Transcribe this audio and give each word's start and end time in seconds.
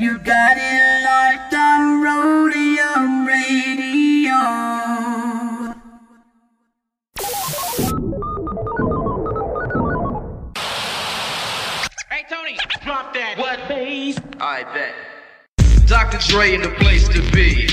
You 0.00 0.18
got 0.18 0.56
it 0.58 1.04
locked 1.04 1.54
on 1.54 2.02
Roadium 2.02 3.28
Radio. 3.28 4.34
Hey 12.10 12.24
Tony, 12.28 12.58
drop 12.82 13.14
that. 13.14 13.34
What 13.38 13.68
bass? 13.68 14.18
I 14.40 14.64
bet. 14.64 14.94
Dr. 15.86 16.18
Dre 16.26 16.54
in 16.54 16.62
the 16.62 16.70
place 16.70 17.06
to 17.10 17.22
be. 17.30 17.68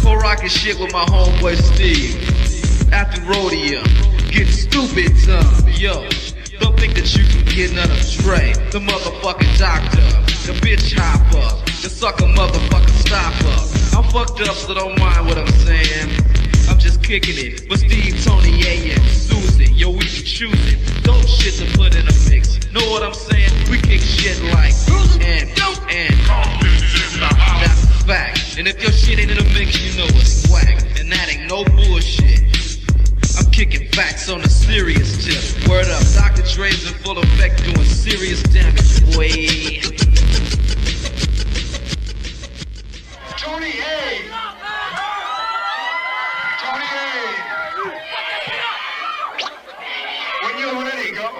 Co 0.00 0.14
rockin' 0.14 0.48
shit 0.48 0.78
with 0.78 0.92
my 0.92 1.04
homeboy 1.06 1.56
Steve. 1.56 2.92
After 2.92 3.20
rodeo, 3.22 3.82
get 4.30 4.46
stupid 4.46 5.18
son. 5.18 5.44
Yo, 5.72 6.02
don't 6.04 6.41
think 6.82 6.98
that 6.98 7.14
you 7.14 7.22
can 7.22 7.44
get 7.46 7.70
none 7.78 7.86
of 7.94 8.02
Dre. 8.18 8.50
The 8.74 8.82
motherfucking 8.82 9.54
doctor, 9.54 10.02
the 10.50 10.58
bitch 10.66 10.98
hopper, 10.98 11.46
the 11.78 11.88
sucker 11.88 12.26
motherfucking 12.26 12.98
stopper. 13.06 13.54
I'm 13.94 14.02
fucked 14.10 14.40
up, 14.42 14.56
so 14.56 14.74
don't 14.74 14.98
mind 14.98 15.28
what 15.28 15.38
I'm 15.38 15.54
saying. 15.62 16.10
I'm 16.68 16.80
just 16.80 17.00
kicking 17.04 17.38
it 17.38 17.70
with 17.70 17.86
Steve, 17.86 18.18
Tony, 18.24 18.66
A, 18.66 18.98
and 18.98 19.02
Susan. 19.06 19.72
Yo, 19.74 19.90
we 19.90 20.02
be 20.10 20.26
choosing 20.26 20.78
dope 21.06 21.22
shit 21.28 21.54
to 21.62 21.66
put 21.78 21.94
in 21.94 22.02
a 22.02 22.16
mix. 22.26 22.58
Know 22.74 22.82
what 22.90 23.04
I'm 23.04 23.14
saying? 23.14 23.52
We 23.70 23.78
kick 23.78 24.00
shit 24.00 24.42
like 24.50 24.74
and 25.22 25.46
and 25.86 26.18
that's 27.62 27.84
a 27.84 27.94
fact. 28.10 28.58
And 28.58 28.66
if 28.66 28.82
your 28.82 28.90
shit 28.90 29.20
ain't 29.20 29.30
in 29.30 29.38
the 29.38 29.46
mix, 29.54 29.78
you 29.78 29.94
know 30.02 30.10
it's 30.18 30.50
whack. 30.50 30.82
And 30.98 31.12
that 31.12 31.30
ain't 31.30 31.46
no 31.46 31.62
bullshit. 31.62 32.61
I'm 33.38 33.50
kicking 33.50 33.88
facts 33.88 34.28
on 34.28 34.42
a 34.42 34.48
serious 34.48 35.24
tip. 35.24 35.68
Word 35.68 35.86
up, 35.86 36.02
Dr. 36.14 36.42
Dre's 36.42 36.86
in 36.86 36.94
full 36.98 37.18
effect 37.18 37.64
doing 37.64 37.84
serious 37.84 38.42
damage, 38.42 39.00
boy. 39.14 39.30
Tony 43.38 43.70
A. 43.70 44.28
Tony 46.60 46.88
A. 46.92 47.04
When 50.42 50.58
you're 50.58 50.84
ready, 50.84 51.12
go. 51.12 51.30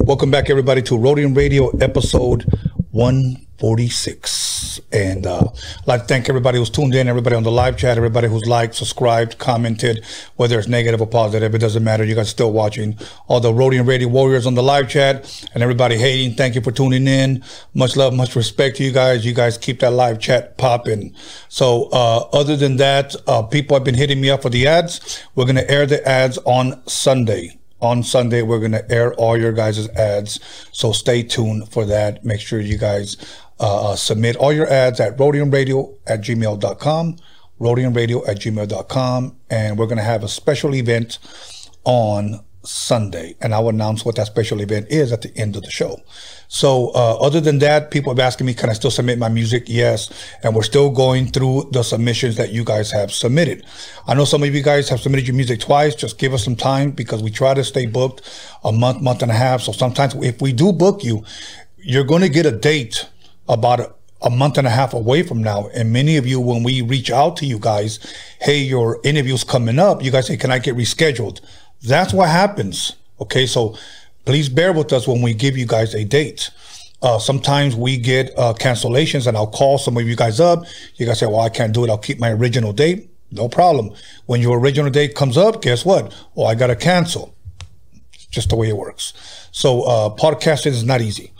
Welcome 0.00 0.30
back, 0.30 0.50
everybody, 0.50 0.82
to 0.82 0.94
Roadium 0.98 1.34
Radio 1.34 1.70
episode 1.78 2.44
146. 2.90 4.53
And 4.92 5.26
uh, 5.26 5.48
I'd 5.48 5.86
like 5.86 6.00
to 6.02 6.06
thank 6.06 6.28
everybody 6.28 6.58
who's 6.58 6.70
tuned 6.70 6.94
in, 6.94 7.08
everybody 7.08 7.36
on 7.36 7.42
the 7.42 7.50
live 7.50 7.76
chat, 7.76 7.96
everybody 7.96 8.28
who's 8.28 8.46
liked, 8.46 8.74
subscribed, 8.74 9.38
commented, 9.38 10.04
whether 10.36 10.58
it's 10.58 10.68
negative 10.68 11.00
or 11.00 11.06
positive, 11.06 11.54
it 11.54 11.58
doesn't 11.58 11.84
matter. 11.84 12.04
You 12.04 12.14
guys 12.14 12.26
are 12.26 12.30
still 12.30 12.52
watching. 12.52 12.98
All 13.28 13.40
the 13.40 13.52
Roadium 13.52 13.86
Radio 13.86 14.08
Warriors 14.08 14.46
on 14.46 14.54
the 14.54 14.62
live 14.62 14.88
chat 14.88 15.46
and 15.54 15.62
everybody 15.62 15.96
hating, 15.96 16.36
thank 16.36 16.54
you 16.54 16.60
for 16.60 16.72
tuning 16.72 17.06
in. 17.06 17.42
Much 17.74 17.96
love, 17.96 18.14
much 18.14 18.36
respect 18.36 18.76
to 18.76 18.84
you 18.84 18.92
guys. 18.92 19.24
You 19.24 19.34
guys 19.34 19.58
keep 19.58 19.80
that 19.80 19.92
live 19.92 20.18
chat 20.20 20.58
popping. 20.58 21.14
So, 21.48 21.88
uh, 21.92 22.28
other 22.32 22.56
than 22.56 22.76
that, 22.76 23.14
uh, 23.26 23.42
people 23.42 23.76
have 23.76 23.84
been 23.84 23.94
hitting 23.94 24.20
me 24.20 24.30
up 24.30 24.42
for 24.42 24.50
the 24.50 24.66
ads. 24.66 25.22
We're 25.34 25.44
going 25.44 25.56
to 25.56 25.70
air 25.70 25.86
the 25.86 26.06
ads 26.08 26.38
on 26.38 26.86
Sunday 26.86 27.58
on 27.84 28.02
Sunday, 28.02 28.40
we're 28.42 28.60
going 28.60 28.72
to 28.72 28.90
air 28.90 29.12
all 29.14 29.36
your 29.36 29.52
guys' 29.52 29.88
ads. 29.90 30.40
So 30.72 30.92
stay 30.92 31.22
tuned 31.22 31.68
for 31.68 31.84
that. 31.84 32.24
Make 32.24 32.40
sure 32.40 32.58
you 32.58 32.78
guys 32.78 33.16
uh, 33.60 33.90
uh, 33.90 33.96
submit 33.96 34.36
all 34.36 34.52
your 34.52 34.68
ads 34.68 35.00
at 35.00 35.16
roadiumradio 35.16 35.96
at 36.06 36.20
gmail.com, 36.20 37.16
roadiumradio 37.60 38.28
at 38.28 38.38
gmail.com. 38.38 39.36
And 39.50 39.78
we're 39.78 39.86
going 39.86 39.98
to 39.98 40.04
have 40.04 40.24
a 40.24 40.28
special 40.28 40.74
event 40.74 41.18
on 41.84 42.40
Sunday. 42.66 43.36
And 43.40 43.54
I'll 43.54 43.68
announce 43.68 44.04
what 44.04 44.16
that 44.16 44.26
special 44.26 44.60
event 44.60 44.88
is 44.90 45.12
at 45.12 45.22
the 45.22 45.36
end 45.36 45.56
of 45.56 45.62
the 45.62 45.70
show. 45.70 46.00
So, 46.48 46.90
uh, 46.94 47.16
other 47.20 47.40
than 47.40 47.58
that, 47.60 47.90
people 47.90 48.12
have 48.12 48.18
asking 48.18 48.46
me, 48.46 48.54
can 48.54 48.70
I 48.70 48.74
still 48.74 48.90
submit 48.90 49.18
my 49.18 49.28
music? 49.28 49.64
Yes. 49.66 50.10
And 50.42 50.54
we're 50.54 50.62
still 50.62 50.90
going 50.90 51.28
through 51.28 51.68
the 51.72 51.82
submissions 51.82 52.36
that 52.36 52.52
you 52.52 52.64
guys 52.64 52.90
have 52.90 53.12
submitted. 53.12 53.64
I 54.06 54.14
know 54.14 54.24
some 54.24 54.42
of 54.42 54.54
you 54.54 54.62
guys 54.62 54.88
have 54.88 55.00
submitted 55.00 55.26
your 55.26 55.36
music 55.36 55.60
twice. 55.60 55.94
Just 55.94 56.18
give 56.18 56.32
us 56.32 56.44
some 56.44 56.56
time 56.56 56.90
because 56.90 57.22
we 57.22 57.30
try 57.30 57.54
to 57.54 57.64
stay 57.64 57.86
booked 57.86 58.22
a 58.64 58.72
month, 58.72 59.00
month 59.00 59.22
and 59.22 59.30
a 59.30 59.34
half. 59.34 59.62
So 59.62 59.72
sometimes 59.72 60.14
if 60.16 60.40
we 60.40 60.52
do 60.52 60.72
book 60.72 61.04
you, 61.04 61.24
you're 61.76 62.04
going 62.04 62.22
to 62.22 62.28
get 62.28 62.46
a 62.46 62.52
date 62.52 63.08
about 63.48 63.80
a, 63.80 63.92
a 64.22 64.30
month 64.30 64.58
and 64.58 64.66
a 64.66 64.70
half 64.70 64.94
away 64.94 65.22
from 65.22 65.42
now. 65.42 65.68
And 65.74 65.92
many 65.92 66.16
of 66.16 66.26
you, 66.26 66.40
when 66.40 66.62
we 66.62 66.82
reach 66.82 67.10
out 67.10 67.36
to 67.38 67.46
you 67.46 67.58
guys, 67.58 67.98
hey, 68.40 68.58
your 68.58 69.00
interview's 69.04 69.44
coming 69.44 69.78
up, 69.78 70.02
you 70.02 70.10
guys 70.10 70.26
say, 70.26 70.36
can 70.36 70.50
I 70.50 70.58
get 70.58 70.76
rescheduled? 70.76 71.40
That's 71.82 72.12
what 72.12 72.28
happens. 72.28 72.96
Okay. 73.20 73.46
So 73.46 73.76
please 74.24 74.48
bear 74.48 74.72
with 74.72 74.92
us 74.92 75.06
when 75.06 75.22
we 75.22 75.34
give 75.34 75.56
you 75.56 75.66
guys 75.66 75.94
a 75.94 76.04
date. 76.04 76.50
Uh, 77.02 77.18
sometimes 77.18 77.76
we 77.76 77.98
get 77.98 78.30
uh, 78.38 78.54
cancellations 78.54 79.26
and 79.26 79.36
I'll 79.36 79.46
call 79.46 79.76
some 79.76 79.96
of 79.98 80.08
you 80.08 80.16
guys 80.16 80.40
up. 80.40 80.64
You 80.96 81.04
guys 81.04 81.18
say, 81.18 81.26
well, 81.26 81.40
I 81.40 81.50
can't 81.50 81.74
do 81.74 81.84
it. 81.84 81.90
I'll 81.90 81.98
keep 81.98 82.18
my 82.18 82.30
original 82.30 82.72
date. 82.72 83.10
No 83.30 83.48
problem. 83.48 83.90
When 84.26 84.40
your 84.40 84.58
original 84.58 84.90
date 84.90 85.14
comes 85.14 85.36
up, 85.36 85.60
guess 85.60 85.84
what? 85.84 86.14
Oh, 86.36 86.46
I 86.46 86.54
got 86.54 86.68
to 86.68 86.76
cancel. 86.76 87.34
Just 88.30 88.48
the 88.48 88.56
way 88.56 88.68
it 88.68 88.76
works. 88.76 89.12
So, 89.52 89.82
uh, 89.82 90.08
podcasting 90.16 90.68
is 90.68 90.84
not 90.84 91.00
easy. 91.00 91.32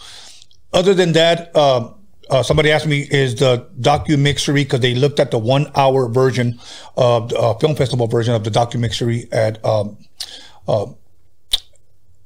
Other 0.74 0.92
than 0.92 1.12
that, 1.12 1.52
uh, 1.54 1.88
uh, 2.30 2.42
somebody 2.42 2.72
asked 2.72 2.86
me, 2.86 3.06
is 3.10 3.36
the 3.36 3.68
documixtery, 3.80 4.64
because 4.64 4.80
they 4.80 4.94
looked 4.94 5.20
at 5.20 5.30
the 5.30 5.38
one 5.38 5.70
hour 5.76 6.08
version 6.08 6.58
of 6.96 7.28
the 7.28 7.38
uh, 7.38 7.54
film 7.58 7.76
festival 7.76 8.08
version 8.08 8.34
of 8.34 8.42
the 8.42 8.50
documixtery 8.50 9.32
at, 9.32 9.64
um, 9.64 9.96
uh, 10.66 10.86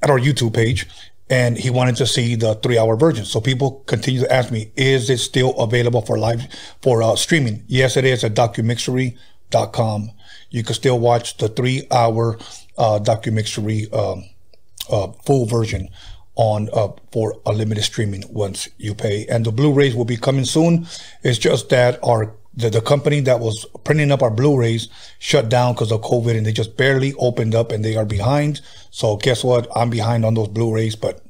at 0.00 0.08
our 0.08 0.18
YouTube 0.18 0.54
page, 0.54 0.86
and 1.28 1.58
he 1.58 1.68
wanted 1.68 1.96
to 1.96 2.06
see 2.06 2.36
the 2.36 2.54
three 2.56 2.78
hour 2.78 2.96
version. 2.96 3.26
So 3.26 3.38
people 3.38 3.82
continue 3.86 4.20
to 4.20 4.32
ask 4.32 4.50
me, 4.50 4.72
is 4.76 5.10
it 5.10 5.18
still 5.18 5.50
available 5.58 6.00
for 6.00 6.18
live, 6.18 6.46
for 6.80 7.02
uh, 7.02 7.16
streaming? 7.16 7.64
Yes, 7.66 7.98
it 7.98 8.06
is 8.06 8.24
at 8.24 8.34
documixtery.com. 8.34 10.10
You 10.50 10.64
can 10.64 10.74
still 10.74 10.98
watch 10.98 11.36
the 11.36 11.50
three 11.50 11.86
hour 11.90 12.38
uh, 12.78 12.98
documixery 13.02 13.92
um, 13.92 14.24
uh, 14.90 15.12
full 15.24 15.44
version 15.44 15.90
on 16.38 16.70
uh, 16.72 16.88
for 17.12 17.34
unlimited 17.46 17.84
streaming 17.84 18.22
once 18.30 18.68
you 18.78 18.94
pay. 18.94 19.26
And 19.26 19.44
the 19.44 19.52
Blu-rays 19.52 19.94
will 19.94 20.06
be 20.06 20.16
coming 20.16 20.44
soon. 20.44 20.86
It's 21.22 21.38
just 21.38 21.68
that 21.68 21.98
our 22.02 22.32
the, 22.54 22.70
the 22.70 22.80
company 22.80 23.20
that 23.20 23.38
was 23.38 23.66
printing 23.84 24.10
up 24.10 24.22
our 24.22 24.30
Blu-rays 24.30 24.88
shut 25.18 25.48
down 25.48 25.74
because 25.74 25.92
of 25.92 26.00
COVID, 26.00 26.36
and 26.36 26.46
they 26.46 26.52
just 26.52 26.76
barely 26.76 27.12
opened 27.14 27.54
up, 27.54 27.70
and 27.70 27.84
they 27.84 27.96
are 27.96 28.04
behind. 28.04 28.60
So 28.90 29.16
guess 29.16 29.44
what? 29.44 29.68
I'm 29.76 29.90
behind 29.90 30.24
on 30.24 30.34
those 30.34 30.48
Blu-rays, 30.48 30.96
but 30.96 31.24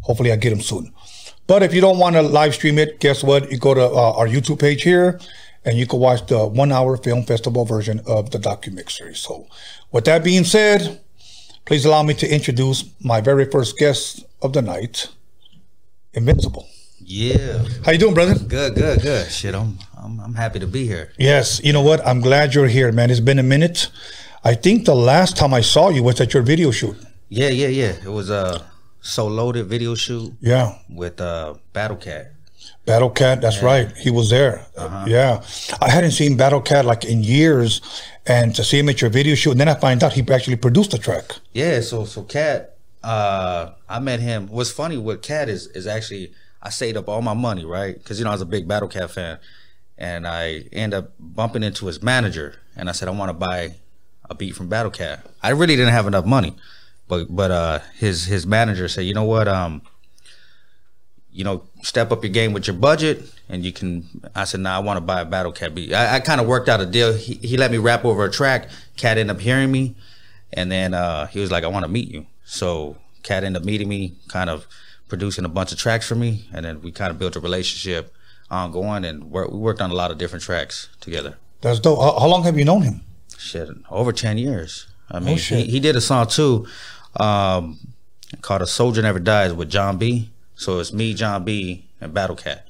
hopefully 0.00 0.32
I 0.32 0.36
get 0.36 0.50
them 0.50 0.62
soon. 0.62 0.92
But 1.46 1.62
if 1.62 1.72
you 1.72 1.80
don't 1.80 1.98
want 1.98 2.16
to 2.16 2.22
live 2.22 2.54
stream 2.54 2.78
it, 2.78 2.98
guess 2.98 3.22
what? 3.22 3.50
You 3.52 3.58
go 3.58 3.74
to 3.74 3.84
uh, 3.84 4.12
our 4.12 4.26
YouTube 4.26 4.58
page 4.58 4.82
here, 4.82 5.20
and 5.64 5.78
you 5.78 5.86
can 5.86 6.00
watch 6.00 6.26
the 6.26 6.46
one-hour 6.46 6.96
film 6.96 7.24
festival 7.24 7.64
version 7.64 8.00
of 8.06 8.30
the 8.30 8.38
documixtery. 8.38 9.16
So, 9.16 9.46
with 9.92 10.04
that 10.06 10.24
being 10.24 10.44
said, 10.44 11.00
please 11.66 11.84
allow 11.84 12.02
me 12.02 12.14
to 12.14 12.26
introduce 12.34 12.84
my 13.00 13.20
very 13.20 13.44
first 13.44 13.76
guest 13.76 14.24
of 14.40 14.52
the 14.52 14.62
night, 14.62 15.08
Invincible. 16.14 16.66
Yeah. 17.04 17.62
How 17.84 17.92
you 17.92 17.98
doing, 17.98 18.14
brother? 18.14 18.34
Good, 18.34 18.74
good, 18.74 19.00
good. 19.02 19.30
Shit, 19.30 19.54
I'm 19.54 19.78
I'm 19.96 20.18
I'm 20.18 20.34
happy 20.34 20.58
to 20.60 20.66
be 20.66 20.86
here. 20.86 21.12
Yes. 21.18 21.60
You 21.62 21.72
know 21.72 21.82
what? 21.82 22.00
I'm 22.06 22.20
glad 22.20 22.54
you're 22.54 22.66
here, 22.68 22.90
man. 22.90 23.10
It's 23.10 23.20
been 23.20 23.38
a 23.38 23.42
minute. 23.44 23.90
I 24.42 24.54
think 24.54 24.86
the 24.86 24.94
last 24.94 25.36
time 25.36 25.52
I 25.54 25.60
saw 25.60 25.90
you 25.90 26.02
was 26.02 26.20
at 26.20 26.32
your 26.34 26.42
video 26.42 26.70
shoot. 26.72 26.96
Yeah, 27.28 27.48
yeah, 27.50 27.68
yeah. 27.68 27.92
It 28.02 28.08
was 28.10 28.30
a 28.30 28.64
so 29.00 29.26
loaded 29.28 29.66
video 29.66 29.94
shoot 29.94 30.32
Yeah. 30.40 30.78
with 30.88 31.20
uh 31.20 31.54
Battle 31.72 31.96
Cat. 31.96 32.32
Battle 32.86 33.10
Cat, 33.10 33.40
that's 33.40 33.62
right. 33.62 33.94
He 33.96 34.10
was 34.10 34.30
there. 34.30 34.64
Yeah. 35.06 35.42
I 35.82 35.90
hadn't 35.90 36.12
seen 36.12 36.36
Battle 36.36 36.60
Cat 36.60 36.84
like 36.84 37.04
in 37.04 37.22
years. 37.22 37.80
And 38.28 38.54
to 38.56 38.64
see 38.64 38.78
him 38.78 38.88
at 38.88 39.00
your 39.00 39.10
video 39.10 39.36
shoot, 39.36 39.52
and 39.52 39.60
then 39.60 39.68
I 39.68 39.74
find 39.74 40.02
out 40.02 40.12
he 40.14 40.24
actually 40.32 40.56
produced 40.56 40.90
the 40.90 40.98
track. 40.98 41.32
Yeah, 41.52 41.80
so 41.80 42.04
so 42.04 42.22
Cat, 42.22 42.76
uh 43.04 43.70
I 43.88 44.00
met 44.00 44.18
him. 44.18 44.48
What's 44.48 44.72
funny 44.72 44.96
with 44.96 45.22
Cat 45.22 45.48
is 45.48 45.68
is 45.68 45.86
actually 45.86 46.32
I 46.60 46.70
saved 46.70 46.96
up 46.96 47.08
all 47.08 47.22
my 47.22 47.34
money, 47.34 47.64
right? 47.64 47.94
Because 47.96 48.18
you 48.18 48.24
know 48.24 48.30
I 48.30 48.34
was 48.34 48.42
a 48.42 48.46
big 48.46 48.66
Battle 48.66 48.88
Cat 48.88 49.12
fan, 49.12 49.38
and 49.96 50.26
I 50.26 50.64
end 50.72 50.92
up 50.92 51.12
bumping 51.20 51.62
into 51.62 51.86
his 51.86 52.02
manager, 52.02 52.56
and 52.74 52.88
I 52.88 52.92
said 52.92 53.06
I 53.06 53.12
want 53.12 53.28
to 53.28 53.34
buy 53.34 53.76
a 54.28 54.34
beat 54.34 54.56
from 54.56 54.68
Battle 54.68 54.90
Cat. 54.90 55.24
I 55.40 55.50
really 55.50 55.76
didn't 55.76 55.92
have 55.92 56.08
enough 56.08 56.26
money, 56.26 56.56
but 57.06 57.26
but 57.30 57.52
uh 57.52 57.78
his 57.94 58.24
his 58.26 58.44
manager 58.44 58.88
said, 58.88 59.02
you 59.02 59.14
know 59.14 59.22
what, 59.24 59.46
um, 59.46 59.82
you 61.36 61.44
know, 61.44 61.62
step 61.82 62.10
up 62.12 62.24
your 62.24 62.32
game 62.32 62.52
with 62.54 62.66
your 62.66 62.76
budget, 62.76 63.22
and 63.48 63.64
you 63.64 63.72
can. 63.72 64.08
I 64.34 64.44
said, 64.44 64.60
nah, 64.60 64.76
I 64.76 64.78
want 64.78 64.96
to 64.96 65.02
buy 65.02 65.20
a 65.20 65.24
Battle 65.24 65.52
Cat 65.52 65.74
beat. 65.74 65.92
I, 65.92 66.16
I 66.16 66.20
kind 66.20 66.40
of 66.40 66.46
worked 66.46 66.68
out 66.68 66.80
a 66.80 66.86
deal. 66.86 67.12
He, 67.12 67.34
he 67.34 67.56
let 67.56 67.70
me 67.70 67.78
rap 67.78 68.04
over 68.04 68.24
a 68.24 68.30
track. 68.30 68.70
Cat 68.96 69.18
ended 69.18 69.36
up 69.36 69.42
hearing 69.42 69.70
me, 69.70 69.94
and 70.52 70.72
then 70.72 70.94
uh, 70.94 71.26
he 71.26 71.40
was 71.40 71.50
like, 71.50 71.62
I 71.62 71.68
want 71.68 71.84
to 71.84 71.90
meet 71.90 72.08
you. 72.08 72.26
So 72.44 72.96
Cat 73.22 73.44
ended 73.44 73.60
up 73.60 73.66
meeting 73.66 73.88
me, 73.88 74.14
kind 74.28 74.48
of 74.48 74.66
producing 75.08 75.44
a 75.44 75.48
bunch 75.48 75.72
of 75.72 75.78
tracks 75.78 76.08
for 76.08 76.14
me, 76.14 76.48
and 76.52 76.64
then 76.64 76.80
we 76.80 76.90
kind 76.90 77.10
of 77.10 77.18
built 77.18 77.36
a 77.36 77.40
relationship 77.40 78.14
ongoing, 78.50 79.04
and 79.04 79.30
we 79.30 79.44
worked 79.44 79.80
on 79.80 79.90
a 79.90 79.94
lot 79.94 80.10
of 80.10 80.16
different 80.16 80.42
tracks 80.42 80.88
together. 81.00 81.36
That's 81.60 81.80
dope. 81.80 81.98
How, 81.98 82.18
how 82.18 82.26
long 82.28 82.44
have 82.44 82.58
you 82.58 82.64
known 82.64 82.82
him? 82.82 83.02
Shit, 83.36 83.68
over 83.90 84.12
ten 84.12 84.38
years. 84.38 84.86
I 85.10 85.20
mean, 85.20 85.36
shit. 85.36 85.66
He, 85.66 85.72
he 85.72 85.80
did 85.80 85.96
a 85.96 86.00
song 86.00 86.26
too, 86.28 86.66
um, 87.16 87.78
called 88.40 88.62
"A 88.62 88.66
Soldier 88.66 89.02
Never 89.02 89.18
Dies" 89.20 89.52
with 89.52 89.70
John 89.70 89.98
B. 89.98 90.30
So 90.56 90.78
it's 90.80 90.92
me, 90.92 91.14
John 91.14 91.44
B, 91.44 91.86
and 92.00 92.12
Battle 92.12 92.36
Cat. 92.36 92.66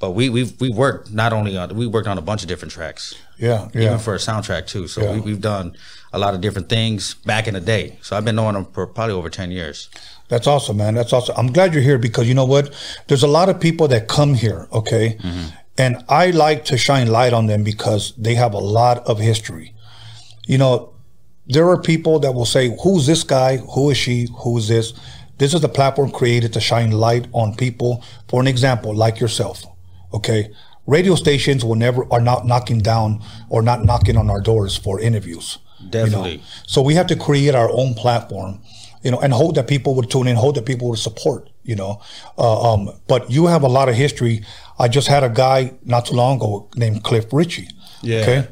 but 0.00 0.10
we 0.10 0.28
we've 0.28 0.52
we 0.60 0.68
worked 0.70 1.12
not 1.12 1.32
only 1.32 1.56
on 1.56 1.74
we 1.76 1.86
worked 1.86 2.08
on 2.08 2.18
a 2.18 2.22
bunch 2.22 2.42
of 2.42 2.48
different 2.48 2.72
tracks, 2.72 3.14
Yeah, 3.38 3.68
yeah. 3.74 3.82
even 3.86 3.98
for 3.98 4.14
a 4.14 4.18
soundtrack 4.18 4.66
too. 4.66 4.86
So 4.88 5.02
Yeah. 5.02 5.12
we, 5.14 5.20
we've 5.20 5.40
done 5.40 5.76
a 6.12 6.18
lot 6.18 6.34
of 6.34 6.40
different 6.40 6.68
things 6.68 7.14
back 7.24 7.46
in 7.48 7.54
the 7.54 7.60
day. 7.60 7.98
So 8.02 8.16
I've 8.16 8.24
been 8.24 8.36
knowing 8.36 8.54
them 8.54 8.66
for 8.74 8.86
probably 8.86 9.14
over 9.14 9.30
ten 9.30 9.50
years. 9.50 9.88
That's 10.28 10.46
awesome, 10.46 10.76
man. 10.78 10.94
That's 10.94 11.12
awesome. 11.12 11.34
I'm 11.38 11.52
glad 11.52 11.74
you're 11.74 11.82
here 11.90 11.98
because 11.98 12.26
you 12.28 12.34
know 12.34 12.46
what? 12.46 12.72
There's 13.08 13.22
a 13.22 13.28
lot 13.38 13.48
of 13.48 13.60
people 13.60 13.88
that 13.88 14.08
come 14.08 14.34
here, 14.34 14.68
okay? 14.72 15.16
Mm-hmm. 15.20 15.48
And 15.76 16.04
I 16.08 16.30
like 16.30 16.64
to 16.66 16.76
shine 16.78 17.08
light 17.08 17.32
on 17.32 17.46
them 17.46 17.62
because 17.64 18.12
they 18.16 18.34
have 18.36 18.54
a 18.54 18.58
lot 18.80 18.98
of 19.06 19.18
history. 19.18 19.74
You 20.46 20.58
know, 20.58 20.94
there 21.46 21.68
are 21.68 21.80
people 21.80 22.18
that 22.20 22.32
will 22.32 22.46
say, 22.46 22.76
Who's 22.82 23.06
this 23.06 23.22
guy? 23.22 23.58
Who 23.74 23.90
is 23.90 23.96
she? 23.98 24.28
Who 24.42 24.56
is 24.58 24.68
this? 24.68 24.92
This 25.38 25.54
is 25.54 25.64
a 25.64 25.68
platform 25.68 26.10
created 26.10 26.52
to 26.52 26.60
shine 26.60 26.92
light 26.92 27.26
on 27.32 27.54
people. 27.54 28.04
For 28.28 28.40
an 28.40 28.46
example, 28.46 28.94
like 28.94 29.20
yourself, 29.20 29.64
okay? 30.12 30.50
Radio 30.86 31.14
stations 31.14 31.64
will 31.64 31.74
never 31.74 32.06
are 32.12 32.20
not 32.20 32.46
knocking 32.46 32.80
down 32.80 33.22
or 33.48 33.62
not 33.62 33.84
knocking 33.84 34.16
on 34.16 34.30
our 34.30 34.40
doors 34.40 34.76
for 34.76 35.00
interviews. 35.00 35.58
you 35.80 35.86
know? 35.86 35.90
Definitely. 35.90 36.42
So 36.66 36.82
we 36.82 36.94
have 36.94 37.06
to 37.08 37.16
create 37.16 37.54
our 37.54 37.70
own 37.70 37.94
platform, 37.94 38.60
you 39.02 39.10
know, 39.10 39.20
and 39.20 39.32
hope 39.32 39.54
that 39.54 39.66
people 39.66 39.94
would 39.96 40.10
tune 40.10 40.28
in, 40.28 40.36
hope 40.36 40.54
that 40.56 40.66
people 40.66 40.88
would 40.90 40.98
support, 40.98 41.50
you 41.62 41.74
know. 41.74 42.00
Uh, 42.38 42.72
um, 42.74 42.90
but 43.08 43.30
you 43.30 43.46
have 43.46 43.62
a 43.62 43.68
lot 43.68 43.88
of 43.88 43.94
history. 43.94 44.44
I 44.78 44.88
just 44.88 45.08
had 45.08 45.24
a 45.24 45.28
guy 45.30 45.72
not 45.84 46.06
too 46.06 46.14
long 46.14 46.36
ago 46.36 46.68
named 46.76 47.02
Cliff 47.02 47.32
Ritchie. 47.32 47.68
Yeah. 48.02 48.20
Okay. 48.20 48.48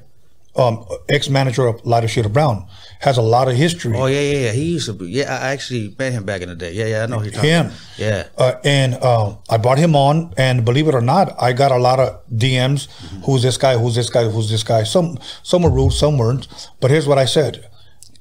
Um, 0.55 0.85
ex-manager 1.09 1.67
of 1.67 1.85
Lighter 1.87 2.09
Shade 2.09 2.27
of 2.27 2.33
Brown 2.35 2.67
has 3.03 3.19
a 3.19 3.23
lot 3.23 3.49
of 3.49 3.57
history. 3.57 3.97
Oh 3.97 4.07
yeah, 4.07 4.21
yeah, 4.21 4.39
yeah. 4.39 4.53
He 4.53 4.65
used 4.75 4.87
to 4.87 4.93
be. 4.93 5.11
Yeah, 5.11 5.25
I 5.25 5.49
actually 5.49 5.95
met 5.99 6.13
him 6.13 6.25
back 6.25 6.41
in 6.41 6.49
the 6.49 6.55
day. 6.55 6.73
Yeah, 6.73 6.87
yeah. 6.87 7.03
I 7.03 7.07
know 7.07 7.19
who 7.19 7.31
him. 7.31 7.67
about. 7.67 7.81
Yeah. 7.99 8.29
Uh, 8.39 8.55
and 8.65 8.95
uh, 8.95 9.35
I 9.51 9.57
brought 9.57 9.79
him 9.79 9.97
on, 9.97 10.33
and 10.37 10.65
believe 10.65 10.87
it 10.87 10.95
or 10.95 11.01
not, 11.01 11.35
I 11.43 11.53
got 11.53 11.73
a 11.73 11.79
lot 11.79 11.99
of 11.99 12.25
DMs. 12.31 12.89
Who's 13.25 13.43
this 13.43 13.57
guy? 13.57 13.77
Who's 13.77 13.97
this 13.97 14.09
guy? 14.09 14.29
Who's 14.29 14.49
this 14.49 14.63
guy? 14.63 14.85
Some 14.85 15.19
some 15.43 15.63
were 15.65 15.71
rude, 15.71 15.93
some 15.93 16.17
weren't. 16.17 16.47
But 16.81 16.93
here's 16.93 17.09
what 17.09 17.19
I 17.19 17.25
said: 17.25 17.69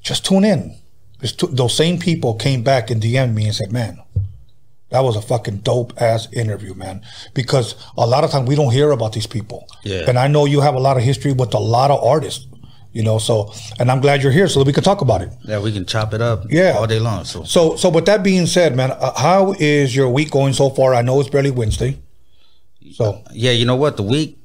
just 0.01 0.25
tune 0.25 0.43
in. 0.43 0.75
Two, 1.37 1.47
those 1.47 1.77
same 1.77 1.99
people 1.99 2.33
came 2.33 2.63
back 2.63 2.89
and 2.89 2.99
DM'd 2.99 3.35
me 3.35 3.45
and 3.45 3.55
said, 3.55 3.71
"Man, 3.71 4.01
that 4.89 5.01
was 5.01 5.15
a 5.15 5.21
fucking 5.21 5.57
dope 5.57 5.93
ass 6.01 6.27
interview, 6.33 6.73
man." 6.73 7.03
Because 7.35 7.75
a 7.95 8.07
lot 8.07 8.23
of 8.23 8.31
times 8.31 8.49
we 8.49 8.55
don't 8.55 8.73
hear 8.73 8.89
about 8.89 9.13
these 9.13 9.27
people. 9.27 9.67
Yeah. 9.83 10.05
And 10.07 10.17
I 10.17 10.27
know 10.27 10.45
you 10.45 10.61
have 10.61 10.73
a 10.73 10.79
lot 10.79 10.97
of 10.97 11.03
history 11.03 11.33
with 11.33 11.53
a 11.53 11.59
lot 11.59 11.91
of 11.91 12.03
artists. 12.03 12.47
You 12.93 13.03
know, 13.03 13.19
so 13.19 13.53
and 13.79 13.89
I'm 13.89 14.01
glad 14.01 14.21
you're 14.21 14.33
here 14.33 14.47
so 14.49 14.59
that 14.59 14.67
we 14.67 14.73
can 14.73 14.83
talk 14.83 15.01
about 15.01 15.21
it. 15.21 15.29
Yeah, 15.43 15.59
we 15.59 15.71
can 15.71 15.85
chop 15.85 16.13
it 16.13 16.21
up. 16.21 16.43
Yeah. 16.49 16.73
all 16.75 16.87
day 16.87 16.99
long. 16.99 17.23
So 17.23 17.43
So, 17.43 17.75
so 17.77 17.89
with 17.89 18.05
that 18.05 18.21
being 18.21 18.45
said, 18.45 18.75
man, 18.75 18.91
uh, 18.91 19.13
how 19.17 19.53
is 19.59 19.95
your 19.95 20.09
week 20.09 20.29
going 20.31 20.53
so 20.53 20.69
far? 20.69 20.93
I 20.93 21.01
know 21.01 21.19
it's 21.21 21.29
barely 21.29 21.51
Wednesday. 21.51 21.97
So, 22.93 23.23
yeah, 23.31 23.51
you 23.51 23.65
know 23.65 23.77
what? 23.77 23.95
The 23.95 24.03
week, 24.03 24.37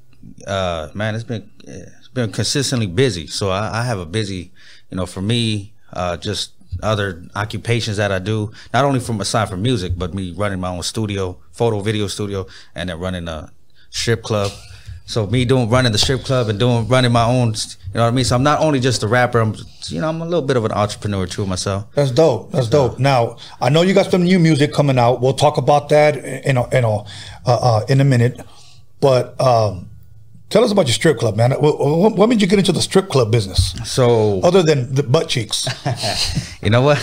uh, 0.47 0.91
man, 0.95 1.15
it's 1.17 1.25
been 1.25 1.51
it's 1.65 2.09
been 2.09 2.31
consistently 2.31 2.87
busy. 2.87 3.27
So 3.27 3.51
I, 3.51 3.81
I 3.81 3.85
have 3.85 3.99
a 3.99 4.07
busy, 4.07 4.53
you 4.91 4.97
know, 4.97 5.07
for 5.07 5.21
me, 5.23 5.73
uh, 5.93 6.17
just 6.17 6.53
other 6.83 7.25
occupations 7.35 7.97
that 7.97 8.13
I 8.13 8.19
do. 8.21 8.53
Not 8.73 8.85
only 8.85 9.01
from 9.01 9.21
aside 9.21 9.49
from 9.49 9.63
music, 9.63 9.95
but 9.97 10.15
me 10.15 10.33
running 10.33 10.61
my 10.61 10.69
own 10.69 10.83
studio, 10.83 11.39
photo 11.51 11.81
video 11.81 12.07
studio, 12.07 12.47
and 12.75 12.91
then 12.91 13.01
running 13.01 13.27
a 13.29 13.51
strip 13.91 14.23
club. 14.23 14.53
So 15.07 15.27
me 15.27 15.45
doing 15.45 15.71
running 15.71 15.93
the 15.93 15.99
strip 15.99 16.25
club 16.25 16.49
and 16.49 16.59
doing 16.59 16.89
running 16.89 17.13
my 17.13 17.25
own, 17.25 17.49
you 17.51 17.95
know 17.95 18.03
what 18.03 18.09
I 18.09 18.11
mean. 18.11 18.25
So 18.25 18.35
I'm 18.35 18.43
not 18.43 18.61
only 18.61 18.81
just 18.81 19.03
a 19.05 19.09
rapper. 19.09 19.39
I'm, 19.39 19.55
you 19.87 20.01
know, 20.01 20.09
I'm 20.09 20.21
a 20.21 20.25
little 20.25 20.43
bit 20.43 20.57
of 20.57 20.65
an 20.65 20.73
entrepreneur 20.73 21.27
too 21.27 21.47
myself. 21.47 21.87
that's 21.95 22.11
dope. 22.11 22.51
That's 22.51 22.69
dope. 22.69 22.99
Now, 22.99 23.37
I 23.61 23.69
know 23.69 23.83
you 23.83 23.95
got 23.95 24.11
some 24.11 24.25
new 24.25 24.41
music 24.41 24.73
coming 24.73 24.99
out. 24.99 25.21
We'll 25.21 25.35
talk 25.35 25.59
about 25.59 25.89
that 25.91 26.17
in 26.17 26.57
a, 26.57 26.69
in 26.77 26.85
a, 26.85 26.97
uh, 26.99 27.05
uh, 27.47 27.85
in 27.89 28.01
a 28.01 28.05
minute. 28.05 28.41
But 29.01 29.41
um, 29.41 29.91
tell 30.51 30.65
us 30.65 30.73
about 30.73 30.87
your 30.87 30.95
strip 30.95 31.19
club, 31.19 31.37
man. 31.37 31.53
What, 31.53 32.29
made 32.29 32.41
you 32.41 32.49
get 32.49 32.59
into 32.59 32.73
the 32.73 32.83
strip 32.83 33.09
club 33.09 33.31
business, 33.31 33.75
So 33.85 34.41
other 34.41 34.63
than 34.63 34.95
the 34.95 35.03
butt 35.03 35.29
cheeks? 35.29 35.69
you 36.63 36.71
know 36.71 36.83
what? 36.83 36.99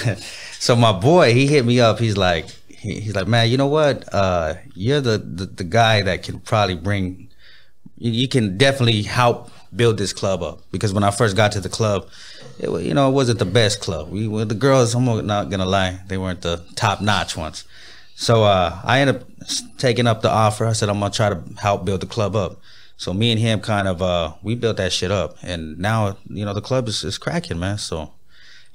So 0.59 0.75
my 0.75 0.91
boy, 0.91 1.33
he 1.33 1.47
hit 1.47 1.65
me 1.65 1.79
up. 1.79 1.99
He's 1.99 2.17
like, 2.17 2.47
he, 2.67 2.99
he's 2.99 3.15
like, 3.15 3.27
man, 3.27 3.49
you 3.49 3.57
know 3.57 3.67
what? 3.67 4.13
Uh, 4.13 4.55
you're 4.75 5.01
the, 5.01 5.17
the 5.17 5.45
the 5.45 5.63
guy 5.63 6.01
that 6.01 6.23
can 6.23 6.39
probably 6.39 6.75
bring. 6.75 7.29
You, 8.03 8.11
you 8.11 8.27
can 8.27 8.57
definitely 8.57 9.01
help 9.03 9.49
build 9.73 9.97
this 9.97 10.11
club 10.11 10.43
up 10.43 10.59
because 10.71 10.93
when 10.93 11.05
I 11.05 11.11
first 11.11 11.37
got 11.37 11.53
to 11.53 11.61
the 11.61 11.69
club, 11.69 12.09
it, 12.59 12.69
you 12.83 12.93
know, 12.93 13.07
it 13.09 13.13
wasn't 13.13 13.39
the 13.39 13.45
best 13.45 13.79
club. 13.79 14.09
We 14.09 14.27
well, 14.27 14.45
the 14.45 14.55
girls. 14.55 14.93
I'm 14.93 15.05
not 15.05 15.49
gonna 15.49 15.65
lie, 15.65 15.99
they 16.07 16.17
weren't 16.17 16.41
the 16.41 16.61
top 16.75 16.99
notch 16.99 17.37
ones. 17.37 17.63
So 18.15 18.43
uh, 18.43 18.77
I 18.83 18.99
ended 18.99 19.15
up 19.15 19.23
taking 19.77 20.05
up 20.05 20.21
the 20.21 20.29
offer. 20.29 20.65
I 20.65 20.73
said 20.73 20.89
I'm 20.89 20.99
gonna 20.99 21.13
try 21.13 21.29
to 21.29 21.41
help 21.61 21.85
build 21.85 22.01
the 22.01 22.07
club 22.07 22.35
up. 22.35 22.59
So 22.97 23.13
me 23.13 23.31
and 23.31 23.39
him 23.39 23.61
kind 23.61 23.87
of 23.87 24.01
uh, 24.01 24.33
we 24.43 24.55
built 24.55 24.77
that 24.77 24.91
shit 24.91 25.09
up, 25.09 25.37
and 25.41 25.79
now 25.79 26.17
you 26.27 26.43
know 26.43 26.53
the 26.53 26.61
club 26.61 26.89
is, 26.89 27.05
is 27.05 27.17
cracking, 27.17 27.57
man. 27.57 27.77
So 27.77 28.11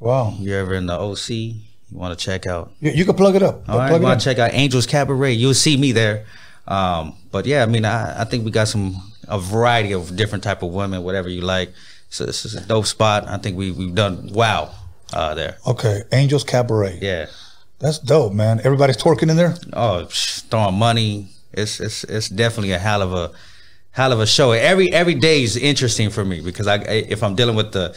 Wow, 0.00 0.34
you're 0.38 0.60
ever 0.60 0.72
in 0.72 0.86
the 0.86 0.98
OC, 0.98 1.28
you 1.30 1.54
want 1.92 2.18
to 2.18 2.24
check 2.24 2.46
out. 2.46 2.72
you, 2.80 2.92
you 2.92 3.04
can 3.04 3.14
plug 3.14 3.36
it 3.36 3.42
up. 3.42 3.68
All 3.68 3.76
right, 3.76 3.94
you 3.94 4.00
want 4.00 4.20
to 4.20 4.24
check 4.24 4.38
out 4.38 4.54
Angels 4.54 4.86
Cabaret. 4.86 5.34
You'll 5.34 5.52
see 5.52 5.76
me 5.76 5.92
there. 5.92 6.24
Um, 6.66 7.14
but 7.30 7.46
yeah, 7.46 7.62
I 7.62 7.66
mean, 7.66 7.84
I, 7.84 8.22
I 8.22 8.24
think 8.24 8.44
we 8.44 8.50
got 8.50 8.68
some 8.68 8.96
a 9.28 9.38
variety 9.38 9.92
of 9.92 10.16
different 10.16 10.44
type 10.44 10.62
of 10.62 10.72
women, 10.72 11.02
whatever 11.02 11.28
you 11.28 11.42
like. 11.42 11.72
So 12.10 12.24
this 12.24 12.44
is 12.44 12.54
a 12.54 12.60
dope 12.66 12.86
spot. 12.86 13.28
I 13.28 13.36
think 13.38 13.56
we 13.56 13.70
we've 13.70 13.94
done 13.94 14.30
wow 14.32 14.70
uh, 15.12 15.34
there. 15.34 15.58
Okay, 15.66 16.02
Angels 16.12 16.44
Cabaret. 16.44 16.98
Yeah. 17.02 17.26
That's 17.80 17.98
dope, 17.98 18.32
man. 18.32 18.60
Everybody's 18.64 18.96
twerking 18.96 19.30
in 19.30 19.36
there. 19.36 19.54
Oh, 19.72 20.06
throwing 20.10 20.74
money. 20.74 21.28
It's 21.52 21.80
it's 21.80 22.04
it's 22.04 22.28
definitely 22.28 22.72
a 22.72 22.78
hell 22.78 23.02
of 23.02 23.12
a 23.12 23.30
hell 23.92 24.12
of 24.12 24.20
a 24.20 24.26
show. 24.26 24.52
Every 24.52 24.92
every 24.92 25.14
day 25.14 25.42
is 25.42 25.56
interesting 25.56 26.10
for 26.10 26.24
me 26.24 26.40
because 26.40 26.66
I 26.66 26.76
if 26.76 27.22
I'm 27.22 27.36
dealing 27.36 27.54
with 27.56 27.72
the 27.72 27.96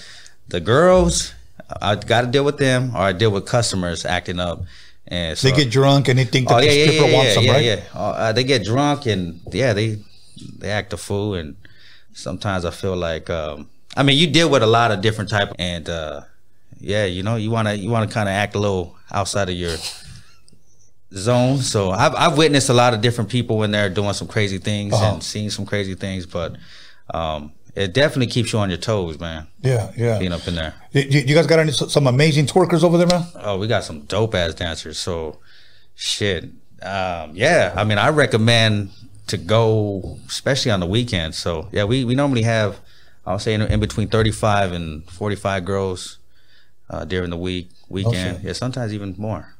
the 0.49 0.59
girls, 0.59 1.33
I 1.81 1.95
got 1.95 2.21
to 2.21 2.27
deal 2.27 2.43
with 2.43 2.57
them, 2.57 2.95
or 2.95 2.99
I 2.99 3.11
deal 3.13 3.31
with 3.31 3.45
customers 3.45 4.05
acting 4.05 4.39
up. 4.39 4.63
And 5.07 5.37
so, 5.37 5.49
They 5.49 5.55
get 5.55 5.71
drunk 5.71 6.07
and 6.07 6.17
they 6.17 6.25
think 6.25 6.47
that 6.47 6.55
oh 6.55 6.59
the 6.61 6.67
yeah, 6.67 6.71
yeah, 6.71 6.85
stripper 6.85 7.07
yeah, 7.07 7.17
wants 7.17 7.35
them, 7.35 7.45
right? 7.47 7.65
yeah. 7.65 7.83
Uh, 7.93 8.31
they 8.31 8.43
get 8.43 8.63
drunk 8.63 9.07
and 9.07 9.41
yeah, 9.51 9.73
they 9.73 9.97
they 10.57 10.69
act 10.69 10.93
a 10.93 10.97
fool, 10.97 11.35
and 11.35 11.55
sometimes 12.13 12.65
I 12.65 12.71
feel 12.71 12.95
like 12.95 13.29
um, 13.29 13.69
I 13.95 14.03
mean 14.03 14.17
you 14.17 14.27
deal 14.27 14.49
with 14.49 14.63
a 14.63 14.67
lot 14.67 14.91
of 14.91 15.01
different 15.01 15.29
type, 15.29 15.53
and 15.59 15.89
uh, 15.89 16.21
yeah, 16.79 17.05
you 17.05 17.23
know 17.23 17.35
you 17.35 17.51
wanna 17.51 17.73
you 17.73 17.89
wanna 17.89 18.07
kind 18.07 18.27
of 18.29 18.33
act 18.33 18.55
a 18.55 18.59
little 18.59 18.95
outside 19.11 19.49
of 19.49 19.55
your 19.55 19.75
zone. 21.13 21.57
So 21.59 21.91
I've 21.91 22.15
I've 22.15 22.37
witnessed 22.37 22.69
a 22.69 22.73
lot 22.73 22.93
of 22.93 23.01
different 23.01 23.29
people 23.29 23.63
in 23.63 23.71
there 23.71 23.89
doing 23.89 24.13
some 24.13 24.27
crazy 24.27 24.57
things 24.57 24.93
Uh-huh. 24.93 25.13
and 25.13 25.23
seeing 25.23 25.49
some 25.49 25.65
crazy 25.65 25.95
things, 25.95 26.25
but 26.25 26.55
um, 27.13 27.53
it 27.75 27.93
definitely 27.93 28.27
keeps 28.27 28.53
you 28.53 28.59
on 28.59 28.69
your 28.69 28.77
toes, 28.77 29.19
man. 29.19 29.47
Yeah, 29.61 29.91
yeah. 29.97 30.19
Being 30.19 30.31
up 30.33 30.47
in 30.47 30.55
there. 30.55 30.73
You, 30.91 31.03
you 31.03 31.35
guys 31.35 31.47
got 31.47 31.59
any 31.59 31.71
some 31.71 32.07
amazing 32.07 32.45
twerkers 32.47 32.83
over 32.83 32.97
there, 32.97 33.07
man? 33.07 33.25
Oh, 33.35 33.57
we 33.57 33.67
got 33.67 33.83
some 33.83 34.01
dope 34.01 34.35
ass 34.35 34.53
dancers. 34.53 34.97
So, 34.97 35.37
shit. 35.95 36.45
Um, 36.81 37.31
yeah, 37.35 37.73
I 37.75 37.83
mean, 37.83 37.97
I 37.97 38.09
recommend 38.09 38.89
to 39.27 39.37
go, 39.37 40.17
especially 40.27 40.71
on 40.71 40.79
the 40.79 40.85
weekends. 40.85 41.37
So, 41.37 41.67
yeah, 41.71 41.83
we, 41.85 42.03
we 42.05 42.15
normally 42.15 42.43
have, 42.43 42.79
I'll 43.25 43.39
say, 43.39 43.53
in, 43.53 43.61
in 43.61 43.79
between 43.79 44.07
35 44.09 44.71
and 44.73 45.03
45 45.09 45.63
girls 45.65 46.17
uh, 46.89 47.05
during 47.05 47.29
the 47.29 47.37
week, 47.37 47.69
weekend. 47.89 48.37
Okay. 48.37 48.47
Yeah, 48.47 48.53
sometimes 48.53 48.93
even 48.93 49.15
more. 49.17 49.55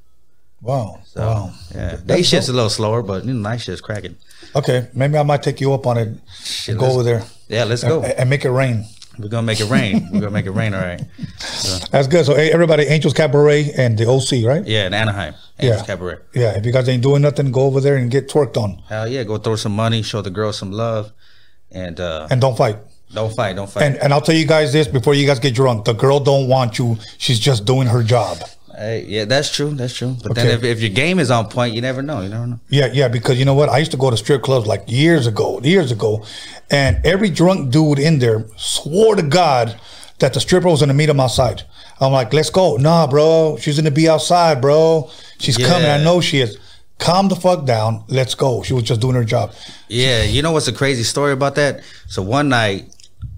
Wow, 0.61 0.99
So, 1.05 1.21
wow. 1.21 1.53
yeah. 1.73 1.95
Day 2.05 2.21
shift's 2.21 2.47
a 2.49 2.53
little 2.53 2.69
slower, 2.69 3.01
but 3.01 3.25
you 3.25 3.33
know, 3.33 3.39
night 3.49 3.61
shift's 3.61 3.81
cracking. 3.81 4.15
Okay, 4.55 4.89
maybe 4.93 5.17
I 5.17 5.23
might 5.23 5.41
take 5.41 5.59
you 5.59 5.73
up 5.73 5.87
on 5.87 5.97
it. 5.97 6.09
Shit, 6.43 6.77
go 6.77 6.85
over 6.91 7.01
there 7.03 7.23
Yeah, 7.47 7.63
let's 7.63 7.81
and, 7.81 7.89
go. 7.89 8.03
and 8.03 8.29
make 8.29 8.45
it 8.45 8.51
rain. 8.51 8.85
We're 9.21 9.29
to 9.29 9.41
make 9.41 9.59
it 9.59 9.69
rain. 9.69 10.09
We're 10.11 10.21
to 10.21 10.29
make 10.31 10.45
it 10.45 10.51
rain, 10.51 10.73
all 10.73 10.81
right. 10.81 11.01
That's 11.91 12.07
good. 12.07 12.25
So, 12.25 12.35
hey, 12.35 12.51
everybody, 12.51 12.83
Angels 12.83 13.13
Cabaret 13.13 13.71
and 13.77 13.97
the 13.97 14.07
OC, 14.09 14.45
right? 14.47 14.65
Yeah, 14.65 14.87
in 14.87 14.93
Anaheim. 14.93 15.33
Angels 15.59 15.81
Yeah. 15.81 15.85
Cabaret. 15.85 16.17
Yeah. 16.33 16.57
If 16.57 16.65
you 16.65 16.71
guys 16.71 16.89
ain't 16.89 17.03
doing 17.03 17.21
nothing, 17.21 17.51
go 17.51 17.61
over 17.61 17.79
there 17.79 17.95
and 17.97 18.09
get 18.11 18.27
twerked 18.29 18.57
on, 18.57 18.81
Hell 18.89 19.07
yeah, 19.07 19.23
go 19.23 19.37
throw 19.37 19.55
some 19.55 19.75
money, 19.75 20.01
show 20.01 20.21
the 20.21 20.29
girls 20.31 20.57
some 20.57 20.71
love, 20.71 21.11
and 21.71 21.99
uh, 21.99 22.27
and 22.31 22.41
don't 22.41 22.57
fight. 22.57 22.77
don't 23.13 23.33
fight, 23.33 23.55
don't 23.55 23.69
fight. 23.69 23.83
And 23.83 23.97
and 23.97 24.13
I'll 24.13 24.21
tell 24.21 24.35
you 24.35 24.45
guys 24.47 24.73
this 24.73 24.87
before 24.87 25.13
you 25.13 25.25
guys 25.27 25.39
get 25.39 25.53
drunk: 25.53 25.85
the 25.85 25.93
girl 25.93 26.19
don't 26.19 26.47
want 26.47 26.79
you. 26.79 26.97
She's 27.17 27.39
just 27.39 27.65
doing 27.65 27.87
her 27.87 28.03
job. 28.03 28.37
Hey, 28.77 29.05
yeah, 29.07 29.25
that's 29.25 29.53
true. 29.53 29.71
That's 29.71 29.95
true. 29.95 30.15
But 30.23 30.35
then 30.35 30.47
if, 30.47 30.63
if 30.63 30.81
your 30.81 30.89
game 30.89 31.19
is 31.19 31.29
on 31.29 31.49
point, 31.49 31.73
you 31.73 31.81
never 31.81 32.01
know. 32.01 32.21
You 32.21 32.29
never 32.29 32.47
know. 32.47 32.59
Yeah, 32.69 32.89
yeah, 32.91 33.07
because 33.07 33.37
you 33.37 33.45
know 33.45 33.53
what? 33.53 33.69
I 33.69 33.77
used 33.77 33.91
to 33.91 33.97
go 33.97 34.09
to 34.09 34.17
strip 34.17 34.41
clubs 34.41 34.67
like 34.67 34.83
years 34.87 35.27
ago, 35.27 35.59
years 35.61 35.91
ago, 35.91 36.25
and 36.69 37.05
every 37.05 37.29
drunk 37.29 37.71
dude 37.71 37.99
in 37.99 38.19
there 38.19 38.45
swore 38.57 39.15
to 39.15 39.23
God 39.23 39.79
that 40.19 40.33
the 40.33 40.39
stripper 40.39 40.69
was 40.69 40.79
gonna 40.79 40.93
meet 40.93 41.09
him 41.09 41.19
outside. 41.19 41.63
I'm 41.99 42.11
like, 42.11 42.33
let's 42.33 42.49
go. 42.49 42.77
Nah, 42.77 43.07
bro, 43.07 43.57
she's 43.59 43.77
gonna 43.77 43.91
be 43.91 44.07
outside, 44.07 44.61
bro. 44.61 45.09
She's 45.39 45.57
coming. 45.57 45.89
I 45.89 46.03
know 46.03 46.21
she 46.21 46.41
is. 46.41 46.57
Calm 46.97 47.29
the 47.29 47.35
fuck 47.35 47.65
down. 47.65 48.03
Let's 48.07 48.35
go. 48.35 48.61
She 48.61 48.73
was 48.73 48.83
just 48.83 49.01
doing 49.01 49.15
her 49.15 49.23
job. 49.23 49.53
Yeah, 49.87 50.23
you 50.23 50.43
know 50.43 50.51
what's 50.51 50.67
a 50.67 50.73
crazy 50.73 51.03
story 51.03 51.33
about 51.33 51.55
that? 51.55 51.83
So 52.07 52.21
one 52.21 52.49
night, 52.49 52.93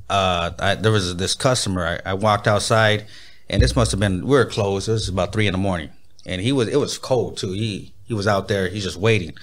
uh, 0.09 0.51
I, 0.59 0.75
there 0.75 0.91
was 0.91 1.15
this 1.15 1.33
customer. 1.33 1.99
I, 2.05 2.11
I 2.11 2.13
walked 2.13 2.47
outside, 2.47 3.05
and 3.50 3.62
this 3.62 3.75
must 3.75 3.91
have 3.91 4.00
been 4.00 4.25
we 4.25 4.31
were 4.31 4.45
closed. 4.45 4.89
It 4.89 4.93
was 4.93 5.09
about 5.09 5.33
three 5.33 5.47
in 5.47 5.51
the 5.51 5.57
morning, 5.57 5.89
and 6.25 6.41
he 6.41 6.51
was 6.51 6.67
it 6.67 6.77
was 6.77 6.97
cold 6.97 7.38
too. 7.38 7.51
He 7.51 7.93
he 8.05 8.13
was 8.13 8.27
out 8.27 8.47
there. 8.47 8.67
He's 8.67 8.83
just 8.83 8.97
waiting, 8.97 9.33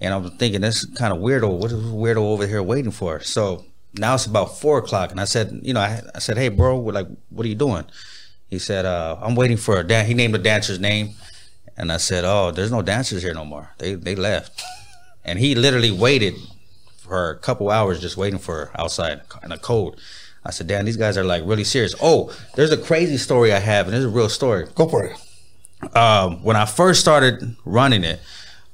And 0.00 0.14
I'm 0.14 0.30
thinking, 0.38 0.60
this 0.60 0.84
kind 0.84 1.12
of 1.12 1.18
weirdo. 1.20 1.50
What 1.58 1.72
is 1.72 1.82
weirdo 1.82 2.18
over 2.18 2.46
here 2.46 2.62
waiting 2.62 2.92
for? 2.92 3.20
So 3.20 3.64
now 3.94 4.14
it's 4.14 4.26
about 4.26 4.58
four 4.58 4.78
o'clock, 4.78 5.10
and 5.10 5.20
I 5.20 5.24
said, 5.24 5.60
you 5.62 5.74
know, 5.74 5.80
I, 5.80 6.02
I 6.14 6.18
said, 6.20 6.36
hey, 6.36 6.48
bro, 6.48 6.78
like, 6.78 7.08
what 7.30 7.44
are 7.44 7.48
you 7.48 7.54
doing? 7.54 7.84
He 8.48 8.58
said, 8.58 8.84
uh, 8.86 9.16
I'm 9.20 9.34
waiting 9.34 9.56
for 9.56 9.78
a 9.78 9.84
dan. 9.84 10.06
He 10.06 10.14
named 10.14 10.34
the 10.34 10.38
dancer's 10.38 10.78
name, 10.78 11.10
and 11.76 11.90
I 11.92 11.96
said, 11.98 12.24
oh, 12.24 12.50
there's 12.50 12.70
no 12.70 12.82
dancers 12.82 13.22
here 13.22 13.34
no 13.34 13.44
more. 13.44 13.70
They 13.78 13.94
they 13.94 14.14
left, 14.14 14.62
and 15.24 15.38
he 15.38 15.54
literally 15.54 15.90
waited 15.90 16.34
for 16.98 17.30
a 17.30 17.38
couple 17.38 17.70
hours 17.70 18.00
just 18.00 18.16
waiting 18.16 18.38
for 18.38 18.66
her 18.66 18.70
outside 18.80 19.22
in 19.42 19.50
the 19.50 19.58
cold. 19.58 20.00
I 20.44 20.50
said, 20.50 20.66
damn, 20.66 20.84
these 20.84 20.96
guys 20.96 21.18
are 21.18 21.24
like 21.24 21.42
really 21.44 21.64
serious. 21.64 21.94
Oh, 22.02 22.34
there's 22.54 22.72
a 22.72 22.76
crazy 22.78 23.16
story 23.18 23.52
I 23.52 23.58
have, 23.58 23.86
and 23.86 23.94
it's 23.96 24.04
a 24.04 24.08
real 24.08 24.28
story 24.28 24.66
Go 24.74 24.88
for 24.88 25.04
it. 25.04 25.96
um, 25.96 26.42
when 26.42 26.56
I 26.56 26.64
first 26.64 27.00
started 27.00 27.56
running 27.64 28.04
it, 28.04 28.20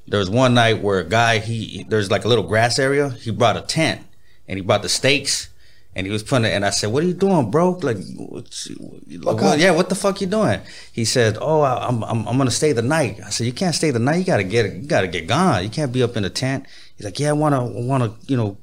there 0.06 0.18
was 0.20 0.30
one 0.30 0.54
night 0.54 0.82
where 0.82 1.00
a 1.00 1.04
guy 1.04 1.38
he 1.38 1.84
there's 1.88 2.10
like 2.10 2.24
a 2.24 2.28
little 2.28 2.44
grass 2.44 2.78
area. 2.78 3.08
He 3.10 3.30
brought 3.30 3.56
a 3.56 3.62
tent 3.62 4.02
and 4.46 4.58
he 4.58 4.62
brought 4.62 4.82
the 4.82 4.88
stakes 4.88 5.48
and 5.96 6.06
he 6.06 6.12
was 6.12 6.22
putting 6.22 6.44
it. 6.44 6.50
And 6.54 6.64
I 6.64 6.70
said, 6.70 6.92
"What 6.92 7.02
are 7.02 7.06
you 7.06 7.14
doing, 7.14 7.50
bro? 7.50 7.70
Like, 7.82 7.96
well, 8.18 9.38
up. 9.38 9.58
yeah, 9.58 9.70
what 9.70 9.88
the 9.88 9.94
fuck 9.94 10.20
you 10.20 10.26
doing?" 10.26 10.60
He 10.92 11.04
said, 11.04 11.38
"Oh, 11.40 11.60
I- 11.62 11.86
I'm, 11.88 12.02
I'm 12.04 12.28
I'm 12.28 12.36
gonna 12.38 12.50
stay 12.50 12.72
the 12.72 12.82
night." 12.82 13.20
I 13.24 13.30
said, 13.30 13.46
"You 13.46 13.52
can't 13.52 13.74
stay 13.74 13.90
the 13.90 13.98
night. 13.98 14.16
You 14.16 14.24
gotta 14.24 14.44
get 14.44 14.72
you 14.74 14.82
gotta 14.86 15.08
get 15.08 15.26
gone. 15.26 15.62
You 15.64 15.70
can't 15.70 15.92
be 15.92 16.02
up 16.02 16.16
in 16.16 16.22
the 16.22 16.30
tent." 16.30 16.66
He's 16.96 17.04
like, 17.04 17.18
"Yeah, 17.18 17.30
I 17.30 17.32
wanna 17.32 17.64
wanna 17.64 18.12
you 18.26 18.36
know, 18.36 18.56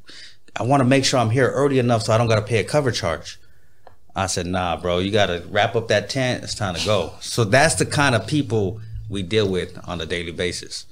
I 0.55 0.63
wanna 0.63 0.83
make 0.85 1.05
sure 1.05 1.19
I'm 1.19 1.29
here 1.29 1.49
early 1.49 1.79
enough 1.79 2.03
so 2.03 2.13
I 2.13 2.17
don't 2.17 2.27
gotta 2.27 2.41
pay 2.41 2.59
a 2.59 2.63
cover 2.63 2.91
charge." 2.91 3.39
I 4.15 4.25
said, 4.27 4.45
nah, 4.45 4.75
bro, 4.75 4.99
you 4.99 5.09
gotta 5.11 5.43
wrap 5.49 5.75
up 5.75 5.87
that 5.87 6.09
tent. 6.09 6.43
It's 6.43 6.53
time 6.53 6.75
to 6.75 6.85
go. 6.85 7.13
So 7.21 7.45
that's 7.45 7.75
the 7.75 7.85
kind 7.85 8.13
of 8.13 8.27
people 8.27 8.81
we 9.09 9.23
deal 9.23 9.47
with 9.49 9.77
on 9.87 10.01
a 10.01 10.05
daily 10.05 10.31
basis. 10.33 10.85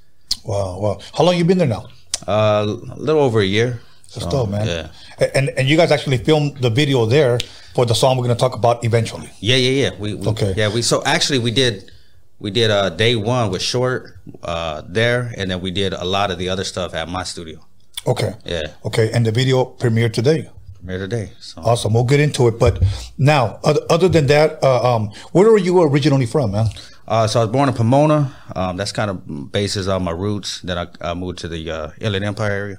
Wow, 0.44 0.78
wow. 0.80 0.98
How 1.16 1.24
long 1.24 1.36
you 1.36 1.44
been 1.44 1.58
there 1.58 1.66
now? 1.66 1.88
Uh, 2.26 2.76
a 2.92 2.98
little 2.98 3.22
over 3.22 3.40
a 3.40 3.44
year. 3.44 3.80
That's 4.14 4.24
So, 4.24 4.30
dope, 4.30 4.50
man. 4.50 4.66
Yeah. 4.66 5.28
And 5.34 5.50
and 5.50 5.68
you 5.68 5.76
guys 5.76 5.92
actually 5.92 6.18
filmed 6.18 6.58
the 6.58 6.70
video 6.70 7.04
there 7.04 7.38
for 7.74 7.84
the 7.84 7.94
song 7.94 8.16
we're 8.16 8.24
gonna 8.24 8.36
talk 8.36 8.54
about 8.56 8.84
eventually. 8.84 9.30
Yeah, 9.40 9.56
yeah, 9.56 9.90
yeah. 9.90 9.98
We, 9.98 10.14
we 10.14 10.26
Okay. 10.28 10.54
Yeah, 10.56 10.72
we 10.72 10.82
so 10.82 11.02
actually 11.04 11.38
we 11.38 11.50
did 11.50 11.92
we 12.38 12.50
did 12.50 12.70
uh 12.70 12.88
day 12.88 13.16
one 13.16 13.50
with 13.50 13.62
short 13.62 14.18
uh 14.42 14.82
there 14.88 15.32
and 15.36 15.50
then 15.50 15.60
we 15.60 15.70
did 15.70 15.92
a 15.92 16.04
lot 16.04 16.30
of 16.30 16.38
the 16.38 16.48
other 16.48 16.64
stuff 16.64 16.94
at 16.94 17.08
my 17.08 17.22
studio. 17.22 17.60
Okay. 18.06 18.34
Yeah. 18.44 18.62
Okay, 18.84 19.10
and 19.12 19.26
the 19.26 19.32
video 19.32 19.64
premiered 19.64 20.12
today. 20.12 20.48
Premiere 20.76 20.98
today. 20.98 21.32
So 21.40 21.60
Awesome. 21.62 21.92
We'll 21.92 22.04
get 22.04 22.20
into 22.20 22.48
it. 22.48 22.58
But 22.58 22.82
now, 23.18 23.60
other, 23.62 23.80
other 23.90 24.08
than 24.08 24.26
that, 24.28 24.62
uh, 24.62 24.96
um, 24.96 25.10
where 25.32 25.48
are 25.48 25.58
you 25.58 25.82
originally 25.82 26.26
from, 26.26 26.52
man? 26.52 26.66
Uh, 27.06 27.26
so 27.26 27.40
I 27.40 27.44
was 27.44 27.52
born 27.52 27.68
in 27.68 27.74
Pomona. 27.74 28.34
Um, 28.54 28.76
that's 28.76 28.92
kind 28.92 29.10
of 29.10 29.52
bases 29.52 29.88
on 29.88 30.04
my 30.04 30.12
roots. 30.12 30.60
Then 30.62 30.78
I, 30.78 30.86
I 31.00 31.14
moved 31.14 31.38
to 31.40 31.48
the 31.48 31.70
uh, 31.70 31.90
Inland 32.00 32.24
Empire 32.24 32.50
area. 32.50 32.78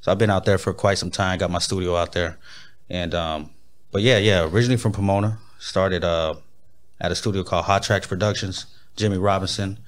So 0.00 0.10
I've 0.10 0.18
been 0.18 0.30
out 0.30 0.44
there 0.44 0.58
for 0.58 0.72
quite 0.72 0.98
some 0.98 1.10
time. 1.10 1.38
Got 1.38 1.50
my 1.50 1.58
studio 1.58 1.96
out 1.96 2.12
there, 2.12 2.38
and 2.90 3.14
um, 3.14 3.50
but 3.92 4.02
yeah, 4.02 4.18
yeah. 4.18 4.44
Originally 4.44 4.76
from 4.76 4.92
Pomona. 4.92 5.38
Started 5.58 6.02
uh, 6.02 6.34
at 7.00 7.12
a 7.12 7.14
studio 7.14 7.44
called 7.44 7.66
Hot 7.66 7.84
Tracks 7.84 8.06
Productions. 8.06 8.66
Jimmy 8.96 9.16
Robinson. 9.18 9.78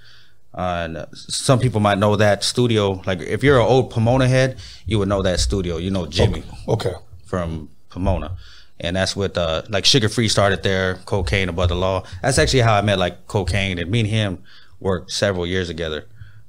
Uh, 0.54 0.86
and 0.86 1.06
some 1.14 1.58
people 1.58 1.80
might 1.80 1.98
know 1.98 2.14
that 2.16 2.44
studio. 2.44 3.02
Like 3.06 3.20
if 3.20 3.42
you're 3.42 3.58
an 3.58 3.66
old 3.66 3.90
Pomona 3.90 4.28
head, 4.28 4.58
you 4.86 4.98
would 5.00 5.08
know 5.08 5.20
that 5.22 5.40
studio. 5.40 5.78
You 5.78 5.90
know 5.90 6.06
Jimmy 6.06 6.44
Okay. 6.68 6.92
from 7.26 7.68
Pomona. 7.90 8.36
And 8.80 8.94
that's 8.96 9.16
what 9.16 9.36
uh 9.38 9.62
like 9.68 9.84
Suga 9.84 10.12
Free 10.12 10.28
started 10.28 10.62
there, 10.62 10.96
Kokane 11.06 11.48
above 11.48 11.68
the 11.70 11.74
law. 11.76 12.04
That's 12.22 12.38
actually 12.38 12.60
how 12.60 12.74
I 12.74 12.82
met 12.82 12.98
like 12.98 13.26
Kokane 13.26 13.80
and 13.80 13.90
me 13.90 14.00
and 14.00 14.08
him 14.08 14.38
worked 14.80 15.10
several 15.10 15.46
years 15.46 15.68
together. 15.68 16.06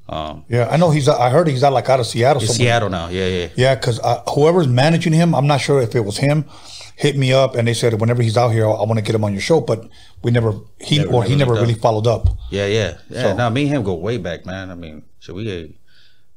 Um 0.09 0.43
Yeah, 0.49 0.67
I 0.69 0.77
know 0.77 0.91
he's. 0.91 1.07
I 1.07 1.29
heard 1.29 1.47
he's 1.47 1.63
out 1.63 1.73
like 1.73 1.89
out 1.89 1.99
of 1.99 2.05
Seattle. 2.05 2.41
in. 2.41 2.47
Seattle 2.47 2.89
now, 2.89 3.07
yeah, 3.09 3.27
yeah. 3.27 3.47
Yeah, 3.55 3.75
because 3.75 3.99
uh, 3.99 4.21
whoever's 4.33 4.67
managing 4.67 5.13
him, 5.13 5.33
I'm 5.33 5.47
not 5.47 5.61
sure 5.61 5.81
if 5.81 5.95
it 5.95 6.01
was 6.05 6.17
him, 6.17 6.45
hit 6.95 7.17
me 7.17 7.33
up 7.33 7.55
and 7.55 7.67
they 7.67 7.73
said 7.73 7.99
whenever 7.99 8.21
he's 8.21 8.37
out 8.37 8.49
here, 8.49 8.65
I 8.65 8.83
want 8.83 8.97
to 8.97 9.01
get 9.01 9.15
him 9.15 9.23
on 9.23 9.33
your 9.33 9.41
show. 9.41 9.61
But 9.61 9.89
we 10.23 10.31
never, 10.31 10.53
he 10.79 10.97
Never 10.99 11.11
or 11.13 11.23
he 11.23 11.35
never 11.35 11.53
really 11.53 11.73
followed 11.73 12.07
up. 12.07 12.27
Yeah, 12.49 12.65
yeah. 12.67 12.97
Yeah. 13.09 13.21
So- 13.21 13.35
now 13.35 13.49
me 13.49 13.63
and 13.63 13.75
him 13.75 13.83
go 13.83 13.93
way 13.95 14.17
back, 14.17 14.45
man. 14.45 14.71
I 14.71 14.75
mean, 14.75 15.03
should 15.19 15.35
we 15.35 15.77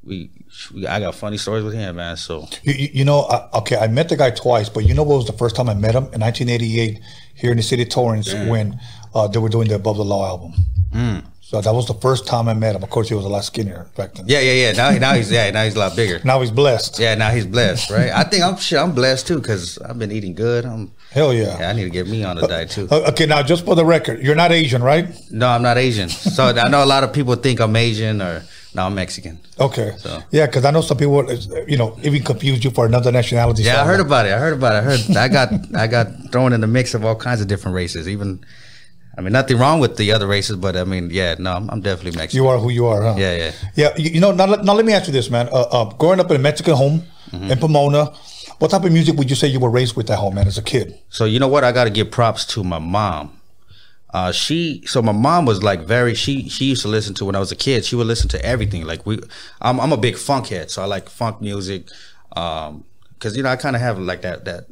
we, 0.04 0.30
we 0.74 0.86
I 0.86 1.00
got 1.00 1.14
funny 1.14 1.36
stories 1.36 1.64
with 1.64 1.74
him, 1.74 1.96
man. 1.96 2.16
So 2.16 2.48
You, 2.62 2.88
you, 2.92 3.04
know, 3.04 3.22
I, 3.22 3.48
okay, 3.58 3.76
I 3.76 3.88
met 3.88 4.08
the 4.08 4.16
guy 4.16 4.30
twice, 4.30 4.68
but 4.68 4.84
you 4.84 4.94
know 4.94 5.02
what 5.02 5.16
was 5.16 5.26
the 5.26 5.32
first 5.32 5.54
time 5.54 5.68
I 5.68 5.74
met 5.74 5.94
him 5.94 6.04
in 6.12 6.20
1988 6.20 7.00
here 7.34 7.50
in 7.50 7.56
the 7.56 7.62
city 7.62 7.82
of 7.82 7.90
Torrance 7.90 8.32
when 8.32 8.80
uh, 9.14 9.28
they 9.28 9.38
were 9.38 9.48
doing 9.48 9.68
the 9.68 9.74
Above 9.74 9.96
the 9.96 10.04
Law 10.04 10.26
album. 10.26 10.54
Mm. 10.92 11.24
So 11.50 11.62
that 11.62 11.72
was 11.72 11.86
the 11.86 11.94
first 11.94 12.26
time 12.26 12.46
I 12.46 12.52
met 12.52 12.76
him. 12.76 12.82
Of 12.82 12.90
course, 12.90 13.08
he 13.08 13.14
was 13.14 13.24
a 13.24 13.28
lot 13.30 13.42
skinnier 13.42 13.86
back 13.96 14.12
then. 14.12 14.26
Yeah, 14.28 14.40
yeah, 14.40 14.52
yeah. 14.64 14.72
Now 14.72 14.90
now 14.98 15.14
he's 15.14 15.30
yeah, 15.32 15.50
now 15.50 15.64
he's 15.64 15.76
a 15.76 15.78
lot 15.78 15.96
bigger. 15.96 16.20
Now 16.22 16.42
he's 16.42 16.50
blessed. 16.50 16.98
Yeah, 16.98 17.14
now 17.14 17.30
he's 17.30 17.46
blessed, 17.46 17.88
right? 17.90 18.10
I 18.10 18.24
think 18.24 18.42
I'm 18.44 18.58
shit, 18.58 18.78
I'm 18.78 18.92
blessed 18.94 19.26
too 19.28 19.38
because 19.40 19.78
I've 19.78 19.98
been 19.98 20.12
eating 20.12 20.34
good. 20.34 20.66
I'm 20.66 20.92
Hell 21.10 21.32
yeah. 21.32 21.58
yeah, 21.58 21.70
I 21.70 21.72
need 21.72 21.84
to 21.84 21.90
get 21.98 22.06
me 22.06 22.22
on 22.22 22.36
a 22.36 22.46
diet 22.46 22.68
too. 22.68 22.86
Uh, 22.90 23.08
Okay, 23.12 23.24
now 23.24 23.42
just 23.42 23.64
for 23.64 23.74
the 23.74 23.84
record, 23.84 24.20
you're 24.22 24.34
not 24.34 24.52
Asian, 24.52 24.82
right? 24.82 25.06
No, 25.30 25.48
I'm 25.48 25.62
not 25.62 25.78
Asian. 25.78 26.10
So 26.10 26.48
I 26.48 26.68
know 26.68 26.84
a 26.84 26.90
lot 26.94 27.02
of 27.02 27.14
people 27.14 27.34
think 27.36 27.60
I'm 27.60 27.74
Asian 27.76 28.20
or 28.20 28.42
no, 28.74 28.82
I'm 28.84 28.94
Mexican. 28.94 29.40
Okay. 29.58 29.92
So- 29.96 30.22
Yeah, 30.30 30.44
because 30.44 30.66
I 30.66 30.70
know 30.70 30.82
some 30.82 30.98
people, 30.98 31.20
uh, 31.30 31.34
you 31.66 31.78
know, 31.78 31.96
even 32.02 32.22
confuse 32.24 32.62
you 32.62 32.70
for 32.72 32.84
another 32.84 33.10
nationality. 33.10 33.62
Yeah, 33.62 33.76
So 33.76 33.80
I 33.80 33.84
heard 33.86 34.00
I'm- 34.00 34.06
about 34.06 34.26
it. 34.26 34.32
I 34.34 34.38
heard 34.38 34.52
about 34.52 34.72
it. 34.74 34.78
I 34.80 34.82
heard 34.82 35.16
I 35.16 35.28
got 35.28 35.48
I 35.74 35.86
got 35.86 36.08
thrown 36.30 36.52
in 36.52 36.60
the 36.60 36.66
mix 36.66 36.92
of 36.92 37.06
all 37.06 37.16
kinds 37.16 37.40
of 37.40 37.46
different 37.48 37.74
races. 37.74 38.06
Even 38.06 38.44
I 39.18 39.20
mean, 39.20 39.32
nothing 39.32 39.58
wrong 39.58 39.80
with 39.80 39.96
the 39.96 40.12
other 40.12 40.28
races, 40.28 40.54
but 40.56 40.76
I 40.76 40.84
mean, 40.84 41.10
yeah, 41.10 41.34
no, 41.40 41.52
I'm, 41.54 41.68
I'm 41.70 41.80
definitely 41.80 42.16
Mexican. 42.16 42.36
You 42.44 42.48
are 42.48 42.58
who 42.58 42.70
you 42.70 42.86
are, 42.86 43.02
huh? 43.02 43.14
Yeah, 43.18 43.34
yeah. 43.36 43.52
Yeah, 43.74 43.90
you, 43.96 44.10
you 44.12 44.20
know, 44.20 44.30
now, 44.30 44.46
let- 44.46 44.64
now 44.64 44.74
let 44.74 44.84
me 44.86 44.92
ask 44.92 45.08
you 45.08 45.12
this, 45.12 45.28
man. 45.28 45.48
Uh, 45.48 45.62
uh, 45.72 45.84
growing 45.96 46.20
up 46.20 46.30
in 46.30 46.36
a 46.36 46.38
Mexican 46.40 46.74
home 46.74 47.02
Mm-hmm. 47.32 47.50
in 47.50 47.58
Pomona, 47.58 48.06
what 48.58 48.70
type 48.70 48.84
of 48.84 48.90
music 48.92 49.14
would 49.18 49.28
you 49.28 49.36
say 49.36 49.48
you 49.48 49.60
were 49.60 49.68
raised 49.68 49.96
with 49.96 50.08
at 50.10 50.18
home, 50.18 50.36
man, 50.36 50.46
as 50.46 50.56
a 50.56 50.62
kid? 50.62 50.98
So 51.10 51.26
you 51.26 51.38
know 51.38 51.48
what? 51.48 51.62
I 51.62 51.72
got 51.72 51.84
to 51.84 51.90
give 51.90 52.10
props 52.10 52.46
to 52.54 52.64
my 52.64 52.78
mom. 52.78 53.38
Uh, 54.14 54.32
she 54.32 54.82
so 54.86 55.02
my 55.02 55.12
mom 55.12 55.44
was 55.44 55.62
like 55.62 55.80
very 55.80 56.14
she 56.14 56.48
she 56.48 56.64
used 56.64 56.80
to 56.80 56.88
listen 56.88 57.12
to 57.16 57.26
when 57.26 57.36
I 57.36 57.38
was 57.38 57.52
a 57.52 57.56
kid. 57.56 57.84
She 57.84 57.96
would 57.96 58.06
listen 58.06 58.30
to 58.30 58.42
everything. 58.42 58.86
Like 58.86 59.04
we, 59.04 59.18
I'm 59.60 59.78
I'm 59.78 59.92
a 59.92 59.98
big 59.98 60.16
funk 60.16 60.46
head, 60.46 60.70
so 60.70 60.80
I 60.80 60.86
like 60.86 61.10
funk 61.10 61.42
music. 61.42 61.88
Um, 62.34 62.84
because 63.12 63.36
you 63.36 63.42
know 63.42 63.50
I 63.50 63.56
kind 63.56 63.76
of 63.76 63.82
have 63.82 63.98
like 63.98 64.22
that 64.22 64.46
that 64.46 64.64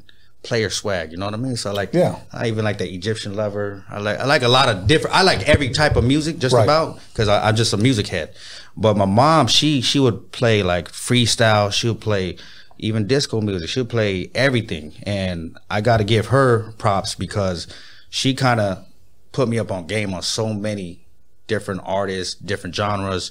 player 0.47 0.71
swag. 0.71 1.11
You 1.13 1.19
know 1.19 1.27
what 1.27 1.35
I 1.35 1.39
mean? 1.39 1.57
So 1.57 1.71
I 1.71 1.73
like 1.75 1.93
Yeah. 1.93 2.17
I 2.33 2.47
even 2.49 2.65
like 2.65 2.79
the 2.79 2.89
Egyptian 2.93 3.35
lover. 3.35 3.85
I 3.91 3.99
like 3.99 4.19
I 4.21 4.25
like 4.25 4.43
a 4.43 4.49
lot 4.49 4.69
of 4.69 4.87
different. 4.87 5.15
I 5.17 5.23
like 5.23 5.49
every 5.49 5.71
type 5.71 5.97
of 5.97 6.05
music 6.05 6.39
just 6.39 6.55
Right. 6.55 6.65
about 6.65 6.99
because 7.13 7.29
I'm 7.29 7.55
just 7.57 7.73
a 7.73 7.77
music 7.77 8.07
head. 8.09 8.35
But 8.77 8.97
my 8.97 9.05
mom, 9.07 9.47
she 9.49 9.81
she 9.83 9.99
would 9.99 10.33
play 10.33 10.63
like 10.63 10.91
freestyle. 10.93 11.73
She 11.73 11.89
would 11.89 12.01
play 12.01 12.37
even 12.79 13.07
disco 13.07 13.41
music. 13.41 13.69
She 13.69 13.81
would 13.81 13.89
play 13.89 14.31
everything, 14.35 14.93
and 15.05 15.57
I 15.71 15.81
got 15.81 15.97
to 15.99 16.05
give 16.05 16.27
her 16.27 16.73
props 16.79 17.15
because 17.15 17.67
she 18.11 18.35
kind 18.35 18.61
of 18.61 18.85
put 19.33 19.49
me 19.49 19.59
up 19.59 19.71
on 19.73 19.87
game 19.87 20.15
on 20.15 20.23
so 20.23 20.53
many 20.53 21.01
different 21.47 21.81
artists, 21.85 22.35
different 22.35 22.75
genres, 22.77 23.31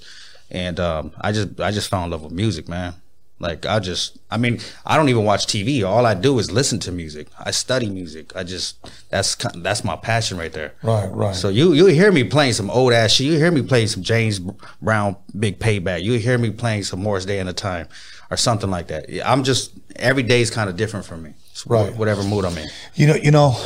and 0.50 0.80
um, 0.80 1.12
I 1.22 1.32
just 1.32 1.60
I 1.60 1.72
just 1.72 1.90
fell 1.90 2.04
in 2.04 2.10
love 2.12 2.24
with 2.24 2.32
music, 2.34 2.68
man. 2.68 2.96
Like 3.38 3.66
I 3.66 3.80
just, 3.80 4.18
I 4.32 4.38
mean, 4.38 4.60
I 4.86 4.96
don't 4.96 5.10
even 5.10 5.26
watch 5.26 5.46
TV. 5.46 5.86
All 5.86 6.06
I 6.06 6.14
do 6.14 6.40
is 6.40 6.52
listen 6.52 6.80
to 6.80 6.92
music. 6.92 7.28
I 7.38 7.52
study 7.52 7.90
music. 7.90 8.34
I 8.36 8.44
just 8.44 8.78
that's 9.10 9.36
that's 9.56 9.84
my 9.84 9.98
passion 9.98 10.38
right 10.38 10.54
there. 10.54 10.74
Right, 10.82 11.08
right. 11.08 11.36
So 11.36 11.50
you 11.50 11.74
you 11.74 11.88
hear 11.88 12.12
me 12.14 12.24
playing 12.24 12.54
some 12.54 12.70
old 12.70 12.94
ass 12.94 13.12
shit. 13.12 13.28
You 13.28 13.34
hear 13.34 13.52
me 13.52 13.62
playing 13.62 13.88
some 13.88 14.04
James 14.04 14.40
Brown 14.82 15.18
Big 15.38 15.60
Payback. 15.60 16.02
You 16.02 16.18
hear 16.18 16.38
me 16.38 16.50
playing 16.50 16.84
some 16.84 17.02
Morris 17.02 17.26
Day 17.26 17.40
and 17.40 17.50
a 17.50 17.54
Time 17.54 17.90
or 18.32 18.38
something 18.38 18.72
like 18.72 18.88
that. 18.88 19.06
I'm 19.28 19.44
just 19.44 19.74
every 19.98 20.24
day 20.24 20.40
is 20.40 20.50
kind 20.50 20.70
of 20.70 20.78
different 20.78 21.06
for 21.06 21.18
me. 21.18 21.34
It's 21.52 21.68
Right. 21.68 21.94
Whatever 21.96 22.24
mood 22.24 22.46
I'm 22.46 22.58
in. 22.58 22.68
You 22.96 23.08
know, 23.08 23.16
you 23.16 23.32
know, 23.32 23.58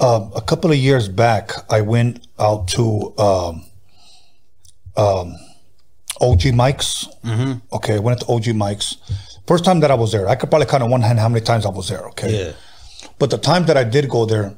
um, 0.00 0.32
a 0.34 0.40
couple 0.40 0.70
of 0.70 0.78
years 0.78 1.08
back, 1.08 1.52
I 1.70 1.82
went 1.82 2.26
out 2.38 2.68
to 2.68 3.14
um, 3.18 3.64
um, 4.96 5.36
OG 6.20 6.54
Mike's. 6.54 7.08
Mm-hmm. 7.24 7.52
Okay, 7.76 7.94
I 7.96 7.98
went 7.98 8.20
to 8.20 8.26
OG 8.28 8.54
Mike's. 8.54 8.96
First 9.46 9.64
time 9.64 9.80
that 9.80 9.90
I 9.90 9.94
was 9.94 10.12
there, 10.12 10.28
I 10.28 10.36
could 10.36 10.50
probably 10.50 10.66
count 10.66 10.82
on 10.82 10.90
one 10.90 11.02
hand 11.02 11.18
how 11.18 11.28
many 11.28 11.44
times 11.44 11.66
I 11.66 11.70
was 11.70 11.88
there. 11.88 12.06
Okay, 12.08 12.46
Yeah. 12.46 12.52
but 13.18 13.30
the 13.30 13.38
time 13.38 13.66
that 13.66 13.76
I 13.76 13.84
did 13.84 14.08
go 14.08 14.26
there, 14.26 14.54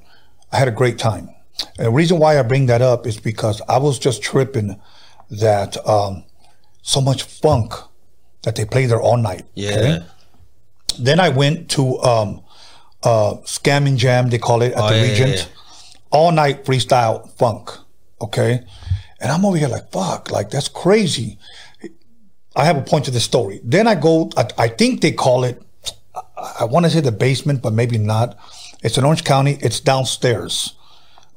I 0.53 0.59
had 0.59 0.69
a 0.69 0.73
great 0.73 0.99
time. 0.99 1.31
And 1.79 1.87
the 1.87 1.91
reason 1.91 2.19
why 2.19 2.39
I 2.39 2.43
bring 2.43 2.67
that 2.67 2.83
up 2.83 3.07
is 3.07 3.19
because 3.19 3.63
I 3.69 3.79
was 3.79 3.99
just 3.99 4.23
tripping 4.23 4.81
that 5.31 5.77
um, 5.89 6.25
so 6.83 7.01
much 7.01 7.23
funk 7.23 7.73
that 8.43 8.57
they 8.57 8.65
play 8.65 8.87
there 8.87 9.01
all 9.01 9.17
night. 9.17 9.45
Yeah. 9.55 9.71
okay? 9.71 9.99
Then 10.99 11.21
I 11.21 11.29
went 11.31 11.71
to 11.71 11.99
um, 12.03 12.43
uh, 13.03 13.35
Scamming 13.45 13.97
Jam, 13.97 14.29
they 14.31 14.39
call 14.39 14.61
it 14.63 14.73
at 14.73 14.79
Oh, 14.79 14.89
the 14.89 14.97
yeah, 14.97 15.03
yeah, 15.05 15.11
Regent. 15.11 15.37
yeah. 15.37 15.97
All 16.11 16.33
night 16.33 16.65
freestyle 16.65 17.31
funk. 17.39 17.71
Okay. 18.21 18.61
And 19.23 19.31
I'm 19.31 19.45
over 19.47 19.57
here 19.57 19.69
like, 19.69 19.93
fuck, 19.93 20.31
like 20.31 20.51
that's 20.51 20.69
crazy. 20.69 21.39
I 22.57 22.65
have 22.65 22.77
a 22.77 22.83
point 22.83 23.05
to 23.07 23.11
this 23.11 23.25
story. 23.25 23.61
Then 23.63 23.87
I 23.87 23.95
go, 23.95 24.31
I, 24.37 24.49
I 24.59 24.69
think 24.69 25.01
they 25.01 25.13
call 25.13 25.45
it, 25.45 25.63
I, 26.15 26.57
I 26.61 26.65
want 26.65 26.85
to 26.85 26.91
say 26.91 27.01
the 27.01 27.13
basement, 27.13 27.63
but 27.63 27.73
maybe 27.73 27.99
not. 27.99 28.37
It's 28.83 28.99
in 28.99 29.05
Orange 29.05 29.25
County, 29.25 29.59
it's 29.63 29.79
downstairs. 29.79 30.75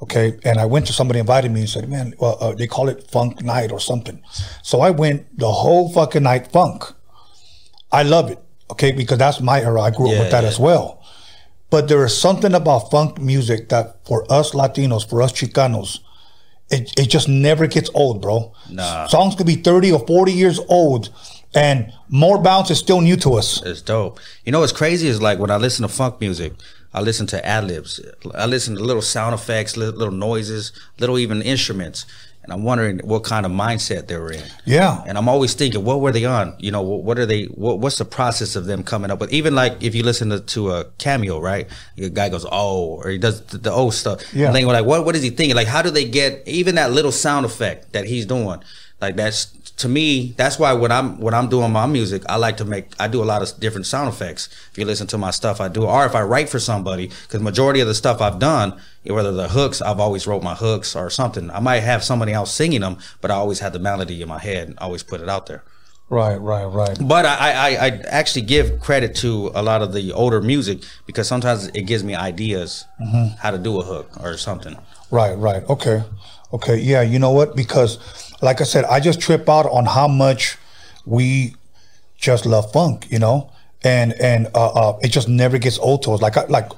Okay. 0.01 0.37
And 0.43 0.59
I 0.59 0.65
went 0.65 0.87
to 0.87 0.93
somebody 0.93 1.19
invited 1.19 1.51
me 1.51 1.61
and 1.61 1.69
said, 1.69 1.87
man, 1.87 2.15
well, 2.19 2.37
uh, 2.41 2.53
they 2.53 2.67
call 2.67 2.89
it 2.89 3.09
funk 3.09 3.41
night 3.43 3.71
or 3.71 3.79
something. 3.79 4.21
So 4.63 4.81
I 4.81 4.89
went 4.89 5.37
the 5.37 5.51
whole 5.51 5.93
fucking 5.93 6.23
night 6.23 6.51
funk. 6.51 6.83
I 7.91 8.03
love 8.03 8.31
it. 8.31 8.39
Okay, 8.71 8.91
because 8.91 9.19
that's 9.19 9.39
my 9.39 9.61
era. 9.61 9.79
I 9.79 9.91
grew 9.91 10.11
up 10.11 10.19
with 10.19 10.31
that 10.31 10.41
yeah. 10.41 10.49
as 10.49 10.59
well. 10.59 11.03
But 11.69 11.87
there 11.87 12.03
is 12.03 12.17
something 12.17 12.53
about 12.55 12.89
funk 12.89 13.21
music 13.21 13.69
that 13.69 14.05
for 14.07 14.25
us 14.31 14.51
Latinos, 14.51 15.07
for 15.07 15.21
us 15.21 15.31
Chicanos, 15.31 15.99
it, 16.69 16.91
it 16.99 17.09
just 17.09 17.27
never 17.29 17.67
gets 17.67 17.89
old, 17.93 18.21
bro. 18.21 18.53
Nah. 18.69 19.07
Songs 19.07 19.35
could 19.35 19.47
be 19.47 19.55
30 19.55 19.91
or 19.91 20.05
40 20.05 20.31
years 20.31 20.59
old 20.67 21.09
and 21.55 21.93
more 22.09 22.37
bounce 22.37 22.69
is 22.69 22.79
still 22.79 23.01
new 23.01 23.15
to 23.17 23.35
us. 23.35 23.63
It's 23.63 23.81
dope. 23.81 24.19
You 24.43 24.51
know 24.51 24.59
what's 24.59 24.73
crazy 24.73 25.07
is 25.07 25.21
like 25.21 25.39
when 25.39 25.49
I 25.49 25.55
listen 25.57 25.83
to 25.83 25.93
funk 25.93 26.19
music, 26.19 26.53
I 26.93 27.01
listen 27.01 27.27
to 27.27 27.45
ad 27.45 27.65
libs. 27.65 27.99
I 28.33 28.45
listen 28.45 28.75
to 28.75 28.83
little 28.83 29.01
sound 29.01 29.33
effects, 29.33 29.77
little 29.77 30.11
noises, 30.11 30.71
little 30.99 31.17
even 31.17 31.41
instruments. 31.41 32.05
And 32.45 32.53
I'm 32.53 32.63
wondering 32.63 32.99
what 32.99 33.23
kind 33.23 33.43
of 33.43 33.51
mindset 33.51 34.05
they're 34.05 34.29
in. 34.29 34.43
Yeah. 34.65 35.03
And 35.07 35.17
I'm 35.17 35.27
always 35.27 35.55
thinking, 35.55 35.83
what 35.83 35.99
were 35.99 36.11
they 36.11 36.25
on? 36.25 36.55
You 36.59 36.69
know, 36.69 36.83
what, 36.83 37.17
are 37.17 37.25
they? 37.25 37.45
What, 37.45 37.79
what's 37.79 37.97
the 37.97 38.05
process 38.05 38.55
of 38.55 38.65
them 38.65 38.83
coming 38.83 39.09
up 39.09 39.19
with? 39.19 39.33
Even 39.33 39.55
like 39.55 39.81
if 39.81 39.95
you 39.95 40.03
listen 40.03 40.29
to, 40.29 40.39
to 40.39 40.71
a 40.71 40.85
cameo, 40.99 41.39
right? 41.39 41.67
The 41.95 42.11
guy 42.11 42.29
goes, 42.29 42.45
"Oh," 42.51 42.97
or 42.97 43.09
he 43.09 43.17
does 43.17 43.41
the, 43.47 43.57
the 43.57 43.71
old 43.71 43.95
stuff. 43.95 44.21
Yeah. 44.31 44.51
Thinking 44.51 44.71
like, 44.71 44.85
what 44.85 45.05
what 45.05 45.15
is 45.15 45.23
he 45.23 45.31
thinking? 45.31 45.55
Like, 45.55 45.67
how 45.67 45.81
do 45.81 45.89
they 45.89 46.07
get 46.07 46.47
even 46.47 46.75
that 46.75 46.91
little 46.91 47.11
sound 47.11 47.47
effect 47.47 47.93
that 47.93 48.05
he's 48.05 48.27
doing? 48.27 48.61
Like 49.01 49.15
that's 49.15 49.45
to 49.77 49.89
me. 49.89 50.33
That's 50.37 50.57
why 50.57 50.73
when 50.73 50.91
I'm 50.91 51.19
when 51.19 51.33
I'm 51.33 51.49
doing 51.49 51.71
my 51.71 51.85
music, 51.85 52.23
I 52.27 52.37
like 52.37 52.57
to 52.57 52.65
make. 52.65 52.87
I 52.99 53.07
do 53.07 53.21
a 53.21 53.25
lot 53.25 53.41
of 53.41 53.59
different 53.59 53.85
sound 53.85 54.09
effects. 54.09 54.49
If 54.71 54.77
you 54.77 54.85
listen 54.85 55.07
to 55.07 55.17
my 55.17 55.31
stuff, 55.31 55.59
I 55.59 55.67
do, 55.67 55.85
or 55.85 56.05
if 56.05 56.15
I 56.15 56.21
write 56.21 56.49
for 56.49 56.59
somebody, 56.59 57.07
because 57.07 57.41
majority 57.41 57.79
of 57.81 57.87
the 57.87 57.95
stuff 57.95 58.21
I've 58.21 58.39
done, 58.39 58.79
whether 59.05 59.31
the 59.31 59.49
hooks, 59.49 59.81
I've 59.81 59.99
always 59.99 60.27
wrote 60.27 60.43
my 60.43 60.55
hooks 60.55 60.95
or 60.95 61.09
something. 61.09 61.51
I 61.51 61.59
might 61.59 61.81
have 61.81 62.03
somebody 62.03 62.33
else 62.33 62.53
singing 62.53 62.81
them, 62.81 62.97
but 63.21 63.31
I 63.31 63.35
always 63.35 63.59
had 63.59 63.73
the 63.73 63.79
melody 63.79 64.21
in 64.21 64.27
my 64.27 64.39
head 64.39 64.69
and 64.69 64.79
always 64.79 65.03
put 65.03 65.21
it 65.21 65.29
out 65.29 65.47
there. 65.47 65.63
Right, 66.07 66.35
right, 66.39 66.65
right. 66.65 66.97
But 67.01 67.25
I, 67.25 67.51
I, 67.51 67.69
I 67.87 67.87
actually 68.07 68.43
give 68.43 68.79
credit 68.79 69.15
to 69.17 69.51
a 69.55 69.63
lot 69.63 69.81
of 69.81 69.91
the 69.91 70.11
older 70.13 70.39
music 70.39 70.83
because 71.07 71.27
sometimes 71.27 71.67
it 71.67 71.87
gives 71.87 72.03
me 72.03 72.13
ideas 72.13 72.85
mm-hmm. 73.01 73.35
how 73.39 73.49
to 73.49 73.57
do 73.57 73.79
a 73.81 73.83
hook 73.83 74.11
or 74.21 74.37
something. 74.37 74.77
Right, 75.09 75.33
right. 75.33 75.67
Okay. 75.67 76.03
Okay. 76.53 76.77
Yeah, 76.77 77.01
you 77.01 77.17
know 77.17 77.31
what? 77.31 77.55
Because 77.55 78.24
like 78.45 78.61
I 78.61 78.63
said, 78.63 78.85
I 78.85 78.99
just 78.99 79.19
trip 79.19 79.49
out 79.49 79.65
on 79.65 79.85
how 79.85 80.07
much 80.07 80.57
we 81.05 81.55
just 82.17 82.45
love 82.45 82.71
funk, 82.71 83.07
you 83.09 83.19
know? 83.19 83.51
And 83.83 84.13
and 84.13 84.47
uh, 84.55 84.71
uh 84.81 84.99
it 85.01 85.09
just 85.09 85.27
never 85.27 85.57
gets 85.57 85.77
old 85.79 86.03
to 86.03 86.11
us. 86.13 86.21
Like 86.21 86.37
I, 86.37 86.45
like 86.45 86.69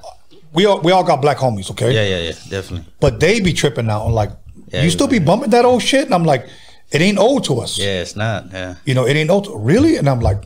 we 0.52 0.66
all 0.66 0.80
we 0.80 0.90
all 0.92 1.04
got 1.04 1.22
black 1.22 1.36
homies, 1.38 1.70
okay? 1.70 1.92
Yeah, 1.92 2.06
yeah, 2.06 2.22
yeah, 2.28 2.50
definitely. 2.50 2.86
But 3.00 3.20
they 3.20 3.40
be 3.40 3.52
tripping 3.52 3.88
out 3.88 4.02
on 4.06 4.12
like 4.12 4.30
Yeah, 4.72 4.82
you 4.82 4.90
still 4.90 5.08
be 5.08 5.20
bumping 5.20 5.50
that 5.50 5.64
old 5.64 5.82
shit? 5.82 6.04
And 6.06 6.14
I'm 6.14 6.24
like, 6.24 6.46
it 6.90 7.00
ain't 7.00 7.18
old 7.18 7.44
to 7.44 7.60
us. 7.60 7.78
Yeah, 7.78 8.00
it's 8.00 8.16
not. 8.16 8.50
Yeah. 8.52 8.74
You 8.84 8.94
know, 8.94 9.06
it 9.06 9.14
ain't 9.14 9.30
old 9.30 9.44
to, 9.44 9.56
really? 9.56 9.96
And 9.96 10.08
I'm 10.08 10.20
like, 10.20 10.44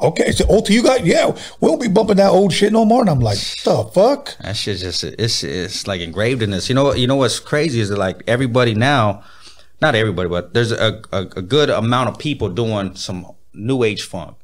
okay, 0.00 0.24
it's 0.26 0.40
old 0.42 0.66
to 0.66 0.72
you 0.72 0.82
guys? 0.82 1.00
Yeah, 1.02 1.36
we 1.60 1.68
don't 1.68 1.80
be 1.80 1.88
bumping 1.88 2.16
that 2.16 2.30
old 2.30 2.52
shit 2.52 2.72
no 2.72 2.84
more. 2.84 3.00
And 3.00 3.10
I'm 3.10 3.20
like, 3.20 3.38
the 3.64 3.88
fuck? 3.94 4.36
That 4.38 4.56
shit 4.56 4.78
just 4.78 5.04
it's 5.04 5.42
it's 5.44 5.86
like 5.86 6.00
engraved 6.00 6.42
in 6.42 6.52
us. 6.52 6.68
You 6.68 6.74
know 6.74 6.84
what? 6.84 6.98
You 6.98 7.06
know 7.06 7.16
what's 7.16 7.40
crazy 7.40 7.80
is 7.80 7.88
that 7.88 7.98
like 7.98 8.22
everybody 8.26 8.74
now, 8.74 9.24
not 9.80 9.94
everybody, 9.94 10.28
but 10.28 10.54
there's 10.54 10.72
a, 10.72 11.02
a, 11.12 11.20
a 11.20 11.42
good 11.42 11.70
amount 11.70 12.10
of 12.10 12.18
people 12.18 12.48
doing 12.48 12.94
some 12.96 13.26
new 13.52 13.82
age 13.82 14.02
funk, 14.02 14.36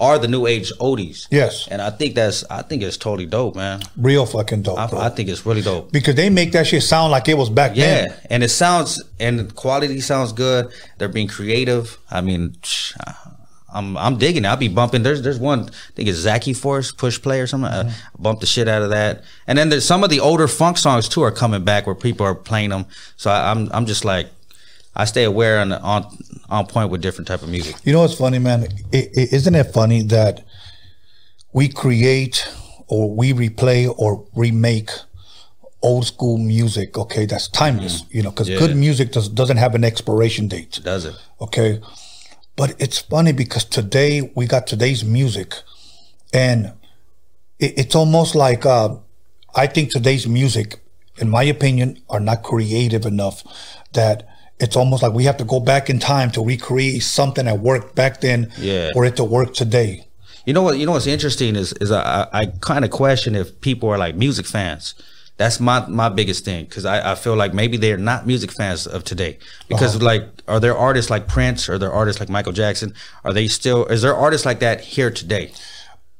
or 0.00 0.18
the 0.18 0.28
new 0.28 0.46
age 0.46 0.72
oldies. 0.80 1.26
Yes. 1.30 1.68
And 1.68 1.80
I 1.82 1.90
think 1.90 2.14
that's 2.14 2.42
I 2.50 2.62
think 2.62 2.82
it's 2.82 2.96
totally 2.96 3.26
dope, 3.26 3.54
man. 3.54 3.82
Real 3.96 4.26
fucking 4.26 4.62
dope. 4.62 4.78
I. 4.78 5.06
I 5.06 5.08
think 5.10 5.28
it's 5.28 5.44
really 5.44 5.62
dope. 5.62 5.92
because 5.92 6.14
they 6.14 6.30
make 6.30 6.52
that 6.52 6.66
shit 6.66 6.82
sound 6.82 7.12
like 7.12 7.28
it 7.28 7.36
was 7.36 7.50
back 7.50 7.72
Yeah, 7.74 7.84
then. 7.84 8.08
Yeah. 8.08 8.16
And 8.30 8.42
it 8.42 8.48
sounds 8.48 9.02
and 9.20 9.38
the 9.38 9.52
quality 9.52 10.00
sounds 10.00 10.32
good. 10.32 10.72
They're 10.98 11.08
being 11.08 11.28
creative. 11.28 11.98
I 12.10 12.22
mean, 12.22 12.56
I'm 13.72 13.96
I'm 13.96 14.16
digging. 14.16 14.44
it. 14.44 14.48
I'll 14.48 14.56
be 14.56 14.68
bumping. 14.68 15.02
There's 15.02 15.22
there's 15.22 15.38
one. 15.38 15.60
I 15.68 15.92
think 15.94 16.08
it's 16.08 16.24
Zackey 16.24 16.56
Force 16.56 16.92
push 16.92 17.20
play 17.20 17.40
or 17.40 17.46
something. 17.46 17.70
I 17.70 17.84
mm-hmm. 17.84 18.22
bump 18.22 18.40
the 18.40 18.46
shit 18.46 18.68
out 18.68 18.82
of 18.82 18.90
that. 18.90 19.22
And 19.46 19.58
then 19.58 19.68
there's 19.68 19.84
some 19.84 20.02
of 20.02 20.10
the 20.10 20.20
older 20.20 20.48
funk 20.48 20.78
songs 20.78 21.08
too 21.08 21.22
are 21.22 21.30
coming 21.30 21.62
back 21.62 21.86
where 21.86 21.94
people 21.94 22.26
are 22.26 22.34
playing 22.34 22.70
them. 22.70 22.86
So 23.16 23.30
I, 23.30 23.50
I'm 23.50 23.70
I'm 23.72 23.86
just 23.86 24.04
like 24.04 24.28
I 24.94 25.04
stay 25.04 25.24
aware 25.24 25.60
and 25.60 25.72
on 25.72 26.06
on 26.48 26.66
point 26.66 26.90
with 26.90 27.00
different 27.00 27.28
type 27.28 27.42
of 27.42 27.48
music. 27.48 27.76
You 27.84 27.92
know 27.92 28.00
what's 28.00 28.14
funny, 28.14 28.38
man? 28.38 28.66
is 28.92 29.32
isn't 29.32 29.54
it 29.54 29.72
funny 29.72 30.02
that 30.02 30.44
we 31.52 31.68
create 31.68 32.48
or 32.88 33.14
we 33.14 33.32
replay 33.32 33.92
or 33.96 34.26
remake 34.34 34.90
old 35.82 36.06
school 36.06 36.38
music? 36.38 36.98
Okay, 36.98 37.24
that's 37.26 37.48
timeless. 37.48 38.04
You 38.10 38.22
know, 38.22 38.30
because 38.30 38.48
Yeah. 38.48 38.58
good 38.58 38.76
music 38.76 39.12
does, 39.12 39.28
doesn't 39.28 39.56
have 39.58 39.74
an 39.74 39.84
expiration 39.84 40.48
date. 40.48 40.80
Does 40.82 41.04
it? 41.04 41.14
Okay, 41.40 41.80
but 42.56 42.74
it's 42.78 42.98
funny 42.98 43.32
because 43.32 43.64
today 43.64 44.30
we 44.34 44.46
got 44.46 44.66
today's 44.66 45.04
music, 45.04 45.54
and 46.34 46.72
it, 47.58 47.78
it's 47.78 47.94
almost 47.94 48.34
like 48.34 48.66
uh, 48.66 48.96
I 49.54 49.66
think 49.68 49.90
today's 49.90 50.26
music, 50.26 50.80
in 51.18 51.30
my 51.30 51.44
opinion, 51.44 52.02
are 52.08 52.20
not 52.20 52.42
creative 52.42 53.06
enough. 53.06 53.44
That 53.92 54.26
it's 54.60 54.76
almost 54.76 55.02
like 55.02 55.12
we 55.12 55.24
have 55.24 55.36
to 55.38 55.44
go 55.44 55.60
back 55.60 55.88
in 55.90 55.98
time 55.98 56.30
to 56.32 56.44
recreate 56.44 57.02
something 57.02 57.46
that 57.46 57.58
worked 57.60 57.94
back 57.94 58.20
then 58.20 58.52
Yeah. 58.58 58.90
for 58.92 59.04
it 59.04 59.16
to 59.16 59.24
work 59.24 59.54
today. 59.54 60.06
You 60.46 60.54
know 60.54 60.62
what? 60.62 60.78
You 60.78 60.86
know 60.86 60.92
what's 60.92 61.06
interesting 61.06 61.56
is 61.56 61.72
is 61.74 61.90
I 61.90 62.26
I 62.32 62.46
kind 62.60 62.84
of 62.84 62.90
question 62.90 63.34
if 63.34 63.60
people 63.60 63.88
are 63.90 63.98
like 63.98 64.14
music 64.16 64.46
fans. 64.46 64.94
That's 65.36 65.58
my 65.60 65.86
my 65.86 66.08
biggest 66.10 66.44
thing 66.44 66.64
because 66.66 66.84
I, 66.84 67.12
I 67.12 67.14
feel 67.14 67.34
like 67.34 67.54
maybe 67.54 67.76
they're 67.78 67.96
not 67.96 68.26
music 68.26 68.50
fans 68.52 68.86
of 68.86 69.04
today 69.04 69.38
because 69.68 69.96
Uh-huh. 69.96 70.04
like 70.04 70.22
are 70.48 70.60
there 70.60 70.76
artists 70.76 71.10
like 71.10 71.26
Prince 71.28 71.68
or 71.68 71.78
there 71.78 71.92
artists 71.92 72.20
like 72.20 72.28
Michael 72.28 72.52
Jackson 72.52 72.92
are 73.24 73.32
they 73.32 73.48
still 73.48 73.86
is 73.86 74.02
there 74.02 74.14
artists 74.14 74.44
like 74.46 74.60
that 74.60 74.80
here 74.80 75.10
today? 75.10 75.52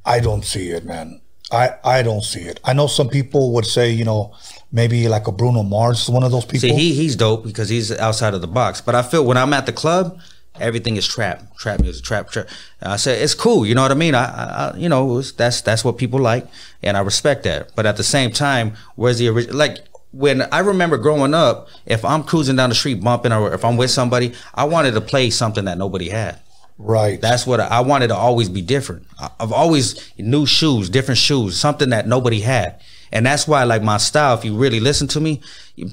I 0.07 0.21
don't 0.21 0.45
see 0.45 0.71
it, 0.71 0.85
man. 0.85 1.21
I, 1.53 1.71
I 1.85 2.03
don't 2.03 2.23
see 2.25 2.41
it. 2.43 2.61
I 2.65 2.73
know 2.73 2.87
some 2.87 3.09
people 3.09 3.53
would 3.55 3.67
say, 3.67 3.91
you 3.91 4.05
know, 4.05 4.33
maybe 4.73 5.09
like 5.09 5.27
a 5.27 5.33
Bruno 5.33 5.63
Mars 5.63 6.09
one 6.09 6.23
of 6.23 6.31
those 6.33 6.45
people. 6.45 6.61
See, 6.61 6.75
he 6.75 6.95
he's 6.95 7.17
dope 7.17 7.45
because 7.45 7.69
he's 7.69 7.91
outside 7.93 8.35
of 8.35 8.41
the 8.41 8.47
box. 8.49 8.81
But 8.81 8.95
I 8.95 9.03
feel 9.03 9.25
when 9.25 9.37
I'm 9.37 9.53
at 9.53 9.67
the 9.67 9.73
club, 9.73 10.19
everything 10.59 10.97
is 10.97 11.07
trap, 11.07 11.57
trap 11.57 11.81
music, 11.81 12.05
trap, 12.05 12.31
trap. 12.31 12.49
And 12.81 12.93
I 12.93 12.97
say 12.97 13.21
it's 13.23 13.35
cool. 13.35 13.65
You 13.67 13.75
know 13.75 13.83
what 13.83 13.91
I 13.91 13.95
mean? 13.95 14.15
I, 14.15 14.25
I 14.73 14.77
you 14.77 14.89
know 14.89 15.19
it's- 15.19 15.33
that's 15.33 15.61
that's 15.61 15.85
what 15.85 15.99
people 15.99 16.21
like, 16.21 16.47
and 16.83 16.97
I 16.97 17.01
respect 17.01 17.45
that. 17.45 17.75
But 17.77 17.87
at 17.87 17.97
the 17.97 18.05
same 18.05 18.31
time, 18.31 18.75
where's 18.97 19.19
the 19.19 19.29
original? 19.29 19.57
Like 19.57 19.79
when 20.13 20.43
I 20.53 20.59
remember 20.59 20.99
growing 20.99 21.35
up, 21.35 21.69
if 21.87 22.05
I'm 22.05 22.25
cruising 22.25 22.57
down 22.57 22.69
the 22.71 22.75
street 22.75 23.01
bumping, 23.03 23.33
or 23.33 23.55
if 23.55 23.65
I'm 23.65 23.77
with 23.77 23.91
somebody, 23.93 24.33
I 24.55 24.65
wanted 24.65 24.93
to 24.95 25.01
play 25.01 25.31
something 25.31 25.65
that 25.67 25.79
nobody 25.79 26.09
had. 26.09 26.41
right. 26.79 27.21
That's 27.21 27.47
what 27.47 27.61
I, 27.61 27.67
I 27.67 27.81
wanted 27.81 28.09
to 28.09 28.17
always 28.17 28.49
be 28.49 28.61
different. 28.63 29.07
I- 29.21 29.31
I've 29.39 29.53
always 29.53 30.11
new 30.19 30.47
shoes, 30.47 30.91
different 30.91 31.19
shoes, 31.19 31.59
something 31.61 31.91
that 31.91 32.09
nobody 32.09 32.41
had. 32.41 32.81
And 33.13 33.27
that's 33.27 33.49
why, 33.49 33.65
like 33.65 33.83
my 33.83 33.97
style, 33.97 34.37
if 34.39 34.45
you 34.45 34.57
really 34.57 34.81
listen 34.81 35.09
to 35.09 35.21
me, 35.21 35.41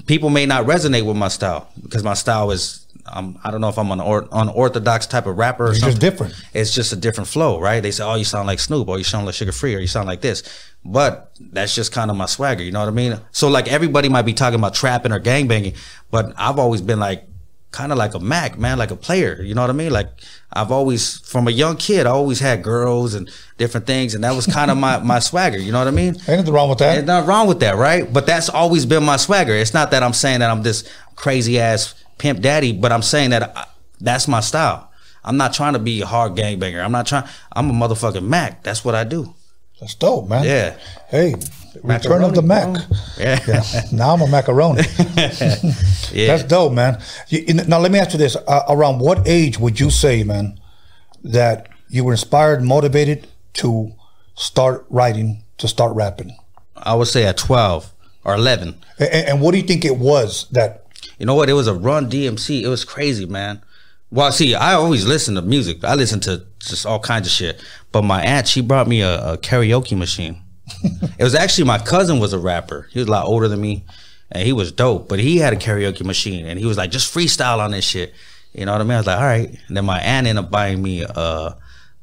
people 0.06 0.30
may 0.30 0.46
not 0.46 0.66
resonate 0.66 1.04
with 1.04 1.16
my 1.16 1.28
style 1.28 1.68
because 1.82 2.04
my 2.04 2.14
style 2.14 2.50
is, 2.50 2.86
um, 3.06 3.38
I 3.42 3.50
don't 3.50 3.60
know 3.60 3.68
if 3.68 3.78
I'm 3.78 3.90
an 3.90 4.00
or, 4.00 4.28
unorthodox 4.30 5.06
type 5.06 5.26
of 5.26 5.36
rapper 5.36 5.66
or 5.66 5.70
It's 5.70 5.80
something. 5.80 5.98
just 5.98 6.00
different. 6.00 6.34
It's 6.54 6.72
just 6.72 6.92
a 6.92 6.96
different 6.96 7.28
flow, 7.28 7.58
right? 7.58 7.80
They 7.82 7.90
say, 7.90 8.04
oh, 8.04 8.14
you 8.14 8.24
sound 8.24 8.46
like 8.46 8.58
Snoop, 8.60 8.86
or 8.88 8.98
you 8.98 9.04
sound 9.04 9.26
like 9.26 9.34
Suga 9.34 9.52
Free, 9.52 9.74
or 9.74 9.78
you 9.78 9.86
sound 9.86 10.06
like 10.06 10.20
this. 10.20 10.42
But 10.84 11.32
that's 11.40 11.74
just 11.74 11.90
kind 11.92 12.10
of 12.10 12.16
my 12.16 12.26
swagger, 12.26 12.62
you 12.62 12.70
know 12.70 12.80
what 12.80 12.88
I 12.88 12.92
mean? 12.92 13.18
So, 13.32 13.48
like, 13.48 13.66
everybody 13.66 14.08
might 14.08 14.22
be 14.22 14.34
talking 14.34 14.58
about 14.58 14.74
trapping 14.74 15.10
or 15.10 15.18
gangbanging, 15.20 15.76
but 16.10 16.32
I've 16.36 16.58
always 16.58 16.80
been 16.82 17.00
like, 17.00 17.26
kind 17.70 17.92
of 17.92 17.98
like 17.98 18.14
a 18.14 18.18
Mac, 18.18 18.58
man, 18.58 18.78
like 18.78 18.90
a 18.90 18.96
player. 18.96 19.40
You 19.42 19.54
know 19.54 19.60
what 19.60 19.70
I 19.70 19.74
mean? 19.74 19.92
Like 19.92 20.08
I've 20.52 20.72
always, 20.72 21.18
from 21.18 21.48
a 21.48 21.50
young 21.50 21.76
kid, 21.76 22.06
I 22.06 22.10
always 22.10 22.40
had 22.40 22.62
girls 22.62 23.14
and 23.14 23.30
different 23.58 23.86
things, 23.86 24.14
and 24.14 24.24
that 24.24 24.34
was 24.34 24.46
kind 24.46 24.70
of 24.70 24.78
my 24.78 24.98
my 25.12 25.18
swagger. 25.18 25.58
You 25.58 25.72
know 25.72 25.78
what 25.78 25.88
I 25.88 25.92
mean? 25.92 26.14
Ain't 26.14 26.28
nothing 26.28 26.52
wrong 26.52 26.68
with 26.68 26.78
that. 26.78 26.94
There's 26.94 27.06
nothing 27.06 27.28
wrong 27.28 27.46
with 27.46 27.60
that, 27.60 27.76
right? 27.76 28.10
But 28.10 28.26
that's 28.26 28.48
always 28.48 28.86
been 28.86 29.04
my 29.04 29.16
swagger. 29.16 29.52
It's 29.52 29.74
not 29.74 29.90
that 29.90 30.02
I'm 30.02 30.14
saying 30.14 30.40
that 30.40 30.50
I'm 30.50 30.62
this 30.62 30.90
crazy 31.16 31.58
ass 31.58 31.94
pimp 32.16 32.40
daddy, 32.40 32.72
but 32.72 32.92
I'm 32.92 33.02
saying 33.02 33.30
that 33.30 33.56
I, 33.56 33.66
that's 34.00 34.28
my 34.28 34.40
style. 34.40 34.90
I'm 35.24 35.36
not 35.36 35.52
trying 35.52 35.74
to 35.74 35.78
be 35.78 36.00
a 36.00 36.06
hard 36.06 36.32
gangbanger. 36.32 36.82
I'm 36.82 36.92
not 36.92 37.06
trying. 37.06 37.28
I'm 37.52 37.68
a 37.70 37.72
motherfucking 37.72 38.26
Mac. 38.26 38.62
That's 38.62 38.84
what 38.84 38.94
I 38.94 39.04
do. 39.04 39.34
That's 39.80 39.94
dope, 39.94 40.28
man. 40.28 40.44
Yeah. 40.44 40.76
Hey, 41.08 41.34
return 41.82 42.22
of 42.24 42.34
the 42.34 42.42
Mac. 42.42 42.76
Yeah. 43.18 43.38
Yeah. 43.46 43.62
Now 43.92 44.14
I'm 44.14 44.22
a 44.22 44.26
macaroni. 44.28 44.82
Yeah. 46.10 46.28
That's 46.28 46.44
dope, 46.44 46.72
man. 46.72 47.00
You- 47.28 47.52
now 47.54 47.78
let 47.78 47.92
me 47.92 47.98
ask 47.98 48.12
you 48.12 48.18
this: 48.18 48.34
uh, 48.36 48.62
Around 48.68 49.00
what 49.00 49.26
age 49.28 49.58
would 49.58 49.78
you 49.78 49.90
say, 49.90 50.24
man, 50.24 50.58
that 51.22 51.68
you 51.90 52.02
were 52.04 52.12
inspired, 52.12 52.62
motivated 52.62 53.26
to 53.54 53.92
start 54.34 54.86
writing, 54.88 55.42
to 55.58 55.68
start 55.68 55.94
rapping? 55.94 56.34
I 56.76 56.94
would 56.94 57.08
say 57.08 57.24
at 57.24 57.36
12 57.36 57.92
or 58.24 58.34
11. 58.34 58.74
And, 58.98 59.08
and 59.28 59.40
what 59.42 59.52
do 59.52 59.58
you 59.58 59.64
think 59.64 59.84
it 59.84 59.96
was 59.98 60.46
that? 60.52 60.86
You 61.18 61.26
know 61.26 61.34
what? 61.34 61.50
It 61.50 61.54
was 61.54 61.66
a 61.66 61.74
Run 61.74 62.10
DMC. 62.10 62.62
It 62.62 62.68
was 62.68 62.84
crazy, 62.84 63.26
man. 63.26 63.60
Well, 64.10 64.32
see, 64.32 64.54
I 64.54 64.72
always 64.74 65.06
listen 65.06 65.34
to 65.34 65.42
music. 65.42 65.84
I 65.84 65.94
listen 65.94 66.20
to 66.20 66.44
just 66.60 66.86
all 66.86 67.00
kinds 67.00 67.26
of 67.26 67.32
shit. 67.32 67.62
But 67.92 68.02
my 68.02 68.22
aunt, 68.22 68.48
she 68.48 68.62
brought 68.62 68.88
me 68.88 69.02
a, 69.02 69.32
a 69.34 69.36
karaoke 69.38 69.96
machine. 69.96 70.40
It 71.18 71.22
was 71.22 71.34
actually 71.34 71.64
my 71.64 71.78
cousin 71.78 72.18
was 72.18 72.32
a 72.32 72.38
rapper. 72.38 72.88
He 72.92 72.98
was 72.98 73.08
a 73.08 73.10
lot 73.10 73.26
older 73.26 73.48
than 73.48 73.60
me, 73.60 73.84
and 74.30 74.44
he 74.44 74.52
was 74.52 74.72
dope. 74.72 75.08
But 75.08 75.18
he 75.18 75.38
had 75.38 75.52
a 75.52 75.56
karaoke 75.56 76.04
machine, 76.04 76.46
and 76.46 76.58
he 76.58 76.66
was 76.66 76.76
like, 76.76 76.90
just 76.90 77.12
freestyle 77.12 77.58
on 77.58 77.70
this 77.70 77.84
shit. 77.84 78.14
You 78.52 78.66
know 78.66 78.72
what 78.72 78.80
I 78.80 78.84
mean? 78.84 78.92
I 78.92 78.98
was 78.98 79.06
like, 79.06 79.18
all 79.18 79.24
right. 79.24 79.58
And 79.68 79.76
then 79.76 79.84
my 79.84 80.00
aunt 80.00 80.26
ended 80.26 80.44
up 80.44 80.50
buying 80.50 80.82
me 80.82 81.02
a, 81.02 81.56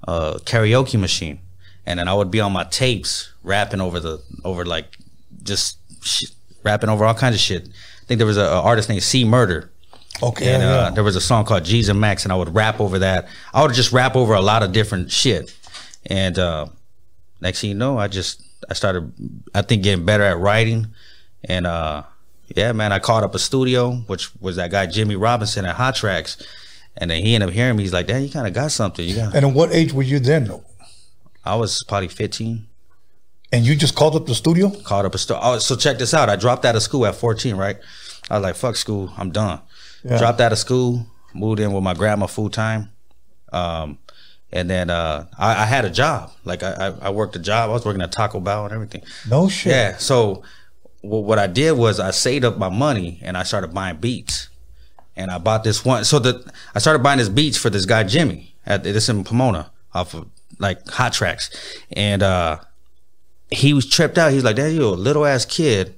a 0.04 0.40
karaoke 0.46 1.00
machine, 1.00 1.40
and 1.86 2.00
then 2.00 2.08
I 2.08 2.14
would 2.14 2.32
be 2.32 2.40
on 2.40 2.52
my 2.54 2.64
tapes 2.66 3.32
rapping 3.44 3.82
over 3.82 4.00
the 4.00 4.22
over 4.44 4.66
like 4.66 4.98
just 5.44 5.78
sh- 6.04 6.32
rapping 6.64 6.90
over 6.90 7.06
all 7.06 7.14
kinds 7.14 7.36
of 7.36 7.42
shit. 7.42 7.68
I 7.68 8.06
think 8.06 8.20
there 8.20 8.28
was 8.28 8.38
a, 8.38 8.46
a 8.46 8.62
artist 8.62 8.90
named 8.90 9.04
C 9.04 9.26
Murder. 9.26 9.72
Okay. 10.24 10.54
And 10.54 10.64
uh, 10.64 10.66
yeah. 10.66 10.90
there 10.92 11.04
was 11.04 11.16
a 11.16 11.22
song 11.22 11.44
called 11.46 11.66
G's 11.66 11.90
and 11.90 12.00
Max, 12.00 12.24
and 12.24 12.32
I 12.32 12.36
would 12.36 12.54
rap 12.54 12.80
over 12.80 13.00
that. 13.00 13.28
I 13.54 13.62
would 13.62 13.74
just 13.74 13.92
rap 13.92 14.16
over 14.16 14.34
a 14.34 14.42
lot 14.42 14.64
of 14.64 14.72
different 14.72 15.12
shit. 15.12 15.56
And 16.06 16.40
uh, 16.40 16.68
next 17.42 17.62
thing 17.62 17.72
you 17.72 17.76
know, 17.76 17.98
I 17.98 18.08
just 18.08 18.42
I 18.70 18.74
started 18.74 19.12
I 19.54 19.62
think 19.62 19.84
getting 19.84 20.06
better 20.06 20.24
at 20.24 20.38
writing. 20.38 20.88
And 21.44 21.68
uh, 21.68 22.04
yeah, 22.56 22.72
man, 22.72 22.92
I 22.92 23.00
called 23.00 23.24
up 23.24 23.36
a 23.36 23.40
studio, 23.40 23.92
which 24.08 24.30
was 24.42 24.56
that 24.56 24.72
guy 24.72 24.86
Jimmy 24.86 25.16
Robinson 25.16 25.66
at 25.66 25.76
Hot 25.76 25.96
Tracks. 25.96 26.38
And 26.98 27.12
then 27.12 27.24
he 27.24 27.36
ended 27.36 27.50
up 27.50 27.54
hearing 27.54 27.76
me. 27.76 27.84
He's 27.84 27.94
like, 27.94 28.08
"Damn, 28.08 28.24
you 28.24 28.30
kind 28.30 28.48
of 28.48 28.54
got 28.54 28.72
something. 28.72 29.06
You 29.06 29.16
got." 29.16 29.36
And 29.36 29.46
at 29.46 29.54
what 29.54 29.74
age 29.74 29.92
were 29.92 30.04
you 30.04 30.20
then? 30.20 30.50
I 31.44 31.56
was 31.56 31.84
probably 31.84 32.08
15. 32.08 32.66
And 33.52 33.66
you 33.66 33.76
just 33.76 33.96
called 33.96 34.16
up 34.16 34.26
the 34.26 34.34
studio? 34.34 34.70
Called 34.70 35.06
up 35.06 35.14
a 35.14 35.18
store. 35.18 35.40
Oh, 35.42 35.60
so 35.60 35.76
check 35.76 35.98
this 35.98 36.14
out. 36.14 36.30
I 36.30 36.36
dropped 36.36 36.66
out 36.66 36.76
of 36.76 36.82
school 36.82 37.06
at 37.06 37.16
14, 37.16 37.56
right? 37.56 37.78
I 38.30 38.36
was 38.38 38.44
like, 38.44 38.56
"Fuck 38.56 38.76
school. 38.76 39.12
I'm 39.18 39.32
done." 39.32 39.60
Yeah. 40.04 40.18
Dropped 40.18 40.40
out 40.40 40.52
of 40.52 40.58
school, 40.58 41.06
moved 41.34 41.60
in 41.60 41.74
with 41.74 41.84
my 41.84 41.94
grandma 41.94 42.28
full 42.28 42.50
time, 42.50 42.92
um, 43.52 43.98
and 44.52 44.70
then 44.70 44.90
uh, 44.90 45.26
I, 45.38 45.64
I 45.64 45.66
had 45.66 45.86
a 45.86 45.90
job. 45.90 46.32
Like 46.44 46.64
I, 46.64 46.94
I, 47.02 47.10
worked 47.10 47.36
a 47.36 47.40
job. 47.40 47.70
I 47.70 47.74
was 47.74 47.86
working 47.86 48.02
at 48.02 48.12
Taco 48.12 48.40
Bell 48.40 48.66
and 48.66 48.74
everything. 48.74 49.04
No 49.30 49.50
shit. 49.50 49.72
Yeah. 49.72 49.98
So 49.98 50.44
wh- 51.02 51.26
what 51.26 51.40
I 51.40 51.48
did 51.48 51.74
was 51.74 52.00
I 52.00 52.12
saved 52.12 52.46
up 52.46 52.58
my 52.58 52.70
money 52.70 53.20
and 53.22 53.38
I 53.38 53.44
started 53.44 53.74
buying 53.74 53.98
beats. 53.98 54.50
And 55.18 55.32
I 55.32 55.38
bought 55.38 55.64
this 55.64 55.86
one. 55.86 56.04
So 56.04 56.20
the 56.20 56.52
I 56.76 56.80
started 56.80 57.02
buying 57.02 57.20
this 57.20 57.30
beats 57.30 57.58
for 57.58 57.70
this 57.70 57.86
guy 57.86 58.04
Jimmy 58.04 58.54
at 58.66 58.84
this 58.84 59.08
in 59.08 59.24
Pomona 59.24 59.72
off 59.94 60.14
of 60.14 60.28
like 60.60 60.86
Hot 60.90 61.14
Tracks, 61.14 61.50
and 61.94 62.22
uh, 62.22 62.58
he 63.50 63.74
was 63.74 63.90
tripped 63.90 64.18
out. 64.18 64.34
He's 64.34 64.44
like, 64.44 64.58
"Dad, 64.58 64.74
you 64.74 64.84
a 64.84 64.90
little 64.90 65.26
ass 65.26 65.46
kid." 65.46 65.96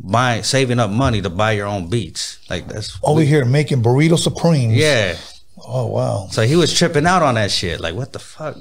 Buying, 0.00 0.44
saving 0.44 0.78
up 0.78 0.90
money 0.90 1.20
to 1.20 1.28
buy 1.28 1.52
your 1.52 1.66
own 1.66 1.90
beats, 1.90 2.38
like 2.48 2.68
that's 2.68 2.96
Over 3.02 3.20
here 3.20 3.44
making 3.44 3.82
burrito 3.82 4.16
supremes. 4.16 4.74
yeah. 4.74 5.16
Oh 5.66 5.86
wow. 5.86 6.28
So 6.30 6.42
he 6.42 6.56
was 6.56 6.72
tripping 6.76 7.06
out 7.06 7.22
on 7.22 7.34
that 7.36 7.50
shit. 7.50 7.80
Like, 7.80 7.94
what 7.94 8.12
the 8.12 8.18
fuck? 8.18 8.56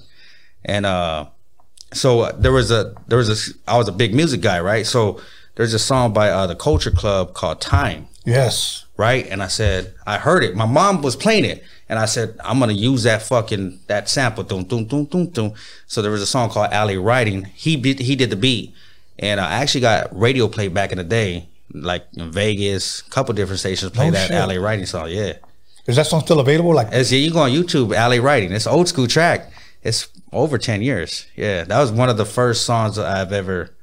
And 0.65 0.85
uh, 0.85 1.27
so 1.93 2.21
uh, 2.21 2.31
there 2.37 2.51
was 2.51 2.71
a 2.71 2.93
there 3.07 3.17
was 3.17 3.29
a 3.29 3.53
I 3.71 3.77
was 3.77 3.87
a 3.87 3.91
big 3.91 4.13
music 4.13 4.41
guy, 4.41 4.59
right? 4.59 4.85
So 4.85 5.21
there's 5.55 5.73
a 5.73 5.79
song 5.79 6.13
by 6.13 6.29
uh, 6.29 6.47
the 6.47 6.55
Culture 6.55 6.91
Club 6.91 7.33
called 7.33 7.61
Time, 7.61 8.07
Yes. 8.25 8.85
right? 8.97 9.25
And 9.27 9.41
I 9.41 9.47
said 9.47 9.93
I 10.05 10.17
heard 10.17 10.43
it. 10.43 10.55
My 10.55 10.65
mom 10.65 11.01
was 11.01 11.15
playing 11.15 11.45
it, 11.45 11.63
and 11.89 11.97
I 11.99 12.05
said 12.05 12.37
I'm 12.43 12.59
gonna 12.59 12.73
use 12.73 13.03
that 13.03 13.21
fucking 13.23 13.79
that 13.87 14.09
sample. 14.09 14.43
Dum 14.43 14.63
dum 14.65 14.85
dum 14.85 15.27
dum. 15.27 15.53
So 15.87 16.01
there 16.01 16.11
was 16.11 16.21
a 16.21 16.27
song 16.27 16.49
called 16.49 16.71
Alley 16.71 16.97
Writing. 16.97 17.45
He 17.55 17.75
beat, 17.77 17.99
he 17.99 18.15
did 18.15 18.29
the 18.29 18.35
beat, 18.35 18.73
and 19.19 19.39
I 19.39 19.53
actually 19.61 19.81
got 19.81 20.17
radio 20.17 20.47
play 20.47 20.67
back 20.67 20.91
in 20.91 20.97
the 20.97 21.03
day, 21.03 21.47
like 21.73 22.05
in 22.15 22.31
Vegas, 22.31 23.01
a 23.01 23.09
couple 23.09 23.33
different 23.33 23.59
stations 23.59 23.91
play 23.91 24.07
No 24.07 24.11
that 24.11 24.27
shit. 24.27 24.35
Alley 24.37 24.57
Writing 24.57 24.85
song. 24.85 25.09
Yeah. 25.09 25.33
Is 25.87 25.95
that 25.95 26.05
song 26.05 26.21
still 26.21 26.39
available? 26.39 26.73
Like 26.73 26.91
As 26.91 27.11
you 27.11 27.31
go 27.31 27.39
on 27.39 27.51
YouTube, 27.51 27.95
Alley 27.95 28.19
Writing. 28.19 28.51
It's 28.51 28.67
old 28.67 28.87
school 28.87 29.07
track. 29.07 29.51
It's 29.81 30.09
over 30.33 30.57
ten 30.57 30.81
years. 30.81 31.25
Yeah, 31.35 31.63
that 31.63 31.79
was 31.79 31.91
one 31.91 32.09
of 32.09 32.17
the 32.17 32.25
first 32.25 32.65
songs 32.65 32.99
I've 32.99 33.31
ever, 33.31 33.75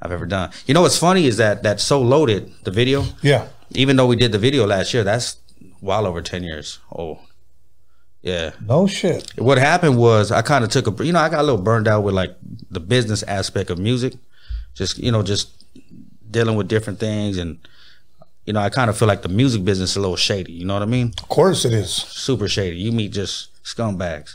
I've 0.00 0.10
ever 0.10 0.26
done. 0.26 0.50
You 0.66 0.74
know 0.74 0.82
what's 0.82 0.98
funny 0.98 1.26
is 1.26 1.36
that 1.36 1.62
that 1.62 1.80
so 1.80 2.00
loaded 2.00 2.52
the 2.64 2.70
video. 2.70 3.04
yeah. 3.22 3.48
Even 3.74 3.96
though 3.96 4.06
we 4.06 4.16
did 4.16 4.32
the 4.32 4.38
video 4.38 4.66
last 4.66 4.92
year, 4.92 5.02
that's 5.02 5.38
well 5.80 6.04
over 6.06 6.20
ten 6.20 6.42
years 6.42 6.78
old. 6.90 7.18
Yeah. 8.20 8.50
No 8.60 8.86
shit. 8.86 9.32
What 9.38 9.56
happened 9.58 9.96
was 9.96 10.30
I 10.30 10.42
kind 10.42 10.62
of 10.62 10.70
took 10.70 11.00
a, 11.00 11.04
you 11.04 11.12
know, 11.12 11.20
I 11.20 11.28
got 11.28 11.40
a 11.40 11.42
little 11.42 11.62
burned 11.62 11.88
out 11.88 12.02
with 12.02 12.14
like 12.14 12.36
the 12.70 12.80
business 12.80 13.22
aspect 13.22 13.70
of 13.70 13.78
music, 13.78 14.14
just 14.74 14.98
you 14.98 15.10
know, 15.10 15.22
just 15.22 15.64
dealing 16.30 16.56
with 16.56 16.66
different 16.68 16.98
things 16.98 17.38
and. 17.38 17.58
You 18.46 18.52
know, 18.52 18.60
I 18.60 18.70
kind 18.70 18.90
of 18.90 18.96
feel 18.98 19.08
like 19.08 19.22
the 19.22 19.28
music 19.28 19.64
business 19.64 19.90
is 19.90 19.96
a 19.96 20.00
little 20.00 20.16
shady. 20.16 20.52
You 20.52 20.64
know 20.64 20.74
what 20.74 20.82
I 20.82 20.86
mean? 20.86 21.12
Of 21.22 21.28
course 21.28 21.64
it 21.64 21.72
is. 21.72 21.90
super 21.92 22.48
shady. 22.48 22.76
You 22.76 22.90
meet 22.92 23.12
just 23.12 23.62
scumbags. 23.64 24.34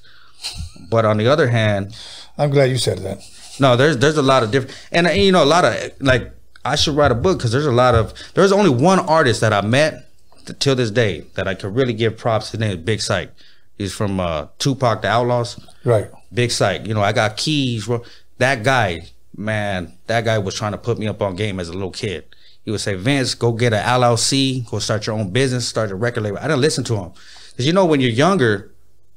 But 0.89 1.04
on 1.06 1.17
the 1.17 1.28
other 1.28 1.50
hand, 1.50 1.96
I'm 2.38 2.50
glad 2.50 2.70
you 2.70 2.78
said 2.78 3.00
that. 3.00 3.20
no, 3.60 3.76
there's 3.76 3.98
there's 3.98 4.17
a 4.17 4.22
lot 4.22 4.43
of 4.43 4.52
different, 4.52 4.78
and 4.91 5.08
uh, 5.08 5.12
you 5.12 5.32
know, 5.32 5.43
a 5.43 5.46
lot 5.46 5.65
of 5.65 5.76
like 6.00 6.32
I 6.63 6.76
should 6.76 6.96
write 6.96 7.12
a 7.12 7.15
book 7.15 7.38
because 7.38 7.52
there's 7.52 7.65
a 7.65 7.72
lot 7.72 7.96
of 7.96 8.13
there's 8.34 8.52
only 8.52 8.70
one 8.70 9.00
artist 9.00 9.41
that 9.41 9.52
I 9.52 9.62
met 9.62 10.08
t- 10.46 10.54
till 10.60 10.76
this 10.76 10.91
day 10.91 11.26
that 11.36 11.48
I 11.48 11.56
could 11.56 11.76
really 11.76 11.93
give 11.93 12.17
props. 12.17 12.52
His 12.52 12.60
name 12.60 12.72
is 12.72 12.78
Big 12.78 13.02
Syke. 13.02 13.32
He's 13.78 13.93
from 13.93 14.20
uh, 14.20 14.48
Tupac 14.60 15.02
the 15.02 15.08
Outlawz. 15.08 15.63
Right. 15.84 16.10
Big 16.34 16.52
Syke. 16.52 16.86
You 16.88 16.93
know, 16.93 17.02
I 17.02 17.12
got 17.13 17.36
keys. 17.38 17.86
bro. 17.88 18.04
That 18.38 18.63
guy, 18.63 19.08
man, 19.36 19.93
that 20.08 20.24
guy 20.26 20.38
was 20.38 20.56
trying 20.56 20.74
to 20.74 20.78
put 20.78 20.98
me 21.00 21.08
up 21.08 21.22
on 21.22 21.36
game 21.36 21.60
as 21.60 21.70
a 21.70 21.74
little 21.74 21.91
kid. 21.91 22.26
He 22.67 22.71
would 22.71 22.82
say, 22.82 22.95
Vince, 22.95 23.34
go 23.34 23.53
get 23.53 23.71
an 23.71 23.82
LLC, 23.82 24.69
go 24.69 24.80
start 24.80 25.08
your 25.08 25.15
own 25.17 25.30
business, 25.30 25.65
start 25.65 25.89
a 25.89 25.95
record 25.95 26.23
label. 26.23 26.38
I 26.39 26.49
didn't 26.49 26.60
listen 26.60 26.84
to 26.84 26.97
him. 26.97 27.13
Because 27.51 27.65
you 27.65 27.71
know, 27.71 27.86
when 27.86 28.01
you're 28.01 28.10
younger, 28.10 28.73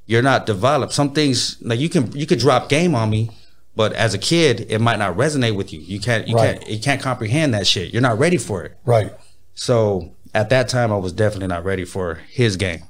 you're 0.06 0.22
not 0.22 0.46
developed. 0.46 0.92
Some 0.92 1.12
things 1.14 1.60
like 1.60 1.80
you 1.80 1.88
can 1.88 2.12
you 2.12 2.26
could 2.26 2.38
drop 2.38 2.68
game 2.68 2.94
on 2.94 3.10
me, 3.10 3.28
but 3.74 3.92
as 3.94 4.14
a 4.14 4.18
kid, 4.18 4.66
it 4.68 4.78
might 4.80 5.00
not 5.00 5.16
resonate 5.16 5.56
with 5.56 5.72
you. 5.72 5.80
You 5.80 5.98
can't 5.98 6.28
you 6.28 6.36
Right. 6.36 6.60
can't 6.60 6.70
you 6.70 6.78
can't 6.78 7.02
comprehend 7.02 7.52
that 7.54 7.66
shit. 7.66 7.92
You're 7.92 8.02
not 8.02 8.20
ready 8.20 8.36
for 8.36 8.62
it. 8.62 8.76
Right. 8.84 9.12
So 9.54 10.12
at 10.32 10.48
that 10.50 10.68
time, 10.68 10.92
I 10.92 10.96
was 10.98 11.12
definitely 11.12 11.48
not 11.48 11.64
ready 11.64 11.84
for 11.84 12.20
his 12.30 12.56
game. 12.56 12.84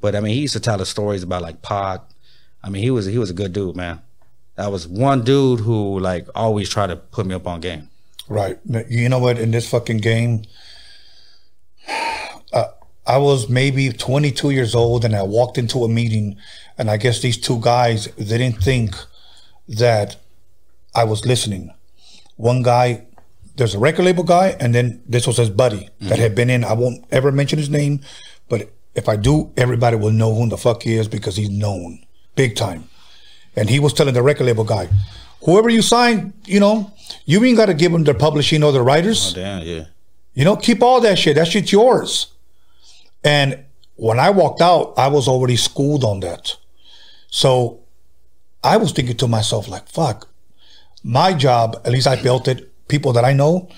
But 0.00 0.16
I 0.16 0.20
mean, 0.20 0.32
he 0.32 0.40
used 0.40 0.54
to 0.54 0.60
tell 0.60 0.80
us 0.80 0.88
stories 0.88 1.22
about 1.22 1.42
like 1.42 1.60
Pod. 1.60 2.00
I 2.64 2.70
mean, 2.70 2.82
he 2.82 2.90
was 2.90 3.04
he 3.04 3.18
was 3.18 3.28
a 3.28 3.34
good 3.34 3.52
dude, 3.52 3.76
man. 3.76 4.00
That 4.54 4.72
was 4.72 4.88
one 4.88 5.22
dude 5.22 5.60
who 5.60 6.00
like 6.00 6.26
always 6.34 6.70
tried 6.70 6.86
to 6.86 6.96
put 6.96 7.26
me 7.26 7.34
up 7.34 7.46
on 7.46 7.60
game. 7.60 7.87
Right. 8.28 8.58
You 8.88 9.08
know 9.08 9.18
what? 9.18 9.38
In 9.38 9.50
this 9.50 9.68
fucking 9.68 9.98
game, 9.98 10.42
uh, 12.52 12.66
I 13.06 13.16
was 13.18 13.48
maybe 13.48 13.90
22 13.90 14.50
years 14.50 14.74
old 14.74 15.04
and 15.04 15.16
I 15.16 15.22
walked 15.22 15.56
into 15.56 15.84
a 15.84 15.88
meeting, 15.88 16.36
and 16.76 16.90
I 16.90 16.98
guess 16.98 17.20
these 17.20 17.38
two 17.38 17.58
guys 17.60 18.06
they 18.16 18.38
didn't 18.38 18.62
think 18.62 18.94
that 19.68 20.16
I 20.94 21.04
was 21.04 21.24
listening. 21.24 21.72
One 22.36 22.62
guy, 22.62 23.06
there's 23.56 23.74
a 23.74 23.78
record 23.78 24.04
label 24.04 24.24
guy, 24.24 24.56
and 24.60 24.74
then 24.74 25.02
this 25.06 25.26
was 25.26 25.38
his 25.38 25.50
buddy 25.50 25.88
that 26.00 26.18
had 26.18 26.34
been 26.34 26.50
in. 26.50 26.64
I 26.64 26.74
won't 26.74 27.04
ever 27.10 27.32
mention 27.32 27.58
his 27.58 27.70
name, 27.70 28.00
but 28.48 28.72
if 28.94 29.08
I 29.08 29.16
do, 29.16 29.52
everybody 29.56 29.96
will 29.96 30.12
know 30.12 30.34
who 30.34 30.48
the 30.48 30.56
fuck 30.56 30.82
he 30.82 30.94
is 30.94 31.08
because 31.08 31.36
he's 31.36 31.50
known 31.50 32.04
big 32.34 32.56
time. 32.56 32.88
And 33.56 33.68
he 33.68 33.80
was 33.80 33.92
telling 33.92 34.14
the 34.14 34.22
record 34.22 34.44
label 34.44 34.64
guy, 34.64 34.88
whoever 35.44 35.68
you 35.68 35.82
sign, 35.82 36.32
you 36.44 36.60
know, 36.60 36.92
you 37.24 37.44
ain't 37.44 37.56
got 37.56 37.66
to 37.66 37.74
give 37.74 37.92
them 37.92 38.04
the 38.04 38.14
publishing 38.14 38.62
or 38.62 38.72
the 38.72 38.82
writers. 38.82 39.32
Oh, 39.32 39.40
Damn, 39.40 39.62
yeah. 39.62 39.84
You 40.34 40.44
know, 40.44 40.56
keep 40.56 40.82
all 40.82 41.00
that 41.00 41.18
shit. 41.18 41.36
That 41.36 41.48
shit's 41.48 41.72
yours. 41.72 42.28
And 43.24 43.64
when 43.96 44.20
I 44.20 44.30
walked 44.30 44.60
out, 44.60 44.94
I 44.96 45.08
was 45.08 45.26
already 45.26 45.56
schooled 45.56 46.04
on 46.04 46.20
that. 46.20 46.56
So 47.30 47.80
I 48.62 48.76
was 48.76 48.92
thinking 48.92 49.16
to 49.18 49.28
myself, 49.28 49.68
like, 49.68 49.88
fuck, 49.88 50.28
my 51.02 51.32
job, 51.32 51.80
at 51.84 51.92
least 51.92 52.06
I 52.06 52.20
built 52.20 52.48
it, 52.48 52.72
people 52.88 53.12
that 53.14 53.24
I 53.24 53.32
know, 53.32 53.68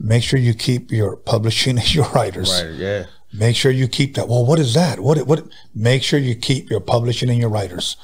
make 0.00 0.22
sure 0.22 0.38
you 0.38 0.54
keep 0.54 0.90
your 0.90 1.16
publishing 1.16 1.78
and 1.78 1.94
your 1.94 2.08
writers. 2.10 2.50
Right, 2.62 2.74
yeah. 2.74 3.06
Make 3.38 3.56
sure 3.56 3.70
you 3.70 3.88
keep 3.88 4.14
that. 4.16 4.28
Well, 4.28 4.44
what 4.44 4.58
is 4.58 4.74
that? 4.74 5.00
What 5.00 5.18
what 5.26 5.46
make 5.74 6.02
sure 6.02 6.18
you 6.18 6.34
keep 6.34 6.70
your 6.70 6.80
publishing 6.80 7.30
and 7.30 7.38
your 7.38 7.50
writers. 7.50 7.96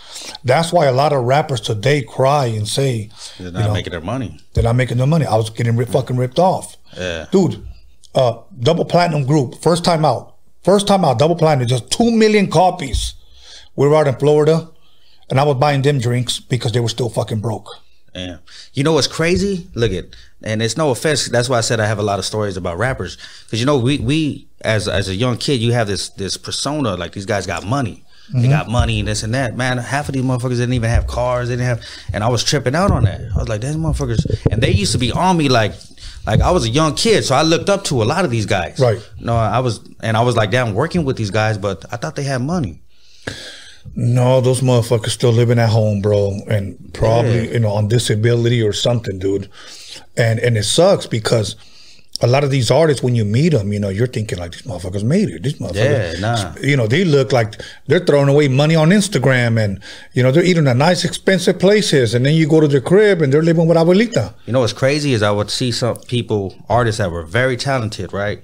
That's 0.44 0.72
why 0.72 0.86
a 0.86 0.92
lot 0.92 1.12
of 1.12 1.24
rappers 1.24 1.60
today 1.60 2.02
cry 2.02 2.46
and 2.46 2.68
say 2.68 3.10
They're 3.38 3.50
not 3.50 3.72
making 3.72 3.90
their 3.90 4.00
money. 4.00 4.38
they're 4.52 4.64
not 4.64 4.76
making 4.76 4.98
no 4.98 5.06
money. 5.06 5.26
I 5.26 5.36
was 5.36 5.50
getting 5.50 5.82
fucking 5.86 6.16
ripped 6.16 6.38
off. 6.38 6.76
Yeah. 6.96 7.26
Dude, 7.32 7.66
uh, 8.14 8.38
double 8.60 8.84
platinum 8.84 9.26
group, 9.26 9.60
first 9.60 9.84
time 9.84 10.04
out. 10.04 10.36
First 10.62 10.86
time 10.86 11.04
out, 11.04 11.18
double 11.18 11.36
platinum, 11.36 11.68
just 11.68 11.90
two 11.90 12.10
million 12.10 12.50
copies. 12.50 13.14
We 13.76 13.86
were 13.88 13.96
out 13.96 14.06
in 14.06 14.14
Florida, 14.16 14.70
and 15.28 15.38
I 15.40 15.42
was 15.44 15.56
buying 15.56 15.82
them 15.82 15.98
drinks 15.98 16.38
because 16.40 16.72
they 16.72 16.80
were 16.80 16.88
still 16.88 17.08
fucking 17.10 17.40
broke. 17.40 17.68
Yeah. 18.14 18.38
You 18.72 18.84
know 18.84 18.92
what's 18.92 19.08
crazy? 19.08 19.68
Look 19.74 19.92
at, 19.92 20.04
and 20.42 20.62
it's 20.62 20.76
no 20.76 20.90
offense. 20.90 21.26
That's 21.28 21.48
why 21.48 21.58
I 21.58 21.60
said 21.62 21.80
I 21.80 21.86
have 21.86 21.98
a 21.98 22.02
lot 22.02 22.18
of 22.20 22.24
stories 22.24 22.56
about 22.56 22.78
rappers. 22.78 23.18
Because 23.44 23.58
you 23.60 23.66
know, 23.66 23.76
we 23.78 23.98
we 23.98 24.46
as 24.64 24.88
as 24.88 25.08
a 25.08 25.14
young 25.14 25.36
kid, 25.36 25.60
you 25.60 25.72
have 25.72 25.86
this 25.86 26.08
this 26.10 26.36
persona 26.36 26.96
like 26.96 27.12
these 27.12 27.26
guys 27.26 27.46
got 27.46 27.64
money. 27.64 28.04
They 28.32 28.40
mm-hmm. 28.40 28.50
got 28.50 28.70
money 28.70 29.00
and 29.00 29.08
this 29.08 29.22
and 29.22 29.34
that. 29.34 29.54
Man, 29.54 29.76
half 29.76 30.08
of 30.08 30.14
these 30.14 30.22
motherfuckers 30.22 30.56
didn't 30.56 30.72
even 30.72 30.88
have 30.88 31.06
cars. 31.06 31.48
They 31.48 31.56
didn't 31.56 31.66
have, 31.66 31.82
and 32.12 32.24
I 32.24 32.28
was 32.28 32.42
tripping 32.42 32.74
out 32.74 32.90
on 32.90 33.04
that. 33.04 33.20
I 33.20 33.38
was 33.38 33.50
like, 33.50 33.60
these 33.60 33.76
motherfuckers, 33.76 34.46
and 34.50 34.62
they 34.62 34.70
used 34.70 34.92
to 34.92 34.98
be 34.98 35.12
on 35.12 35.36
me 35.36 35.50
like, 35.50 35.74
like 36.26 36.40
I 36.40 36.50
was 36.50 36.64
a 36.64 36.70
young 36.70 36.94
kid, 36.94 37.24
so 37.24 37.34
I 37.34 37.42
looked 37.42 37.68
up 37.68 37.84
to 37.84 38.02
a 38.02 38.04
lot 38.04 38.24
of 38.24 38.30
these 38.30 38.46
guys. 38.46 38.80
Right. 38.80 38.98
No, 39.20 39.36
I 39.36 39.58
was, 39.58 39.80
and 40.00 40.16
I 40.16 40.22
was 40.22 40.36
like, 40.36 40.50
damn, 40.50 40.72
working 40.72 41.04
with 41.04 41.18
these 41.18 41.30
guys, 41.30 41.58
but 41.58 41.84
I 41.92 41.96
thought 41.96 42.16
they 42.16 42.22
had 42.22 42.40
money. 42.40 42.80
No, 43.94 44.40
those 44.40 44.62
motherfuckers 44.62 45.10
still 45.10 45.32
living 45.32 45.58
at 45.58 45.68
home, 45.68 46.00
bro, 46.00 46.40
and 46.48 46.92
probably 46.94 47.46
Yeah. 47.46 47.52
you 47.52 47.58
know 47.60 47.72
on 47.72 47.88
disability 47.88 48.62
or 48.62 48.72
something, 48.72 49.18
dude. 49.18 49.50
And 50.16 50.40
and 50.40 50.56
it 50.56 50.64
sucks 50.64 51.06
because 51.06 51.56
a 52.20 52.26
lot 52.28 52.44
of 52.44 52.50
these 52.50 52.70
artists, 52.70 53.02
when 53.02 53.14
you 53.16 53.24
meet 53.24 53.50
them, 53.50 53.72
you 53.72 53.80
know, 53.80 53.88
you're 53.88 54.06
thinking 54.06 54.38
like 54.38 54.52
these 54.52 54.62
motherfuckers 54.62 55.02
made 55.02 55.28
it. 55.28 55.42
These 55.42 55.54
motherfuckers, 55.54 56.14
Yeah, 56.14 56.20
nah. 56.20 56.54
you 56.60 56.76
know, 56.76 56.86
they 56.86 57.04
look 57.04 57.32
like 57.32 57.60
they're 57.86 57.98
throwing 58.04 58.28
away 58.28 58.46
money 58.48 58.76
on 58.76 58.90
Instagram, 58.90 59.62
and 59.62 59.80
you 60.12 60.22
know, 60.22 60.30
they're 60.30 60.44
eating 60.44 60.68
at 60.68 60.76
nice, 60.76 61.04
expensive 61.04 61.58
places, 61.58 62.14
and 62.14 62.24
then 62.24 62.34
you 62.34 62.46
go 62.48 62.60
to 62.60 62.68
their 62.68 62.80
crib 62.80 63.20
and 63.20 63.32
they're 63.32 63.42
living 63.42 63.66
with 63.66 63.76
abuelita. 63.76 64.32
You 64.46 64.52
know 64.52 64.60
what's 64.60 64.72
crazy 64.72 65.12
is 65.12 65.22
I 65.22 65.32
would 65.32 65.50
see 65.50 65.72
some 65.72 65.96
people, 66.02 66.54
artists 66.68 66.98
that 66.98 67.10
were 67.10 67.24
very 67.24 67.56
talented, 67.56 68.12
right? 68.12 68.42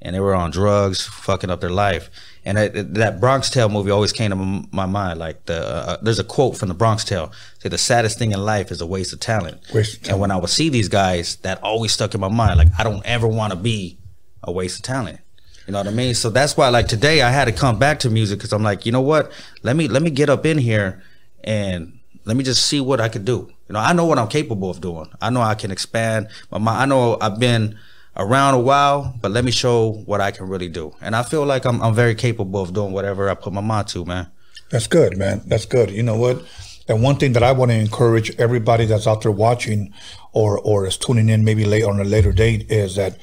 And 0.00 0.16
they 0.16 0.20
were 0.20 0.34
on 0.34 0.50
drugs, 0.50 1.06
fucking 1.06 1.48
up 1.48 1.60
their 1.60 1.70
life. 1.70 2.10
And 2.44 2.58
that, 2.58 2.94
that 2.94 3.20
Bronx 3.20 3.50
Tale 3.50 3.68
movie 3.68 3.92
always 3.92 4.12
came 4.12 4.30
to 4.30 4.36
my 4.72 4.86
mind. 4.86 5.20
Like 5.20 5.46
the 5.46 5.64
uh, 5.64 5.96
there's 6.02 6.18
a 6.18 6.24
quote 6.24 6.56
from 6.56 6.68
the 6.68 6.74
Bronx 6.74 7.04
Tale: 7.04 7.30
"Say 7.60 7.68
the 7.68 7.78
saddest 7.78 8.18
thing 8.18 8.32
in 8.32 8.44
life 8.44 8.72
is 8.72 8.80
a 8.80 8.86
waste 8.86 9.12
of 9.12 9.20
talent." 9.20 9.60
Waste 9.72 10.02
of 10.02 10.08
And 10.10 10.20
when 10.20 10.30
I 10.32 10.36
would 10.36 10.50
see 10.50 10.68
these 10.68 10.88
guys, 10.88 11.36
that 11.36 11.62
always 11.62 11.92
stuck 11.92 12.14
in 12.14 12.20
my 12.20 12.28
mind. 12.28 12.58
Like 12.58 12.68
I 12.78 12.82
don't 12.82 13.04
ever 13.06 13.28
want 13.28 13.52
to 13.52 13.58
be 13.58 13.98
a 14.42 14.50
waste 14.50 14.78
of 14.80 14.82
talent. 14.82 15.20
You 15.66 15.72
know 15.72 15.78
what 15.78 15.86
I 15.86 15.92
mean? 15.92 16.14
So 16.14 16.28
that's 16.30 16.56
why, 16.56 16.68
like 16.70 16.88
today, 16.88 17.22
I 17.22 17.30
had 17.30 17.44
to 17.44 17.52
come 17.52 17.78
back 17.78 18.00
to 18.00 18.10
music 18.10 18.38
because 18.38 18.52
I'm 18.52 18.64
like, 18.64 18.84
you 18.84 18.90
know 18.90 19.00
what? 19.00 19.30
Let 19.62 19.76
me 19.76 19.86
let 19.86 20.02
me 20.02 20.10
get 20.10 20.28
up 20.28 20.44
in 20.44 20.58
here 20.58 21.02
and 21.44 22.00
let 22.24 22.36
me 22.36 22.42
just 22.42 22.66
see 22.66 22.80
what 22.80 23.00
I 23.00 23.08
could 23.08 23.24
do. 23.24 23.52
You 23.68 23.74
know, 23.74 23.78
I 23.78 23.92
know 23.92 24.04
what 24.04 24.18
I'm 24.18 24.28
capable 24.28 24.70
of 24.70 24.80
doing. 24.80 25.08
I 25.20 25.30
know 25.30 25.40
I 25.40 25.54
can 25.54 25.70
expand. 25.70 26.28
My, 26.50 26.58
mi- 26.58 26.66
I 26.82 26.86
know 26.86 27.16
I've 27.20 27.38
been 27.38 27.78
around 28.16 28.54
a 28.54 28.60
while, 28.60 29.14
but 29.20 29.30
let 29.30 29.44
me 29.44 29.50
show 29.50 30.02
what 30.04 30.20
I 30.20 30.30
can 30.30 30.48
really 30.48 30.68
do. 30.68 30.94
And 31.00 31.16
I 31.16 31.22
feel 31.22 31.44
like 31.44 31.64
I'm 31.64 31.80
I'm 31.82 31.94
very 31.94 32.14
capable 32.14 32.60
of 32.60 32.72
doing 32.72 32.92
whatever 32.92 33.28
I 33.28 33.34
put 33.34 33.52
my 33.52 33.60
mind 33.60 33.88
to, 33.88 34.04
man. 34.04 34.28
That's 34.70 34.86
good, 34.86 35.16
man. 35.16 35.42
That's 35.46 35.66
good. 35.66 35.90
You 35.90 36.02
know 36.02 36.16
what? 36.16 36.42
And 36.88 37.02
one 37.02 37.16
thing 37.16 37.32
that 37.34 37.42
I 37.42 37.52
want 37.52 37.70
to 37.70 37.76
encourage 37.76 38.34
everybody 38.38 38.86
that's 38.86 39.06
out 39.06 39.22
there 39.22 39.30
watching 39.30 39.92
or 40.32 40.58
or 40.58 40.86
is 40.86 40.96
tuning 40.96 41.28
in 41.28 41.44
maybe 41.44 41.64
late 41.64 41.84
on 41.84 42.00
a 42.00 42.04
later 42.04 42.32
date 42.32 42.70
is 42.70 42.96
that 42.96 43.18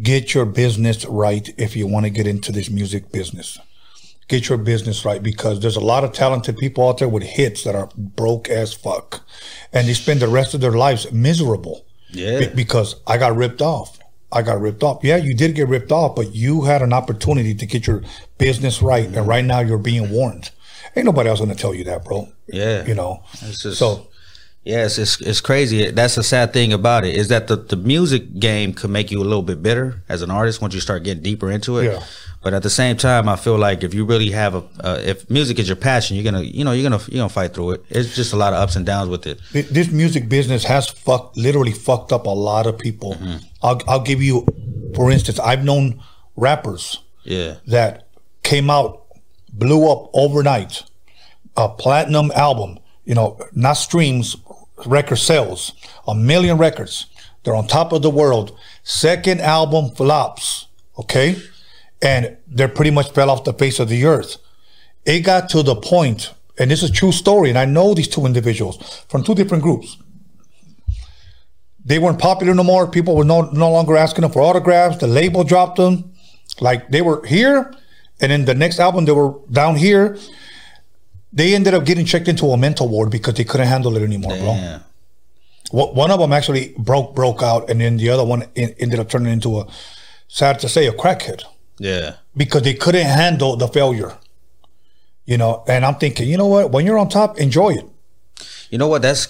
get 0.00 0.34
your 0.34 0.46
business 0.46 1.04
right 1.04 1.48
if 1.58 1.76
you 1.76 1.86
want 1.86 2.06
to 2.06 2.10
get 2.10 2.26
into 2.26 2.52
this 2.52 2.70
music 2.70 3.12
business. 3.12 3.58
Get 4.26 4.48
your 4.48 4.56
business 4.56 5.04
right 5.04 5.22
because 5.22 5.60
there's 5.60 5.76
a 5.76 5.80
lot 5.80 6.02
of 6.02 6.12
talented 6.12 6.56
people 6.56 6.88
out 6.88 6.98
there 6.98 7.08
with 7.08 7.22
hits 7.22 7.64
that 7.64 7.74
are 7.74 7.90
broke 7.96 8.48
as 8.48 8.72
fuck. 8.72 9.22
And 9.72 9.86
they 9.86 9.92
spend 9.92 10.20
the 10.20 10.28
rest 10.28 10.54
of 10.54 10.62
their 10.62 10.72
lives 10.72 11.12
miserable. 11.12 11.84
Yeah. 12.08 12.48
Because 12.54 12.96
I 13.06 13.18
got 13.18 13.36
ripped 13.36 13.60
off. 13.60 13.93
I 14.34 14.42
got 14.42 14.60
ripped 14.60 14.82
off. 14.82 15.02
Yeah, 15.02 15.16
you 15.16 15.34
did 15.34 15.54
get 15.54 15.68
ripped 15.68 15.92
off, 15.92 16.16
but 16.16 16.34
you 16.34 16.62
had 16.62 16.82
an 16.82 16.92
opportunity 16.92 17.54
to 17.54 17.66
get 17.66 17.86
your 17.86 18.02
business 18.38 18.82
right, 18.82 19.06
and 19.06 19.26
right 19.26 19.44
now 19.44 19.60
you're 19.60 19.78
being 19.78 20.10
warned. 20.10 20.50
Ain't 20.96 21.06
nobody 21.06 21.28
else 21.28 21.40
gonna 21.40 21.54
tell 21.54 21.74
you 21.74 21.84
that, 21.84 22.04
bro. 22.04 22.28
Yeah. 22.46 22.84
You 22.86 22.94
know. 22.94 23.22
Just- 23.40 23.78
so 23.78 24.08
Yes, 24.64 24.96
it's 24.96 25.20
it's 25.20 25.42
crazy. 25.42 25.90
That's 25.90 26.14
the 26.14 26.22
sad 26.22 26.54
thing 26.54 26.72
about 26.72 27.04
it 27.04 27.14
is 27.14 27.28
that 27.28 27.48
the, 27.48 27.56
the 27.56 27.76
music 27.76 28.38
game 28.40 28.72
could 28.72 28.88
make 28.88 29.10
you 29.10 29.20
a 29.20 29.22
little 29.22 29.42
bit 29.42 29.62
bitter 29.62 30.02
as 30.08 30.22
an 30.22 30.30
artist 30.30 30.62
once 30.62 30.72
you 30.72 30.80
start 30.80 31.04
getting 31.04 31.22
deeper 31.22 31.50
into 31.50 31.78
it. 31.78 31.92
Yeah. 31.92 32.02
But 32.44 32.52
at 32.52 32.62
the 32.62 32.68
same 32.70 32.98
time, 32.98 33.26
I 33.26 33.36
feel 33.36 33.56
like 33.56 33.82
if 33.82 33.94
you 33.94 34.04
really 34.04 34.30
have 34.30 34.54
a 34.54 34.62
uh, 34.80 35.00
if 35.02 35.28
music 35.30 35.58
is 35.58 35.66
your 35.66 35.76
passion, 35.76 36.14
you're 36.14 36.30
gonna 36.30 36.42
you 36.42 36.62
know 36.62 36.72
you're 36.72 36.88
gonna 36.88 37.02
you're 37.08 37.20
gonna 37.20 37.30
fight 37.30 37.54
through 37.54 37.70
it. 37.72 37.84
It's 37.88 38.14
just 38.14 38.34
a 38.34 38.36
lot 38.36 38.52
of 38.52 38.58
ups 38.60 38.76
and 38.76 38.84
downs 38.84 39.08
with 39.08 39.26
it. 39.26 39.40
this 39.52 39.90
music 39.90 40.28
business 40.28 40.62
has 40.64 40.86
fucked, 40.86 41.38
literally 41.38 41.72
fucked 41.72 42.12
up 42.12 42.26
a 42.26 42.30
lot 42.30 42.66
of 42.66 42.78
people. 42.78 43.16
I'll 43.62 43.80
I'll 43.88 44.02
give 44.02 44.20
you, 44.22 44.46
for 44.94 45.10
instance, 45.10 45.38
I've 45.40 45.64
known 45.64 46.02
rappers 46.36 47.00
Yeah, 47.22 47.54
that 47.66 48.08
came 48.42 48.68
out, 48.68 49.06
blew 49.50 49.90
up 49.90 50.10
overnight, 50.12 50.82
a 51.56 51.70
platinum 51.70 52.30
album, 52.34 52.78
you 53.06 53.14
know, 53.14 53.40
not 53.54 53.78
streams, 53.78 54.36
record 54.84 55.16
sales, 55.16 55.72
a 56.06 56.14
million 56.14 56.58
records. 56.58 57.06
They're 57.42 57.54
on 57.56 57.66
top 57.68 57.92
of 57.92 58.02
the 58.02 58.10
world. 58.10 58.54
Second 58.82 59.40
album 59.40 59.94
flops, 59.94 60.66
okay? 60.98 61.36
And 62.04 62.36
they 62.46 62.68
pretty 62.68 62.90
much 62.90 63.10
fell 63.12 63.30
off 63.30 63.44
the 63.44 63.54
face 63.54 63.80
of 63.80 63.88
the 63.88 64.04
earth. 64.04 64.36
It 65.06 65.20
got 65.20 65.48
to 65.50 65.62
the 65.62 65.74
point, 65.74 66.32
and 66.58 66.70
this 66.70 66.82
is 66.82 66.90
a 66.90 66.92
true 66.92 67.12
story, 67.12 67.48
and 67.48 67.58
I 67.58 67.64
know 67.64 67.94
these 67.94 68.08
two 68.08 68.26
individuals 68.26 68.76
from 69.08 69.24
two 69.24 69.34
different 69.34 69.62
groups. 69.62 69.96
They 71.84 71.98
weren't 71.98 72.18
popular 72.18 72.54
no 72.54 72.62
more. 72.62 72.86
People 72.86 73.16
were 73.16 73.24
no, 73.24 73.42
no 73.50 73.70
longer 73.70 73.96
asking 73.96 74.22
them 74.22 74.30
for 74.30 74.40
autographs. 74.42 74.98
The 74.98 75.06
label 75.06 75.44
dropped 75.44 75.76
them. 75.76 76.12
Like 76.60 76.90
they 76.90 77.02
were 77.02 77.24
here, 77.26 77.74
and 78.20 78.30
then 78.30 78.44
the 78.44 78.54
next 78.54 78.78
album 78.78 79.06
they 79.06 79.12
were 79.12 79.34
down 79.50 79.76
here. 79.76 80.16
They 81.32 81.54
ended 81.54 81.74
up 81.74 81.84
getting 81.84 82.04
checked 82.06 82.28
into 82.28 82.46
a 82.52 82.56
mental 82.56 82.88
ward 82.88 83.10
because 83.10 83.34
they 83.34 83.44
couldn't 83.44 83.66
handle 83.66 83.96
it 83.96 84.02
anymore, 84.02 84.36
bro. 84.36 84.52
One 85.72 86.10
of 86.10 86.20
them 86.20 86.32
actually 86.32 86.74
broke 86.78 87.14
broke 87.14 87.42
out, 87.42 87.68
and 87.70 87.80
then 87.80 87.96
the 87.96 88.10
other 88.10 88.24
one 88.24 88.42
en- 88.56 88.74
ended 88.78 89.00
up 89.00 89.08
turning 89.08 89.32
into 89.32 89.58
a 89.60 89.66
sad 90.28 90.60
to 90.60 90.68
say 90.68 90.86
a 90.86 90.92
crackhead 90.92 91.42
yeah, 91.78 92.16
because 92.36 92.62
they 92.62 92.74
couldn't 92.74 93.06
handle 93.06 93.56
the 93.56 93.68
failure. 93.68 94.16
You 95.26 95.38
know, 95.38 95.64
and 95.66 95.86
I'm 95.86 95.94
thinking, 95.94 96.28
you 96.28 96.36
know 96.36 96.48
what? 96.48 96.70
When 96.70 96.84
you're 96.84 96.98
on 96.98 97.08
top, 97.08 97.38
enjoy 97.38 97.70
it. 97.70 97.86
You 98.70 98.78
know 98.78 98.88
what? 98.88 99.02
That's 99.02 99.26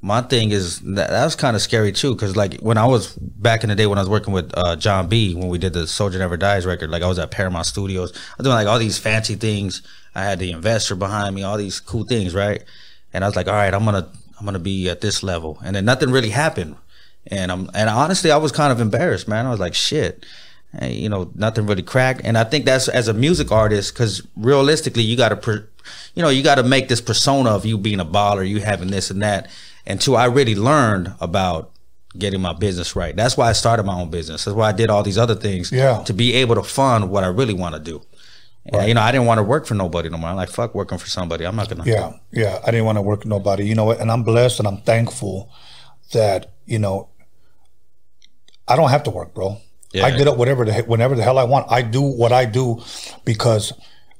my 0.00 0.22
thing. 0.22 0.50
Is 0.50 0.80
that, 0.80 1.10
that 1.10 1.24
was 1.24 1.34
kind 1.34 1.56
of 1.56 1.62
scary 1.62 1.92
too? 1.92 2.14
Because 2.14 2.36
like 2.36 2.60
when 2.60 2.78
I 2.78 2.86
was 2.86 3.14
back 3.16 3.62
in 3.62 3.68
the 3.68 3.74
day 3.74 3.86
when 3.86 3.98
I 3.98 4.02
was 4.02 4.08
working 4.08 4.32
with 4.32 4.50
uh, 4.56 4.76
John 4.76 5.08
B. 5.08 5.34
when 5.34 5.48
we 5.48 5.58
did 5.58 5.72
the 5.72 5.86
Soldier 5.86 6.18
Never 6.18 6.36
Dies 6.36 6.64
record, 6.64 6.90
like 6.90 7.02
I 7.02 7.08
was 7.08 7.18
at 7.18 7.30
Paramount 7.30 7.66
Studios. 7.66 8.12
I 8.12 8.34
was 8.38 8.44
doing 8.44 8.54
like 8.54 8.66
all 8.66 8.78
these 8.78 8.98
fancy 8.98 9.34
things. 9.34 9.82
I 10.14 10.22
had 10.24 10.38
the 10.38 10.52
investor 10.52 10.94
behind 10.94 11.34
me, 11.34 11.42
all 11.42 11.58
these 11.58 11.80
cool 11.80 12.04
things, 12.04 12.34
right? 12.34 12.62
And 13.12 13.24
I 13.24 13.26
was 13.26 13.36
like, 13.36 13.48
all 13.48 13.54
right, 13.54 13.74
I'm 13.74 13.84
gonna 13.84 14.08
I'm 14.38 14.46
gonna 14.46 14.58
be 14.58 14.88
at 14.88 15.00
this 15.00 15.22
level, 15.22 15.58
and 15.64 15.74
then 15.74 15.84
nothing 15.84 16.10
really 16.10 16.30
happened. 16.30 16.76
And 17.26 17.50
I'm 17.50 17.70
and 17.74 17.90
honestly, 17.90 18.30
I 18.30 18.36
was 18.36 18.52
kind 18.52 18.72
of 18.72 18.80
embarrassed, 18.80 19.26
man. 19.28 19.46
I 19.46 19.50
was 19.50 19.60
like, 19.60 19.74
shit. 19.74 20.24
You 20.82 21.08
know, 21.08 21.30
nothing 21.34 21.66
really 21.66 21.82
cracked. 21.82 22.20
And 22.24 22.36
I 22.36 22.44
think 22.44 22.64
that's 22.64 22.88
as 22.88 23.08
a 23.08 23.14
music 23.14 23.50
artist, 23.50 23.94
because 23.94 24.26
realistically, 24.36 25.02
you 25.02 25.16
got 25.16 25.42
to, 25.42 25.64
you 26.14 26.22
know, 26.22 26.28
you 26.28 26.42
got 26.42 26.56
to 26.56 26.62
make 26.62 26.88
this 26.88 27.00
persona 27.00 27.50
of 27.50 27.64
you 27.64 27.78
being 27.78 28.00
a 28.00 28.04
baller, 28.04 28.46
you 28.46 28.60
having 28.60 28.88
this 28.88 29.10
and 29.10 29.22
that. 29.22 29.48
Until 29.86 30.16
I 30.16 30.26
really 30.26 30.54
learned 30.54 31.14
about 31.20 31.72
getting 32.18 32.40
my 32.40 32.52
business 32.52 32.96
right. 32.96 33.14
That's 33.14 33.36
why 33.36 33.48
I 33.48 33.52
started 33.52 33.84
my 33.84 34.00
own 34.00 34.10
business. 34.10 34.44
That's 34.44 34.56
why 34.56 34.68
I 34.68 34.72
did 34.72 34.90
all 34.90 35.02
these 35.02 35.18
other 35.18 35.34
things. 35.34 35.70
Yeah. 35.70 36.02
To 36.04 36.12
be 36.12 36.34
able 36.34 36.56
to 36.56 36.62
fund 36.62 37.10
what 37.10 37.24
I 37.24 37.28
really 37.28 37.54
want 37.54 37.74
to 37.74 37.80
do. 37.80 38.02
And, 38.72 38.88
you 38.88 38.94
know, 38.94 39.00
I 39.00 39.12
didn't 39.12 39.26
want 39.26 39.38
to 39.38 39.44
work 39.44 39.66
for 39.66 39.74
nobody 39.74 40.08
no 40.08 40.18
more. 40.18 40.30
I'm 40.30 40.36
like, 40.36 40.48
fuck 40.48 40.74
working 40.74 40.98
for 40.98 41.06
somebody. 41.06 41.46
I'm 41.46 41.54
not 41.54 41.68
gonna. 41.68 41.84
Yeah, 41.84 42.14
yeah. 42.32 42.58
I 42.66 42.72
didn't 42.72 42.86
want 42.86 42.96
to 42.96 43.02
work 43.02 43.20
with 43.20 43.28
nobody. 43.28 43.64
You 43.64 43.74
know 43.76 43.84
what? 43.84 44.00
And 44.00 44.10
I'm 44.10 44.24
blessed 44.24 44.58
and 44.58 44.66
I'm 44.66 44.78
thankful 44.78 45.52
that 46.12 46.54
you 46.64 46.78
know 46.78 47.08
I 48.66 48.74
don't 48.74 48.90
have 48.90 49.04
to 49.04 49.10
work, 49.10 49.34
bro. 49.34 49.58
I 50.04 50.16
get 50.16 50.28
up 50.28 50.36
whatever 50.36 50.64
the 50.64 50.72
whenever 50.82 51.14
the 51.14 51.22
hell 51.22 51.38
I 51.38 51.44
want. 51.44 51.70
I 51.70 51.82
do 51.82 52.02
what 52.02 52.32
I 52.32 52.44
do 52.44 52.82
because 53.24 53.72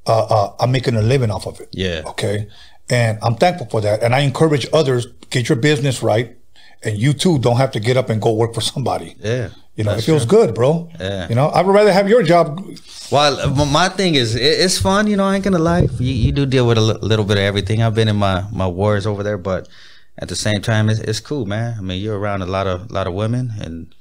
uh, 0.07 0.25
uh, 0.25 0.57
I'm 0.61 0.71
making 0.73 0.97
a 0.97 1.03
living 1.03 1.31
off 1.31 1.47
of 1.47 1.61
it. 1.61 1.69
Yeah. 1.73 2.03
Okay. 2.07 2.49
And 2.89 3.19
I'm 3.23 3.35
thankful 3.35 3.67
for 3.67 3.81
that. 3.81 4.03
And 4.03 4.15
I 4.15 4.21
encourage 4.21 4.67
others 4.73 5.07
get 5.31 5.49
your 5.49 5.57
business 5.59 6.03
right, 6.03 6.37
and 6.85 6.97
you 6.97 7.13
too 7.13 7.39
don't 7.39 7.57
have 7.57 7.73
to 7.73 7.81
get 7.81 7.97
up 7.97 8.11
and 8.11 8.23
go 8.23 8.33
work 8.33 8.55
for 8.55 8.61
somebody. 8.61 9.17
Yeah. 9.19 9.51
You 9.75 9.85
know, 9.85 9.93
it 9.93 10.03
feels 10.03 10.25
true. 10.25 10.39
good, 10.39 10.55
bro. 10.55 10.89
Yeah. 10.99 11.29
You 11.29 11.35
know, 11.35 11.51
I'd 11.51 11.67
rather 11.67 11.93
have 11.93 12.09
your 12.09 12.23
job. 12.23 12.65
Well, 13.13 13.55
my 13.67 13.91
thing 13.91 14.15
is, 14.15 14.35
it's 14.35 14.79
fun. 14.79 15.07
You 15.07 15.17
know, 15.17 15.25
I 15.25 15.35
ain't 15.35 15.45
gonna 15.45 15.59
lie. 15.59 15.89
You, 15.99 16.13
you 16.13 16.33
do 16.33 16.47
deal 16.47 16.67
with 16.67 16.79
a 16.79 16.81
little 16.81 17.27
bit 17.27 17.37
of 17.37 17.43
everything. 17.43 17.83
I've 17.83 17.95
been 17.95 18.09
in 18.09 18.17
my 18.17 18.47
my 18.53 18.67
wars 18.67 19.07
over 19.07 19.23
there, 19.23 19.37
but 19.37 19.69
at 20.19 20.29
the 20.29 20.37
same 20.37 20.63
time, 20.63 20.89
it's, 20.89 21.01
it's 21.01 21.21
cool, 21.21 21.45
man. 21.45 21.77
I 21.79 21.83
mean, 21.83 22.03
you're 22.03 22.19
around 22.19 22.41
a 22.43 22.47
lot 22.47 22.67
of 22.67 22.91
lot 22.91 23.07
of 23.07 23.13
women, 23.13 23.53
and 23.61 23.95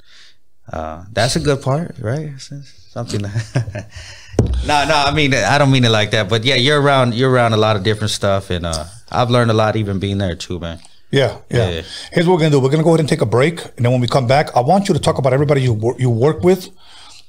uh, 0.72 1.04
that's 1.12 1.36
a 1.36 1.40
good 1.40 1.62
part, 1.62 1.96
right? 2.00 2.32
Something. 2.40 3.22
no, 4.66 4.86
no. 4.88 4.96
I 4.96 5.12
mean, 5.14 5.34
I 5.34 5.58
don't 5.58 5.72
mean 5.72 5.84
it 5.86 5.90
like 5.90 6.12
that, 6.12 6.30
but 6.30 6.44
yeah, 6.44 6.56
you're 6.56 6.82
around 6.82 7.14
you're 7.14 7.30
around 7.32 7.54
a 7.54 7.58
lot 7.58 7.76
of 7.76 7.84
different 7.84 8.12
stuff, 8.12 8.50
and 8.50 8.66
uh, 8.66 8.86
I've 9.12 9.30
learned 9.30 9.52
a 9.52 9.54
lot 9.54 9.76
even 9.76 10.00
being 10.00 10.18
there 10.18 10.36
too, 10.36 10.60
man. 10.60 10.80
Yeah, 11.12 11.38
yeah, 11.50 11.70
Yeah. 11.70 11.82
Here's 12.12 12.28
what 12.28 12.34
we're 12.34 12.40
gonna 12.40 12.52
do. 12.52 12.60
We're 12.60 12.70
gonna 12.70 12.84
go 12.84 12.90
ahead 12.90 13.00
and 13.00 13.10
take 13.10 13.22
a 13.22 13.26
break, 13.26 13.64
and 13.78 13.86
then 13.86 13.92
when 13.92 14.02
we 14.02 14.08
come 14.08 14.28
back, 14.28 14.56
I 14.56 14.62
want 14.62 14.88
you 14.88 14.94
to 14.94 15.00
talk 15.00 15.18
about 15.18 15.34
everybody 15.34 15.62
you 15.62 15.74
wor- 15.74 15.96
you 16.00 16.10
work 16.10 16.44
with, 16.44 16.70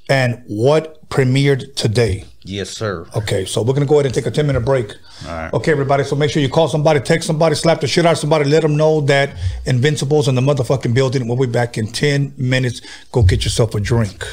and 0.09 0.43
what 0.47 1.07
premiered 1.09 1.75
today. 1.75 2.25
Yes, 2.43 2.69
sir. 2.69 3.05
Okay, 3.15 3.45
so 3.45 3.61
we're 3.61 3.73
gonna 3.73 3.85
go 3.85 3.95
ahead 3.95 4.05
and 4.05 4.15
take 4.15 4.25
a 4.25 4.31
ten 4.31 4.47
minute 4.47 4.61
break. 4.61 4.91
All 5.25 5.31
right. 5.33 5.53
Okay, 5.53 5.71
everybody. 5.71 6.03
So 6.03 6.15
make 6.15 6.29
sure 6.31 6.41
you 6.41 6.49
call 6.49 6.67
somebody, 6.67 6.99
text 6.99 7.27
somebody, 7.27 7.55
slap 7.55 7.81
the 7.81 7.87
shit 7.87 8.05
out 8.05 8.13
of 8.13 8.17
somebody, 8.17 8.45
let 8.49 8.61
them 8.61 8.77
know 8.77 9.01
that 9.01 9.37
Invincible's 9.65 10.27
in 10.27 10.35
the 10.35 10.41
motherfucking 10.41 10.93
building. 10.93 11.27
We'll 11.27 11.37
be 11.37 11.47
back 11.47 11.77
in 11.77 11.87
ten 11.87 12.33
minutes. 12.37 12.81
Go 13.11 13.23
get 13.23 13.43
yourself 13.43 13.75
a 13.75 13.79
drink. 13.79 14.23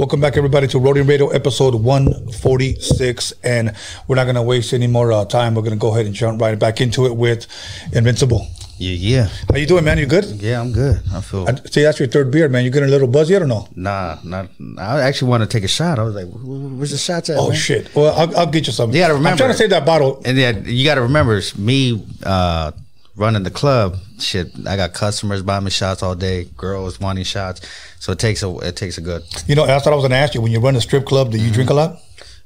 Welcome 0.00 0.22
back, 0.22 0.38
everybody, 0.38 0.66
to 0.68 0.78
Roadium 0.78 1.06
Radio 1.06 1.28
episode 1.28 1.74
146. 1.74 3.34
And 3.44 3.76
we're 4.08 4.16
not 4.16 4.24
going 4.24 4.34
to 4.36 4.40
waste 4.40 4.72
any 4.72 4.86
more 4.86 5.12
uh, 5.12 5.26
time. 5.26 5.54
We're 5.54 5.60
going 5.60 5.74
to 5.74 5.78
go 5.78 5.92
ahead 5.92 6.06
and 6.06 6.14
jump 6.14 6.40
right 6.40 6.58
back 6.58 6.80
into 6.80 7.04
it 7.04 7.14
with 7.16 7.46
Invincible. 7.92 8.46
Yeah, 8.80 8.92
yeah, 8.94 9.28
How 9.50 9.58
you 9.58 9.66
doing, 9.66 9.84
man? 9.84 9.98
You 9.98 10.06
good? 10.06 10.24
yeah. 10.40 10.58
I'm 10.58 10.72
good. 10.72 11.02
I 11.12 11.20
feel. 11.20 11.46
I, 11.46 11.54
see, 11.68 11.82
that's 11.82 11.98
your 11.98 12.08
third 12.08 12.30
beer, 12.30 12.48
man. 12.48 12.64
You 12.64 12.70
getting 12.70 12.88
a 12.88 12.90
little 12.90 13.08
buzzy 13.08 13.34
yet 13.34 13.42
or 13.42 13.46
no? 13.46 13.68
Nah, 13.76 14.16
not. 14.24 14.48
I 14.78 15.02
actually 15.02 15.28
want 15.28 15.42
to 15.42 15.46
take 15.46 15.64
a 15.64 15.68
shot. 15.68 15.98
I 15.98 16.02
was 16.02 16.14
like, 16.14 16.24
"Wh- 16.24 16.40
wh- 16.40 16.78
"Where's 16.78 16.90
the 16.90 16.96
shots 16.96 17.28
at?" 17.28 17.36
Oh, 17.36 17.48
man? 17.50 17.58
shit. 17.58 17.94
Well, 17.94 18.14
I'll, 18.18 18.38
I'll 18.38 18.46
get 18.46 18.66
you 18.66 18.72
some. 18.72 18.90
You 18.92 19.00
gotta 19.00 19.14
I'm 19.16 19.36
trying 19.36 19.50
to 19.50 19.54
save 19.54 19.68
that 19.68 19.84
bottle. 19.84 20.22
And 20.24 20.38
yeah, 20.38 20.52
you 20.56 20.82
got 20.86 20.94
to 20.94 21.02
remember, 21.02 21.36
it's 21.36 21.58
me, 21.58 22.02
uh, 22.24 22.72
running 23.16 23.42
the 23.42 23.50
club, 23.50 23.98
shit, 24.18 24.50
I 24.66 24.76
got 24.76 24.94
customers 24.94 25.42
buying 25.42 25.64
me 25.64 25.70
shots 25.70 26.02
all 26.02 26.14
day, 26.14 26.44
girls 26.56 26.98
wanting 26.98 27.24
shots. 27.24 27.60
So 27.98 28.12
it 28.12 28.18
takes 28.18 28.42
a 28.42 28.48
it 28.60 28.76
takes 28.76 28.96
a 28.96 29.02
good. 29.02 29.22
You 29.46 29.56
know, 29.56 29.66
that's 29.66 29.84
what 29.84 29.92
I 29.92 29.94
was 29.94 30.04
gonna 30.04 30.14
ask 30.16 30.34
you. 30.34 30.40
When 30.40 30.52
you 30.52 30.58
run 30.60 30.74
a 30.74 30.80
strip 30.80 31.04
club, 31.04 31.32
do 31.32 31.38
you 31.38 31.50
drink 31.52 31.68
a 31.68 31.74
lot? 31.74 31.98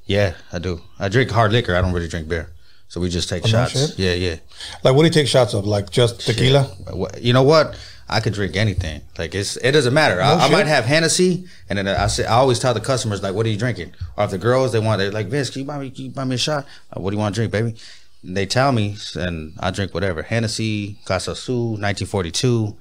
Yeah, 0.06 0.34
I 0.52 0.58
do. 0.58 0.80
I 0.98 1.08
drink 1.08 1.30
hard 1.30 1.52
liquor. 1.52 1.76
I 1.76 1.80
don't 1.80 1.92
really 1.92 2.08
drink 2.08 2.26
beer. 2.28 2.50
So 2.94 3.00
we 3.00 3.08
just 3.08 3.28
take 3.28 3.42
Oh, 3.44 3.48
shots. 3.48 3.72
shit? 3.72 3.98
Yeah, 3.98 4.12
yeah. 4.14 4.36
Like, 4.84 4.94
what 4.94 5.02
do 5.02 5.06
you 5.06 5.10
take 5.10 5.26
shots 5.26 5.52
of? 5.52 5.66
Like 5.66 5.90
just 5.90 6.20
tequila? 6.20 6.62
What- 6.92 7.20
You 7.20 7.32
know 7.32 7.42
what? 7.42 7.74
I 8.08 8.20
could 8.20 8.34
drink 8.34 8.54
anything. 8.54 9.00
Like 9.18 9.34
it's 9.34 9.56
it 9.56 9.72
doesn't 9.72 9.92
matter. 9.92 10.22
I, 10.22 10.36
No 10.36 10.44
I 10.44 10.48
might 10.50 10.68
have 10.68 10.84
Hennessy, 10.84 11.44
and 11.68 11.76
then 11.76 11.88
I 11.88 12.06
say 12.06 12.24
I 12.24 12.34
always 12.34 12.60
tell 12.60 12.72
the 12.72 12.80
customers 12.80 13.20
like, 13.20 13.34
"What 13.34 13.46
are 13.46 13.48
you 13.48 13.56
drinking?" 13.56 13.94
Or 14.16 14.22
if 14.26 14.30
the 14.30 14.38
girls 14.38 14.70
they 14.70 14.78
want, 14.78 15.00
they're 15.00 15.10
like, 15.10 15.26
"Vince, 15.26 15.50
can 15.50 15.62
you 15.62 15.66
buy 15.66 15.78
me? 15.80 15.90
Can 15.90 16.04
you 16.04 16.10
buy 16.12 16.22
me 16.22 16.36
a 16.36 16.38
shot? 16.38 16.66
Uh, 16.92 17.00
what 17.00 17.10
do 17.10 17.16
you 17.16 17.20
want 17.20 17.34
to 17.34 17.38
drink, 17.40 17.50
baby?" 17.50 17.74
And 18.22 18.36
they 18.36 18.46
tell 18.46 18.70
me, 18.70 18.96
and 19.16 19.54
I 19.58 19.72
drink 19.72 19.92
whatever. 19.92 20.22
Hennessy, 20.22 20.98
Casa 21.04 21.34
Sul, 21.34 21.70
1942, 21.80 22.76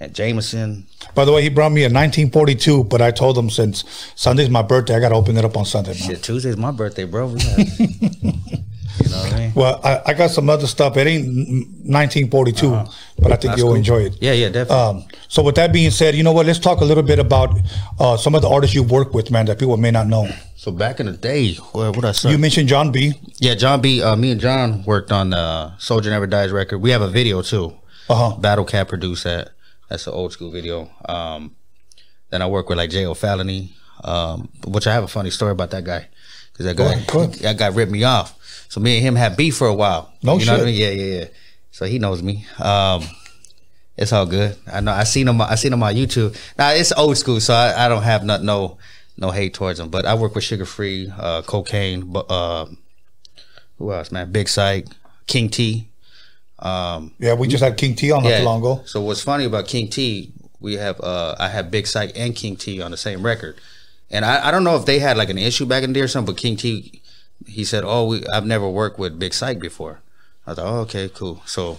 and 0.00 0.12
Jameson. 0.14 0.86
By 1.14 1.24
the 1.24 1.32
way, 1.32 1.40
he 1.42 1.48
brought 1.48 1.72
me 1.72 1.82
a 1.82 1.88
1942, 1.88 2.84
but 2.84 3.00
I 3.00 3.10
told 3.12 3.38
him 3.38 3.48
since 3.48 3.84
Sunday's 4.16 4.50
my 4.50 4.62
birthday, 4.62 4.96
I 4.96 5.00
gotta 5.00 5.14
open 5.14 5.38
it 5.38 5.44
up 5.46 5.56
on 5.56 5.64
Sunday, 5.64 5.92
man. 5.92 6.02
Shit, 6.10 6.22
Tuesday's 6.22 6.58
my 6.58 6.72
birthday, 6.72 7.04
bro. 7.04 7.34
You 9.02 9.08
know 9.10 9.16
what 9.18 9.32
I 9.32 9.38
mean? 9.38 9.52
Well, 9.54 9.80
I, 9.84 10.00
I 10.06 10.14
got 10.14 10.30
some 10.30 10.48
other 10.50 10.66
stuff. 10.66 10.96
It 10.96 11.06
ain't 11.06 11.26
1942, 11.26 12.70
but 12.70 12.78
I 12.80 12.84
think 12.84 12.90
Uh-huh. 13.22 13.36
That's 13.36 13.58
you'll 13.58 13.68
cool. 13.68 13.74
enjoy 13.76 14.02
it. 14.04 14.16
Yeah, 14.20 14.32
yeah, 14.32 14.48
definitely. 14.48 14.76
Um, 14.76 15.04
so 15.28 15.42
with 15.42 15.54
that 15.56 15.72
being 15.72 15.90
said, 15.90 16.14
you 16.14 16.22
know 16.22 16.32
what? 16.32 16.46
Let's 16.46 16.58
talk 16.58 16.80
a 16.80 16.84
little 16.84 17.02
bit 17.02 17.18
about 17.18 17.58
uh, 17.98 18.16
some 18.16 18.34
of 18.34 18.42
the 18.42 18.48
artists 18.48 18.74
you 18.74 18.82
work 18.82 19.14
with, 19.14 19.30
man, 19.30 19.46
that 19.46 19.58
people 19.58 19.76
may 19.76 19.90
not 19.90 20.06
know. 20.06 20.28
so 20.56 20.70
back 20.70 21.00
in 21.00 21.06
the 21.06 21.12
day, 21.12 21.54
what, 21.72 21.96
what 21.96 22.04
I 22.04 22.12
said? 22.12 22.30
You 22.32 22.38
mentioned 22.38 22.68
John 22.68 22.92
B. 22.92 23.12
Yeah, 23.38 23.54
John 23.54 23.80
B. 23.80 24.02
Uh, 24.02 24.16
me 24.16 24.30
and 24.32 24.40
John 24.40 24.82
worked 24.84 25.12
on 25.12 25.32
uh, 25.32 25.76
Soldier 25.78 26.10
Never 26.10 26.26
Dies 26.26 26.50
record. 26.50 26.78
We 26.78 26.90
have 26.90 27.02
a 27.02 27.08
video 27.08 27.42
too. 27.42 27.76
Uh 28.08 28.14
huh. 28.30 28.36
Battle 28.38 28.64
Cat 28.64 28.88
produced 28.88 29.24
that. 29.24 29.50
That's 29.88 30.06
an 30.06 30.12
old 30.12 30.32
school 30.32 30.50
video. 30.50 30.88
Um, 31.08 31.56
then 32.30 32.42
I 32.42 32.46
work 32.46 32.68
with 32.68 32.78
like 32.78 32.90
J.O. 32.90 33.14
Felony, 33.14 33.74
um, 34.04 34.48
which 34.66 34.86
I 34.86 34.92
have 34.92 35.02
a 35.04 35.08
funny 35.08 35.30
story 35.30 35.50
about 35.52 35.70
that 35.70 35.82
guy. 35.84 36.08
Because 36.52 36.66
that 36.66 36.76
guy, 36.76 36.92
ahead, 36.92 37.06
go 37.08 37.20
ahead. 37.22 37.34
that 37.40 37.58
guy 37.58 37.66
ripped 37.68 37.90
me 37.90 38.04
off. 38.04 38.36
So 38.70 38.80
me 38.80 38.96
and 38.96 39.04
him 39.04 39.16
had 39.16 39.36
beef 39.36 39.56
for 39.56 39.66
a 39.66 39.74
while. 39.74 40.12
No 40.22 40.38
you 40.38 40.46
know 40.46 40.52
what 40.52 40.60
I 40.62 40.64
shit. 40.64 40.66
mean? 40.66 40.74
Yeah, 40.80 40.90
yeah, 40.90 41.18
yeah. 41.18 41.24
So 41.72 41.86
he 41.86 41.98
knows 41.98 42.22
me. 42.22 42.46
Um, 42.58 43.02
it's 43.96 44.12
all 44.12 44.26
good. 44.26 44.56
I 44.72 44.80
know. 44.80 44.92
I 44.92 45.02
seen 45.02 45.26
him. 45.26 45.40
I 45.40 45.56
seen 45.56 45.72
him 45.72 45.82
on 45.82 45.92
YouTube. 45.94 46.36
Now 46.56 46.70
it's 46.70 46.92
old 46.92 47.18
school, 47.18 47.40
so 47.40 47.52
I, 47.52 47.86
I 47.86 47.88
don't 47.88 48.04
have 48.04 48.22
not, 48.24 48.44
no 48.44 48.78
no 49.18 49.32
hate 49.32 49.54
towards 49.54 49.80
him. 49.80 49.88
But 49.88 50.06
I 50.06 50.14
work 50.14 50.36
with 50.36 50.44
Suga 50.44 50.66
Free, 50.66 51.12
uh, 51.18 51.42
Kokane, 51.42 52.12
but 52.12 52.30
uh, 52.30 52.66
who 53.76 53.92
else, 53.92 54.12
man? 54.12 54.30
Big 54.30 54.48
Syke, 54.48 54.86
King 55.26 55.48
T. 55.48 55.88
Um, 56.60 57.12
Yeah, 57.18 57.34
we 57.34 57.48
just 57.48 57.64
had 57.64 57.76
King 57.76 57.96
T 57.96 58.12
on 58.12 58.22
not 58.22 58.38
too 58.38 58.44
long 58.44 58.60
ago. 58.60 58.82
so 58.84 59.00
what's 59.00 59.20
funny 59.20 59.46
about 59.46 59.66
King 59.66 59.88
T, 59.88 60.32
we 60.60 60.74
have 60.76 61.00
uh 61.00 61.34
I 61.40 61.48
have 61.48 61.72
Big 61.72 61.88
Syke 61.88 62.12
and 62.14 62.36
King 62.36 62.54
T 62.54 62.80
on 62.80 62.92
the 62.92 62.96
same 62.96 63.26
record. 63.26 63.60
And 64.12 64.24
I, 64.24 64.48
I 64.48 64.50
don't 64.50 64.64
know 64.64 64.76
if 64.76 64.86
they 64.86 64.98
had 65.00 65.16
like 65.16 65.30
an 65.30 65.38
issue 65.38 65.66
back 65.66 65.82
in 65.82 65.92
there 65.92 66.04
or 66.04 66.08
something, 66.08 66.34
but 66.34 66.40
King 66.40 66.56
T 66.56 66.99
he 67.46 67.64
said, 67.64 67.84
Oh, 67.84 68.06
we, 68.06 68.26
I've 68.28 68.46
never 68.46 68.68
worked 68.68 68.98
with 68.98 69.18
Big 69.18 69.34
Syke 69.34 69.60
before. 69.60 70.00
I 70.46 70.54
thought, 70.54 70.66
oh, 70.66 70.80
okay, 70.80 71.08
cool. 71.12 71.42
So 71.46 71.78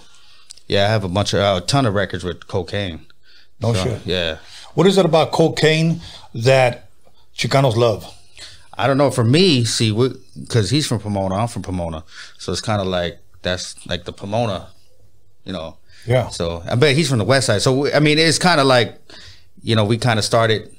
yeah, 0.66 0.86
I 0.86 0.88
have 0.88 1.04
a 1.04 1.08
bunch 1.08 1.34
of 1.34 1.40
a 1.40 1.64
ton 1.66 1.86
of 1.86 1.94
records 1.94 2.24
with 2.24 2.40
Kokane. 2.40 3.00
No 3.60 3.74
So, 3.74 3.84
shit. 3.84 4.06
Yeah. 4.06 4.38
What 4.74 4.86
is 4.86 4.96
it 4.98 5.04
about 5.04 5.32
Kokane 5.32 6.00
that 6.34 6.88
Chicanos 7.36 7.76
love? 7.76 8.06
I 8.74 8.86
don't 8.86 8.96
know. 8.96 9.10
For 9.10 9.24
me, 9.24 9.64
see, 9.64 9.92
because 10.40 10.70
he's 10.70 10.86
from 10.86 10.98
Pomona, 10.98 11.34
I'm 11.34 11.48
from 11.48 11.62
Pomona, 11.62 12.04
so 12.38 12.52
it's 12.52 12.62
kind 12.62 12.80
of 12.80 12.86
like 12.86 13.18
that's 13.42 13.86
like 13.86 14.04
the 14.04 14.12
Pomona, 14.12 14.68
you 15.44 15.52
know. 15.52 15.76
Yeah. 16.06 16.28
So 16.28 16.62
I 16.66 16.74
bet 16.74 16.96
he's 16.96 17.10
from 17.10 17.18
the 17.18 17.24
West 17.24 17.46
Side. 17.48 17.60
So 17.60 17.80
we, 17.80 17.92
I 17.92 18.00
mean, 18.00 18.18
it's 18.18 18.38
kind 18.38 18.60
of 18.60 18.66
like, 18.66 18.98
you 19.62 19.76
know, 19.76 19.84
we 19.84 19.98
kind 19.98 20.18
of 20.18 20.24
started 20.24 20.74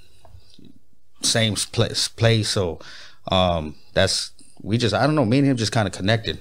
same 1.22 1.56
place. 1.56 2.08
Place. 2.08 2.50
So 2.50 2.80
um, 3.32 3.76
that's 3.94 4.32
we 4.64 4.78
just 4.78 4.96
I 4.96 5.06
don't 5.06 5.16
know. 5.16 5.26
Me 5.26 5.38
and 5.40 5.48
him 5.48 5.58
just 5.58 5.72
kind 5.72 5.88
of 5.88 5.94
connected. 5.94 6.40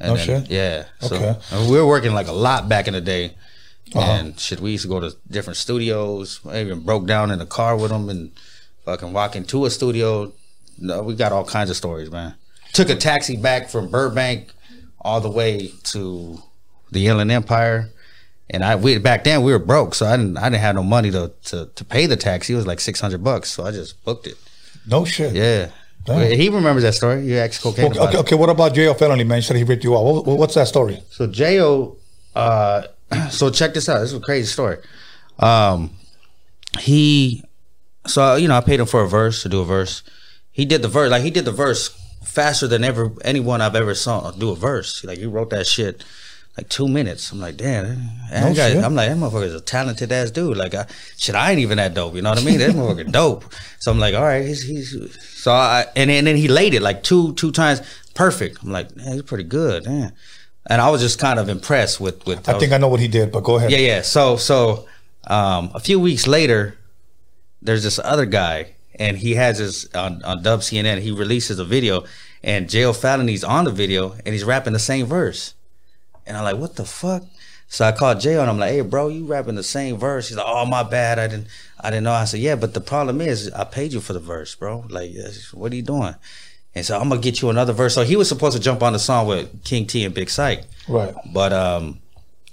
And 0.00 0.14
No 0.14 0.16
shit? 0.16 0.50
Yeah. 0.50 0.84
So 1.00 1.16
Okay. 1.16 1.36
and 1.52 1.70
we 1.70 1.76
were 1.78 1.86
working 1.86 2.14
like 2.14 2.28
a 2.28 2.32
lot 2.32 2.68
back 2.68 2.86
in 2.88 2.94
the 2.94 3.00
day. 3.00 3.34
Uh-huh. 3.94 4.10
And 4.10 4.40
shit, 4.40 4.60
we 4.60 4.70
used 4.72 4.82
to 4.84 4.88
go 4.88 5.00
to 5.00 5.14
different 5.30 5.58
studios. 5.58 6.40
I 6.48 6.60
even 6.62 6.80
broke 6.80 7.06
down 7.06 7.30
in 7.30 7.38
the 7.38 7.46
car 7.46 7.76
with 7.76 7.90
him 7.90 8.08
and 8.08 8.30
fucking 8.86 9.12
walk 9.12 9.36
into 9.36 9.66
a 9.66 9.70
studio. 9.70 10.32
No, 10.78 11.02
we 11.02 11.14
got 11.14 11.32
all 11.32 11.44
kinds 11.44 11.68
of 11.68 11.76
stories, 11.76 12.10
man. 12.10 12.34
Took 12.72 12.88
a 12.88 12.96
taxi 12.96 13.36
back 13.36 13.68
from 13.68 13.90
Burbank 13.90 14.52
all 15.02 15.20
the 15.20 15.30
way 15.30 15.70
to 15.84 16.38
the 16.90 17.06
Inland 17.06 17.30
Empire. 17.30 17.90
And 18.48 18.64
I 18.64 18.76
we 18.76 18.98
back 18.98 19.24
then 19.24 19.42
we 19.42 19.52
were 19.52 19.58
broke, 19.58 19.94
so 19.94 20.06
I 20.06 20.16
didn't 20.16 20.36
I 20.38 20.48
didn't 20.48 20.62
have 20.62 20.74
no 20.74 20.82
money 20.82 21.10
to 21.10 21.32
to, 21.44 21.66
to 21.74 21.84
pay 21.84 22.06
the 22.06 22.16
taxi. 22.16 22.54
It 22.54 22.56
was 22.56 22.66
like 22.66 22.80
six 22.80 23.00
hundred 23.00 23.22
bucks, 23.22 23.50
so 23.50 23.64
I 23.64 23.70
just 23.72 24.02
booked 24.04 24.26
it. 24.26 24.36
No 24.86 25.04
shit. 25.04 25.34
Yeah, 25.34 25.70
Damn. 26.04 26.32
he 26.32 26.48
remembers 26.48 26.82
that 26.82 26.94
story. 26.94 27.24
You 27.24 27.36
asked 27.36 27.62
Kokane 27.62 27.90
Okay, 27.90 28.00
okay, 28.00 28.18
okay, 28.18 28.34
what 28.34 28.50
about 28.50 28.74
J.O. 28.74 28.94
Felony, 28.94 29.24
man? 29.24 29.38
You 29.38 29.42
said 29.42 29.56
he 29.56 29.64
ripped 29.64 29.84
you 29.84 29.94
off. 29.94 30.26
What, 30.26 30.38
what's 30.38 30.54
that 30.54 30.68
story? 30.68 31.02
So 31.10 31.26
Jo, 31.26 31.96
uh, 32.34 32.82
so 33.30 33.50
check 33.50 33.74
this 33.74 33.88
out. 33.88 34.00
This 34.00 34.12
is 34.12 34.18
a 34.18 34.20
crazy 34.20 34.46
story. 34.46 34.78
Um, 35.38 35.90
he, 36.80 37.44
so 38.06 38.36
you 38.36 38.48
know, 38.48 38.56
I 38.56 38.60
paid 38.60 38.80
him 38.80 38.86
for 38.86 39.02
a 39.02 39.08
verse 39.08 39.42
to 39.42 39.48
do 39.48 39.60
a 39.60 39.64
verse. 39.64 40.02
He 40.50 40.64
did 40.64 40.82
the 40.82 40.88
verse 40.88 41.10
like 41.10 41.22
he 41.22 41.30
did 41.30 41.44
the 41.44 41.52
verse 41.52 41.88
faster 42.24 42.66
than 42.66 42.84
ever 42.84 43.12
anyone 43.24 43.60
I've 43.60 43.76
ever 43.76 43.94
saw 43.94 44.30
do 44.32 44.50
a 44.50 44.56
verse. 44.56 45.04
Like 45.04 45.18
he 45.18 45.26
wrote 45.26 45.50
that 45.50 45.66
shit 45.66 46.04
like 46.56 46.68
two 46.68 46.86
minutes. 46.86 47.32
I'm 47.32 47.40
like, 47.40 47.56
damn, 47.56 47.96
No 48.30 48.54
guy, 48.54 48.72
shit. 48.72 48.84
I'm 48.84 48.94
like, 48.94 49.08
that 49.08 49.16
motherfucker's 49.16 49.54
a 49.54 49.60
talented 49.60 50.12
ass 50.12 50.30
dude. 50.30 50.56
Like, 50.56 50.74
I, 50.74 50.86
shit, 51.16 51.34
I 51.34 51.50
ain't 51.50 51.60
even 51.60 51.78
that 51.78 51.94
dope. 51.94 52.14
You 52.14 52.22
know 52.22 52.30
what 52.30 52.40
I 52.40 52.44
mean? 52.44 52.58
That 52.58 52.72
motherfucker 52.72 53.10
dope. 53.20 53.44
So 53.78 53.90
I'm 53.90 53.98
like, 53.98 54.14
all 54.14 54.22
right, 54.22 54.44
he's, 54.44 54.62
he's 54.62 55.16
so 55.42 55.52
I 55.52 55.86
and 55.96 56.10
then, 56.10 56.18
and 56.18 56.26
then 56.26 56.36
he 56.36 56.48
laid 56.48 56.74
it 56.74 56.82
like 56.82 57.02
two 57.02 57.34
two 57.34 57.52
times 57.52 57.80
perfect. 58.14 58.62
I'm 58.62 58.70
like, 58.70 58.94
man, 58.96 59.12
he's 59.14 59.22
pretty 59.22 59.44
good, 59.44 59.86
man. 59.86 60.12
And 60.68 60.80
I 60.80 60.90
was 60.90 61.00
just 61.00 61.18
kind 61.18 61.38
of 61.38 61.48
impressed 61.48 62.00
with 62.00 62.24
with. 62.26 62.48
I 62.48 62.58
think 62.58 62.72
I 62.72 62.78
know 62.78 62.88
what 62.88 63.00
he 63.00 63.08
did, 63.08 63.32
but 63.32 63.42
go 63.42 63.56
ahead. 63.56 63.70
Yeah, 63.70 63.78
yeah. 63.78 64.02
So, 64.02 64.36
so 64.36 64.86
um, 65.26 65.70
a 65.74 65.80
few 65.80 65.98
weeks 65.98 66.26
later, 66.26 66.78
there's 67.60 67.82
this 67.82 67.98
other 67.98 68.26
guy, 68.26 68.74
and 68.94 69.16
he 69.16 69.34
has 69.34 69.58
his 69.58 69.92
on, 69.94 70.22
on 70.22 70.42
Dub 70.42 70.60
CNN. 70.60 71.00
He 71.00 71.10
releases 71.10 71.58
a 71.58 71.64
video, 71.64 72.04
and 72.44 72.68
J.O. 72.68 72.92
Felony's 72.92 73.42
on 73.42 73.64
the 73.64 73.72
video, 73.72 74.12
and 74.12 74.28
he's 74.28 74.44
rapping 74.44 74.72
the 74.72 74.78
same 74.78 75.06
verse. 75.06 75.54
And 76.26 76.36
I'm 76.36 76.44
like, 76.44 76.56
what 76.56 76.76
the 76.76 76.84
fuck? 76.84 77.24
So 77.68 77.86
I 77.86 77.92
called 77.92 78.20
Jay 78.20 78.38
and 78.38 78.50
I'm 78.50 78.58
like, 78.58 78.72
hey, 78.72 78.80
bro, 78.82 79.08
you 79.08 79.24
rapping 79.24 79.54
the 79.54 79.62
same 79.62 79.96
verse? 79.96 80.28
He's 80.28 80.36
like, 80.36 80.46
oh, 80.46 80.66
my 80.66 80.82
bad. 80.82 81.18
I 81.18 81.26
didn't, 81.26 81.46
I 81.80 81.90
didn't 81.90 82.04
know. 82.04 82.12
I 82.12 82.24
said, 82.26 82.40
yeah, 82.40 82.54
but 82.54 82.74
the 82.74 82.82
problem 82.82 83.20
is, 83.20 83.50
I 83.52 83.64
paid 83.64 83.92
you 83.94 84.00
for 84.00 84.12
the 84.12 84.20
verse, 84.20 84.54
bro. 84.54 84.84
Like, 84.90 85.12
what 85.52 85.72
are 85.72 85.76
you 85.76 85.82
doing? 85.82 86.14
And 86.74 86.86
so 86.86 86.98
I'm 86.98 87.08
gonna 87.08 87.20
get 87.20 87.42
you 87.42 87.50
another 87.50 87.72
verse. 87.72 87.94
So 87.94 88.02
he 88.02 88.16
was 88.16 88.28
supposed 88.28 88.56
to 88.56 88.62
jump 88.62 88.82
on 88.82 88.92
the 88.92 88.98
song 88.98 89.26
with 89.26 89.64
King 89.64 89.86
T 89.86 90.04
and 90.04 90.14
Big 90.14 90.30
Syke. 90.30 90.64
Right. 90.88 91.14
But 91.32 91.52
um, 91.52 92.00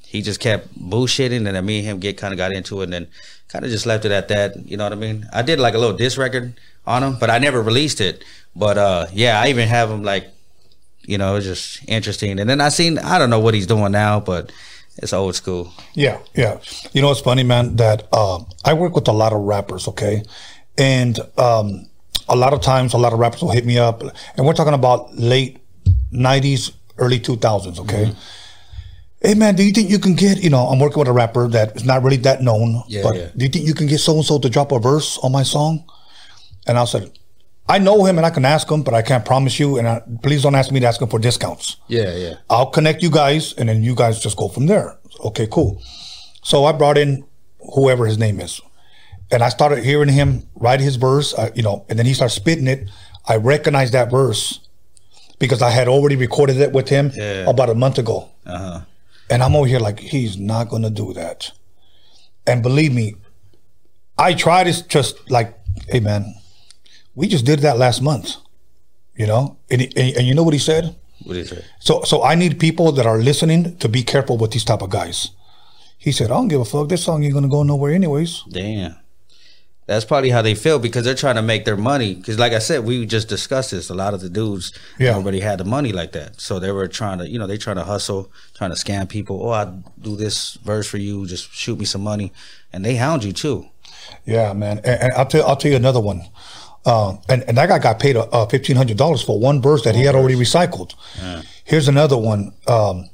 he 0.01 0.21
just 0.21 0.39
kept 0.39 0.77
bullshitting, 0.77 1.47
and 1.47 1.47
then 1.47 1.65
me 1.65 1.79
and 1.79 1.87
him 1.87 1.99
get 1.99 2.17
kind 2.17 2.33
of 2.33 2.37
got 2.37 2.51
into 2.51 2.81
it, 2.81 2.85
and 2.85 2.93
then 2.93 3.07
kind 3.47 3.63
of 3.63 3.71
just 3.71 3.85
left 3.85 4.05
it 4.05 4.11
at 4.11 4.27
that. 4.27 4.57
You 4.65 4.77
know 4.77 4.83
what 4.83 4.93
I 4.93 4.97
mean? 4.97 5.27
I 5.31 5.41
did 5.41 5.59
like 5.59 5.73
a 5.73 5.77
little 5.77 5.95
diss 5.95 6.17
record 6.17 6.59
on 6.85 7.03
him, 7.03 7.17
but 7.19 7.29
I 7.29 7.37
never 7.37 7.61
released 7.61 8.01
it. 8.01 8.25
But 8.55 8.77
uh, 8.77 9.07
yeah, 9.13 9.39
I 9.39 9.49
even 9.49 9.67
have 9.67 9.89
him 9.89 10.03
like, 10.03 10.27
you 11.09 11.17
know, 11.17 11.35
it's 11.35 11.45
just 11.45 11.81
interesting. 11.87 12.39
And 12.39 12.47
then 12.49 12.61
I 12.61 12.69
seen, 12.69 12.99
I 12.99 13.17
don't 13.17 13.31
know 13.31 13.39
what 13.39 13.55
he's 13.55 13.65
doing 13.65 13.91
now, 13.91 14.19
but 14.19 14.51
it's 14.97 15.11
old 15.11 15.35
school. 15.35 15.73
Yeah, 15.95 16.19
yeah. 16.35 16.59
You 16.93 17.01
know, 17.01 17.09
it's 17.11 17.21
funny, 17.21 17.43
man, 17.43 17.77
that 17.77 18.13
um, 18.13 18.45
I 18.63 18.73
work 18.73 18.93
with 18.93 19.07
a 19.07 19.11
lot 19.11 19.33
of 19.33 19.41
rappers, 19.41 19.87
okay? 19.87 20.23
And 20.77 21.19
um, 21.37 21.89
a 22.27 22.35
lot 22.35 22.53
of 22.53 22.61
times, 22.61 22.93
a 22.93 22.97
lot 22.97 23.11
of 23.11 23.19
rappers 23.19 23.41
will 23.41 23.51
hit 23.51 23.65
me 23.65 23.79
up, 23.79 24.03
and 24.03 24.45
we're 24.45 24.53
talking 24.53 24.75
about 24.75 25.15
late 25.15 25.59
90s, 26.13 26.73
early 26.99 27.19
2000s, 27.19 27.79
okay? 27.79 28.05
Mm-hmm. 28.05 28.19
Hey, 29.21 29.33
man, 29.33 29.55
do 29.55 29.63
you 29.63 29.73
think 29.73 29.89
you 29.89 29.99
can 29.99 30.15
get, 30.15 30.43
you 30.43 30.49
know, 30.51 30.67
I'm 30.67 30.79
working 30.79 30.99
with 30.99 31.07
a 31.07 31.11
rapper 31.11 31.47
that 31.49 31.75
is 31.75 31.85
not 31.85 32.03
really 32.03 32.17
that 32.17 32.43
known, 32.43 32.83
Yeah, 32.87 33.01
but 33.03 33.15
yeah. 33.15 33.29
do 33.35 33.45
you 33.45 33.49
think 33.49 33.65
you 33.65 33.73
can 33.73 33.87
get 33.87 33.97
so 33.99 34.15
and 34.15 34.23
so 34.23 34.37
to 34.39 34.49
drop 34.49 34.71
a 34.71 34.79
verse 34.79 35.17
on 35.23 35.31
my 35.31 35.43
song? 35.43 35.83
And 36.67 36.77
I 36.77 36.85
said, 36.85 37.18
I 37.69 37.77
know 37.77 38.03
him 38.05 38.17
and 38.17 38.25
I 38.25 38.31
can 38.31 38.45
ask 38.45 38.69
him, 38.69 38.81
but 38.81 38.93
I 38.95 39.01
can't 39.03 39.23
promise 39.23 39.59
you. 39.59 39.77
And 39.77 39.87
I, 39.87 40.01
please 40.23 40.41
don't 40.43 40.55
ask 40.55 40.71
me 40.71 40.79
to 40.79 40.87
ask 40.87 40.99
him 41.01 41.07
for 41.07 41.19
discounts. 41.19 41.77
Yeah, 41.87 42.15
yeah. 42.15 42.33
I'll 42.49 42.71
connect 42.71 43.03
you 43.03 43.11
guys, 43.11 43.53
and 43.53 43.69
then 43.69 43.83
you 43.83 43.93
guys 43.95 44.19
just 44.19 44.35
go 44.37 44.47
from 44.47 44.65
there. 44.65 44.97
Okay, 45.23 45.47
cool. 45.51 45.81
So 46.43 46.65
I 46.65 46.71
brought 46.71 46.97
in 46.97 47.25
whoever 47.75 48.05
his 48.07 48.17
name 48.17 48.39
is, 48.39 48.59
and 49.31 49.43
I 49.43 49.49
started 49.49 49.83
hearing 49.83 50.09
him 50.09 50.47
write 50.55 50.79
his 50.79 50.95
verse. 50.95 51.33
I, 51.37 51.51
you 51.53 51.61
know, 51.61 51.85
and 51.89 51.99
then 51.99 52.05
he 52.07 52.13
started 52.15 52.33
spitting 52.33 52.67
it. 52.67 52.89
I 53.27 53.35
recognized 53.35 53.93
that 53.93 54.09
verse 54.09 54.61
because 55.37 55.61
I 55.61 55.69
had 55.69 55.87
already 55.87 56.15
recorded 56.15 56.57
it 56.57 56.71
with 56.71 56.89
him 56.89 57.11
Yeah. 57.13 57.47
about 57.47 57.69
a 57.69 57.75
month 57.75 57.99
ago, 57.99 58.29
Uh 58.45 58.57
huh. 58.57 58.79
and 59.29 59.43
I'm 59.43 59.55
over 59.55 59.67
here 59.67 59.79
like 59.79 59.99
he's 59.99 60.37
not 60.37 60.69
gonna 60.69 60.89
do 60.89 61.13
that. 61.13 61.51
And 62.47 62.63
believe 62.63 62.93
me, 62.93 63.15
I 64.17 64.33
tried 64.33 64.65
to 64.73 64.87
just 64.87 65.29
like, 65.29 65.53
hey 65.87 65.99
man, 65.99 66.33
we 67.19 67.27
just 67.27 67.45
did 67.45 67.59
that 67.59 67.77
last 67.77 68.01
month, 68.01 68.27
you 69.15 69.27
know. 69.27 69.57
And, 69.69 69.81
and, 69.81 70.09
and 70.17 70.23
you 70.27 70.33
know 70.33 70.43
what 70.47 70.53
he 70.59 70.59
said? 70.71 70.95
What 71.25 71.35
is 71.35 71.51
it? 71.51 71.63
So 71.79 71.93
so 72.03 72.23
I 72.23 72.35
need 72.35 72.59
people 72.59 72.91
that 72.93 73.05
are 73.05 73.19
listening 73.29 73.77
to 73.77 73.87
be 73.89 74.03
careful 74.03 74.37
with 74.37 74.51
these 74.51 74.63
type 74.63 74.81
of 74.81 74.89
guys. 74.89 75.17
He 75.97 76.11
said, 76.13 76.27
I 76.31 76.35
don't 76.35 76.47
give 76.47 76.61
a 76.61 76.65
fuck. 76.65 76.87
This 76.87 77.03
song 77.03 77.23
ain't 77.23 77.33
gonna 77.33 77.49
go 77.57 77.63
nowhere 77.63 77.93
anyways. 77.93 78.43
Damn. 78.49 78.95
That's 79.85 80.05
probably 80.05 80.29
how 80.29 80.43
they 80.43 80.53
feel 80.55 80.77
because 80.77 81.03
they're 81.03 81.15
trying 81.25 81.35
to 81.35 81.41
make 81.41 81.65
their 81.65 81.75
money. 81.75 82.13
Because, 82.13 82.37
like 82.37 82.53
I 82.53 82.59
said, 82.59 82.85
we 82.85 83.07
just 83.07 83.27
discussed 83.27 83.71
this. 83.71 83.89
A 83.89 83.95
lot 83.95 84.13
of 84.13 84.21
the 84.21 84.29
dudes, 84.29 84.71
Yeah. 84.99 85.13
nobody 85.13 85.39
had 85.39 85.57
the 85.57 85.65
money 85.65 85.91
like 85.91 86.11
that, 86.11 86.39
so 86.39 86.59
they 86.59 86.71
were 86.71 86.87
trying 86.87 87.17
to, 87.17 87.27
you 87.27 87.39
know, 87.39 87.47
they 87.47 87.57
trying 87.57 87.77
to 87.77 87.83
hustle, 87.83 88.31
trying 88.53 88.69
to 88.69 88.75
scam 88.77 89.09
people. 89.09 89.35
Oh, 89.43 89.49
I 89.49 89.65
do 89.99 90.15
this 90.15 90.59
verse 90.63 90.87
for 90.87 90.99
you. 90.99 91.25
Just 91.25 91.51
shoot 91.51 91.79
me 91.79 91.85
some 91.85 92.03
money, 92.03 92.31
and 92.71 92.85
they 92.85 92.95
hound 92.97 93.23
you 93.23 93.33
too. 93.33 93.65
Yeah, 94.25 94.53
man. 94.53 94.77
And, 94.85 95.01
and 95.03 95.13
I'll 95.13 95.25
tell 95.25 95.45
I'll 95.47 95.57
tell 95.57 95.71
you 95.71 95.77
another 95.77 95.99
one. 96.11 96.21
Uh, 96.89 97.15
and, 97.31 97.43
and 97.47 97.55
that 97.57 97.69
guy 97.69 97.77
got 97.77 97.99
paid 97.99 98.15
uh, 98.17 98.45
fifteen 98.47 98.75
hundred 98.75 98.97
dollars 98.97 99.21
for 99.21 99.39
one 99.39 99.61
verse 99.61 99.83
that 99.83 99.95
he 99.95 100.03
had 100.07 100.15
already 100.15 100.35
recycled. 100.35 100.91
Here's 101.63 101.87
another 101.87 102.17
one. 102.17 102.41
Um, 102.67 103.09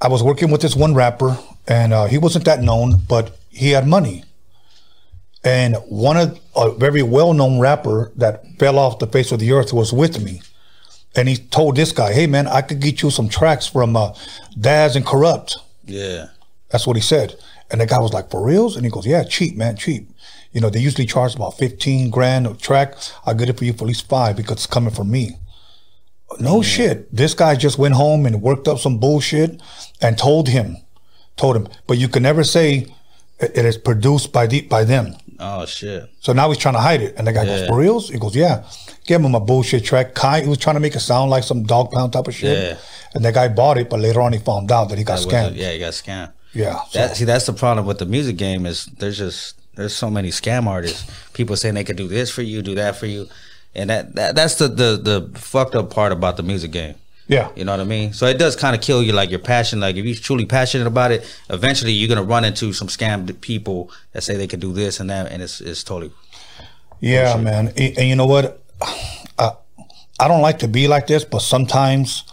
I 0.00 0.08
was 0.08 0.22
working 0.22 0.50
with 0.50 0.62
this 0.62 0.74
one 0.74 0.94
rapper, 0.94 1.36
and 1.66 1.92
uh, 1.92 2.06
he 2.06 2.16
wasn't 2.16 2.44
that 2.46 2.62
known, 2.62 3.02
but 3.06 3.36
he 3.50 3.72
had 3.76 3.86
money. 3.86 4.24
And 5.44 5.76
one 5.88 6.16
of 6.16 6.40
a 6.56 6.70
very 6.72 7.02
well-known 7.02 7.60
rapper 7.60 8.12
that 8.16 8.44
fell 8.58 8.78
off 8.78 8.98
the 8.98 9.06
face 9.06 9.30
of 9.30 9.40
the 9.40 9.52
earth 9.52 9.72
was 9.72 9.92
with 9.92 10.22
me, 10.26 10.40
and 11.14 11.28
he 11.28 11.36
told 11.36 11.76
this 11.76 11.92
guy, 11.92 12.12
"Hey, 12.14 12.26
man, 12.26 12.46
I 12.46 12.62
could 12.62 12.80
get 12.80 13.02
you 13.02 13.10
some 13.10 13.28
tracks 13.28 13.66
from 13.66 13.94
uh, 13.94 14.14
Daz 14.58 14.96
and 14.96 15.04
Kurupt." 15.04 15.54
Yeah. 15.84 16.28
That's 16.70 16.86
what 16.86 16.96
he 16.96 17.02
said. 17.02 17.34
And 17.70 17.80
the 17.80 17.86
guy 17.86 17.98
was 17.98 18.12
like, 18.12 18.30
for 18.30 18.44
reals? 18.44 18.76
And 18.76 18.84
he 18.84 18.90
goes, 18.90 19.06
yeah, 19.06 19.24
cheap, 19.24 19.56
man, 19.56 19.76
cheap. 19.76 20.08
You 20.52 20.60
know, 20.60 20.70
they 20.70 20.80
usually 20.80 21.06
charge 21.06 21.34
about 21.34 21.58
15 21.58 22.10
grand 22.10 22.46
a 22.46 22.54
track. 22.54 22.94
I'll 23.26 23.34
get 23.34 23.48
it 23.48 23.58
for 23.58 23.64
you 23.64 23.72
for 23.72 23.84
at 23.84 23.88
least 23.88 24.08
five 24.08 24.36
because 24.36 24.56
it's 24.56 24.66
coming 24.66 24.92
from 24.92 25.10
me. 25.10 25.36
No 26.40 26.60
mm. 26.60 26.64
shit. 26.64 27.14
This 27.14 27.34
guy 27.34 27.56
just 27.56 27.78
went 27.78 27.94
home 27.94 28.26
and 28.26 28.42
worked 28.42 28.68
up 28.68 28.78
some 28.78 28.98
bullshit 28.98 29.60
and 30.00 30.18
told 30.18 30.48
him, 30.48 30.76
told 31.36 31.56
him, 31.56 31.68
but 31.86 31.98
you 31.98 32.08
can 32.08 32.22
never 32.22 32.44
say 32.44 32.86
it 33.40 33.64
is 33.64 33.78
produced 33.78 34.32
by 34.32 34.46
the, 34.46 34.62
by 34.62 34.84
them. 34.84 35.14
Oh 35.38 35.64
shit. 35.66 36.10
So 36.20 36.32
now 36.32 36.48
he's 36.48 36.58
trying 36.58 36.74
to 36.74 36.80
hide 36.80 37.00
it. 37.00 37.14
And 37.16 37.26
the 37.26 37.32
guy 37.32 37.44
goes, 37.44 37.60
Yeah. 37.60 37.66
for 37.68 37.78
reals? 37.78 38.08
He 38.08 38.18
goes, 38.18 38.34
yeah. 38.34 38.64
Give 39.06 39.22
him 39.22 39.34
a 39.34 39.40
bullshit 39.40 39.84
track. 39.84 40.14
Kai, 40.14 40.40
he 40.42 40.48
was 40.48 40.58
trying 40.58 40.74
to 40.76 40.80
make 40.80 40.96
it 40.96 41.00
sound 41.00 41.30
like 41.30 41.44
some 41.44 41.62
Dogg 41.62 41.92
Pound 41.92 42.12
type 42.12 42.26
of 42.26 42.34
shit. 42.34 42.58
Yeah. 42.58 42.78
And 43.14 43.24
the 43.24 43.32
guy 43.32 43.48
bought 43.48 43.78
it, 43.78 43.88
but 43.88 44.00
later 44.00 44.20
on 44.20 44.32
he 44.32 44.38
found 44.38 44.70
out 44.72 44.88
that 44.88 44.98
he 44.98 45.04
got 45.04 45.20
That 45.20 45.28
scammed. 45.28 45.50
it. 45.52 45.56
yeah, 45.56 45.72
he 45.72 45.78
got 45.78 45.92
scammed. 45.92 46.32
Yeah. 46.52 46.80
so- 46.90 47.06
see, 47.14 47.24
that's 47.24 47.46
the 47.46 47.52
problem 47.52 47.86
with 47.86 47.98
the 47.98 48.06
music 48.06 48.36
game 48.36 48.66
is 48.66 48.86
there's 48.86 49.18
just 49.18 49.57
there's 49.78 49.94
so 49.94 50.10
many 50.10 50.30
scam 50.30 50.66
artists. 50.66 51.08
People 51.32 51.56
saying 51.56 51.74
they 51.76 51.84
could 51.84 51.96
do 51.96 52.08
this 52.08 52.30
for 52.30 52.42
you, 52.42 52.62
do 52.62 52.74
that 52.74 52.96
for 52.96 53.06
you, 53.06 53.28
and 53.74 53.88
that, 53.90 54.14
that 54.16 54.34
that's 54.34 54.56
the, 54.56 54.66
the 54.66 55.00
the 55.00 55.38
fucked 55.38 55.74
up 55.76 55.88
part 55.90 56.10
about 56.12 56.36
the 56.36 56.42
music 56.42 56.72
game. 56.72 56.96
yeah. 57.28 57.48
You 57.54 57.64
know 57.64 57.72
what 57.72 57.80
I 57.80 57.84
mean? 57.84 58.12
So 58.12 58.26
it 58.26 58.38
does 58.38 58.56
kind 58.56 58.74
of 58.74 58.82
kill 58.82 59.02
you, 59.02 59.12
like 59.12 59.30
your 59.30 59.38
passion. 59.38 59.78
Like 59.78 59.94
if 59.96 60.04
you're 60.04 60.16
truly 60.16 60.46
passionate 60.46 60.88
about 60.88 61.12
it, 61.12 61.24
eventually 61.48 61.92
you're 61.92 62.08
gonna 62.08 62.26
run 62.26 62.44
into 62.44 62.72
some 62.72 62.88
scammed 62.88 63.40
people 63.40 63.90
that 64.12 64.22
say 64.22 64.36
they 64.36 64.48
could 64.48 64.60
do 64.60 64.72
this 64.72 64.98
and 65.00 65.08
that, 65.10 65.30
and 65.30 65.42
it's 65.42 65.60
it's 65.60 65.84
totally 65.84 66.10
Yeah, 67.00 67.36
man. 67.36 67.68
And, 67.68 67.98
and 67.98 68.08
you 68.08 68.16
know 68.16 68.26
what? 68.26 68.60
I, 69.38 69.52
I 70.18 70.26
don't 70.26 70.42
like 70.42 70.58
to 70.60 70.68
be 70.68 70.88
like 70.88 71.06
this, 71.06 71.24
but 71.24 71.40
sometimes 71.40 72.24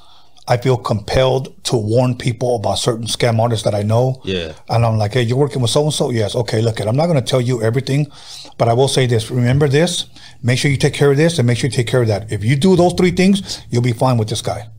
I 0.48 0.58
feel 0.58 0.78
compelled 0.78 1.64
to 1.66 1.76
warn 1.76 2.16
people 2.16 2.56
about 2.58 2.76
certain 2.76 3.08
scam 3.08 3.40
artists 3.40 3.64
that 3.66 3.74
I 3.74 3.82
know. 3.82 4.22
Yeah. 4.24 4.54
And 4.70 4.86
I'm 4.86 4.98
like, 4.98 5.14
hey, 5.14 5.24
you're 5.24 5.38
working 5.38 5.62
with 5.62 5.72
so 5.72 5.84
and 5.84 5.94
so? 5.94 6.12
Yes. 6.12 6.36
Okay, 6.36 6.62
look, 6.62 6.80
it. 6.80 6.88
I'm 6.88 6.96
not 6.96 7.08
going 7.08 7.20
to 7.20 7.26
tell 7.26 7.42
you 7.42 7.62
everything, 7.64 8.08
but 8.58 8.68
I 8.68 8.74
will 8.74 8.88
say 8.88 9.08
this. 9.08 9.32
Remember 9.32 9.68
this. 9.68 10.06
Make 10.44 10.60
sure 10.60 10.70
you 10.70 10.78
take 10.78 10.94
care 10.94 11.12
of 11.12 11.18
this 11.18 11.40
and 11.40 11.48
make 11.48 11.58
sure 11.58 11.70
you 11.70 11.76
take 11.76 11.88
care 11.88 12.02
of 12.02 12.08
that. 12.10 12.32
If 12.32 12.44
you 12.44 12.56
do 12.56 12.76
those 12.76 12.94
three 12.94 13.12
things, 13.12 13.62
you'll 13.72 13.82
be 13.82 13.94
fine 13.94 14.18
with 14.18 14.30
this 14.30 14.42
guy. 14.42 14.70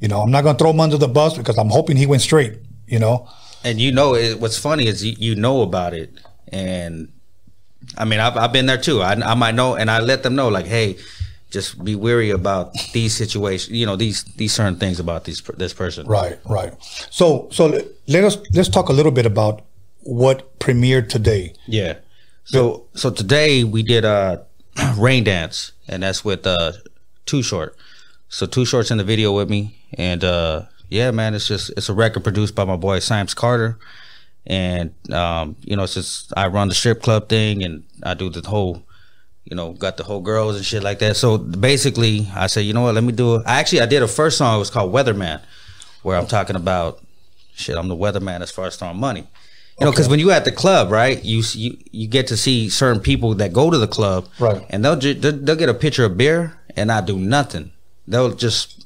You 0.00 0.08
know, 0.08 0.20
I'm 0.20 0.30
not 0.30 0.42
going 0.42 0.56
to 0.56 0.58
throw 0.58 0.70
him 0.70 0.80
under 0.80 0.96
the 0.96 1.08
bus 1.08 1.36
because 1.38 1.58
I'm 1.58 1.68
hoping 1.68 1.96
he 1.96 2.06
went 2.06 2.22
straight, 2.22 2.58
you 2.86 2.98
know? 2.98 3.28
and 3.64 3.80
you 3.80 3.92
know 3.92 4.14
it, 4.14 4.40
what's 4.40 4.58
funny 4.58 4.86
is 4.86 5.04
you, 5.04 5.14
you 5.18 5.34
know 5.34 5.62
about 5.62 5.94
it 5.94 6.12
and 6.48 7.12
i 7.96 8.04
mean 8.04 8.20
I've, 8.20 8.36
I've 8.36 8.52
been 8.52 8.66
there 8.66 8.78
too 8.78 9.02
I, 9.02 9.12
I 9.12 9.34
might 9.34 9.54
know 9.54 9.76
and 9.76 9.90
i 9.90 10.00
let 10.00 10.22
them 10.22 10.34
know 10.34 10.48
like 10.48 10.66
hey 10.66 10.96
just 11.50 11.82
be 11.84 11.94
wary 11.96 12.30
about 12.30 12.72
these 12.92 13.14
situations 13.16 13.70
you 13.76 13.84
know 13.84 13.96
these 13.96 14.24
these 14.36 14.52
certain 14.52 14.76
things 14.76 15.00
about 15.00 15.24
these 15.24 15.40
this 15.56 15.72
person. 15.72 16.06
Right, 16.06 16.38
right. 16.46 16.72
So, 17.10 17.48
so 17.50 17.66
let- 18.06 18.24
us 18.24 18.38
let's 18.54 18.68
talk 18.68 18.88
a 18.88 18.92
little 18.92 19.12
bit 19.12 19.26
about 19.26 19.62
what 20.02 20.58
premiered 20.58 21.08
today. 21.08 21.54
yeah. 21.66 21.98
So 22.44 22.86
so 22.94 23.10
today 23.10 23.64
we 23.64 23.82
did 23.82 24.04
a 24.04 24.44
rain 24.96 25.24
dance 25.24 25.72
and 25.88 26.02
that's 26.02 26.24
with 26.24 26.46
uh 26.46 26.72
Too 27.26 27.42
Short. 27.42 27.76
So 28.28 28.46
Too 28.46 28.64
Short's 28.64 28.90
in 28.90 28.98
the 28.98 29.04
video 29.04 29.32
with 29.32 29.48
me 29.50 29.76
and 29.94 30.24
uh 30.24 30.62
yeah 30.88 31.10
man 31.12 31.34
it's 31.34 31.46
just 31.46 31.70
it's 31.76 31.88
a 31.88 31.94
record 31.94 32.24
produced 32.24 32.54
by 32.54 32.64
my 32.64 32.76
boy 32.76 32.98
Symes 33.00 33.34
Carter. 33.34 33.78
And 34.46 34.94
um, 35.12 35.56
you 35.62 35.76
know, 35.76 35.84
it's 35.84 35.94
just 35.94 36.32
I 36.36 36.48
run 36.48 36.68
the 36.68 36.74
strip 36.74 37.02
club 37.02 37.28
thing 37.28 37.62
and 37.62 37.84
I 38.02 38.14
do 38.14 38.30
the 38.30 38.40
whole, 38.48 38.82
you 39.44 39.56
know, 39.56 39.72
got 39.72 39.96
the 39.96 40.04
whole 40.04 40.20
girls 40.20 40.56
and 40.56 40.64
shit 40.64 40.82
like 40.82 40.98
that. 41.00 41.16
So 41.16 41.38
basically, 41.38 42.28
I 42.34 42.46
said, 42.46 42.60
you 42.60 42.72
know 42.72 42.82
what, 42.82 42.94
let 42.94 43.04
me 43.04 43.12
do 43.12 43.36
it. 43.36 43.42
I 43.46 43.58
actually 43.60 43.80
I 43.80 43.86
did 43.86 44.02
a 44.02 44.08
first 44.08 44.38
song. 44.38 44.56
It 44.56 44.58
was 44.58 44.70
called 44.70 44.92
Weatherman, 44.92 45.40
where 46.02 46.16
I'm 46.16 46.26
talking 46.26 46.56
about 46.56 47.00
shit. 47.54 47.76
I'm 47.76 47.88
the 47.88 47.96
weatherman 47.96 48.40
as 48.42 48.50
far 48.50 48.66
as 48.66 48.76
throwing 48.76 48.98
money. 48.98 49.26
You 49.78 49.86
know, 49.86 49.92
because 49.92 50.08
when 50.10 50.18
you 50.20 50.30
at 50.30 50.44
the 50.44 50.52
club, 50.52 50.90
right, 50.90 51.24
you 51.24 51.42
you 51.54 51.78
you 51.90 52.06
get 52.06 52.26
to 52.26 52.36
see 52.36 52.68
certain 52.68 53.00
people 53.00 53.34
that 53.36 53.52
go 53.54 53.70
to 53.70 53.78
the 53.78 53.88
club, 53.88 54.28
Right. 54.38 54.62
and 54.68 54.84
they'll 54.84 54.96
ju- 54.96 55.14
they'll, 55.14 55.32
they'll 55.38 55.56
get 55.56 55.70
a 55.70 55.74
pitcher 55.74 56.04
of 56.04 56.18
beer 56.18 56.58
and 56.76 56.92
I 56.92 57.00
do 57.00 57.18
nothing. 57.18 57.72
They'll 58.06 58.34
just 58.34 58.79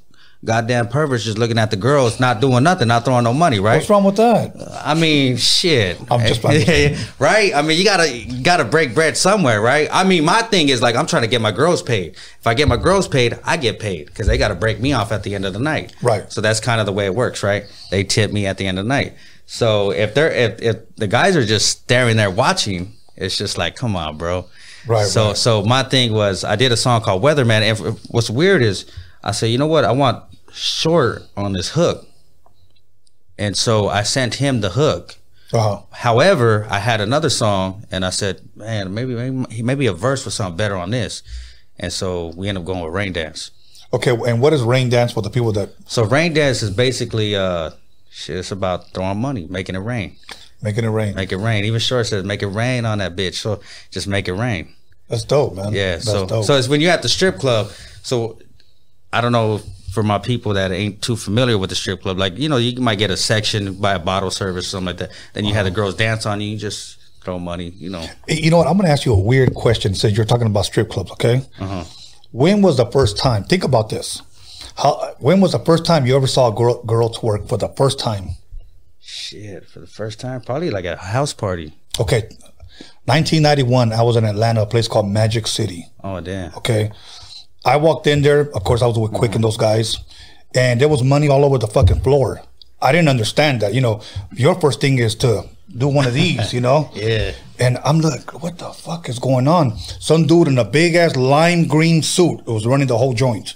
goddamn 0.45 0.88
perverts 0.88 1.24
just 1.24 1.38
looking 1.38 1.59
at 1.59 1.70
the 1.70 1.76
girls, 1.76 2.20
not 2.20 2.40
doing 2.40 2.62
nothing, 2.62 2.88
not 2.88 3.05
throwing 3.05 3.24
no 3.24 3.32
money, 3.32 3.59
right? 3.61 3.76
What's 3.76 3.88
wrong 3.88 4.05
with 4.05 4.16
that? 4.16 4.55
I 4.84 4.95
mean, 4.95 5.36
shit. 5.36 5.99
I'm 6.11 6.20
just- 6.26 6.45
I'm 6.45 6.61
just- 6.61 7.12
right. 7.20 7.55
I 7.55 7.62
mean, 7.62 7.78
you 7.78 7.84
gotta 7.84 8.11
you 8.14 8.42
gotta 8.42 8.64
break 8.64 8.95
bread 8.95 9.16
somewhere, 9.16 9.61
right? 9.61 9.88
I 9.92 10.05
mean, 10.05 10.24
my 10.24 10.42
thing 10.42 10.68
is 10.68 10.82
like 10.82 10.97
I'm 10.97 11.07
trying 11.07 11.22
to 11.22 11.28
get 11.28 11.40
my 11.40 11.53
girls 11.53 11.82
paid. 11.82 12.14
If 12.38 12.47
I 12.47 12.55
get 12.55 12.68
my 12.68 12.76
girls 12.76 13.09
paid, 13.09 13.38
I 13.45 13.57
get 13.57 13.80
paid 13.80 14.07
because 14.07 14.26
they 14.26 14.36
gotta 14.38 14.55
break 14.55 14.80
me 14.80 14.92
off 14.92 15.12
at 15.12 15.22
the 15.22 15.34
end 15.34 15.45
of 15.47 15.53
the 15.55 15.61
night. 15.61 15.95
Right. 16.03 16.30
So 16.32 16.40
that's 16.40 16.61
kind 16.61 16.80
of 16.80 16.86
the 16.86 16.92
way 16.92 17.07
it 17.07 17.14
works, 17.14 17.42
right? 17.42 17.64
They 17.90 18.05
tip 18.05 18.32
me 18.32 18.47
at 18.47 18.59
the 18.59 18.66
end 18.66 18.78
of 18.78 18.84
the 18.84 18.88
night. 18.88 19.14
So 19.47 19.90
if 19.92 20.14
they're 20.14 20.30
if 20.32 20.61
if 20.62 20.97
the 20.97 21.07
guys 21.07 21.36
are 21.36 21.45
just 21.45 21.68
staring 21.68 22.16
there 22.16 22.30
watching, 22.30 22.92
it's 23.16 23.36
just 23.36 23.57
like, 23.59 23.76
come 23.76 23.97
on, 23.97 24.16
bro. 24.18 24.47
Right, 24.86 25.07
So 25.07 25.28
right. 25.28 25.36
so 25.36 25.62
my 25.62 25.82
thing 25.84 26.12
was 26.12 26.45
I 26.45 26.57
did 26.57 26.70
a 26.70 26.76
song 26.76 27.01
called 27.01 27.22
Weatherman. 27.22 27.62
And 27.62 27.99
what's 28.11 28.28
weird 28.28 28.61
is 28.62 28.84
I 29.22 29.30
said, 29.32 29.47
you 29.47 29.57
know 29.57 29.66
what? 29.66 29.84
I 29.86 29.92
want 29.92 30.22
short 30.55 31.22
on 31.36 31.52
this 31.52 31.70
hook. 31.70 32.07
And 33.38 33.57
so 33.57 33.88
I 33.88 34.02
sent 34.02 34.34
him 34.34 34.61
the 34.61 34.70
hook. 34.70 35.16
Uh-huh. 35.52 35.82
However, 35.90 36.66
I 36.70 36.78
had 36.78 37.00
another 37.00 37.30
song, 37.30 37.84
and 37.90 38.05
I 38.05 38.11
said, 38.11 38.40
"Man, 38.57 38.94
maybe 38.94 39.14
maybe 39.14 39.62
maybe 39.62 39.86
a 39.86 39.92
verse 39.92 40.24
was 40.24 40.34
something 40.34 40.57
better 40.57 40.76
on 40.76 40.90
this." 40.90 41.22
And 41.78 41.92
so 41.92 42.32
we 42.36 42.48
ended 42.48 42.62
up 42.62 42.66
going 42.66 42.80
with 42.80 42.92
Rain 42.92 43.12
Dance. 43.12 43.50
Okay, 43.92 44.11
and 44.11 44.40
what 44.40 44.52
is 44.52 44.62
rain 44.62 44.88
dance 44.88 45.12
for 45.12 45.22
the 45.22 45.30
people 45.30 45.52
that 45.52 45.70
So 45.86 46.05
Rain 46.05 46.32
Dance 46.32 46.62
is 46.62 46.70
basically 46.70 47.36
uh, 47.36 47.70
shit. 48.11 48.38
It's 48.38 48.50
about 48.50 48.90
throwing 48.90 49.18
money, 49.18 49.46
making 49.48 49.76
it 49.76 49.80
rain, 49.80 50.16
making 50.62 50.84
it 50.84 50.88
rain? 50.88 51.14
make 51.14 51.30
it 51.30 51.36
rain. 51.36 51.64
Even 51.64 51.78
Short 51.78 52.07
says, 52.07 52.24
"Make 52.24 52.42
it 52.42 52.48
rain 52.48 52.84
on 52.84 52.98
that 52.98 53.14
bitch." 53.14 53.34
So 53.34 53.61
just 53.92 54.09
make 54.09 54.26
it 54.26 54.32
rain. 54.32 54.74
That's 55.09 55.22
dope, 55.22 55.55
man. 55.55 55.72
Yeah. 55.72 55.92
That's 55.92 56.07
so 56.07 56.26
dope. 56.26 56.44
so 56.44 56.57
it's 56.57 56.66
when 56.68 56.80
you're 56.80 56.90
at 56.90 57.02
the 57.02 57.09
strip 57.09 57.38
club. 57.38 57.70
So 58.02 58.38
I 59.12 59.20
don't 59.20 59.32
know 59.32 59.61
for 59.95 60.03
my 60.03 60.18
people 60.18 60.53
that 60.55 60.72
ain't 60.72 61.01
too 61.01 61.16
familiar 61.16 61.57
with 61.57 61.70
the 61.70 61.76
strip 61.76 62.03
club. 62.03 62.18
Like 62.18 62.36
you 62.36 62.49
know, 62.49 62.57
you 62.59 62.80
might 62.80 62.99
get 62.99 63.11
a 63.11 63.16
section 63.16 63.74
by 63.74 63.95
a 63.95 63.99
bottle 63.99 64.30
service 64.30 64.66
or 64.66 64.68
something 64.70 64.86
like 64.86 64.99
that. 64.99 65.11
Then 65.32 65.45
you 65.45 65.55
have 65.55 65.64
the 65.64 65.70
Uh-huh. 65.70 65.76
girls 65.82 65.95
dance 65.95 66.26
on 66.26 66.40
you. 66.40 66.49
You 66.49 66.59
just 66.59 66.99
throw 67.22 67.38
money. 67.38 67.68
You 67.70 67.90
know. 67.90 68.05
You 68.28 68.51
know 68.51 68.59
what? 68.59 68.66
I'm 68.66 68.74
going 68.76 68.86
to 68.86 68.92
ask 68.92 69.07
you 69.07 69.14
a 69.14 69.18
weird 69.18 69.55
question 69.55 69.95
since 69.95 70.16
you're 70.16 70.26
talking 70.26 70.47
about 70.49 70.66
strip 70.66 70.90
clubs. 70.90 71.11
Okay. 71.12 71.42
Uh-huh. 71.61 71.84
When 72.32 72.61
was 72.62 72.76
the 72.76 72.86
first 72.86 73.16
time? 73.16 73.45
Think 73.45 73.62
about 73.64 73.88
this. 73.88 74.20
How? 74.76 75.14
When 75.20 75.40
was 75.40 75.53
the 75.53 75.61
first 75.61 75.84
time 75.86 76.05
you 76.05 76.16
ever 76.16 76.26
saw 76.26 76.49
a 76.53 76.55
girl 76.55 76.82
girl 76.82 77.09
twerk 77.09 77.49
for 77.49 77.57
the 77.57 77.68
first 77.68 77.99
time? 78.01 78.30
Shit, 79.01 79.66
for 79.68 79.78
the 79.80 79.86
first 79.86 80.18
time, 80.20 80.40
probably 80.40 80.70
like 80.70 80.84
a 80.84 80.97
house 80.97 81.32
party. 81.32 81.72
Okay. 82.01 82.28
1991. 83.07 83.92
I 83.92 84.03
was 84.03 84.16
in 84.16 84.24
Atlanta, 84.24 84.62
a 84.62 84.66
place 84.66 84.88
called 84.88 85.09
Magic 85.09 85.47
City. 85.47 85.86
Oh 86.03 86.20
damn. 86.20 86.55
Okay. 86.57 86.90
I 87.64 87.76
walked 87.76 88.06
in 88.06 88.22
there. 88.22 88.52
Of 88.54 88.64
course, 88.64 88.82
I 88.82 88.86
was 88.86 88.98
with 88.98 89.12
Quik 89.12 89.24
and 89.24 89.34
mm-hmm. 89.34 89.42
those 89.42 89.56
guys, 89.56 89.98
and 90.54 90.80
there 90.80 90.88
was 90.88 91.02
money 91.02 91.28
all 91.28 91.44
over 91.44 91.58
the 91.58 91.66
fucking 91.66 92.00
floor. 92.00 92.42
I 92.80 92.92
didn't 92.92 93.08
understand 93.08 93.62
that. 93.62 93.74
You 93.74 93.80
know, 93.80 94.02
your 94.32 94.54
first 94.60 94.80
thing 94.80 94.98
is 94.98 95.14
to 95.16 95.48
do 95.76 95.88
one 95.88 96.06
of 96.06 96.14
these. 96.14 96.52
You 96.52 96.60
know. 96.60 96.90
Yeah. 96.94 97.32
And 97.58 97.78
I'm 97.84 98.00
like, 98.00 98.42
what 98.42 98.58
the 98.58 98.70
fuck 98.70 99.08
is 99.08 99.20
going 99.20 99.46
on? 99.46 99.76
Some 99.78 100.26
dude 100.26 100.48
in 100.48 100.58
a 100.58 100.64
big 100.64 100.96
ass 100.96 101.14
lime 101.14 101.68
green 101.68 102.02
suit 102.02 102.44
was 102.46 102.66
running 102.66 102.88
the 102.88 102.98
whole 102.98 103.14
joint, 103.14 103.54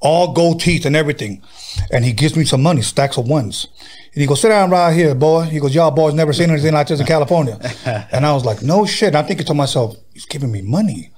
all 0.00 0.34
gold 0.34 0.60
teeth 0.60 0.84
and 0.84 0.94
everything. 0.94 1.42
And 1.90 2.04
he 2.04 2.12
gives 2.12 2.36
me 2.36 2.44
some 2.44 2.62
money, 2.62 2.82
stacks 2.82 3.16
of 3.16 3.28
ones. 3.28 3.68
And 4.12 4.20
he 4.20 4.26
goes, 4.26 4.42
sit 4.42 4.48
down 4.48 4.70
right 4.70 4.92
here, 4.92 5.14
boy. 5.14 5.44
He 5.44 5.58
goes, 5.58 5.74
y'all 5.74 5.90
boys 5.90 6.14
never 6.14 6.32
seen 6.32 6.50
anything 6.50 6.74
like 6.74 6.88
this 6.88 7.00
in 7.00 7.06
California. 7.14 7.58
and 8.12 8.26
I 8.26 8.32
was 8.32 8.44
like, 8.44 8.62
no 8.62 8.84
shit. 8.84 9.08
And 9.08 9.16
I'm 9.16 9.26
thinking 9.26 9.46
to 9.46 9.54
myself, 9.54 9.96
he's 10.12 10.26
giving 10.26 10.52
me 10.52 10.60
money. 10.60 11.10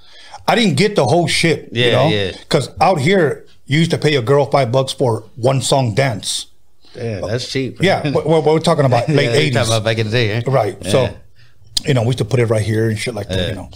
I 0.46 0.54
didn't 0.54 0.76
get 0.76 0.96
the 0.96 1.06
whole 1.06 1.26
shit. 1.28 1.68
you 1.72 1.92
know? 1.92 2.08
yeah. 2.08 2.32
Because 2.32 2.70
out 2.80 3.00
here, 3.00 3.46
you 3.66 3.78
used 3.78 3.90
to 3.92 3.98
pay 3.98 4.16
a 4.16 4.22
girl 4.22 4.46
five 4.46 4.70
bucks 4.72 4.92
for 4.92 5.24
one 5.36 5.60
song 5.62 5.94
dance. 5.94 6.46
Yeah, 6.94 7.20
that's 7.20 7.50
cheap. 7.50 7.78
Yeah, 7.80 8.10
but 8.14 8.26
we're, 8.26 8.40
we're 8.40 8.58
talking 8.58 8.84
about 8.84 9.08
late 9.18 9.26
Yeah, 9.30 9.36
eighties, 9.36 9.68
about 9.68 9.84
back 9.84 9.98
in 9.98 10.06
the 10.06 10.12
day, 10.12 10.30
eh? 10.32 10.42
right? 10.46 10.76
Yeah. 10.82 10.90
So, 10.90 11.16
you 11.86 11.94
know, 11.94 12.02
we 12.02 12.08
used 12.08 12.18
to 12.18 12.24
put 12.24 12.38
it 12.40 12.46
right 12.46 12.62
here 12.62 12.88
and 12.90 12.98
shit 12.98 13.14
like 13.14 13.28
that, 13.28 13.48
you 13.48 13.54
know. 13.54 13.70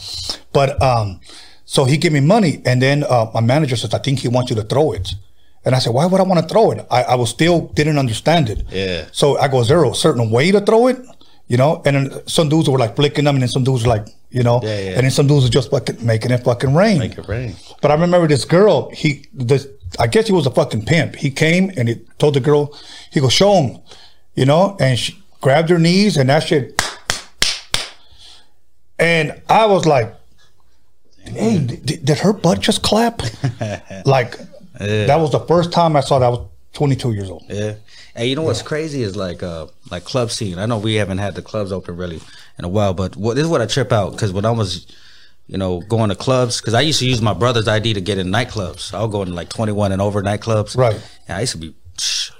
But 0.52 0.80
um, 0.82 1.20
so 1.64 1.84
he 1.84 1.96
gave 1.96 2.12
me 2.12 2.20
money, 2.20 2.60
and 2.66 2.80
then 2.82 3.04
uh, 3.04 3.30
my 3.32 3.40
manager 3.40 3.76
says, 3.76 3.94
"I 3.94 3.98
think 3.98 4.18
he 4.18 4.28
wants 4.28 4.50
you 4.50 4.56
to 4.56 4.62
throw 4.64 4.92
it." 4.92 5.14
And 5.64 5.74
I 5.74 5.78
said, 5.78 5.94
"Why 5.94 6.04
would 6.06 6.20
I 6.20 6.24
want 6.24 6.40
to 6.42 6.46
throw 6.46 6.72
it?" 6.72 6.86
I, 6.90 7.02
I 7.04 7.14
was 7.14 7.30
still 7.30 7.68
didn't 7.68 7.96
understand 7.98 8.50
it. 8.50 8.64
Yeah. 8.70 9.06
So 9.12 9.38
I 9.38 9.48
go, 9.48 9.60
"Is 9.60 9.68
there 9.68 9.82
a 9.84 9.94
certain 9.94 10.30
way 10.30 10.52
to 10.52 10.60
throw 10.60 10.88
it?" 10.88 10.98
You 11.48 11.56
know, 11.56 11.80
and 11.86 11.96
then 11.96 12.26
some 12.28 12.48
dudes 12.48 12.68
were 12.68 12.78
like 12.78 12.96
flicking 12.96 13.24
them, 13.24 13.36
and 13.36 13.42
then 13.42 13.48
some 13.48 13.64
dudes 13.64 13.84
were 13.84 13.90
like, 13.96 14.06
you 14.30 14.42
know, 14.42 14.60
Yeah, 14.62 14.78
yeah. 14.78 14.90
and 14.96 15.04
then 15.04 15.10
some 15.10 15.26
dudes 15.26 15.46
are 15.46 15.50
just 15.50 15.70
fucking 15.70 16.04
making 16.04 16.30
it 16.30 16.44
fucking 16.44 16.74
rain. 16.74 16.98
Make 16.98 17.18
it 17.18 17.28
rain. 17.28 17.54
But 17.80 17.90
I 17.90 17.94
remember 17.94 18.26
this 18.28 18.44
girl. 18.44 18.90
He, 18.90 19.26
this, 19.32 19.66
I 19.98 20.06
guess 20.06 20.26
he 20.26 20.32
was 20.32 20.46
a 20.46 20.50
fucking 20.50 20.84
pimp. 20.84 21.16
He 21.16 21.30
came 21.30 21.70
and 21.76 21.88
he 21.88 21.96
told 22.18 22.34
the 22.34 22.40
girl, 22.40 22.76
he 23.12 23.20
go 23.20 23.28
show 23.28 23.54
him, 23.54 23.80
you 24.34 24.44
know, 24.44 24.76
and 24.80 24.98
she 24.98 25.16
grabbed 25.40 25.68
her 25.70 25.78
knees 25.78 26.16
and 26.16 26.28
that 26.28 26.42
shit. 26.42 26.80
And 28.98 29.40
I 29.48 29.66
was 29.66 29.86
like, 29.86 30.14
hey, 31.24 31.58
did, 31.58 32.04
did 32.04 32.18
her 32.18 32.32
butt 32.32 32.60
just 32.60 32.82
clap? 32.82 33.20
like, 34.06 34.36
that 34.78 35.16
was 35.20 35.32
the 35.32 35.40
first 35.46 35.72
time 35.72 35.96
I 35.96 36.00
saw 36.00 36.18
that. 36.18 36.26
I 36.26 36.30
was 36.30 36.46
22 36.72 37.12
years 37.12 37.30
old. 37.30 37.44
Yeah. 37.48 37.74
And 38.14 38.28
you 38.28 38.34
know 38.36 38.42
what's 38.42 38.62
crazy 38.62 39.02
is 39.02 39.14
like 39.14 39.42
uh 39.42 39.66
like 39.90 40.04
club 40.04 40.30
scene. 40.30 40.58
I 40.58 40.64
know 40.64 40.78
we 40.78 40.94
haven't 40.94 41.18
had 41.18 41.34
the 41.34 41.42
clubs 41.42 41.70
open 41.70 41.96
really 41.98 42.20
in 42.58 42.64
a 42.64 42.68
while, 42.68 42.94
but 42.94 43.16
what 43.16 43.34
this 43.34 43.44
is 43.44 43.50
what 43.50 43.60
I 43.60 43.66
trip 43.66 43.92
out 43.92 44.12
because 44.12 44.32
when 44.32 44.44
I 44.44 44.50
was 44.50 44.86
you 45.46 45.58
know 45.58 45.80
going 45.82 46.08
to 46.10 46.16
clubs 46.16 46.60
because 46.60 46.74
I 46.74 46.80
used 46.80 46.98
to 47.00 47.06
use 47.06 47.22
my 47.22 47.34
brother's 47.34 47.68
ID 47.68 47.94
to 47.94 48.00
get 48.00 48.18
in 48.18 48.28
nightclubs. 48.28 48.92
I'll 48.94 49.08
go 49.08 49.22
in 49.22 49.34
like 49.34 49.48
21 49.48 49.92
and 49.92 50.02
over 50.02 50.22
nightclubs. 50.22 50.76
Right. 50.76 51.00
And 51.28 51.36
I 51.38 51.40
used 51.40 51.52
to 51.52 51.58
be 51.58 51.74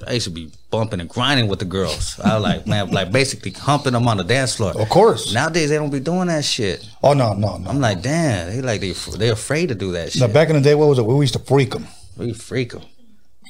I 0.06 0.12
used 0.12 0.24
to 0.26 0.30
be 0.30 0.50
bumping 0.70 1.00
and 1.00 1.08
grinding 1.08 1.48
with 1.48 1.58
the 1.60 1.64
girls. 1.64 2.20
I 2.20 2.34
was 2.34 2.42
like, 2.42 2.66
man, 2.66 2.90
like 2.90 3.10
basically 3.10 3.52
humping 3.52 3.94
them 3.94 4.06
on 4.06 4.18
the 4.18 4.24
dance 4.24 4.56
floor. 4.56 4.78
Of 4.78 4.88
course. 4.90 5.32
Nowadays 5.32 5.70
they 5.70 5.76
don't 5.76 5.90
be 5.90 6.00
doing 6.00 6.26
that 6.28 6.44
shit. 6.44 6.86
Oh, 7.02 7.14
no, 7.14 7.32
no, 7.32 7.56
no. 7.56 7.70
I'm 7.70 7.80
like, 7.80 8.02
damn, 8.02 8.48
they 8.50 8.60
like 8.60 8.80
they 8.80 8.92
they 8.92 9.30
afraid 9.30 9.68
to 9.70 9.74
do 9.74 9.92
that 9.92 10.12
shit. 10.12 10.20
Now, 10.20 10.28
back 10.28 10.48
in 10.48 10.54
the 10.56 10.60
day, 10.60 10.74
what 10.74 10.88
was 10.88 10.98
it? 10.98 11.06
We 11.06 11.14
used 11.20 11.32
to 11.34 11.38
freak 11.40 11.70
them. 11.70 11.86
we 12.16 12.32
freak 12.32 12.74
'em. 12.74 12.82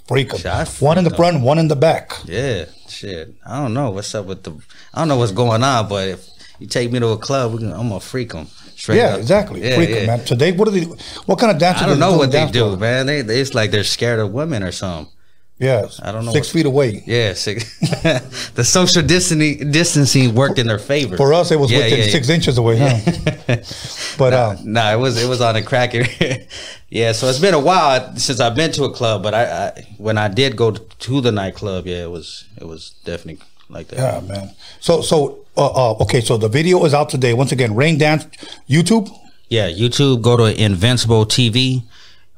Freak 0.06 0.30
them. 0.30 0.38
Shit, 0.38 0.80
One 0.80 0.98
in 0.98 1.04
the 1.04 1.10
front, 1.10 1.40
one 1.42 1.58
in 1.58 1.66
the 1.66 1.74
back. 1.74 2.12
Yeah, 2.26 2.66
shit. 2.88 3.34
I 3.44 3.60
don't 3.60 3.74
know 3.74 3.90
what's 3.90 4.14
up 4.14 4.26
with 4.26 4.44
the. 4.44 4.52
I 4.94 5.00
don't 5.00 5.08
know 5.08 5.16
what's 5.16 5.32
going 5.32 5.64
on, 5.64 5.88
but 5.88 6.08
if 6.08 6.28
you 6.58 6.66
take 6.66 6.90
me 6.92 6.98
to 7.00 7.08
a 7.08 7.18
club, 7.18 7.58
can, 7.58 7.72
I'm 7.72 7.88
gonna 7.88 8.00
freak 8.00 8.32
them. 8.32 8.46
Straight 8.76 8.98
Yeah, 8.98 9.14
up. 9.14 9.20
exactly. 9.20 9.62
Yeah, 9.62 9.76
freak 9.76 9.90
yeah. 9.90 9.96
'em, 9.96 10.06
man. 10.06 10.24
Today, 10.24 10.52
what 10.52 10.68
are 10.68 10.70
they? 10.70 10.82
What 11.26 11.38
kind 11.38 11.50
of 11.52 11.58
dances? 11.58 11.82
I 11.82 11.86
do 11.86 11.90
don't 11.92 12.00
know 12.00 12.16
what 12.18 12.30
they 12.32 12.46
do, 12.50 12.76
man. 12.76 13.06
They, 13.06 13.22
they 13.22 13.40
it's 13.40 13.54
like 13.54 13.70
they're 13.70 13.84
scared 13.84 14.18
of 14.20 14.32
women 14.32 14.62
or 14.62 14.72
something. 14.72 15.12
Yes. 15.58 16.00
I 16.02 16.12
don't 16.12 16.26
know 16.26 16.32
Six 16.32 16.48
what- 16.48 16.52
feet 16.52 16.66
away. 16.66 17.02
Yeah, 17.06 17.32
six. 17.32 17.78
the 18.54 18.62
social 18.62 19.02
distancing 19.02 19.70
distancing 19.70 20.34
worked 20.34 20.58
in 20.58 20.66
their 20.66 20.78
favor. 20.78 21.16
For 21.16 21.32
us, 21.32 21.50
it 21.50 21.58
was 21.58 21.70
Yeah, 21.72 21.78
within 21.78 21.98
yeah, 22.00 22.04
yeah. 22.04 22.10
six 22.10 22.28
inches 22.28 22.58
away, 22.58 22.76
huh? 22.78 23.56
but 24.18 24.32
uh, 24.34 24.56
Nah, 24.64 24.92
it 24.92 24.96
was 24.98 25.16
it 25.22 25.26
was 25.26 25.40
on 25.40 25.56
a 25.56 25.62
cracker. 25.62 26.04
yeah, 26.90 27.12
so 27.12 27.26
it's 27.28 27.38
been 27.38 27.54
a 27.54 27.58
while 27.60 28.14
since 28.16 28.38
I've 28.38 28.54
been 28.54 28.70
to 28.72 28.84
a 28.84 28.92
club, 28.92 29.22
but 29.22 29.32
I, 29.32 29.44
I 29.68 29.86
when 29.96 30.18
I 30.18 30.28
did 30.28 30.56
go 30.56 30.72
to 30.72 31.20
the 31.22 31.32
nightclub, 31.32 31.86
yeah, 31.86 32.02
it 32.02 32.10
was 32.10 32.44
it 32.60 32.64
was 32.66 32.90
definitely 33.04 33.42
like 33.70 33.88
that. 33.88 33.96
yeah, 33.98 34.20
man. 34.28 34.50
So, 34.80 35.00
so 35.00 35.45
uh, 35.56 35.66
uh, 35.92 36.02
okay. 36.02 36.20
So 36.20 36.36
the 36.36 36.48
video 36.48 36.84
is 36.84 36.94
out 36.94 37.08
today. 37.08 37.32
Once 37.34 37.52
again, 37.52 37.74
Rain 37.74 37.98
Dance, 37.98 38.26
YouTube. 38.68 39.08
Yeah, 39.48 39.68
YouTube, 39.70 40.22
go 40.22 40.36
to 40.36 40.44
Invincible 40.62 41.24
TV 41.24 41.82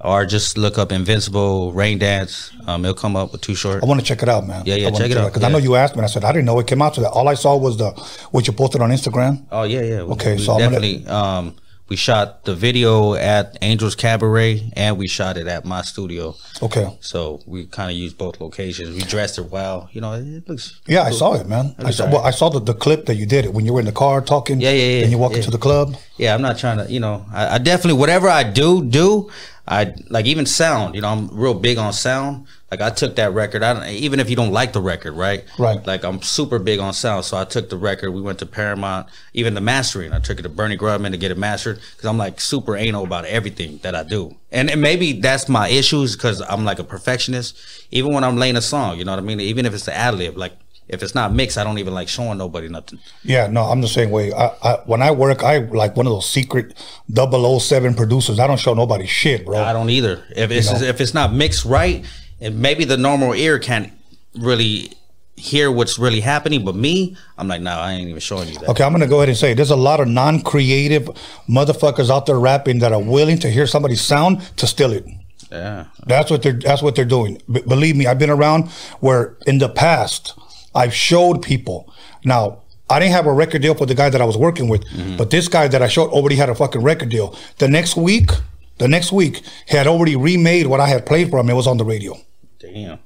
or 0.00 0.26
just 0.26 0.56
look 0.58 0.78
up 0.78 0.92
Invincible 0.92 1.72
Rain 1.72 1.98
Dance. 1.98 2.52
Um, 2.66 2.84
it'll 2.84 2.94
come 2.94 3.16
up 3.16 3.32
with 3.32 3.40
Too 3.40 3.54
Short. 3.54 3.82
I 3.82 3.86
want 3.86 3.98
to 4.00 4.06
check 4.06 4.22
it 4.22 4.28
out, 4.28 4.46
man. 4.46 4.62
Yeah, 4.66 4.74
yeah, 4.76 4.84
wanna 4.90 4.98
check 4.98 5.10
it 5.10 5.16
out, 5.16 5.26
Because 5.28 5.42
I 5.42 5.48
know 5.50 5.58
you 5.58 5.74
asked 5.74 5.94
me. 5.96 6.00
and 6.00 6.04
I 6.04 6.08
said 6.08 6.24
I 6.24 6.32
didn't 6.32 6.44
know 6.44 6.58
it 6.60 6.66
came 6.66 6.82
out 6.82 6.94
today. 6.94 7.06
All 7.10 7.26
I 7.28 7.34
saw 7.34 7.56
was 7.56 7.76
the 7.78 7.90
what 8.30 8.46
you 8.46 8.52
posted 8.52 8.80
on 8.82 8.90
Instagram. 8.90 9.42
Oh 9.50 9.62
yeah, 9.64 9.80
yeah. 9.82 10.02
We- 10.02 10.12
Okay, 10.12 10.36
we 10.36 10.42
so 10.44 10.52
I'm 10.52 10.58
gonna- 10.60 10.80
definitely 10.80 11.06
um 11.06 11.54
we 11.88 11.96
shot 11.96 12.44
the 12.44 12.54
video 12.54 13.14
at 13.14 13.56
Angels 13.62 13.94
Cabaret 13.94 14.70
and 14.76 14.98
we 14.98 15.08
shot 15.08 15.36
it 15.36 15.46
at 15.46 15.64
my 15.64 15.82
studio. 15.82 16.34
Okay. 16.62 16.96
So 17.00 17.40
we 17.46 17.66
kind 17.66 17.90
of 17.90 17.96
used 17.96 18.18
both 18.18 18.40
locations. 18.40 18.94
We 18.94 19.00
dressed 19.02 19.38
it 19.38 19.50
well. 19.50 19.88
You 19.92 20.00
know, 20.02 20.12
it 20.14 20.48
looks 20.48 20.80
Yeah, 20.86 21.02
I 21.02 21.10
saw 21.10 21.34
it, 21.34 21.48
man. 21.48 21.74
I 21.78 21.90
saw, 21.90 22.04
alright. 22.04 22.14
well, 22.14 22.24
I 22.26 22.30
saw 22.30 22.48
the, 22.50 22.60
the 22.60 22.74
clip 22.74 23.06
that 23.06 23.14
you 23.16 23.26
did 23.26 23.44
it 23.46 23.54
when 23.54 23.64
you 23.64 23.72
were 23.72 23.80
in 23.80 23.86
the 23.86 23.92
car 23.92 24.20
talking. 24.20 24.60
Yeah, 24.60 24.70
yeah, 24.70 24.84
yeah, 24.98 25.02
And 25.04 25.10
you 25.12 25.18
walk 25.18 25.32
yeah. 25.32 25.38
into 25.38 25.50
the 25.50 25.58
club. 25.58 25.96
yeah, 26.18 26.34
I'm 26.34 26.42
not 26.42 26.58
trying 26.58 26.78
to, 26.78 26.92
you 26.92 27.00
know, 27.00 27.24
I, 27.32 27.54
I 27.54 27.58
definitely 27.58 27.98
whatever 27.98 28.28
I 28.28 28.42
do, 28.42 28.84
do. 28.84 29.30
I 29.66 29.94
like 30.08 30.24
even 30.26 30.46
sound. 30.46 30.94
You 30.94 31.02
know, 31.02 31.08
I'm 31.08 31.28
real 31.28 31.52
big 31.54 31.76
on 31.78 31.92
sound. 31.92 32.46
Like 32.70 32.82
I 32.82 32.90
took 32.90 33.16
that 33.16 33.32
record. 33.32 33.62
I 33.62 33.72
don't, 33.72 33.88
even 33.88 34.20
if 34.20 34.28
you 34.28 34.36
don't 34.36 34.52
like 34.52 34.74
the 34.74 34.80
record, 34.80 35.12
right? 35.14 35.44
Right. 35.58 35.84
Like 35.86 36.04
I'm 36.04 36.20
super 36.20 36.58
big 36.58 36.80
on 36.80 36.92
sound, 36.92 37.24
so 37.24 37.38
I 37.38 37.44
took 37.44 37.70
the 37.70 37.78
record. 37.78 38.10
We 38.10 38.20
went 38.20 38.38
to 38.40 38.46
Paramount, 38.46 39.08
even 39.32 39.54
the 39.54 39.62
mastering. 39.62 40.12
I 40.12 40.18
took 40.18 40.38
it 40.38 40.42
to 40.42 40.50
Bernie 40.50 40.76
Grundman 40.76 41.12
to 41.12 41.16
get 41.16 41.30
it 41.30 41.38
mastered 41.38 41.80
because 41.96 42.04
I'm 42.04 42.18
like 42.18 42.40
super 42.40 42.76
anal 42.76 43.04
about 43.04 43.24
everything 43.24 43.78
that 43.78 43.94
I 43.94 44.02
do. 44.02 44.36
And, 44.52 44.70
and 44.70 44.82
maybe 44.82 45.14
that's 45.14 45.48
my 45.48 45.68
issues 45.68 46.14
because 46.14 46.42
I'm 46.42 46.64
like 46.66 46.78
a 46.78 46.84
perfectionist. 46.84 47.58
Even 47.90 48.12
when 48.12 48.22
I'm 48.22 48.36
laying 48.36 48.56
a 48.56 48.62
song, 48.62 48.98
you 48.98 49.04
know 49.04 49.12
what 49.12 49.18
I 49.18 49.22
mean. 49.22 49.40
Even 49.40 49.64
if 49.64 49.72
it's 49.72 49.86
the 49.86 49.96
ad 49.96 50.14
lib, 50.14 50.36
like 50.36 50.52
if 50.88 51.02
it's 51.02 51.14
not 51.14 51.32
mixed, 51.34 51.58
I 51.58 51.64
don't 51.64 51.78
even 51.78 51.94
like 51.94 52.08
showing 52.08 52.38
nobody 52.38 52.68
nothing. 52.68 52.98
Yeah, 53.22 53.46
no, 53.46 53.62
I'm 53.62 53.80
the 53.80 53.88
same 53.88 54.10
way. 54.10 54.32
I, 54.32 54.46
I 54.62 54.74
when 54.86 55.02
I 55.02 55.10
work, 55.10 55.42
I 55.42 55.58
like 55.58 55.96
one 55.96 56.06
of 56.06 56.12
those 56.12 56.28
secret 56.28 56.74
007 57.14 57.94
producers. 57.94 58.38
I 58.38 58.46
don't 58.46 58.58
show 58.58 58.74
nobody 58.74 59.06
shit, 59.06 59.44
bro. 59.44 59.58
I 59.58 59.72
don't 59.72 59.90
either. 59.90 60.24
If 60.34 60.50
it's 60.50 60.72
know? 60.72 60.86
if 60.86 61.00
it's 61.00 61.14
not 61.14 61.32
mixed 61.32 61.64
right, 61.64 62.04
and 62.40 62.58
maybe 62.60 62.84
the 62.84 62.96
normal 62.96 63.32
ear 63.34 63.58
can't 63.58 63.92
really 64.34 64.92
hear 65.38 65.70
what's 65.70 65.98
really 65.98 66.20
happening, 66.20 66.64
but 66.64 66.74
me, 66.74 67.16
I'm 67.36 67.48
like, 67.48 67.60
no, 67.60 67.70
I 67.70 67.92
ain't 67.92 68.08
even 68.08 68.20
showing 68.20 68.48
you 68.48 68.58
that. 68.58 68.68
Okay, 68.70 68.84
I'm 68.84 68.92
gonna 68.92 69.06
go 69.06 69.18
ahead 69.18 69.28
and 69.28 69.38
say 69.38 69.54
there's 69.54 69.70
a 69.70 69.76
lot 69.76 70.00
of 70.00 70.08
non-creative 70.08 71.08
motherfuckers 71.48 72.10
out 72.10 72.26
there 72.26 72.38
rapping 72.38 72.80
that 72.80 72.92
are 72.92 73.02
willing 73.02 73.38
to 73.38 73.50
hear 73.50 73.66
somebody's 73.66 74.00
sound 74.00 74.40
to 74.56 74.66
steal 74.66 74.92
it. 74.92 75.06
Yeah, 75.50 75.86
That's 76.06 76.30
what 76.30 76.42
they're 76.42 76.52
that's 76.52 76.82
what 76.82 76.94
they're 76.94 77.06
doing. 77.06 77.40
B- 77.50 77.62
believe 77.62 77.96
me, 77.96 78.06
I've 78.06 78.18
been 78.18 78.30
around 78.30 78.68
where 79.00 79.36
in 79.46 79.58
the 79.58 79.68
past 79.68 80.38
I've 80.74 80.92
showed 80.92 81.42
people. 81.42 81.92
Now 82.24 82.62
I 82.90 82.98
didn't 82.98 83.12
have 83.12 83.26
a 83.26 83.32
record 83.32 83.62
deal 83.62 83.74
for 83.74 83.86
the 83.86 83.94
guy 83.94 84.10
that 84.10 84.20
I 84.20 84.24
was 84.24 84.36
working 84.36 84.68
with, 84.68 84.84
mm-hmm. 84.86 85.16
but 85.16 85.30
this 85.30 85.48
guy 85.48 85.68
that 85.68 85.82
I 85.82 85.88
showed 85.88 86.10
already 86.10 86.36
had 86.36 86.50
a 86.50 86.54
fucking 86.54 86.82
record 86.82 87.08
deal. 87.08 87.34
The 87.58 87.68
next 87.68 87.96
week, 87.96 88.30
the 88.78 88.88
next 88.88 89.12
week, 89.12 89.42
he 89.66 89.76
had 89.76 89.86
already 89.86 90.16
remade 90.16 90.66
what 90.66 90.80
I 90.80 90.88
had 90.88 91.04
played 91.06 91.30
for 91.30 91.38
him. 91.38 91.48
It 91.50 91.54
was 91.54 91.66
on 91.66 91.76
the 91.78 91.84
radio. 91.84 92.14
damn. 92.58 92.98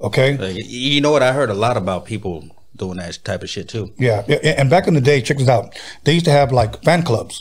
Okay. 0.00 0.36
Like, 0.36 0.56
you 0.66 1.00
know 1.00 1.12
what? 1.12 1.22
I 1.22 1.32
heard 1.32 1.48
a 1.50 1.54
lot 1.54 1.76
about 1.76 2.06
people 2.06 2.44
doing 2.74 2.96
that 2.98 3.16
type 3.24 3.42
of 3.44 3.48
shit 3.50 3.68
too. 3.68 3.92
Yeah, 3.98 4.22
and 4.58 4.68
back 4.68 4.88
in 4.88 4.94
the 4.94 5.00
day, 5.00 5.20
check 5.22 5.38
this 5.38 5.48
out. 5.48 5.78
They 6.02 6.14
used 6.14 6.24
to 6.24 6.32
have 6.32 6.50
like 6.50 6.82
fan 6.82 7.04
clubs. 7.04 7.40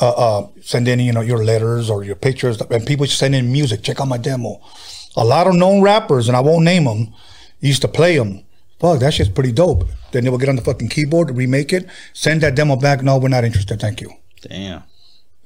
Uh, 0.00 0.08
uh, 0.08 0.48
send 0.60 0.88
in, 0.88 0.98
you 0.98 1.12
know, 1.12 1.20
your 1.20 1.44
letters 1.44 1.88
or 1.88 2.02
your 2.02 2.16
pictures, 2.16 2.60
and 2.60 2.84
people 2.84 3.04
would 3.04 3.10
send 3.10 3.36
in 3.36 3.52
music. 3.52 3.82
Check 3.84 4.00
out 4.00 4.08
my 4.08 4.16
demo. 4.18 4.60
A 5.16 5.24
lot 5.24 5.46
of 5.46 5.54
known 5.54 5.82
rappers, 5.82 6.26
and 6.26 6.36
I 6.36 6.40
won't 6.40 6.64
name 6.64 6.84
them, 6.84 7.14
used 7.60 7.82
to 7.82 7.88
play 7.88 8.16
them. 8.18 8.42
Fuck, 8.80 9.00
that 9.00 9.14
shit's 9.14 9.30
pretty 9.30 9.52
dope. 9.52 9.86
Then 10.10 10.24
they 10.24 10.30
would 10.30 10.40
get 10.40 10.48
on 10.48 10.56
the 10.56 10.62
fucking 10.62 10.88
keyboard, 10.88 11.36
remake 11.36 11.72
it, 11.72 11.86
send 12.12 12.40
that 12.40 12.56
demo 12.56 12.74
back. 12.74 13.02
No, 13.02 13.18
we're 13.18 13.28
not 13.28 13.44
interested. 13.44 13.78
Thank 13.80 14.00
you. 14.00 14.10
Damn, 14.42 14.82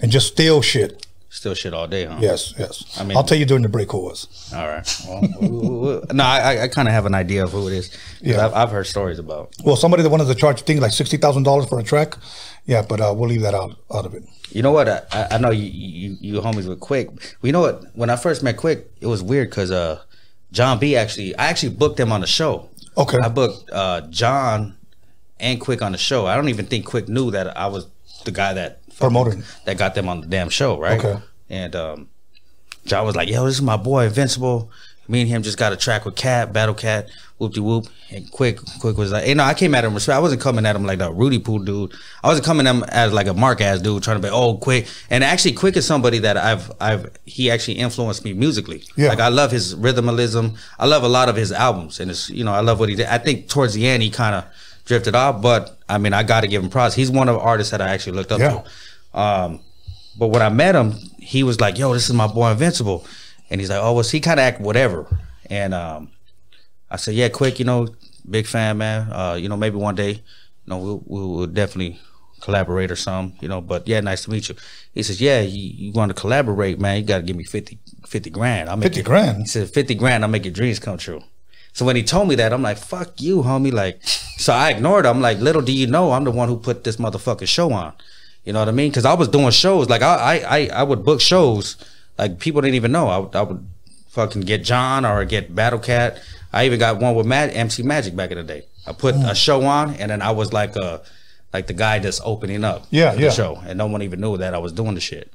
And 0.01 0.11
just 0.13 0.29
steal 0.29 0.63
shit. 0.63 1.05
Still 1.35 1.55
shit 1.55 1.75
all 1.75 1.89
day, 1.89 2.05
huh? 2.05 2.17
Yes, 2.21 2.55
yes. 2.57 2.97
I 2.99 3.03
mean- 3.03 3.17
I'll 3.17 3.25
tell 3.25 3.37
you 3.37 3.45
during 3.45 3.65
the 3.65 3.69
break 3.69 3.91
who 3.91 3.99
it 3.99 4.11
was. 4.11 4.53
All 4.55 4.69
right. 4.69 4.87
Well, 5.09 5.21
we- 5.41 5.49
we- 5.49 5.79
we- 5.99 6.01
no, 6.13 6.23
I, 6.25 6.63
I 6.63 6.69
kind 6.69 6.87
of 6.87 6.95
have 6.95 7.07
an 7.07 7.15
idea 7.15 7.43
of 7.43 7.51
who 7.51 7.67
it 7.67 7.73
is. 7.75 7.91
Yeah. 8.21 8.45
I've, 8.47 8.55
I've 8.55 8.71
heard 8.71 8.87
stories 8.87 9.19
about. 9.19 9.53
Well, 9.65 9.75
somebody 9.75 10.05
that 10.05 10.11
wanted 10.11 10.29
to 10.29 10.35
charge 10.37 10.63
things 10.63 10.81
like 10.81 10.93
sixty 10.93 11.17
thousand 11.17 11.43
dollars 11.43 11.67
for 11.69 11.81
a 11.81 11.83
track. 11.83 12.17
Yeah, 12.67 12.83
but 12.89 13.01
uh, 13.01 13.13
we'll 13.17 13.29
leave 13.29 13.43
that 13.43 13.53
out 13.53 13.77
out 13.93 14.07
of 14.07 14.15
it. 14.15 14.23
You 14.51 14.63
know 14.63 14.71
what? 14.71 14.89
I, 14.89 15.27
I- 15.33 15.39
know 15.39 15.51
you, 15.51 15.65
you 15.65 16.17
you 16.21 16.41
homies 16.41 16.69
were 16.69 16.77
Quik. 16.77 17.09
Well, 17.09 17.49
you 17.49 17.53
know 17.53 17.63
what? 17.63 17.83
When 17.97 18.11
I 18.11 18.17
first 18.17 18.45
met 18.45 18.57
Quik, 18.57 18.85
it 19.01 19.07
was 19.09 19.21
weird 19.21 19.51
because 19.51 19.73
uh, 19.73 20.03
John 20.53 20.79
B 20.79 20.95
actually 20.95 21.35
I 21.37 21.47
actually 21.47 21.75
booked 21.75 21.99
him 21.99 22.13
on 22.13 22.21
the 22.21 22.29
show. 22.29 22.69
Okay. 22.97 23.19
I 23.19 23.29
booked 23.29 23.71
uh, 23.73 24.03
John 24.03 24.77
and 25.41 25.61
Quik 25.61 25.83
on 25.83 25.91
the 25.91 25.99
show. 25.99 26.27
I 26.27 26.37
don't 26.37 26.49
even 26.49 26.67
think 26.67 26.87
Quik 26.87 27.09
knew 27.09 27.33
that 27.33 27.57
I 27.59 27.67
was 27.67 27.89
the 28.25 28.31
guy 28.31 28.53
that 28.55 28.79
Promoted. 28.99 29.45
that 29.65 29.79
got 29.79 29.95
them 29.95 30.09
on 30.09 30.21
the 30.21 30.27
damn 30.27 30.49
show, 30.49 30.79
right? 30.79 30.99
Okay. 31.05 31.23
And 31.51 31.75
um, 31.77 32.09
John 32.87 33.05
was 33.07 33.17
like, 33.17 33.29
"Yo, 33.29 33.45
this 33.45 33.55
is 33.57 33.63
my 33.63 33.77
boy 33.77 34.07
Invincible." 34.07 34.71
Me 35.07 35.21
and 35.21 35.29
him 35.29 35.43
just 35.43 35.59
got 35.59 35.71
a 35.71 35.77
track 35.77 36.07
with 36.07 36.17
Cat, 36.17 36.55
Battle 36.55 36.75
Cat, 36.75 37.11
whoop 37.37 37.53
de 37.53 37.63
whoop. 37.63 37.85
And 38.11 38.25
Quik, 38.33 38.55
Quik 38.81 38.97
was 38.97 39.13
like, 39.13 39.29
you 39.29 39.35
know, 39.35 39.45
I 39.45 39.53
came 39.53 39.75
at 39.75 39.85
him 39.85 39.93
respect. 39.93 40.17
I 40.17 40.19
wasn't 40.19 40.41
coming 40.41 40.65
at 40.65 40.75
him 40.75 40.87
like 40.87 40.99
that 41.01 41.13
Rudy 41.13 41.39
Poo 41.39 41.63
dude. 41.63 41.93
I 42.23 42.29
wasn't 42.29 42.47
coming 42.47 42.67
at 42.67 42.75
him 42.75 42.85
as 42.85 43.13
like 43.13 43.27
a 43.27 43.35
Mark 43.35 43.61
ass 43.61 43.83
dude 43.83 44.03
trying 44.03 44.17
to 44.17 44.23
be, 44.27 44.33
oh, 44.33 44.57
Quik. 44.57 44.89
And 45.11 45.23
actually, 45.23 45.53
Quik 45.53 45.77
is 45.77 45.87
somebody 45.87 46.21
that 46.21 46.39
I've, 46.39 46.73
I've, 46.81 47.11
he 47.27 47.51
actually 47.51 47.75
influenced 47.75 48.25
me 48.25 48.33
musically. 48.33 48.83
Yeah. 48.97 49.11
Like 49.11 49.21
I 49.21 49.29
love 49.29 49.51
his 49.51 49.75
Rhythm-al-ism. 49.75 50.55
I 50.79 50.87
love 50.87 51.03
a 51.03 51.09
lot 51.09 51.29
of 51.29 51.37
his 51.37 51.53
albums, 51.53 52.01
and 52.01 52.11
it's, 52.11 52.31
you 52.31 52.43
know, 52.43 52.55
I 52.55 52.61
love 52.61 52.81
what 52.81 52.89
he 52.89 52.95
did. 52.95 53.05
I 53.09 53.19
think 53.19 53.51
towards 53.51 53.75
the 53.75 53.87
end 53.87 54.03
he 54.03 54.09
kind 54.09 54.35
of 54.37 54.45
drifted 54.87 55.15
off, 55.15 55.43
but 55.43 55.77
I 55.87 55.99
mean, 55.99 56.15
I 56.15 56.23
got 56.23 56.43
to 56.43 56.47
give 56.49 56.63
him 56.63 56.71
props. 56.71 56.95
He's 56.95 57.11
one 57.11 57.29
of 57.29 57.35
the 57.35 57.43
artists 57.43 57.73
that 57.73 57.83
I 57.83 57.89
actually 57.91 58.17
looked 58.17 58.33
up 58.33 58.39
Yeah. 58.41 58.49
to. 58.53 58.65
Um, 59.15 59.61
but 60.19 60.29
when 60.29 60.43
I 60.43 60.49
met 60.49 60.75
him, 60.75 60.93
he 61.19 61.43
was 61.43 61.61
like, 61.61 61.79
"Yo, 61.79 61.93
this 61.95 62.09
is 62.09 62.15
my 62.15 62.27
boy 62.27 62.51
Invincible," 62.51 63.07
And 63.51 63.61
he's 63.61 63.71
like, 63.71 63.81
"Oh, 63.83 63.93
well, 63.95 64.05
he 64.05 64.21
kind 64.21 64.39
of 64.41 64.45
act 64.45 64.61
whatever." 64.61 65.07
And 65.51 65.73
um, 65.75 66.11
I 66.91 66.97
said, 66.97 67.15
"Yeah, 67.15 67.29
Quik, 67.29 67.59
you 67.59 67.65
know, 67.65 67.89
big 68.29 68.47
fan, 68.47 68.79
man. 68.79 69.11
Uh, 69.13 69.35
you 69.35 69.49
know, 69.49 69.57
maybe 69.57 69.77
one 69.77 69.95
day, 69.95 70.11
you 70.13 70.21
know, 70.67 70.79
we'll 70.79 71.03
we'll, 71.07 71.31
we'll 71.35 71.47
definitely 71.47 71.99
collaborate 72.41 72.91
or 72.91 72.97
something, 72.97 73.39
you 73.41 73.49
know. 73.49 73.61
But 73.61 73.87
yeah, 73.89 74.01
nice 74.01 74.25
to 74.25 74.31
meet 74.31 74.49
you." 74.49 74.55
He 74.93 75.03
says, 75.03 75.21
"Yeah, 75.21 75.41
you, 75.41 75.71
you 75.87 75.93
want 75.93 76.11
to 76.11 76.15
collaborate, 76.15 76.79
man? 76.81 76.99
You 76.99 77.05
got 77.05 77.19
to 77.19 77.23
give 77.25 77.37
me 77.37 77.45
50, 77.45 77.79
50 78.07 78.31
grand. 78.31 78.69
I'll 78.69 78.77
make 78.77 78.85
50 78.95 79.01
it- 79.01 79.05
grand? 79.05 79.39
He 79.39 79.47
said, 79.47 79.71
50 79.71 79.95
grand, 79.95 80.25
I'll 80.25 80.31
make 80.31 80.45
your 80.45 80.53
dreams 80.55 80.79
come 80.79 80.99
true." 80.99 81.23
So 81.73 81.85
when 81.85 81.97
he 81.97 82.05
told 82.05 82.29
me 82.29 82.37
that, 82.37 82.53
I'm 82.53 82.63
like, 82.63 82.77
"Fuck 82.79 83.21
you, 83.21 83.43
homie!" 83.43 83.73
Like, 83.73 83.99
so 84.05 84.53
I 84.53 84.71
ignored. 84.71 85.07
him. 85.07 85.17
I'm 85.17 85.21
like, 85.23 85.39
"Little 85.41 85.63
do 85.63 85.73
you 85.73 85.87
know, 85.89 86.13
I'm 86.13 86.25
the 86.25 86.31
one 86.31 86.49
who 86.49 86.57
put 86.57 86.85
this 86.85 86.97
motherfucking 86.97 87.49
show 87.49 87.73
on." 87.73 87.95
You 88.45 88.53
know 88.53 88.59
what 88.59 88.69
I 88.69 88.73
mean? 88.73 88.91
Because 88.91 89.05
I 89.05 89.15
was 89.15 89.29
doing 89.29 89.51
shows. 89.51 89.89
Like 89.89 90.03
I, 90.03 90.39
I, 90.47 90.67
I, 90.81 90.83
would 90.83 91.05
book 91.05 91.21
shows. 91.21 91.77
Like 92.19 92.39
people 92.39 92.61
didn't 92.61 92.75
even 92.75 92.93
know. 92.93 93.09
I, 93.09 93.19
would- 93.19 93.35
I 93.37 93.43
would 93.43 93.67
fucking 94.09 94.43
get 94.43 94.63
John 94.65 95.05
or 95.05 95.25
get 95.25 95.55
Battle 95.55 95.79
Cat. 95.79 96.21
I 96.53 96.67
even 96.67 96.79
got 96.79 97.01
one 97.01 97.15
with 97.15 97.27
Mag- 97.27 97.55
MC 97.57 97.83
Magic 97.83 98.15
back 98.15 98.31
in 98.31 98.37
the 98.37 98.45
day. 98.45 98.65
I 98.87 98.93
put 98.93 99.15
Mm. 99.15 99.31
a 99.31 99.35
show 99.35 99.65
on, 99.65 99.95
and 99.95 100.11
then 100.11 100.21
I 100.23 100.31
was 100.31 100.53
like 100.53 100.77
a, 100.77 101.01
like 101.53 101.67
the 101.67 101.73
guy 101.73 101.99
that's 102.01 102.21
opening 102.23 102.65
up. 102.65 102.87
Yeah, 102.91 103.11
for 103.13 103.17
the 103.17 103.23
yeah. 103.25 103.31
show, 103.31 103.61
and 103.67 103.79
no 103.79 103.87
one 103.87 104.03
even 104.03 104.21
knew 104.21 104.37
that 104.37 104.55
I 104.55 104.59
was 104.59 104.73
doing 104.73 104.95
the 104.95 105.01
shit. 105.01 105.33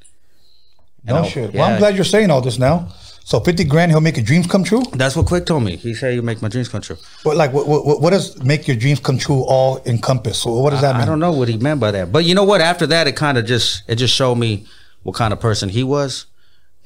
And 1.07 1.16
No 1.18 1.24
I- 1.24 1.28
shit. 1.28 1.53
Well, 1.53 1.64
I'm 1.70 1.80
glad 1.80 1.95
you're 1.95 2.05
saying 2.05 2.30
all 2.30 2.41
this 2.41 2.60
now. 2.60 2.89
So 3.30 3.39
50 3.39 3.65
grand, 3.65 3.91
he'll 3.91 4.01
make 4.01 4.17
your 4.17 4.25
dreams 4.25 4.47
come 4.47 4.63
true? 4.63 4.82
That's 4.91 5.15
what 5.15 5.27
Quik 5.27 5.45
told 5.45 5.61
me. 5.61 5.75
He 5.75 5.93
said 5.93 6.15
you 6.15 6.23
make 6.23 6.41
my 6.41 6.47
dreams 6.47 6.67
come 6.67 6.82
true. 6.82 6.97
What, 7.21 7.38
like, 7.38 7.53
what, 7.53 7.67
what, 7.67 8.01
what 8.01 8.09
does 8.09 8.43
make 8.43 8.67
your 8.67 8.75
dreams 8.75 8.99
come 8.99 9.19
true 9.19 9.43
all 9.47 9.84
encompass? 9.86 10.39
So 10.39 10.57
what 10.57 10.71
does 10.71 10.82
that 10.82 10.93
mean? 10.93 11.03
I 11.03 11.05
don't 11.05 11.19
know 11.19 11.32
what 11.32 11.47
he 11.47 11.55
meant 11.55 11.80
by 11.80 11.91
that, 11.91 12.11
but 12.11 12.25
you 12.25 12.34
know 12.34 12.43
what? 12.43 12.59
After 12.59 12.88
that, 12.88 13.05
it 13.05 13.15
kind 13.15 13.38
of 13.38 13.45
just 13.45 13.84
it 13.88 13.97
just 13.97 14.15
showed 14.15 14.34
me 14.34 14.65
what 15.03 15.13
kind 15.13 15.32
of 15.32 15.39
person 15.39 15.69
he 15.69 15.84
was, 15.84 16.25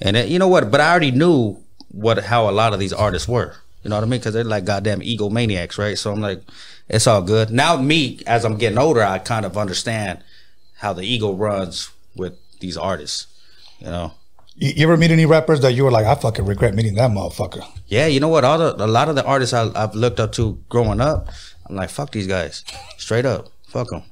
and 0.02 0.18
it, 0.18 0.28
you 0.28 0.38
know 0.38 0.50
what? 0.50 0.70
But 0.70 0.82
I 0.82 0.92
already 0.92 1.12
knew 1.12 1.64
what 1.94 2.22
how 2.26 2.50
a 2.50 2.52
lot 2.52 2.74
of 2.74 2.80
these 2.80 2.92
artists 2.92 3.26
were. 3.26 3.56
You 3.84 3.90
know 3.90 3.96
what 3.96 4.04
I 4.04 4.08
mean? 4.08 4.20
Because 4.20 4.34
they're 4.34 4.44
like 4.44 4.66
goddamn 4.66 5.00
egomaniacs, 5.00 5.78
right? 5.78 5.98
So 5.98 6.12
I'm 6.12 6.20
like, 6.20 6.42
it's 6.90 7.08
all 7.08 7.22
good. 7.22 7.52
Now 7.52 7.78
me, 7.78 8.20
as 8.28 8.44
I'm 8.44 8.58
getting 8.58 8.78
older, 8.78 9.02
I 9.02 9.20
kind 9.20 9.46
of 9.46 9.58
understand 9.58 10.22
how 10.80 10.92
the 10.92 11.04
ego 11.04 11.34
runs 11.34 11.90
with 12.18 12.38
these 12.60 12.76
artists. 12.76 13.28
You 13.80 13.88
know? 13.88 14.14
You, 14.56 14.84
ever 14.84 14.98
meet 14.98 15.12
any 15.12 15.26
rappers 15.26 15.62
that 15.62 15.74
you 15.74 15.84
were 15.84 15.92
like, 15.92 16.06
I 16.06 16.16
fucking 16.16 16.46
regret 16.46 16.76
meeting 16.76 16.96
that 16.96 17.10
motherfucker? 17.12 17.66
Yeah, 17.88 18.06
you 18.08 18.20
know 18.20 18.28
what? 18.28 18.44
All 18.44 18.58
the 18.58 18.76
a 18.84 18.88
lot 18.88 19.10
of 19.10 19.16
the 19.16 19.26
artists 19.26 19.54
I, 19.54 19.70
I've 19.76 19.96
looked 19.96 20.20
up 20.20 20.32
to 20.34 20.60
growing 20.70 21.02
up, 21.02 21.30
I'm 21.68 21.76
like, 21.76 21.90
fuck 21.90 22.12
these 22.12 22.28
guys, 22.28 22.64
straight 22.98 23.26
up, 23.26 23.50
fuck 23.68 23.90
them. 23.90 24.04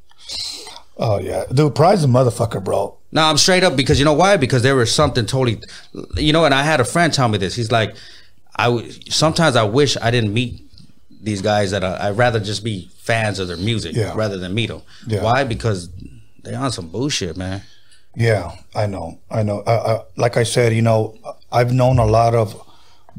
Oh, 0.97 1.19
yeah. 1.19 1.45
Dude, 1.51 1.73
Pride's 1.75 2.03
a 2.03 2.07
motherfucker, 2.07 2.63
bro. 2.63 2.97
No, 3.11 3.23
I'm 3.23 3.37
straight 3.37 3.63
up 3.63 3.75
because 3.75 3.97
you 3.99 4.05
know 4.05 4.13
why? 4.13 4.37
Because 4.37 4.61
there 4.61 4.75
was 4.75 4.93
something 4.93 5.25
totally, 5.25 5.61
you 6.15 6.31
know. 6.31 6.45
And 6.45 6.53
I 6.53 6.63
had 6.63 6.79
a 6.79 6.85
friend 6.85 7.11
tell 7.11 7.27
me 7.27 7.37
this. 7.37 7.55
He's 7.55 7.71
like, 7.71 7.95
I 8.55 8.89
sometimes 9.09 9.55
I 9.55 9.63
wish 9.63 9.97
I 9.97 10.11
didn't 10.11 10.33
meet 10.33 10.61
these 11.21 11.41
guys 11.41 11.71
that 11.71 11.83
I, 11.83 12.09
I'd 12.09 12.17
rather 12.17 12.39
just 12.39 12.63
be 12.63 12.89
fans 12.99 13.39
of 13.39 13.47
their 13.47 13.57
music 13.57 13.95
Yeah. 13.95 14.13
rather 14.15 14.37
than 14.37 14.53
meet 14.53 14.67
them. 14.67 14.81
Yeah. 15.07 15.23
Why? 15.23 15.43
Because 15.43 15.89
they 16.43 16.53
on 16.53 16.71
some 16.71 16.87
bullshit, 16.89 17.35
man. 17.35 17.63
Yeah, 18.15 18.51
I 18.75 18.87
know. 18.87 19.19
I 19.29 19.43
know. 19.43 19.59
Uh, 19.65 19.69
uh, 19.69 20.03
like 20.17 20.35
I 20.37 20.43
said, 20.43 20.73
you 20.73 20.81
know, 20.81 21.15
I've 21.51 21.71
known 21.73 21.97
a 21.97 22.05
lot 22.05 22.35
of 22.35 22.55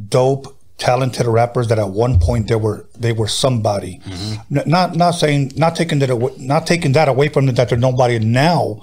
dope, 0.09 0.55
talented 0.79 1.27
rappers 1.27 1.69
that 1.69 1.79
at 1.79 1.89
one 1.91 2.19
point 2.21 2.49
they 2.49 2.57
were 2.57 2.87
they 2.99 3.13
were 3.13 3.29
somebody. 3.29 4.01
N- 4.55 4.63
not 4.67 4.95
not 4.97 5.13
saying 5.13 5.53
not 5.57 5.77
taking 5.77 5.99
that 6.01 6.11
away, 6.11 6.33
not 6.39 6.67
taking 6.67 6.93
that 6.93 7.09
away 7.09 7.29
from 7.29 7.47
them 7.47 7.55
that 7.55 7.69
they're 7.71 7.79
nobody 7.79 8.19
now, 8.19 8.83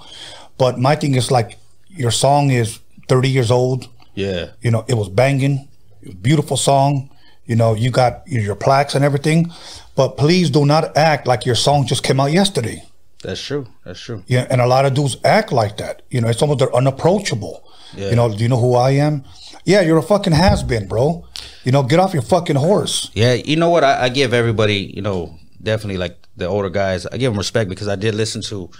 but 0.58 0.78
my 0.78 0.96
thing 0.96 1.14
is 1.14 1.30
like 1.30 1.58
your 1.88 2.10
song 2.10 2.50
is 2.50 2.80
thirty 3.08 3.28
years 3.28 3.50
old. 3.50 3.88
Yeah, 4.14 4.48
You 4.60 4.70
know, 4.72 4.84
it 4.88 4.94
was 4.94 5.08
banging, 5.08 5.68
it 6.02 6.08
was 6.08 6.14
a 6.14 6.18
beautiful 6.18 6.56
song. 6.56 7.10
You 7.46 7.56
know, 7.56 7.74
you 7.74 7.90
got 7.90 8.22
your 8.26 8.54
plaques 8.56 8.94
and 8.94 9.04
everything, 9.04 9.50
but 9.94 10.16
please 10.16 10.50
do 10.50 10.64
not 10.66 10.96
act 10.96 11.26
like 11.26 11.46
your 11.46 11.54
song 11.56 11.86
just 11.86 12.02
came 12.02 12.18
out 12.20 12.32
yesterday. 12.32 12.82
That's 13.22 13.42
true. 13.42 13.66
That's 13.84 14.00
true. 14.00 14.24
Yeah, 14.26 14.46
and 14.50 14.60
a 14.60 14.66
lot 14.66 14.86
of 14.86 14.94
dudes 14.94 15.16
act 15.24 15.52
like 15.52 15.76
that. 15.78 16.02
You 16.10 16.20
know, 16.20 16.28
it's 16.28 16.40
almost 16.40 16.60
they're 16.60 16.74
unapproachable. 16.74 17.64
Yeah. 17.94 18.10
You 18.10 18.16
know, 18.16 18.34
do 18.34 18.42
you 18.42 18.48
know 18.48 18.60
who 18.60 18.74
I 18.74 18.92
am? 18.92 19.24
Yeah, 19.64 19.82
you're 19.82 19.98
a 19.98 20.02
fucking 20.02 20.32
has 20.32 20.62
been, 20.62 20.88
bro. 20.88 21.26
You 21.64 21.72
know, 21.72 21.82
get 21.82 21.98
off 21.98 22.14
your 22.14 22.22
fucking 22.22 22.56
horse. 22.56 23.10
Yeah, 23.14 23.34
you 23.34 23.56
know 23.56 23.68
what? 23.68 23.84
I, 23.84 24.04
I 24.04 24.08
give 24.08 24.32
everybody, 24.32 24.92
you 24.94 25.02
know, 25.02 25.38
definitely 25.62 25.98
like 25.98 26.16
the 26.36 26.46
older 26.46 26.70
guys. 26.70 27.06
I 27.06 27.18
give 27.18 27.32
them 27.32 27.38
respect 27.38 27.68
because 27.68 27.88
I 27.88 27.96
did 27.96 28.14
listen 28.14 28.42
to, 28.42 28.70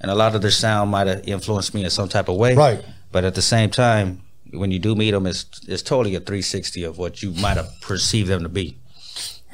and 0.00 0.10
a 0.10 0.14
lot 0.14 0.34
of 0.34 0.42
their 0.42 0.50
sound 0.50 0.90
might 0.90 1.06
have 1.06 1.26
influenced 1.26 1.74
me 1.74 1.84
in 1.84 1.90
some 1.90 2.08
type 2.08 2.28
of 2.28 2.36
way. 2.36 2.54
Right. 2.54 2.84
But 3.12 3.24
at 3.24 3.34
the 3.34 3.42
same 3.42 3.70
time, 3.70 4.22
when 4.52 4.70
you 4.70 4.78
do 4.78 4.94
meet 4.94 5.12
them, 5.12 5.26
it's 5.26 5.46
it's 5.66 5.82
totally 5.82 6.14
a 6.16 6.20
360 6.20 6.84
of 6.84 6.98
what 6.98 7.22
you 7.22 7.32
might 7.32 7.56
have 7.56 7.70
perceived 7.80 8.28
them 8.28 8.42
to 8.42 8.48
be. 8.48 8.78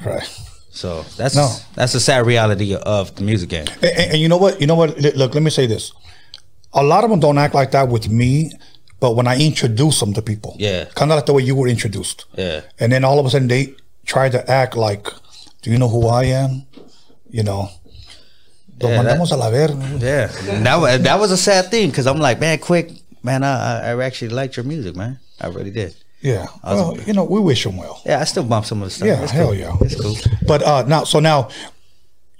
Right. 0.05 0.27
So 0.75 1.05
that's 1.17 1.35
No. 1.35 1.47
that's 1.75 1.93
the 1.93 1.99
sad 1.99 2.25
reality 2.25 2.75
of 2.75 3.13
the 3.15 3.21
music 3.23 3.49
game. 3.49 3.67
And, 3.81 4.11
and- 4.11 4.17
you 4.21 4.27
know 4.27 4.37
what? 4.37 4.59
You 4.59 4.67
know 4.67 4.75
what? 4.75 4.97
Look, 4.99 5.33
let 5.33 5.43
me 5.43 5.49
say 5.51 5.67
this. 5.67 5.91
A 6.73 6.81
lot 6.83 7.03
of 7.03 7.09
them 7.11 7.19
don't 7.19 7.37
act 7.37 7.53
like 7.53 7.71
that 7.71 7.87
with 7.89 8.09
me, 8.09 8.51
but 8.99 9.15
when 9.15 9.27
I 9.27 9.37
introduce 9.37 9.99
them 9.99 10.13
to 10.15 10.21
people, 10.21 10.55
Yeah. 10.57 10.85
kind 10.95 11.11
of 11.11 11.15
like 11.17 11.27
the 11.27 11.33
way 11.33 11.43
you 11.43 11.55
were 11.55 11.67
introduced. 11.67 12.25
Yeah. 12.35 12.61
And 12.79 12.91
then 12.91 13.03
all 13.05 13.19
of 13.19 13.25
a 13.25 13.29
sudden 13.29 13.47
they 13.47 13.75
try 14.05 14.29
to 14.29 14.39
act 14.49 14.75
like, 14.75 15.05
do 15.61 15.69
you 15.71 15.77
know 15.77 15.87
who 15.89 16.07
I 16.07 16.23
am? 16.25 16.65
You 17.29 17.43
know. 17.43 17.69
Yeah, 18.81 19.03
that- 19.03 19.31
a 19.31 19.35
la 19.37 19.49
verga. 19.51 19.75
Yeah, 20.01 20.27
that 20.63 20.75
was 20.81 21.01
that 21.03 21.19
was 21.19 21.31
a 21.31 21.37
sad 21.37 21.69
thing 21.71 21.89
because 21.91 22.07
I'm 22.07 22.19
like, 22.19 22.39
man, 22.39 22.57
Quik, 22.57 22.99
man, 23.21 23.43
I 23.43 23.91
I 23.91 24.03
actually 24.03 24.29
liked 24.29 24.57
your 24.57 24.65
music, 24.65 24.95
man. 24.95 25.19
I 25.39 25.47
really 25.47 25.71
did. 25.71 25.95
Yeah. 26.23 26.47
Well, 26.63 26.97
you 27.05 27.13
know, 27.13 27.25
we 27.25 27.39
wish 27.39 27.63
them 27.63 27.77
well. 27.77 28.01
Yeah, 28.05 28.19
I 28.21 28.23
still 28.23 28.43
bump 28.45 28.65
some 28.65 28.81
of 28.81 28.87
the 28.87 28.91
stuff. 28.91 29.07
Yeah, 29.07 29.21
It's 29.23 29.31
hell 29.31 29.47
cool. 29.47 29.55
yeah. 29.55 29.77
It's 29.81 29.99
cool. 30.01 30.15
But 30.47 30.63
uh 30.63 30.83
now 30.87 31.03
so 31.03 31.19
now 31.19 31.49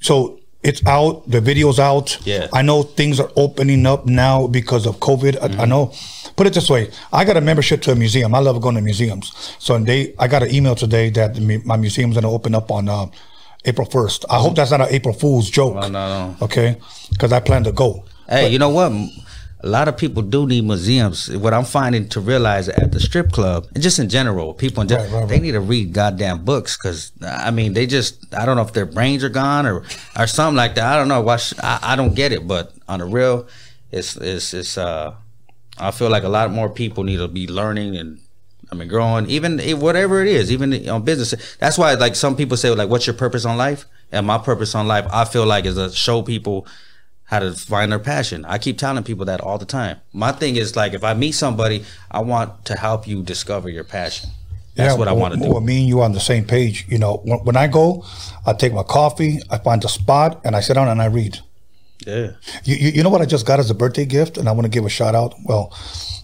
so 0.01 0.39
it's 0.63 0.81
out, 0.86 1.29
the 1.29 1.41
video's 1.41 1.77
out. 1.77 2.25
Yeah. 2.25 2.47
I 2.53 2.61
know 2.61 2.84
things 2.84 3.19
are 3.19 3.29
opening 3.36 3.86
up 3.86 4.05
now 4.05 4.47
because 4.47 4.86
of 4.86 4.95
COVID. 4.99 5.36
I, 5.41 5.47
Mm-hmm. 5.49 5.61
I 5.61 5.65
know 5.65 5.91
put 6.38 6.47
it 6.47 6.53
this 6.53 6.69
way, 6.69 6.89
I 7.11 7.25
got 7.25 7.36
a 7.36 7.41
membership 7.41 7.81
to 7.84 7.91
a 7.91 7.95
museum. 7.95 8.34
I 8.34 8.39
love 8.39 8.59
going 8.61 8.75
to 8.75 8.81
museums. 8.81 9.34
So 9.59 9.77
they 9.77 10.13
I 10.17 10.27
got 10.29 10.41
an 10.43 10.55
email 10.55 10.75
today 10.75 11.09
that 11.11 11.38
my 11.65 11.75
museum's 11.77 12.15
gonna 12.15 12.31
open 12.31 12.55
up 12.55 12.71
on 12.71 12.88
uh, 12.88 13.07
April 13.65 13.88
first. 13.89 14.23
I 14.29 14.38
hope 14.39 14.55
that's 14.55 14.71
not 14.71 14.81
an 14.81 14.88
April 14.91 15.13
Fool's 15.13 15.49
joke. 15.49 15.75
Oh, 15.75 15.88
no, 15.89 15.89
no. 15.89 16.36
Okay? 16.41 16.77
Because 17.11 17.31
I 17.34 17.39
plan 17.41 17.63
to 17.65 17.71
go. 17.73 18.05
Hey, 18.29 18.47
you 18.49 18.57
know 18.59 18.69
what? 18.69 18.91
A 19.64 19.70
lot 19.70 19.88
of 19.88 19.95
people 19.95 20.22
do 20.22 20.45
need 20.45 20.66
museums. 20.66 21.30
What 21.36 21.53
I'm 21.53 21.64
finding 21.64 22.09
to 22.09 22.20
realize 22.20 22.68
at 22.68 22.91
the 22.91 22.99
strip 22.99 23.32
club, 23.32 23.66
and 23.74 23.82
just 23.82 23.97
in 23.97 24.09
general, 24.09 24.53
people 24.53 24.82
in 24.82 24.89
general, 24.89 25.09
Right, 25.09 25.20
right, 25.22 25.30
they 25.30 25.39
need 25.39 25.53
to 25.53 25.61
read 25.61 25.93
goddamn 25.93 26.43
books 26.43 26.76
because 26.78 27.14
I 27.22 27.49
mean, 27.51 27.74
they 27.74 27.86
just 27.86 28.36
I 28.36 28.45
don't 28.45 28.57
know 28.57 28.64
if 28.64 28.74
their 28.74 28.86
brains 28.86 29.24
are 29.24 29.30
gone 29.30 29.66
or 29.66 29.84
or 30.20 30.28
something 30.28 30.57
like 30.57 30.76
that. 30.76 30.86
I 30.86 30.97
don't 30.97 31.07
know. 31.07 31.22
Watch, 31.22 31.53
I, 31.64 31.80
I 31.82 31.95
don't 31.95 32.14
get 32.14 32.34
it, 32.34 32.45
but 32.45 32.74
on 32.89 32.99
the 32.99 33.05
real, 33.05 33.47
it's 33.89 34.18
it's 34.18 34.53
it's 34.53 34.78
uh, 34.78 35.16
I 35.78 35.91
feel 35.91 36.09
like 36.09 36.24
a 36.24 36.30
lot 36.30 36.51
more 36.51 36.70
people 36.70 37.03
need 37.05 37.18
to 37.18 37.28
be 37.28 37.47
learning 37.47 37.95
and. 37.97 38.20
I 38.72 38.76
mean, 38.76 38.88
growing, 38.88 39.30
even 39.30 39.59
whatever 39.80 40.20
it 40.24 40.28
is, 40.28 40.51
even 40.51 40.89
on 40.89 41.03
business. 41.03 41.36
That's 41.59 41.78
why, 41.78 41.93
like, 41.93 42.16
some 42.16 42.36
people 42.36 42.57
say, 42.57 42.72
like, 42.72 42.89
what's 42.89 43.05
your 43.05 43.14
purpose 43.14 43.45
on 43.45 43.55
life? 43.55 43.86
And 44.11 44.26
my 44.26 44.39
purpose 44.39 44.74
on 44.74 44.88
life, 44.88 45.05
I 45.14 45.26
feel 45.26 45.45
like, 45.45 45.66
is 45.66 45.76
to 45.76 45.91
show 45.91 46.24
people 46.24 46.66
how 47.34 47.39
to 47.39 47.51
find 47.53 47.91
their 47.91 47.99
passion. 47.99 48.45
I 48.45 48.57
keep 48.59 48.77
telling 48.77 49.03
people 49.03 49.25
that 49.25 49.41
all 49.41 49.57
the 49.57 49.65
time. 49.65 49.97
My 50.13 50.31
thing 50.31 50.55
is 50.55 50.75
like 50.75 50.93
if 50.93 51.03
I 51.03 51.13
meet 51.15 51.31
somebody, 51.31 51.84
I 52.11 52.21
want 52.21 52.65
to 52.65 52.77
help 52.77 53.07
you 53.07 53.23
discover 53.23 53.69
your 53.69 53.84
passion. 53.84 54.29
That's 54.75 54.97
what 54.97 55.07
I 55.07 55.13
want 55.13 55.34
to 55.34 55.39
do. 55.39 55.49
Well, 55.49 55.61
me 55.61 55.79
and 55.79 55.88
you 55.88 56.01
on 56.01 56.13
the 56.13 56.19
same 56.19 56.45
page. 56.45 56.86
You 56.89 56.97
know, 56.97 57.21
when, 57.23 57.39
when 57.39 57.57
I 57.57 57.67
go, 57.67 58.05
I 58.45 58.53
take 58.53 58.73
my 58.73 58.84
coffee, 58.84 59.39
I 59.49 59.57
find 59.59 59.84
a 59.84 59.89
spot, 59.89 60.41
and 60.43 60.55
I 60.55 60.61
sit 60.61 60.75
down 60.75 60.88
and 60.88 61.01
I 61.01 61.05
read. 61.05 61.39
yeah. 62.07 62.31
You, 62.63 62.75
you, 62.75 62.89
you 62.89 63.03
know 63.03 63.09
what 63.09 63.21
I 63.21 63.25
just 63.25 63.45
got 63.45 63.59
as 63.59 63.69
a 63.69 63.75
birthday 63.75 64.05
gift, 64.05 64.38
and 64.38 64.47
I 64.49 64.51
want 64.51 64.65
to 64.65 64.69
give 64.69 64.86
a 64.86 64.89
shout 64.89 65.13
out. 65.15 65.36
Well, 65.45 65.71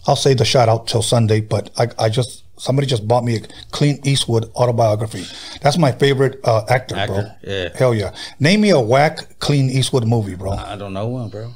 I'll 0.07 0.15
say 0.15 0.33
the 0.33 0.45
shout 0.45 0.69
out 0.69 0.87
till 0.87 1.03
Sunday, 1.03 1.41
but 1.41 1.69
I, 1.77 1.89
I 2.05 2.09
just 2.09 2.43
somebody 2.59 2.87
just 2.87 3.07
bought 3.07 3.23
me 3.23 3.37
a 3.37 3.39
Clint 3.71 4.05
Eastwood 4.05 4.51
autobiography. 4.55 5.25
That's 5.61 5.77
my 5.77 5.91
favorite 5.91 6.39
uh, 6.43 6.65
actor, 6.69 6.95
bro. 7.07 7.23
Yeah. 7.41 7.69
Hell 7.75 7.95
yeah. 7.95 8.13
Name 8.39 8.61
me 8.61 8.69
a 8.69 8.79
whack 8.79 9.39
Clint 9.39 9.71
Eastwood 9.71 10.05
movie, 10.05 10.35
bro. 10.35 10.51
I 10.51 10.75
don't 10.75 10.93
know 10.93 11.07
one, 11.07 11.29
bro. 11.29 11.53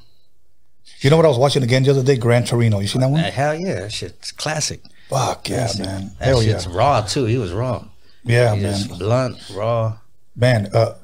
You 1.01 1.09
know 1.09 1.17
what 1.17 1.25
I 1.25 1.29
was 1.29 1.37
watching 1.37 1.63
again 1.63 1.83
the 1.83 1.91
other 1.91 2.03
day? 2.03 2.15
Gran 2.15 2.45
Torino. 2.45 2.79
You 2.79 2.87
seen 2.87 3.01
that 3.01 3.09
one? 3.09 3.19
Hell 3.19 3.55
yeah, 3.59 3.81
that 3.81 3.91
shit's 3.91 4.31
classic. 4.31 4.81
Fuck 5.09 5.49
yeah, 5.49 5.67
man. 5.77 6.11
That 6.17 6.25
Hell 6.25 6.41
yeah. 6.41 6.53
shit's 6.53 6.67
raw 6.67 7.01
too. 7.01 7.25
He 7.25 7.37
was 7.37 7.51
raw. 7.51 7.85
Yeah, 8.23 8.55
man. 8.55 8.87
blunt, 8.97 9.37
raw. 9.53 9.97
Man, 10.35 10.69
uh, 10.73 10.95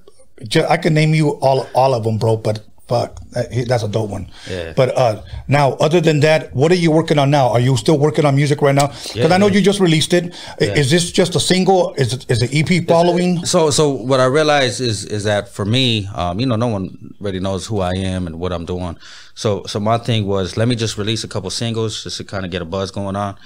I 0.69 0.77
can 0.77 0.93
name 0.93 1.13
you 1.13 1.31
all 1.41 1.67
all 1.75 1.93
of 1.93 2.05
them, 2.05 2.17
bro. 2.17 2.37
But 2.37 2.65
fuck, 2.89 3.21
that, 3.31 3.51
he- 3.53 3.63
that's 3.63 3.83
a 3.83 3.87
dope 3.87 4.09
one. 4.09 4.27
Yeah. 4.49 4.73
But 4.75 4.89
uh, 4.97 5.21
now, 5.47 5.73
other 5.73 6.01
than 6.01 6.19
that, 6.21 6.53
what 6.53 6.71
are 6.73 6.81
you 6.85 6.91
working 6.91 7.17
on 7.19 7.29
now? 7.31 7.49
Are 7.49 7.59
you 7.61 7.77
still 7.77 7.97
working 7.97 8.25
on 8.25 8.35
music 8.35 8.61
right 8.61 8.75
now? 8.75 8.87
Because 8.87 9.15
Yeah, 9.15 9.33
I 9.33 9.37
know 9.37 9.47
yeah. 9.47 9.53
you 9.57 9.61
just 9.61 9.79
released 9.79 10.13
it. 10.13 10.35
Is 10.59 10.89
this 10.91 11.11
just 11.11 11.35
a 11.35 11.39
single? 11.39 11.93
Is 11.93 12.13
it 12.13 12.25
is 12.29 12.39
the 12.39 12.49
EP 12.59 12.85
following? 12.87 13.45
So, 13.45 13.69
so 13.69 13.89
what 13.89 14.19
I 14.19 14.25
realized 14.25 14.81
is 14.81 15.05
is 15.05 15.23
that 15.23 15.47
for 15.47 15.65
me, 15.65 16.07
um, 16.15 16.39
you 16.39 16.45
know, 16.45 16.57
no 16.57 16.67
one 16.67 17.13
really 17.21 17.39
knows 17.39 17.65
who 17.67 17.79
I 17.79 17.93
am 17.93 18.27
and 18.27 18.39
what 18.39 18.51
I'm 18.51 18.65
doing. 18.65 18.97
So, 19.35 19.63
so 19.65 19.79
my 19.79 19.97
thing 19.97 20.25
was, 20.27 20.57
let 20.57 20.67
me 20.67 20.75
just 20.75 20.97
release 20.97 21.23
a 21.23 21.27
couple 21.27 21.49
singles 21.49 22.03
just 22.03 22.17
to 22.17 22.23
kind 22.25 22.43
of 22.43 22.51
get 22.51 22.61
a 22.61 22.65
buzz 22.65 22.91
going 22.91 23.15
on, 23.15 23.37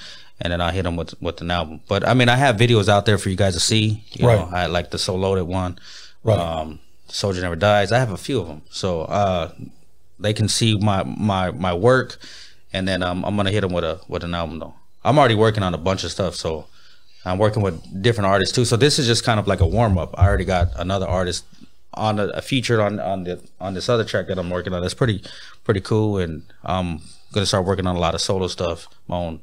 and 0.41 0.51
then 0.51 0.61
I 0.61 0.71
hit 0.71 0.83
them 0.83 0.95
with 0.95 1.13
with 1.21 1.41
an 1.41 1.51
album. 1.51 1.81
But 1.87 2.07
I 2.07 2.13
mean, 2.13 2.29
I 2.29 2.35
have 2.37 2.55
videos 2.55 2.87
out 2.89 3.05
there 3.05 3.17
for 3.17 3.29
you 3.29 3.35
guys 3.35 3.53
to 3.53 3.59
see. 3.59 4.03
You 4.13 4.27
Right. 4.27 4.39
know, 4.39 4.49
I 4.55 4.65
like 4.67 4.89
the 4.91 4.97
So 4.97 5.15
Loaded 5.15 5.43
one. 5.43 5.77
Right. 6.23 6.39
Um, 6.39 6.79
Soldier 7.13 7.41
Never 7.41 7.55
Dies. 7.55 7.91
I 7.91 7.99
have 7.99 8.11
a 8.11 8.17
few 8.17 8.41
of 8.41 8.47
them, 8.47 8.63
so 8.71 9.01
uh, 9.03 9.51
they 10.19 10.33
can 10.33 10.47
see 10.47 10.77
my 10.77 11.03
my 11.03 11.51
my 11.51 11.73
work, 11.73 12.17
and 12.73 12.87
then 12.87 13.03
um, 13.03 13.23
I'm 13.23 13.35
gonna 13.35 13.51
hit 13.51 13.61
them 13.61 13.71
with 13.71 13.83
a 13.83 14.01
with 14.07 14.23
an 14.23 14.33
album 14.33 14.59
though. 14.59 14.73
I'm 15.05 15.19
already 15.19 15.35
working 15.35 15.63
on 15.63 15.73
a 15.73 15.77
bunch 15.77 16.03
of 16.03 16.11
stuff, 16.11 16.35
so 16.35 16.65
I'm 17.23 17.37
working 17.37 17.61
with 17.61 18.01
different 18.01 18.27
artists 18.27 18.55
too. 18.55 18.65
So 18.65 18.77
this 18.77 18.97
is 18.97 19.05
just 19.05 19.23
kind 19.23 19.39
of 19.39 19.47
like 19.47 19.59
a 19.59 19.67
warm 19.67 19.97
up. 19.97 20.17
I 20.17 20.27
already 20.27 20.45
got 20.45 20.69
another 20.75 21.07
artist 21.07 21.45
on 21.93 22.19
a, 22.19 22.27
a 22.29 22.41
featured 22.41 22.79
on 22.79 22.99
on 22.99 23.25
the 23.25 23.39
on 23.59 23.75
this 23.75 23.89
other 23.89 24.03
track 24.03 24.27
that 24.27 24.39
I'm 24.39 24.49
working 24.49 24.73
on. 24.73 24.81
That's 24.81 24.95
pretty 24.95 25.23
pretty 25.63 25.81
cool, 25.81 26.17
and 26.17 26.43
I'm 26.63 27.01
gonna 27.31 27.45
start 27.45 27.65
working 27.65 27.85
on 27.85 27.95
a 27.95 27.99
lot 27.99 28.15
of 28.15 28.21
solo 28.21 28.47
stuff, 28.47 28.87
my 29.07 29.17
own 29.17 29.41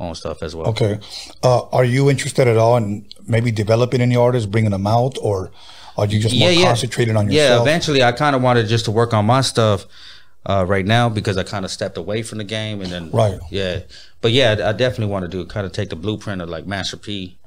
own 0.00 0.16
stuff 0.16 0.42
as 0.42 0.56
well. 0.56 0.66
Okay. 0.68 0.98
Uh, 1.42 1.68
are 1.68 1.84
you 1.84 2.10
interested 2.10 2.48
at 2.48 2.56
all 2.56 2.76
in 2.76 3.06
maybe 3.28 3.52
developing 3.52 4.00
any 4.00 4.16
artists, 4.16 4.46
bringing 4.46 4.72
them 4.72 4.88
out, 4.88 5.16
or 5.22 5.52
are 5.96 6.06
you 6.06 6.20
just 6.20 6.36
more 6.36 6.52
concentrated 6.64 7.16
on 7.16 7.30
Yeah, 7.30 7.60
eventually 7.60 8.02
I 8.02 8.12
kind 8.12 8.34
of 8.36 8.42
wanted 8.42 8.66
just 8.68 8.84
to 8.86 8.90
work 8.90 9.12
on 9.14 9.26
my 9.26 9.40
stuff 9.40 9.86
uh, 10.46 10.64
right 10.66 10.86
now 10.86 11.08
because 11.08 11.36
I 11.36 11.42
kind 11.42 11.64
of 11.64 11.70
stepped 11.70 11.96
away 11.96 12.22
from 12.22 12.38
the 12.38 12.44
game 12.44 12.80
and 12.80 12.90
then 12.90 13.10
Right. 13.10 13.38
Yeah, 13.50 13.80
but 14.20 14.32
yeah, 14.32 14.52
I 14.52 14.72
definitely 14.72 15.12
want 15.12 15.24
to 15.24 15.28
do 15.28 15.44
kind 15.46 15.66
of 15.66 15.72
take 15.72 15.90
the 15.90 15.96
blueprint 15.96 16.42
of 16.42 16.48
like 16.48 16.66
Master 16.66 16.96
P 16.96 17.38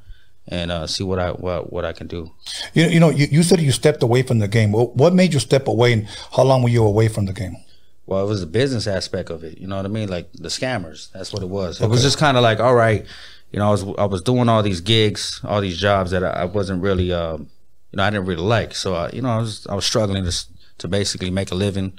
and 0.47 0.71
uh, 0.71 0.87
see 0.87 1.03
what 1.03 1.19
I 1.19 1.31
what 1.31 1.73
what 1.73 1.85
I 1.85 1.93
can 1.93 2.07
do. 2.07 2.31
You, 2.73 2.85
you 2.85 2.99
know, 2.99 3.09
you, 3.09 3.27
you 3.31 3.43
said 3.43 3.59
you 3.59 3.71
stepped 3.71 4.03
away 4.03 4.21
from 4.21 4.39
the 4.39 4.47
game. 4.47 4.71
What 4.71 5.13
made 5.13 5.33
you 5.33 5.39
step 5.39 5.67
away, 5.67 5.93
and 5.93 6.07
how 6.35 6.43
long 6.43 6.61
were 6.61 6.69
you 6.69 6.83
away 6.83 7.07
from 7.07 7.25
the 7.25 7.33
game? 7.33 7.57
Well, 8.05 8.23
it 8.23 8.27
was 8.27 8.41
the 8.41 8.47
business 8.47 8.85
aspect 8.85 9.31
of 9.31 9.43
it. 9.43 9.57
You 9.57 9.67
know 9.67 9.77
what 9.77 9.85
I 9.85 9.89
mean? 9.89 10.09
Like 10.09 10.31
the 10.33 10.49
scammers. 10.49 11.11
That's 11.11 11.33
what 11.33 11.41
it 11.41 11.49
was. 11.49 11.81
It 11.81 11.89
was 11.89 12.03
just 12.03 12.19
kind 12.19 12.37
of 12.37 12.43
like, 12.43 12.59
all 12.59 12.75
right, 12.75 13.03
you 13.51 13.59
know, 13.59 13.67
I 13.67 13.71
was 13.71 13.83
I 13.97 14.05
was 14.05 14.21
doing 14.21 14.47
all 14.47 14.61
these 14.61 14.81
gigs, 14.81 15.41
all 15.43 15.61
these 15.61 15.77
jobs 15.79 16.11
that 16.11 16.23
I, 16.23 16.29
I 16.29 16.45
wasn't 16.45 16.83
really, 16.83 17.11
um, 17.11 17.49
you 17.95 17.97
know, 17.97 18.03
I 18.03 18.09
didn't 18.09 18.25
really 18.25 18.43
like. 18.43 18.75
So 18.75 18.93
I, 18.95 19.09
you 19.11 19.21
know, 19.21 19.29
I 19.29 19.37
was 19.37 19.65
I 19.67 19.73
was 19.75 19.85
struggling 19.85 20.25
to 20.25 20.45
to 20.79 20.87
basically 20.89 21.29
make 21.31 21.51
a 21.51 21.55
living. 21.55 21.97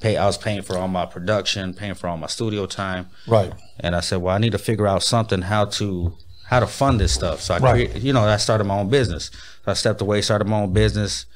Pay. 0.00 0.16
I 0.16 0.24
was 0.26 0.38
paying 0.38 0.62
for 0.62 0.76
all 0.78 0.88
my 0.88 1.04
production, 1.06 1.74
paying 1.74 1.94
for 1.94 2.08
all 2.08 2.16
my 2.16 2.26
studio 2.26 2.66
time, 2.66 3.08
Right. 3.26 3.52
and 3.80 3.94
I 3.94 4.00
said, 4.00 4.16
well, 4.22 4.34
I 4.34 4.38
need 4.38 4.52
to 4.52 4.58
figure 4.58 4.86
out 4.88 5.02
something 5.02 5.42
how 5.42 5.66
to 5.78 6.14
how 6.50 6.60
to 6.60 6.66
fund 6.66 6.98
this 7.00 7.12
stuff. 7.12 7.40
So 7.40 7.54
I, 7.54 7.58
Right. 7.58 7.90
create, 7.90 8.02
you 8.02 8.12
know, 8.12 8.22
I 8.24 8.36
started 8.38 8.64
my 8.64 8.78
own 8.80 8.88
business. 8.88 9.30
So 9.64 9.70
I 9.70 9.74
stepped 9.74 10.00
away, 10.00 10.20
started 10.22 10.46
my 10.48 10.60
own 10.62 10.72
business, 10.72 11.26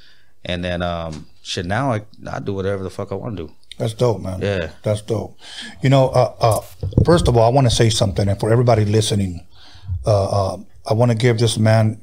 and 0.45 0.65
then 0.65 0.83
um, 0.83 1.27
shit. 1.43 1.67
Now 1.67 1.93
I 1.93 2.03
I 2.31 2.41
do 2.41 2.53
whatever 2.55 2.83
the 2.83 2.91
fuck 2.91 3.13
I 3.13 3.15
want 3.15 3.37
to 3.37 3.47
do. 3.47 3.53
That's 3.79 3.95
dope, 3.95 4.21
man. 4.23 4.41
Yeah. 4.41 4.71
That's 4.83 5.03
dope. 5.03 5.39
You 5.83 5.91
know, 5.91 6.09
uh, 6.09 6.35
uh, 6.41 6.61
first 7.05 7.29
of 7.29 7.37
all, 7.37 7.45
I 7.51 7.53
want 7.55 7.69
to 7.71 7.75
say 7.75 7.91
something, 7.91 8.29
and 8.29 8.41
for 8.41 8.51
everybody 8.51 8.85
listening, 8.85 9.47
uh, 10.05 10.55
uh, 10.55 10.57
I 10.91 10.95
want 10.95 11.11
to 11.13 11.17
give 11.17 11.39
this 11.39 11.57
man, 11.59 12.01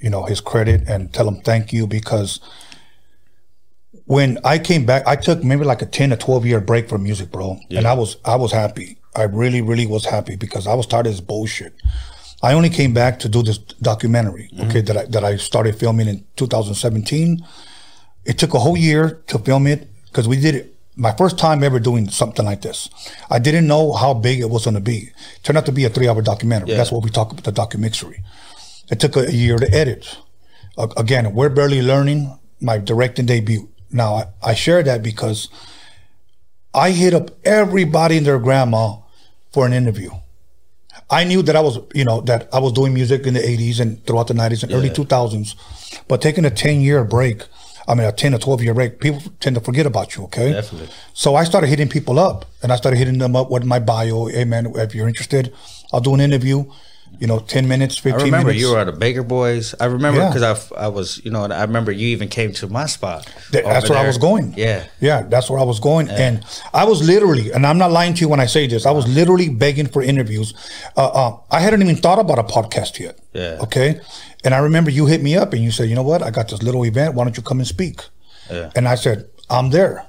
you 0.00 0.10
know, 0.10 0.24
his 0.24 0.40
credit 0.40 0.88
and 0.88 1.12
tell 1.12 1.28
him 1.28 1.40
thank 1.42 1.72
you 1.72 1.86
because 1.86 2.40
when 4.06 4.38
I 4.44 4.58
came 4.58 4.84
back, 4.86 5.06
I 5.06 5.16
took 5.16 5.42
maybe 5.44 5.64
like 5.64 5.82
a 5.82 5.86
ten 5.86 6.12
or 6.12 6.16
twelve 6.16 6.44
year 6.46 6.60
break 6.60 6.88
from 6.88 7.02
music, 7.02 7.30
bro, 7.30 7.58
Yeah. 7.68 7.78
and 7.78 7.86
I 7.86 7.94
was 7.94 8.16
I 8.24 8.36
was 8.36 8.52
happy. 8.52 8.98
I 9.16 9.24
really, 9.24 9.60
really 9.60 9.86
was 9.86 10.04
happy 10.04 10.36
because 10.36 10.66
I 10.66 10.74
was 10.74 10.86
tired 10.86 11.06
of 11.06 11.12
this 11.12 11.20
bullshit. 11.20 11.74
I 12.42 12.54
only 12.54 12.70
came 12.70 12.94
back 12.94 13.18
to 13.20 13.28
do 13.28 13.42
this 13.42 13.58
documentary, 13.58 14.48
mm-hmm. 14.52 14.68
okay, 14.68 14.80
that 14.82 14.96
I 14.96 15.04
that 15.06 15.24
I 15.24 15.36
started 15.36 15.76
filming 15.76 16.08
in 16.08 16.24
2017 16.36 17.44
it 18.24 18.38
took 18.38 18.52
a 18.54 18.58
whole 18.58 18.76
year 18.76 19.22
to 19.28 19.38
film 19.38 19.66
it 19.66 19.88
because 20.06 20.28
we 20.28 20.38
did 20.38 20.54
it 20.54 20.74
my 20.94 21.10
first 21.12 21.38
time 21.38 21.64
ever 21.64 21.78
doing 21.80 22.06
something 22.10 22.44
like 22.44 22.60
this 22.60 22.90
i 23.30 23.38
didn't 23.38 23.66
know 23.66 23.92
how 23.92 24.12
big 24.12 24.40
it 24.40 24.50
was 24.50 24.64
going 24.64 24.74
to 24.74 24.80
be 24.80 24.98
it 25.36 25.42
turned 25.42 25.56
out 25.56 25.64
to 25.64 25.72
be 25.72 25.84
a 25.86 25.88
three 25.88 26.06
hour 26.06 26.20
documentary 26.20 26.68
Yeah. 26.70 26.76
that's 26.76 26.92
what 26.92 27.02
we 27.02 27.08
talk 27.10 27.32
about 27.32 27.44
the 27.44 27.52
documentary 27.52 28.22
it 28.90 29.00
took 29.00 29.16
a 29.16 29.32
year 29.32 29.56
to 29.56 29.72
edit 29.74 30.18
uh, 30.78 30.88
again 30.96 31.34
we're 31.34 31.48
barely 31.48 31.82
learning 31.82 32.38
my 32.60 32.78
directing 32.78 33.26
debut 33.26 33.68
now 33.90 34.14
I, 34.14 34.24
I 34.42 34.54
share 34.54 34.82
that 34.82 35.02
because 35.02 35.48
i 36.74 36.90
hit 36.90 37.14
up 37.14 37.30
everybody 37.44 38.18
and 38.18 38.26
their 38.26 38.38
grandma 38.38 38.96
for 39.52 39.66
an 39.66 39.72
interview 39.72 40.10
I 41.10 41.24
knew 41.24 41.42
that 41.42 41.56
I 41.56 41.60
was, 41.60 41.78
you 41.92 42.04
know, 42.04 42.20
that 42.22 42.48
I 42.52 42.60
was 42.60 42.72
doing 42.72 42.94
music 42.94 43.26
in 43.26 43.34
the 43.34 43.40
80s 43.40 43.80
and 43.80 44.04
throughout 44.06 44.28
the 44.28 44.34
90s 44.34 44.62
and 44.62 44.72
early 44.72 44.90
2000s, 44.90 45.56
but 46.06 46.22
taking 46.22 46.44
a 46.44 46.50
10 46.50 46.80
year 46.80 47.04
break, 47.04 47.42
I 47.88 47.94
mean, 47.94 48.06
a 48.06 48.12
10 48.12 48.34
or 48.34 48.38
12 48.38 48.62
year 48.62 48.74
break, 48.74 49.00
people 49.00 49.20
tend 49.40 49.56
to 49.56 49.60
forget 49.60 49.86
about 49.86 50.14
you, 50.14 50.24
okay? 50.24 50.52
Definitely. 50.52 50.88
So 51.12 51.34
I 51.34 51.42
started 51.42 51.66
hitting 51.66 51.88
people 51.88 52.20
up 52.20 52.44
and 52.62 52.72
I 52.72 52.76
started 52.76 52.98
hitting 52.98 53.18
them 53.18 53.34
up 53.34 53.50
with 53.50 53.64
my 53.64 53.80
bio. 53.80 54.26
Hey, 54.26 54.44
man, 54.44 54.72
if 54.76 54.94
you're 54.94 55.08
interested, 55.08 55.52
I'll 55.92 56.00
do 56.00 56.14
an 56.14 56.20
interview, 56.20 56.64
you 57.18 57.26
know, 57.26 57.38
10 57.38 57.68
minutes, 57.68 57.98
15 57.98 58.12
I 58.20 58.24
remember 58.24 58.46
minutes. 58.48 58.60
you 58.62 58.70
were 58.72 58.78
at 58.78 58.84
the 58.84 58.92
Baker 58.92 59.22
Boys. 59.22 59.74
I 59.80 59.86
remember 59.86 60.20
Yeah. 60.20 60.28
because 60.32 60.72
I, 60.72 60.84
I 60.84 60.88
was, 60.88 61.20
you 61.24 61.30
know, 61.30 61.44
I 61.44 61.62
remember 61.62 61.92
you 61.92 62.08
even 62.08 62.28
came 62.28 62.52
to 62.54 62.66
my 62.68 62.86
spot. 62.86 63.26
Th- 63.52 63.64
that's 63.64 63.90
where 63.90 63.98
I 63.98 64.06
was 64.06 64.16
going. 64.16 64.54
Yeah. 64.56 64.86
Yeah, 65.00 65.22
that's 65.22 65.50
where 65.50 65.58
I 65.58 65.64
was 65.64 65.80
going. 65.80 66.08
And 66.08 66.44
I 66.72 66.84
was 66.84 67.06
literally, 67.06 67.52
and 67.52 67.66
I'm 67.66 67.76
not 67.76 67.90
lying 67.90 68.14
to 68.14 68.20
you 68.22 68.28
when 68.28 68.40
I 68.40 68.46
say 68.46 68.66
this, 68.66 68.86
I 68.86 68.90
was 68.90 69.06
literally 69.06 69.48
begging 69.50 69.86
for 69.86 70.02
interviews. 70.02 70.54
Uh, 70.96 71.06
uh, 71.08 71.36
I 71.50 71.60
hadn't 71.60 71.82
even 71.82 71.96
thought 71.96 72.18
about 72.18 72.38
a 72.38 72.44
podcast 72.44 72.98
yet. 72.98 73.18
Yeah. 73.34 73.58
Okay. 73.62 74.00
And 74.44 74.54
I 74.54 74.58
remember 74.58 74.90
you 74.90 75.04
hit 75.06 75.22
me 75.22 75.36
up 75.36 75.52
and 75.52 75.62
you 75.62 75.70
said, 75.70 75.88
you 75.90 75.94
know 75.94 76.02
what? 76.02 76.22
I 76.22 76.30
got 76.30 76.48
this 76.48 76.62
little 76.62 76.84
event. 76.86 77.14
Why 77.14 77.24
don't 77.24 77.36
you 77.36 77.42
come 77.42 77.58
and 77.58 77.66
speak? 77.68 78.00
Yeah. 78.50 78.70
And 78.74 78.88
I 78.88 78.94
said, 78.94 79.28
I'm 79.50 79.70
there. 79.70 80.06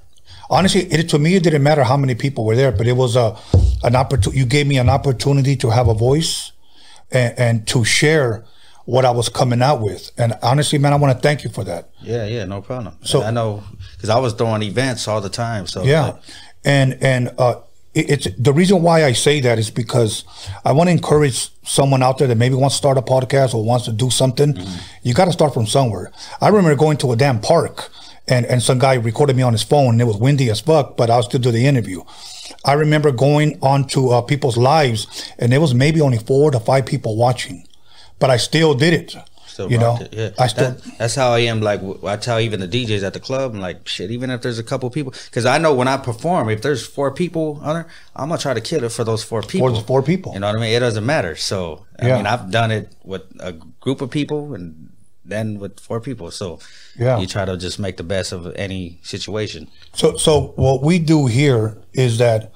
Honestly, 0.50 0.82
it, 0.92 1.10
to 1.10 1.20
me, 1.20 1.36
it 1.36 1.44
didn't 1.44 1.64
matter 1.64 1.84
how 1.84 1.98
many 1.98 2.16
people 2.16 2.46
were 2.46 2.56
there, 2.56 2.72
but 2.72 2.88
it 2.88 2.94
was 2.94 3.16
a, 3.16 3.38
an 3.84 3.96
opportunity. 3.96 4.40
You 4.40 4.46
gave 4.46 4.68
me 4.68 4.78
an 4.78 4.90
opportunity 4.90 5.56
to 5.58 5.70
have 5.70 5.88
a 5.88 5.94
voice 5.94 6.52
and, 7.12 7.38
and 7.40 7.68
to 7.68 7.84
share 7.84 8.44
what 8.86 9.06
I 9.06 9.12
was 9.12 9.30
coming 9.30 9.62
out 9.62 9.80
with. 9.82 10.12
And 10.18 10.34
honestly, 10.42 10.80
man, 10.80 10.92
I 10.94 10.96
want 10.96 11.16
to 11.16 11.22
thank 11.22 11.44
you 11.44 11.50
for 11.50 11.64
that. 11.66 11.90
Yeah, 12.02 12.26
yeah, 12.26 12.46
no 12.46 12.62
problem. 12.62 12.96
So- 13.04 13.22
I 13.24 13.32
know 13.32 13.64
because 13.96 14.10
I 14.10 14.18
was 14.20 14.34
throwing 14.34 14.64
events 14.64 15.08
all 15.08 15.22
the 15.22 15.30
time. 15.30 15.68
So 15.68 15.84
Yeah, 15.84 16.18
and 16.66 16.98
and 17.02 17.30
uh, 17.38 17.56
it, 17.94 18.10
it's 18.10 18.28
the 18.38 18.54
reason 18.54 18.82
why 18.82 19.06
I 19.06 19.14
say 19.14 19.40
that 19.42 19.60
is 19.60 19.70
because 19.70 20.24
I 20.66 20.72
want 20.72 20.88
to 20.88 20.92
encourage 20.92 21.50
someone 21.64 22.02
out 22.02 22.18
there 22.18 22.28
that 22.28 22.38
maybe 22.38 22.56
wants 22.56 22.76
to 22.76 22.78
start 22.78 22.98
a 22.98 23.02
podcast 23.02 23.54
or 23.54 23.64
wants 23.64 23.86
to 23.86 23.92
do 23.92 24.10
something. 24.10 24.58
You 25.04 25.14
got 25.14 25.26
to 25.26 25.32
start 25.32 25.54
from 25.54 25.68
somewhere. 25.68 26.12
I 26.42 26.48
remember 26.48 26.76
going 26.76 26.98
to 26.98 27.12
a 27.12 27.16
damn 27.16 27.40
park, 27.40 27.92
and 28.28 28.46
and 28.48 28.64
some 28.64 28.80
guy 28.80 28.96
recorded 28.96 29.36
me 29.36 29.44
on 29.44 29.54
his 29.54 29.64
phone. 29.64 29.90
and 29.96 30.02
It 30.02 30.06
was 30.06 30.18
windy 30.18 30.50
as 30.50 30.60
fuck, 30.60 30.98
but 30.98 31.10
I 31.12 31.18
was 31.18 31.26
still 31.28 31.40
do 31.40 31.52
the 31.52 31.68
interview. 31.68 32.02
I 32.66 32.74
remember 32.74 33.12
going 33.12 33.58
onto 33.62 34.10
uh, 34.10 34.22
people's 34.22 34.58
lives, 34.58 35.32
and 35.40 35.52
there 35.52 35.62
was 35.62 35.74
maybe 35.74 36.02
only 36.02 36.18
four 36.20 36.52
to 36.52 36.60
five 36.60 36.86
people 36.86 37.16
watching, 37.18 37.68
but 38.20 38.30
I 38.30 38.38
still 38.38 38.74
did 38.74 38.94
it. 38.94 39.16
Still 39.48 39.70
you 39.70 39.78
know, 39.78 39.98
it, 40.00 40.14
yeah. 40.14 40.30
I 40.40 40.48
still. 40.48 40.72
That- 40.72 40.98
that's 40.98 41.16
how 41.16 41.32
I 41.34 41.40
am. 41.40 41.60
Like 41.62 41.82
I 42.06 42.16
tell 42.16 42.40
even 42.40 42.62
the 42.62 42.68
DJs 42.70 43.04
at 43.04 43.14
the 43.14 43.20
club, 43.20 43.54
I'm 43.54 43.60
like, 43.60 43.86
shit. 43.86 44.10
Even 44.10 44.30
if 44.30 44.42
there's 44.42 44.58
a 44.60 44.64
couple 44.64 44.90
people, 44.90 45.12
because 45.26 45.46
I 45.46 45.58
know 45.58 45.74
when 45.74 45.90
I 45.90 45.98
perform, 45.98 46.48
if 46.50 46.62
there's 46.62 46.86
four 46.88 47.12
people 47.12 47.60
on 47.62 47.74
there, 47.76 47.88
I'm 48.16 48.30
gonna 48.30 48.40
try 48.42 48.54
to 48.54 48.62
kill 48.62 48.84
it 48.86 48.94
for 48.94 49.04
those 49.04 49.24
four 49.26 49.42
people. 49.42 49.70
the 49.74 49.82
four 49.82 50.02
people. 50.04 50.32
You 50.34 50.40
know 50.40 50.48
what 50.48 50.56
I 50.56 50.60
mean? 50.62 50.74
It 50.74 50.80
doesn't 50.80 51.06
matter. 51.06 51.36
So 51.36 51.86
I 52.00 52.08
Yeah. 52.08 52.16
mean, 52.18 52.28
I've 52.28 52.50
done 52.50 52.72
it 52.72 52.94
with 53.04 53.24
a 53.42 53.52
group 53.82 54.00
of 54.00 54.10
people 54.10 54.54
and 54.54 54.91
then 55.24 55.60
with 55.60 55.80
four 55.80 56.00
people. 56.00 56.32
So 56.32 56.60
Yeah. 56.98 57.20
you 57.20 57.28
try 57.28 57.46
to 57.46 57.58
just 57.58 57.80
make 57.80 57.98
the 57.98 58.04
best 58.04 58.32
of 58.32 58.54
any 58.56 59.00
situation. 59.04 59.68
So, 59.94 60.18
so 60.18 60.54
what 60.56 60.82
we 60.84 61.00
do 61.00 61.28
here 61.28 61.78
is 61.94 62.18
that 62.18 62.52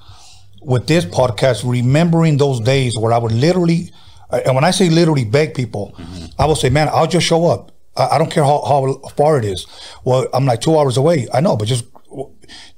with 0.62 0.86
this 0.86 1.04
podcast, 1.04 1.62
remembering 1.64 2.38
those 2.38 2.60
days 2.60 2.98
where 2.98 3.12
I 3.12 3.18
would 3.18 3.32
literally, 3.32 3.92
and 4.30 4.54
when 4.54 4.64
I 4.64 4.72
say 4.72 4.90
literally 4.90 5.24
beg 5.24 5.54
people, 5.54 5.94
mm-hmm. 5.96 6.26
I 6.38 6.46
will 6.46 6.56
say, 6.56 6.70
man, 6.70 6.88
I'll 6.92 7.06
just 7.06 7.26
show 7.26 7.46
up. 7.46 7.72
I, 7.96 8.08
I 8.12 8.18
don't 8.18 8.30
care 8.30 8.44
how, 8.44 8.62
how 8.66 9.08
far 9.16 9.38
it 9.38 9.44
is. 9.44 9.66
Well, 10.04 10.26
I'm 10.34 10.44
like 10.44 10.60
two 10.60 10.76
hours 10.76 10.96
away. 10.96 11.28
I 11.32 11.40
know, 11.40 11.56
but 11.56 11.68
just 11.68 11.84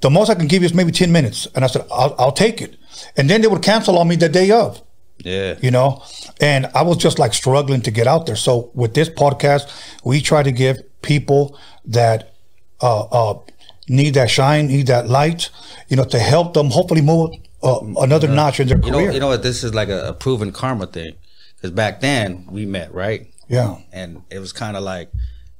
the 0.01 0.09
most 0.09 0.29
I 0.29 0.35
can 0.35 0.47
give 0.47 0.61
you 0.61 0.67
is 0.67 0.73
maybe 0.73 0.91
10 0.91 1.11
minutes. 1.11 1.47
And 1.55 1.63
I 1.63 1.67
said, 1.67 1.85
I'll, 1.91 2.15
I'll 2.19 2.31
take 2.31 2.61
it. 2.61 2.75
And 3.17 3.29
then 3.29 3.41
they 3.41 3.47
would 3.47 3.63
cancel 3.63 3.97
on 3.97 4.07
me 4.07 4.15
the 4.15 4.29
day 4.29 4.51
of 4.51 4.81
Yeah. 5.23 5.57
you 5.61 5.69
know 5.69 6.01
and 6.39 6.67
i 6.73 6.81
was 6.81 6.97
just 6.97 7.19
like 7.19 7.33
struggling 7.33 7.81
to 7.81 7.91
get 7.91 8.07
out 8.07 8.25
there 8.25 8.37
so 8.37 8.71
with 8.73 8.93
this 8.93 9.09
podcast 9.09 9.69
we 10.03 10.21
try 10.21 10.43
to 10.43 10.51
give 10.51 10.77
people 11.01 11.59
that 11.85 12.33
uh, 12.81 13.01
uh, 13.01 13.39
need 13.89 14.13
that 14.13 14.29
shine 14.29 14.67
need 14.67 14.87
that 14.87 15.09
light 15.09 15.49
you 15.89 15.97
know 15.97 16.05
to 16.05 16.19
help 16.19 16.53
them 16.53 16.69
hopefully 16.69 17.01
move 17.01 17.31
uh, 17.61 17.79
another 17.97 18.27
notch 18.27 18.59
in 18.59 18.67
their 18.67 18.77
You 18.77 18.91
know, 18.91 18.97
career 18.99 19.11
you 19.11 19.19
know 19.19 19.27
what? 19.27 19.43
This 19.43 19.63
is 19.63 19.73
like 19.73 19.89
a, 19.89 20.09
a 20.09 20.13
proven 20.13 20.51
karma 20.51 20.87
thing. 20.87 21.15
Because 21.55 21.71
back 21.71 21.99
then 21.99 22.47
we 22.49 22.65
met, 22.65 22.93
right? 22.93 23.27
yeah 23.49 23.79
and 23.91 24.21
it 24.29 24.37
was 24.39 24.53
kind 24.53 24.77
of 24.77 24.83
like 24.83 25.11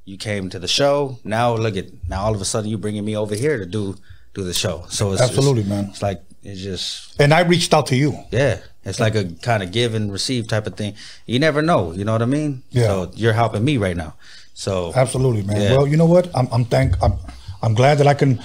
you 0.04 0.16
came 0.16 0.48
to 0.48 0.58
the 0.58 0.68
show. 0.68 1.18
Now 1.24 1.54
look 1.54 1.76
at 1.76 1.86
now 2.08 2.22
all 2.22 2.34
of 2.34 2.40
a 2.40 2.44
sudden 2.44 2.70
you're 2.70 2.78
bringing 2.78 3.04
me 3.04 3.16
over 3.16 3.34
here 3.34 3.58
to 3.58 3.66
do 3.66 3.96
do 4.32 4.44
the 4.44 4.54
show. 4.54 4.84
So 4.88 5.12
it's 5.12 5.20
Absolutely, 5.20 5.62
it's, 5.62 5.68
man. 5.68 5.84
It's 5.90 6.02
like 6.02 6.22
it's 6.42 6.60
just 6.62 7.20
and 7.20 7.34
i 7.34 7.40
reached 7.40 7.74
out 7.74 7.86
to 7.88 7.96
you 7.96 8.16
yeah. 8.30 8.60
It's 8.84 8.98
like 9.00 9.14
a 9.14 9.24
kind 9.42 9.62
of 9.62 9.72
give 9.72 9.94
and 9.94 10.10
receive 10.12 10.48
type 10.48 10.66
of 10.66 10.74
thing. 10.76 10.94
You 11.26 11.38
never 11.38 11.60
know. 11.62 11.92
You 11.92 12.04
know 12.04 12.12
what 12.12 12.22
I 12.22 12.26
mean? 12.26 12.62
Yeah. 12.70 12.86
So 12.86 13.10
you're 13.14 13.34
helping 13.34 13.64
me 13.64 13.76
right 13.76 13.96
now. 13.96 14.14
So 14.54 14.92
absolutely 14.94 15.42
man 15.42 15.60
Yeah. 15.60 15.76
well 15.76 15.86
you 15.86 15.96
know 15.96 16.04
what 16.04 16.28
i'm, 16.34 16.46
I'm 16.52 16.64
thank 16.66 16.94
I'm, 17.02 17.14
I'm 17.62 17.74
glad 17.74 17.96
that 17.98 18.06
i 18.06 18.12
can 18.12 18.38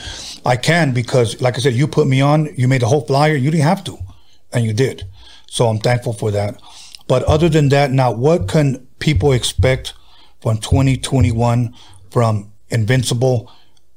i 0.46 0.56
can 0.56 0.94
because 0.94 1.42
like 1.42 1.56
i 1.58 1.60
said 1.60 1.74
you 1.74 1.88
put 1.88 2.08
me 2.08 2.22
on 2.22 2.48
you 2.56 2.70
made 2.70 2.82
the 2.84 2.88
whole 2.88 3.06
flyer 3.06 3.36
you 3.36 3.52
didn't 3.52 3.66
have 3.68 3.84
to 3.84 3.98
and 4.54 4.64
you 4.64 4.72
did 4.72 5.04
so 5.48 5.68
i'm 5.68 5.80
thankful 5.80 6.14
for 6.14 6.32
that 6.32 6.56
But 7.08 7.24
other 7.24 7.50
than 7.50 7.70
that, 7.70 7.92
now 7.92 8.12
what 8.12 8.48
can 8.48 8.88
people 9.00 9.32
expect 9.34 9.94
from 10.42 10.58
2021 10.58 11.74
from 12.12 12.52
Invincible? 12.70 13.52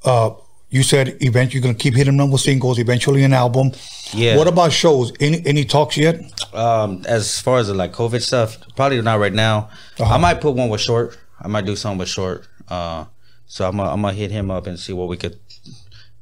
Uh, 0.04 0.30
you 0.70 0.82
said 0.82 1.16
eventually 1.20 1.60
you're 1.60 1.62
gonna 1.62 1.78
keep 1.78 1.94
hitting 1.94 2.16
them 2.16 2.30
with 2.30 2.40
singles, 2.42 2.78
eventually 2.78 3.24
an 3.24 3.32
album. 3.32 3.72
Yeah. 4.12 4.36
What 4.36 4.48
about 4.48 4.72
shows? 4.72 5.12
Any 5.20 5.42
any 5.46 5.64
talks 5.64 5.96
yet? 5.96 6.20
Um, 6.54 7.04
as 7.06 7.40
far 7.40 7.58
as 7.58 7.68
the 7.68 7.74
like 7.74 7.92
COVID 7.92 8.20
stuff, 8.22 8.58
probably 8.76 9.00
not 9.02 9.18
right 9.18 9.32
now. 9.32 9.70
Uh-huh. 9.98 10.14
I 10.14 10.18
might 10.18 10.40
put 10.40 10.54
one 10.54 10.68
with 10.68 10.80
short. 10.80 11.16
I 11.40 11.48
might 11.48 11.64
do 11.64 11.76
something 11.76 11.98
with 11.98 12.08
short. 12.08 12.46
Uh, 12.68 13.04
so 13.46 13.66
I'm 13.68 13.76
gonna, 13.76 13.90
I'm 13.90 14.02
gonna 14.02 14.14
hit 14.14 14.30
him 14.30 14.50
up 14.50 14.66
and 14.66 14.78
see 14.78 14.92
what 14.92 15.08
we 15.08 15.16
could. 15.16 15.38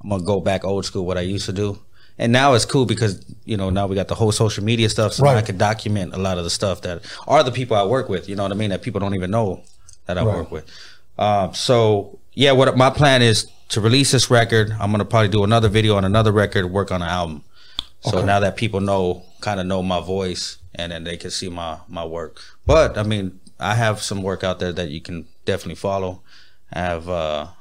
I'm 0.03 0.11
gonna 0.11 0.23
go 0.25 0.41
back 0.41 0.65
old 0.65 0.85
school 0.85 1.05
what 1.05 1.19
I 1.19 1.23
used 1.23 1.47
to 1.47 1.53
do. 1.53 1.79
And 2.19 2.33
now 2.33 2.55
it's 2.55 2.65
cool 2.65 2.87
because 2.87 3.23
you 3.45 3.57
know 3.57 3.69
now 3.71 3.87
we 3.87 3.95
got 3.95 4.09
the 4.09 4.15
whole 4.15 4.33
social 4.33 4.65
media 4.65 4.89
stuff, 4.89 5.13
so 5.13 5.25
now 5.25 5.35
I 5.35 5.43
can 5.43 5.59
document 5.59 6.15
a 6.15 6.19
lot 6.19 6.39
of 6.39 6.45
the 6.45 6.51
stuff 6.51 6.81
that 6.83 7.03
are 7.27 7.43
the 7.43 7.53
people 7.53 7.77
I 7.77 7.85
work 7.85 8.09
with. 8.09 8.29
You 8.29 8.37
know 8.37 8.43
what 8.45 8.53
I 8.53 8.55
mean? 8.55 8.71
That 8.71 8.83
people 8.83 9.01
don't 9.01 9.15
even 9.15 9.31
know 9.31 9.63
that 10.07 10.17
I 10.17 10.25
Right. 10.25 10.37
work 10.37 10.51
with. 10.51 10.65
Um, 11.19 11.53
so 11.53 12.19
yeah, 12.33 12.53
what 12.53 12.75
my 12.77 12.91
plan 12.91 13.21
is 13.23 13.47
to 13.69 13.81
release 13.81 14.13
this 14.13 14.31
record. 14.31 14.71
I'm 14.81 14.91
gonna 14.91 15.05
probably 15.05 15.29
do 15.29 15.45
another 15.45 15.69
video 15.69 15.97
on 15.97 16.05
another 16.05 16.33
record, 16.33 16.67
work 16.67 16.91
on 16.91 17.03
an 17.03 17.09
album. 17.09 17.43
So 18.01 18.25
now 18.25 18.39
that 18.41 18.57
people 18.57 18.81
know, 18.81 19.25
kind 19.41 19.59
of 19.59 19.67
know 19.67 19.83
my 19.83 20.01
voice, 20.01 20.59
and 20.75 20.93
then 20.93 21.05
they 21.05 21.17
can 21.17 21.31
see 21.31 21.49
my 21.49 21.79
my 21.89 22.05
work. 22.05 22.41
But 22.65 22.97
I 22.97 23.03
mean, 23.03 23.41
I 23.59 23.75
have 23.75 24.01
some 24.03 24.23
work 24.23 24.45
out 24.45 24.61
there 24.61 24.73
that 24.73 24.91
you 24.91 25.01
can 25.01 25.27
definitely 25.45 25.75
follow. 25.77 26.23
I 26.73 26.81
have 26.81 27.09
a 27.09 27.55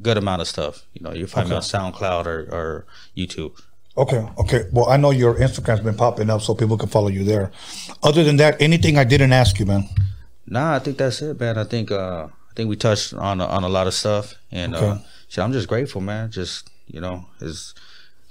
good 0.00 0.18
amount 0.18 0.42
of 0.42 0.48
stuff. 0.48 0.84
You 0.94 1.02
know, 1.02 1.12
you 1.12 1.26
find 1.26 1.48
me 1.48 1.56
on 1.56 1.62
SoundCloud 1.62 2.26
or, 2.26 2.40
or 2.52 2.86
YouTube. 3.16 3.60
Okay, 3.96 4.26
okay. 4.38 4.64
Well, 4.72 4.88
I 4.88 4.96
know 4.96 5.10
your 5.10 5.34
Instagram's 5.34 5.80
been 5.80 5.96
popping 5.96 6.30
up, 6.30 6.42
so 6.42 6.54
people 6.54 6.78
can 6.78 6.88
follow 6.88 7.08
you 7.08 7.24
there. 7.24 7.50
Other 8.02 8.24
than 8.24 8.36
that, 8.36 8.60
anything 8.60 8.96
I 8.98 9.04
didn't 9.04 9.32
ask 9.32 9.58
you, 9.58 9.66
man? 9.66 9.88
Nah, 10.46 10.76
I 10.76 10.78
think 10.78 10.96
that's 10.98 11.20
it, 11.22 11.38
man. 11.40 11.58
I 11.58 11.64
think 11.64 11.90
uh, 11.90 12.28
I 12.50 12.54
think 12.54 12.68
we 12.68 12.76
touched 12.76 13.14
on 13.14 13.40
on 13.40 13.64
a 13.64 13.68
lot 13.68 13.86
of 13.86 13.94
stuff, 13.94 14.34
and 14.50 14.74
uh, 14.74 14.78
Okay. 14.78 15.04
Shit, 15.32 15.42
I'm 15.42 15.52
just 15.52 15.66
grateful, 15.68 16.00
man. 16.02 16.30
Just 16.30 16.68
you 16.86 17.00
know, 17.00 17.24
it's 17.40 17.74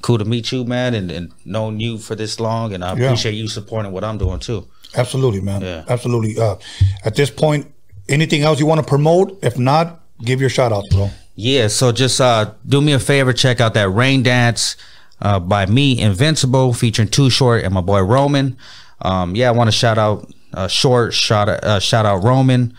cool 0.04 0.18
to 0.20 0.26
meet 0.26 0.52
you, 0.52 0.64
man, 0.66 0.94
and, 0.94 1.10
and 1.12 1.32
known 1.46 1.80
you 1.80 1.98
for 1.98 2.16
this 2.16 2.40
long, 2.40 2.74
and 2.74 2.84
I 2.84 2.94
Yeah. 2.96 3.06
appreciate 3.06 3.34
you 3.34 3.48
supporting 3.48 3.92
what 3.92 4.04
I'm 4.04 4.18
doing 4.20 4.40
too. 4.40 4.68
Absolutely, 4.96 5.42
man. 5.42 5.62
Yeah. 5.62 5.84
Absolutely. 5.88 6.38
Uh, 6.38 6.56
at 7.04 7.16
this 7.16 7.32
point, 7.32 7.72
anything 8.08 8.44
else 8.44 8.60
you 8.60 8.66
want 8.68 8.82
to 8.82 8.86
promote? 8.88 9.40
If 9.42 9.58
not, 9.58 10.02
give 10.24 10.40
your 10.42 10.50
shout 10.50 10.72
out, 10.72 10.84
bro. 10.92 11.10
Yeah, 11.36 11.68
so 11.70 11.92
just 11.92 12.20
uh, 12.22 12.52
do 12.68 12.82
me 12.82 12.94
a 12.94 13.00
favor, 13.00 13.34
check 13.34 13.60
out 13.62 13.74
that 13.74 13.90
Rain 13.90 14.22
Dance 14.22 14.76
uh, 15.22 15.40
by 15.40 15.66
me, 15.66 16.00
Invincible, 16.00 16.74
featuring 16.74 17.08
Too 17.08 17.30
Short 17.30 17.64
and 17.64 17.74
my 17.74 17.82
boy 17.82 18.02
Roman. 18.02 18.58
Um, 19.02 19.36
yeah, 19.36 19.48
I 19.48 19.52
want 19.52 19.68
to 19.70 19.72
shout 19.72 19.98
out 19.98 20.30
uh, 20.54 20.68
Short, 20.68 21.14
shout 21.14 21.48
out, 21.50 21.64
uh, 21.64 21.80
shout 21.80 22.06
out 22.06 22.24
Roman. 22.24 22.74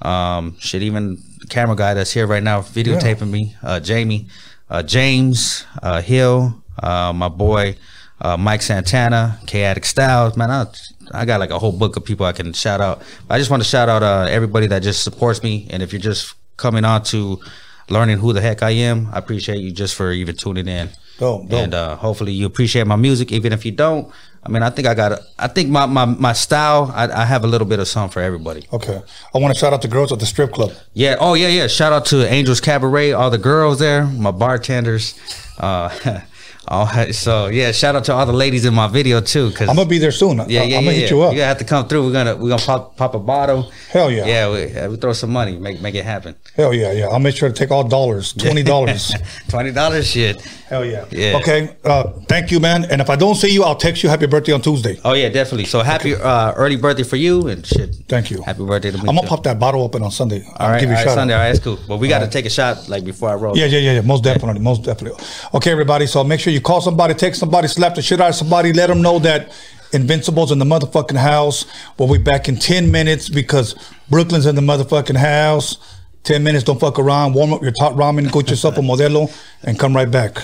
Um, 0.00 0.56
shit, 0.58 0.82
even 0.82 1.22
camera 1.48 1.76
guy 1.76 1.94
that's 1.94 2.12
here 2.12 2.26
right 2.26 2.42
now 2.42 2.60
videotaping 2.60 3.30
me, 3.30 3.56
uh, 3.62 3.80
Jamie, 3.80 4.28
uh, 4.70 4.82
James 4.82 5.64
uh, 5.82 6.00
Hill, 6.00 6.62
uh, 6.82 7.12
my 7.12 7.28
boy 7.28 7.76
uh, 8.20 8.36
Mike 8.36 8.62
Santana, 8.62 9.38
Chaotic 9.46 9.84
Styles. 9.84 10.36
Man, 10.36 10.50
I, 10.50 10.66
I 11.12 11.24
got 11.24 11.40
like 11.40 11.50
a 11.50 11.58
whole 11.58 11.72
book 11.72 11.96
of 11.96 12.04
people 12.04 12.26
I 12.26 12.32
can 12.32 12.52
shout 12.52 12.80
out. 12.80 13.02
I 13.30 13.38
just 13.38 13.50
want 13.50 13.62
to 13.62 13.68
shout 13.68 13.88
out 13.88 14.02
uh, 14.02 14.26
everybody 14.28 14.66
that 14.68 14.82
just 14.82 15.02
supports 15.02 15.42
me, 15.42 15.66
and 15.70 15.82
if 15.82 15.92
you're 15.92 16.00
just 16.00 16.34
coming 16.56 16.84
on 16.84 17.02
to 17.04 17.40
learning 17.88 18.18
who 18.18 18.32
the 18.32 18.40
heck 18.40 18.62
I 18.62 18.70
am, 18.70 19.08
I 19.12 19.18
appreciate 19.18 19.58
you 19.58 19.70
just 19.70 19.94
for 19.94 20.12
even 20.12 20.36
tuning 20.36 20.68
in. 20.68 20.90
Dope, 21.18 21.48
dope. 21.48 21.52
And 21.58 21.74
uh, 21.74 21.96
hopefully 21.96 22.32
you 22.32 22.46
appreciate 22.46 22.86
my 22.86 22.96
music, 22.96 23.32
even 23.32 23.52
if 23.52 23.64
you 23.64 23.72
don't. 23.72 24.12
I 24.44 24.48
mean, 24.50 24.62
I 24.62 24.70
think 24.70 24.86
I 24.88 24.94
got. 24.94 25.12
a- 25.12 25.22
I 25.38 25.48
think 25.48 25.68
my 25.68 25.86
my 25.86 26.04
my 26.04 26.32
style. 26.32 26.90
I, 26.94 27.08
I 27.08 27.24
have 27.24 27.44
a 27.44 27.46
little 27.46 27.66
bit 27.66 27.80
of 27.80 27.88
something 27.88 28.12
for 28.12 28.20
everybody. 28.22 28.66
Okay. 28.72 29.02
I 29.34 29.38
want 29.38 29.52
to 29.54 29.58
shout 29.58 29.72
out 29.72 29.82
the 29.82 29.88
girls 29.88 30.12
at 30.12 30.20
the 30.20 30.26
strip 30.26 30.52
club. 30.52 30.72
Yeah. 30.94 31.16
Oh 31.20 31.34
yeah, 31.34 31.48
yeah. 31.48 31.66
Shout 31.66 31.92
out 31.92 32.06
to 32.06 32.26
Angels 32.32 32.60
Cabaret, 32.60 33.12
all 33.12 33.30
the 33.30 33.38
girls 33.38 33.78
there, 33.78 34.04
my 34.06 34.30
bartenders. 34.30 35.14
Uh, 35.58 35.88
all, 36.68 36.86
so 37.12 37.46
yeah, 37.46 37.72
shout 37.72 37.96
out 37.96 38.04
to 38.04 38.12
all 38.12 38.26
the 38.26 38.32
ladies 38.32 38.64
in 38.64 38.74
my 38.74 38.88
video 38.88 39.20
too. 39.20 39.50
Cause 39.52 39.68
I'm 39.68 39.76
gonna 39.76 39.88
be 39.88 39.98
there 39.98 40.12
soon. 40.12 40.36
yeah, 40.38 40.44
yeah, 40.46 40.62
I'm 40.62 40.68
yeah, 40.68 40.76
gonna 40.80 40.86
yeah. 40.92 41.00
hit 41.00 41.10
you 41.10 41.22
up. 41.22 41.32
Gonna 41.32 41.44
have 41.44 41.58
to 41.58 41.64
come 41.64 41.88
through. 41.88 42.06
We're 42.06 42.12
gonna 42.12 42.36
we're 42.36 42.50
gonna 42.50 42.62
pop 42.62 42.96
pop 42.96 43.14
a 43.14 43.18
bottle. 43.18 43.70
Hell 43.90 44.10
yeah. 44.10 44.26
Yeah, 44.26 44.50
we, 44.50 44.88
we 44.88 44.96
throw 44.96 45.12
some 45.12 45.30
money, 45.30 45.56
make 45.58 45.80
make 45.80 45.94
it 45.94 46.04
happen. 46.04 46.36
Hell 46.54 46.74
yeah, 46.74 46.92
yeah. 46.92 47.06
I'll 47.08 47.18
make 47.18 47.36
sure 47.36 47.48
to 47.48 47.54
take 47.54 47.70
all 47.70 47.84
dollars, 47.84 48.32
twenty 48.44 48.62
dollars. 48.62 49.12
Twenty 49.48 49.72
dollars, 49.72 50.06
shit. 50.06 50.40
Hell 50.68 50.84
yeah. 50.84 51.06
Yeah. 51.10 51.38
Okay. 51.38 51.76
Uh, 51.82 52.12
thank 52.28 52.50
you, 52.50 52.60
man. 52.60 52.84
And 52.84 53.00
if 53.00 53.08
I 53.08 53.16
don't 53.16 53.34
see 53.34 53.48
you, 53.50 53.64
I'll 53.64 53.74
text 53.76 54.02
you 54.02 54.10
happy 54.10 54.26
birthday 54.26 54.52
on 54.52 54.60
Tuesday. 54.60 55.00
Oh 55.04 55.14
yeah, 55.14 55.30
definitely. 55.30 55.64
So 55.64 55.80
happy 55.80 56.14
uh, 56.14 56.52
early 56.52 56.76
birthday 56.76 57.04
for 57.04 57.16
you 57.16 57.48
and 57.48 57.66
shit. 57.66 57.94
Thank 58.08 58.30
you. 58.30 58.42
Happy 58.42 58.64
birthday 58.66 58.90
to 58.90 58.98
me. 58.98 59.08
I'm 59.08 59.14
gonna 59.14 59.22
too. 59.22 59.28
pop 59.28 59.42
that 59.44 59.58
bottle 59.58 59.82
open 59.82 60.02
on 60.02 60.10
Sunday. 60.10 60.44
I'll 60.56 60.66
All 60.66 60.72
right, 60.72 60.80
give 60.80 60.90
you 60.90 60.96
all 60.96 61.02
a 61.02 61.06
right, 61.06 61.14
Sunday. 61.14 61.34
All 61.34 61.40
right, 61.40 61.48
that's 61.48 61.64
cool. 61.64 61.78
But 61.88 61.96
we 61.96 62.08
got 62.08 62.18
to 62.18 62.28
take 62.28 62.44
a 62.44 62.50
shot 62.50 62.88
like 62.88 63.04
before 63.04 63.30
I 63.30 63.34
roll. 63.34 63.56
Yeah, 63.56 63.64
yeah, 63.64 63.78
yeah, 63.78 63.92
yeah. 63.94 64.00
Most 64.02 64.24
definitely, 64.24 64.60
most 64.60 64.82
definitely. 64.84 65.24
Okay, 65.54 65.70
everybody. 65.70 66.06
So 66.06 66.22
make 66.22 66.40
sure 66.40 66.52
you 66.52 66.57
call 66.60 66.80
somebody, 66.80 67.14
text 67.14 67.40
somebody, 67.40 67.68
slap 67.68 67.94
the 67.94 68.02
shit 68.02 68.20
out 68.20 68.30
of 68.30 68.34
somebody, 68.34 68.72
let 68.72 68.88
them 68.88 69.02
know 69.02 69.18
that 69.20 69.52
Invincible's 69.92 70.52
in 70.52 70.58
the 70.58 70.64
motherfucking 70.64 71.16
house. 71.16 71.64
We'll 71.98 72.12
be 72.12 72.22
back 72.22 72.48
in 72.48 72.56
ten 72.56 72.90
minutes 72.90 73.28
because 73.28 73.74
Brooklyn's 74.10 74.46
in 74.46 74.54
the 74.54 74.60
motherfucking 74.60 75.16
house. 75.16 75.78
Ten 76.24 76.42
minutes, 76.42 76.64
don't 76.64 76.78
fuck 76.78 76.98
around. 76.98 77.34
Warm 77.34 77.52
up 77.52 77.62
your 77.62 77.72
top 77.72 77.94
ramen, 77.94 78.30
go 78.30 78.40
get 78.40 78.50
yourself 78.50 78.76
a 78.76 78.80
modelo, 78.80 79.34
and 79.62 79.78
come 79.78 79.94
right 79.96 80.10
back. 80.10 80.36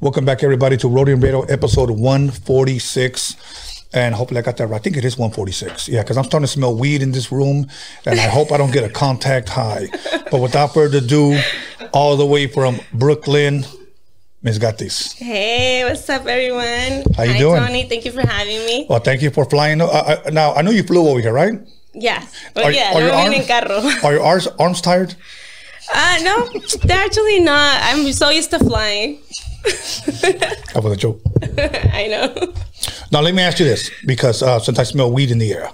Welcome 0.00 0.24
back, 0.24 0.42
everybody, 0.42 0.78
to 0.78 0.86
Roadium 0.86 1.22
Radio 1.22 1.42
episode 1.42 1.90
146. 1.90 3.69
And 3.92 4.14
hopefully 4.14 4.38
I 4.38 4.42
got 4.42 4.56
that 4.58 4.68
right. 4.68 4.76
I 4.80 4.82
think 4.82 4.96
it 4.96 5.04
is 5.04 5.18
146. 5.18 5.88
Yeah, 5.88 6.02
because 6.02 6.16
I'm 6.16 6.24
starting 6.24 6.44
to 6.44 6.52
smell 6.52 6.76
weed 6.76 7.02
in 7.02 7.10
this 7.10 7.32
room, 7.32 7.66
and 8.06 8.20
I 8.20 8.28
hope 8.28 8.52
I 8.52 8.56
don't 8.56 8.72
get 8.72 8.84
a 8.84 8.88
contact 8.88 9.48
high. 9.48 9.88
But 10.30 10.40
without 10.40 10.72
further 10.74 10.98
ado, 10.98 11.40
all 11.92 12.16
the 12.16 12.24
way 12.26 12.46
from 12.46 12.78
Brooklyn, 12.94 13.64
Ms. 14.42 14.60
Gatis. 14.60 15.14
Hey, 15.14 15.82
what's 15.84 16.08
up, 16.08 16.24
everyone? 16.26 17.02
How 17.16 17.24
you 17.24 17.32
Hi, 17.32 17.38
doing? 17.38 17.60
Tony. 17.62 17.88
Thank 17.88 18.04
you 18.04 18.12
for 18.12 18.24
having 18.26 18.64
me. 18.64 18.86
Well, 18.88 19.00
thank 19.00 19.22
you 19.22 19.30
for 19.30 19.44
flying. 19.44 19.80
Uh, 19.80 20.20
I, 20.24 20.30
now, 20.30 20.54
I 20.54 20.62
know 20.62 20.70
you 20.70 20.84
flew 20.84 21.08
over 21.08 21.20
here, 21.20 21.32
right? 21.32 21.54
Yes. 21.92 22.32
But 22.54 22.66
Are- 22.66 22.72
yeah, 22.72 22.94
are 22.94 23.00
your 23.00 23.10
no 23.10 23.16
arms- 23.16 23.46
carro. 23.48 23.80
Are 24.04 24.12
your 24.14 24.22
arms, 24.22 24.46
arms 24.60 24.80
tired? 24.80 25.16
Uh, 25.92 26.18
no, 26.22 26.48
they're 26.84 27.04
actually 27.04 27.40
not. 27.40 27.80
I'm 27.82 28.12
so 28.12 28.28
used 28.30 28.50
to 28.50 28.60
flying. 28.60 29.18
That 30.72 30.84
was 30.84 30.92
a 30.92 30.96
joke. 30.96 31.20
I 31.92 32.06
know. 32.06 32.52
Now, 33.10 33.20
let 33.20 33.34
me 33.34 33.42
ask 33.42 33.58
you 33.58 33.64
this, 33.64 33.90
because 34.06 34.42
uh, 34.42 34.60
since 34.60 34.78
I 34.78 34.84
smell 34.84 35.10
weed 35.10 35.30
in 35.30 35.38
the 35.38 35.52
air, 35.52 35.70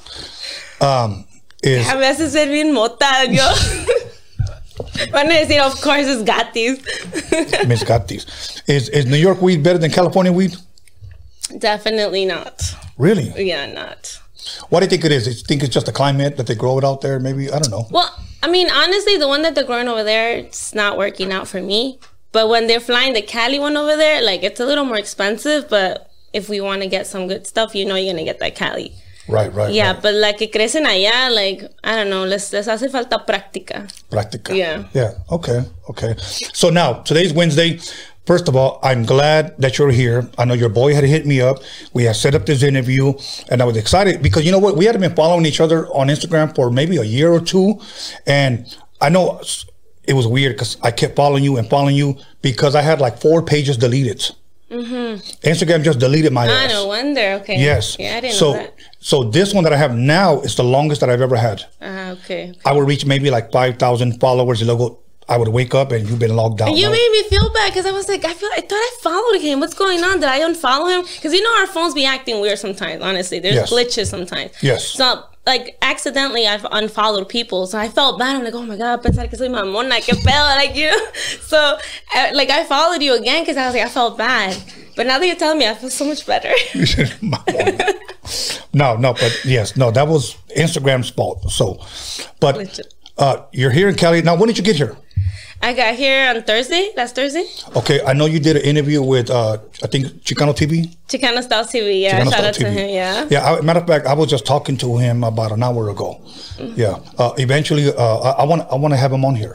um, 0.80 1.26
is 1.62 1.86
A 1.90 1.96
veces 1.98 2.32
ser 2.32 2.46
bien 2.46 2.72
mota, 2.72 3.26
yo. 3.28 3.44
Van 5.12 5.30
a 5.30 5.44
decir, 5.44 5.60
of 5.60 5.80
course, 5.80 6.06
it's 6.06 6.22
gatis. 6.22 6.78
Ms. 7.68 7.84
Gatis, 7.84 8.62
is, 8.66 8.88
is 8.90 9.06
New 9.06 9.16
York 9.16 9.40
weed 9.42 9.62
better 9.62 9.78
than 9.78 9.90
California 9.90 10.32
weed? 10.32 10.56
Definitely 11.58 12.24
not. 12.24 12.62
Really? 12.98 13.32
Yeah, 13.36 13.66
not. 13.66 14.20
What 14.68 14.80
do 14.80 14.86
you 14.86 14.90
think 14.90 15.04
it 15.04 15.12
is? 15.12 15.24
Do 15.24 15.30
you 15.30 15.36
think 15.36 15.62
it's 15.62 15.74
just 15.74 15.86
the 15.86 15.92
climate 15.92 16.36
that 16.36 16.46
they 16.46 16.54
grow 16.54 16.78
it 16.78 16.84
out 16.84 17.00
there? 17.00 17.18
Maybe 17.20 17.50
I 17.50 17.58
don't 17.58 17.70
know. 17.70 17.86
Well, 17.90 18.12
I 18.42 18.48
mean, 18.48 18.70
honestly, 18.70 19.16
the 19.16 19.28
one 19.28 19.42
that 19.42 19.54
they're 19.54 19.64
growing 19.64 19.88
over 19.88 20.04
there, 20.04 20.36
it's 20.38 20.74
not 20.74 20.96
working 20.96 21.32
out 21.32 21.48
for 21.48 21.60
me. 21.60 21.98
But 22.36 22.50
when 22.50 22.66
they're 22.66 22.80
flying 22.80 23.14
the 23.14 23.22
Cali 23.22 23.58
one 23.58 23.78
over 23.78 23.96
there, 23.96 24.20
like 24.20 24.42
it's 24.42 24.60
a 24.60 24.66
little 24.66 24.84
more 24.84 24.98
expensive. 24.98 25.70
But 25.70 26.10
if 26.34 26.50
we 26.50 26.60
want 26.60 26.82
to 26.82 26.86
get 26.86 27.06
some 27.06 27.28
good 27.28 27.46
stuff, 27.46 27.74
you 27.74 27.86
know, 27.86 27.94
you're 27.94 28.12
gonna 28.12 28.24
get 28.24 28.40
that 28.40 28.54
Cali. 28.54 28.92
Right, 29.26 29.50
right. 29.54 29.72
Yeah, 29.72 29.92
right. 29.92 30.02
but 30.02 30.12
like 30.12 30.36
que 30.36 30.48
crecen 30.48 30.84
allá, 30.84 31.34
like 31.34 31.64
I 31.82 31.96
don't 31.96 32.10
know, 32.10 32.24
les 32.26 32.52
les 32.52 32.66
hace 32.66 32.90
falta 32.92 33.24
práctica. 33.26 33.88
Practica. 34.10 34.54
Yeah. 34.54 34.84
Yeah. 34.92 35.12
Okay. 35.30 35.64
Okay. 35.88 36.14
So 36.52 36.68
now 36.68 37.00
today's 37.08 37.32
Wednesday. 37.32 37.80
First 38.26 38.48
of 38.48 38.54
all, 38.56 38.80
I'm 38.82 39.06
glad 39.06 39.56
that 39.56 39.78
you're 39.78 39.90
here. 39.90 40.28
I 40.36 40.44
know 40.44 40.52
your 40.52 40.68
boy 40.68 40.94
had 40.94 41.04
hit 41.04 41.24
me 41.24 41.40
up. 41.40 41.60
We 41.94 42.04
had 42.04 42.16
set 42.16 42.34
up 42.34 42.44
this 42.44 42.62
interview, 42.62 43.14
and 43.48 43.62
I 43.62 43.64
was 43.64 43.78
excited 43.78 44.20
because 44.20 44.44
you 44.44 44.52
know 44.52 44.58
what? 44.58 44.76
We 44.76 44.84
had 44.84 45.00
been 45.00 45.14
following 45.14 45.46
each 45.46 45.60
other 45.60 45.86
on 45.86 46.08
Instagram 46.08 46.54
for 46.54 46.70
maybe 46.70 46.98
a 46.98 47.04
year 47.04 47.32
or 47.32 47.40
two, 47.40 47.80
and 48.26 48.66
I 49.00 49.08
know 49.08 49.40
it 50.06 50.12
was 50.14 50.26
weird 50.26 50.52
because 50.54 50.76
I 50.82 50.90
kept 50.90 51.16
following 51.16 51.42
you 51.44 51.56
and 51.58 51.68
following 51.68 51.96
you 51.96 52.16
because 52.42 52.74
I 52.74 52.82
had 52.82 53.00
like 53.00 53.20
four 53.20 53.42
pages 53.42 53.76
deleted. 53.76 54.30
Instagram 54.70 55.82
just 55.84 55.98
deleted 55.98 56.32
my 56.32 56.46
Ah, 56.48 56.64
ass. 56.64 56.72
no 56.72 56.86
wonder. 56.88 57.38
Okay. 57.40 57.58
Yes. 57.58 57.96
Yeah, 57.98 58.16
I 58.16 58.20
didn't 58.20 58.34
so, 58.34 58.52
know 58.52 58.58
that. 58.58 58.74
so 58.98 59.24
this 59.24 59.54
one 59.54 59.64
that 59.64 59.72
I 59.72 59.76
have 59.76 59.94
now 59.94 60.40
is 60.40 60.56
the 60.56 60.64
longest 60.64 61.00
that 61.00 61.10
I've 61.10 61.20
ever 61.20 61.36
had. 61.36 61.62
Ah, 61.80 62.10
okay. 62.12 62.52
I 62.64 62.72
will 62.72 62.82
reach 62.82 63.06
maybe 63.06 63.30
like 63.30 63.52
5,000 63.52 64.18
followers. 64.20 64.60
And 64.60 64.68
logo, 64.68 64.98
I 65.28 65.36
would 65.36 65.48
wake 65.48 65.74
up 65.74 65.90
and 65.92 66.08
you've 66.08 66.18
been 66.20 66.36
logged 66.36 66.62
out. 66.62 66.76
You 66.76 66.88
made 66.90 67.10
me 67.12 67.22
feel 67.24 67.48
bad 67.52 67.72
because 67.72 67.84
I 67.86 67.90
was 67.90 68.08
like, 68.08 68.24
I 68.24 68.32
feel 68.32 68.48
I 68.56 68.60
thought 68.60 68.76
I 68.76 68.96
followed 69.02 69.40
him. 69.40 69.58
What's 69.60 69.74
going 69.74 70.02
on? 70.04 70.20
Did 70.20 70.28
I 70.28 70.40
unfollow 70.40 70.88
him? 70.98 71.04
Because 71.16 71.32
you 71.32 71.42
know 71.42 71.60
our 71.60 71.66
phones 71.66 71.94
be 71.94 72.04
acting 72.04 72.40
weird 72.40 72.58
sometimes. 72.58 73.02
Honestly, 73.02 73.40
there's 73.40 73.56
Yes. 73.56 73.72
glitches 73.72 74.06
sometimes. 74.06 74.52
Yes. 74.62 74.84
So 74.84 75.24
like 75.44 75.76
accidentally 75.82 76.46
I've 76.46 76.64
unfollowed 76.70 77.28
people, 77.28 77.66
so 77.66 77.78
I 77.78 77.88
felt 77.88 78.18
bad. 78.18 78.36
I'm 78.36 78.44
like, 78.44 78.54
oh 78.54 78.62
my 78.62 78.76
god, 78.76 79.02
pensar 79.02 79.28
que 79.28 79.36
soy 79.38 79.48
mamona, 79.48 80.00
que 80.00 80.14
pedo, 80.14 80.56
like 80.56 80.76
you 80.76 80.90
know. 80.90 81.06
So 81.42 81.78
like 82.32 82.50
I 82.50 82.64
followed 82.64 83.02
you 83.02 83.14
again 83.16 83.42
because 83.42 83.56
I 83.56 83.66
was 83.66 83.74
like, 83.74 83.84
I 83.84 83.88
felt 83.88 84.16
bad. 84.18 84.56
But 84.96 85.06
now 85.06 85.18
that 85.18 85.26
you're 85.26 85.36
telling 85.36 85.58
me, 85.58 85.66
I 85.68 85.74
feel 85.74 85.90
so 85.90 86.04
much 86.04 86.24
better. 86.26 86.52
No, 88.72 88.96
no, 88.96 89.14
but 89.14 89.40
yes, 89.44 89.76
no, 89.76 89.90
that 89.92 90.06
was 90.08 90.36
Instagram's 90.56 91.08
fault. 91.10 91.50
So, 91.50 91.80
but 92.40 92.78
uh, 93.16 93.44
you're 93.52 93.70
here 93.70 93.88
in 93.88 93.94
Cali 93.94 94.20
now. 94.20 94.34
When 94.36 94.48
did 94.48 94.58
you 94.58 94.64
get 94.64 94.76
here? 94.76 94.96
I 95.62 95.72
got 95.72 95.94
here 95.94 96.28
on 96.30 96.42
Thursday, 96.42 96.90
last 96.96 97.14
Thursday. 97.14 97.44
Okay, 97.74 98.00
I 98.06 98.12
know 98.12 98.26
you 98.26 98.38
did 98.38 98.56
an 98.56 98.62
interview 98.62 99.02
with 99.02 99.30
uh, 99.30 99.58
I 99.82 99.86
think 99.88 100.06
Chicano 100.22 100.54
TV. 100.54 100.94
Chicano 101.08 101.42
Style 101.42 101.64
TV. 101.64 102.02
Yeah, 102.02 102.20
Chicano 102.20 102.24
shout 102.24 102.32
Style 102.32 102.46
out 102.46 102.54
to 102.54 102.70
him. 102.70 102.88
Yeah. 102.90 103.26
Yeah. 103.30 103.44
I, 103.52 103.60
matter 103.62 103.80
of 103.80 103.86
fact, 103.86 104.06
I 104.06 104.14
was 104.14 104.28
just 104.28 104.44
talking 104.46 104.76
to 104.78 104.96
him 104.98 105.24
about 105.24 105.52
an 105.52 105.62
hour 105.62 105.88
ago. 105.88 106.20
Mm-hmm. 106.58 106.78
Yeah. 106.80 106.98
Uh, 107.18 107.32
eventually, 107.38 107.88
uh, 107.92 108.18
I 108.32 108.44
want 108.44 108.62
I 108.70 108.76
want 108.76 108.92
to 108.92 108.98
have 108.98 109.12
him 109.12 109.24
on 109.24 109.34
here. 109.34 109.54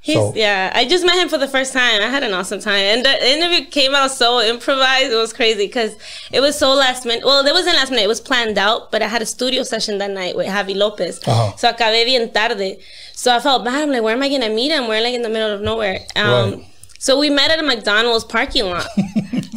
He's, 0.00 0.14
So- 0.14 0.32
yeah, 0.36 0.70
I 0.74 0.86
just 0.86 1.04
met 1.04 1.16
him 1.20 1.28
for 1.28 1.38
the 1.38 1.48
first 1.48 1.72
time. 1.72 2.00
I 2.02 2.06
had 2.08 2.22
an 2.22 2.32
awesome 2.32 2.60
time, 2.60 2.74
and 2.92 3.04
the 3.04 3.28
interview 3.32 3.66
came 3.66 3.96
out 3.96 4.12
so 4.12 4.40
improvised. 4.40 5.10
It 5.10 5.16
was 5.16 5.32
crazy 5.32 5.66
because 5.66 5.96
it 6.30 6.40
was 6.40 6.56
so 6.56 6.72
last 6.72 7.04
minute. 7.04 7.24
Well, 7.24 7.44
it 7.44 7.52
wasn't 7.52 7.74
last 7.76 7.90
minute; 7.90 8.04
it 8.04 8.08
was 8.08 8.20
planned 8.20 8.58
out. 8.58 8.92
But 8.92 9.02
I 9.02 9.08
had 9.08 9.22
a 9.22 9.26
studio 9.26 9.64
session 9.64 9.98
that 9.98 10.10
night 10.12 10.36
with 10.36 10.46
Javi 10.46 10.76
Lopez, 10.76 11.18
Uh-huh. 11.26 11.56
so 11.56 11.72
acabé 11.72 12.04
bien 12.04 12.30
tarde. 12.32 12.76
So 13.18 13.34
I 13.34 13.40
felt 13.40 13.64
bad. 13.64 13.82
I'm 13.82 13.90
like, 13.90 14.02
where 14.02 14.14
am 14.14 14.22
I 14.22 14.28
gonna 14.28 14.48
meet 14.48 14.70
him? 14.70 14.86
We're 14.86 15.00
like 15.00 15.12
in 15.12 15.22
the 15.22 15.28
middle 15.28 15.50
of 15.52 15.60
nowhere. 15.60 16.06
Um, 16.14 16.52
Right. 16.52 16.64
So 17.00 17.18
we 17.18 17.30
met 17.30 17.50
at 17.50 17.58
a 17.58 17.62
McDonald's 17.64 18.24
parking 18.24 18.66
lot. 18.66 18.86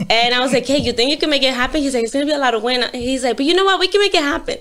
and 0.09 0.33
I 0.33 0.39
was 0.39 0.51
like, 0.53 0.65
hey, 0.65 0.77
you 0.77 0.93
think 0.93 1.09
you 1.11 1.17
can 1.17 1.29
make 1.29 1.43
it 1.43 1.53
happen? 1.53 1.81
He's 1.81 1.93
like, 1.95 2.03
it's 2.03 2.13
going 2.13 2.25
to 2.25 2.31
be 2.31 2.35
a 2.35 2.39
lot 2.39 2.53
of 2.53 2.61
wind. 2.61 2.89
He's 2.93 3.23
like, 3.23 3.37
but 3.37 3.45
you 3.47 3.55
know 3.55 3.65
what? 3.65 3.79
We 3.79 3.87
can 3.87 3.99
make 4.01 4.13
it 4.13 4.21
happen. 4.23 4.57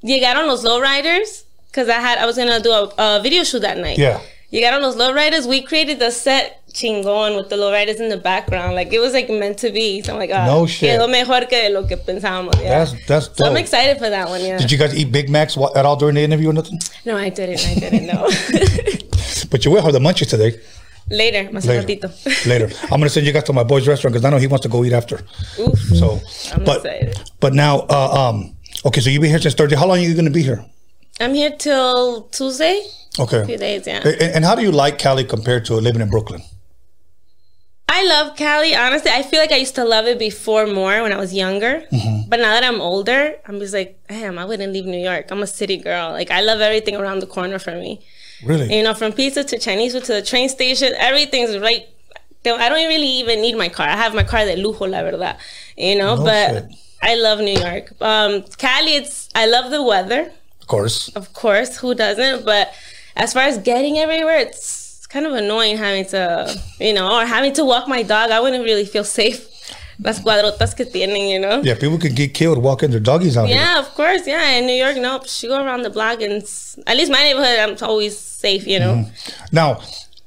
You 0.00 0.20
got 0.20 0.36
Llegaron 0.36 0.46
los 0.48 0.64
lowriders 0.64 1.44
because 1.68 1.88
I 1.88 1.94
had 2.00 2.18
I 2.18 2.26
was 2.26 2.36
going 2.36 2.48
to 2.48 2.60
do 2.62 2.70
a, 2.70 2.92
a 2.98 3.20
video 3.22 3.42
shoot 3.44 3.60
that 3.60 3.78
night. 3.78 3.98
Yeah. 3.98 4.20
you 4.50 4.60
got 4.60 4.74
Llegaron 4.74 4.82
los 4.82 4.96
lowriders. 4.96 5.48
We 5.48 5.62
created 5.62 5.98
the 5.98 6.10
set 6.10 6.62
chingón 6.74 7.36
with 7.36 7.48
the 7.48 7.56
lowriders 7.56 7.98
in 8.00 8.08
the 8.10 8.16
background. 8.18 8.74
Like 8.74 8.92
it 8.92 8.98
was 9.00 9.12
like 9.14 9.30
meant 9.30 9.58
to 9.58 9.70
be. 9.70 10.02
So 10.02 10.12
I'm 10.12 10.18
like, 10.18 10.30
ah, 10.32 10.44
No 10.46 10.66
shit. 10.66 10.90
quedó 10.90 11.08
mejor 11.08 11.46
que 11.48 11.70
lo 11.70 11.86
que 11.86 11.96
pensábamos. 11.96 12.60
Yeah. 12.60 12.84
That's 12.84 13.06
that's 13.06 13.36
so 13.38 13.46
I'm 13.46 13.56
excited 13.56 13.98
for 13.98 14.10
that 14.10 14.28
one. 14.28 14.42
Yeah. 14.44 14.58
Did 14.58 14.70
you 14.72 14.78
guys 14.78 14.94
eat 14.94 15.10
Big 15.12 15.30
Macs 15.30 15.56
at 15.56 15.86
all 15.86 15.96
during 15.96 16.16
the 16.16 16.22
interview 16.22 16.50
or 16.50 16.52
nothing? 16.52 16.78
no, 17.06 17.16
I 17.16 17.30
didn't. 17.30 17.64
I 17.66 17.74
didn't 17.74 18.06
know. 18.06 18.28
But 19.50 19.64
you 19.64 19.70
will 19.70 19.82
have 19.82 19.92
the 19.92 20.00
munchies 20.00 20.28
today. 20.28 20.58
Later, 21.10 21.48
más 21.52 21.64
Later. 21.66 21.82
ratito. 21.86 22.46
Later. 22.46 22.68
I'm 22.84 22.98
gonna 22.98 23.08
send 23.10 23.26
you 23.26 23.32
guys 23.32 23.44
to 23.44 23.52
my 23.52 23.62
boy's 23.62 23.86
restaurant 23.86 24.14
because 24.14 24.24
I 24.24 24.30
know 24.30 24.38
he 24.38 24.46
wants 24.48 24.62
to 24.62 24.68
go 24.68 24.82
eat 24.84 24.92
after. 24.92 25.20
Oof. 25.60 25.78
So, 26.00 26.20
I'm 26.52 26.64
but 26.64 26.78
excited. 26.84 27.30
but 27.40 27.52
now, 27.54 27.80
uh, 27.90 28.30
um, 28.30 28.56
okay. 28.86 29.00
So 29.00 29.10
you've 29.10 29.20
been 29.22 29.30
here 29.30 29.38
since 29.40 29.54
Thursday. 29.54 29.76
How 29.76 29.86
long 29.86 29.98
are 29.98 30.02
you 30.02 30.14
gonna 30.14 30.30
be 30.30 30.42
here? 30.42 30.64
I'm 31.20 31.34
here 31.34 31.50
till 31.56 32.22
Tuesday. 32.32 32.82
Okay. 33.18 33.44
Few 33.44 33.58
days, 33.58 33.86
yeah. 33.86 34.00
And, 34.02 34.22
and 34.36 34.44
how 34.44 34.54
do 34.56 34.62
you 34.62 34.72
like 34.72 34.98
Cali 34.98 35.24
compared 35.24 35.64
to 35.66 35.74
living 35.74 36.00
in 36.00 36.08
Brooklyn? 36.10 36.42
I 37.96 38.00
love 38.14 38.36
Cali. 38.36 38.74
Honestly, 38.74 39.10
I 39.20 39.22
feel 39.22 39.40
like 39.44 39.52
I 39.52 39.56
used 39.66 39.76
to 39.76 39.84
love 39.84 40.06
it 40.12 40.18
before 40.18 40.66
more 40.66 40.96
when 41.04 41.12
I 41.12 41.16
was 41.24 41.32
younger. 41.32 41.74
Mm-hmm. 41.92 42.28
But 42.30 42.38
now 42.40 42.52
that 42.56 42.64
I'm 42.64 42.80
older, 42.80 43.22
I'm 43.46 43.58
just 43.60 43.72
like, 43.72 43.90
damn, 44.08 44.36
I 44.42 44.44
wouldn't 44.44 44.72
leave 44.72 44.84
New 44.84 44.98
York. 45.10 45.30
I'm 45.30 45.42
a 45.42 45.46
city 45.46 45.76
girl. 45.76 46.10
Like, 46.10 46.30
I 46.38 46.40
love 46.40 46.60
everything 46.60 46.96
around 46.96 47.20
the 47.20 47.28
corner 47.36 47.58
for 47.66 47.70
me. 47.84 47.92
Really? 48.44 48.66
You 48.76 48.82
know, 48.82 48.94
from 48.94 49.12
pizza 49.12 49.44
to 49.44 49.58
Chinese 49.58 49.92
food 49.92 50.04
to 50.10 50.14
the 50.14 50.22
train 50.22 50.48
station, 50.48 50.92
everything's 50.98 51.56
right. 51.58 51.86
I 52.46 52.68
don't 52.68 52.86
really 52.94 53.12
even 53.22 53.40
need 53.40 53.56
my 53.56 53.68
car. 53.68 53.86
I 53.86 53.96
have 53.96 54.12
my 54.14 54.24
car 54.24 54.44
de 54.44 54.56
lujo, 54.56 54.86
la 54.90 55.00
verdad. 55.02 55.36
You 55.78 55.96
know, 55.96 56.16
No 56.16 56.24
but 56.24 56.48
shit. 56.52 56.78
I 57.00 57.14
love 57.14 57.38
New 57.38 57.58
York. 57.66 57.92
Um, 58.00 58.42
Cali, 58.58 58.94
it's 59.00 59.28
I 59.34 59.46
love 59.46 59.70
the 59.70 59.82
weather, 59.82 60.22
Of 60.60 60.66
course. 60.66 61.08
of 61.20 61.32
course. 61.32 61.78
Who 61.78 61.94
doesn't? 61.94 62.44
But 62.44 62.74
as 63.16 63.32
far 63.32 63.44
as 63.44 63.56
getting 63.58 63.98
everywhere, 63.98 64.38
it's 64.38 64.83
kind 65.14 65.26
of 65.26 65.32
annoying 65.32 65.76
having 65.78 66.04
to, 66.06 66.20
you 66.80 66.92
know, 66.92 67.06
or 67.16 67.24
having 67.24 67.52
to 67.54 67.64
walk 67.64 67.86
my 67.86 68.02
dog. 68.02 68.30
I 68.32 68.40
wouldn't 68.40 68.64
really 68.64 68.84
feel 68.84 69.04
safe. 69.04 69.40
Las 70.02 70.18
cuadrotas 70.20 70.74
que 70.76 70.84
tienen, 70.84 71.30
you 71.30 71.38
know. 71.38 71.62
Yeah, 71.62 71.76
people 71.78 71.98
can 71.98 72.14
get 72.14 72.34
killed 72.34 72.58
walking 72.58 72.90
their 72.90 72.98
doggies 72.98 73.36
out 73.36 73.46
here. 73.46 73.56
Yeah, 73.56 73.78
of 73.78 73.88
course. 73.94 74.26
Yeah, 74.26 74.58
in 74.58 74.66
New 74.66 74.74
York, 74.84 74.96
nope. 74.96 75.28
She 75.28 75.46
go 75.46 75.64
around 75.64 75.82
the 75.82 75.90
block, 75.90 76.20
and 76.20 76.42
s- 76.42 76.76
at 76.88 76.96
least 76.96 77.12
my 77.12 77.22
neighborhood, 77.22 77.58
I'm 77.60 77.76
always 77.88 78.18
safe. 78.18 78.66
You 78.66 78.80
know. 78.80 78.94
Now, 79.52 79.80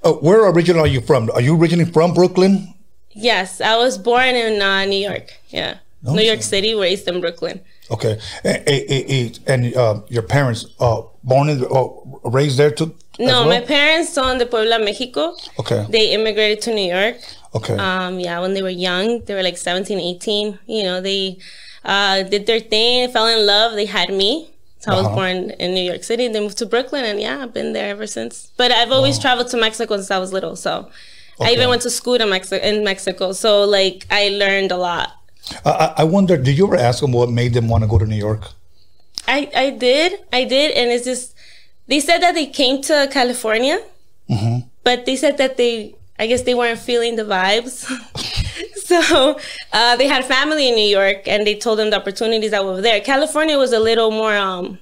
uh, 0.05 0.13
where 0.25 0.49
originally 0.49 0.83
are 0.89 0.93
you 0.95 1.01
from? 1.01 1.29
Are 1.35 1.41
you 1.41 1.53
originally 1.59 1.91
from 1.91 2.13
Brooklyn? 2.13 2.73
Yes, 3.11 3.59
I 3.59 3.75
was 3.75 3.97
born 3.97 4.35
in 4.45 4.61
uh, 4.61 4.85
New 4.85 5.03
York. 5.09 5.33
Yeah, 5.49 5.79
New 6.01 6.21
York 6.31 6.43
City, 6.43 6.73
raised 6.73 7.05
in 7.09 7.19
Brooklyn. 7.19 7.59
Okay, 7.91 8.19
and, 8.45 8.63
and, 8.69 9.39
and 9.47 9.75
uh, 9.75 10.01
your 10.07 10.23
parents 10.23 10.65
uh, 10.79 11.01
born 11.23 11.49
in, 11.49 11.65
uh, 11.65 11.87
raised 12.23 12.57
there 12.57 12.71
too? 12.71 12.95
No, 13.19 13.25
well? 13.45 13.49
my 13.49 13.61
parents 13.61 14.13
son 14.13 14.37
de 14.37 14.45
Puebla, 14.45 14.79
Mexico. 14.79 15.35
Okay, 15.59 15.85
They 15.89 16.11
immigrated 16.13 16.61
to 16.63 16.73
New 16.73 16.93
York. 16.93 17.17
okay, 17.55 17.75
Um, 17.77 18.19
yeah, 18.19 18.39
when 18.39 18.53
they 18.53 18.61
were 18.61 18.69
young, 18.89 19.21
they 19.25 19.33
were 19.33 19.43
like 19.43 19.57
17, 19.57 19.99
18. 19.99 20.59
You 20.67 20.83
know, 20.83 21.01
they 21.01 21.37
uh, 21.83 22.23
did 22.23 22.45
their 22.45 22.59
thing, 22.59 23.09
fell 23.11 23.27
in 23.27 23.45
love. 23.45 23.73
They 23.73 23.85
had 23.85 24.09
me. 24.09 24.49
So 24.79 24.91
I 24.91 24.95
was 24.95 25.05
Uh-huh. 25.07 25.15
born 25.15 25.37
in 25.59 25.73
New 25.73 25.81
York 25.81 26.03
City. 26.03 26.27
They 26.27 26.39
moved 26.39 26.57
to 26.59 26.65
Brooklyn, 26.67 27.03
and 27.05 27.19
yeah, 27.19 27.41
I've 27.41 27.53
been 27.53 27.73
there 27.73 27.89
ever 27.89 28.05
since. 28.05 28.51
But 28.57 28.71
I've 28.71 28.91
always 28.91 29.17
traveled 29.17 29.49
to 29.49 29.57
Mexico 29.57 29.95
since 29.97 30.11
I 30.11 30.19
was 30.19 30.31
little. 30.31 30.55
So 30.55 30.89
I 31.41 31.51
even 31.53 31.67
went 31.69 31.81
to 31.83 31.89
school 31.89 32.15
in 32.15 32.29
Mexico. 32.29 32.63
In 32.63 32.83
Mexico, 32.83 33.31
so 33.33 33.63
like 33.63 34.05
I 34.11 34.29
learned 34.29 34.71
a 34.71 34.77
lot. 34.77 35.09
I, 35.65 35.71
I- 35.71 35.93
I 36.01 36.03
wonder, 36.03 36.37
did 36.37 36.57
you 36.59 36.67
ever 36.67 36.77
ask 36.77 36.99
them 37.01 37.11
what 37.11 37.29
made 37.31 37.53
them 37.55 37.67
want 37.69 37.83
to 37.83 37.87
go 37.89 37.97
to 37.97 38.05
New 38.05 38.17
York? 38.29 38.43
I 39.27 39.49
I 39.55 39.69
did, 39.71 40.13
I 40.31 40.43
did, 40.45 40.71
and 40.77 40.91
it's 40.91 41.05
just 41.05 41.33
they 41.87 41.99
said 41.99 42.19
that 42.19 42.33
they 42.35 42.45
came 42.47 42.81
to 42.83 43.07
California, 43.11 43.79
but 44.83 45.05
they 45.05 45.15
said 45.15 45.37
that 45.37 45.57
they, 45.57 45.95
I 46.19 46.27
guess 46.27 46.41
they 46.43 46.53
weren't 46.53 46.79
feeling 46.79 47.15
the 47.15 47.23
vibes. 47.23 47.85
so 48.75 49.39
uh, 49.73 49.95
they 49.97 50.07
had 50.07 50.25
family 50.25 50.67
in 50.69 50.75
New 50.75 50.89
York, 50.89 51.27
and 51.27 51.45
they 51.45 51.55
told 51.55 51.79
them 51.79 51.89
the 51.89 51.97
opportunities 51.97 52.51
that 52.51 52.63
were 52.65 52.81
there. 52.81 52.99
California 53.01 53.57
was 53.57 53.71
a 53.73 53.79
little 53.79 54.11
more, 54.11 54.35
um, 54.35 54.79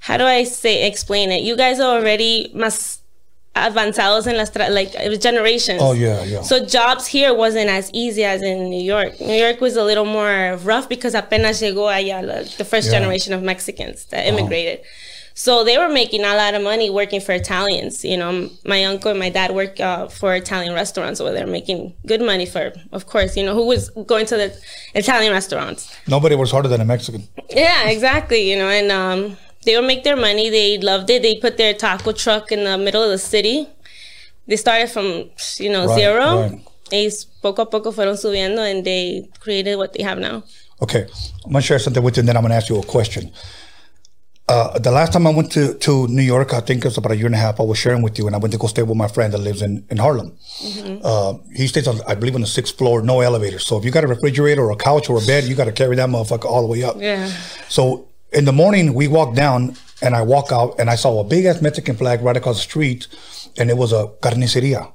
how 0.00 0.16
do 0.16 0.24
I 0.24 0.44
say 0.44 0.86
explain 0.86 1.30
it? 1.30 1.42
You 1.42 1.56
guys 1.56 1.80
are 1.80 1.98
already 1.98 2.50
más 2.54 2.98
avanzados 3.54 4.26
en 4.26 4.36
las 4.36 4.50
tra- 4.50 4.68
like 4.68 4.94
it 4.94 5.08
was 5.08 5.18
generations. 5.18 5.80
Oh, 5.82 5.92
yeah, 5.94 6.22
yeah. 6.24 6.42
So 6.42 6.64
jobs 6.64 7.06
here 7.06 7.32
wasn't 7.34 7.70
as 7.70 7.90
easy 7.94 8.22
as 8.22 8.42
in 8.42 8.68
New 8.68 8.82
York. 8.82 9.18
New 9.20 9.32
York 9.34 9.60
was 9.60 9.76
a 9.76 9.82
little 9.84 10.04
more 10.04 10.58
rough 10.62 10.88
because 10.88 11.14
apenas 11.14 11.60
llegó 11.62 11.88
allá 11.90 12.20
the 12.58 12.64
first 12.64 12.88
Yeah. 12.88 12.92
Uh-huh. 12.92 13.00
generation 13.00 13.32
of 13.32 13.42
Mexicans 13.42 14.04
that 14.06 14.26
immigrated. 14.26 14.80
So 15.38 15.64
they 15.64 15.76
were 15.76 15.90
making 15.90 16.24
a 16.24 16.34
lot 16.34 16.54
of 16.54 16.62
money 16.62 16.88
working 16.88 17.20
for 17.20 17.32
Italians. 17.32 18.02
You 18.02 18.16
know, 18.16 18.48
my 18.64 18.82
uncle 18.84 19.10
and 19.10 19.20
my 19.20 19.28
dad 19.28 19.54
work 19.54 19.78
uh, 19.78 20.08
for 20.08 20.34
Italian 20.34 20.72
restaurants 20.72 21.20
over 21.20 21.30
there, 21.30 21.46
making 21.46 21.92
good 22.06 22.22
money 22.22 22.46
for, 22.46 22.72
of 22.90 23.04
course, 23.04 23.36
you 23.36 23.44
know, 23.44 23.52
who 23.54 23.66
was 23.66 23.90
going 24.06 24.24
to 24.26 24.36
the 24.38 24.58
Italian 24.94 25.34
restaurants. 25.34 25.94
Nobody 26.08 26.36
was 26.36 26.50
harder 26.50 26.68
than 26.68 26.80
a 26.80 26.86
Mexican. 26.86 27.28
Yeah, 27.50 27.90
exactly. 27.90 28.50
You 28.50 28.56
know, 28.56 28.70
and 28.70 28.90
um, 28.90 29.36
they 29.66 29.76
would 29.76 29.86
make 29.86 30.04
their 30.04 30.16
money. 30.16 30.48
They 30.48 30.78
loved 30.78 31.10
it. 31.10 31.20
They 31.20 31.36
put 31.36 31.58
their 31.58 31.74
taco 31.74 32.12
truck 32.12 32.50
in 32.50 32.64
the 32.64 32.78
middle 32.78 33.02
of 33.02 33.10
the 33.10 33.18
city. 33.18 33.68
They 34.48 34.56
started 34.56 34.88
from 34.90 35.28
you 35.58 35.70
know 35.70 35.86
Right, 35.86 35.98
zero. 35.98 36.40
right. 36.40 36.60
Y 36.92 37.10
poco 37.42 37.62
a 37.62 37.66
poco 37.66 37.92
fueron 37.92 38.16
subiendo, 38.16 38.60
and 38.70 38.84
they 38.86 39.28
created 39.40 39.76
what 39.76 39.92
they 39.92 40.02
have 40.02 40.18
now. 40.18 40.44
Okay, 40.80 41.06
I'm 41.44 41.52
gonna 41.52 41.60
share 41.60 41.78
something 41.78 42.02
with 42.02 42.16
you, 42.16 42.20
and 42.20 42.28
then 42.28 42.36
I'm 42.36 42.42
gonna 42.42 42.54
ask 42.54 42.68
you 42.70 42.78
a 42.78 42.82
question. 42.84 43.32
Uh, 44.48 44.78
the 44.78 44.92
last 44.92 45.12
time 45.12 45.26
I 45.26 45.30
went 45.30 45.50
to, 45.52 45.74
to 45.74 46.06
New 46.06 46.22
York, 46.22 46.54
I 46.54 46.60
think 46.60 46.84
it 46.84 46.88
was 46.88 46.98
about 46.98 47.10
a 47.10 47.16
year 47.16 47.26
and 47.26 47.34
a 47.34 47.38
half. 47.38 47.58
I 47.58 47.64
was 47.64 47.78
sharing 47.78 48.00
with 48.00 48.16
you, 48.16 48.28
and 48.28 48.36
I 48.36 48.38
went 48.38 48.52
to 48.52 48.58
go 48.58 48.68
stay 48.68 48.84
with 48.84 48.96
my 48.96 49.08
friend 49.08 49.32
that 49.32 49.38
lives 49.38 49.60
in 49.60 49.84
in 49.90 49.96
Harlem. 49.96 50.38
Uh, 51.02 51.34
he 51.52 51.66
stays 51.66 51.88
on, 51.88 52.00
I 52.06 52.14
believe, 52.14 52.36
on 52.36 52.42
the 52.42 52.46
sixth 52.46 52.78
floor, 52.78 53.02
no 53.02 53.20
elevator. 53.20 53.58
So 53.58 53.76
if 53.76 53.84
you 53.84 53.90
got 53.90 54.04
a 54.04 54.06
refrigerator 54.06 54.62
or 54.62 54.70
a 54.70 54.76
couch 54.76 55.10
or 55.10 55.20
a 55.20 55.26
bed, 55.26 55.44
you 55.44 55.56
got 55.56 55.64
to 55.64 55.72
carry 55.72 55.96
that 55.96 56.08
motherfucker 56.08 56.44
all 56.44 56.62
the 56.62 56.68
way 56.68 56.84
up. 56.84 56.96
Yeah. 56.98 57.26
So 57.68 58.08
in 58.32 58.44
the 58.44 58.52
morning, 58.52 58.94
we 58.94 59.08
walked 59.08 59.34
down, 59.34 59.76
and 60.00 60.14
I 60.14 60.22
walk 60.22 60.52
out, 60.52 60.78
and 60.78 60.90
I 60.90 60.94
saw 60.94 61.18
a 61.18 61.24
big 61.24 61.44
ass 61.46 61.60
Mexican 61.60 61.96
flag 61.96 62.22
right 62.22 62.36
across 62.36 62.56
the 62.56 62.62
street, 62.62 63.08
and 63.58 63.68
it 63.68 63.76
was 63.76 63.92
a 63.92 64.06
carniceria. 64.20 64.92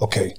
Okay. 0.00 0.34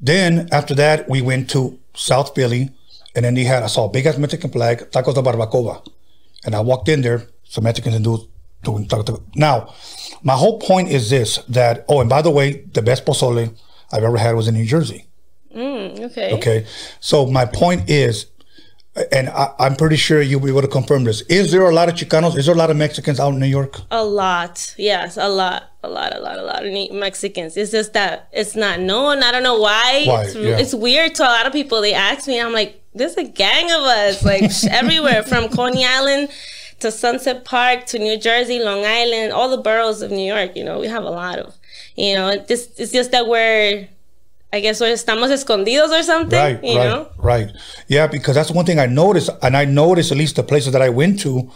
Then 0.00 0.48
after 0.50 0.74
that, 0.74 1.08
we 1.08 1.22
went 1.22 1.48
to 1.50 1.78
South 1.94 2.34
Philly, 2.34 2.70
and 3.14 3.24
then 3.24 3.34
they 3.34 3.44
had 3.44 3.62
I 3.62 3.68
saw 3.68 3.84
a 3.84 3.88
big 3.88 4.06
ass 4.06 4.18
Mexican 4.18 4.50
flag, 4.50 4.90
tacos 4.90 5.14
de 5.14 5.22
barbacoa, 5.22 5.86
and 6.44 6.56
I 6.56 6.60
walked 6.60 6.88
in 6.88 7.02
there. 7.02 7.28
Some 7.50 7.64
Mexicans 7.64 7.96
and 7.96 8.04
do 8.04 8.28
doing. 8.62 8.88
Now, 9.34 9.74
my 10.22 10.34
whole 10.34 10.60
point 10.60 10.88
is 10.88 11.10
this: 11.10 11.38
that 11.48 11.84
oh, 11.88 12.00
and 12.00 12.08
by 12.08 12.22
the 12.22 12.30
way, 12.30 12.62
the 12.72 12.80
best 12.80 13.04
pozole 13.04 13.52
I've 13.90 14.04
ever 14.04 14.18
had 14.18 14.36
was 14.36 14.46
in 14.46 14.54
New 14.54 14.64
Jersey. 14.64 15.06
Mm, 15.54 16.00
okay. 16.00 16.32
Okay. 16.34 16.66
So 17.00 17.26
my 17.26 17.44
point 17.44 17.90
is, 17.90 18.26
and 19.10 19.28
I, 19.30 19.52
I'm 19.58 19.74
pretty 19.74 19.96
sure 19.96 20.22
you'll 20.22 20.38
be 20.38 20.50
able 20.50 20.62
to 20.62 20.68
confirm 20.68 21.02
this. 21.02 21.22
Is 21.22 21.50
there 21.50 21.68
a 21.68 21.74
lot 21.74 21.88
of 21.88 21.96
Chicanos? 21.96 22.36
Is 22.38 22.46
there 22.46 22.54
a 22.54 22.58
lot 22.58 22.70
of 22.70 22.76
Mexicans 22.76 23.18
out 23.18 23.32
in 23.32 23.40
New 23.40 23.46
York? 23.46 23.80
A 23.90 24.04
lot. 24.04 24.72
Yes, 24.78 25.16
a 25.16 25.28
lot. 25.28 25.64
A 25.82 25.88
lot, 25.88 26.14
a 26.14 26.20
lot, 26.20 26.38
a 26.38 26.42
lot 26.42 26.64
of 26.64 26.92
Mexicans. 26.92 27.56
It's 27.56 27.72
just 27.72 27.94
that 27.94 28.28
it's 28.32 28.54
not 28.54 28.78
known. 28.78 29.24
I 29.24 29.32
don't 29.32 29.42
know 29.42 29.58
why. 29.58 30.04
Why, 30.06 30.22
It's, 30.24 30.34
yeah. 30.36 30.58
it's 30.58 30.74
weird 30.74 31.16
to 31.16 31.24
a 31.24 31.32
lot 31.36 31.46
of 31.46 31.52
people. 31.52 31.80
They 31.80 31.94
ask 31.94 32.28
me, 32.28 32.40
I'm 32.40 32.52
like, 32.52 32.80
there's 32.94 33.16
a 33.16 33.24
gang 33.24 33.72
of 33.72 33.80
us, 33.80 34.24
like 34.24 34.44
everywhere 34.70 35.24
from 35.24 35.48
Coney 35.48 35.84
Island 35.84 36.28
to 36.80 36.90
Sunset 36.90 37.44
Park 37.44 37.86
to 37.86 37.98
New 37.98 38.18
Jersey, 38.18 38.58
Long 38.58 38.84
Island, 38.84 39.32
all 39.32 39.48
the 39.50 39.62
boroughs 39.62 40.02
of 40.02 40.10
New 40.10 40.26
York. 40.34 40.56
You 40.56 40.64
know, 40.64 40.78
we 40.78 40.86
have 40.88 41.04
a 41.04 41.10
lot 41.10 41.38
of, 41.38 41.54
you 41.96 42.14
know, 42.14 42.28
it 42.28 42.46
it's 42.50 42.92
just 42.92 43.10
that 43.12 43.26
we're 43.28 43.88
I 44.52 44.58
guess 44.58 44.80
we're 44.80 44.92
estamos 44.92 45.30
escondidos 45.30 45.90
or 45.96 46.02
something. 46.02 46.36
Right, 46.38 46.64
you 46.64 46.76
right, 46.76 46.84
know? 46.84 47.08
right. 47.18 47.48
Yeah, 47.86 48.08
because 48.08 48.34
that's 48.34 48.50
one 48.50 48.66
thing 48.66 48.80
I 48.80 48.86
noticed, 48.86 49.30
and 49.42 49.56
I 49.56 49.64
noticed 49.64 50.10
at 50.10 50.18
least 50.18 50.34
the 50.36 50.42
places 50.42 50.72
that 50.72 50.82
I 50.82 50.88
went 50.88 51.20
to, 51.20 51.48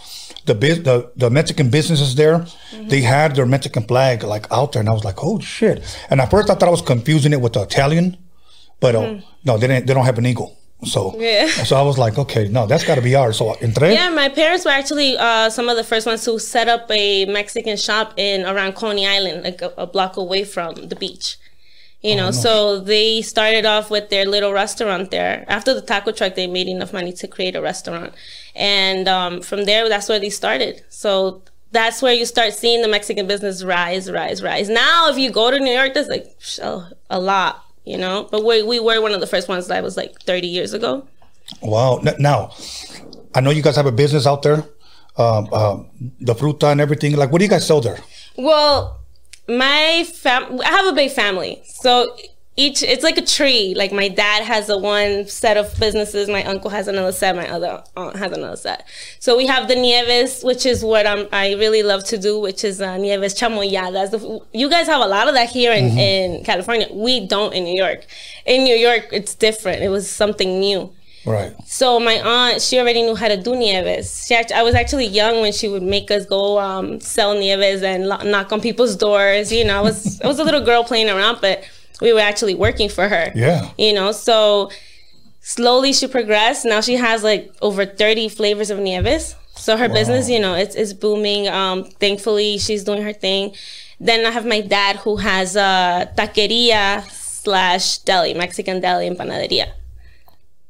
the 0.46 0.54
the, 0.54 1.10
the 1.16 1.28
Mexican 1.30 1.70
businesses 1.70 2.14
there, 2.14 2.38
Mm-hmm. 2.74 2.88
they 2.88 3.00
had 3.02 3.34
their 3.34 3.46
Mexican 3.46 3.82
flag 3.84 4.22
like 4.22 4.46
out 4.52 4.72
there, 4.72 4.80
and 4.80 4.88
I 4.88 4.92
was 4.92 5.04
like, 5.04 5.22
oh 5.24 5.40
shit! 5.40 5.82
And 6.10 6.20
at 6.20 6.30
first 6.30 6.48
I 6.50 6.54
thought 6.54 6.68
I 6.68 6.70
was 6.70 6.82
confusing 6.82 7.32
it 7.32 7.40
with 7.40 7.54
the 7.54 7.62
Italian, 7.62 8.16
but 8.80 8.94
uh, 8.94 9.20
no, 9.44 9.58
they 9.58 9.66
didn't. 9.66 9.86
They 9.86 9.94
don't 9.94 10.04
have 10.04 10.18
an 10.18 10.26
eagle. 10.26 10.56
So. 10.82 11.14
Yeah. 11.18 11.46
so 11.48 11.76
I 11.76 11.82
was 11.82 11.98
like, 11.98 12.18
okay, 12.18 12.48
no, 12.48 12.66
that's 12.66 12.84
got 12.84 12.96
to 12.96 13.02
be 13.02 13.14
ours. 13.14 13.38
So, 13.38 13.54
entre, 13.62 13.92
Yeah, 13.92 14.10
my 14.10 14.28
parents 14.28 14.64
were 14.64 14.70
actually 14.70 15.16
uh, 15.16 15.48
some 15.48 15.68
of 15.68 15.76
the 15.76 15.84
first 15.84 16.06
ones 16.06 16.24
who 16.24 16.38
set 16.38 16.68
up 16.68 16.90
a 16.90 17.24
Mexican 17.26 17.76
shop 17.76 18.14
in 18.16 18.44
around 18.44 18.74
Coney 18.74 19.06
Island, 19.06 19.44
like 19.44 19.62
a, 19.62 19.72
a 19.78 19.86
block 19.86 20.16
away 20.16 20.44
from 20.44 20.74
the 20.88 20.96
beach. 20.96 21.38
You 22.02 22.16
know, 22.16 22.32
so 22.32 22.80
they 22.80 23.22
started 23.22 23.64
off 23.64 23.90
with 23.90 24.10
their 24.10 24.26
little 24.26 24.52
restaurant 24.52 25.10
there. 25.10 25.46
After 25.48 25.72
the 25.72 25.80
taco 25.80 26.12
truck, 26.12 26.34
they 26.34 26.46
made 26.46 26.68
enough 26.68 26.92
money 26.92 27.14
to 27.14 27.26
create 27.26 27.56
a 27.56 27.62
restaurant, 27.62 28.12
and 28.54 29.08
um, 29.08 29.40
from 29.40 29.64
there, 29.64 29.88
that's 29.88 30.06
where 30.10 30.20
they 30.20 30.28
started. 30.28 30.84
So 30.90 31.40
that's 31.70 32.02
where 32.02 32.12
you 32.12 32.26
start 32.26 32.52
seeing 32.52 32.82
the 32.82 32.88
Mexican 32.88 33.26
business 33.26 33.64
rise, 33.64 34.10
rise, 34.10 34.42
rise. 34.42 34.68
Now, 34.68 35.08
if 35.08 35.16
you 35.16 35.30
go 35.30 35.50
to 35.50 35.58
New 35.58 35.72
York, 35.72 35.94
there's 35.94 36.08
like 36.08 36.36
a 36.60 36.90
a 37.08 37.18
lot, 37.18 37.64
you 37.84 37.96
know. 37.96 38.28
But 38.30 38.44
we 38.44 38.62
we 38.62 38.80
were 38.80 39.00
one 39.00 39.12
of 39.12 39.20
the 39.20 39.26
first 39.26 39.48
ones 39.48 39.66
that 39.68 39.82
was 39.82 39.96
like 39.96 40.20
30 40.22 40.46
years 40.46 40.72
ago. 40.72 41.06
Wow. 41.62 42.00
Now, 42.18 42.52
I 43.34 43.40
know 43.40 43.50
you 43.50 43.62
guys 43.62 43.76
have 43.76 43.86
a 43.86 43.92
business 43.92 44.26
out 44.26 44.42
there, 44.42 44.64
um, 45.16 45.52
um, 45.52 45.90
the 46.20 46.34
fruta 46.34 46.72
and 46.72 46.80
everything. 46.80 47.16
Like, 47.16 47.30
what 47.30 47.38
do 47.38 47.44
you 47.44 47.50
guys 47.50 47.66
sell 47.66 47.80
there? 47.80 47.98
Well, 48.36 49.00
my 49.48 50.04
fam, 50.12 50.60
I 50.60 50.68
have 50.68 50.86
a 50.86 50.92
big 50.92 51.10
family, 51.10 51.62
so 51.66 52.16
each 52.56 52.82
it's 52.82 53.02
like 53.02 53.18
a 53.18 53.24
tree. 53.24 53.74
Like 53.76 53.92
my 53.92 54.08
dad 54.08 54.44
has 54.44 54.68
a 54.68 54.78
one 54.78 55.26
set 55.26 55.56
of 55.56 55.78
businesses, 55.78 56.28
my 56.28 56.44
uncle 56.44 56.70
has 56.70 56.86
another 56.86 57.12
set, 57.12 57.34
my 57.34 57.48
other 57.48 57.82
aunt 57.96 58.16
has 58.16 58.32
another 58.32 58.56
set. 58.56 58.86
So 59.18 59.36
we 59.36 59.46
have 59.46 59.66
the 59.66 59.74
Nieves, 59.74 60.42
which 60.42 60.64
is 60.64 60.84
what 60.84 61.06
I'm, 61.06 61.26
I 61.32 61.54
really 61.54 61.82
love 61.82 62.04
to 62.04 62.18
do, 62.18 62.38
which 62.38 62.62
is 62.62 62.80
uh, 62.80 62.96
Nieves 62.96 63.34
chamoyadas. 63.34 64.44
You 64.52 64.70
guys 64.70 64.86
have 64.86 65.02
a 65.02 65.08
lot 65.08 65.26
of 65.26 65.34
that 65.34 65.50
here 65.50 65.72
in, 65.72 65.98
in 65.98 66.44
California. 66.44 66.86
We 66.92 67.26
don't 67.26 67.52
in 67.54 67.64
New 67.64 67.76
York. 67.76 68.06
In 68.46 68.62
New 68.64 68.76
York, 68.76 69.08
it's 69.12 69.34
different. 69.34 69.82
It 69.82 69.88
was 69.88 70.08
something 70.08 70.60
new. 70.60 70.92
Right. 71.26 71.54
So 71.64 71.98
my 71.98 72.20
aunt, 72.20 72.60
she 72.60 72.78
already 72.78 73.02
knew 73.02 73.16
how 73.16 73.28
to 73.28 73.36
do 73.36 73.56
nieves. 73.56 74.26
She 74.26 74.34
act- 74.34 74.52
I 74.52 74.62
was 74.62 74.74
actually 74.74 75.06
young 75.06 75.40
when 75.40 75.52
she 75.52 75.68
would 75.68 75.82
make 75.82 76.10
us 76.10 76.26
go 76.26 76.58
um, 76.60 77.00
sell 77.00 77.34
nieves 77.34 77.82
and 77.82 78.06
lo- 78.06 78.22
knock 78.22 78.52
on 78.52 78.60
people's 78.60 78.94
doors. 78.94 79.50
You 79.50 79.64
know, 79.64 79.78
I 79.78 79.80
was 79.80 80.20
I 80.20 80.26
was 80.26 80.38
a 80.38 80.44
little 80.44 80.60
girl 80.64 80.84
playing 80.84 81.08
around, 81.08 81.38
but 81.40 81.64
we 82.00 82.12
were 82.12 82.20
actually 82.20 82.54
working 82.54 82.88
for 82.88 83.08
her. 83.08 83.32
Yeah. 83.34 83.70
You 83.78 83.92
know, 83.92 84.12
so 84.12 84.70
slowly 85.40 85.92
she 85.92 86.06
progressed. 86.06 86.64
Now 86.64 86.80
she 86.80 86.94
has 86.94 87.22
like 87.22 87.52
over 87.62 87.86
thirty 87.86 88.28
flavors 88.28 88.70
of 88.70 88.78
nieves. 88.78 89.36
So 89.56 89.76
her 89.76 89.88
business, 89.88 90.28
you 90.28 90.40
know, 90.40 90.54
it's 90.54 90.74
it's 90.74 90.92
booming. 90.92 91.48
Um, 91.48 91.84
thankfully, 91.84 92.58
she's 92.58 92.82
doing 92.84 93.02
her 93.02 93.12
thing. 93.12 93.54
Then 94.00 94.26
I 94.26 94.30
have 94.30 94.44
my 94.44 94.60
dad 94.60 94.96
who 94.96 95.16
has 95.16 95.54
a 95.54 96.10
taqueria 96.16 97.08
slash 97.10 97.98
deli, 97.98 98.34
Mexican 98.34 98.80
deli 98.80 99.06
and 99.06 99.16
panaderia. 99.16 99.72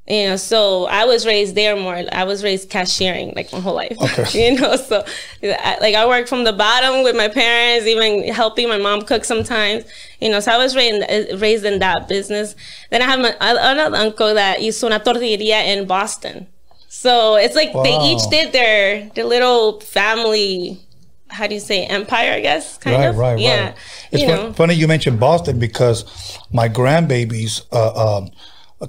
You 0.07 0.29
know, 0.29 0.37
so 0.37 0.85
I 0.85 1.07
was 1.07 1.25
raised 1.25 1.55
there 1.55 1.77
more. 1.77 2.03
I 2.13 2.25
was 2.25 2.45
raised 2.45 2.69
cashiering 2.69 3.35
like 3.35 3.51
my 3.53 3.61
whole 3.61 3.75
life. 3.75 3.97
Okay. 3.99 4.51
you 4.53 4.61
know, 4.61 4.77
so 4.77 5.03
I, 5.43 5.79
like 5.81 5.95
I 5.95 6.07
worked 6.07 6.29
from 6.29 6.45
the 6.45 6.53
bottom 6.53 7.03
with 7.03 7.17
my 7.17 7.29
parents, 7.29 7.87
even 7.87 8.29
helping 8.29 8.69
my 8.69 8.77
mom 8.77 9.03
cook 9.03 9.25
sometimes. 9.25 9.85
You 10.21 10.29
know, 10.29 10.41
so 10.41 10.53
I 10.53 10.59
was 10.59 10.77
raised 10.77 11.11
in, 11.11 11.41
raised 11.41 11.65
in 11.65 11.79
that 11.79 12.07
business. 12.07 12.55
Then 12.91 13.01
I 13.01 13.07
have 13.07 13.19
my, 13.19 13.35
another 13.41 13.97
uncle 13.97 14.35
that 14.35 14.59
hizo 14.59 14.85
una 14.85 15.01
tortilleria 15.01 15.65
in 15.65 15.87
Boston. 15.87 16.49
So 16.89 17.37
it's 17.37 17.57
like 17.57 17.73
they 17.73 17.99
each 18.03 18.29
did 18.31 18.53
their 18.53 19.09
their 19.15 19.25
little 19.25 19.81
family. 19.81 20.81
How 21.29 21.47
do 21.47 21.55
you 21.55 21.61
say 21.61 21.87
empire? 21.87 22.33
I 22.33 22.41
guess 22.41 22.77
kind 22.77 22.97
right, 22.97 23.07
of. 23.07 23.17
right, 23.17 23.39
yeah. 23.39 23.65
right. 23.65 23.77
It's 24.13 24.23
you 24.23 24.29
fun- 24.29 24.37
know. 24.37 24.53
funny 24.53 24.75
you 24.75 24.87
mentioned 24.87 25.19
Boston 25.19 25.59
because 25.59 26.39
my 26.53 26.69
grandbabies, 26.69 27.63
uh, 27.73 28.19
um, 28.19 28.25
uh, 28.27 28.29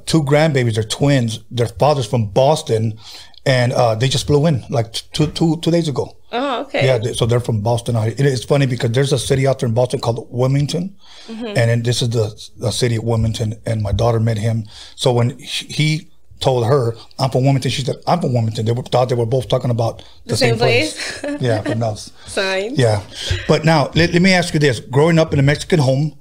two 0.06 0.24
grandbabies, 0.24 0.76
they're 0.76 0.84
twins. 0.84 1.40
Their 1.52 1.68
father's 1.68 2.06
from 2.08 2.28
Boston, 2.28 2.98
and 3.46 3.74
uh, 3.74 3.96
they 3.96 4.08
just 4.08 4.28
flew 4.28 4.46
in 4.48 4.64
like 4.70 4.92
two, 5.14 5.28
two, 5.28 5.58
two 5.62 5.72
days 5.72 5.88
ago. 5.88 6.16
Oh, 6.32 6.62
okay. 6.64 6.86
Yeah, 6.86 6.98
they, 6.98 7.14
so 7.14 7.26
they're 7.26 7.40
from 7.40 7.62
Boston. 7.62 7.96
It's 7.98 8.44
funny 8.44 8.66
because 8.66 8.92
there's 8.92 9.14
a 9.14 9.20
city 9.20 9.48
out 9.48 9.60
there 9.60 9.70
in 9.70 9.76
Boston 9.76 10.00
called 10.00 10.28
Wilmington, 10.30 10.96
Mm-hmm. 11.28 11.46
and 11.48 11.56
then 11.58 11.82
this 11.84 12.02
is 12.04 12.10
the, 12.12 12.28
the 12.58 12.70
city 12.72 12.98
of 12.98 13.04
Wilmington. 13.04 13.56
And 13.66 13.82
my 13.82 13.92
daughter 13.92 14.20
met 14.20 14.38
him. 14.38 14.66
So 14.96 15.12
when 15.12 15.40
he 15.40 16.10
told 16.40 16.66
her, 16.68 16.94
"I'm 17.18 17.32
from 17.32 17.44
Wilmington," 17.44 17.72
she 17.72 17.82
said, 17.84 17.96
"I'm 18.06 18.20
from 18.22 18.34
Wilmington." 18.34 18.66
They 18.66 18.74
were, 18.74 18.84
thought 18.84 19.10
they 19.10 19.16
were 19.16 19.26
both 19.26 19.48
talking 19.48 19.72
about 19.72 20.00
the, 20.26 20.32
The 20.34 20.38
same, 20.38 20.50
same 20.52 20.58
place. 20.60 21.20
place? 21.22 21.42
yeah, 21.42 21.62
but 21.64 21.78
no. 21.78 21.96
Sign. 21.96 22.76
Yeah, 22.76 23.02
but 23.48 23.66
now 23.66 23.86
let, 23.96 24.12
let 24.14 24.22
me 24.22 24.34
ask 24.34 24.54
you 24.54 24.60
this: 24.60 24.80
Growing 24.80 25.18
up 25.18 25.34
in 25.34 25.40
a 25.40 25.44
Mexican 25.44 25.80
home, 25.80 26.16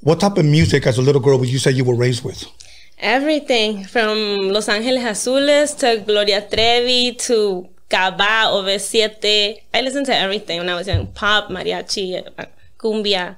what 0.00 0.18
type 0.18 0.36
of 0.38 0.44
music 0.46 0.86
as 0.86 0.98
a 0.98 1.02
little 1.02 1.20
girl 1.20 1.38
would 1.38 1.48
you 1.50 1.58
say 1.60 1.70
you 1.70 1.84
were 1.84 1.94
raised 1.94 2.24
with? 2.24 2.44
Everything 3.00 3.84
from 3.84 4.50
Los 4.50 4.68
Angeles 4.68 5.02
Azules 5.02 5.78
to 5.78 6.02
Gloria 6.04 6.42
Trevi 6.42 7.14
to 7.14 7.66
Kabah, 7.88 8.52
OV7. 8.52 9.56
I 9.72 9.80
listened 9.80 10.04
to 10.06 10.14
everything 10.14 10.58
when 10.58 10.68
I 10.68 10.74
was 10.74 10.86
young. 10.86 11.06
Pop, 11.06 11.48
mariachi, 11.48 12.22
cumbia. 12.78 13.36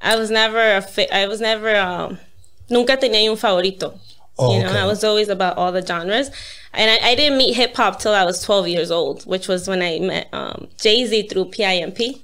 I 0.00 0.16
was 0.16 0.30
never 0.30 0.76
a 0.76 0.80
fa- 0.80 1.12
I 1.14 1.26
was 1.26 1.40
never 1.40 1.74
um, 1.74 2.18
nunca 2.70 2.96
tenía 2.96 3.28
un 3.28 3.36
favorito. 3.36 3.98
Oh, 4.38 4.54
you 4.56 4.62
know, 4.62 4.70
okay. 4.70 4.78
I 4.78 4.86
was 4.86 5.02
always 5.02 5.28
about 5.28 5.58
all 5.58 5.72
the 5.72 5.84
genres. 5.84 6.30
And 6.72 6.88
I, 6.88 7.10
I 7.10 7.14
didn't 7.16 7.36
meet 7.36 7.54
hip 7.54 7.74
hop 7.74 7.98
till 7.98 8.14
I 8.14 8.24
was 8.24 8.40
12 8.42 8.68
years 8.68 8.90
old, 8.92 9.26
which 9.26 9.48
was 9.48 9.66
when 9.66 9.82
I 9.82 9.98
met 9.98 10.28
um, 10.32 10.68
Jay 10.78 11.04
Z 11.04 11.28
through 11.28 11.46
PIMP. 11.46 12.22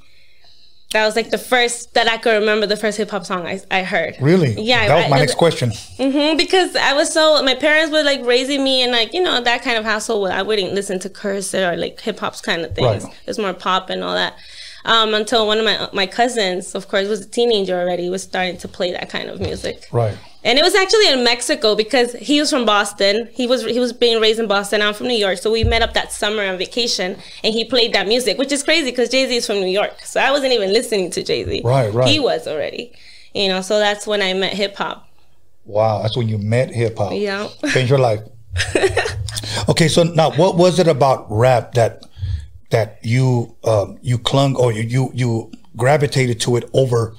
That 0.96 1.04
was 1.04 1.14
like 1.14 1.28
the 1.28 1.36
first 1.36 1.92
that 1.92 2.08
I 2.08 2.16
could 2.16 2.40
remember 2.40 2.64
the 2.64 2.74
first 2.74 2.96
hip 2.96 3.10
hop 3.10 3.26
song 3.26 3.46
I, 3.46 3.60
I 3.70 3.82
heard. 3.82 4.16
Really? 4.18 4.58
Yeah. 4.58 4.88
That 4.88 4.96
was 5.02 5.10
my 5.10 5.18
next 5.18 5.34
question. 5.34 5.68
Mm-hmm, 5.68 6.38
because 6.38 6.74
I 6.74 6.94
was 6.94 7.12
so 7.12 7.42
my 7.42 7.54
parents 7.54 7.92
were 7.92 8.02
like 8.02 8.24
raising 8.24 8.64
me 8.64 8.82
in 8.82 8.92
like 8.92 9.12
you 9.12 9.22
know 9.22 9.42
that 9.42 9.60
kind 9.60 9.76
of 9.76 9.84
household 9.84 10.22
where 10.22 10.32
I 10.32 10.40
wouldn't 10.40 10.72
listen 10.72 10.98
to 11.00 11.10
curse 11.10 11.54
or 11.54 11.76
like 11.76 12.00
hip 12.00 12.18
hop's 12.20 12.40
kind 12.40 12.62
of 12.62 12.74
things. 12.74 13.04
Right. 13.04 13.12
It 13.12 13.26
was 13.26 13.38
more 13.38 13.52
pop 13.52 13.90
and 13.90 14.02
all 14.02 14.14
that. 14.14 14.38
Um, 14.86 15.12
until 15.12 15.46
one 15.46 15.58
of 15.58 15.66
my 15.66 15.86
my 15.92 16.06
cousins, 16.06 16.74
of 16.74 16.88
course, 16.88 17.08
was 17.08 17.20
a 17.20 17.28
teenager 17.28 17.78
already, 17.78 18.08
was 18.08 18.22
starting 18.22 18.56
to 18.56 18.66
play 18.66 18.92
that 18.92 19.10
kind 19.10 19.28
of 19.28 19.38
music. 19.38 19.88
Right. 19.92 20.16
And 20.46 20.60
it 20.60 20.62
was 20.62 20.76
actually 20.76 21.08
in 21.08 21.24
Mexico 21.24 21.74
because 21.74 22.12
he 22.12 22.38
was 22.38 22.50
from 22.50 22.64
Boston. 22.64 23.28
He 23.32 23.48
was 23.48 23.64
he 23.64 23.80
was 23.80 23.92
being 23.92 24.20
raised 24.20 24.38
in 24.38 24.46
Boston. 24.46 24.80
I'm 24.80 24.94
from 24.94 25.08
New 25.08 25.18
York, 25.18 25.38
so 25.38 25.50
we 25.50 25.64
met 25.64 25.82
up 25.82 25.92
that 25.94 26.12
summer 26.12 26.44
on 26.46 26.56
vacation, 26.56 27.18
and 27.42 27.52
he 27.52 27.64
played 27.64 27.92
that 27.94 28.06
music, 28.06 28.38
which 28.38 28.52
is 28.52 28.62
crazy 28.62 28.92
because 28.92 29.08
Jay 29.08 29.26
Z 29.26 29.34
is 29.34 29.44
from 29.44 29.56
New 29.56 29.66
York. 29.66 29.98
So 30.04 30.20
I 30.20 30.30
wasn't 30.30 30.52
even 30.52 30.72
listening 30.72 31.10
to 31.10 31.24
Jay 31.24 31.44
Z. 31.44 31.62
Right, 31.64 31.92
right. 31.92 32.08
He 32.08 32.20
was 32.20 32.46
already, 32.46 32.92
you 33.34 33.48
know. 33.48 33.60
So 33.60 33.80
that's 33.80 34.06
when 34.06 34.22
I 34.22 34.34
met 34.34 34.54
hip 34.54 34.76
hop. 34.76 35.08
Wow, 35.64 36.02
that's 36.02 36.16
when 36.16 36.28
you 36.28 36.38
met 36.38 36.70
hip 36.70 36.96
hop. 36.96 37.10
Yeah. 37.12 37.48
Changed 37.72 37.90
your 37.90 37.98
life. 37.98 38.20
okay, 39.68 39.88
so 39.88 40.04
now 40.04 40.30
what 40.30 40.56
was 40.56 40.78
it 40.78 40.86
about 40.86 41.26
rap 41.28 41.74
that 41.74 42.04
that 42.70 43.00
you 43.02 43.56
um, 43.64 43.98
you 44.00 44.16
clung 44.16 44.54
or 44.54 44.72
you, 44.72 44.82
you 44.82 45.10
you 45.12 45.52
gravitated 45.76 46.38
to 46.42 46.54
it 46.54 46.70
over, 46.72 47.16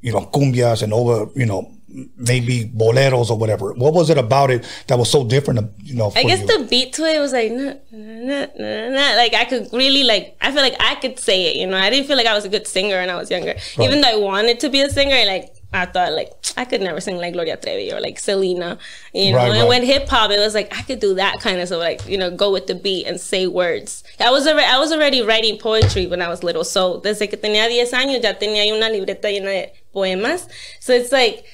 you 0.00 0.12
know, 0.12 0.26
cumbias 0.26 0.80
and 0.80 0.92
over, 0.92 1.28
you 1.34 1.44
know, 1.44 1.72
maybe 2.16 2.64
boleros 2.64 3.30
or 3.30 3.38
whatever. 3.38 3.72
What 3.72 3.94
was 3.94 4.10
it 4.10 4.18
about 4.18 4.50
it 4.50 4.66
that 4.88 4.98
was 4.98 5.10
so 5.10 5.24
different, 5.24 5.70
you 5.82 5.94
know, 5.94 6.10
for 6.10 6.18
I 6.18 6.22
guess 6.24 6.40
you? 6.40 6.46
the 6.46 6.64
beat 6.64 6.92
to 6.94 7.04
it 7.04 7.18
was 7.18 7.32
like, 7.32 7.50
nah, 7.50 7.74
nah, 7.90 8.46
nah, 8.58 8.88
nah, 8.90 9.14
like 9.16 9.34
I 9.34 9.44
could 9.44 9.68
really 9.72 10.04
like. 10.04 10.36
I 10.40 10.52
feel 10.52 10.62
like 10.62 10.76
I 10.80 10.96
could 10.96 11.18
say 11.18 11.46
it. 11.46 11.56
You 11.56 11.66
know, 11.66 11.76
I 11.76 11.90
didn't 11.90 12.06
feel 12.06 12.16
like 12.16 12.26
I 12.26 12.34
was 12.34 12.44
a 12.44 12.48
good 12.48 12.66
singer 12.66 12.96
when 12.96 13.10
I 13.10 13.16
was 13.16 13.30
younger. 13.30 13.54
Even 13.80 14.00
though 14.00 14.08
I 14.08 14.16
wanted 14.16 14.60
to 14.60 14.68
be 14.68 14.80
a 14.80 14.90
singer, 14.90 15.24
like 15.26 15.54
I 15.72 15.84
thought 15.86 16.12
like 16.12 16.30
I 16.56 16.64
could 16.64 16.80
never 16.80 17.00
sing 17.00 17.16
like 17.18 17.34
Gloria 17.34 17.56
Trevi 17.56 17.92
or 17.92 18.00
like 18.00 18.18
Selena. 18.18 18.78
You 19.12 19.32
know, 19.32 19.38
Right, 19.38 19.48
and 19.50 19.58
right. 19.60 19.68
when 19.68 19.82
hip 19.82 20.08
hop, 20.08 20.30
it 20.30 20.38
was 20.38 20.54
like 20.54 20.76
I 20.76 20.82
could 20.82 21.00
do 21.00 21.14
that 21.14 21.40
kind 21.40 21.60
of 21.60 21.68
so 21.68 21.78
like 21.78 22.06
you 22.06 22.18
know 22.18 22.30
go 22.30 22.50
with 22.52 22.66
the 22.66 22.74
beat 22.74 23.06
and 23.06 23.20
say 23.20 23.46
words. 23.46 24.04
I 24.20 24.30
was 24.30 24.46
already 24.46 24.66
I 24.66 24.78
was 24.78 24.92
already 24.92 25.22
writing 25.22 25.58
poetry 25.58 26.06
when 26.06 26.20
I 26.22 26.28
was 26.28 26.42
little. 26.42 26.64
So 26.64 27.00
desde 27.00 27.28
que 27.28 27.38
tenía 27.38 27.68
10 27.68 27.92
años 27.92 28.22
ya 28.22 28.34
tenía 28.34 28.64
una 28.74 28.88
libreta 28.90 29.30
llena 29.30 29.50
de 29.50 29.72
poemas. 29.94 30.48
So 30.80 30.92
it's 30.92 31.12
like. 31.12 31.44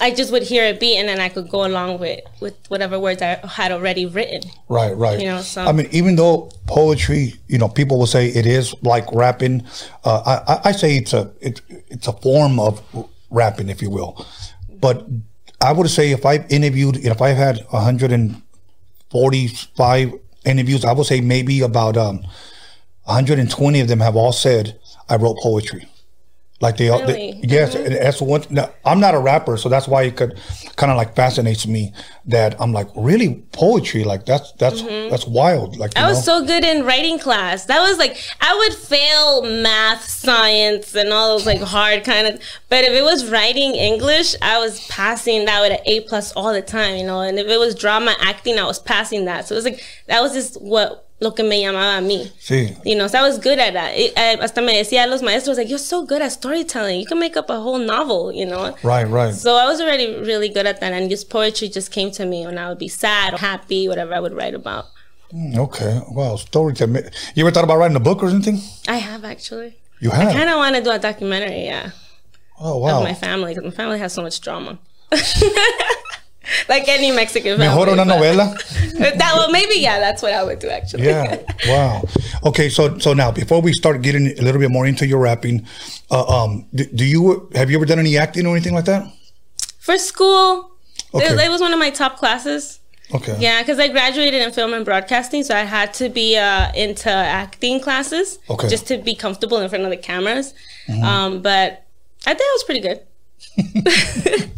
I 0.00 0.10
just 0.12 0.30
would 0.32 0.42
hear 0.42 0.72
a 0.72 0.76
beat 0.78 0.96
and 0.98 1.08
then 1.08 1.20
I 1.20 1.28
could 1.28 1.48
go 1.50 1.66
along 1.66 1.98
with 1.98 2.20
with 2.40 2.54
whatever 2.68 2.98
words 2.98 3.20
I 3.22 3.34
had 3.46 3.70
already 3.72 4.06
written. 4.06 4.40
Right, 4.68 4.96
right. 4.96 5.18
You 5.20 5.26
know, 5.26 5.42
so- 5.42 5.64
I 5.64 5.72
mean, 5.72 5.88
even 5.90 6.16
though 6.16 6.50
poetry, 6.66 7.34
you 7.48 7.58
know, 7.58 7.68
people 7.68 7.98
will 7.98 8.06
say 8.06 8.28
it 8.28 8.46
is 8.46 8.74
like 8.82 9.04
rapping. 9.12 9.62
Uh, 10.04 10.42
I, 10.46 10.60
I- 10.70 10.72
say 10.72 10.96
it's 10.96 11.12
a 11.12 11.30
it, 11.40 11.60
it's 11.88 12.06
a 12.08 12.12
form 12.14 12.58
of 12.60 12.80
rapping, 13.30 13.68
if 13.68 13.82
you 13.82 13.90
will. 13.90 14.24
But 14.80 15.04
I 15.60 15.72
would 15.72 15.90
say 15.90 16.12
if 16.12 16.24
I 16.24 16.36
interviewed, 16.48 16.96
if 17.04 17.20
I've 17.20 17.36
had 17.36 17.58
145 17.70 20.14
interviews, 20.46 20.84
I 20.84 20.92
would 20.92 21.06
say 21.06 21.20
maybe 21.20 21.60
about 21.60 21.96
um, 21.98 22.20
120 23.04 23.80
of 23.80 23.88
them 23.88 24.00
have 24.00 24.16
all 24.16 24.32
said 24.32 24.78
I 25.08 25.16
wrote 25.16 25.36
poetry. 25.42 25.86
Like 26.62 26.76
they, 26.76 26.90
all 26.90 27.00
Really? 27.00 27.40
they 27.40 27.40
yes, 27.42 27.74
and 27.74 27.94
that's 27.94 28.20
one. 28.20 28.44
No, 28.50 28.70
I'm 28.84 29.00
not 29.00 29.14
a 29.14 29.18
rapper, 29.18 29.56
so 29.56 29.70
that's 29.70 29.88
why 29.88 30.02
it 30.02 30.16
could 30.16 30.38
kind 30.76 30.92
of 30.92 30.98
like 30.98 31.16
fascinates 31.16 31.66
me 31.66 31.94
that 32.26 32.54
I'm 32.60 32.72
like 32.72 32.88
really 32.94 33.42
poetry. 33.52 34.04
Like 34.04 34.26
that's 34.26 34.52
that's 34.52 34.82
that's 34.82 35.26
wild. 35.26 35.78
Like 35.78 35.92
Mm-hmm. 35.92 36.04
I 36.04 36.08
was 36.08 36.18
know? 36.26 36.40
so 36.40 36.46
good 36.46 36.62
in 36.62 36.84
writing 36.84 37.18
class. 37.18 37.64
That 37.64 37.80
was 37.80 37.96
like 37.96 38.18
I 38.42 38.54
would 38.54 38.74
fail 38.74 39.42
math, 39.62 40.04
science, 40.06 40.94
and 40.94 41.12
all 41.14 41.36
those 41.38 41.46
like 41.46 41.60
hard 41.62 42.04
kind 42.04 42.26
of. 42.26 42.40
But 42.68 42.84
if 42.84 42.92
it 42.92 43.02
was 43.04 43.30
writing 43.30 43.74
English, 43.74 44.34
I 44.42 44.58
was 44.58 44.86
passing 44.88 45.46
that 45.46 45.62
with 45.62 45.72
an 45.80 45.86
A 45.86 46.00
plus 46.00 46.30
all 46.32 46.52
the 46.52 46.60
time, 46.62 46.96
you 46.96 47.06
know. 47.06 47.22
And 47.22 47.38
if 47.38 47.46
it 47.46 47.58
was 47.58 47.74
drama 47.74 48.14
acting, 48.20 48.58
I 48.58 48.64
was 48.64 48.78
passing 48.78 49.24
that. 49.24 49.48
So 49.48 49.54
it 49.54 49.58
was 49.58 49.64
like 49.64 49.82
that 50.08 50.20
was 50.20 50.34
just 50.34 50.60
what 50.60 51.06
lo 51.20 51.34
que 51.34 51.42
me 51.44 51.60
llamaba 51.60 51.98
a 51.98 52.00
mí. 52.00 52.32
See, 52.38 52.74
You 52.84 52.96
know, 52.96 53.06
so 53.06 53.18
I 53.18 53.22
was 53.22 53.38
good 53.38 53.58
at 53.58 53.74
that. 53.74 53.92
It, 53.94 54.12
I, 54.16 54.36
hasta 54.40 54.62
me 54.62 54.74
decía 54.74 55.06
los 55.06 55.22
maestros 55.22 55.56
like, 55.58 55.68
"You're 55.68 55.78
so 55.78 56.04
good 56.04 56.22
at 56.22 56.32
storytelling. 56.32 56.98
You 56.98 57.06
can 57.06 57.18
make 57.18 57.36
up 57.36 57.50
a 57.50 57.60
whole 57.60 57.78
novel." 57.78 58.32
You 58.32 58.46
know. 58.46 58.74
right, 58.82 59.04
right. 59.04 59.34
So 59.34 59.56
I 59.56 59.66
was 59.66 59.80
already 59.80 60.16
really 60.20 60.48
good 60.48 60.66
at 60.66 60.80
that, 60.80 60.92
and 60.92 61.10
just 61.10 61.28
poetry 61.30 61.68
just 61.68 61.92
came 61.92 62.10
to 62.12 62.24
me 62.24 62.46
when 62.46 62.58
I 62.58 62.68
would 62.68 62.78
be 62.78 62.88
sad 62.88 63.34
or 63.34 63.38
happy, 63.38 63.86
whatever 63.88 64.14
I 64.14 64.20
would 64.20 64.32
write 64.32 64.54
about. 64.54 64.86
Mm, 65.32 65.58
okay, 65.58 66.00
wow, 66.10 66.36
storytelling. 66.36 67.04
You 67.34 67.44
ever 67.44 67.52
thought 67.52 67.64
about 67.64 67.78
writing 67.78 67.96
a 67.96 68.00
book 68.00 68.22
or 68.22 68.28
anything? 68.28 68.60
I 68.88 68.96
have 68.96 69.24
actually. 69.24 69.76
You 70.00 70.10
have? 70.10 70.28
I 70.28 70.32
kind 70.32 70.48
of 70.48 70.56
want 70.56 70.74
to 70.76 70.82
do 70.82 70.90
a 70.90 70.98
documentary, 70.98 71.64
yeah, 71.64 71.90
oh 72.58 72.76
of 72.76 72.82
wow. 72.82 73.02
my 73.02 73.14
family 73.14 73.54
because 73.54 73.64
my 73.70 73.76
family 73.76 73.98
has 73.98 74.14
so 74.14 74.22
much 74.22 74.40
drama. 74.40 74.78
like 76.68 76.88
any 76.88 77.10
Mexican 77.10 77.58
family. 77.58 77.68
Mejor 77.68 77.88
una 77.92 78.04
novela. 78.04 78.54
That 79.00 79.32
well, 79.34 79.50
maybe 79.50 79.76
yeah, 79.80 79.98
that's 79.98 80.22
what 80.22 80.32
I 80.32 80.42
would 80.44 80.58
do 80.58 80.68
actually. 80.68 81.04
Yeah. 81.04 81.40
Wow. 81.66 82.02
Okay. 82.44 82.68
So 82.68 82.98
so 82.98 83.14
now 83.14 83.30
before 83.30 83.62
we 83.62 83.72
start 83.72 84.02
getting 84.02 84.26
a 84.38 84.42
little 84.42 84.60
bit 84.60 84.70
more 84.70 84.86
into 84.86 85.06
your 85.06 85.20
rapping, 85.20 85.66
uh, 86.10 86.24
um, 86.26 86.66
do, 86.74 86.84
do 86.84 87.04
you 87.04 87.48
have 87.54 87.70
you 87.70 87.76
ever 87.78 87.86
done 87.86 87.98
any 87.98 88.18
acting 88.18 88.46
or 88.46 88.54
anything 88.56 88.74
like 88.74 88.84
that? 88.86 89.02
For 89.78 89.96
school, 89.98 90.70
Okay. 91.14 91.26
it, 91.26 91.38
it 91.46 91.50
was 91.50 91.60
one 91.60 91.72
of 91.72 91.78
my 91.78 91.90
top 91.90 92.18
classes. 92.18 92.80
Okay. 93.12 93.36
Yeah, 93.40 93.60
because 93.62 93.78
I 93.78 93.88
graduated 93.88 94.40
in 94.40 94.52
film 94.52 94.72
and 94.72 94.84
broadcasting, 94.84 95.42
so 95.42 95.54
I 95.56 95.64
had 95.64 95.92
to 95.94 96.08
be 96.08 96.36
uh, 96.36 96.70
into 96.74 97.10
acting 97.10 97.80
classes 97.80 98.38
Okay. 98.48 98.68
just 98.68 98.86
to 98.88 98.98
be 98.98 99.14
comfortable 99.14 99.58
in 99.58 99.68
front 99.68 99.84
of 99.84 99.90
the 99.90 99.96
cameras. 99.96 100.54
Mm-hmm. 100.86 101.02
Um, 101.02 101.42
but 101.42 101.86
I 102.26 102.34
think 102.34 102.42
I 102.42 102.54
was 102.54 102.64
pretty 102.64 102.80
good. 102.80 103.00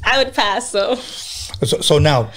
I 0.04 0.22
would 0.22 0.34
pass, 0.34 0.70
so 0.70 0.94
So, 0.96 1.80
so 1.80 1.98
now 1.98 2.30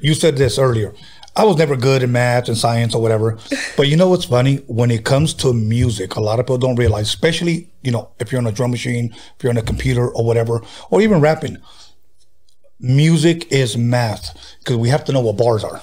you 0.00 0.14
said 0.14 0.36
this 0.36 0.58
earlier. 0.58 0.94
I 1.34 1.44
was 1.44 1.56
never 1.56 1.76
good 1.76 2.02
in 2.02 2.12
math 2.12 2.48
and 2.48 2.58
science 2.58 2.94
or 2.94 3.00
whatever, 3.00 3.38
but 3.76 3.88
you 3.88 3.96
know 3.96 4.08
what's 4.10 4.26
funny? 4.26 4.56
When 4.66 4.90
it 4.90 5.04
comes 5.04 5.32
to 5.34 5.54
music, 5.54 6.16
a 6.16 6.20
lot 6.20 6.38
of 6.38 6.44
people 6.44 6.58
don't 6.58 6.76
realize, 6.76 7.06
especially 7.06 7.68
you 7.82 7.90
know, 7.90 8.10
if 8.18 8.30
you're 8.30 8.40
on 8.40 8.46
a 8.46 8.52
drum 8.52 8.70
machine, 8.70 9.12
if 9.14 9.42
you're 9.42 9.50
on 9.50 9.56
a 9.56 9.62
computer 9.62 10.08
or 10.08 10.24
whatever, 10.24 10.62
or 10.90 11.00
even 11.00 11.20
rapping. 11.20 11.56
Music 12.80 13.50
is 13.52 13.76
math 13.76 14.36
because 14.58 14.76
we 14.76 14.88
have 14.88 15.04
to 15.04 15.12
know 15.12 15.20
what 15.20 15.36
bars 15.36 15.62
are. 15.64 15.80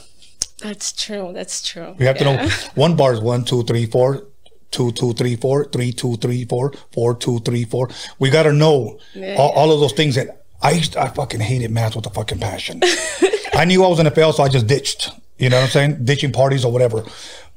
that's 0.61 0.91
true. 0.91 1.31
That's 1.33 1.65
true. 1.65 1.95
We 1.97 2.05
have 2.05 2.17
to 2.17 2.25
know 2.25 2.49
one 2.75 2.95
bar 2.95 3.13
is 3.13 3.21
one, 3.21 3.45
two, 3.45 3.63
three, 3.63 3.85
four, 3.85 4.27
two, 4.71 4.91
two, 4.91 5.13
three, 5.13 5.35
four, 5.35 5.65
three, 5.65 5.91
two, 5.91 6.15
three, 6.17 6.45
four, 6.45 6.73
four, 6.91 7.15
two, 7.15 7.39
three, 7.39 7.65
four. 7.65 7.89
We 8.19 8.29
got 8.29 8.43
to 8.43 8.53
know 8.53 8.99
all, 9.37 9.49
all 9.51 9.71
of 9.71 9.79
those 9.79 9.93
things. 9.93 10.15
that 10.15 10.43
I 10.61 10.71
used 10.71 10.97
I 10.97 11.07
fucking 11.07 11.39
hated 11.39 11.71
math 11.71 11.95
with 11.95 12.05
a 12.05 12.09
fucking 12.09 12.39
passion. 12.39 12.81
I 13.53 13.65
knew 13.65 13.83
I 13.83 13.87
was 13.87 13.97
gonna 13.97 14.11
fail, 14.11 14.33
so 14.33 14.43
I 14.43 14.49
just 14.49 14.67
ditched. 14.67 15.09
You 15.37 15.49
know 15.49 15.57
what 15.57 15.63
I'm 15.65 15.69
saying? 15.69 16.05
Ditching 16.05 16.31
parties 16.33 16.65
or 16.65 16.71
whatever. 16.71 17.03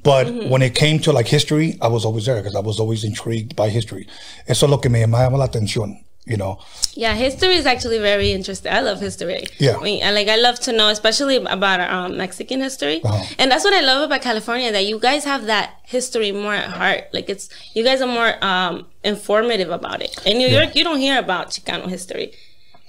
But 0.03 0.27
Mm-hmm. 0.27 0.49
when 0.49 0.61
it 0.61 0.73
came 0.75 0.99
to 0.99 1.11
like 1.13 1.27
history, 1.27 1.77
I 1.81 1.87
was 1.87 2.03
always 2.05 2.25
there 2.25 2.35
because 2.37 2.55
I 2.55 2.59
was 2.59 2.79
always 2.79 3.03
intrigued 3.03 3.55
by 3.55 3.69
history. 3.69 4.07
Eso 4.47 4.65
es 4.65 4.69
lo 4.69 4.77
que 4.79 4.89
me 4.89 4.99
llamaba 5.01 5.37
la 5.37 5.45
atención. 5.47 6.03
You 6.25 6.37
know, 6.37 6.59
Yeah, 6.95 7.15
history 7.15 7.55
is 7.55 7.65
actually 7.65 7.99
very 7.99 8.31
interesting. 8.31 8.71
I 8.71 8.79
love 8.79 9.01
history. 9.01 9.43
Yeah. 9.59 9.75
I 9.75 9.83
mean, 9.83 10.01
I, 10.03 10.11
like 10.11 10.29
I 10.29 10.37
love 10.37 10.57
to 10.61 10.71
know, 10.71 10.87
especially 10.87 11.35
about 11.35 11.81
um, 11.81 12.15
Mexican 12.17 12.61
history, 12.61 13.01
Uh-huh. 13.03 13.25
and 13.39 13.51
that's 13.51 13.65
what 13.65 13.73
I 13.73 13.81
love 13.81 14.03
about 14.03 14.21
California. 14.21 14.71
That 14.71 14.85
you 14.85 14.99
guys 14.99 15.25
have 15.25 15.47
that 15.47 15.71
history 15.83 16.31
more 16.31 16.53
at 16.53 16.69
heart. 16.69 17.09
Like 17.11 17.29
it's 17.29 17.49
you 17.73 17.83
guys 17.83 17.99
are 18.01 18.07
more 18.07 18.31
um, 18.41 18.85
informative 19.03 19.69
about 19.69 20.01
it. 20.01 20.15
In 20.25 20.37
New 20.37 20.47
York, 20.47 20.75
you 20.77 20.83
don't 20.85 20.99
hear 20.99 21.19
about 21.19 21.49
Chicano 21.49 21.89
history. 21.89 22.31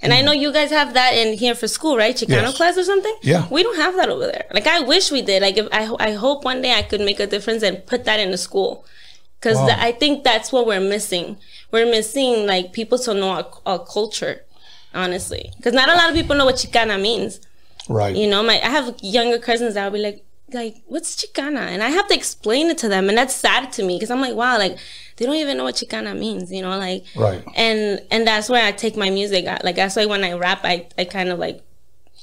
And 0.01 0.13
I 0.13 0.21
know 0.21 0.31
you 0.31 0.53
guys 0.53 0.69
have 0.69 0.93
that 0.93 1.11
in 1.13 1.33
here 1.37 1.55
for 1.55 1.67
school, 1.67 1.97
right? 1.97 2.15
Chicano 2.15 2.39
Mm. 2.39 2.41
Yes. 2.51 2.57
class 2.57 2.77
or 2.77 2.83
something. 2.83 3.15
Yeah. 3.21 3.47
we 3.49 3.63
don't 3.63 3.77
have 3.77 3.95
that 3.97 4.07
over 4.07 4.27
there. 4.27 4.45
Like 4.53 4.67
I 4.67 4.79
wish 4.79 5.11
we 5.11 5.21
did. 5.21 5.41
Like 5.41 5.57
if 5.57 5.67
I, 5.73 5.83
I 5.99 6.11
hope 6.13 6.45
one 6.45 6.61
day 6.61 6.73
I 6.73 6.83
could 6.83 7.01
make 7.01 7.19
a 7.19 7.27
difference 7.27 7.63
and 7.63 7.85
put 7.85 8.05
that 8.05 8.19
in 8.21 8.31
the 8.31 8.37
school, 8.37 8.85
because 9.39 9.57
Wow. 9.57 9.75
I 9.77 9.91
think 9.91 10.23
that's 10.23 10.53
what 10.53 10.65
we're 10.67 10.79
missing. 10.95 11.37
We're 11.75 11.91
missing 11.97 12.33
like 12.53 12.65
people 12.79 12.97
to 13.05 13.13
know 13.13 13.29
our, 13.37 13.47
our 13.65 13.79
culture, 13.97 14.35
honestly, 14.93 15.43
because 15.57 15.73
not 15.73 15.89
a 15.89 15.95
lot 15.95 16.09
of 16.09 16.15
people 16.15 16.35
know 16.39 16.45
what 16.45 16.55
Chicana 16.63 16.95
means. 17.09 17.31
right? 17.89 18.15
You 18.15 18.27
know, 18.31 18.41
my 18.49 18.55
I 18.69 18.69
have 18.77 18.95
younger 19.01 19.39
cousins 19.49 19.73
that 19.75 19.83
will 19.85 19.97
be 19.99 20.03
like, 20.09 20.19
like, 20.53 20.75
what's 20.93 21.11
Chicana? 21.21 21.63
And 21.73 21.81
I 21.83 21.89
have 21.97 22.07
to 22.11 22.15
explain 22.21 22.65
it 22.73 22.77
to 22.83 22.87
them, 22.93 23.09
and 23.09 23.17
that's 23.17 23.35
sad 23.47 23.63
to 23.73 23.81
me 23.83 23.93
because 23.97 24.11
I'm 24.13 24.21
like, 24.27 24.35
wow, 24.35 24.57
like 24.65 24.77
they 25.17 25.25
don't 25.25 25.35
even 25.45 25.57
know 25.57 25.65
what 25.69 25.75
Chicana 25.81 26.17
means. 26.25 26.45
You 26.55 26.61
know, 26.65 26.77
like, 26.77 27.03
Right. 27.15 27.43
And 27.65 27.99
and 28.13 28.21
that's 28.29 28.47
where 28.49 28.63
I 28.65 28.71
take 28.71 28.95
my 29.05 29.09
music. 29.09 29.45
Like 29.67 29.75
that's 29.75 29.95
why 29.97 30.05
when 30.05 30.23
I 30.23 30.31
rap, 30.33 30.61
I 30.63 30.87
I 31.01 31.03
kind 31.17 31.29
of 31.33 31.39
like 31.39 31.57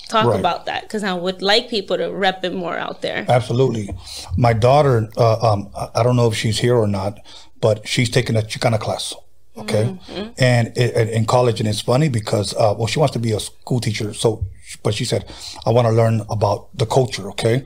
talk 0.09 0.27
Right. 0.27 0.41
about 0.41 0.61
that 0.71 0.81
because 0.85 1.05
I 1.05 1.15
would 1.25 1.43
like 1.43 1.65
people 1.77 1.97
to 2.03 2.09
rep 2.25 2.45
it 2.49 2.55
more 2.55 2.77
out 2.87 2.99
there. 3.03 3.21
Absolutely. 3.29 3.91
My 4.37 4.53
daughter, 4.55 5.09
uh, 5.17 5.39
um, 5.53 5.61
I 5.99 6.03
don't 6.05 6.17
know 6.21 6.29
if 6.33 6.37
she's 6.43 6.59
here 6.67 6.77
or 6.77 6.87
not, 7.01 7.13
but 7.61 7.77
she's 7.93 8.11
taking 8.11 8.37
a 8.37 8.43
Chicana 8.53 8.79
class. 8.87 9.15
Okay. 9.57 9.85
Mm-hmm. 9.85 10.31
And 10.39 10.77
in 11.11 11.27
college, 11.27 11.61
and 11.61 11.69
it's 11.69 11.81
funny 11.83 12.09
because, 12.09 12.55
uh, 12.55 12.75
well, 12.77 12.87
she 12.87 12.99
wants 12.99 13.13
to 13.13 13.19
be 13.19 13.33
a 13.33 13.41
school 13.41 13.81
teacher. 13.81 14.15
So, 14.15 14.47
but 14.83 14.95
she 14.95 15.05
said, 15.05 15.31
I 15.67 15.71
want 15.71 15.87
to 15.87 15.93
learn 15.93 16.23
about 16.31 16.69
the 16.77 16.87
culture. 16.87 17.29
Okay. 17.31 17.65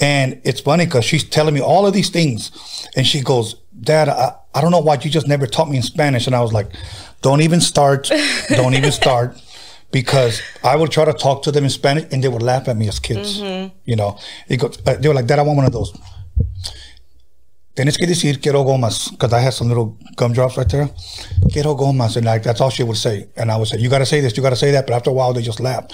And 0.00 0.40
it's 0.44 0.60
funny 0.60 0.86
because 0.86 1.04
she's 1.04 1.24
telling 1.24 1.54
me 1.54 1.60
all 1.60 1.86
of 1.86 1.92
these 1.92 2.08
things. 2.08 2.88
And 2.96 3.06
she 3.06 3.20
goes, 3.20 3.54
Dad, 3.78 4.08
I, 4.08 4.34
I 4.54 4.60
don't 4.62 4.70
know 4.70 4.80
why 4.80 4.94
you 4.94 5.10
just 5.10 5.28
never 5.28 5.46
taught 5.46 5.68
me 5.68 5.76
in 5.76 5.82
Spanish. 5.82 6.26
And 6.26 6.34
I 6.34 6.40
was 6.40 6.52
like, 6.54 6.70
don't 7.20 7.42
even 7.42 7.60
start. 7.60 8.10
don't 8.48 8.74
even 8.74 8.92
start. 9.02 9.40
Because 9.92 10.42
I 10.64 10.74
would 10.76 10.90
try 10.90 11.04
to 11.04 11.12
talk 11.12 11.42
to 11.44 11.52
them 11.52 11.64
in 11.64 11.70
Spanish 11.70 12.12
and 12.12 12.22
they 12.24 12.28
would 12.28 12.42
laugh 12.42 12.66
at 12.68 12.76
me 12.76 12.88
as 12.88 12.98
kids. 12.98 13.38
You 13.38 13.96
know, 13.96 14.18
it 14.48 14.56
goes, 14.58 14.78
uh, 14.86 14.94
they 14.94 15.08
were 15.08 15.14
like, 15.14 15.26
Dad, 15.26 15.38
I 15.38 15.42
want 15.42 15.56
one 15.56 15.66
of 15.66 15.72
those. 15.72 15.96
Tienes 17.76 17.98
que 17.98 18.06
decir 18.06 18.40
quiero 18.40 18.64
gomas 18.64 19.10
because 19.10 19.32
I 19.34 19.40
had 19.40 19.52
some 19.52 19.68
little 19.68 19.96
gumdrops 20.16 20.56
right 20.56 20.68
there. 20.68 20.88
Quiero 21.52 21.74
gomas, 21.76 22.16
and 22.16 22.24
like 22.24 22.42
that's 22.42 22.60
all 22.60 22.70
she 22.70 22.82
would 22.82 22.96
say. 22.96 23.28
And 23.36 23.52
I 23.52 23.56
would 23.58 23.68
say, 23.68 23.78
you 23.78 23.90
got 23.90 23.98
to 23.98 24.06
say 24.06 24.20
this, 24.22 24.34
you 24.36 24.42
got 24.42 24.50
to 24.50 24.56
say 24.56 24.70
that. 24.70 24.86
But 24.86 24.94
after 24.94 25.10
a 25.10 25.12
while, 25.12 25.32
they 25.34 25.42
just 25.42 25.60
laugh. 25.60 25.84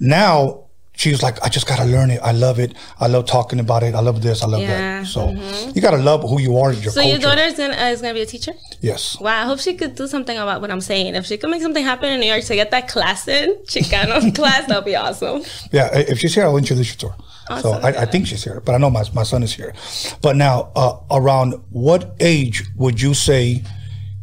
Now 0.00 0.64
she 0.96 1.10
was 1.10 1.22
like, 1.22 1.40
I 1.42 1.48
just 1.48 1.66
got 1.68 1.78
to 1.78 1.84
learn 1.84 2.10
it. 2.10 2.20
I 2.22 2.32
love 2.32 2.58
it. 2.58 2.74
I 2.98 3.06
love 3.06 3.26
talking 3.26 3.60
about 3.60 3.82
it. 3.84 3.94
I 3.94 4.00
love 4.00 4.20
this. 4.22 4.42
I 4.42 4.46
love 4.48 4.60
Yeah, 4.60 5.00
that. 5.02 5.06
So 5.06 5.30
you 5.74 5.80
got 5.80 5.92
to 5.92 5.98
love 5.98 6.22
who 6.28 6.40
you 6.40 6.58
are. 6.58 6.72
Your 6.72 6.90
So 6.92 7.00
culture. 7.00 7.08
your 7.10 7.18
daughter's 7.20 7.54
gonna 7.56 7.74
uh, 7.74 7.90
is 7.94 8.02
gonna 8.02 8.12
be 8.14 8.22
a 8.22 8.26
teacher. 8.26 8.52
Yes. 8.80 9.18
Wow, 9.20 9.42
I 9.42 9.46
hope 9.46 9.60
she 9.60 9.74
could 9.74 9.94
do 9.94 10.06
something 10.08 10.36
about 10.36 10.60
what 10.60 10.70
I'm 10.70 10.80
saying. 10.80 11.14
If 11.14 11.26
she 11.26 11.38
could 11.38 11.48
make 11.50 11.62
something 11.62 11.84
happen 11.84 12.10
in 12.10 12.18
New 12.20 12.26
York 12.26 12.42
to 12.44 12.54
get 12.56 12.72
that 12.72 12.88
class 12.88 13.28
in, 13.28 13.54
Chicano 13.66 14.34
class, 14.34 14.66
that'd 14.66 14.84
be 14.84 14.96
awesome. 14.96 15.42
Yeah, 15.70 15.88
if 15.96 16.18
she's 16.18 16.34
here, 16.34 16.44
I'll 16.44 16.56
introduce 16.56 16.90
you 16.90 16.96
to 16.98 17.08
her. 17.10 17.14
So 17.58 17.72
I, 17.72 18.02
I 18.02 18.06
think 18.06 18.26
she's 18.26 18.44
here, 18.44 18.60
but 18.60 18.74
I 18.74 18.78
know 18.78 18.90
my, 18.90 19.02
my 19.14 19.22
son 19.24 19.42
is 19.42 19.52
here. 19.52 19.74
But 20.22 20.36
now, 20.36 20.70
uh, 20.76 20.98
around 21.10 21.54
what 21.70 22.14
age 22.20 22.62
would 22.76 23.00
you 23.00 23.14
say 23.14 23.62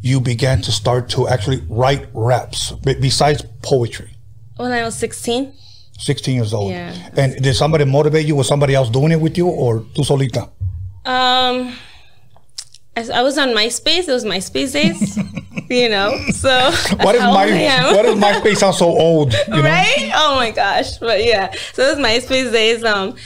you 0.00 0.20
began 0.20 0.62
to 0.62 0.72
start 0.72 1.08
to 1.10 1.28
actually 1.28 1.62
write 1.68 2.06
raps 2.14 2.72
be- 2.84 2.94
besides 2.94 3.42
poetry? 3.62 4.10
When 4.56 4.72
I 4.72 4.82
was 4.84 4.94
16, 4.96 5.52
16 5.98 6.34
years 6.34 6.54
old. 6.54 6.70
Yeah. 6.70 6.94
And 7.16 7.42
did 7.42 7.54
somebody 7.54 7.84
motivate 7.84 8.26
you? 8.26 8.36
Was 8.36 8.48
somebody 8.48 8.74
else 8.74 8.88
doing 8.90 9.12
it 9.12 9.20
with 9.20 9.36
you 9.36 9.48
or 9.48 9.80
tú 9.94 10.04
solita? 10.04 10.48
um, 11.04 11.74
I, 12.98 13.22
was 13.22 13.38
on 13.38 13.48
MySpace. 13.48 14.08
It 14.08 14.12
was 14.12 14.24
MySpace 14.24 14.72
days, 14.72 15.16
you 15.70 15.88
know. 15.88 16.16
So 16.32 16.48
What 17.00 17.14
is 17.14 17.20
my 17.20 17.92
what 17.92 18.06
MySpace 18.06 18.56
sound 18.58 18.74
so 18.74 18.86
old? 18.86 19.32
You 19.32 19.54
know? 19.54 19.62
right? 19.62 20.10
Oh 20.14 20.36
my 20.36 20.50
gosh! 20.50 20.98
But 20.98 21.24
yeah, 21.24 21.52
so 21.72 21.82
it 21.82 21.96
was 21.96 22.04
MySpace 22.04 22.52
days. 22.52 22.84
Um, 22.84 23.16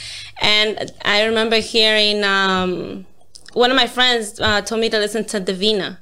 and 0.41 0.93
I 1.05 1.25
remember 1.25 1.57
hearing 1.57 2.25
um, 2.25 3.07
one 3.53 3.71
of 3.71 3.77
my 3.77 3.87
friends 3.87 4.41
uh, 4.41 4.61
told 4.63 4.81
me 4.81 4.91
to 4.91 4.99
listen 4.99 5.25
to 5.27 5.41
Davina. 5.41 5.99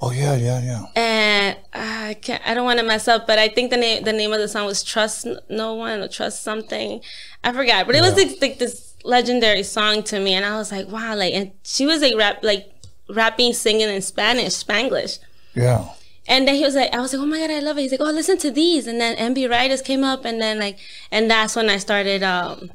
Oh 0.00 0.10
yeah, 0.10 0.36
yeah, 0.36 0.60
yeah. 0.62 0.84
and 0.96 1.56
I 1.72 2.14
can't, 2.14 2.42
I 2.46 2.54
don't 2.54 2.64
want 2.64 2.80
to 2.80 2.84
mess 2.84 3.08
up, 3.08 3.26
but 3.26 3.38
I 3.38 3.48
think 3.48 3.70
the 3.70 3.76
name 3.76 4.04
the 4.04 4.12
name 4.12 4.32
of 4.32 4.38
the 4.38 4.48
song 4.48 4.66
was 4.66 4.82
"Trust 4.82 5.26
No 5.48 5.74
One" 5.74 6.00
or 6.00 6.08
"Trust 6.08 6.42
Something." 6.42 7.00
I 7.44 7.52
forgot, 7.52 7.86
but 7.86 7.94
it 7.94 8.02
was 8.02 8.14
like, 8.14 8.40
like 8.40 8.58
this 8.58 8.94
legendary 9.04 9.62
song 9.62 10.02
to 10.04 10.18
me, 10.20 10.34
and 10.34 10.44
I 10.44 10.56
was 10.56 10.72
like, 10.72 10.88
wow, 10.88 11.14
like, 11.16 11.34
and 11.34 11.52
she 11.62 11.86
was 11.86 12.02
like 12.02 12.16
rap 12.16 12.40
like 12.42 12.71
rapping, 13.08 13.52
singing 13.52 13.88
in 13.88 14.02
Spanish, 14.02 14.52
Spanglish. 14.64 15.18
Yeah. 15.54 15.88
And 16.26 16.46
then 16.46 16.54
he 16.54 16.64
was 16.64 16.74
like, 16.74 16.94
I 16.94 17.00
was 17.00 17.12
like, 17.12 17.22
oh 17.22 17.26
my 17.26 17.38
god, 17.38 17.50
I 17.50 17.58
love 17.58 17.78
it. 17.78 17.82
He's 17.82 17.90
like, 17.90 18.00
oh, 18.00 18.10
listen 18.10 18.38
to 18.38 18.50
these. 18.50 18.86
And 18.86 19.00
then 19.00 19.16
NB 19.16 19.48
Ridaz 19.48 19.84
came 19.84 20.04
up, 20.04 20.24
and 20.24 20.40
then 20.40 20.58
like, 20.58 20.78
and 21.10 21.30
that's 21.30 21.56
when 21.56 21.68
I 21.68 21.78
started. 21.78 22.22
um 22.22 22.70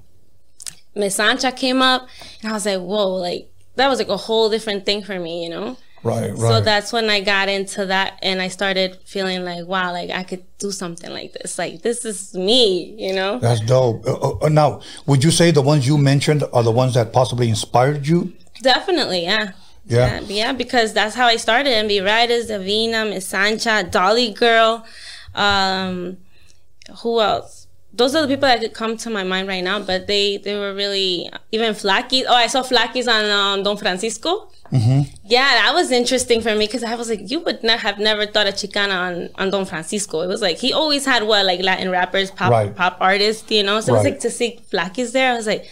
Miss 0.95 1.15
Sancha 1.15 1.51
came 1.51 1.81
up, 1.81 2.07
and 2.41 2.49
I 2.49 2.53
was 2.53 2.65
like, 2.65 2.79
whoa, 2.79 3.13
like 3.15 3.49
that 3.75 3.87
was 3.87 3.99
like 3.99 4.09
a 4.09 4.17
whole 4.17 4.49
different 4.49 4.85
thing 4.85 5.03
for 5.03 5.19
me, 5.19 5.43
you 5.43 5.49
know. 5.49 5.77
Right, 6.03 6.29
right. 6.31 6.37
So 6.39 6.61
that's 6.61 6.93
when 6.93 7.09
I 7.09 7.21
got 7.21 7.49
into 7.49 7.85
that 7.87 8.19
and 8.21 8.41
I 8.41 8.47
started 8.47 8.97
feeling 9.05 9.43
like, 9.43 9.65
wow, 9.65 9.91
like 9.91 10.09
I 10.09 10.23
could 10.23 10.43
do 10.57 10.71
something 10.71 11.11
like 11.11 11.33
this. 11.33 11.57
Like 11.57 11.81
this 11.81 12.05
is 12.05 12.33
me, 12.33 12.95
you 12.97 13.13
know? 13.13 13.39
That's 13.39 13.59
dope. 13.61 14.05
Uh, 14.07 14.37
uh, 14.41 14.49
now, 14.49 14.81
would 15.05 15.23
you 15.23 15.31
say 15.31 15.51
the 15.51 15.61
ones 15.61 15.87
you 15.87 15.97
mentioned 15.97 16.43
are 16.53 16.63
the 16.63 16.71
ones 16.71 16.93
that 16.93 17.13
possibly 17.13 17.49
inspired 17.49 18.07
you? 18.07 18.33
Definitely, 18.61 19.23
yeah. 19.23 19.51
Yeah. 19.87 20.19
Yeah, 20.19 20.21
yeah, 20.27 20.51
because 20.53 20.93
that's 20.93 21.15
how 21.15 21.27
I 21.27 21.37
started. 21.37 21.71
NB 21.71 22.01
Ridaz, 22.01 22.49
Davina, 22.49 23.09
Miss 23.09 23.25
Sancha, 23.27 23.87
Dolly 23.89 24.31
Girl. 24.33 24.85
Um, 25.35 26.17
who 27.01 27.19
else? 27.21 27.67
Those 27.93 28.13
are 28.15 28.21
the 28.21 28.27
people 28.27 28.47
that 28.47 28.59
could 28.59 28.73
come 28.73 28.95
to 28.97 29.09
my 29.09 29.23
mind 29.23 29.47
right 29.47 29.63
now, 29.63 29.79
but 29.79 30.05
they 30.07 30.37
they 30.37 30.55
were 30.59 30.73
really 30.73 31.31
even 31.51 31.73
Flakiss. 31.73 32.25
Oh, 32.27 32.35
I 32.35 32.47
saw 32.47 32.61
Flakiss 32.61 33.07
on 33.07 33.25
um, 33.31 33.63
Don 33.63 33.77
Francisco. 33.77 34.51
Mm-hmm. 34.71 35.01
Yeah, 35.25 35.47
that 35.61 35.71
was 35.73 35.89
interesting 35.91 36.41
for 36.41 36.53
me 36.53 36.67
because 36.67 36.83
I 36.83 36.93
was 36.95 37.09
like, 37.09 37.31
you 37.31 37.39
would 37.39 37.63
not 37.63 37.79
have 37.79 37.97
never 37.97 38.25
thought 38.25 38.47
of 38.47 38.55
Chicana 38.55 38.93
on, 38.93 39.29
on 39.35 39.49
Don 39.49 39.65
Francisco. 39.65 40.21
It 40.21 40.27
was 40.27 40.41
like 40.41 40.57
he 40.57 40.73
always 40.73 41.05
had 41.05 41.23
what 41.23 41.45
like 41.45 41.61
Latin 41.61 41.89
rappers, 41.89 42.29
pop 42.29 42.51
Right. 42.51 42.75
pop 42.75 42.97
artists, 42.99 43.49
you 43.49 43.63
know. 43.63 43.79
So 43.79 43.93
it 43.93 43.97
was 43.97 44.03
like 44.03 44.19
to 44.19 44.29
see 44.29 44.59
Flakiss 44.71 45.13
there, 45.13 45.31
I 45.33 45.35
was 45.35 45.47
like, 45.47 45.65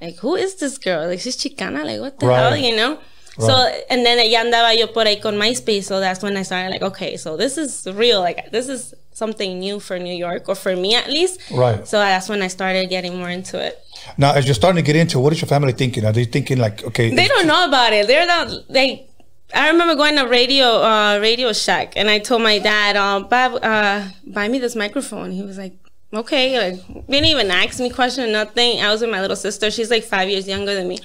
like 0.00 0.16
who 0.18 0.36
is 0.36 0.56
this 0.56 0.78
girl? 0.78 1.06
Like 1.08 1.18
she's 1.20 1.36
Chicana, 1.36 1.84
like 1.84 2.00
what 2.00 2.20
the 2.20 2.26
Right. 2.26 2.38
hell, 2.38 2.56
you 2.56 2.76
know? 2.76 2.98
So 3.38 3.54
and 3.90 4.04
then 4.04 4.18
ya 4.30 4.42
andaba 4.42 4.76
yo 4.78 4.86
por 4.86 5.04
ahí 5.04 5.20
con 5.20 5.36
MySpace, 5.36 5.84
so 5.84 6.00
that's 6.00 6.22
when 6.22 6.36
I 6.36 6.42
started 6.42 6.70
like, 6.70 6.82
okay, 6.82 7.16
so 7.16 7.36
this 7.36 7.58
is 7.58 7.86
real, 7.92 8.20
like 8.20 8.50
this 8.50 8.68
is 8.68 8.94
something 9.12 9.58
new 9.58 9.80
for 9.80 9.98
New 9.98 10.14
York 10.14 10.48
or 10.48 10.54
for 10.54 10.76
me 10.76 10.94
at 10.94 11.08
least. 11.08 11.40
Right. 11.50 11.86
So 11.86 11.98
that's 11.98 12.28
when 12.28 12.42
I 12.42 12.48
started 12.48 12.88
getting 12.88 13.18
more 13.18 13.30
into 13.30 13.58
it. 13.62 13.78
Now, 14.18 14.32
as 14.34 14.46
you're 14.46 14.54
starting 14.54 14.76
to 14.76 14.86
get 14.86 14.96
into, 14.96 15.18
it, 15.18 15.22
what 15.22 15.32
is 15.32 15.40
your 15.40 15.48
family 15.48 15.72
thinking? 15.72 16.04
Are 16.04 16.12
they 16.12 16.24
thinking 16.24 16.58
like, 16.58 16.84
okay, 16.84 17.14
They 17.14 17.26
don't 17.26 17.46
know 17.46 17.66
about 17.66 17.92
it. 17.92 18.06
They're 18.06 18.26
not 18.26 18.68
they. 18.68 19.06
I 19.54 19.68
remember 19.70 19.94
going 19.94 20.16
to 20.16 20.26
radio 20.26 20.66
uh, 20.82 21.18
Radio 21.20 21.52
Shack, 21.52 21.92
and 21.96 22.10
I 22.10 22.18
told 22.18 22.42
my 22.42 22.58
dad, 22.58 22.96
uh, 22.96 23.20
"Bob, 23.20 23.60
uh, 23.62 24.08
buy 24.26 24.48
me 24.48 24.58
this 24.58 24.74
microphone." 24.74 25.30
He 25.30 25.42
was 25.42 25.56
like, 25.56 25.74
"Okay." 26.12 26.58
Like, 26.58 27.06
didn't 27.06 27.26
even 27.26 27.50
ask 27.50 27.78
me 27.78 27.88
question, 27.90 28.24
or 28.24 28.32
nothing. 28.32 28.80
I 28.80 28.90
was 28.90 29.02
with 29.02 29.10
my 29.10 29.20
little 29.20 29.36
sister. 29.36 29.70
She's 29.70 29.88
like 29.88 30.02
five 30.02 30.28
years 30.28 30.48
younger 30.48 30.74
than 30.74 30.88
me, 30.88 30.98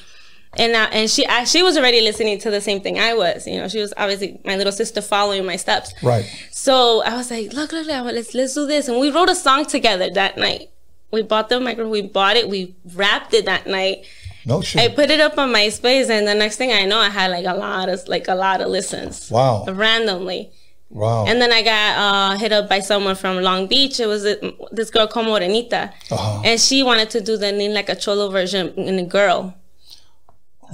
and 0.58 0.74
uh, 0.76 0.90
and 0.92 1.10
she 1.10 1.26
uh, 1.26 1.46
she 1.46 1.64
was 1.64 1.78
already 1.78 2.02
listening 2.02 2.38
to 2.40 2.52
the 2.52 2.62
same 2.62 2.82
thing 2.82 3.00
I 3.00 3.14
was. 3.14 3.48
You 3.48 3.58
know, 3.62 3.68
she 3.68 3.80
was 3.80 3.94
obviously 3.98 4.40
my 4.46 4.56
little 4.58 4.74
sister 4.74 5.02
following 5.02 5.46
my 5.46 5.56
steps. 5.56 5.94
right? 6.04 6.26
So 6.52 7.04
I 7.04 7.16
was 7.16 7.32
like, 7.32 7.54
look, 7.54 7.72
look, 7.72 7.88
look, 7.88 8.06
let's 8.14 8.34
let's 8.34 8.54
do 8.54 8.68
this. 8.68 8.88
And 8.88 9.00
we 9.00 9.12
wrote 9.12 9.30
a 9.30 9.36
song 9.36 9.66
together 9.66 10.10
that 10.12 10.38
night. 10.38 10.70
We 11.12 11.22
bought 11.24 11.50
the 11.50 11.60
microphone, 11.60 11.92
we 11.92 12.02
bought 12.04 12.38
it, 12.38 12.48
we 12.50 12.76
rapped 12.96 13.34
it 13.34 13.46
that 13.46 13.68
night. 13.68 14.06
No 14.46 14.62
shit. 14.62 14.82
I 14.82 14.88
put 14.96 15.10
it 15.12 15.20
up 15.20 15.38
on 15.38 15.50
MySpace, 15.54 16.10
and 16.10 16.28
the 16.28 16.34
next 16.34 16.56
thing 16.56 16.72
I 16.72 16.86
know, 16.86 16.98
I 16.98 17.10
had 17.10 17.30
like 17.32 17.46
a 17.46 17.54
lot 17.54 17.90
of 17.90 18.08
like 18.08 18.28
a 18.28 18.34
lot 18.36 18.60
of 18.62 18.70
listens. 18.70 19.30
Wow. 19.30 19.66
Randomly, 19.68 20.52
Wow. 20.90 21.26
and 21.28 21.40
then 21.42 21.52
I 21.52 21.62
got 21.62 21.98
uh, 21.98 22.38
hit 22.38 22.52
up 22.52 22.68
by 22.68 22.80
someone 22.80 23.16
from 23.16 23.42
Long 23.42 23.68
Beach. 23.68 24.00
It 24.00 24.08
was 24.08 24.26
uh, 24.26 24.36
this 24.72 24.90
girl 24.90 25.06
called 25.08 25.28
Morenita, 25.28 25.92
Uh-huh. 26.10 26.42
and 26.44 26.60
she 26.60 26.82
wanted 26.82 27.10
to 27.12 27.22
do 27.22 27.38
the 27.38 27.52
Nin 27.52 27.74
like 27.74 27.90
a 27.90 27.96
cholo 27.96 28.30
version 28.30 28.70
in 28.76 28.98
a 29.00 29.04
girl. 29.06 29.54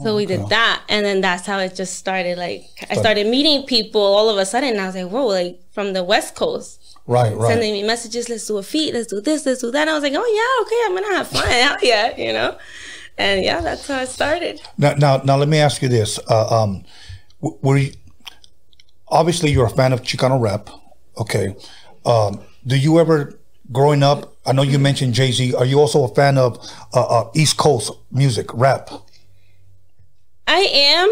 So 0.04 0.16
we 0.16 0.26
did 0.26 0.48
that, 0.50 0.84
and 0.90 1.06
then 1.06 1.22
that's 1.22 1.46
how 1.46 1.60
it 1.60 1.76
just 1.76 1.96
started. 1.96 2.38
Like 2.38 2.66
I 2.90 2.96
started 2.96 3.28
meeting 3.28 3.64
people 3.64 4.02
all 4.02 4.30
of 4.30 4.38
a 4.38 4.46
sudden. 4.46 4.70
And 4.70 4.82
I 4.82 4.86
was 4.86 4.96
like, 4.96 5.10
whoa, 5.10 5.26
like 5.26 5.60
from 5.72 5.94
the 5.94 6.04
West 6.04 6.36
Coast 6.36 6.98
right, 7.08 7.36
right. 7.36 7.48
sending 7.48 7.74
me 7.74 7.84
messages. 7.84 8.30
Let's 8.30 8.46
do 8.46 8.58
a 8.58 8.64
feat. 8.64 8.94
Let's 8.94 9.08
do 9.08 9.22
this. 9.22 9.46
Let's 9.46 9.62
do 9.62 9.72
that. 9.72 9.82
And 9.82 9.90
I 9.90 9.94
was 9.94 10.04
like, 10.04 10.14
oh 10.16 10.26
yeah, 10.26 10.66
okay, 10.66 10.82
I'm 10.86 11.04
gonna 11.04 11.18
have 11.18 11.28
fun. 11.28 11.48
Hell 11.48 11.78
yeah, 11.82 12.16
you 12.18 12.34
know. 12.34 12.58
And 13.18 13.44
yeah, 13.44 13.62
that's 13.62 13.88
how 13.88 14.00
it 14.02 14.10
started. 14.10 14.62
Now, 14.78 14.94
now, 14.94 15.18
now, 15.18 15.38
let 15.38 15.48
me 15.48 15.58
ask 15.58 15.82
you 15.82 15.90
this: 15.90 16.20
uh, 16.30 16.64
um, 16.64 16.84
were 17.42 17.78
you, 17.78 17.94
obviously 19.08 19.52
you're 19.52 19.66
a 19.66 19.72
fan 19.72 19.94
of 19.94 20.04
Chicano 20.04 20.40
rap? 20.40 20.70
Okay. 21.18 21.56
Um, 22.06 22.42
do 22.66 22.78
you 22.78 23.00
ever, 23.00 23.40
growing 23.72 24.04
up? 24.04 24.36
I 24.46 24.54
know 24.54 24.62
you 24.62 24.78
mentioned 24.78 25.14
Jay 25.14 25.32
Z. 25.32 25.56
Are 25.56 25.66
you 25.66 25.80
also 25.80 26.04
a 26.04 26.14
fan 26.14 26.38
of 26.38 26.58
uh, 26.94 27.02
uh, 27.02 27.32
East 27.34 27.58
Coast 27.58 27.92
music, 28.12 28.54
rap? 28.54 28.90
I 30.48 30.60
am. 30.60 31.12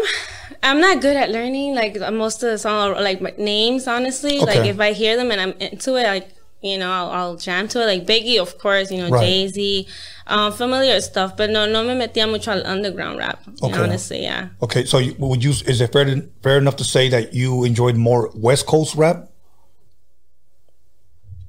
I'm 0.62 0.80
not 0.80 1.00
good 1.02 1.16
at 1.16 1.30
learning 1.30 1.74
like 1.74 2.00
most 2.12 2.42
of 2.42 2.50
the 2.50 2.58
song 2.58 2.94
like 2.94 3.20
my 3.20 3.34
names. 3.38 3.86
Honestly, 3.86 4.38
like 4.40 4.66
if 4.66 4.80
I 4.80 4.92
hear 4.92 5.16
them 5.16 5.30
and 5.30 5.40
I'm 5.40 5.52
into 5.52 5.96
it, 5.96 6.04
like 6.04 6.30
you 6.62 6.78
know, 6.78 6.90
I'll, 6.90 7.10
I'll 7.10 7.36
jam 7.36 7.68
to 7.68 7.82
it. 7.82 7.86
Like 7.86 8.06
Biggie, 8.06 8.40
of 8.40 8.58
course, 8.58 8.90
you 8.90 8.98
know, 8.98 9.10
Right. 9.10 9.20
Jay 9.26 9.48
Z, 9.48 9.88
um, 10.26 10.52
familiar 10.52 11.00
stuff. 11.00 11.36
But 11.36 11.50
no, 11.50 11.66
no 11.66 11.84
me 11.84 11.94
metía 11.94 12.28
mucho 12.28 12.50
al 12.50 12.66
underground 12.66 13.18
rap. 13.18 13.42
Okay. 13.62 13.78
Honestly, 13.78 14.22
yeah. 14.22 14.48
Okay, 14.62 14.84
so 14.84 14.98
you, 14.98 15.14
would 15.18 15.44
you? 15.44 15.50
Is 15.50 15.80
it 15.80 15.92
fair 15.92 16.04
to, 16.06 16.28
fair 16.42 16.58
enough 16.58 16.76
to 16.76 16.84
say 16.84 17.08
that 17.10 17.34
you 17.34 17.64
enjoyed 17.64 17.96
more 17.96 18.30
West 18.34 18.66
Coast 18.66 18.94
rap? 18.96 19.28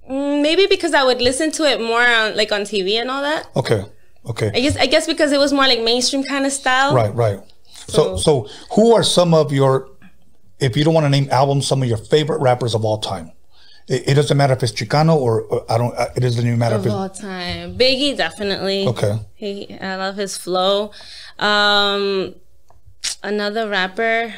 Mm, 0.10 0.42
maybe 0.42 0.68
because 0.68 0.94
I 0.94 1.04
would 1.04 1.22
listen 1.22 1.52
to 1.54 1.64
it 1.64 1.82
more 1.82 2.02
on 2.02 2.36
like 2.36 2.52
on 2.52 2.62
TV 2.62 3.00
and 3.00 3.10
all 3.10 3.22
that. 3.22 3.48
Okay, 3.56 3.86
okay. 4.26 4.52
I 4.54 4.60
guess 4.60 4.76
I 4.78 4.86
guess 4.86 5.08
because 5.08 5.32
it 5.32 5.40
was 5.40 5.52
more 5.54 5.68
like 5.68 5.82
mainstream 5.82 6.24
kind 6.24 6.46
of 6.46 6.52
style. 6.52 6.94
Right, 6.94 7.14
right. 7.16 7.40
So, 7.88 8.18
so 8.18 8.48
who 8.74 8.94
are 8.94 9.04
some 9.04 9.34
of 9.34 9.52
your, 9.54 9.90
if 10.60 10.76
you 10.76 10.84
don't 10.84 10.94
want 10.94 11.06
to 11.06 11.10
name 11.10 11.28
albums, 11.32 11.68
some 11.68 11.82
of 11.82 11.88
your 11.88 11.98
favorite 11.98 12.40
rappers 12.42 12.76
of 12.76 12.84
all 12.86 12.98
time? 13.00 13.32
It, 13.88 14.10
it 14.10 14.14
doesn't 14.16 14.36
matter 14.36 14.54
if 14.54 14.62
it's 14.64 14.74
Chicano 14.74 15.16
or, 15.16 15.44
or 15.44 15.66
I 15.72 15.78
don't. 15.78 15.96
uh, 15.98 16.08
It 16.16 16.20
doesn't 16.20 16.46
even 16.46 16.60
matter 16.60 16.76
if 16.76 16.82
Of 16.82 16.86
it's 16.88 16.96
all 16.96 17.10
time, 17.10 17.78
Biggie 17.78 18.18
definitely. 18.18 18.86
okay. 18.88 19.20
He, 19.36 19.78
I 19.80 19.96
love 19.96 20.18
his 20.18 20.38
flow. 20.38 20.92
Um, 21.40 22.36
another 23.24 23.70
rapper. 23.70 24.34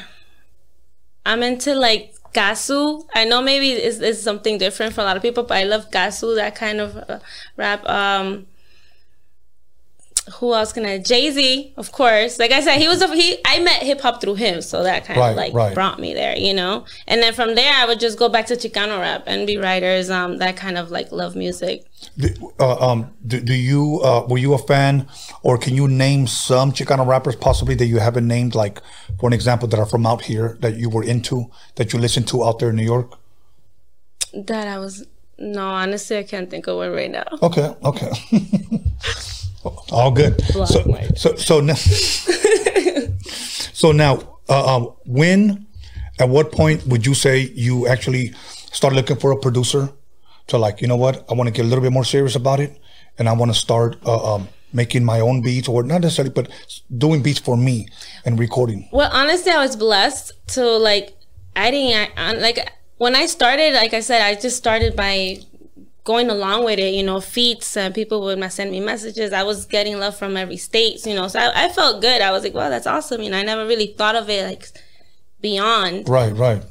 I'm 1.26 1.42
into 1.42 1.74
like 1.74 2.14
Gasu. 2.32 3.04
I 3.14 3.24
know 3.24 3.42
maybe 3.42 3.70
it's, 3.72 3.98
it's 3.98 4.22
something 4.22 4.56
different 4.58 4.94
for 4.94 5.00
a 5.00 5.04
lot 5.04 5.16
of 5.16 5.22
people, 5.22 5.42
but 5.42 5.56
I 5.58 5.64
love 5.64 5.90
Gasu. 5.90 6.36
That 6.36 6.54
kind 6.54 6.80
of 6.80 6.96
uh, 6.96 7.18
rap. 7.56 7.84
Um, 7.88 8.46
who 10.34 10.54
else 10.54 10.72
can 10.72 10.84
I? 10.84 10.98
Jay 10.98 11.30
Z, 11.30 11.72
of 11.76 11.92
course. 11.92 12.38
Like 12.38 12.52
I 12.52 12.60
said, 12.60 12.78
he 12.78 12.86
was 12.88 13.02
a 13.02 13.12
he. 13.14 13.38
I 13.44 13.58
met 13.60 13.82
hip 13.82 14.00
hop 14.00 14.20
through 14.20 14.34
him, 14.34 14.60
so 14.62 14.82
that 14.82 15.04
kind 15.04 15.18
Right, 15.18 15.30
of 15.30 15.36
like 15.36 15.52
right. 15.54 15.74
brought 15.74 15.98
me 15.98 16.14
there, 16.14 16.36
you 16.36 16.54
know. 16.54 16.84
And 17.06 17.22
then 17.22 17.32
from 17.32 17.54
there, 17.54 17.72
I 17.74 17.86
would 17.86 17.98
just 17.98 18.18
go 18.18 18.28
back 18.28 18.46
to 18.46 18.54
Chicano 18.54 19.00
rap 19.00 19.24
and 19.26 19.46
be 19.46 19.56
writers. 19.56 20.10
Um, 20.10 20.36
that 20.38 20.56
kind 20.56 20.76
of 20.78 20.90
like 20.90 21.10
love 21.10 21.34
music. 21.34 21.84
Do, 22.16 22.28
uh, 22.60 22.90
um, 22.90 23.12
do, 23.26 23.40
do 23.40 23.54
you 23.54 24.00
uh, 24.04 24.26
were 24.28 24.38
you 24.38 24.54
a 24.54 24.58
fan, 24.58 25.08
or 25.42 25.58
can 25.58 25.74
you 25.74 25.88
name 25.88 26.26
some 26.26 26.70
Chicano 26.72 27.06
rappers 27.06 27.36
possibly 27.36 27.74
that 27.76 27.86
you 27.86 27.98
haven't 27.98 28.28
named, 28.28 28.54
like 28.54 28.80
for 29.18 29.26
an 29.26 29.32
example, 29.32 29.68
that 29.68 29.80
are 29.80 29.86
from 29.86 30.06
out 30.06 30.22
here 30.22 30.58
that 30.60 30.76
you 30.76 30.90
were 30.90 31.02
into, 31.02 31.50
that 31.76 31.92
you 31.92 31.98
listened 31.98 32.28
to 32.28 32.44
out 32.44 32.58
there 32.58 32.70
in 32.70 32.76
New 32.76 32.84
York? 32.84 33.18
That 34.34 34.68
I 34.68 34.78
was 34.78 35.06
no, 35.38 35.66
honestly, 35.66 36.18
I 36.18 36.22
can't 36.24 36.50
think 36.50 36.66
of 36.66 36.76
one 36.76 36.92
right 36.92 37.10
now. 37.10 37.24
Okay, 37.42 37.74
okay. 37.84 38.10
All 39.64 40.10
good. 40.10 40.40
So, 40.42 40.64
so, 41.16 41.36
so 41.36 41.60
now, 41.60 41.74
so 43.74 43.92
now, 43.92 44.38
uh, 44.48 44.76
um, 44.76 44.94
when, 45.06 45.66
at 46.18 46.28
what 46.28 46.52
point 46.52 46.86
would 46.86 47.06
you 47.06 47.14
say 47.14 47.40
you 47.54 47.86
actually 47.86 48.32
start 48.72 48.94
looking 48.94 49.16
for 49.16 49.32
a 49.32 49.36
producer 49.36 49.90
to 50.48 50.58
like, 50.58 50.80
you 50.80 50.88
know 50.88 50.96
what, 50.96 51.24
I 51.30 51.34
want 51.34 51.48
to 51.48 51.52
get 51.52 51.64
a 51.64 51.68
little 51.68 51.82
bit 51.82 51.92
more 51.92 52.04
serious 52.04 52.36
about 52.36 52.60
it, 52.60 52.80
and 53.18 53.28
I 53.28 53.32
want 53.32 53.52
to 53.52 53.58
start 53.58 53.96
uh, 54.04 54.34
um, 54.34 54.48
making 54.72 55.04
my 55.04 55.20
own 55.20 55.42
beats, 55.42 55.68
or 55.68 55.82
not 55.82 56.00
necessarily, 56.00 56.32
but 56.32 56.48
doing 56.96 57.22
beats 57.22 57.38
for 57.38 57.56
me 57.56 57.88
and 58.24 58.38
recording. 58.38 58.88
Well, 58.92 59.10
honestly, 59.12 59.52
I 59.52 59.58
was 59.58 59.76
blessed 59.76 60.32
to 60.54 60.64
like. 60.64 61.16
I 61.56 61.70
didn't 61.70 62.12
I, 62.16 62.32
like 62.32 62.72
when 62.96 63.14
I 63.14 63.26
started. 63.26 63.74
Like 63.74 63.92
I 63.92 64.00
said, 64.00 64.22
I 64.22 64.40
just 64.40 64.56
started 64.56 64.96
by 64.96 65.38
going 66.04 66.30
along 66.30 66.64
with 66.64 66.78
it. 66.78 66.94
You 66.94 67.02
know, 67.02 67.20
feats 67.20 67.76
and 67.76 67.94
people 67.94 68.22
would 68.22 68.52
send 68.52 68.70
me 68.70 68.80
messages. 68.80 69.32
I 69.32 69.42
was 69.42 69.66
getting 69.66 69.98
love 69.98 70.16
from 70.16 70.36
every 70.36 70.56
state. 70.56 71.04
You 71.06 71.14
know, 71.14 71.28
so 71.28 71.38
I, 71.38 71.66
I 71.66 71.68
felt 71.68 72.00
good. 72.00 72.20
I 72.22 72.30
was 72.30 72.42
like, 72.42 72.54
wow, 72.54 72.68
that's 72.68 72.86
awesome. 72.86 73.22
You 73.22 73.30
know, 73.30 73.38
I 73.38 73.42
never 73.42 73.66
really 73.66 73.88
thought 73.88 74.16
of 74.16 74.28
it 74.28 74.44
like 74.46 74.68
beyond. 75.40 76.08
Right, 76.08 76.32
right. 76.32 76.62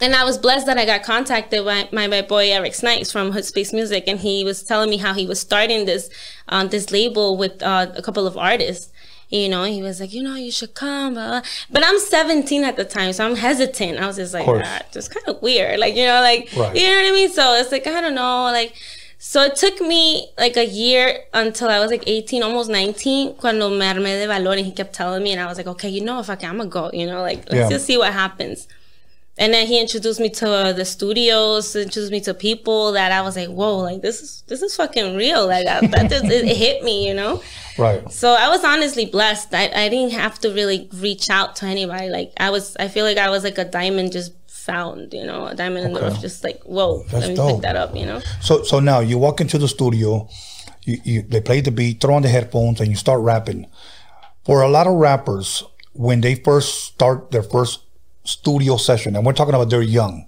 and 0.00 0.14
I 0.14 0.24
was 0.24 0.36
blessed 0.38 0.66
that 0.66 0.78
I 0.78 0.84
got 0.84 1.02
contacted 1.02 1.64
by 1.64 1.88
my, 1.92 2.06
my 2.06 2.22
boy 2.22 2.50
Eric 2.50 2.74
Snipes 2.74 3.10
from 3.10 3.32
Hood 3.32 3.44
Space 3.44 3.72
Music, 3.72 4.04
and 4.06 4.20
he 4.20 4.44
was 4.44 4.62
telling 4.62 4.90
me 4.90 4.98
how 4.98 5.14
he 5.14 5.26
was 5.26 5.40
starting 5.40 5.86
this 5.86 6.10
um, 6.48 6.68
this 6.68 6.90
label 6.90 7.36
with 7.36 7.62
uh, 7.62 7.86
a 7.96 8.02
couple 8.02 8.26
of 8.26 8.36
artists. 8.36 8.92
You 9.28 9.48
know, 9.48 9.64
he 9.64 9.82
was 9.82 10.00
like, 10.00 10.12
you 10.14 10.22
know, 10.22 10.36
you 10.36 10.52
should 10.52 10.74
come, 10.74 11.14
blah, 11.14 11.26
blah. 11.28 11.42
but 11.70 11.82
I'm 11.84 11.98
17 11.98 12.62
at 12.62 12.76
the 12.76 12.84
time, 12.84 13.12
so 13.12 13.26
I'm 13.26 13.34
hesitant. 13.36 13.98
I 13.98 14.06
was 14.06 14.16
just 14.16 14.32
like, 14.32 14.46
ah, 14.46 14.82
just 14.92 15.10
kind 15.12 15.26
of 15.28 15.42
weird, 15.42 15.80
like 15.80 15.96
you 15.96 16.06
know, 16.06 16.20
like 16.20 16.48
Right. 16.56 16.76
you 16.76 16.82
know 16.88 16.94
what 17.02 17.08
I 17.08 17.12
mean. 17.12 17.30
So 17.30 17.54
it's 17.54 17.72
like 17.72 17.86
I 17.86 18.00
don't 18.00 18.14
know, 18.14 18.44
like. 18.52 18.74
So 19.18 19.42
it 19.42 19.56
took 19.56 19.80
me 19.80 20.28
like 20.38 20.56
a 20.58 20.64
year 20.66 21.24
until 21.32 21.68
I 21.68 21.80
was 21.80 21.90
like 21.90 22.04
18, 22.06 22.42
almost 22.42 22.68
19, 22.70 23.34
cuando 23.36 23.70
me 23.70 23.80
armé 23.80 24.20
de 24.20 24.26
valor 24.26 24.52
and 24.52 24.66
he 24.66 24.70
kept 24.72 24.92
telling 24.94 25.22
me 25.22 25.32
and 25.32 25.40
I 25.40 25.46
was 25.46 25.56
like, 25.56 25.66
okay, 25.66 25.88
you 25.88 26.02
know, 26.04 26.20
if 26.20 26.28
I 26.28 26.36
can, 26.36 26.50
I'm 26.50 26.58
gonna 26.58 26.68
go, 26.68 26.90
you 26.92 27.06
know, 27.06 27.22
like 27.22 27.38
let's 27.50 27.54
Yeah. 27.54 27.68
just 27.70 27.86
see 27.86 27.96
what 27.96 28.12
happens. 28.12 28.68
And 29.38 29.52
then 29.52 29.66
he 29.66 29.80
introduced 29.80 30.18
me 30.18 30.30
to 30.30 30.50
uh, 30.50 30.72
the 30.72 30.84
studios, 30.84 31.76
introduced 31.76 32.10
me 32.10 32.20
to 32.22 32.32
people 32.32 32.92
that 32.92 33.12
I 33.12 33.20
was 33.20 33.36
like, 33.36 33.48
whoa, 33.48 33.78
like 33.78 34.00
this 34.00 34.22
is 34.22 34.42
this 34.46 34.62
is 34.62 34.74
fucking 34.76 35.16
real. 35.16 35.46
Like 35.46 35.66
that, 35.66 35.90
that 35.90 36.10
just, 36.10 36.24
it, 36.24 36.44
it 36.44 36.56
hit 36.56 36.82
me, 36.82 37.06
you 37.06 37.14
know. 37.14 37.42
Right. 37.76 38.10
So 38.10 38.32
I 38.32 38.48
was 38.48 38.64
honestly 38.64 39.04
blessed. 39.06 39.52
I, 39.52 39.70
I 39.74 39.88
didn't 39.88 40.12
have 40.12 40.38
to 40.40 40.50
really 40.50 40.88
reach 40.94 41.28
out 41.28 41.56
to 41.56 41.66
anybody. 41.66 42.08
Like 42.08 42.32
I 42.38 42.50
was, 42.50 42.76
I 42.76 42.88
feel 42.88 43.04
like 43.04 43.18
I 43.18 43.28
was 43.28 43.44
like 43.44 43.58
a 43.58 43.64
diamond 43.64 44.12
just 44.12 44.32
found, 44.48 45.12
you 45.12 45.24
know, 45.24 45.46
a 45.46 45.54
diamond 45.54 45.86
in 45.86 45.92
the 45.92 46.00
rough. 46.00 46.20
Just 46.20 46.42
like, 46.42 46.62
whoa, 46.62 47.02
That's 47.04 47.12
let 47.12 47.28
me 47.28 47.36
dope. 47.36 47.50
pick 47.52 47.62
that 47.62 47.76
up, 47.76 47.94
you 47.94 48.06
know. 48.06 48.20
So 48.40 48.62
so 48.62 48.80
now 48.80 49.00
you 49.00 49.18
walk 49.18 49.40
into 49.40 49.58
the 49.58 49.68
studio, 49.68 50.28
you, 50.82 50.98
you 51.04 51.22
they 51.22 51.40
play 51.40 51.60
the 51.60 51.70
beat, 51.70 52.00
throw 52.00 52.14
on 52.14 52.22
the 52.22 52.28
headphones, 52.28 52.80
and 52.80 52.88
you 52.88 52.96
start 52.96 53.20
rapping. 53.20 53.66
For 54.44 54.62
a 54.62 54.68
lot 54.68 54.86
of 54.86 54.94
rappers, 54.94 55.62
when 55.92 56.20
they 56.20 56.36
first 56.36 56.84
start 56.84 57.32
their 57.32 57.42
first 57.42 57.80
studio 58.26 58.76
session, 58.76 59.16
and 59.16 59.24
we're 59.24 59.32
talking 59.32 59.54
about 59.54 59.70
they're 59.70 59.82
young, 59.82 60.26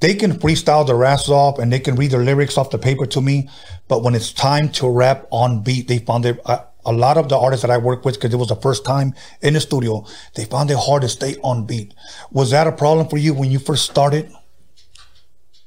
they 0.00 0.14
can 0.14 0.32
freestyle 0.32 0.86
their 0.86 1.04
ass 1.04 1.28
off 1.28 1.58
and 1.58 1.72
they 1.72 1.80
can 1.80 1.94
read 1.96 2.10
their 2.10 2.22
lyrics 2.22 2.58
off 2.58 2.70
the 2.70 2.78
paper 2.78 3.06
to 3.06 3.20
me. 3.20 3.48
But 3.88 4.02
when 4.02 4.14
it's 4.14 4.32
time 4.32 4.68
to 4.72 4.88
rap 4.88 5.26
on 5.30 5.62
beat, 5.62 5.88
they 5.88 5.98
found 5.98 6.26
it. 6.26 6.40
A, 6.44 6.92
lot 6.92 7.16
of 7.16 7.28
the 7.28 7.36
artists 7.36 7.62
that 7.62 7.70
I 7.70 7.78
work 7.78 8.04
with, 8.04 8.14
because 8.14 8.32
it 8.32 8.36
was 8.36 8.48
the 8.48 8.56
first 8.56 8.84
time 8.84 9.14
in 9.42 9.54
the 9.54 9.60
studio, 9.60 10.06
they 10.36 10.44
found 10.44 10.70
it 10.70 10.76
hard 10.76 11.02
to 11.02 11.08
stay 11.08 11.36
on 11.42 11.66
beat. 11.66 11.92
Was 12.30 12.50
that 12.50 12.68
a 12.68 12.72
problem 12.72 13.08
for 13.08 13.16
you 13.16 13.34
when 13.34 13.50
you 13.50 13.58
first 13.58 13.90
started? 13.90 14.30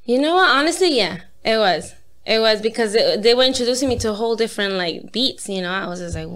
You 0.05 0.21
know 0.21 0.35
what? 0.35 0.49
Honestly, 0.49 0.95
yeah, 0.95 1.17
it 1.43 1.57
was. 1.57 1.93
It 2.25 2.39
was 2.39 2.61
because 2.61 2.95
it, 2.95 3.21
they 3.21 3.33
were 3.33 3.43
introducing 3.43 3.89
me 3.89 3.97
to 3.99 4.11
a 4.11 4.13
whole 4.13 4.37
different 4.37 4.75
like 4.75 5.11
beats. 5.11 5.49
You 5.49 5.61
know, 5.61 5.71
I 5.71 5.87
was 5.87 5.99
just 5.99 6.15
like, 6.15 6.29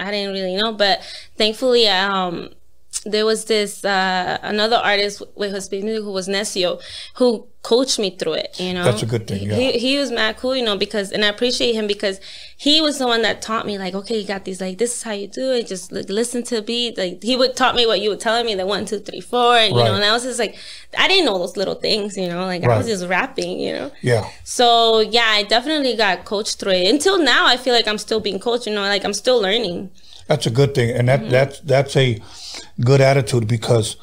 I 0.00 0.10
didn't 0.10 0.32
really 0.32 0.56
know, 0.56 0.72
but 0.72 1.02
thankfully, 1.36 1.86
um, 1.86 2.50
there 3.04 3.26
was 3.26 3.44
this 3.46 3.84
uh, 3.84 4.38
another 4.42 4.76
artist 4.76 5.22
with 5.34 5.52
his 5.52 5.70
music 5.70 6.02
who 6.02 6.12
was 6.12 6.26
Necio, 6.28 6.80
who 7.16 7.46
coached 7.62 7.98
me 7.98 8.10
through 8.16 8.34
it. 8.34 8.54
You 8.60 8.74
know, 8.74 8.84
That's 8.84 9.02
a 9.02 9.06
good 9.06 9.26
thing, 9.26 9.40
He- 9.40 9.46
yeah. 9.46 9.54
He, 9.56 9.78
he 9.78 9.98
was 9.98 10.10
mad 10.10 10.36
cool, 10.36 10.54
you 10.54 10.62
know, 10.64 10.76
because 10.76 11.12
and 11.12 11.24
I 11.24 11.28
appreciate 11.28 11.74
him 11.74 11.86
because 11.86 12.20
he 12.56 12.80
was 12.82 12.98
the 12.98 13.06
one 13.06 13.22
that 13.22 13.40
taught 13.40 13.64
me 13.66 13.78
like, 13.78 13.94
okay, 13.94 14.18
you 14.18 14.26
got 14.26 14.44
these 14.44 14.60
like 14.60 14.76
this 14.78 14.96
is 14.96 15.02
how 15.02 15.12
you 15.12 15.28
do 15.28 15.52
it. 15.52 15.66
Just 15.66 15.90
like, 15.92 16.08
listen 16.10 16.42
to 16.44 16.56
the 16.56 16.62
beat. 16.62 16.98
Like 16.98 17.22
he 17.22 17.36
would 17.36 17.56
taught 17.56 17.74
me 17.74 17.86
what 17.86 18.00
you 18.00 18.10
were 18.10 18.16
telling 18.16 18.44
me, 18.46 18.54
the 18.54 18.66
one, 18.66 18.84
two, 18.84 18.98
three, 19.00 19.20
four, 19.20 19.56
and 19.56 19.74
you 19.74 19.82
know, 19.82 19.94
and 19.94 20.04
I 20.04 20.12
was 20.12 20.24
just 20.24 20.38
like, 20.38 20.56
I 20.98 21.08
didn't 21.08 21.24
know 21.26 21.38
those 21.38 21.56
little 21.56 21.74
things, 21.74 22.16
you 22.16 22.28
know, 22.28 22.44
like 22.44 22.64
I 22.64 22.76
was 22.76 22.86
just 22.86 23.06
rapping, 23.06 23.58
you 23.60 23.72
know. 23.72 23.92
Yeah. 24.02 24.28
So 24.44 25.00
yeah, 25.00 25.26
I 25.28 25.42
definitely 25.42 25.96
got 25.96 26.24
coached 26.26 26.58
through 26.60 26.72
it. 26.72 26.90
Until 26.90 27.18
now, 27.18 27.46
I 27.46 27.56
feel 27.56 27.74
like 27.74 27.88
I'm 27.88 27.98
still 27.98 28.20
being 28.20 28.38
coached. 28.38 28.66
You 28.66 28.74
know, 28.74 28.82
like 28.82 29.04
I'm 29.04 29.14
still 29.14 29.40
learning. 29.40 29.90
That's 30.26 30.46
a 30.46 30.50
good 30.50 30.74
thing, 30.74 30.90
and 30.90 31.08
that 31.08 31.20
Mm-hmm. 31.20 31.30
that's 31.30 31.60
that's 31.60 31.96
a 31.96 32.18
good 32.80 33.00
attitude 33.00 33.46
because 33.46 33.96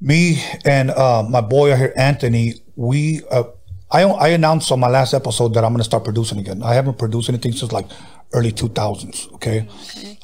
me 0.00 0.42
and 0.64 0.90
uh, 0.90 1.24
my 1.28 1.40
boy 1.40 1.74
here, 1.76 1.92
Anthony, 1.96 2.54
we 2.76 3.22
uh, 3.30 3.44
I 3.90 4.02
I 4.02 4.28
announced 4.28 4.70
on 4.72 4.80
my 4.80 4.88
last 4.88 5.14
episode 5.14 5.54
that 5.54 5.64
I'm 5.64 5.72
going 5.72 5.78
to 5.78 5.84
start 5.84 6.04
producing 6.04 6.38
again. 6.38 6.62
I 6.62 6.74
haven't 6.74 6.98
produced 6.98 7.28
anything 7.28 7.52
since 7.52 7.72
like 7.72 7.86
early 8.32 8.52
2000s. 8.52 9.32
Okay, 9.34 9.68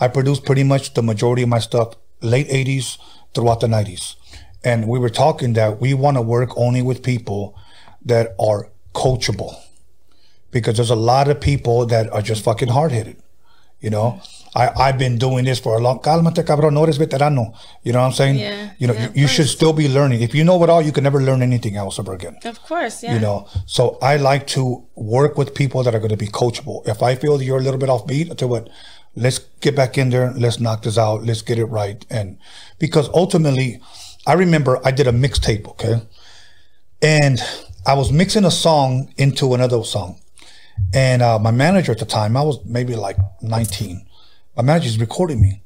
I 0.01 0.09
produced 0.09 0.45
pretty 0.45 0.65
much 0.65 0.95
the 0.95 1.03
majority 1.03 1.43
of 1.43 1.49
my 1.49 1.59
stuff 1.59 1.95
late 2.21 2.49
80s 2.49 2.99
throughout 3.35 3.61
the 3.61 3.67
90s, 3.67 4.17
and 4.65 4.89
we 4.89 4.99
were 4.99 5.11
talking 5.11 5.55
that 5.55 5.81
we 5.81 5.95
want 5.95 6.17
to 6.17 6.23
work 6.23 6.51
only 6.57 6.83
with 6.83 7.03
people 7.03 7.59
that 8.05 8.35
are 8.39 8.71
coachable 8.95 9.55
because 10.51 10.77
there's 10.77 10.91
a 10.91 10.97
lot 10.97 11.29
of 11.29 11.41
people 11.41 11.87
that 11.87 12.13
are 12.13 12.23
just 12.23 12.45
fucking 12.45 12.69
hard 12.69 12.93
headed. 12.93 13.17
You 13.81 13.91
know, 13.91 14.21
I, 14.55 14.69
I've 14.69 14.99
been 14.99 15.17
doing 15.17 15.45
this 15.47 15.59
for 15.59 15.77
a 15.77 15.81
long 15.81 16.01
Cálmate, 16.01 16.45
cabrón, 16.45 16.75
no 16.75 16.85
eres 16.85 16.99
veterano. 16.99 17.55
You 17.83 17.93
know 17.93 18.01
what 18.01 18.07
I'm 18.07 18.13
saying? 18.13 18.37
Yeah, 18.39 18.73
You 18.79 18.87
know, 18.89 18.93
yeah, 18.93 19.09
you, 19.15 19.23
you 19.23 19.29
should 19.29 19.49
still 19.49 19.73
be 19.73 19.89
learning. 19.89 20.21
If 20.21 20.35
you 20.35 20.45
know 20.45 20.63
it 20.63 20.69
all, 20.69 20.83
you 20.83 20.93
can 20.93 21.05
never 21.05 21.23
learn 21.23 21.41
anything 21.43 21.77
else 21.77 21.99
ever 21.99 22.13
again. 22.13 22.37
Of 22.45 22.61
course, 22.63 23.03
yeah. 23.03 23.15
You 23.15 23.21
know, 23.21 23.49
so 23.67 23.99
I 24.03 24.17
like 24.19 24.47
to 24.49 24.87
work 24.95 25.39
with 25.39 25.55
people 25.55 25.83
that 25.85 25.95
are 25.95 25.99
going 25.99 26.11
to 26.11 26.19
be 26.19 26.29
coachable. 26.29 26.87
If 26.87 27.03
I 27.03 27.15
feel 27.15 27.41
you're 27.41 27.59
a 27.59 27.63
little 27.63 27.81
bit 27.81 27.89
off 27.89 28.07
beat, 28.07 28.31
I 28.31 28.35
tell 28.35 28.49
you 28.49 28.53
what, 28.53 28.69
let's 29.17 29.39
get 29.39 29.75
back 29.75 29.97
in 29.97 30.11
there. 30.11 30.33
Let's 30.33 30.61
knock 30.61 30.83
this 30.83 30.99
out. 30.99 31.25
Let's 31.25 31.41
get 31.41 31.59
it 31.59 31.67
right. 31.67 32.05
And 32.11 32.39
because 32.79 33.09
ultimately, 33.15 33.81
I 34.27 34.35
remember 34.35 34.81
I 34.85 34.91
did 34.91 35.07
a 35.07 35.13
mixtape, 35.13 35.67
okay? 35.69 36.03
And 37.01 37.41
I 37.87 37.95
was 37.95 38.13
mixing 38.13 38.45
a 38.45 38.51
song 38.51 39.13
into 39.17 39.55
another 39.55 39.83
song. 39.83 40.21
And 40.95 41.23
uh, 41.23 41.39
my 41.39 41.51
manager 41.51 41.93
at 41.93 41.99
the 41.99 42.05
time, 42.05 42.37
I 42.37 42.43
was 42.43 42.59
maybe 42.65 42.95
like 42.95 43.17
19. 43.41 44.07
My 44.57 44.63
manager's 44.63 44.99
recording 45.01 45.41
me. 45.41 45.63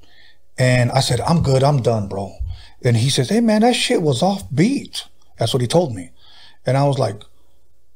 And 0.58 0.90
I 0.92 1.00
said, 1.00 1.20
I'm 1.20 1.42
good. 1.42 1.62
I'm 1.62 1.82
done, 1.82 2.08
bro. 2.08 2.32
And 2.82 2.96
he 2.96 3.10
says, 3.10 3.28
Hey, 3.28 3.40
man, 3.40 3.62
that 3.62 3.74
shit 3.74 4.02
was 4.02 4.22
off 4.22 4.44
beat. 4.54 5.04
That's 5.38 5.52
what 5.52 5.60
he 5.60 5.66
told 5.66 5.94
me. 5.94 6.10
And 6.64 6.76
I 6.76 6.84
was 6.84 6.98
like, 6.98 7.20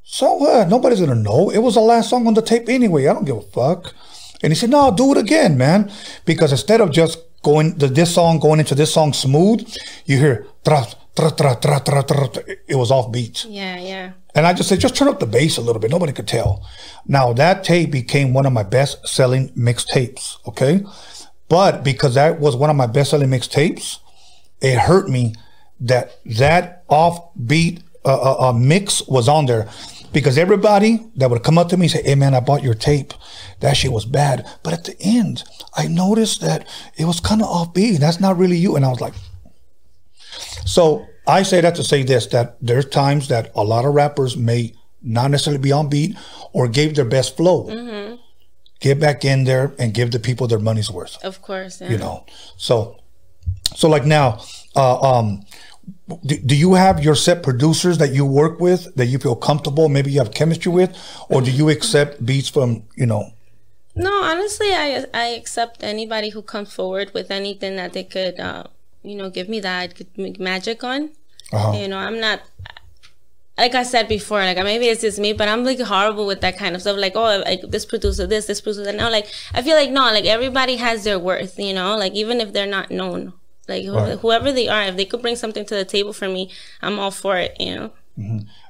So 0.02 0.34
what? 0.34 0.68
Nobody's 0.68 1.00
to 1.00 1.14
know. 1.14 1.50
It 1.50 1.58
was 1.58 1.74
the 1.74 1.80
last 1.80 2.10
song 2.10 2.26
on 2.26 2.34
the 2.34 2.42
tape 2.42 2.68
anyway. 2.68 3.06
I 3.06 3.12
don't 3.12 3.24
give 3.24 3.36
a 3.36 3.42
fuck. 3.42 3.94
And 4.42 4.52
he 4.52 4.56
said, 4.56 4.70
No, 4.70 4.94
do 4.94 5.12
it 5.12 5.18
again, 5.18 5.56
man. 5.56 5.90
Because 6.24 6.52
instead 6.52 6.80
of 6.80 6.90
just 6.90 7.18
going 7.42 7.78
this 7.78 8.14
song 8.14 8.38
going 8.38 8.60
into 8.60 8.74
this 8.74 8.92
song 8.92 9.12
smooth, 9.12 9.66
you 10.04 10.18
hear 10.18 10.46
tra 10.64 10.84
tra 11.14 11.30
tra 11.30 11.56
tra 11.56 11.80
tra. 11.80 12.02
tra. 12.02 12.28
It 12.66 12.76
was 12.76 12.90
off 12.90 13.12
beat. 13.12 13.44
Yeah, 13.44 13.78
yeah. 13.78 14.12
And 14.34 14.46
I 14.46 14.52
just 14.52 14.68
said, 14.68 14.80
just 14.80 14.96
turn 14.96 15.08
up 15.08 15.20
the 15.20 15.26
bass 15.26 15.56
a 15.56 15.60
little 15.60 15.80
bit. 15.80 15.90
Nobody 15.90 16.12
could 16.12 16.28
tell. 16.28 16.66
Now 17.06 17.32
that 17.32 17.64
tape 17.64 17.90
became 17.90 18.32
one 18.32 18.46
of 18.46 18.52
my 18.52 18.62
best 18.62 19.06
selling 19.06 19.48
mixtapes. 19.50 20.36
Okay. 20.46 20.84
But 21.48 21.82
because 21.82 22.14
that 22.14 22.38
was 22.38 22.54
one 22.56 22.70
of 22.70 22.76
my 22.76 22.86
best 22.86 23.10
selling 23.10 23.30
mixtapes, 23.30 23.98
it 24.60 24.78
hurt 24.78 25.08
me 25.08 25.34
that 25.80 26.18
that 26.24 26.86
offbeat 26.88 27.82
uh, 28.04 28.14
uh, 28.14 28.48
uh, 28.48 28.52
mix 28.52 29.06
was 29.08 29.28
on 29.28 29.46
there 29.46 29.68
because 30.12 30.38
everybody 30.38 31.06
that 31.16 31.30
would 31.30 31.42
come 31.42 31.58
up 31.58 31.68
to 31.68 31.76
me 31.76 31.86
and 31.86 31.90
say, 31.90 32.02
Hey 32.02 32.14
man, 32.14 32.34
I 32.34 32.40
bought 32.40 32.62
your 32.62 32.74
tape. 32.74 33.12
That 33.60 33.76
shit 33.76 33.92
was 33.92 34.04
bad. 34.04 34.46
But 34.62 34.72
at 34.72 34.84
the 34.84 34.96
end, 35.00 35.44
I 35.74 35.86
noticed 35.86 36.40
that 36.40 36.68
it 36.96 37.04
was 37.04 37.20
kind 37.20 37.42
of 37.42 37.48
offbeat. 37.48 37.98
That's 37.98 38.20
not 38.20 38.38
really 38.38 38.56
you. 38.56 38.76
And 38.76 38.84
I 38.84 38.88
was 38.88 39.00
like, 39.00 39.14
so 40.64 41.06
I 41.26 41.42
say 41.42 41.60
that 41.60 41.74
to 41.76 41.84
say 41.84 42.02
this 42.02 42.26
that 42.26 42.56
there's 42.60 42.86
times 42.86 43.28
that 43.28 43.50
a 43.54 43.62
lot 43.62 43.84
of 43.84 43.94
rappers 43.94 44.36
may 44.36 44.74
not 45.02 45.30
necessarily 45.30 45.60
be 45.62 45.72
on 45.72 45.88
beat 45.88 46.16
or 46.52 46.68
gave 46.68 46.94
their 46.94 47.04
best 47.04 47.36
flow. 47.36 47.68
Get 48.80 48.98
back 48.98 49.24
in 49.26 49.44
there 49.44 49.74
and 49.78 49.92
give 49.92 50.10
the 50.10 50.18
people 50.18 50.46
their 50.46 50.58
money's 50.58 50.90
worth. 50.90 51.22
Of 51.22 51.42
course, 51.42 51.80
yeah. 51.82 51.90
You 51.90 51.98
know. 51.98 52.24
So 52.56 52.96
so 53.76 53.88
like 53.88 54.06
now, 54.06 54.40
uh, 54.74 54.98
um 55.00 55.44
do, 56.24 56.36
do 56.38 56.56
you 56.56 56.74
have 56.74 57.02
your 57.04 57.14
set 57.14 57.42
producers 57.42 57.98
that 57.98 58.12
you 58.12 58.24
work 58.24 58.58
with 58.60 58.94
that 58.96 59.06
you 59.06 59.18
feel 59.18 59.36
comfortable, 59.36 59.88
maybe 59.88 60.10
you 60.10 60.18
have 60.18 60.32
chemistry 60.32 60.72
with, 60.72 60.96
or 61.28 61.42
do 61.42 61.50
you 61.50 61.68
accept 61.68 62.24
beats 62.24 62.48
from, 62.48 62.84
you 62.96 63.06
know, 63.06 63.32
No, 63.94 64.22
honestly, 64.22 64.68
I 64.68 65.04
I 65.12 65.26
accept 65.40 65.82
anybody 65.82 66.30
who 66.30 66.42
comes 66.42 66.72
forward 66.72 67.12
with 67.12 67.30
anything 67.30 67.76
that 67.76 67.92
they 67.92 68.04
could, 68.04 68.38
uh, 68.40 68.64
you 69.02 69.16
know, 69.16 69.30
give 69.30 69.48
me 69.48 69.60
that 69.60 70.00
make 70.16 70.38
magic 70.40 70.82
on. 70.84 71.10
uh 71.52 71.72
You 71.76 71.88
know, 71.88 71.98
I'm 71.98 72.20
not. 72.20 72.40
Like 73.58 73.74
I 73.74 73.82
said 73.82 74.08
before, 74.08 74.38
like 74.40 74.56
maybe 74.56 74.86
it's 74.86 75.02
just 75.02 75.18
me, 75.18 75.34
but 75.34 75.46
I'm 75.46 75.64
like 75.64 75.78
horrible 75.80 76.26
with 76.26 76.40
that 76.40 76.56
kind 76.56 76.74
of 76.74 76.80
stuff. 76.80 76.96
Like, 76.96 77.14
oh, 77.14 77.42
like 77.44 77.60
this 77.68 77.84
producer, 77.84 78.26
this, 78.26 78.46
this 78.46 78.60
producer, 78.62 78.84
that. 78.84 78.94
Now, 78.94 79.10
like 79.10 79.26
I 79.52 79.60
feel 79.60 79.76
like 79.76 79.90
no, 79.90 80.04
like 80.04 80.24
everybody 80.24 80.76
has 80.76 81.04
their 81.04 81.18
worth. 81.18 81.58
You 81.58 81.74
know, 81.74 81.96
like 81.96 82.14
even 82.14 82.40
if 82.40 82.54
they're 82.54 82.66
not 82.78 82.90
known, 82.90 83.34
like 83.68 83.86
Right. 83.86 84.18
whoever 84.18 84.50
they 84.50 84.68
are, 84.68 84.84
if 84.84 84.96
they 84.96 85.04
could 85.04 85.20
bring 85.20 85.36
something 85.36 85.66
to 85.66 85.74
the 85.74 85.84
table 85.84 86.14
for 86.14 86.28
me, 86.28 86.50
I'm 86.80 86.98
all 86.98 87.10
for 87.10 87.36
it. 87.36 87.54
You 87.60 87.74
know. 87.76 87.90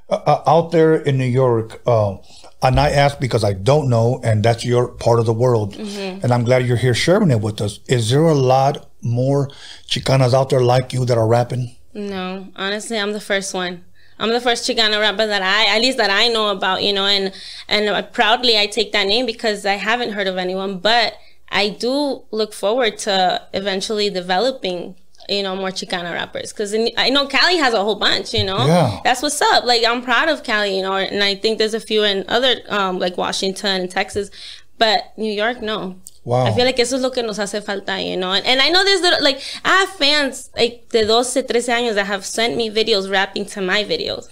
uh, 0.09 0.41
out 0.45 0.71
there 0.71 0.95
in 0.95 1.17
New 1.17 1.31
York, 1.43 1.81
uh, 1.87 2.17
and 2.63 2.79
I 2.79 2.89
ask 2.89 3.19
because 3.19 3.43
I 3.43 3.53
don't 3.53 3.89
know, 3.89 4.19
and 4.23 4.43
that's 4.43 4.63
your 4.63 4.89
part 4.89 5.19
of 5.19 5.25
the 5.25 5.33
world, 5.33 5.73
mm-hmm. 5.73 6.23
and 6.23 6.31
I'm 6.31 6.43
glad 6.43 6.65
you're 6.65 6.77
here 6.77 6.93
sharing 6.93 7.31
it 7.31 7.41
with 7.41 7.61
us. 7.61 7.79
Is 7.87 8.09
there 8.09 8.23
a 8.23 8.33
lot 8.33 8.89
more 9.01 9.49
Chicanas 9.87 10.33
out 10.33 10.49
there 10.49 10.61
like 10.61 10.93
you 10.93 11.05
that 11.05 11.17
are 11.17 11.27
rapping? 11.27 11.75
No, 11.93 12.47
honestly, 12.55 12.97
I'm 12.97 13.13
the 13.13 13.19
first 13.19 13.53
one. 13.53 13.83
I'm 14.19 14.29
the 14.29 14.39
first 14.39 14.69
Chicana 14.69 14.99
rapper 14.99 15.25
that 15.25 15.41
I, 15.41 15.75
at 15.75 15.81
least 15.81 15.97
that 15.97 16.11
I 16.11 16.27
know 16.27 16.49
about, 16.49 16.83
you 16.83 16.93
know, 16.93 17.07
and 17.07 17.33
and 17.67 18.13
proudly 18.13 18.57
I 18.57 18.67
take 18.67 18.91
that 18.91 19.07
name 19.07 19.25
because 19.25 19.65
I 19.65 19.73
haven't 19.73 20.11
heard 20.11 20.27
of 20.27 20.37
anyone, 20.37 20.77
but 20.77 21.15
I 21.49 21.69
do 21.69 22.23
look 22.29 22.53
forward 22.53 22.99
to 22.99 23.41
eventually 23.53 24.11
developing, 24.11 24.95
you 25.29 25.43
know, 25.43 25.55
more 25.55 25.69
Chicana 25.69 26.11
rappers 26.13 26.51
because 26.51 26.73
I 26.97 27.09
know 27.09 27.27
Cali 27.27 27.57
has 27.57 27.73
a 27.73 27.83
whole 27.83 27.95
bunch, 27.95 28.33
you 28.33 28.43
know. 28.43 28.65
Yeah. 28.65 28.99
That's 29.03 29.21
what's 29.21 29.41
up. 29.41 29.63
Like 29.63 29.83
I'm 29.85 30.01
proud 30.01 30.29
of 30.29 30.43
Cali, 30.43 30.75
you 30.75 30.83
know, 30.83 30.95
and 30.95 31.23
I 31.23 31.35
think 31.35 31.57
there's 31.57 31.73
a 31.73 31.79
few 31.79 32.03
in 32.03 32.25
other 32.27 32.55
um, 32.69 32.99
like 32.99 33.17
Washington 33.17 33.81
and 33.81 33.91
Texas, 33.91 34.31
but 34.77 35.13
New 35.17 35.31
York, 35.31 35.61
no. 35.61 35.97
Wow. 36.23 36.45
I 36.45 36.53
feel 36.53 36.65
like 36.65 36.79
eso 36.79 36.97
es 36.97 37.01
lo 37.01 37.09
que 37.09 37.23
nos 37.23 37.37
hace 37.37 37.63
falta, 37.63 37.99
you 37.99 38.15
know. 38.15 38.31
And, 38.31 38.45
and 38.45 38.61
I 38.61 38.69
know 38.69 38.83
there's 38.83 39.01
little, 39.01 39.23
like 39.23 39.41
I 39.65 39.69
have 39.69 39.89
fans 39.89 40.51
like 40.55 40.89
de 40.89 41.05
12, 41.05 41.47
13 41.47 41.75
años 41.75 41.95
that 41.95 42.05
have 42.05 42.25
sent 42.25 42.55
me 42.55 42.69
videos 42.69 43.09
rapping 43.11 43.45
to 43.47 43.61
my 43.61 43.83
videos. 43.83 44.27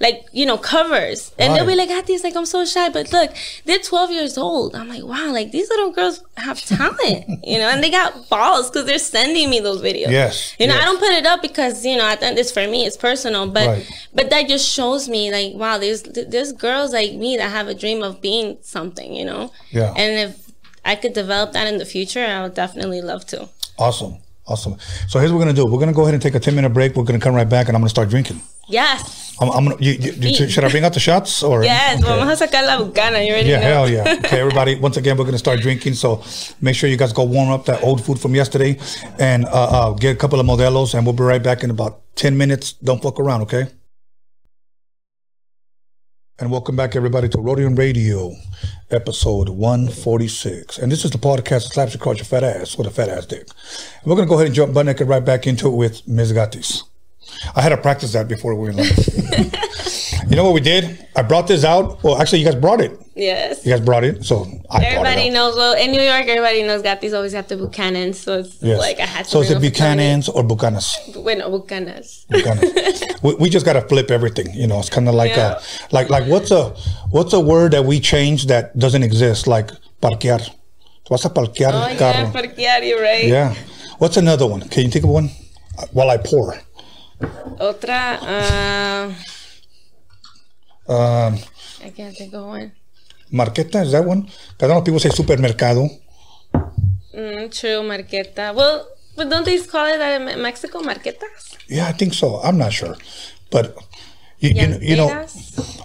Like 0.00 0.26
you 0.32 0.44
know 0.46 0.58
covers, 0.58 1.32
and 1.38 1.54
they'll 1.54 1.64
be 1.64 1.70
Right. 1.76 1.88
like, 1.88 1.90
"Auntie, 1.90 2.18
like 2.18 2.36
I'm 2.36 2.46
so 2.46 2.64
shy," 2.64 2.88
but 2.88 3.12
look, 3.12 3.30
they're 3.64 3.78
12 3.78 4.10
years 4.10 4.36
old. 4.36 4.74
I'm 4.74 4.88
like, 4.88 5.04
wow, 5.04 5.30
like 5.32 5.50
these 5.52 5.68
little 5.68 5.90
girls 5.92 6.20
have 6.36 6.60
talent, 6.64 7.24
you 7.44 7.58
know, 7.58 7.68
and 7.68 7.82
they 7.82 7.90
got 7.90 8.28
balls 8.28 8.70
because 8.70 8.86
they're 8.86 8.98
sending 8.98 9.48
me 9.50 9.60
those 9.60 9.80
videos. 9.82 10.10
Yes, 10.10 10.54
you 10.58 10.66
know, 10.66 10.74
yes. 10.74 10.82
I 10.82 10.84
don't 10.86 10.98
put 10.98 11.12
it 11.12 11.26
up 11.26 11.42
because 11.42 11.84
you 11.86 11.96
know 11.96 12.06
I 12.06 12.16
think 12.16 12.38
it's 12.38 12.50
for 12.50 12.66
me, 12.66 12.84
it's 12.86 12.96
personal, 12.96 13.48
but 13.48 13.66
Right. 13.68 13.86
but 14.14 14.30
that 14.30 14.48
just 14.48 14.68
shows 14.68 15.08
me 15.08 15.30
like, 15.30 15.54
wow, 15.54 15.78
there's 15.78 16.02
there's 16.02 16.52
girls 16.52 16.92
like 16.92 17.12
me 17.14 17.36
that 17.36 17.50
have 17.50 17.68
a 17.68 17.74
dream 17.74 18.02
of 18.02 18.20
being 18.20 18.58
something, 18.62 19.14
you 19.14 19.24
know, 19.24 19.52
Yeah. 19.70 19.92
and 19.96 20.30
if 20.30 20.36
I 20.84 20.96
could 20.96 21.12
develop 21.14 21.52
that 21.52 21.66
in 21.66 21.78
the 21.78 21.86
future, 21.86 22.24
I 22.24 22.42
would 22.42 22.54
definitely 22.54 23.00
love 23.00 23.24
to. 23.28 23.48
Awesome. 23.78 24.18
Awesome. 24.46 24.76
So 25.08 25.18
here's 25.18 25.32
what 25.32 25.38
we're 25.38 25.44
gonna 25.46 25.56
do. 25.56 25.64
We're 25.66 25.78
gonna 25.80 25.92
go 25.94 26.02
ahead 26.02 26.14
and 26.14 26.22
take 26.22 26.34
a 26.34 26.40
ten 26.40 26.54
minute 26.54 26.70
break. 26.70 26.94
We're 26.96 27.04
gonna 27.04 27.18
come 27.18 27.34
right 27.34 27.48
back, 27.48 27.68
and 27.68 27.76
I'm 27.76 27.80
gonna 27.80 27.88
start 27.88 28.10
drinking. 28.10 28.42
Yes. 28.68 29.34
I'm, 29.40 29.48
I'm 29.50 29.64
gonna. 29.64 29.76
You, 29.80 29.92
you, 29.92 30.12
you- 30.12 30.48
should 30.48 30.64
I 30.64 30.68
bring 30.70 30.84
out 30.84 30.92
the 30.92 31.00
shots 31.00 31.42
or? 31.42 31.64
Yes, 31.64 32.02
Okay. 32.02 32.14
vamos 32.18 32.40
a 32.40 32.46
sacar 32.46 32.62
la 32.66 32.76
bucana. 32.78 33.24
You 33.26 33.32
already 33.32 33.48
Yeah, 33.48 33.60
know. 33.60 33.66
hell 33.86 33.90
yeah. 33.90 34.14
Okay, 34.24 34.40
everybody. 34.40 34.74
Once 34.76 34.98
again, 34.98 35.16
we're 35.16 35.24
gonna 35.24 35.38
start 35.38 35.60
drinking. 35.60 35.94
So 35.94 36.22
make 36.60 36.76
sure 36.76 36.90
you 36.90 36.98
guys 36.98 37.12
go 37.14 37.24
warm 37.24 37.50
up 37.50 37.64
that 37.66 37.82
old 37.82 38.04
food 38.04 38.18
from 38.20 38.34
yesterday, 38.34 38.78
and 39.18 39.46
uh, 39.46 39.50
uh, 39.50 39.90
get 39.94 40.14
a 40.14 40.18
couple 40.18 40.38
of 40.38 40.46
modelos, 40.46 40.94
and 40.94 41.06
we'll 41.06 41.14
be 41.14 41.22
right 41.24 41.42
back 41.42 41.62
in 41.64 41.70
about 41.70 42.02
ten 42.14 42.36
minutes. 42.36 42.74
Don't 42.74 43.02
fuck 43.02 43.18
around, 43.18 43.40
okay? 43.42 43.66
And 46.38 46.50
welcome 46.50 46.76
back, 46.76 46.96
everybody, 46.96 47.28
to 47.30 47.38
Roadium 47.38 47.78
Radio, 47.78 48.32
episode 48.94 49.48
146. 49.48 50.78
And 50.78 50.90
this 50.90 51.04
is 51.04 51.10
the 51.10 51.18
podcast 51.18 51.64
that 51.64 51.72
slaps 51.72 51.94
across 51.94 52.18
your 52.18 52.24
fat 52.24 52.44
ass 52.44 52.78
with 52.78 52.86
a 52.86 52.90
fat 52.90 53.08
ass 53.08 53.26
dick. 53.26 53.48
And 54.02 54.06
we're 54.06 54.16
going 54.16 54.26
to 54.26 54.30
go 54.30 54.36
ahead 54.36 54.46
and 54.46 54.54
jump 54.54 54.72
butt 54.72 54.86
naked 54.86 55.08
right 55.08 55.24
back 55.24 55.46
into 55.46 55.66
it 55.68 55.76
with 55.76 56.06
Ms. 56.06 56.32
Gatis. 56.32 56.82
I 57.56 57.62
had 57.62 57.70
to 57.70 57.76
practice 57.76 58.12
that 58.12 58.28
before 58.28 58.54
we 58.54 58.70
went 58.70 58.76
live. 58.76 60.28
you 60.30 60.36
know 60.36 60.44
what 60.44 60.54
we 60.54 60.60
did? 60.60 61.06
I 61.16 61.22
brought 61.22 61.48
this 61.48 61.64
out. 61.64 62.02
Well, 62.02 62.16
actually, 62.20 62.40
you 62.40 62.44
guys 62.44 62.54
brought 62.54 62.80
it. 62.80 62.98
Yes. 63.16 63.64
You 63.64 63.70
guys 63.72 63.80
brought 63.80 64.02
it, 64.02 64.24
so 64.24 64.44
I 64.70 64.82
Everybody 64.84 65.28
it 65.28 65.32
knows. 65.32 65.54
Well, 65.54 65.74
in 65.76 65.92
New 65.92 66.00
York, 66.00 66.26
everybody 66.26 66.64
knows 66.64 66.82
Gatis 66.82 67.14
always 67.14 67.32
have 67.32 67.46
the 67.46 67.54
Buchanans, 67.56 68.16
so 68.16 68.40
it's 68.40 68.60
Yes. 68.60 68.78
like 68.80 68.98
I 68.98 69.06
had 69.06 69.24
to. 69.26 69.30
so 69.30 69.40
is 69.40 69.50
it 69.52 69.60
Buchanan's 69.60 70.28
or 70.28 70.42
Buchanas? 70.42 70.96
Buchanan. 71.12 71.22
Bueno, 71.22 71.50
Bucanas. 71.50 72.26
We, 73.22 73.34
we 73.36 73.48
just 73.50 73.64
gotta 73.64 73.80
flip 73.82 74.10
everything. 74.10 74.52
You 74.52 74.66
know, 74.66 74.80
it's 74.80 74.90
kind 74.90 75.08
of 75.08 75.14
like 75.14 75.30
Yeah. 75.30 75.58
a 75.58 75.94
like 75.94 76.10
like 76.10 76.26
what's 76.28 76.50
a 76.50 76.70
what's 77.10 77.32
a 77.32 77.40
word 77.40 77.72
that 77.72 77.84
we 77.84 78.00
change 78.00 78.46
that 78.48 78.76
doesn't 78.78 79.02
exist? 79.04 79.46
Like 79.46 79.70
parquear. 80.02 80.40
Vas 81.08 81.24
a 81.24 81.30
parquear 81.30 81.70
Oh 81.72 81.82
el 81.82 81.90
yeah, 81.90 81.96
carro. 81.96 82.30
parquear, 82.32 82.82
you're 82.82 83.00
right. 83.00 83.24
Yeah. 83.26 83.54
What's 83.98 84.16
another 84.16 84.46
one? 84.46 84.60
Can 84.68 84.82
you 84.84 84.90
think 84.90 85.04
of 85.04 85.10
one? 85.10 85.30
Uh, 85.78 85.86
While 85.92 86.10
I 86.10 86.16
pour. 86.18 86.58
Otra, 87.60 88.18
uh, 88.20 89.12
Um, 90.92 91.38
I 91.82 91.90
can't 91.96 92.14
think 92.16 92.34
of 92.34 92.44
one. 92.44 92.72
Marqueta 93.40 93.82
is 93.86 93.92
that 93.92 94.04
one? 94.04 94.22
'Cause 94.22 94.62
I 94.62 94.66
don't 94.68 94.76
know. 94.78 94.82
People 94.88 95.00
say 95.00 95.10
supermercado. 95.10 95.82
Mm, 97.14 97.50
true, 97.58 97.80
marqueta. 97.92 98.54
Well, 98.54 98.86
but 99.16 99.28
don't 99.30 99.44
they 99.44 99.58
call 99.60 99.86
it 99.86 99.98
that 99.98 100.12
in 100.20 100.42
Mexico, 100.42 100.80
marquetas? 100.80 101.44
Yeah, 101.68 101.86
I 101.88 101.92
think 101.92 102.12
so. 102.14 102.40
I'm 102.42 102.58
not 102.58 102.72
sure, 102.72 102.96
but 103.50 103.76
you, 104.40 104.50
you, 104.50 104.66
know, 104.68 104.78
you 104.90 104.96
know, 104.96 105.08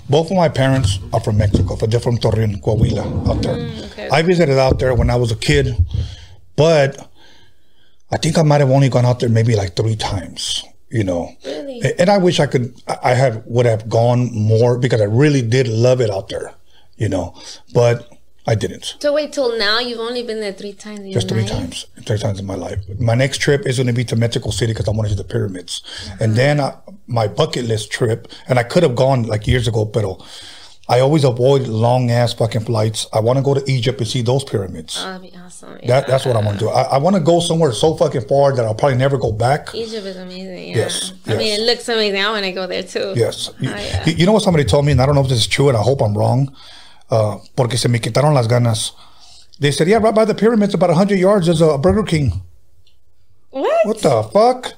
both 0.09 0.31
of 0.31 0.37
my 0.37 0.49
parents 0.49 0.99
are 1.13 1.19
from 1.21 1.37
Mexico, 1.37 1.75
but 1.79 1.91
they're 1.91 1.99
from 1.99 2.17
Torreon, 2.17 2.61
Coahuila, 2.61 3.05
out 3.29 3.41
there. 3.43 3.55
Mm, 3.55 3.85
okay. 3.91 4.09
I 4.11 4.21
visited 4.23 4.57
out 4.57 4.79
there 4.79 4.93
when 4.95 5.09
I 5.09 5.15
was 5.15 5.31
a 5.31 5.35
kid, 5.35 5.75
but 6.55 6.97
I 8.11 8.17
think 8.17 8.37
I 8.37 8.43
might 8.43 8.61
have 8.61 8.71
only 8.71 8.89
gone 8.89 9.05
out 9.05 9.19
there 9.19 9.29
maybe 9.29 9.55
like 9.55 9.75
three 9.75 9.95
times. 9.95 10.63
You 10.91 11.03
know, 11.03 11.35
Really? 11.45 11.83
And 11.99 12.09
I 12.09 12.17
wish 12.17 12.39
I 12.39 12.47
could. 12.47 12.73
I 12.87 13.13
had 13.13 13.43
would 13.45 13.67
have 13.67 13.87
gone 13.87 14.21
more 14.33 14.79
because 14.79 15.01
I 15.01 15.03
really 15.23 15.43
did 15.43 15.67
love 15.67 16.01
it 16.01 16.09
out 16.09 16.29
there. 16.29 16.51
You 16.99 17.09
know, 17.09 17.33
but 17.73 18.07
I 18.47 18.55
didn't. 18.55 18.95
So 18.99 19.13
wait 19.13 19.31
till 19.33 19.57
now, 19.57 19.79
you've 19.79 19.99
only 19.99 20.23
been 20.23 20.39
there 20.39 20.53
three 20.53 20.73
times 20.73 20.99
in 21.01 21.11
Just 21.11 21.29
your 21.29 21.39
three 21.39 21.49
life? 21.49 21.59
times, 21.59 21.85
three 22.05 22.17
times 22.17 22.39
in 22.39 22.45
my 22.45 22.55
life. 22.55 22.79
My 22.99 23.15
next 23.15 23.37
trip 23.39 23.65
is 23.65 23.77
going 23.77 23.87
to 23.87 23.93
be 23.93 24.03
to 24.05 24.15
Mexico 24.15 24.49
City 24.49 24.73
because 24.73 24.87
I 24.87 24.91
want 24.91 25.07
to 25.07 25.13
see 25.15 25.17
the 25.21 25.27
pyramids. 25.27 25.81
And 26.19 26.35
then 26.35 26.59
uh, 26.59 26.75
my 27.07 27.27
bucket 27.27 27.65
list 27.65 27.91
trip, 27.91 28.27
and 28.47 28.59
I 28.59 28.63
could 28.63 28.83
have 28.83 28.95
gone 28.95 29.23
like 29.23 29.47
years 29.47 29.67
ago, 29.67 29.85
but 29.85 30.03
I 30.89 30.99
always 31.01 31.23
avoid 31.23 31.67
long 31.67 32.09
ass 32.09 32.33
fucking 32.33 32.61
flights. 32.61 33.05
I 33.13 33.19
want 33.19 33.37
to 33.37 33.43
go 33.43 33.53
to 33.53 33.63
Egypt 33.71 33.99
and 34.01 34.07
see 34.09 34.23
those 34.23 34.43
pyramids. 34.43 34.97
Oh, 34.99 35.05
that'd 35.05 35.21
be 35.31 35.37
awesome. 35.37 35.77
Yeah. 35.83 35.87
that, 36.01 36.07
that's 36.07 36.25
what 36.25 36.35
I 36.35 36.41
want 36.41 36.57
to 36.59 36.65
do. 36.65 36.69
I, 36.69 36.81
I 36.81 36.97
want 36.97 37.15
to 37.15 37.21
go 37.21 37.39
somewhere 37.39 37.71
so 37.73 37.95
fucking 37.95 38.21
far 38.27 38.55
that 38.55 38.65
I'll 38.65 38.73
probably 38.73 38.97
never 38.97 39.17
go 39.19 39.31
back. 39.31 39.73
Egypt 39.75 40.05
is 40.07 40.17
amazing. 40.17 40.69
Yeah. 40.69 40.77
Yes, 40.77 41.13
I 41.27 41.35
mean, 41.37 41.47
yes. 41.47 41.59
it 41.59 41.63
looks 41.65 41.87
amazing. 41.87 42.19
I 42.19 42.31
want 42.31 42.43
to 42.45 42.51
go 42.51 42.65
there 42.65 42.81
too. 42.83 43.13
Yes. 43.15 43.49
Oh, 43.51 43.55
yeah. 43.59 44.03
you- 44.07 44.13
you 44.15 44.25
know 44.25 44.33
what 44.33 44.41
somebody 44.41 44.65
told 44.65 44.85
me, 44.87 44.91
and 44.93 44.99
I 45.01 45.05
don't 45.05 45.13
know 45.13 45.21
if 45.21 45.29
this 45.29 45.37
is 45.37 45.47
true, 45.47 45.69
and 45.69 45.77
I 45.77 45.81
hope 45.83 46.01
I'm 46.01 46.17
wrong, 46.17 46.55
uh, 47.11 47.37
porque 47.55 47.77
se 47.77 47.87
me 47.89 47.99
quitaron 47.99 48.33
las 48.33 48.47
ganas. 48.47 48.93
They 49.59 49.71
said, 49.71 49.87
yeah, 49.87 49.97
right 49.97 50.15
by 50.15 50.25
the 50.25 50.33
pyramids, 50.35 50.73
about 50.73 50.89
100 50.89 51.19
yards, 51.19 51.45
there's 51.47 51.61
a 51.61 51.77
Burger 51.77 52.03
King. 52.03 52.41
What? 53.49 53.85
what 53.85 53.97
the 54.01 54.23
fuck? 54.31 54.73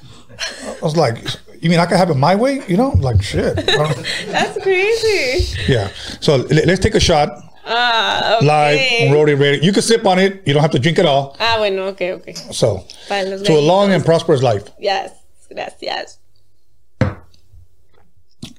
I 0.65 0.81
was 0.81 0.95
like, 0.97 1.17
you 1.61 1.69
mean 1.69 1.79
I 1.79 1.85
can 1.85 1.97
have 1.97 2.09
it 2.09 2.15
my 2.15 2.35
way? 2.35 2.61
You 2.67 2.77
know, 2.77 2.89
like 2.99 3.21
shit. 3.21 3.55
That's 3.65 4.61
crazy. 4.63 5.61
yeah. 5.71 5.89
So 6.19 6.37
let's 6.49 6.79
take 6.79 6.95
a 6.95 6.99
shot 6.99 7.29
Ah, 7.65 8.37
okay. 8.37 8.45
live, 8.45 9.15
roadie 9.15 9.39
ready. 9.39 9.63
You 9.63 9.71
can 9.71 9.83
sip 9.83 10.05
on 10.05 10.17
it. 10.17 10.41
You 10.47 10.53
don't 10.53 10.61
have 10.61 10.71
to 10.71 10.79
drink 10.79 10.97
it 10.97 11.05
all. 11.05 11.35
Ah, 11.39 11.55
bueno, 11.57 11.87
okay, 11.89 12.13
okay. 12.13 12.33
So 12.33 12.83
to 13.07 13.53
a 13.53 13.61
long 13.61 13.91
and 13.91 14.03
prosperous 14.03 14.41
life. 14.41 14.63
Yes, 14.79 15.11
gracias. 15.49 16.17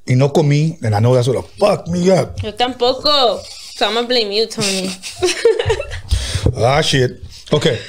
Y 0.07 0.15
no 0.15 0.31
comí, 0.33 0.79
and 0.83 0.95
I 0.95 1.01
know 1.01 1.15
that's 1.15 1.29
what 1.29 1.45
fucked 1.59 1.89
me 1.89 2.11
up. 2.11 2.43
Yo 2.43 2.53
tampoco. 2.53 3.41
So 3.75 3.87
I'm 3.89 3.95
gonna 3.95 4.07
blame 4.07 4.33
you, 4.33 4.47
Tony. 4.47 4.91
Ah, 6.55 6.81
shit. 6.83 7.23
Okay. 7.53 7.81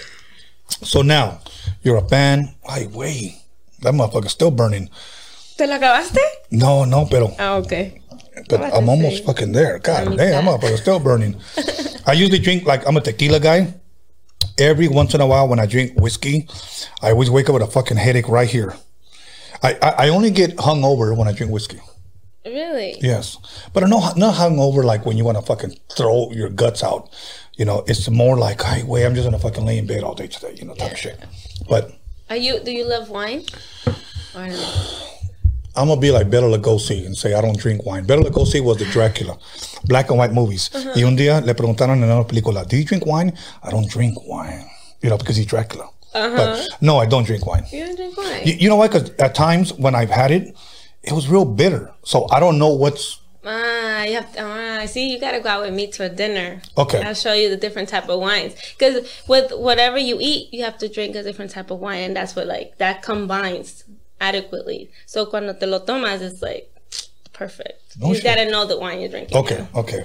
So 0.83 1.01
now 1.01 1.39
you're 1.81 1.97
a 1.97 2.07
fan. 2.07 2.53
Ay, 2.67 2.87
wait. 2.91 3.35
That 3.81 3.93
motherfucker's 3.93 4.31
still 4.31 4.51
burning. 4.51 4.89
¿Te 5.57 5.67
lo 5.67 5.75
acabaste? 5.75 6.19
No, 6.51 6.85
no, 6.85 7.05
pero 7.05 7.35
Ah, 7.39 7.55
okay. 7.57 8.01
but 8.49 8.61
I'm 8.73 8.87
almost 8.87 9.17
say. 9.17 9.23
fucking 9.25 9.51
there. 9.51 9.79
God 9.79 10.05
damn, 10.05 10.17
that 10.17 10.31
that. 10.31 10.43
motherfucker's 10.43 10.81
still 10.81 10.99
burning. 10.99 11.35
I 12.07 12.13
usually 12.13 12.39
drink 12.39 12.65
like 12.65 12.87
I'm 12.87 12.95
a 12.95 13.01
tequila 13.01 13.39
guy. 13.39 13.73
Every 14.57 14.87
once 14.87 15.13
in 15.13 15.19
a 15.21 15.27
while, 15.27 15.47
when 15.47 15.59
I 15.59 15.65
drink 15.65 15.99
whiskey, 15.99 16.47
I 17.01 17.11
always 17.11 17.29
wake 17.29 17.49
up 17.49 17.53
with 17.55 17.63
a 17.63 17.67
fucking 17.67 17.97
headache 17.97 18.29
right 18.29 18.47
here. 18.49 18.75
I, 19.61 19.73
I, 19.81 19.89
I 20.05 20.09
only 20.09 20.31
get 20.31 20.55
hungover 20.57 21.15
when 21.17 21.27
I 21.27 21.33
drink 21.33 21.51
whiskey. 21.51 21.79
Really? 22.45 22.95
Yes, 23.01 23.37
but 23.73 23.83
I'm 23.83 23.89
not 23.89 24.17
not 24.17 24.35
hungover 24.35 24.83
like 24.83 25.05
when 25.05 25.17
you 25.17 25.23
want 25.23 25.37
to 25.37 25.43
fucking 25.43 25.77
throw 25.95 26.29
your 26.31 26.49
guts 26.49 26.83
out. 26.83 27.09
You 27.55 27.65
know, 27.65 27.83
it's 27.87 28.09
more 28.09 28.37
like, 28.37 28.61
hey, 28.61 28.83
wait, 28.83 29.05
I'm 29.05 29.15
just 29.15 29.25
gonna 29.25 29.39
fucking 29.39 29.65
lay 29.65 29.77
in 29.77 29.87
bed 29.87 30.03
all 30.03 30.15
day 30.15 30.27
today. 30.27 30.55
You 30.57 30.65
know, 30.65 30.75
type 30.75 30.91
of 30.91 30.97
shit. 30.97 31.19
But 31.69 31.91
Are 32.29 32.35
you? 32.35 32.59
Do 32.59 32.71
you 32.71 32.87
love 32.87 33.09
wine? 33.09 33.43
Or 34.35 34.47
no? 34.47 34.73
I'm 35.75 35.87
gonna 35.87 36.01
be 36.01 36.11
like 36.11 36.29
Bela 36.29 36.57
Lugosi 36.57 37.05
and 37.05 37.17
say 37.17 37.33
I 37.33 37.41
don't 37.41 37.57
drink 37.57 37.85
wine. 37.85 38.05
Bela 38.05 38.23
Lugosi 38.29 38.61
was 38.61 38.77
the 38.77 38.85
Dracula, 38.85 39.37
black 39.85 40.09
and 40.09 40.19
white 40.19 40.33
movies. 40.33 40.69
Uh-huh. 40.73 40.91
Y 40.95 41.03
un 41.03 41.15
día 41.15 41.43
le 41.43 41.53
preguntaron 41.55 42.03
en 42.03 42.11
una 42.11 42.25
película, 42.25 42.67
"Do 42.67 42.75
you 42.77 42.83
drink 42.85 43.05
wine?" 43.05 43.33
I 43.63 43.71
don't 43.71 43.89
drink 43.89 44.15
wine, 44.27 44.69
you 45.01 45.09
know, 45.09 45.17
because 45.17 45.37
he's 45.37 45.47
Dracula. 45.47 45.89
But 46.13 46.21
uh-huh. 46.21 46.77
no, 46.81 46.99
I 46.99 47.07
don't 47.07 47.23
drink 47.23 47.45
wine. 47.47 47.65
You 47.71 47.85
don't 47.85 47.95
drink 47.95 48.17
wine? 48.17 48.41
You, 48.45 48.53
you 48.53 48.69
know 48.69 48.75
why? 48.75 48.87
Because 48.87 49.09
at 49.17 49.33
times 49.33 49.73
when 49.73 49.95
I've 49.95 50.11
had 50.11 50.29
it, 50.29 50.55
it 51.03 51.13
was 51.13 51.27
real 51.27 51.45
bitter. 51.45 51.91
So 52.03 52.27
I 52.31 52.39
don't 52.39 52.57
know 52.57 52.69
what's 52.69 53.19
Ah, 53.45 54.03
you 54.03 54.13
have 54.13 54.31
to, 54.33 54.39
ah, 54.41 54.79
I 54.79 54.85
see. 54.85 55.11
You 55.11 55.19
gotta 55.19 55.41
go 55.41 55.49
out 55.49 55.63
with 55.63 55.73
me 55.73 55.87
to 55.87 56.05
a 56.05 56.09
dinner. 56.09 56.61
Okay. 56.77 57.01
I'll 57.03 57.13
show 57.13 57.33
you 57.33 57.49
the 57.49 57.57
different 57.57 57.89
type 57.89 58.07
of 58.07 58.19
wines. 58.19 58.55
Because 58.77 59.05
with 59.27 59.51
whatever 59.51 59.97
you 59.97 60.17
eat, 60.21 60.53
you 60.53 60.63
have 60.63 60.77
to 60.77 60.87
drink 60.87 61.15
a 61.15 61.23
different 61.23 61.51
type 61.51 61.69
of 61.69 61.79
wine, 61.79 62.03
and 62.03 62.15
that's 62.15 62.35
what 62.35 62.47
like 62.47 62.77
that 62.77 63.01
combines 63.01 63.83
adequately. 64.21 64.89
So 65.05 65.25
cuando 65.25 65.53
te 65.53 65.65
lo 65.65 65.79
tomas, 65.79 66.21
it's 66.21 66.41
like 66.41 66.72
perfect. 67.33 67.79
You 67.99 68.19
gotta 68.21 68.45
know 68.49 68.65
the 68.65 68.77
wine 68.79 68.99
you're 69.01 69.09
drinking. 69.09 69.37
okay. 69.37 69.67
Okay, 69.75 70.01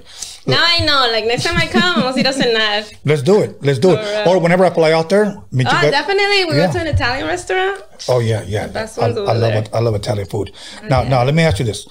Now 0.47 0.63
I 0.75 0.79
know. 0.89 1.01
Like 1.13 1.25
next 1.27 1.45
time 1.45 1.57
I 1.57 1.67
come, 1.67 2.03
a 2.03 2.11
ir 2.21 2.27
a 2.27 2.33
cenar. 2.41 2.93
let's 3.05 3.23
do 3.23 3.37
it. 3.45 3.51
Let's 3.63 3.79
do 3.79 3.91
it. 3.93 3.99
Alright. 3.99 4.27
Or 4.27 4.39
whenever 4.41 4.65
I 4.65 4.71
fly 4.71 4.93
out 4.93 5.09
there, 5.09 5.27
meet 5.51 5.65
you 5.73 5.79
Oh, 5.79 5.83
guys. 5.83 5.91
definitely. 5.99 6.45
We 6.47 6.53
Yeah. 6.55 6.61
went 6.63 6.73
to 6.75 6.81
an 6.81 6.87
Italian 6.97 7.27
restaurant. 7.27 7.83
Oh 8.09 8.21
yeah, 8.21 8.43
yeah. 8.55 8.67
best 8.69 8.99
I, 8.99 9.03
ones 9.03 9.19
I 9.19 9.33
love 9.45 9.55
it. 9.63 9.69
I 9.73 9.81
love 9.81 9.95
Italian 9.95 10.27
food. 10.27 10.51
Now, 10.93 11.01
now 11.05 11.23
let 11.25 11.35
me 11.35 11.43
ask 11.49 11.59
you 11.61 11.65
this: 11.73 11.87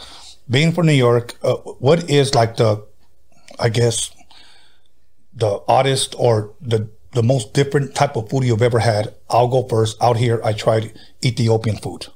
Being 0.49 0.71
from 0.73 0.85
New 0.91 0.99
York, 1.07 1.35
uh, 1.43 1.55
what 1.87 2.09
is 2.09 2.33
like 2.35 2.57
the, 2.57 2.71
I 3.59 3.69
guess, 3.69 4.11
the 5.43 5.51
oddest 5.67 6.15
or 6.17 6.53
the 6.61 6.89
the 7.13 7.23
most 7.23 7.53
different 7.53 7.95
type 7.95 8.15
of 8.19 8.29
food 8.29 8.43
you've 8.43 8.61
ever 8.71 8.79
had? 8.79 9.13
I'll 9.29 9.47
go 9.57 9.61
first. 9.67 9.97
Out 10.01 10.17
here, 10.17 10.39
I 10.49 10.53
tried 10.53 10.83
Ethiopian 11.23 11.77
food. 11.77 12.07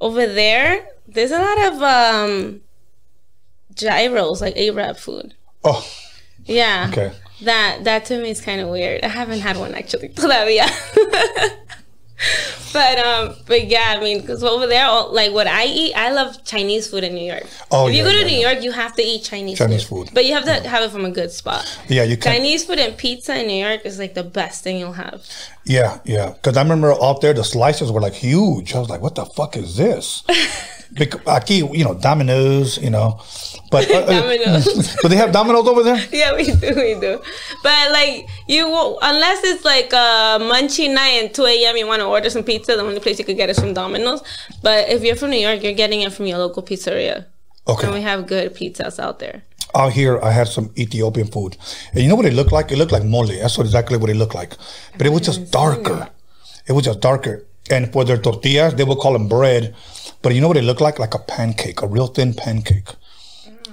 Over 0.00 0.26
there, 0.26 0.86
there's 1.08 1.30
a 1.32 1.38
lot 1.38 1.58
of 1.72 1.82
um 1.82 2.60
gyros, 3.74 4.40
like 4.40 4.56
Arab 4.56 4.96
food. 4.96 5.34
Oh, 5.64 5.86
Yeah. 6.44 6.88
okay. 6.90 7.12
That 7.42 7.84
that 7.84 8.04
to 8.06 8.18
me 8.18 8.30
is 8.30 8.40
kind 8.40 8.60
of 8.60 8.68
weird. 8.68 9.04
I 9.04 9.08
haven't 9.08 9.40
had 9.40 9.56
one 9.58 9.74
actually 9.74 10.08
todavía. 10.14 10.66
But 12.72 12.98
um, 12.98 13.34
but 13.46 13.68
yeah, 13.68 13.94
I 13.96 14.00
mean, 14.00 14.20
because 14.20 14.44
over 14.44 14.66
there, 14.66 14.84
all- 14.84 15.10
like 15.14 15.32
what 15.32 15.46
I 15.46 15.64
eat, 15.64 15.94
I 15.94 16.10
love 16.12 16.44
Chinese 16.44 16.88
food 16.88 17.04
in 17.04 17.14
New 17.14 17.24
York. 17.24 17.44
Oh, 17.70 17.88
if 17.88 17.94
you 17.94 18.02
yeah, 18.04 18.04
go 18.04 18.10
to 18.12 18.18
yeah, 18.18 18.26
New 18.26 18.40
yeah. 18.40 18.52
York, 18.52 18.64
you 18.64 18.72
have 18.72 18.94
to 18.96 19.02
eat 19.02 19.22
Chinese, 19.22 19.56
Chinese 19.56 19.84
food. 19.84 20.08
food. 20.08 20.14
but 20.14 20.26
you 20.26 20.34
have 20.34 20.44
to 20.44 20.68
have 20.68 20.82
it 20.82 20.90
from 20.90 21.04
a 21.06 21.10
good 21.10 21.30
spot. 21.30 21.64
Yeah, 21.88 22.02
you 22.02 22.16
can. 22.18 22.32
Chinese 22.34 22.64
food 22.64 22.78
and 22.78 22.94
pizza 22.96 23.38
in 23.40 23.46
New 23.46 23.64
York 23.64 23.86
is 23.86 23.98
like 23.98 24.12
the 24.14 24.24
best 24.24 24.62
thing 24.62 24.78
you'll 24.78 24.92
have. 24.92 25.24
Yeah, 25.64 26.00
yeah. 26.04 26.32
Because 26.32 26.58
I 26.58 26.62
remember 26.62 26.92
out 27.02 27.22
there, 27.22 27.32
the 27.32 27.44
slices 27.44 27.90
were 27.90 28.00
like 28.00 28.12
huge. 28.14 28.74
I 28.74 28.78
was 28.78 28.90
like, 28.90 29.00
"What 29.00 29.14
the 29.14 29.24
fuck 29.24 29.56
is 29.56 29.76
this?" 29.76 30.22
Because 30.92 31.20
aquí, 31.22 31.56
you 31.76 31.84
know, 31.84 31.94
Domino's, 31.94 32.78
you 32.78 32.90
know, 32.90 33.20
but 33.70 33.90
uh, 33.90 33.98
uh, 33.98 34.20
Domino's. 34.20 34.96
do 35.02 35.08
they 35.08 35.16
have 35.16 35.32
Domino's 35.32 35.66
over 35.68 35.82
there? 35.82 36.00
Yeah, 36.12 36.34
we 36.36 36.44
do, 36.44 36.72
we 36.76 36.94
do. 37.00 37.20
But 37.62 37.90
like 37.92 38.26
you, 38.48 38.68
won't- 38.68 38.98
unless 39.02 39.42
it's 39.44 39.64
like 39.64 39.92
a 39.92 40.38
munchy 40.40 40.92
night 40.92 41.22
and 41.22 41.34
two 41.34 41.44
a.m. 41.44 41.76
you 41.76 41.86
want 41.86 42.00
to 42.00 42.06
order 42.06 42.30
some 42.30 42.42
pizza, 42.44 42.76
the 42.76 42.82
only 42.82 43.00
place 43.00 43.18
you 43.18 43.24
could 43.24 43.36
get 43.36 43.50
is 43.50 43.58
from 43.58 43.74
Domino's. 43.74 44.22
But 44.62 44.88
if 44.88 45.02
you're 45.02 45.16
from 45.16 45.30
New 45.30 45.38
York, 45.38 45.62
you're 45.62 45.72
getting 45.72 46.00
it 46.02 46.12
from 46.12 46.26
your 46.26 46.38
local 46.38 46.62
pizzeria, 46.62 47.26
Okay. 47.66 47.86
and 47.86 47.94
we 47.94 48.02
have 48.02 48.26
good 48.26 48.54
pizzas 48.54 48.98
out 48.98 49.18
there. 49.18 49.42
Out 49.74 49.92
here, 49.92 50.18
I 50.22 50.30
had 50.30 50.48
some 50.48 50.70
Ethiopian 50.78 51.26
food, 51.26 51.56
and 51.92 52.02
you 52.02 52.08
know 52.08 52.14
what 52.14 52.24
it 52.24 52.32
looked 52.34 52.52
like? 52.52 52.70
It 52.72 52.78
looked 52.78 52.92
like 52.92 53.04
mole. 53.04 53.26
That's 53.26 53.58
what 53.58 53.64
exactly 53.66 53.98
what 53.98 54.08
it 54.10 54.16
looked 54.16 54.34
like, 54.34 54.54
but 54.96 55.06
it 55.06 55.10
was 55.10 55.22
just 55.22 55.50
darker. 55.50 56.08
It 56.66 56.72
was 56.72 56.84
just 56.84 57.00
darker. 57.00 57.44
And 57.68 57.92
for 57.92 58.04
their 58.04 58.16
tortillas, 58.16 58.74
they 58.76 58.84
would 58.84 58.98
call 58.98 59.12
them 59.12 59.28
bread, 59.28 59.74
but 60.22 60.32
you 60.34 60.40
know 60.40 60.46
what 60.48 60.56
it 60.56 60.62
looked 60.62 60.80
like? 60.80 61.00
Like 61.00 61.14
a 61.14 61.18
pancake, 61.18 61.82
a 61.82 61.86
real 61.88 62.06
thin 62.06 62.32
pancake. 62.32 62.88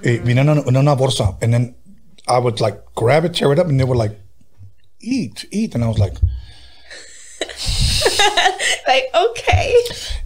It, 0.04 0.28
en 0.28 0.38
una- 0.38 0.62
en 0.66 0.76
una 0.76 0.94
bolsa, 0.96 1.36
and 1.42 1.52
then 1.52 1.74
I 2.28 2.38
would 2.38 2.60
like 2.60 2.78
grab 2.94 3.24
it, 3.24 3.34
tear 3.34 3.52
it 3.52 3.58
up, 3.58 3.68
and 3.68 3.78
they 3.80 3.84
were 3.84 3.96
like, 3.96 4.12
"Eat, 5.00 5.46
eat," 5.50 5.74
and 5.74 5.82
I 5.84 5.88
was 5.88 5.98
like. 5.98 6.14
Like 8.86 9.04
okay, 9.14 9.74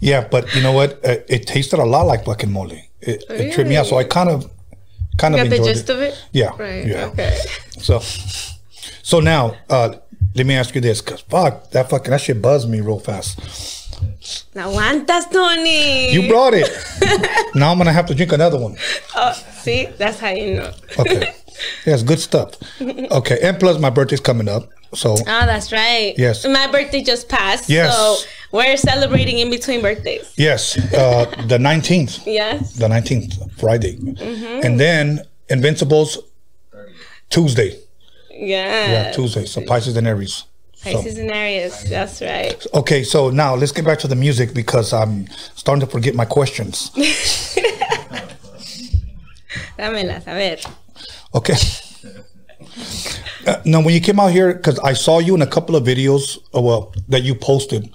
Yeah, 0.01 0.27
but 0.29 0.53
you 0.55 0.61
know 0.61 0.71
what? 0.73 0.93
Uh, 1.05 1.17
it 1.27 1.47
tasted 1.47 1.79
a 1.79 1.85
lot 1.85 2.03
like 2.05 2.25
fucking 2.25 2.51
mole. 2.51 2.71
It, 3.01 3.23
it 3.29 3.53
tripped 3.53 3.69
me 3.69 3.77
out. 3.77 3.85
So 3.87 3.97
I 3.97 4.03
kind 4.03 4.29
of, 4.29 4.49
kind 5.17 5.33
of 5.33 5.39
got 5.41 5.49
the 5.49 5.55
enjoyed 5.57 5.73
gist 5.75 5.89
it. 5.89 5.93
of 5.95 6.01
it. 6.01 6.25
Yeah, 6.33 6.51
Right. 6.57 6.85
yeah. 6.85 7.05
Okay. 7.07 7.37
So, 7.79 7.99
so 7.99 9.19
now, 9.21 9.55
uh, 9.69 9.95
let 10.35 10.45
me 10.45 10.55
ask 10.55 10.73
you 10.75 10.81
this, 10.81 11.01
cause 11.01 11.21
fuck 11.21 11.71
that 11.71 11.89
fucking 11.89 12.11
that 12.11 12.21
shit 12.21 12.41
buzzed 12.41 12.69
me 12.69 12.81
real 12.81 12.99
fast. 12.99 13.39
Now 14.55 14.69
aguantas, 14.71 15.29
Tony. 15.31 16.11
You 16.13 16.29
brought 16.29 16.53
it. 16.53 16.69
now 17.55 17.71
I'm 17.71 17.77
gonna 17.77 17.91
have 17.91 18.05
to 18.07 18.15
drink 18.15 18.31
another 18.31 18.57
one. 18.59 18.77
Oh, 19.15 19.33
see, 19.61 19.87
that's 19.97 20.19
how 20.19 20.29
you 20.29 20.55
know. 20.55 20.71
Okay. 20.97 21.33
Yeah, 21.85 21.97
good 22.05 22.19
stuff. 22.19 22.53
Okay, 22.81 23.39
and 23.43 23.59
plus 23.59 23.79
my 23.79 23.89
birthday's 23.89 24.21
coming 24.21 24.47
up, 24.47 24.69
so 24.93 25.11
Oh, 25.13 25.23
that's 25.25 25.73
right. 25.73 26.13
Yes. 26.17 26.45
My 26.45 26.71
birthday 26.71 27.03
just 27.03 27.27
passed. 27.27 27.69
Yes. 27.69 27.93
So 27.93 28.15
we're 28.53 28.77
celebrating 28.77 29.39
in 29.39 29.49
between 29.49 29.81
birthdays. 29.81 30.31
yes, 30.37 30.77
uh, 30.93 31.25
the 31.47 31.57
19th, 31.57 32.25
Yes. 32.25 32.75
the 32.75 32.87
19th, 32.87 33.51
Friday, 33.59 33.97
Mm-hmm. 33.97 34.65
and 34.65 34.79
then 34.79 35.21
Invincibles 35.49 36.17
Tuesday. 37.29 37.77
Yeah. 38.39 38.91
Yeah, 38.91 39.11
Tuesday. 39.11 39.45
So 39.45 39.61
Pisces 39.61 39.97
and 39.97 40.07
Aries. 40.07 40.45
So- 40.73 40.93
Pisces 40.93 41.17
and 41.17 41.29
Aries. 41.31 41.89
That's 41.89 42.21
right. 42.21 42.65
Okay, 42.73 43.03
so 43.03 43.29
now 43.29 43.55
let's 43.55 43.71
get 43.73 43.85
back 43.85 43.99
to 43.99 44.07
the 44.07 44.15
music 44.15 44.53
because 44.53 44.93
I'm 44.93 45.27
starting 45.55 45.81
to 45.85 45.91
forget 45.91 46.15
my 46.15 46.25
questions. 46.25 46.91
Dámelas, 49.77 50.27
a 50.27 50.33
ver. 50.33 50.57
Okay. 51.33 51.55
Uh, 53.47 53.55
now, 53.65 53.81
when 53.81 53.93
you 53.93 54.01
came 54.01 54.19
out 54.19 54.31
here, 54.31 54.53
because 54.53 54.77
I 54.79 54.93
saw 54.93 55.19
you 55.19 55.33
in 55.33 55.41
a 55.41 55.47
couple 55.47 55.75
of 55.77 55.83
videos, 55.83 56.37
uh, 56.53 56.61
well, 56.61 56.93
that 57.07 57.23
you 57.23 57.33
posted, 57.33 57.89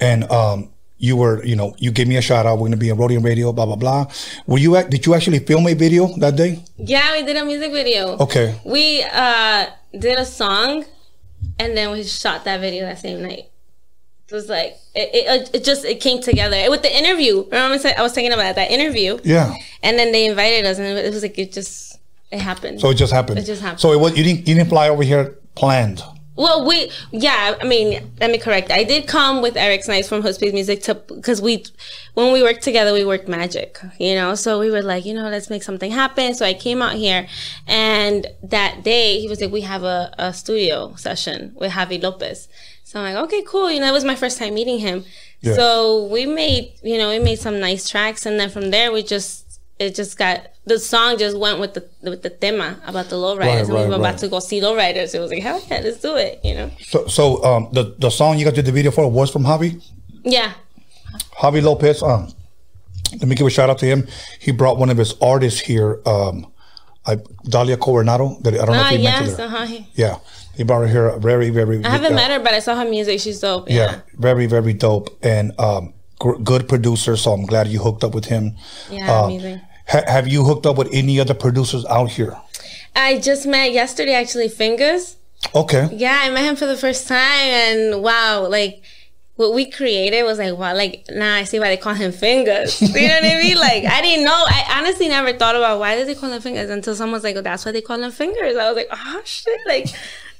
and 0.00 0.24
um, 0.30 0.70
you 0.98 1.16
were, 1.16 1.42
you 1.44 1.54
know, 1.56 1.74
you 1.78 1.90
gave 1.90 2.08
me 2.08 2.16
a 2.16 2.20
shout 2.22 2.44
out. 2.46 2.58
We're 2.58 2.66
gonna 2.68 2.76
be 2.76 2.90
on 2.90 2.98
Roadium 2.98 3.24
Radio, 3.24 3.52
blah 3.52 3.66
blah 3.66 3.76
blah. 3.76 4.06
Were 4.46 4.58
you? 4.58 4.76
At, 4.76 4.90
did 4.90 5.06
you 5.06 5.14
actually 5.14 5.38
film 5.40 5.66
a 5.68 5.74
video 5.74 6.08
that 6.18 6.36
day? 6.36 6.62
Yeah, 6.76 7.12
we 7.16 7.22
did 7.24 7.36
a 7.36 7.44
music 7.44 7.72
video. 7.72 8.16
Okay. 8.18 8.58
We 8.64 9.02
uh 9.04 9.66
did 9.98 10.18
a 10.18 10.24
song, 10.24 10.84
and 11.58 11.76
then 11.76 11.92
we 11.92 12.02
shot 12.04 12.44
that 12.44 12.60
video 12.60 12.84
that 12.86 12.98
same 12.98 13.22
night. 13.22 13.44
It 14.28 14.34
was 14.34 14.48
like 14.48 14.76
it, 14.94 15.08
it, 15.14 15.50
it 15.54 15.64
just 15.64 15.84
it 15.84 16.00
came 16.00 16.20
together 16.20 16.68
with 16.68 16.82
the 16.82 16.94
interview. 16.94 17.44
Remember 17.44 17.88
I 17.96 18.02
was 18.02 18.12
thinking 18.12 18.32
about 18.32 18.56
that 18.56 18.70
interview, 18.70 19.18
Yeah. 19.24 19.54
and 19.82 19.98
then 19.98 20.12
they 20.12 20.26
invited 20.26 20.66
us, 20.66 20.78
and 20.78 20.86
it 20.98 21.12
was 21.14 21.22
like 21.22 21.38
it 21.38 21.52
just 21.52 21.98
it 22.30 22.40
happened. 22.40 22.80
So 22.80 22.90
it 22.90 22.94
just 22.94 23.12
happened. 23.12 23.38
It 23.38 23.44
just 23.46 23.62
happened. 23.62 23.80
So 23.80 23.92
it 23.92 24.00
was 24.00 24.18
you 24.18 24.24
didn't 24.24 24.46
you 24.48 24.54
didn't 24.54 24.68
fly 24.68 24.88
over 24.90 25.02
here 25.02 25.36
planned. 25.54 26.02
Well, 26.38 26.64
we 26.64 26.92
yeah. 27.10 27.56
I 27.60 27.64
mean, 27.64 28.12
let 28.20 28.30
me 28.30 28.38
correct. 28.38 28.70
I 28.70 28.84
did 28.84 29.08
come 29.08 29.42
with 29.42 29.56
Eric 29.56 29.82
Snipes 29.82 30.08
from 30.08 30.22
Hood 30.22 30.36
Space 30.36 30.52
Music 30.52 30.80
to 30.84 30.94
because 30.94 31.42
we, 31.42 31.64
when 32.14 32.32
we 32.32 32.44
worked 32.44 32.62
together, 32.62 32.92
we 32.92 33.04
worked 33.04 33.26
magic. 33.26 33.80
You 33.98 34.14
know, 34.14 34.36
so 34.36 34.60
we 34.60 34.70
were 34.70 34.80
like, 34.80 35.04
you 35.04 35.14
know, 35.14 35.28
let's 35.28 35.50
make 35.50 35.64
something 35.64 35.90
happen. 35.90 36.36
So 36.36 36.46
I 36.46 36.54
came 36.54 36.80
out 36.80 36.94
here, 36.94 37.26
and 37.66 38.28
that 38.44 38.84
day 38.84 39.18
he 39.18 39.26
was 39.28 39.40
like, 39.40 39.50
we 39.50 39.62
have 39.62 39.82
a, 39.82 40.14
a 40.16 40.32
studio 40.32 40.94
session 40.94 41.56
with 41.56 41.72
Javi 41.72 42.00
Lopez. 42.00 42.46
So 42.84 43.00
I'm 43.00 43.12
like, 43.12 43.24
okay, 43.24 43.42
cool. 43.42 43.68
You 43.68 43.80
know, 43.80 43.88
it 43.88 43.92
was 43.92 44.04
my 44.04 44.14
first 44.14 44.38
time 44.38 44.54
meeting 44.54 44.78
him. 44.78 45.04
Yeah. 45.40 45.54
So 45.54 46.04
we 46.06 46.24
made, 46.24 46.72
you 46.84 46.98
know, 46.98 47.08
we 47.10 47.18
made 47.18 47.40
some 47.40 47.58
nice 47.58 47.88
tracks, 47.88 48.26
and 48.26 48.38
then 48.38 48.48
from 48.48 48.70
there 48.70 48.92
we 48.92 49.02
just. 49.02 49.44
It 49.78 49.94
just 49.94 50.18
got 50.18 50.48
the 50.66 50.78
song 50.78 51.18
just 51.18 51.38
went 51.38 51.60
with 51.60 51.74
the 51.74 51.88
with 52.02 52.22
the 52.22 52.30
tema 52.30 52.80
about 52.86 53.08
the 53.10 53.16
lowriders, 53.16 53.38
Right, 53.38 53.58
and 53.60 53.68
we 53.68 53.74
right, 53.76 53.88
were 53.88 53.94
about 53.94 54.18
to 54.18 54.28
go 54.28 54.40
see 54.40 54.60
lowriders. 54.60 55.14
It 55.14 55.20
was 55.20 55.30
like, 55.30 55.42
hell 55.42 55.62
yeah, 55.70 55.80
let's 55.84 56.00
do 56.00 56.16
it, 56.16 56.40
you 56.42 56.54
know. 56.54 56.70
So 56.80 57.06
so 57.06 57.42
um 57.44 57.68
the 57.72 57.94
the 57.98 58.10
song 58.10 58.38
you 58.38 58.44
got 58.44 58.54
to 58.56 58.62
do 58.62 58.66
the 58.66 58.72
video 58.72 58.90
for 58.90 59.08
was 59.10 59.30
from 59.30 59.44
Javi. 59.44 59.80
Yeah. 60.24 60.52
Javi 61.36 61.62
Lopez. 61.62 62.02
Um, 62.02 62.32
let 63.12 63.28
me 63.28 63.34
give 63.36 63.46
a 63.46 63.50
shout 63.50 63.70
out 63.70 63.78
to 63.78 63.86
him. 63.86 64.06
He 64.40 64.50
brought 64.52 64.78
one 64.78 64.90
of 64.90 64.96
his 64.98 65.14
artists 65.22 65.60
here. 65.60 66.00
Um, 66.04 66.52
I, 67.06 67.16
Dalia 67.46 67.78
Coronado. 67.78 68.36
That 68.42 68.54
I 68.54 68.64
don't 68.66 68.74
know 68.74 68.82
Ah, 68.82 68.92
if 68.92 69.00
mentioned 69.02 69.26
yes. 69.28 69.36
her. 69.38 69.44
Uh-huh. 69.44 69.78
Yeah, 69.94 70.16
he 70.56 70.64
brought 70.64 70.80
her 70.80 70.88
here. 70.88 71.16
Very, 71.18 71.48
very. 71.50 71.82
I 71.84 71.88
haven't 71.88 72.12
uh, 72.12 72.16
met 72.16 72.30
her, 72.32 72.40
but 72.40 72.52
I 72.52 72.58
saw 72.58 72.74
her 72.74 72.84
music. 72.84 73.20
She's 73.20 73.40
dope. 73.40 73.70
Yeah, 73.70 73.74
Yeah. 73.76 74.00
very, 74.16 74.46
very 74.46 74.74
dope 74.74 75.16
and 75.22 75.58
um, 75.58 75.94
gr- 76.18 76.36
good 76.42 76.68
producer. 76.68 77.16
So 77.16 77.32
I'm 77.32 77.46
glad 77.46 77.68
you 77.68 77.80
hooked 77.80 78.04
up 78.04 78.14
with 78.14 78.26
him. 78.26 78.56
Yeah, 78.90 79.10
Uh, 79.12 79.24
amazing. 79.24 79.60
Ha- 79.88 80.04
have 80.06 80.28
you 80.28 80.44
hooked 80.44 80.66
up 80.66 80.76
with 80.76 80.88
any 80.92 81.18
other 81.20 81.34
producers 81.34 81.84
out 81.86 82.10
here? 82.10 82.36
I 82.94 83.18
just 83.18 83.46
met 83.46 83.72
yesterday, 83.72 84.14
actually, 84.14 84.48
Fingers. 84.48 85.16
Okay. 85.54 85.88
Yeah, 85.92 86.18
I 86.22 86.30
met 86.30 86.44
him 86.44 86.56
for 86.56 86.66
the 86.66 86.76
first 86.76 87.06
time, 87.08 87.20
and 87.62 88.02
wow, 88.02 88.46
like 88.48 88.82
what 89.36 89.54
we 89.54 89.70
created 89.70 90.24
was 90.24 90.38
like, 90.38 90.56
wow, 90.58 90.74
like 90.74 91.04
now 91.10 91.36
I 91.36 91.44
see 91.44 91.60
why 91.60 91.68
they 91.68 91.76
call 91.76 91.94
him 91.94 92.10
Fingers. 92.10 92.80
You 92.82 93.06
know 93.08 93.14
what 93.14 93.24
I 93.24 93.36
mean? 93.42 93.56
Like 93.56 93.84
I 93.84 94.02
didn't 94.02 94.24
know. 94.24 94.44
I 94.48 94.78
honestly 94.78 95.06
never 95.08 95.32
thought 95.32 95.54
about 95.54 95.78
why 95.78 95.94
did 95.94 96.08
they 96.08 96.16
call 96.16 96.32
him 96.32 96.42
Fingers 96.42 96.68
until 96.70 96.94
someone's 96.96 97.22
like, 97.22 97.36
oh, 97.36 97.40
that's 97.40 97.64
why 97.64 97.70
they 97.72 97.80
call 97.80 98.02
him 98.02 98.10
Fingers. 98.10 98.56
I 98.56 98.66
was 98.68 98.76
like, 98.76 98.88
oh 98.90 99.22
shit, 99.24 99.58
like 99.68 99.86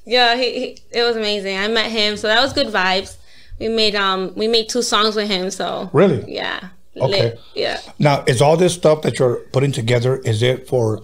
yeah, 0.04 0.34
he, 0.36 0.52
he 0.60 0.78
it 0.90 1.04
was 1.04 1.14
amazing. 1.16 1.56
I 1.56 1.68
met 1.68 1.90
him, 1.92 2.16
so 2.16 2.26
that 2.26 2.42
was 2.42 2.52
good 2.52 2.68
vibes. 2.68 3.16
We 3.58 3.68
made 3.68 3.94
um 3.94 4.32
we 4.36 4.48
made 4.48 4.68
two 4.68 4.82
songs 4.82 5.16
with 5.16 5.28
him, 5.28 5.50
so 5.50 5.90
Really? 5.92 6.24
yeah, 6.32 6.68
Okay. 6.96 7.22
lit. 7.22 7.40
yeah. 7.54 7.80
Now, 7.98 8.24
is 8.26 8.40
all 8.40 8.56
this 8.56 8.74
stuff 8.74 9.02
that 9.02 9.18
you're 9.18 9.36
putting 9.52 9.72
together? 9.72 10.16
Is 10.24 10.42
it 10.42 10.68
for 10.68 11.00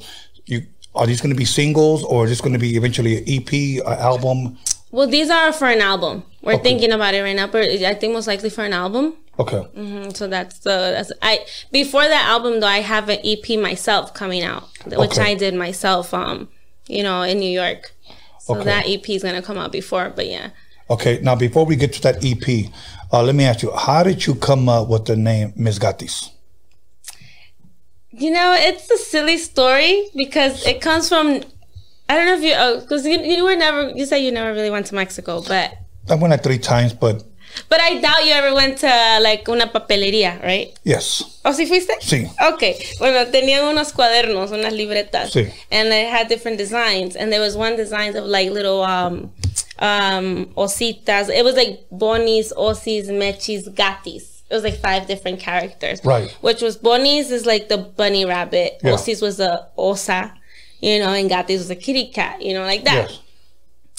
you? 0.46 0.66
Are 0.94 1.06
these 1.06 1.20
going 1.20 1.32
to 1.34 1.36
be 1.38 1.44
singles, 1.44 2.04
or 2.04 2.24
is 2.24 2.30
this 2.30 2.40
going 2.40 2.52
to 2.52 2.58
be 2.58 2.76
eventually 2.76 3.18
an 3.18 3.24
EP, 3.26 3.52
an 3.84 3.98
album? 3.98 4.56
Well, 4.92 5.08
these 5.08 5.28
are 5.28 5.52
for 5.52 5.66
an 5.68 5.80
album. 5.80 6.22
We're 6.40 6.54
Okay. 6.54 6.62
thinking 6.62 6.92
about 6.92 7.14
it 7.14 7.22
right 7.22 7.34
now, 7.34 7.48
but 7.48 7.64
I 7.68 7.94
think 7.94 8.12
most 8.12 8.28
likely 8.28 8.48
for 8.50 8.62
an 8.64 8.72
album. 8.72 9.14
Okay. 9.40 9.64
Mm, 9.76 10.16
So 10.16 10.28
that's 10.28 10.60
the 10.60 10.70
that's 10.94 11.10
I 11.20 11.40
before 11.72 12.06
that 12.06 12.26
album 12.28 12.60
though 12.60 12.68
I 12.68 12.78
have 12.82 13.08
an 13.08 13.18
EP 13.24 13.56
myself 13.58 14.14
coming 14.14 14.44
out, 14.44 14.68
which 14.86 15.18
Okay. 15.18 15.32
I 15.32 15.34
did 15.34 15.54
myself. 15.54 16.14
Um, 16.14 16.48
you 16.86 17.02
know, 17.02 17.22
in 17.22 17.40
New 17.40 17.50
York. 17.50 17.92
So 18.38 18.54
Okay. 18.54 18.64
that 18.66 18.86
EP 18.86 19.08
is 19.16 19.22
gonna 19.24 19.42
come 19.42 19.58
out 19.58 19.72
before, 19.72 20.12
but 20.14 20.28
yeah. 20.28 20.50
Okay. 20.90 21.20
Now, 21.22 21.34
before 21.34 21.64
we 21.64 21.76
get 21.76 21.92
to 21.94 22.02
that 22.02 22.24
EP, 22.24 22.70
uh, 23.12 23.22
let 23.22 23.34
me 23.34 23.44
ask 23.44 23.62
you: 23.62 23.72
How 23.74 24.02
did 24.02 24.26
you 24.26 24.34
come 24.34 24.68
up 24.68 24.88
with 24.88 25.06
the 25.06 25.16
name 25.16 25.52
Ms. 25.56 25.78
Gatis? 25.78 26.30
You 28.10 28.30
know, 28.30 28.54
it's 28.56 28.90
a 28.90 28.98
silly 28.98 29.38
story 29.38 30.06
because 30.14 30.66
it 30.66 30.80
comes 30.80 31.08
from. 31.08 31.42
I 32.08 32.16
don't 32.16 32.26
know 32.26 32.36
if 32.36 32.42
you, 32.42 32.80
because 32.82 33.06
you, 33.06 33.18
you 33.18 33.44
were 33.44 33.56
never. 33.56 33.90
You 33.90 34.06
said 34.06 34.18
you 34.18 34.30
never 34.30 34.52
really 34.52 34.70
went 34.70 34.86
to 34.86 34.94
Mexico, 34.94 35.42
but 35.42 35.74
I 36.08 36.14
went 36.14 36.30
like 36.30 36.42
three 36.42 36.58
times, 36.58 36.92
but 36.92 37.24
but 37.68 37.80
I 37.80 38.00
doubt 38.00 38.24
you 38.24 38.32
ever 38.32 38.54
went 38.54 38.78
to 38.78 39.18
like 39.20 39.48
una 39.48 39.66
papelería, 39.72 40.42
right? 40.42 40.78
yes. 40.84 41.40
¿O 41.44 41.52
si 41.52 41.66
fuiste? 41.66 41.94
Sí. 42.00 42.26
Ok, 42.40 42.62
bueno, 42.98 43.30
tenían 43.30 43.64
unos 43.64 43.92
cuadernos, 43.92 44.50
unas 44.50 44.72
libretas. 44.72 45.32
Sí. 45.32 45.50
And 45.70 45.90
they 45.90 46.04
had 46.04 46.28
different 46.28 46.58
designs. 46.58 47.16
And 47.16 47.32
there 47.32 47.40
was 47.40 47.56
one 47.56 47.76
design 47.76 48.16
of 48.16 48.24
like 48.24 48.50
little 48.50 48.82
um, 48.82 49.30
um, 49.78 50.46
ositas. 50.56 51.28
It 51.28 51.44
was 51.44 51.54
like 51.54 51.86
bonis, 51.92 52.52
osis, 52.56 53.08
mechis, 53.08 53.68
gatis. 53.68 54.42
It 54.50 54.54
was 54.54 54.64
like 54.64 54.76
five 54.76 55.06
different 55.06 55.40
characters. 55.40 56.04
Right. 56.04 56.30
Which 56.40 56.62
was 56.62 56.76
bonis 56.76 57.30
is 57.30 57.46
like 57.46 57.68
the 57.68 57.78
bunny 57.78 58.24
rabbit. 58.24 58.80
Yeah. 58.82 58.92
Osis 58.92 59.22
was 59.22 59.38
the 59.38 59.66
osa, 59.76 60.34
you 60.80 60.98
know, 60.98 61.12
and 61.12 61.30
gatis 61.30 61.58
was 61.58 61.70
a 61.70 61.76
kitty 61.76 62.08
cat, 62.08 62.42
you 62.42 62.54
know, 62.54 62.62
like 62.62 62.84
that. 62.84 63.10
Yes. 63.10 63.20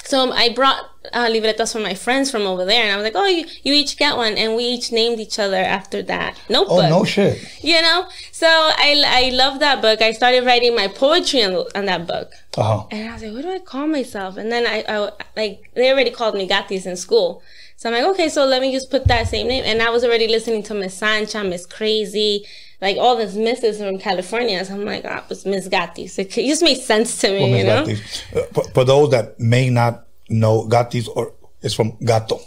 So 0.03 0.31
I 0.31 0.53
brought 0.53 0.83
uh, 1.13 1.29
libretas 1.31 1.71
from 1.73 1.83
my 1.83 1.93
friends 1.93 2.31
from 2.31 2.43
over 2.43 2.65
there, 2.65 2.83
and 2.83 2.91
I 2.91 2.95
was 2.95 3.03
like, 3.03 3.15
"Oh, 3.15 3.25
you, 3.25 3.45
you 3.63 3.73
each 3.73 3.97
get 3.97 4.15
one," 4.17 4.33
and 4.37 4.55
we 4.55 4.63
each 4.63 4.91
named 4.91 5.19
each 5.19 5.37
other 5.39 5.57
after 5.57 6.01
that 6.03 6.37
notebook. 6.49 6.83
Oh 6.85 6.89
no 6.89 7.03
shit. 7.03 7.37
You 7.63 7.81
know, 7.81 8.07
so 8.31 8.47
I 8.47 9.03
I 9.05 9.29
love 9.33 9.59
that 9.59 9.81
book. 9.81 10.01
I 10.01 10.11
started 10.11 10.45
writing 10.45 10.75
my 10.75 10.87
poetry 10.87 11.43
on, 11.43 11.53
on 11.75 11.85
that 11.85 12.07
book, 12.07 12.31
Uh 12.57 12.63
huh. 12.63 12.87
and 12.91 13.09
I 13.09 13.13
was 13.13 13.23
like, 13.23 13.33
"What 13.33 13.41
do 13.43 13.51
I 13.51 13.59
call 13.59 13.87
myself?" 13.87 14.37
And 14.37 14.51
then 14.51 14.65
I, 14.67 14.83
I 14.87 15.11
like 15.35 15.71
they 15.75 15.91
already 15.91 16.11
called 16.11 16.35
me 16.35 16.47
Gatis 16.47 16.85
in 16.85 16.95
school, 16.97 17.41
so 17.75 17.89
I'm 17.89 17.95
like, 17.95 18.09
"Okay, 18.13 18.29
so 18.29 18.45
let 18.45 18.61
me 18.61 18.71
just 18.71 18.89
put 18.91 19.05
that 19.07 19.27
same 19.27 19.47
name." 19.47 19.63
And 19.65 19.81
I 19.81 19.89
was 19.89 20.03
already 20.03 20.27
listening 20.27 20.63
to 20.63 20.73
Miss 20.73 20.93
Sancha, 20.95 21.43
Miss 21.43 21.65
Crazy. 21.65 22.45
Like 22.81 22.97
all 22.97 23.15
these 23.15 23.35
misses 23.37 23.77
from 23.79 23.97
California, 23.97 24.63
so 24.65 24.73
I'm 24.73 24.83
like, 24.83 25.05
ah, 25.05 25.23
it's 25.29 25.45
Miss 25.45 25.69
Gatis. 25.69 26.19
It 26.19 26.29
just 26.31 26.61
made 26.61 26.75
sense 26.77 27.17
to 27.21 27.29
me, 27.29 27.39
Well, 27.39 27.57
you 27.57 27.63
know. 27.63 27.83
Uh, 28.35 28.43
for, 28.53 28.63
for 28.75 28.83
those 28.83 29.11
that 29.11 29.39
may 29.39 29.69
not 29.69 30.04
know, 30.29 30.67
Gatis 30.67 31.07
or 31.15 31.33
it's 31.61 31.73
from 31.73 31.97
gato. 32.03 32.39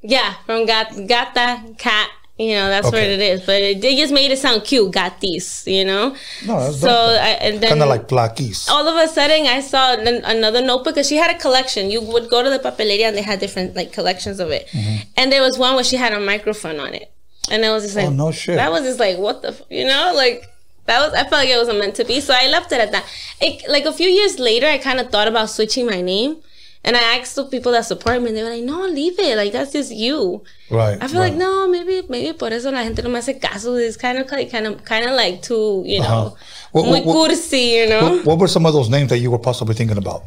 Yeah, 0.00 0.34
from 0.46 0.66
gat, 0.66 0.92
gata, 1.06 1.62
cat. 1.78 2.10
You 2.38 2.54
know, 2.54 2.68
that's 2.70 2.86
what 2.86 2.94
it 2.94 3.20
is. 3.20 3.42
But 3.42 3.62
it, 3.62 3.84
it 3.84 3.96
just 3.98 4.12
made 4.12 4.32
it 4.32 4.38
sound 4.38 4.64
cute, 4.64 4.90
gatis. 4.92 5.70
You 5.70 5.84
know. 5.84 6.16
No, 6.46 6.58
that's 6.60 6.80
so 6.80 6.90
and 6.90 7.60
then 7.60 7.68
Kind 7.68 7.82
of 7.82 7.88
like 7.88 8.08
plaquis. 8.08 8.68
all 8.68 8.88
of 8.88 8.96
a 8.96 9.06
sudden 9.12 9.46
I 9.46 9.60
saw 9.60 9.92
an- 9.94 10.24
another 10.24 10.60
notebook 10.60 10.94
because 10.94 11.08
she 11.08 11.16
had 11.16 11.30
a 11.34 11.38
collection. 11.38 11.90
You 11.90 12.00
would 12.00 12.28
go 12.30 12.42
to 12.42 12.50
the 12.50 12.58
papeleria 12.58 13.04
and 13.06 13.16
they 13.16 13.22
had 13.22 13.38
different 13.38 13.76
like 13.76 13.92
collections 13.92 14.40
of 14.40 14.50
it. 14.50 14.66
Mm-hmm. 14.72 14.96
And 15.18 15.30
there 15.30 15.42
was 15.42 15.56
one 15.58 15.74
where 15.76 15.84
she 15.84 15.96
had 15.96 16.12
a 16.14 16.18
microphone 16.20 16.80
on 16.80 16.94
it, 16.94 17.12
and 17.50 17.64
I 17.64 17.70
was 17.70 17.84
just 17.84 17.94
like, 17.94 18.06
Oh, 18.06 18.10
no 18.10 18.32
shit. 18.32 18.56
That 18.56 18.72
was 18.72 18.82
just 18.82 18.98
like, 18.98 19.18
what 19.18 19.42
the, 19.42 19.48
f-? 19.48 19.62
you 19.70 19.86
know, 19.86 20.12
like 20.16 20.48
that 20.86 20.98
was. 21.00 21.12
I 21.12 21.22
felt 21.22 21.32
like 21.44 21.48
it 21.50 21.58
wasn't 21.58 21.78
meant 21.78 21.94
to 21.96 22.04
be, 22.04 22.20
so 22.20 22.34
I 22.36 22.48
left 22.48 22.72
it 22.72 22.80
at 22.80 22.90
that. 22.90 23.04
It, 23.40 23.68
like 23.68 23.84
a 23.84 23.92
few 23.92 24.08
years 24.08 24.40
later, 24.40 24.66
I 24.66 24.78
kind 24.78 24.98
of 24.98 25.10
thought 25.10 25.28
about 25.28 25.50
switching 25.50 25.86
my 25.86 26.00
name. 26.00 26.38
And 26.84 26.96
I 26.96 27.16
asked 27.18 27.36
the 27.36 27.44
people 27.44 27.70
that 27.72 27.84
support 27.84 28.20
me, 28.20 28.28
and 28.28 28.36
they 28.36 28.42
were 28.42 28.50
like, 28.50 28.64
"No, 28.64 28.80
leave 28.86 29.18
it. 29.18 29.36
Like 29.36 29.52
that's 29.52 29.72
just 29.72 29.92
you." 29.92 30.42
Right. 30.68 30.98
I 31.00 31.06
feel 31.06 31.20
right. 31.20 31.30
like 31.30 31.38
no, 31.38 31.68
maybe 31.68 32.02
maybe 32.08 32.32
por 32.36 32.52
eso 32.52 32.70
la 32.72 32.82
gente 32.82 33.02
no 33.02 33.08
me 33.08 33.18
hace 33.18 33.38
caso. 33.38 33.76
It's 33.76 33.96
kind 33.96 34.18
of 34.18 34.28
like 34.32 34.50
kind 34.50 34.66
of 34.66 34.84
kind 34.84 35.04
of 35.06 35.12
like 35.12 35.42
too, 35.42 35.84
you 35.86 36.00
know, 36.00 36.36
What- 36.72 36.86
muy 36.86 37.00
what- 37.02 37.30
cursi, 37.30 37.82
you 37.82 37.86
know. 37.88 38.16
What, 38.16 38.24
what 38.24 38.38
were 38.40 38.48
some 38.48 38.66
of 38.66 38.72
those 38.72 38.88
names 38.90 39.10
that 39.10 39.18
you 39.18 39.30
were 39.30 39.38
possibly 39.38 39.74
thinking 39.74 39.96
about? 39.96 40.22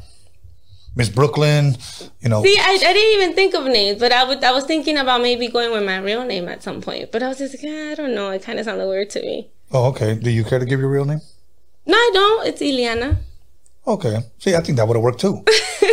Miss 0.95 1.09
Brooklyn, 1.09 1.75
you 2.21 2.29
know. 2.29 2.41
See, 2.41 2.57
I, 2.57 2.71
I 2.71 2.93
didn't 2.93 3.21
even 3.21 3.35
think 3.35 3.53
of 3.53 3.65
names, 3.65 3.99
but 3.99 4.13
I 4.13 4.23
would 4.23 4.41
I 4.41 4.53
was 4.53 4.63
thinking 4.63 4.97
about 4.97 5.21
maybe 5.21 5.49
going 5.49 5.73
with 5.73 5.83
my 5.83 5.97
real 5.97 6.23
name 6.23 6.47
at 6.47 6.63
some 6.63 6.79
point. 6.79 7.11
But 7.11 7.21
I 7.21 7.27
was 7.27 7.37
just 7.37 7.53
like, 7.61 7.69
"Ah, 7.69 7.91
I 7.91 7.95
don't 7.95 8.15
know. 8.15 8.29
It 8.29 8.43
kind 8.43 8.59
of 8.59 8.65
sounded 8.65 8.87
weird 8.87 9.09
to 9.09 9.21
me. 9.21 9.49
Oh, 9.73 9.87
okay. 9.87 10.15
Do 10.15 10.29
you 10.29 10.45
care 10.45 10.59
to 10.59 10.65
give 10.65 10.79
your 10.79 10.89
real 10.89 11.03
name? 11.03 11.19
No, 11.85 11.97
I 11.97 12.11
don't. 12.13 12.47
It's 12.47 12.61
Ileana. 12.61 13.17
Okay. 13.85 14.19
See, 14.39 14.55
I 14.55 14.61
think 14.61 14.77
that 14.77 14.87
would 14.87 14.95
have 14.95 15.03
worked 15.03 15.19
too. 15.19 15.43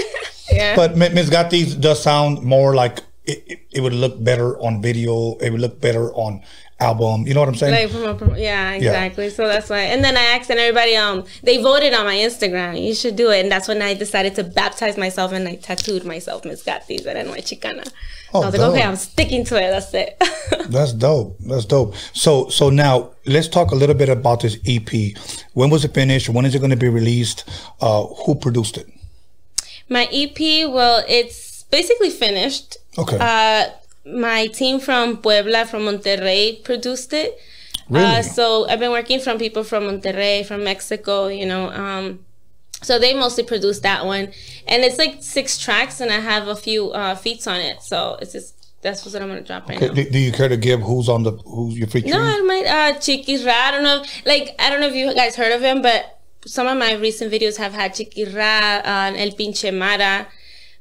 Yeah. 0.52 0.76
But 0.76 0.96
Miss 0.96 1.30
Gatis 1.30 1.80
does 1.80 2.02
sound 2.02 2.42
more 2.42 2.74
like 2.74 3.00
it, 3.24 3.44
it, 3.46 3.60
it 3.72 3.80
would 3.80 3.92
look 3.92 4.22
better 4.22 4.58
on 4.60 4.82
video. 4.82 5.36
It 5.38 5.50
would 5.50 5.60
look 5.60 5.80
better 5.80 6.12
on 6.14 6.42
album. 6.82 7.26
You 7.26 7.34
know 7.34 7.40
what 7.40 7.48
I'm 7.48 7.54
saying? 7.54 7.72
like 7.72 7.90
from 7.90 8.04
a, 8.04 8.18
from, 8.18 8.36
yeah, 8.36 8.72
exactly. 8.72 9.30
So 9.30 9.46
that's 9.46 9.70
why. 9.70 9.80
And 9.80 10.02
then 10.02 10.16
I 10.16 10.22
asked, 10.34 10.50
and 10.50 10.58
everybody 10.58 10.96
um 10.96 11.24
they 11.42 11.62
voted 11.62 11.94
on 11.94 12.04
my 12.04 12.16
Instagram. 12.16 12.84
You 12.84 12.94
should 12.94 13.16
do 13.16 13.30
it, 13.30 13.40
and 13.40 13.50
that's 13.50 13.68
when 13.68 13.80
I 13.80 13.94
decided 13.94 14.34
to 14.36 14.44
baptize 14.44 14.96
myself 14.96 15.32
and 15.32 15.46
I 15.48 15.56
tattooed 15.56 16.04
myself 16.04 16.44
Miss 16.44 16.62
Gatis 16.64 17.06
and 17.06 17.30
my 17.30 17.38
Chicana. 17.38 17.90
Oh, 18.34 18.42
I 18.42 18.46
was 18.46 18.58
like, 18.58 18.68
okay, 18.70 18.82
I'm 18.82 18.96
sticking 18.96 19.44
to 19.44 19.56
it. 19.56 19.70
That's 19.70 19.92
it. 19.94 20.22
That's 20.70 20.92
dope. 20.94 21.36
That's 21.40 21.66
dope. 21.66 21.94
So 22.14 22.48
so 22.48 22.70
now 22.70 23.10
let's 23.26 23.48
talk 23.48 23.70
a 23.72 23.74
little 23.74 23.94
bit 23.94 24.08
about 24.08 24.40
this 24.40 24.58
EP. 24.66 24.90
When 25.52 25.70
was 25.70 25.84
it 25.84 25.94
finished? 25.94 26.28
When 26.28 26.44
is 26.46 26.54
it 26.54 26.58
going 26.58 26.70
to 26.70 26.76
be 26.76 26.88
released? 26.88 27.44
Uh, 27.80 28.04
who 28.04 28.34
produced 28.34 28.78
it? 28.78 28.88
My 29.88 30.08
EP, 30.12 30.38
well, 30.70 31.04
it's 31.08 31.64
basically 31.64 32.10
finished. 32.10 32.76
Okay. 32.98 33.18
Uh, 33.20 33.70
my 34.04 34.46
team 34.48 34.80
from 34.80 35.16
Puebla, 35.18 35.66
from 35.66 35.82
Monterrey, 35.82 36.62
produced 36.64 37.12
it. 37.12 37.38
Really? 37.88 38.04
Uh, 38.04 38.22
so 38.22 38.66
I've 38.68 38.78
been 38.78 38.90
working 38.90 39.20
from 39.20 39.38
people 39.38 39.64
from 39.64 39.84
Monterrey, 39.84 40.44
from 40.46 40.64
Mexico, 40.64 41.28
you 41.28 41.46
know. 41.46 41.70
Um, 41.70 42.24
so 42.82 42.98
they 42.98 43.14
mostly 43.14 43.44
produced 43.44 43.82
that 43.82 44.04
one, 44.06 44.32
and 44.66 44.82
it's 44.82 44.98
like 44.98 45.18
six 45.22 45.58
tracks, 45.58 46.00
and 46.00 46.10
I 46.10 46.18
have 46.20 46.48
a 46.48 46.56
few 46.56 46.90
uh, 46.92 47.14
feats 47.14 47.46
on 47.46 47.60
it. 47.60 47.82
So 47.82 48.18
it's 48.20 48.32
just 48.32 48.56
that's 48.82 49.04
what 49.06 49.14
I'm 49.22 49.28
gonna 49.28 49.42
drop 49.42 49.68
right 49.68 49.76
Okay, 49.76 49.86
now. 49.88 49.94
do, 49.94 50.10
do 50.10 50.18
you 50.18 50.32
care 50.32 50.48
to 50.48 50.56
give 50.56 50.80
who's 50.80 51.08
on 51.08 51.22
the 51.22 51.32
who's 51.32 51.78
your 51.78 51.86
featuring? 51.86 52.14
No, 52.14 52.20
I 52.20 52.40
might 52.40 52.66
uh 52.66 52.98
Chiquis 52.98 53.44
Ra. 53.44 53.52
I 53.52 53.70
don't 53.70 53.84
know. 53.84 54.04
Like 54.26 54.56
I 54.58 54.70
don't 54.70 54.80
know 54.80 54.88
if 54.88 54.94
you 54.94 55.14
guys 55.14 55.36
heard 55.36 55.52
of 55.52 55.60
him, 55.62 55.82
but 55.82 56.18
some 56.46 56.66
of 56.66 56.76
my 56.78 56.92
recent 56.94 57.30
videos 57.32 57.56
have 57.58 57.72
had 57.72 57.94
Chiquis 57.94 58.32
Ra, 58.34 58.80
uh, 58.84 59.12
El 59.16 59.30
Pinche 59.32 59.72
Mara. 59.76 60.26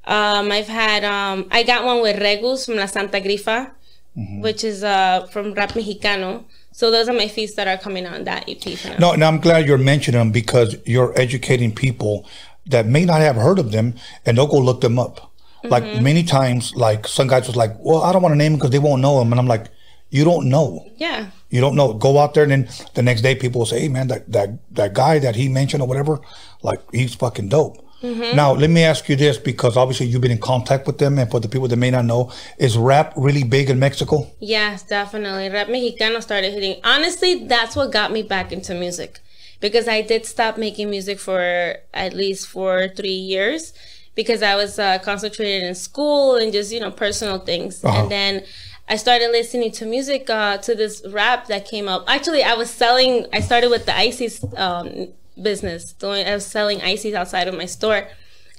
Um, 0.05 0.51
I've 0.51 0.67
had 0.67 1.03
um, 1.03 1.47
I 1.51 1.63
got 1.63 1.85
one 1.85 2.01
with 2.01 2.19
Regus 2.19 2.65
from 2.65 2.75
La 2.77 2.85
Santa 2.87 3.19
Grifa, 3.21 3.71
Mm-hmm. 4.17 4.41
which 4.41 4.65
is 4.65 4.83
uh 4.83 5.25
from 5.31 5.53
Rap 5.53 5.71
Mexicano. 5.71 6.43
So 6.73 6.91
those 6.91 7.07
are 7.07 7.13
my 7.13 7.29
feats 7.29 7.53
that 7.55 7.67
are 7.69 7.77
coming 7.77 8.05
out 8.05 8.15
on 8.15 8.23
that 8.25 8.43
EP. 8.49 8.99
No, 8.99 9.13
and 9.13 9.23
I'm 9.23 9.39
glad 9.39 9.65
you're 9.65 9.77
mentioning 9.77 10.19
them 10.19 10.31
because 10.31 10.75
you're 10.85 11.17
educating 11.17 11.71
people 11.73 12.25
that 12.65 12.85
may 12.87 13.05
not 13.05 13.21
have 13.21 13.37
heard 13.37 13.57
of 13.57 13.71
them, 13.71 13.93
and 14.25 14.37
they'll 14.37 14.47
go 14.47 14.57
look 14.57 14.81
them 14.81 14.99
up. 14.99 15.31
Like 15.63 15.83
Mm-hmm. 15.83 16.03
many 16.03 16.23
times, 16.23 16.75
like 16.75 17.07
some 17.07 17.27
guys 17.27 17.47
was 17.47 17.55
like, 17.55 17.73
"Well, 17.79 18.01
I 18.01 18.11
don't 18.11 18.21
want 18.21 18.33
to 18.33 18.37
name 18.37 18.51
them 18.53 18.59
because 18.59 18.71
they 18.71 18.79
won't 18.79 19.01
know 19.01 19.17
them," 19.19 19.31
and 19.31 19.39
I'm 19.39 19.47
like, 19.47 19.67
"You 20.11 20.23
don't 20.23 20.47
know." 20.47 20.85
Yeah. 20.97 21.31
You 21.49 21.59
don't 21.59 21.75
know. 21.75 21.93
Go 21.93 22.19
out 22.19 22.35
there, 22.35 22.43
and 22.43 22.51
then 22.51 22.69
the 22.93 23.01
next 23.01 23.21
day, 23.21 23.33
people 23.33 23.59
will 23.59 23.65
say, 23.65 23.79
"Hey, 23.81 23.89
man, 23.89 24.07
that 24.09 24.31
that 24.31 24.49
that 24.71 24.93
guy 24.93 25.17
that 25.19 25.35
he 25.35 25.49
mentioned 25.49 25.81
or 25.81 25.87
whatever, 25.87 26.19
like 26.61 26.79
he's 26.93 27.15
fucking 27.15 27.49
dope." 27.49 27.77
Mm-hmm. 28.03 28.35
Now, 28.35 28.53
let 28.53 28.69
me 28.69 28.83
ask 28.83 29.07
you 29.09 29.15
this, 29.15 29.37
because 29.37 29.77
obviously 29.77 30.07
you've 30.07 30.21
been 30.21 30.31
in 30.31 30.39
contact 30.39 30.87
with 30.87 30.97
them, 30.97 31.19
and 31.19 31.29
for 31.29 31.39
the 31.39 31.47
people 31.47 31.67
that 31.67 31.75
may 31.77 31.91
not 31.91 32.05
know, 32.05 32.31
is 32.57 32.77
rap 32.77 33.13
really 33.15 33.43
big 33.43 33.69
in 33.69 33.77
Mexico? 33.77 34.27
Yes, 34.39 34.83
definitely. 34.83 35.49
Rap 35.49 35.67
Mexicano 35.67 36.21
started 36.21 36.51
hitting. 36.51 36.81
Honestly, 36.83 37.45
that's 37.45 37.75
what 37.75 37.91
got 37.91 38.11
me 38.11 38.23
back 38.23 38.51
into 38.51 38.73
music. 38.73 39.19
Because 39.59 39.87
I 39.87 40.01
did 40.01 40.25
stop 40.25 40.57
making 40.57 40.89
music 40.89 41.19
for 41.19 41.75
at 41.93 42.13
least 42.13 42.47
for 42.47 42.87
three 42.87 43.09
years 43.11 43.73
because 44.15 44.41
I 44.41 44.55
was 44.55 44.79
uh, 44.79 44.97
concentrated 44.97 45.61
in 45.61 45.75
school 45.75 46.35
and 46.35 46.51
just, 46.51 46.71
you 46.71 46.79
know, 46.79 46.89
personal 46.89 47.37
things. 47.37 47.83
Uh-huh. 47.83 48.01
And 48.01 48.11
then 48.11 48.43
I 48.91 48.97
started 48.97 49.31
listening 49.31 49.71
to 49.79 49.85
music, 49.85 50.29
uh, 50.29 50.57
to 50.57 50.75
this 50.75 51.01
rap 51.07 51.47
that 51.47 51.65
came 51.65 51.87
up. 51.87 52.03
Actually, 52.07 52.43
I 52.43 52.55
was 52.55 52.69
selling, 52.69 53.25
I 53.31 53.39
started 53.39 53.69
with 53.69 53.85
the 53.85 53.95
ices 53.95 54.43
um, 54.57 55.13
business. 55.41 55.93
Doing, 55.93 56.27
I 56.27 56.33
was 56.33 56.45
selling 56.45 56.81
ices 56.81 57.13
outside 57.13 57.47
of 57.47 57.55
my 57.55 57.67
store. 57.67 58.09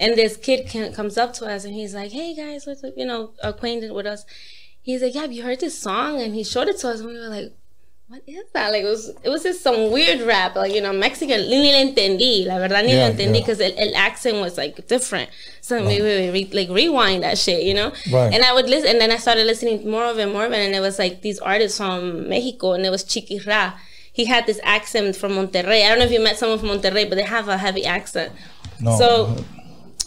And 0.00 0.16
this 0.16 0.38
kid 0.38 0.70
can, 0.70 0.94
comes 0.94 1.18
up 1.18 1.34
to 1.34 1.44
us 1.44 1.66
and 1.66 1.74
he's 1.74 1.94
like, 1.94 2.12
hey 2.12 2.34
guys? 2.34 2.66
You 2.96 3.04
know, 3.04 3.34
acquainted 3.42 3.92
with 3.92 4.06
us. 4.06 4.24
He's 4.80 5.02
like, 5.02 5.14
yeah, 5.14 5.20
have 5.20 5.32
you 5.32 5.42
heard 5.42 5.60
this 5.60 5.78
song? 5.78 6.22
And 6.22 6.34
he 6.34 6.44
showed 6.44 6.68
it 6.68 6.78
to 6.78 6.88
us 6.88 7.00
and 7.00 7.10
we 7.10 7.18
were 7.18 7.28
like, 7.28 7.52
what 8.12 8.22
is 8.26 8.44
that? 8.52 8.72
Like 8.72 8.82
it 8.82 8.88
was, 8.88 9.08
it 9.24 9.30
was 9.30 9.42
just 9.42 9.62
some 9.62 9.90
weird 9.90 10.20
rap, 10.20 10.54
like 10.54 10.74
you 10.74 10.82
know, 10.82 10.92
Mexican. 10.92 11.48
Ni 11.48 11.72
lo 11.72 11.78
entendí, 11.78 12.44
la 12.44 12.58
verdad 12.58 12.84
ni 12.84 12.92
Yeah, 12.92 13.06
lo 13.08 13.14
entendí 13.14 13.36
yeah. 13.36 13.40
because 13.40 13.58
el, 13.58 13.72
el 13.78 13.96
accent 13.96 14.36
was 14.38 14.58
like 14.58 14.86
different. 14.86 15.30
So 15.62 15.78
we 15.78 15.98
would 16.02 16.34
re, 16.34 16.50
like 16.52 16.68
rewind 16.68 17.22
that 17.22 17.38
shit, 17.38 17.62
you 17.62 17.72
know. 17.72 17.90
Right. 18.12 18.34
And 18.34 18.44
I 18.44 18.52
would 18.52 18.68
listen, 18.68 18.90
and 18.90 19.00
then 19.00 19.10
I 19.12 19.16
started 19.16 19.46
listening 19.46 19.90
more 19.90 20.04
of 20.04 20.18
it, 20.18 20.26
more 20.26 20.44
of 20.44 20.52
it, 20.52 20.58
and 20.58 20.74
it 20.74 20.80
was 20.80 20.98
like 20.98 21.22
these 21.22 21.38
artists 21.38 21.78
from 21.78 22.28
Mexico, 22.28 22.74
and 22.74 22.84
it 22.84 22.90
was 22.90 23.02
Chiqui 23.02 23.46
Ra. 23.46 23.72
He 24.12 24.26
had 24.26 24.44
this 24.44 24.60
accent 24.62 25.16
from 25.16 25.32
Monterrey. 25.32 25.82
I 25.82 25.88
don't 25.88 25.98
know 25.98 26.04
if 26.04 26.12
you 26.12 26.22
met 26.22 26.36
someone 26.36 26.58
from 26.58 26.68
Monterrey, 26.68 27.08
but 27.08 27.14
they 27.14 27.22
have 27.22 27.48
a 27.48 27.56
heavy 27.56 27.86
accent. 27.86 28.30
No. 28.78 28.94
So 28.98 29.44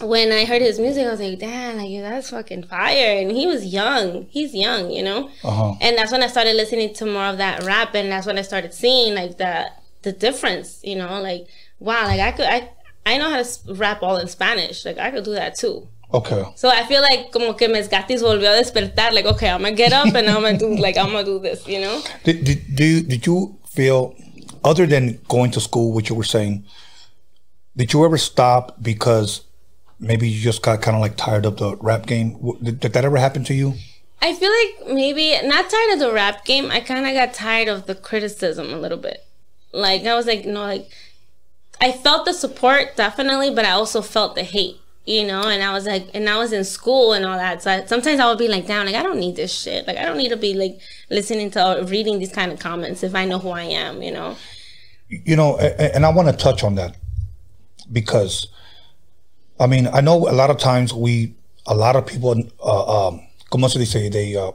when 0.02 0.32
I 0.32 0.46
heard 0.46 0.62
his 0.62 0.80
music, 0.80 1.06
I 1.06 1.12
was 1.12 1.20
like, 1.20 1.40
damn, 1.40 1.78
like 1.78 2.02
that's 2.02 2.30
fucking 2.30 2.64
fire. 2.64 3.20
And 3.20 3.32
he 3.32 3.48
was 3.48 3.66
young. 3.66 4.28
He's 4.30 4.54
young, 4.54 4.92
you 4.92 5.04
know? 5.04 5.30
Uh-huh. 5.44 5.76
And 5.82 5.98
that's 5.98 6.12
when 6.12 6.24
I 6.24 6.28
started 6.28 6.56
listening 6.56 6.94
to 6.96 7.06
more 7.06 7.26
of 7.26 7.38
that 7.38 7.64
rap 7.64 7.96
and 7.96 8.12
that's 8.12 8.28
when 8.28 8.38
I 8.38 8.42
started 8.42 8.74
seeing 8.74 9.16
like 9.16 9.38
the 9.38 9.72
the 10.02 10.12
difference, 10.12 10.82
you 10.84 10.96
know, 10.96 11.22
like 11.22 11.48
wow, 11.80 12.06
like 12.06 12.20
I 12.20 12.32
could 12.32 12.46
I 12.46 12.70
I 13.06 13.18
know 13.18 13.30
how 13.30 13.42
to 13.42 13.74
rap 13.74 14.04
all 14.04 14.18
in 14.18 14.28
Spanish. 14.28 14.86
Like 14.86 14.98
I 14.98 15.12
could 15.12 15.24
do 15.24 15.34
that 15.34 15.56
too. 15.56 15.88
Okay. 16.14 16.46
So 16.56 16.70
I 16.70 16.86
feel 16.86 17.02
like 17.02 17.32
como 17.32 17.54
que 17.54 17.68
Mes 17.68 17.88
Gatis 17.88 18.22
volvió 18.22 18.52
a 18.52 18.62
despertar, 18.62 19.14
like, 19.14 19.26
okay, 19.26 19.50
I'm 19.50 19.62
gonna 19.62 19.76
get 19.76 19.92
up 19.92 20.14
and 20.14 20.28
I'm 20.30 20.42
gonna 20.42 20.58
do 20.58 20.76
like 20.80 20.98
I'm 20.98 21.12
gonna 21.12 21.24
do 21.24 21.40
this, 21.40 21.68
you 21.68 21.82
know? 21.82 22.02
Did, 22.24 22.44
did, 22.44 22.80
you, 22.80 23.02
did 23.02 23.26
you 23.26 23.58
feel, 23.66 24.16
other 24.64 24.86
than 24.86 25.20
going 25.28 25.52
to 25.52 25.60
school, 25.60 25.94
which 25.94 26.10
you 26.10 26.16
were 26.16 26.24
saying, 26.24 26.66
did 27.76 27.92
you 27.92 28.06
ever 28.06 28.18
stop 28.18 28.82
because 28.82 29.42
maybe 30.00 30.30
you 30.30 30.42
just 30.42 30.62
got 30.62 30.82
kind 30.82 30.96
of 30.96 31.02
like 31.02 31.18
tired 31.18 31.46
of 31.46 31.58
the 31.58 31.76
rap 31.78 32.06
game? 32.06 32.38
Did, 32.62 32.80
did 32.80 32.94
that 32.94 33.06
ever 33.06 33.18
happen 33.18 33.44
to 33.46 33.54
you? 33.54 33.76
I 34.22 34.34
feel 34.34 34.52
like 34.52 34.96
maybe 34.96 35.36
not 35.48 35.70
tired 35.70 35.94
of 35.94 36.00
the 36.00 36.12
rap 36.12 36.46
game. 36.46 36.72
I 36.72 36.80
kind 36.80 37.06
of 37.06 37.14
got 37.14 37.34
tired 37.34 37.68
of 37.68 37.86
the 37.86 37.96
criticism 37.96 38.74
a 38.74 38.78
little 38.78 38.98
bit. 38.98 39.26
Like 39.72 40.06
I 40.06 40.16
was 40.16 40.26
like, 40.26 40.46
no, 40.46 40.62
like 40.62 40.90
I 41.82 41.92
felt 41.92 42.26
the 42.26 42.34
support 42.34 42.96
definitely, 42.96 43.54
but 43.54 43.66
I 43.66 43.72
also 43.72 44.02
felt 44.02 44.36
the 44.36 44.44
hate, 44.44 44.78
you 45.06 45.28
know. 45.28 45.44
And 45.44 45.62
I 45.62 45.74
was 45.74 45.86
like, 45.86 46.08
and 46.14 46.30
I 46.30 46.38
was 46.38 46.54
in 46.54 46.64
school 46.64 47.14
and 47.14 47.26
all 47.26 47.38
that. 47.38 47.62
So 47.62 47.72
I, 47.72 47.86
sometimes 47.86 48.20
I 48.20 48.28
would 48.28 48.38
be 48.38 48.48
like, 48.48 48.66
down, 48.68 48.86
like 48.86 48.96
I 48.96 49.04
don't 49.04 49.20
need 49.20 49.36
this 49.36 49.54
shit. 49.54 49.86
Like 49.86 49.98
I 49.98 50.06
don't 50.06 50.18
need 50.18 50.30
to 50.30 50.38
be 50.38 50.54
like 50.54 50.80
listening 51.10 51.52
to 51.52 51.82
or 51.82 51.84
reading 51.84 52.20
these 52.20 52.32
kind 52.32 52.52
of 52.52 52.60
comments 52.60 53.04
if 53.04 53.14
I 53.14 53.26
know 53.26 53.40
who 53.40 53.50
I 53.50 53.64
am, 53.64 54.02
you 54.02 54.12
know. 54.12 54.38
you 55.10 55.36
know, 55.36 55.58
and 55.58 56.06
I 56.06 56.10
want 56.10 56.30
to 56.30 56.36
touch 56.36 56.64
on 56.64 56.76
that 56.76 56.96
because 57.92 58.48
I 59.60 59.68
mean, 59.68 59.88
I 59.88 60.02
know 60.02 60.28
a 60.30 60.34
lot 60.34 60.50
of 60.50 60.58
times 60.58 60.94
we, 60.94 61.34
a 61.66 61.74
lot 61.76 61.96
of 61.96 62.06
people, 62.06 62.36
uh, 62.64 63.08
um, 63.08 63.22
como 63.50 63.68
se 63.68 63.80
dice, 63.80 64.10
they, 64.12 64.36
uh, 64.36 64.52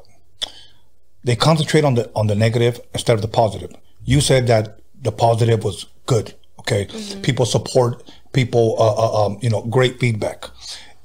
they 1.24 1.36
concentrate 1.36 1.85
on 1.85 1.94
the 1.94 2.10
on 2.14 2.27
the 2.27 2.35
negative 2.35 2.81
instead 2.94 3.14
of 3.14 3.22
the 3.22 3.28
positive. 3.28 3.70
You 4.05 4.20
said 4.20 4.47
that 4.47 4.78
the 5.02 5.12
positive 5.12 5.64
was 5.64 5.86
good. 6.06 6.35
Okay, 6.60 6.86
people 7.22 7.47
support 7.47 8.02
people. 8.32 8.77
Uh, 8.78 8.94
uh, 9.05 9.27
um, 9.27 9.39
you 9.43 9.51
know, 9.51 9.62
great 9.62 9.98
feedback, 10.01 10.44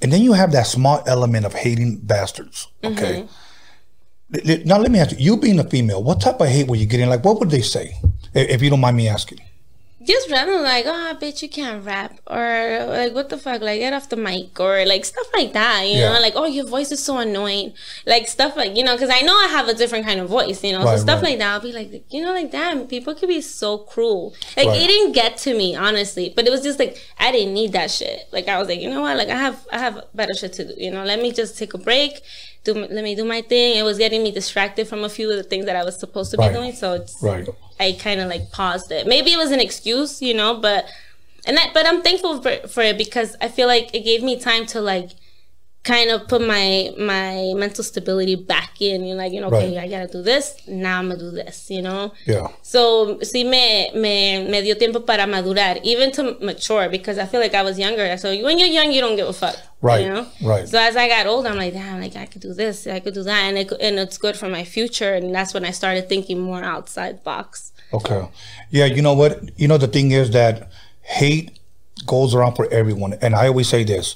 and 0.02 0.12
then 0.12 0.22
you 0.22 0.34
have 0.34 0.52
that 0.52 0.68
small 0.68 1.02
element 1.08 1.46
of 1.46 1.54
hating 1.54 1.98
bastards. 2.04 2.68
Okay. 2.84 3.26
L- 4.50 4.62
Now 4.66 4.78
let 4.78 4.92
me 4.92 5.00
ask 5.00 5.12
you: 5.12 5.18
You 5.20 5.38
being 5.38 5.60
a 5.60 5.64
female, 5.64 6.04
what 6.04 6.20
type 6.22 6.40
of 6.42 6.48
hate 6.48 6.68
were 6.68 6.76
you 6.76 6.86
getting? 6.86 7.10
Like, 7.10 7.24
what 7.24 7.40
would 7.40 7.50
they 7.52 7.62
say, 7.62 7.96
if 8.34 8.62
you 8.62 8.70
don't 8.70 8.82
mind 8.82 8.98
me 8.98 9.08
asking? 9.08 9.40
Just 10.06 10.30
random 10.30 10.62
like, 10.64 10.86
oh, 10.88 11.18
bitch, 11.20 11.42
you 11.42 11.50
can't 11.50 11.84
rap, 11.86 12.20
or 12.28 12.86
like, 12.90 13.14
what 13.14 13.30
the 13.30 13.38
fuck, 13.38 13.62
like, 13.62 13.80
get 13.80 13.94
off 13.94 14.10
the 14.10 14.16
mic, 14.16 14.60
or 14.60 14.86
like 14.86 15.04
stuff 15.06 15.28
like 15.34 15.54
that, 15.54 15.84
you 15.88 15.98
Yeah. 16.00 16.14
know, 16.14 16.20
like, 16.22 16.34
oh, 16.36 16.46
your 16.46 16.66
voice 16.68 16.92
is 16.92 17.04
so 17.04 17.18
annoying, 17.18 17.74
like 18.06 18.28
stuff 18.28 18.56
like, 18.56 18.76
you 18.78 18.84
know, 18.84 18.94
because 18.96 19.10
I 19.10 19.22
know 19.22 19.34
I 19.36 19.48
have 19.48 19.68
a 19.68 19.74
different 19.74 20.06
kind 20.06 20.20
of 20.20 20.30
voice, 20.30 20.64
you 20.64 20.72
know, 20.72 20.84
Right, 20.84 20.98
so 20.98 21.04
stuff 21.04 21.22
right. 21.22 21.30
like 21.32 21.40
that, 21.40 21.54
I'll 21.54 21.60
be 21.62 21.72
like, 21.74 22.06
you 22.14 22.22
know, 22.24 22.32
like, 22.34 22.52
damn, 22.52 22.88
people 22.88 23.16
can 23.16 23.28
be 23.30 23.42
so 23.42 23.78
cruel. 23.78 24.34
Like, 24.56 24.68
Right. 24.68 24.82
it 24.82 24.88
didn't 24.88 25.14
get 25.14 25.38
to 25.40 25.56
me, 25.58 25.76
honestly, 25.76 26.32
but 26.36 26.46
it 26.48 26.52
was 26.52 26.62
just 26.62 26.80
like, 26.80 26.98
I 27.20 27.32
didn't 27.32 27.54
need 27.54 27.72
that 27.74 27.92
shit. 27.92 28.28
Like, 28.32 28.48
I 28.48 28.58
was 28.60 28.68
like, 28.68 28.80
you 28.82 28.90
know 28.90 29.02
what, 29.02 29.18
like, 29.18 29.30
I 29.30 29.38
have, 29.38 29.66
I 29.72 29.80
have 29.80 30.04
better 30.14 30.34
shit 30.34 30.54
to 30.54 30.66
do, 30.66 30.74
you 30.78 30.92
know, 30.92 31.04
let 31.04 31.22
me 31.22 31.32
just 31.32 31.58
take 31.58 31.74
a 31.74 31.78
break. 31.78 32.22
Do, 32.66 32.74
let 32.74 33.04
me 33.04 33.16
do 33.16 33.24
my 33.24 33.42
thing. 33.42 33.78
It 33.78 33.84
was 33.84 33.98
getting 33.98 34.24
me 34.24 34.32
distracted 34.32 34.88
from 34.88 35.04
a 35.04 35.10
few 35.10 35.30
of 35.32 35.38
the 35.38 35.44
things 35.44 35.66
that 35.68 35.76
I 35.76 35.84
was 35.84 35.98
supposed 35.98 36.32
to 36.32 36.38
be 36.38 36.50
doing. 36.50 36.74
So 36.74 36.94
it's 36.94 37.22
Right. 37.22 37.48
I 37.80 37.96
kind 38.00 38.20
of 38.20 38.28
like 38.28 38.52
paused 38.52 38.92
it. 38.92 39.06
Maybe 39.08 39.32
it 39.32 39.38
was 39.38 39.52
an 39.52 39.60
excuse, 39.60 40.22
you 40.22 40.34
know, 40.34 40.58
but 40.60 40.86
and 41.48 41.60
I, 41.60 41.72
but 41.74 41.86
I'm 41.86 42.02
thankful 42.02 42.42
for, 42.42 42.68
for 42.68 42.82
it 42.82 42.98
because 42.98 43.36
I 43.40 43.48
feel 43.50 43.68
like 43.68 43.94
it 43.94 44.04
gave 44.04 44.24
me 44.24 44.40
time 44.40 44.66
to 44.68 44.82
like 44.82 45.12
kind 45.86 46.10
of 46.10 46.28
put 46.28 46.42
my 46.42 46.92
my 46.98 47.54
mental 47.56 47.84
stability 47.84 48.36
back 48.36 48.82
in. 48.82 49.06
You're 49.06 49.16
like, 49.16 49.32
you 49.32 49.40
know, 49.40 49.48
okay, 49.48 49.76
Right. 49.78 49.86
I 49.86 49.88
gotta 49.88 50.12
do 50.12 50.22
this. 50.22 50.56
Now 50.68 51.00
I'm 51.00 51.08
gonna 51.10 51.20
do 51.20 51.32
this, 51.32 51.70
you 51.70 51.82
know. 51.82 52.12
Yeah. 52.26 52.48
So 52.64 53.20
sí 53.22 53.46
me, 53.46 53.92
me, 53.94 54.50
me 54.50 54.62
dio 54.62 54.76
tiempo 54.76 55.00
para 55.02 55.26
madurar, 55.28 55.80
even 55.84 56.12
to 56.14 56.38
mature, 56.42 56.90
because 56.90 57.18
I 57.20 57.26
feel 57.28 57.40
like 57.40 57.54
I 57.54 57.62
was 57.62 57.78
younger. 57.80 58.18
So 58.18 58.30
when 58.44 58.58
you're 58.60 58.68
young, 58.68 58.92
you 58.92 59.00
don't 59.00 59.16
give 59.16 59.30
a 59.30 59.34
fuck. 59.34 59.56
Right, 59.82 60.02
You 60.02 60.10
know? 60.10 60.28
right. 60.44 60.68
So 60.68 60.80
as 60.80 60.96
I 60.96 61.08
got 61.08 61.28
older, 61.28 61.50
I'm 61.50 61.58
like, 61.58 61.74
damn, 61.74 62.02
like 62.02 62.16
I 62.16 62.26
could 62.26 62.42
do 62.42 62.54
this, 62.56 62.88
I 62.88 63.00
could 63.00 63.14
do 63.14 63.22
that. 63.22 63.42
And, 63.44 63.58
it, 63.58 63.72
and 63.80 64.00
it's 64.00 64.18
good 64.18 64.36
for 64.36 64.50
my 64.50 64.64
future. 64.64 65.14
And 65.14 65.34
that's 65.36 65.54
when 65.54 65.64
I 65.64 65.70
started 65.72 66.10
thinking 66.10 66.40
more 66.40 66.64
outside 66.64 67.20
the 67.20 67.22
box. 67.22 67.72
Okay. 67.94 68.28
Yeah, 68.72 68.86
you 68.86 69.04
know 69.04 69.14
what? 69.14 69.58
You 69.60 69.68
know 69.68 69.78
the 69.78 69.88
thing 69.88 70.10
is 70.12 70.32
that 70.32 70.72
hate 71.02 71.60
goes 72.08 72.34
around 72.34 72.56
for 72.56 72.68
everyone, 72.74 73.14
and 73.22 73.36
I 73.36 73.48
always 73.48 73.68
say 73.70 73.84
this: 73.84 74.16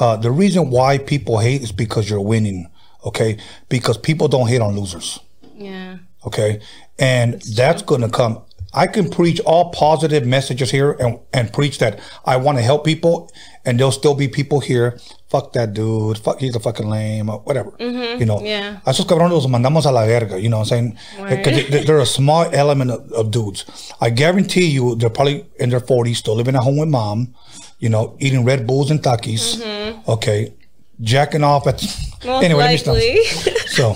uh, 0.00 0.16
the 0.16 0.30
reason 0.30 0.70
why 0.70 0.98
people 0.98 1.38
hate 1.38 1.62
is 1.62 1.72
because 1.72 2.08
you're 2.08 2.20
winning. 2.20 2.70
Okay, 3.04 3.38
because 3.68 3.96
people 3.98 4.28
don't 4.28 4.48
hate 4.48 4.60
on 4.60 4.74
losers. 4.76 5.20
Yeah. 5.56 5.98
Okay, 6.26 6.60
and 6.98 7.40
that's 7.56 7.82
going 7.82 8.00
to 8.02 8.08
come. 8.08 8.42
I 8.74 8.86
can 8.86 9.08
preach 9.08 9.40
all 9.46 9.70
positive 9.70 10.26
messages 10.26 10.70
here 10.70 10.92
and, 11.00 11.18
and 11.32 11.50
preach 11.52 11.78
that 11.78 12.00
I 12.26 12.36
want 12.36 12.58
to 12.58 12.62
help 12.62 12.84
people, 12.84 13.30
and 13.64 13.78
there'll 13.78 13.92
still 13.92 14.14
be 14.14 14.28
people 14.28 14.60
here. 14.60 14.98
Fuck 15.30 15.52
that 15.54 15.72
dude. 15.74 16.18
Fuck, 16.18 16.40
he's 16.40 16.54
a 16.54 16.60
fucking 16.60 16.86
lame 16.88 17.30
or 17.30 17.38
whatever. 17.40 17.72
You 17.78 18.26
know. 18.26 18.40
yeah. 18.42 18.80
A 18.84 18.90
esos 18.90 19.06
cabrones 19.06 19.30
los 19.32 19.46
mandamos 19.46 19.86
a 19.86 19.90
la 19.92 20.04
verga. 20.04 20.38
You 20.40 20.48
know 20.50 20.58
what 20.58 20.72
I'm 20.72 20.96
saying? 21.16 21.42
'Cause 21.42 21.70
they- 21.70 21.84
they're 21.84 21.98
a 22.00 22.06
small 22.06 22.44
element 22.52 22.90
of, 22.90 23.10
of 23.12 23.30
dudes. 23.30 23.64
I 24.00 24.10
guarantee 24.10 24.66
you, 24.66 24.96
they're 24.96 25.08
probably 25.10 25.46
in 25.58 25.70
their 25.70 25.80
40s, 25.80 26.16
still 26.16 26.34
living 26.34 26.54
at 26.56 26.62
home 26.62 26.76
with 26.78 26.88
mom. 26.88 27.34
You 27.78 27.88
know, 27.88 28.16
eating 28.18 28.44
Red 28.44 28.66
Bulls 28.66 28.90
and 28.90 29.00
Takis. 29.02 29.62
Okay, 30.08 30.52
jacking 31.00 31.44
off 31.44 31.66
at. 31.66 31.76
Mm-hmm. 31.78 32.28
Most 32.28 32.44
anyway, 32.44 32.62
let 32.64 32.70
me 32.72 32.76
stop. 32.78 32.94
likely. 32.94 33.54
So, 33.78 33.94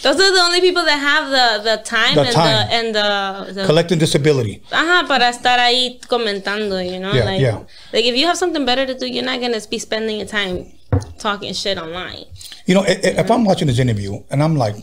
Those 0.00 0.16
are 0.18 0.32
the 0.32 0.40
only 0.40 0.62
people 0.62 0.82
that 0.86 0.96
have 0.96 1.28
the, 1.28 1.70
the 1.70 1.82
time 1.84 2.14
The 2.14 2.22
and 2.22 2.32
time. 2.32 2.46
the 2.68 2.74
and 2.74 2.94
the, 2.94 3.52
the 3.60 3.66
collecting 3.66 3.98
disability. 3.98 4.62
Ajá, 4.72 5.06
para 5.06 5.28
estar 5.28 5.58
ahí 5.58 6.00
comentando, 6.08 6.80
you 6.80 6.98
know? 6.98 7.12
Yeah, 7.12 7.24
like, 7.24 7.40
yeah. 7.42 7.58
like 7.92 8.06
if 8.06 8.16
you 8.16 8.24
have 8.26 8.38
something 8.38 8.64
better 8.64 8.86
to 8.86 8.94
do, 8.98 9.06
you're 9.06 9.24
not 9.24 9.38
gonna 9.42 9.60
be 9.68 9.78
spending 9.78 10.16
your 10.16 10.26
time 10.26 10.72
talking 11.18 11.52
shit 11.52 11.76
online. 11.76 12.24
You 12.64 12.74
know, 12.76 12.84
i- 12.84 13.00
i- 13.04 13.20
if 13.20 13.30
I'm 13.30 13.44
watching 13.44 13.66
this 13.66 13.78
interview 13.80 14.22
and 14.30 14.42
I'm 14.42 14.56
like, 14.56 14.76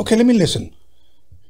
okay, 0.00 0.16
let 0.16 0.26
me 0.26 0.34
listen. 0.34 0.74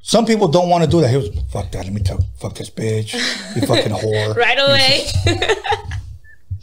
Some 0.02 0.26
people 0.26 0.48
don't 0.48 0.68
want 0.68 0.84
to 0.84 0.90
do 0.90 1.01
that. 1.01 1.09
He 1.09 1.16
was, 1.16 1.30
fuck 1.51 1.70
that. 1.70 1.84
Let 1.84 1.92
me 1.94 2.02
tell, 2.02 2.18
fuck 2.38 2.55
this 2.55 2.68
bitch. 2.68 3.14
You 3.56 3.66
fucking 3.66 3.92
whore. 3.92 4.36
Right 4.44 4.59
away. 4.59 5.06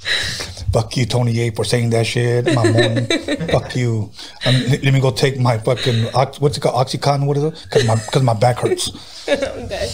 Fuck 0.73 0.97
you, 0.97 1.05
Tony 1.05 1.39
A, 1.39 1.51
for 1.51 1.63
saying 1.63 1.89
that 1.91 2.05
shit. 2.05 2.45
Mamon. 2.45 3.51
fuck 3.51 3.73
you. 3.75 4.11
Um, 4.45 4.53
let 4.69 4.83
let 4.83 4.93
me 4.93 4.99
go 4.99 5.11
take 5.11 5.39
my 5.39 5.57
fucking, 5.57 6.03
what's 6.39 6.57
it 6.57 6.59
called? 6.61 6.75
Oxycontin? 6.85 7.25
What 7.25 7.37
is 7.37 7.43
it? 7.45 7.63
Because 7.63 7.85
my, 7.87 7.95
cause 7.95 8.21
my 8.21 8.33
back 8.33 8.59
hurts. 8.59 8.91
okay. 9.29 9.89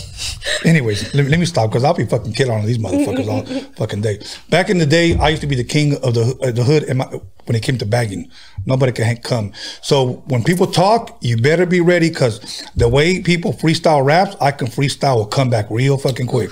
Anyways, 0.65 1.14
let, 1.14 1.26
me- 1.26 1.30
let 1.30 1.40
me 1.40 1.45
stop 1.45 1.69
because 1.69 1.84
I'll 1.84 1.94
be 1.94 2.06
fucking 2.06 2.34
killing 2.34 2.53
on 2.60 2.65
these 2.65 2.80
motherfuckers 2.80 3.27
all 3.27 3.45
fucking 3.76 4.02
day. 4.02 4.19
Back 4.49 4.69
in 4.72 4.80
the 4.80 4.85
day, 4.88 5.15
I 5.15 5.30
used 5.30 5.41
to 5.41 5.48
be 5.48 5.56
the 5.56 5.64
king 5.64 5.95
of 6.03 6.15
the 6.15 6.38
uh, 6.41 6.52
the 6.52 6.64
hood 6.64 6.84
in 6.84 6.98
my, 6.98 7.06
when 7.45 7.56
it 7.56 7.61
came 7.61 7.77
to 7.77 7.85
bagging. 7.85 8.30
Nobody 8.65 8.91
can 8.91 9.18
come. 9.18 9.53
So 9.81 10.23
when 10.27 10.44
people 10.44 10.68
talk, 10.68 11.18
you 11.22 11.38
better 11.38 11.65
be 11.68 11.81
ready 11.81 12.10
because 12.10 12.68
the 12.76 12.88
way 12.90 13.22
people 13.22 13.53
freestyle 13.53 14.03
raps, 14.03 14.35
I 14.41 14.52
can 14.52 14.68
freestyle 14.68 15.23
a 15.23 15.27
comeback 15.27 15.68
real 15.69 15.98
fucking 15.98 16.27
quick. 16.27 16.52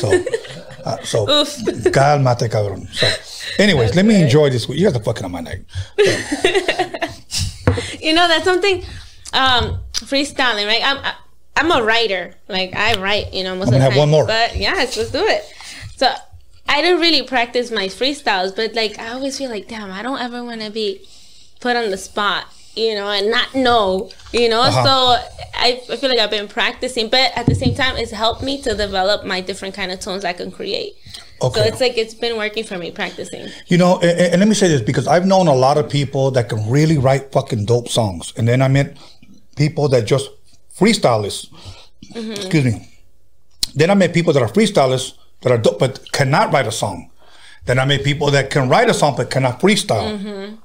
So, 0.00 0.10
uh, 0.84 0.96
so 1.02 1.26
calmate, 1.92 2.48
cabrón. 2.50 2.88
So, 2.92 3.06
anyways, 3.62 3.94
let 3.94 4.04
me 4.04 4.22
enjoy 4.22 4.50
this. 4.50 4.68
You 4.68 4.86
guys 4.86 4.96
are 4.96 5.02
fucking 5.02 5.24
on 5.24 5.32
my 5.32 5.40
neck. 5.40 5.60
You 8.00 8.12
know, 8.14 8.26
that's 8.28 8.44
something 8.44 8.82
um 9.32 9.80
freestyling, 9.92 10.66
right? 10.66 10.82
I'm 10.84 10.98
I, 10.98 11.14
I'm 11.56 11.70
a 11.70 11.82
writer. 11.84 12.34
Like 12.48 12.74
I 12.74 13.00
write, 13.00 13.32
you 13.32 13.44
know, 13.44 13.54
most 13.54 13.68
I'm 13.68 13.74
of 13.74 13.80
gonna 13.80 13.84
the 13.84 13.84
have 13.84 13.92
time. 13.92 13.98
one 14.00 14.10
more. 14.10 14.26
But 14.26 14.56
yes, 14.56 14.96
let's 14.96 15.10
do 15.10 15.24
it. 15.24 15.44
So 15.96 16.12
I 16.68 16.82
didn't 16.82 17.00
really 17.00 17.22
practice 17.22 17.70
my 17.70 17.86
freestyles, 17.86 18.54
but 18.54 18.74
like 18.74 18.98
I 18.98 19.12
always 19.12 19.38
feel 19.38 19.50
like, 19.50 19.68
damn, 19.68 19.90
I 19.90 20.02
don't 20.02 20.18
ever 20.20 20.42
want 20.42 20.60
to 20.62 20.70
be 20.70 21.06
put 21.60 21.76
on 21.76 21.90
the 21.90 21.96
spot, 21.98 22.46
you 22.74 22.94
know, 22.94 23.08
and 23.08 23.30
not 23.30 23.54
know, 23.54 24.10
you 24.32 24.48
know. 24.48 24.62
Uh-huh. 24.62 24.84
So 24.84 25.38
I, 25.54 25.82
I 25.90 25.96
feel 25.96 26.08
like 26.10 26.18
I've 26.18 26.30
been 26.30 26.48
practicing, 26.48 27.08
but 27.08 27.32
at 27.36 27.46
the 27.46 27.54
same 27.54 27.74
time, 27.74 27.96
it's 27.96 28.10
helped 28.10 28.42
me 28.42 28.60
to 28.62 28.74
develop 28.74 29.24
my 29.24 29.40
different 29.40 29.74
kind 29.74 29.92
of 29.92 30.00
tones 30.00 30.24
I 30.24 30.32
can 30.32 30.50
create. 30.50 30.94
Okay. 31.40 31.60
So 31.60 31.66
it's 31.66 31.80
like 31.80 31.98
it's 31.98 32.14
been 32.14 32.36
working 32.36 32.64
for 32.64 32.78
me 32.78 32.90
practicing. 32.90 33.48
You 33.66 33.78
know, 33.78 33.98
and, 34.00 34.32
and 34.32 34.38
let 34.38 34.48
me 34.48 34.54
say 34.54 34.68
this 34.68 34.80
because 34.80 35.08
I've 35.08 35.26
known 35.26 35.48
a 35.48 35.54
lot 35.54 35.76
of 35.76 35.90
people 35.90 36.30
that 36.32 36.48
can 36.48 36.70
really 36.70 36.98
write 36.98 37.32
fucking 37.32 37.64
dope 37.66 37.88
songs, 37.88 38.32
and 38.36 38.46
then 38.46 38.62
I 38.62 38.68
met 38.68 38.96
people 39.56 39.88
that 39.88 40.06
just 40.06 40.30
freestylists. 40.76 41.48
Excuse 42.14 42.64
me. 42.64 42.88
Then 43.74 43.90
I 43.90 43.94
met 43.94 44.12
people 44.12 44.32
that 44.34 44.42
are 44.42 44.48
freestylists 44.48 45.14
that 45.40 45.50
are 45.50 45.58
dope 45.58 45.78
but 45.78 46.12
cannot 46.12 46.52
write 46.52 46.66
a 46.66 46.72
song. 46.72 47.10
Then 47.64 47.78
I 47.78 47.84
met 47.84 48.04
people 48.04 48.30
that 48.32 48.50
can 48.50 48.68
write 48.68 48.88
a 48.88 48.94
song 48.94 49.14
but 49.16 49.30
cannot 49.30 49.60
freestyle. 49.60 50.58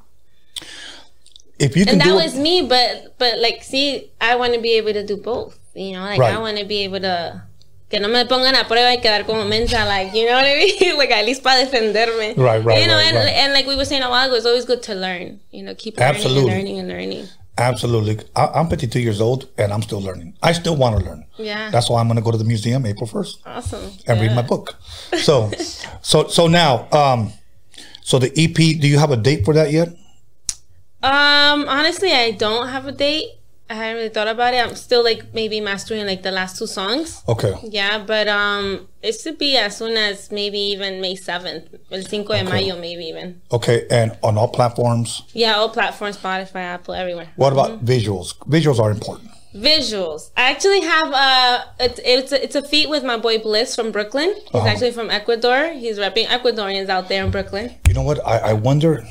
If 1.59 1.75
you 1.75 1.85
can 1.85 1.93
and 1.95 2.01
that 2.01 2.13
was 2.13 2.37
it, 2.37 2.41
me 2.41 2.61
but 2.61 3.15
but 3.17 3.39
like 3.39 3.63
see 3.63 4.11
i 4.21 4.35
want 4.35 4.53
to 4.53 4.59
be 4.61 4.73
able 4.77 4.93
to 4.93 5.05
do 5.05 5.17
both 5.17 5.57
you 5.73 5.93
know 5.93 6.01
like 6.01 6.19
Right. 6.19 6.35
i 6.35 6.37
want 6.39 6.57
to 6.57 6.65
be 6.65 6.83
able 6.83 6.99
to 7.01 7.41
que 7.89 7.99
no 7.99 8.07
me 8.09 8.23
pongan 8.25 8.53
a 8.53 8.63
prueba 8.65 8.89
y 8.95 8.97
quedar 9.01 9.25
como 9.25 9.45
mensa 9.45 9.85
like 9.85 10.13
you 10.13 10.25
know 10.27 10.33
what 10.35 10.45
i 10.45 10.55
mean 10.55 10.97
like 11.01 11.09
at 11.11 11.25
least 11.25 11.41
para 11.43 11.65
defenderme 11.65 12.35
Right, 12.37 12.63
right, 12.63 12.81
you 12.81 12.87
know 12.87 12.95
right, 12.97 13.07
and, 13.07 13.15
right. 13.17 13.33
and 13.41 13.53
like 13.53 13.65
we 13.65 13.75
were 13.75 13.85
saying 13.85 14.03
a 14.03 14.09
while 14.09 14.27
ago 14.27 14.35
it's 14.35 14.45
always 14.45 14.65
good 14.65 14.83
to 14.83 14.93
learn 14.93 15.39
you 15.51 15.63
know 15.63 15.73
keep 15.73 15.97
learning 15.97 16.15
Absolutely. 16.15 16.51
and 16.51 16.57
learning 16.57 16.79
and 16.79 16.87
learning 16.89 17.27
absolutely. 17.59 18.19
I, 18.35 18.45
I'm 18.53 18.69
52 18.69 18.99
years 18.99 19.19
old 19.19 19.49
and 19.57 19.73
I'm 19.73 19.81
still 19.81 19.99
learning. 19.99 20.37
I 20.43 20.51
still 20.51 20.75
want 20.75 20.99
to 20.99 21.03
learn. 21.03 21.25
Yeah. 21.37 21.71
That's 21.71 21.89
why 21.89 21.99
I'm 21.99 22.05
going 22.07 22.17
to 22.17 22.21
go 22.21 22.29
to 22.29 22.37
the 22.37 22.43
museum 22.43 22.85
April 22.85 23.07
1st. 23.09 23.33
awesome 23.47 23.91
and 24.05 24.21
read 24.21 24.35
my 24.35 24.43
book. 24.43 24.75
So, 25.23 25.49
so, 26.03 26.27
so 26.27 26.45
now, 26.45 26.87
um, 26.91 27.33
so 28.03 28.19
the 28.19 28.29
EP, 28.37 28.53
do 28.53 28.87
you 28.87 28.99
have 28.99 29.09
a 29.09 29.17
date 29.17 29.43
for 29.43 29.55
that 29.55 29.71
yet? 29.71 29.89
Um 31.03 31.67
honestly 31.69 32.11
i 32.11 32.31
don't 32.31 32.69
have 32.69 32.87
a 32.87 32.91
date 32.91 33.27
i 33.69 33.73
haven't 33.75 33.95
really 33.97 34.09
thought 34.09 34.27
about 34.27 34.53
it 34.53 34.65
i'm 34.65 34.75
still 34.75 35.03
like 35.03 35.33
maybe 35.33 35.59
mastering 35.61 36.05
like 36.07 36.23
the 36.23 36.31
last 36.31 36.57
two 36.57 36.65
songs 36.67 37.21
Okay. 37.27 37.53
Yeah, 37.63 38.03
but 38.03 38.27
um, 38.27 38.87
it 39.03 39.13
should 39.19 39.37
be 39.37 39.57
as 39.57 39.77
soon 39.77 39.95
as 39.97 40.31
maybe 40.31 40.57
even 40.57 41.01
May 41.01 41.15
seventh, 41.15 41.65
el 41.91 42.03
cinco 42.03 42.33
de 42.33 42.43
mayo, 42.45 42.75
maybe 42.79 43.03
even. 43.05 43.41
Okay. 43.51 43.85
And 43.91 44.17
on 44.23 44.37
all 44.37 44.47
platforms. 44.47 45.23
Yeah, 45.33 45.55
all 45.55 45.69
platforms, 45.69 46.17
Spotify, 46.17 46.61
Apple, 46.75 46.93
everywhere. 46.93 47.27
What 47.35 47.51
about 47.53 47.83
visuals? 47.85 48.33
Visuals 48.47 48.79
are 48.79 48.89
important. 48.91 49.29
Visuals. 49.53 50.31
I 50.37 50.49
actually 50.51 50.81
have 50.81 51.11
uh, 51.13 51.65
it's 51.79 51.99
it's 52.03 52.31
a, 52.31 52.43
it's 52.43 52.55
a 52.55 52.61
feat 52.63 52.89
with 52.89 53.03
my 53.03 53.17
boy 53.17 53.37
Bliss 53.39 53.75
from 53.75 53.91
Brooklyn. 53.91 54.33
He's 54.35 54.43
Uh-huh. 54.55 54.67
actually 54.67 54.91
from 54.91 55.09
Ecuador. 55.09 55.73
He's 55.73 55.97
repping 55.99 56.27
Ecuadorians 56.27 56.87
out 56.89 57.09
there 57.09 57.23
in 57.25 57.31
Brooklyn. 57.31 57.75
You 57.87 57.93
know 57.93 58.03
what? 58.03 58.25
I, 58.25 58.37
I 58.51 58.53
wonder, 58.53 59.05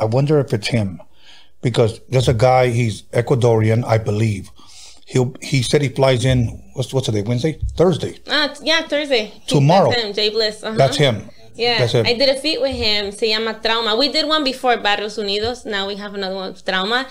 I 0.00 0.06
wonder 0.06 0.40
if 0.40 0.52
it's 0.54 0.68
him, 0.68 1.00
because 1.62 2.00
there's 2.08 2.28
a 2.28 2.34
guy. 2.34 2.70
He's 2.70 3.02
Ecuadorian, 3.12 3.84
I 3.84 3.98
believe. 3.98 4.50
He'll. 5.06 5.34
He 5.40 5.62
said 5.62 5.82
he 5.82 5.88
flies 5.88 6.24
in. 6.24 6.48
What's 6.74 6.92
what's 6.92 7.06
today? 7.06 7.22
Wednesday, 7.22 7.58
Thursday. 7.76 8.18
Uh, 8.26 8.54
yeah, 8.62 8.82
Thursday. 8.82 9.32
Tomorrow. 9.46 9.90
That's 9.90 10.02
him, 10.02 10.12
Jay 10.12 10.30
Bliss. 10.30 10.62
Uh-huh. 10.62 10.76
That's 10.76 10.96
him. 10.96 11.30
Yeah, 11.54 11.78
That's. 11.78 11.94
I 11.94 12.14
did 12.14 12.28
a 12.28 12.38
feat 12.38 12.60
with 12.60 12.76
him. 12.76 13.10
Se 13.10 13.34
llama 13.34 13.58
Trauma. 13.60 13.96
We 13.96 14.12
did 14.12 14.26
one 14.28 14.44
before 14.44 14.76
Barrios 14.76 15.16
Unidos. 15.18 15.66
Now 15.66 15.86
we 15.88 15.96
have 15.96 16.14
another 16.14 16.36
one 16.36 16.54
Trauma. 16.54 17.06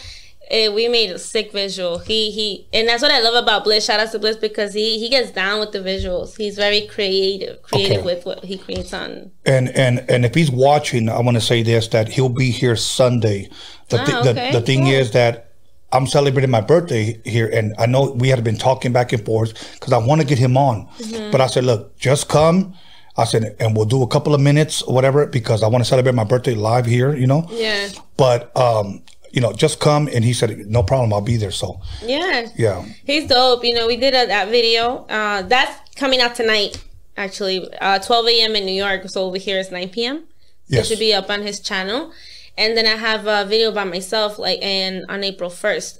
Eh, 0.49 0.69
we 0.69 0.87
made 0.87 1.09
a 1.11 1.19
sick 1.19 1.51
visual. 1.51 1.97
He 1.99 2.31
he, 2.31 2.67
and 2.73 2.87
that's 2.87 3.01
what 3.01 3.11
I 3.11 3.19
love 3.19 3.35
about 3.43 3.63
Bliss. 3.65 3.85
Shout 3.85 3.99
out 3.99 4.11
to 4.11 4.19
Bliss 4.19 4.37
because 4.37 4.73
he 4.73 4.97
he 4.99 5.09
gets 5.09 5.31
down 5.31 5.59
with 5.59 5.71
the 5.73 5.79
visuals. 5.79 6.37
He's 6.37 6.55
very 6.55 6.87
creative, 6.87 7.61
creative 7.61 7.97
Okay. 7.97 8.05
with 8.15 8.25
what 8.25 8.43
he 8.45 8.57
creates 8.57 8.93
on. 8.93 9.31
And 9.45 9.69
and 9.69 10.05
and 10.09 10.23
if 10.25 10.33
he's 10.33 10.49
watching, 10.51 11.09
I 11.09 11.19
want 11.19 11.35
to 11.35 11.41
say 11.41 11.63
this 11.63 11.87
that 11.89 12.07
he'll 12.09 12.29
be 12.29 12.51
here 12.51 12.75
Sunday. 12.75 13.49
The 13.89 13.99
Ah, 14.01 14.21
the, 14.23 14.29
okay, 14.31 14.51
the 14.51 14.61
thing 14.61 14.83
cool. 14.83 14.93
is 14.93 15.11
that 15.11 15.51
I'm 15.91 16.07
celebrating 16.07 16.51
my 16.51 16.61
birthday 16.61 17.19
here, 17.25 17.47
and 17.47 17.73
I 17.77 17.85
know 17.85 18.11
we 18.11 18.27
had 18.29 18.43
been 18.43 18.57
talking 18.57 18.91
back 18.93 19.13
and 19.13 19.25
forth 19.25 19.53
because 19.73 19.93
I 19.93 19.97
want 19.97 20.21
to 20.21 20.27
get 20.27 20.37
him 20.37 20.57
on. 20.57 20.87
Mm-hmm. 20.99 21.31
But 21.31 21.39
I 21.41 21.47
said, 21.47 21.63
look, 21.63 21.97
just 21.97 22.27
come. 22.29 22.73
I 23.19 23.23
said, 23.23 23.55
and 23.59 23.75
we'll 23.75 23.85
do 23.85 24.03
a 24.03 24.07
couple 24.07 24.35
of 24.35 24.41
minutes 24.41 24.81
or 24.83 24.93
whatever 24.93 25.25
because 25.25 25.63
I 25.63 25.67
want 25.67 25.83
to 25.83 25.87
celebrate 25.89 26.13
my 26.13 26.23
birthday 26.25 26.53
live 26.53 26.85
here. 26.85 27.15
You 27.15 27.25
know. 27.27 27.47
Yeah, 27.49 27.87
But 28.17 28.55
um, 28.55 29.01
you 29.31 29.41
know, 29.41 29.53
just 29.53 29.79
come. 29.79 30.07
And 30.13 30.23
he 30.23 30.33
said, 30.33 30.57
no 30.67 30.83
problem, 30.83 31.13
I'll 31.13 31.21
be 31.21 31.37
there. 31.37 31.51
So 31.51 31.81
yeah, 32.03 32.47
yeah. 32.55 32.85
he's 33.05 33.27
dope. 33.27 33.63
You 33.63 33.73
know, 33.73 33.87
we 33.87 33.97
did 33.97 34.13
a, 34.13 34.27
that 34.27 34.49
video. 34.49 35.05
Uh, 35.09 35.41
that's 35.43 35.95
coming 35.95 36.21
out 36.21 36.35
tonight. 36.35 36.83
Actually, 37.15 37.67
uh, 37.81 37.99
12 37.99 38.27
a.m. 38.27 38.55
in 38.55 38.65
New 38.65 38.73
York. 38.85 39.09
So 39.09 39.23
over 39.25 39.37
here 39.37 39.59
it's 39.59 39.71
9 39.71 39.89
p.m. 39.89 40.25
Yes. 40.67 40.85
It 40.85 40.89
should 40.89 40.99
be 40.99 41.13
up 41.13 41.29
on 41.29 41.41
his 41.41 41.59
channel. 41.59 42.11
And 42.57 42.75
then 42.75 42.85
I 42.85 42.95
have 42.95 43.27
a 43.27 43.47
video 43.47 43.71
by 43.71 43.83
myself, 43.83 44.39
like, 44.39 44.59
and 44.61 45.05
on 45.09 45.23
April 45.23 45.49
1st, 45.49 45.99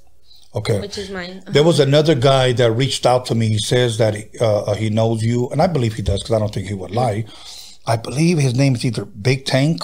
Okay. 0.56 0.80
which 0.80 0.98
is 0.98 1.10
mine. 1.10 1.44
There 1.48 1.64
was 1.64 1.80
another 1.80 2.16
guy 2.16 2.52
that 2.54 2.72
reached 2.72 3.06
out 3.06 3.26
to 3.28 3.36
me. 3.36 3.48
He 3.50 3.60
says 3.60 3.98
that 4.00 4.16
he, 4.16 4.26
uh, 4.42 4.74
he 4.74 4.90
knows 4.90 5.24
you, 5.24 5.50
and 5.50 5.62
I 5.62 5.68
believe 5.68 5.94
he 5.94 6.02
does 6.02 6.24
because 6.24 6.36
I 6.36 6.40
don't 6.40 6.54
think 6.54 6.68
he 6.68 6.74
would 6.74 6.92
lie. 6.92 7.26
I 7.86 7.96
believe 7.96 8.40
his 8.40 8.56
name 8.56 8.76
is 8.76 8.84
either 8.84 9.06
Big 9.06 9.46
Tank 9.46 9.82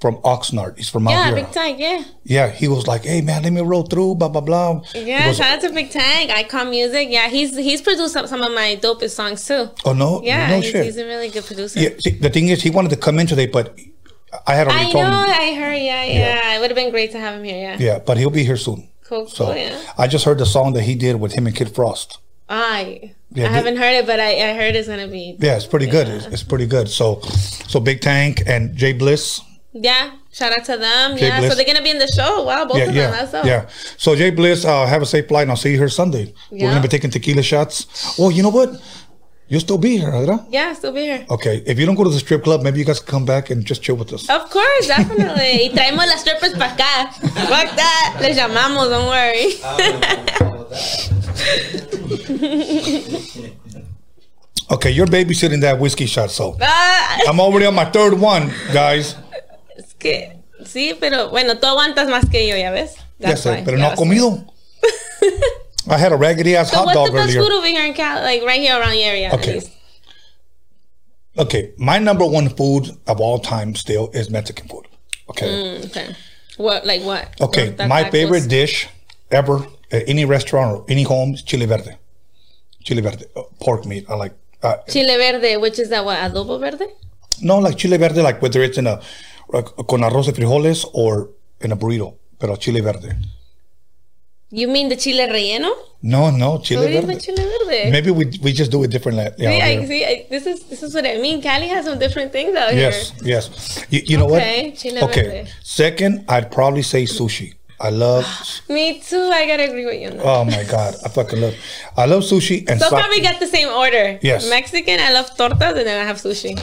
from 0.00 0.16
Oxnard. 0.22 0.76
He's 0.76 0.88
from 0.88 1.06
out 1.08 1.12
Yeah. 1.12 1.34
Big 1.34 1.50
Tank, 1.52 1.78
yeah. 1.78 2.02
Yeah, 2.24 2.48
he 2.50 2.68
was 2.68 2.86
like, 2.86 3.04
"Hey 3.04 3.20
man, 3.20 3.42
let 3.42 3.52
me 3.52 3.60
roll 3.60 3.82
through." 3.84 4.16
Blah 4.16 4.28
blah 4.28 4.40
blah. 4.40 4.82
Yeah, 4.94 5.26
goes, 5.26 5.36
shout 5.36 5.56
out 5.56 5.60
to 5.68 5.72
Big 5.72 5.90
Tank, 5.90 6.30
Icon 6.30 6.70
Music. 6.70 7.08
Yeah, 7.10 7.28
he's 7.28 7.56
he's 7.56 7.80
produced 7.82 8.12
some, 8.14 8.26
some 8.26 8.42
of 8.42 8.52
my 8.52 8.76
dopest 8.80 9.10
songs 9.10 9.46
too. 9.46 9.70
oh 9.84 9.92
no, 9.92 10.20
Yeah, 10.22 10.48
no 10.50 10.60
he's, 10.60 10.72
he's 10.72 10.96
a 10.96 11.04
really 11.04 11.28
good 11.28 11.44
producer. 11.44 11.78
yeah, 11.80 11.90
see, 11.98 12.10
the 12.18 12.30
thing 12.30 12.48
is, 12.48 12.62
he 12.62 12.70
wanted 12.70 12.90
to 12.90 12.96
come 12.96 13.18
in 13.18 13.26
today, 13.26 13.46
but 13.46 13.78
I 14.46 14.54
had 14.54 14.66
already 14.66 14.86
I 14.88 14.92
told 14.92 15.04
know, 15.04 15.10
him. 15.24 15.30
I 15.30 15.54
heard, 15.54 15.74
yeah, 15.76 16.04
yeah. 16.04 16.56
It 16.56 16.60
would 16.60 16.70
have 16.70 16.76
been 16.76 16.90
great 16.90 17.10
to 17.12 17.18
have 17.18 17.34
him 17.34 17.44
here, 17.44 17.58
yeah. 17.58 17.76
Yeah, 17.78 17.98
but 17.98 18.16
he'll 18.16 18.30
be 18.30 18.44
here 18.44 18.56
soon. 18.56 18.88
Cool, 19.04 19.26
So 19.28 19.46
cool, 19.46 19.56
yeah. 19.56 19.78
I 19.98 20.06
just 20.08 20.24
heard 20.24 20.38
the 20.38 20.46
song 20.46 20.72
that 20.72 20.82
he 20.84 20.94
did 20.94 21.16
with 21.20 21.32
him 21.34 21.46
and 21.46 21.54
Kid 21.54 21.74
Frost. 21.74 22.18
I, 22.48 23.14
Yeah, 23.34 23.46
I 23.46 23.52
haven't 23.52 23.76
heard 23.76 23.94
it, 23.94 24.06
but 24.06 24.20
I, 24.20 24.50
I 24.50 24.54
heard 24.54 24.74
it's 24.74 24.88
gonna 24.88 25.06
be. 25.08 25.36
Yeah, 25.38 25.56
it's 25.56 25.66
pretty 25.66 25.86
good. 25.86 26.08
It's, 26.08 26.26
it's 26.26 26.42
pretty 26.42 26.66
good. 26.66 26.88
So, 26.88 27.20
so 27.68 27.78
Big 27.80 28.00
Tank 28.00 28.42
and 28.46 28.74
Jay 28.76 28.92
Bliss. 28.92 29.40
Yeah, 29.74 30.16
shout 30.32 30.52
out 30.52 30.64
to 30.66 30.76
them. 30.76 31.16
Jay 31.16 31.28
yeah, 31.28 31.38
Bliss. 31.38 31.50
so 31.50 31.56
they're 31.56 31.64
gonna 31.64 31.82
be 31.82 31.90
in 31.90 31.98
the 31.98 32.06
show. 32.08 32.42
Wow, 32.44 32.66
both 32.66 32.76
yeah, 32.76 32.84
of 32.84 32.94
yeah, 32.94 33.02
them. 33.02 33.12
That's 33.12 33.32
dope. 33.32 33.44
yeah. 33.46 33.68
So 33.96 34.14
Jay 34.14 34.30
Bliss, 34.30 34.64
uh, 34.64 34.86
have 34.86 35.00
a 35.02 35.06
safe 35.06 35.28
flight, 35.28 35.42
and 35.42 35.50
I'll 35.50 35.56
see 35.56 35.72
you 35.72 35.78
here 35.78 35.88
Sunday. 35.88 36.34
We're 36.50 36.68
gonna 36.68 36.82
be 36.82 36.88
taking 36.88 37.10
tequila 37.10 37.42
shots. 37.42 37.86
Oh, 38.18 38.28
you 38.28 38.42
know 38.42 38.50
what? 38.50 38.80
You'll 39.48 39.60
still 39.60 39.78
be 39.78 39.98
here, 39.98 40.10
¿verdad? 40.10 40.46
Yeah, 40.50 40.72
still 40.72 40.92
be 40.92 41.02
here. 41.02 41.26
Okay. 41.28 41.62
If 41.66 41.78
you 41.78 41.84
don't 41.84 41.94
go 41.94 42.04
to 42.04 42.10
the 42.10 42.18
strip 42.18 42.42
club, 42.42 42.62
maybe 42.62 42.78
you 42.78 42.86
guys 42.86 43.00
can 43.00 43.10
come 43.10 43.26
back 43.26 43.50
and 43.50 43.64
just 43.66 43.82
chill 43.82 43.96
with 43.96 44.12
us. 44.12 44.28
Of 44.30 44.48
course, 44.48 44.86
definitely. 44.86 45.68
y 45.68 45.70
traemos 45.74 46.06
las 46.06 46.20
strippers 46.20 46.52
para 46.54 46.72
acá. 46.72 47.12
Fuck 47.12 47.76
that. 47.76 48.18
Les 48.20 48.34
llamamos, 48.34 48.88
don't 48.88 49.08
worry. 49.08 49.60
Okay, 54.70 54.90
you're 54.90 55.06
babysitting 55.06 55.60
that 55.60 55.78
whiskey 55.78 56.06
shot, 56.06 56.30
so 56.30 56.56
Ah, 56.60 57.18
I'm 57.28 57.38
already 57.40 57.66
on 57.66 57.74
my 57.74 57.84
third 57.84 58.14
one, 58.18 58.50
guys. 58.72 59.16
Que, 60.02 60.36
sí, 60.66 60.96
pero 60.98 61.30
bueno, 61.30 61.58
tú 61.58 61.66
aguantas 61.66 62.08
más 62.08 62.28
que 62.30 62.46
yo, 62.48 62.56
ya 62.56 62.70
ves. 62.70 62.96
Ya 63.18 63.28
That's 63.28 63.42
sé, 63.42 63.50
why. 63.50 63.62
pero 63.64 63.78
no 63.78 63.86
ha 63.86 63.94
comido. 63.94 64.44
I 65.88 65.96
had 65.98 66.12
a 66.12 66.16
raggedy 66.16 66.54
ass 66.56 66.70
So 66.70 66.76
hot 66.78 66.86
what's 66.86 66.94
dog 66.96 67.06
the 67.08 67.12
best 67.14 67.28
earlier. 67.30 67.42
food 67.42 67.52
over 67.52 67.66
here 67.66 67.84
in 67.84 67.94
Cal, 67.94 68.22
like 68.22 68.42
right 68.44 68.60
here 68.60 68.78
around 68.78 68.92
the 68.92 69.02
area? 69.04 69.30
Okay. 69.32 69.60
Okay, 71.38 71.72
my 71.78 71.98
number 71.98 72.26
one 72.26 72.48
food 72.50 72.90
of 73.06 73.20
all 73.20 73.38
time 73.38 73.74
still 73.74 74.10
is 74.12 74.28
Mexican 74.28 74.68
food. 74.68 74.86
Okay. 75.30 75.46
Mm, 75.46 75.86
okay. 75.86 76.14
What, 76.58 76.84
like 76.84 77.02
what? 77.02 77.40
Okay, 77.40 77.70
What, 77.70 77.88
my 77.88 78.02
tacos? 78.04 78.10
favorite 78.10 78.48
dish 78.48 78.88
ever 79.30 79.66
at 79.90 80.06
any 80.08 80.24
restaurant 80.26 80.76
or 80.76 80.84
any 80.88 81.04
home 81.04 81.32
is 81.34 81.42
chile 81.42 81.64
verde. 81.66 81.96
Chile 82.84 83.00
verde, 83.00 83.24
uh, 83.34 83.42
pork 83.60 83.86
meat. 83.86 84.04
I 84.10 84.14
like. 84.14 84.34
Uh, 84.62 84.76
Chile 84.88 85.16
verde, 85.16 85.56
which 85.56 85.78
is 85.78 85.88
that 85.88 86.04
what? 86.04 86.18
Adobo 86.18 86.60
verde? 86.60 86.86
no, 87.40 87.58
like 87.58 87.76
chile 87.78 87.96
verde, 87.96 88.20
like 88.22 88.40
whether 88.42 88.62
it's 88.62 88.76
in 88.78 88.86
a 88.86 89.00
con 89.86 90.02
arroz 90.04 90.28
y 90.28 90.32
frijoles 90.32 90.86
or 90.92 91.30
in 91.60 91.72
a 91.72 91.76
burrito, 91.76 92.16
pero 92.38 92.56
chile 92.56 92.80
verde. 92.80 93.16
You 94.54 94.68
mean 94.68 94.88
the 94.90 94.96
chile 94.96 95.26
relleno? 95.28 95.70
No, 96.02 96.30
no, 96.30 96.60
chile 96.60 96.92
you 96.92 97.00
verde. 97.00 97.18
chile 97.18 97.42
verde? 97.42 97.90
Maybe 97.90 98.10
we 98.10 98.26
we 98.42 98.52
just 98.52 98.70
do 98.70 98.82
it 98.84 98.90
differently. 98.90 99.24
Yeah, 99.38 99.50
See, 99.50 99.62
I, 99.62 99.86
see, 99.86 100.04
I, 100.04 100.26
this 100.28 100.46
is 100.46 100.64
this 100.64 100.82
is 100.82 100.94
what 100.94 101.06
I 101.06 101.16
mean. 101.18 101.40
Cali 101.40 101.68
has 101.68 101.86
some 101.86 101.98
different 101.98 102.32
things 102.32 102.54
out 102.54 102.74
Yes, 102.74 103.12
here. 103.22 103.34
yes. 103.36 103.86
You, 103.88 104.00
you 104.04 104.16
know 104.18 104.28
Okay, 104.34 104.68
what? 104.70 104.78
chile 104.78 105.02
okay. 105.04 105.22
verde. 105.22 105.50
Second, 105.62 106.24
I'd 106.28 106.50
probably 106.50 106.82
say 106.82 107.04
sushi. 107.04 107.54
I 107.80 107.88
love. 107.90 108.26
Me 108.68 109.00
too. 109.00 109.30
I 109.32 109.46
gotta 109.46 109.64
agree 109.70 109.86
with 109.86 110.00
you. 110.02 110.08
On 110.10 110.16
that. 110.18 110.26
oh 110.26 110.44
my 110.44 110.64
god, 110.64 110.96
I 111.04 111.08
fucking 111.08 111.40
love. 111.40 111.54
I 111.96 112.04
love 112.04 112.22
sushi 112.22 112.68
and 112.68 112.78
so 112.78 112.88
sake. 112.90 112.98
probably 112.98 113.20
got 113.22 113.40
the 113.40 113.46
same 113.46 113.68
order. 113.68 114.18
Yes. 114.22 114.50
Mexican, 114.50 115.00
I 115.00 115.12
love 115.12 115.30
tortas, 115.36 115.78
and 115.78 115.86
then 115.86 115.98
I 115.98 116.04
have 116.04 116.18
sushi. 116.18 116.60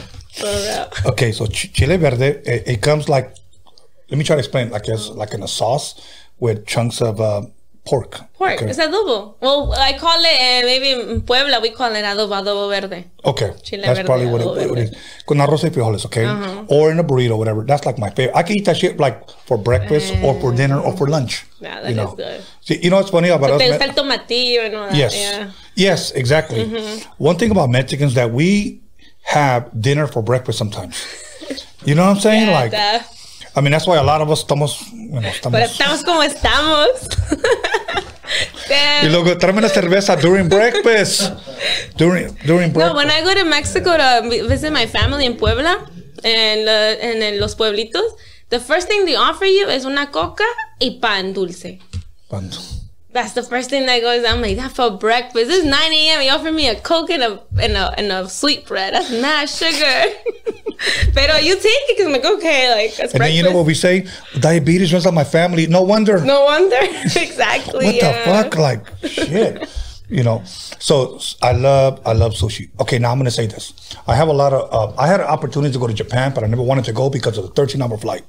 Okay, 1.06 1.32
so 1.32 1.46
ch- 1.46 1.72
chile 1.72 1.96
verde, 1.96 2.26
it, 2.44 2.62
it 2.66 2.82
comes 2.82 3.08
like, 3.08 3.34
let 4.10 4.18
me 4.18 4.24
try 4.24 4.36
to 4.36 4.40
explain, 4.40 4.70
like 4.70 4.88
it's 4.88 5.08
like 5.10 5.32
in 5.34 5.42
a 5.42 5.48
sauce 5.48 5.94
with 6.38 6.66
chunks 6.66 7.00
of 7.00 7.20
uh, 7.20 7.42
pork. 7.84 8.20
Pork. 8.34 8.52
Okay. 8.54 8.66
It's 8.70 8.78
adobo. 8.78 9.34
Well, 9.40 9.72
I 9.72 9.96
call 9.98 10.18
it 10.20 10.62
uh, 10.64 10.66
maybe 10.66 11.12
in 11.12 11.20
Puebla 11.22 11.60
we 11.60 11.70
call 11.70 11.92
it 11.94 12.04
adobo, 12.04 12.34
adobo 12.42 12.68
verde. 12.70 13.04
okay. 13.24 13.52
Chile 13.62 13.82
that's 13.82 13.98
verde, 13.98 14.06
probably 14.06 14.26
what 14.26 14.40
it, 14.40 14.46
what 14.70 14.78
it. 14.78 14.88
Uh-huh. 14.94 15.22
Con 15.26 15.38
arroz 15.40 15.62
y 15.64 15.70
frijoles, 15.70 16.04
okay? 16.06 16.26
Or 16.68 16.90
in 16.90 16.98
a 16.98 17.04
burrito, 17.04 17.36
whatever. 17.38 17.62
That's 17.64 17.84
like 17.86 17.98
my 17.98 18.10
favorite. 18.10 18.36
I 18.36 18.42
can 18.42 18.56
eat 18.56 18.64
that 18.66 18.76
shit 18.76 18.98
like 18.98 19.28
for 19.46 19.58
breakfast 19.58 20.14
or 20.22 20.38
for 20.40 20.52
dinner 20.54 20.78
or 20.80 20.96
for 20.96 21.08
lunch. 21.08 21.46
Yeah, 21.60 21.80
that 21.82 21.92
you 21.94 22.00
is 22.00 22.08
know. 22.08 22.14
good. 22.16 22.42
See, 22.62 22.78
you 22.82 22.90
know 22.90 22.96
what's 22.96 23.10
funny 23.10 23.28
about 23.28 23.50
us? 23.50 23.60
Te 23.60 23.66
Me- 23.70 23.78
gusta 23.78 23.84
el 23.88 23.94
tomatillo 23.94 24.66
and 24.66 24.74
all 24.74 24.86
that. 24.88 24.96
Yes. 24.96 25.14
Yeah. 25.16 25.50
Yes, 25.76 26.10
exactly. 26.12 26.64
Mm-hmm. 26.64 27.12
One 27.24 27.36
thing 27.36 27.50
about 27.50 27.70
Mexicans 27.70 28.14
that 28.14 28.30
we 28.32 28.80
have 29.22 29.70
dinner 29.78 30.06
for 30.06 30.22
breakfast 30.22 30.58
sometimes. 30.58 30.96
You 31.84 31.94
know 31.94 32.04
what 32.06 32.16
I'm 32.16 32.20
saying? 32.20 32.48
Yeah, 32.48 32.60
like. 32.60 32.74
I 33.56 33.60
mean, 33.62 33.72
that's 33.72 33.86
why 33.86 33.96
a 33.96 34.02
lot 34.02 34.20
of 34.20 34.30
us 34.30 34.44
estamos, 34.44 34.80
you 34.92 35.10
know, 35.10 35.20
Pero 35.20 35.32
estamos. 35.32 35.60
estamos 35.70 36.04
como 36.04 36.22
estamos. 36.22 36.88
Y 39.02 39.08
luego 39.08 39.36
tráeme 39.38 39.58
una 39.58 39.68
cerveza 39.68 40.14
during 40.16 40.48
breakfast. 40.48 41.32
During 41.96 42.32
during 42.46 42.68
No, 42.72 42.74
breakfast. 42.74 42.96
when 42.96 43.10
I 43.10 43.22
go 43.22 43.34
to 43.34 43.44
Mexico 43.44 43.96
to 43.96 44.28
vi- 44.28 44.42
visit 44.46 44.72
my 44.72 44.86
family 44.86 45.26
in 45.26 45.36
Puebla 45.36 45.90
and 46.22 46.68
uh, 46.68 47.04
in 47.24 47.40
los 47.40 47.56
pueblitos, 47.56 48.04
the 48.50 48.60
first 48.60 48.86
thing 48.88 49.04
they 49.04 49.16
offer 49.16 49.46
you 49.46 49.68
is 49.68 49.84
una 49.84 50.10
coca 50.12 50.44
y 50.80 50.98
pan 51.00 51.32
dulce. 51.32 51.80
Cuando- 52.28 52.56
That's 53.12 53.32
the 53.32 53.42
first 53.42 53.70
thing 53.70 53.86
that 53.86 54.00
goes. 54.00 54.24
I'm 54.24 54.40
like, 54.40 54.56
that 54.56 54.70
for 54.70 54.90
breakfast. 54.90 55.50
It's 55.50 55.64
9 55.64 55.92
a.m. 55.92 56.22
You 56.22 56.30
offer 56.30 56.52
me 56.52 56.68
a 56.68 56.80
coke 56.80 57.10
and 57.10 57.22
a 57.22 57.42
and 57.60 57.72
a, 57.72 57.92
and 57.98 58.12
a 58.12 58.28
sweet 58.28 58.66
bread. 58.66 58.94
That's 58.94 59.10
not 59.10 59.48
sugar. 59.48 60.14
Pero 61.14 61.36
you 61.36 61.54
take 61.56 61.66
it 61.66 61.96
because 61.96 62.06
I'm 62.06 62.12
like, 62.12 62.24
okay, 62.24 62.70
like 62.70 62.96
that's 62.96 63.12
And 63.12 63.22
then 63.22 63.34
you 63.34 63.42
know 63.42 63.52
what 63.52 63.66
we 63.66 63.74
say? 63.74 64.06
Diabetes 64.38 64.92
runs 64.92 65.06
on 65.06 65.14
my 65.14 65.24
family. 65.24 65.66
No 65.66 65.82
wonder. 65.82 66.24
no 66.24 66.44
wonder. 66.44 66.78
exactly. 66.80 67.86
what 67.86 67.94
yeah. 67.96 68.24
the 68.24 68.30
fuck? 68.30 68.56
Like 68.56 68.86
shit. 69.04 69.68
You 70.08 70.22
know. 70.22 70.42
So 70.44 71.18
I 71.42 71.52
love 71.52 72.00
I 72.06 72.12
love 72.12 72.32
sushi. 72.32 72.70
Okay, 72.80 72.98
now 73.00 73.10
I'm 73.10 73.18
gonna 73.18 73.30
say 73.30 73.46
this. 73.46 73.74
I 74.06 74.14
have 74.14 74.28
a 74.28 74.32
lot 74.32 74.52
of. 74.52 74.72
Uh, 74.72 74.94
I 74.96 75.08
had 75.08 75.20
an 75.20 75.26
opportunity 75.26 75.72
to 75.72 75.78
go 75.80 75.88
to 75.88 75.94
Japan, 75.94 76.32
but 76.32 76.44
I 76.44 76.46
never 76.46 76.62
wanted 76.62 76.84
to 76.84 76.92
go 76.92 77.10
because 77.10 77.36
of 77.38 77.44
the 77.44 77.50
13 77.50 77.82
hour 77.82 77.98
flight. 77.98 78.24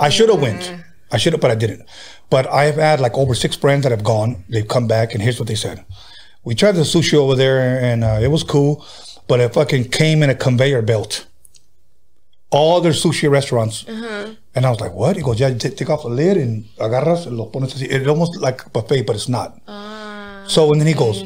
I 0.00 0.08
should 0.08 0.28
have 0.28 0.42
went. 0.42 0.74
I 1.14 1.16
should 1.16 1.32
have, 1.32 1.40
but 1.40 1.52
I 1.52 1.54
didn't. 1.54 1.82
But 2.28 2.44
I've 2.48 2.74
had 2.74 2.98
like 2.98 3.16
over 3.16 3.34
six 3.36 3.54
friends 3.54 3.84
that 3.84 3.92
have 3.92 4.02
gone. 4.02 4.44
They've 4.48 4.66
come 4.66 4.88
back, 4.88 5.14
and 5.14 5.22
here's 5.22 5.38
what 5.38 5.46
they 5.46 5.54
said. 5.54 5.84
We 6.42 6.56
tried 6.56 6.72
the 6.72 6.82
sushi 6.82 7.14
over 7.14 7.36
there, 7.36 7.80
and 7.80 8.02
uh, 8.02 8.18
it 8.20 8.32
was 8.36 8.42
cool, 8.42 8.84
but 9.28 9.38
it 9.38 9.54
fucking 9.54 9.90
came 9.90 10.24
in 10.24 10.30
a 10.30 10.34
conveyor 10.34 10.82
belt. 10.82 11.26
All 12.50 12.80
their 12.80 12.92
sushi 12.92 13.30
restaurants. 13.30 13.88
Uh-huh. 13.88 14.34
And 14.56 14.66
I 14.66 14.70
was 14.70 14.80
like, 14.80 14.92
what? 14.92 15.14
He 15.16 15.22
goes, 15.22 15.38
yeah, 15.38 15.48
you 15.48 15.58
take, 15.58 15.88
off 15.88 16.02
the 16.02 16.08
lid 16.08 16.36
and 16.36 16.64
agarras, 16.78 17.30
lo 17.30 17.48
pones 17.50 17.74
así. 17.74 17.86
It's 17.88 18.08
almost 18.08 18.40
like 18.40 18.66
a 18.66 18.70
buffet, 18.70 19.02
but 19.02 19.14
it's 19.14 19.28
not. 19.28 19.60
Ah, 19.68 20.44
so, 20.48 20.72
and 20.72 20.80
then 20.80 20.88
he 20.88 20.94
goes, 20.94 21.24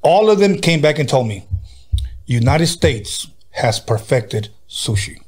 all 0.00 0.30
of 0.30 0.38
them 0.38 0.58
came 0.58 0.80
back 0.80 0.98
and 0.98 1.08
told 1.08 1.28
me, 1.28 1.46
United 2.26 2.66
States 2.66 3.28
has 3.50 3.78
perfected 3.78 4.48
sushi. 4.68 5.20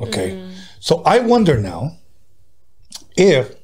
Okay. 0.00 0.30
Mm. 0.30 0.54
So 0.78 1.02
I 1.04 1.18
wonder 1.18 1.58
now 1.58 1.98
if, 3.18 3.54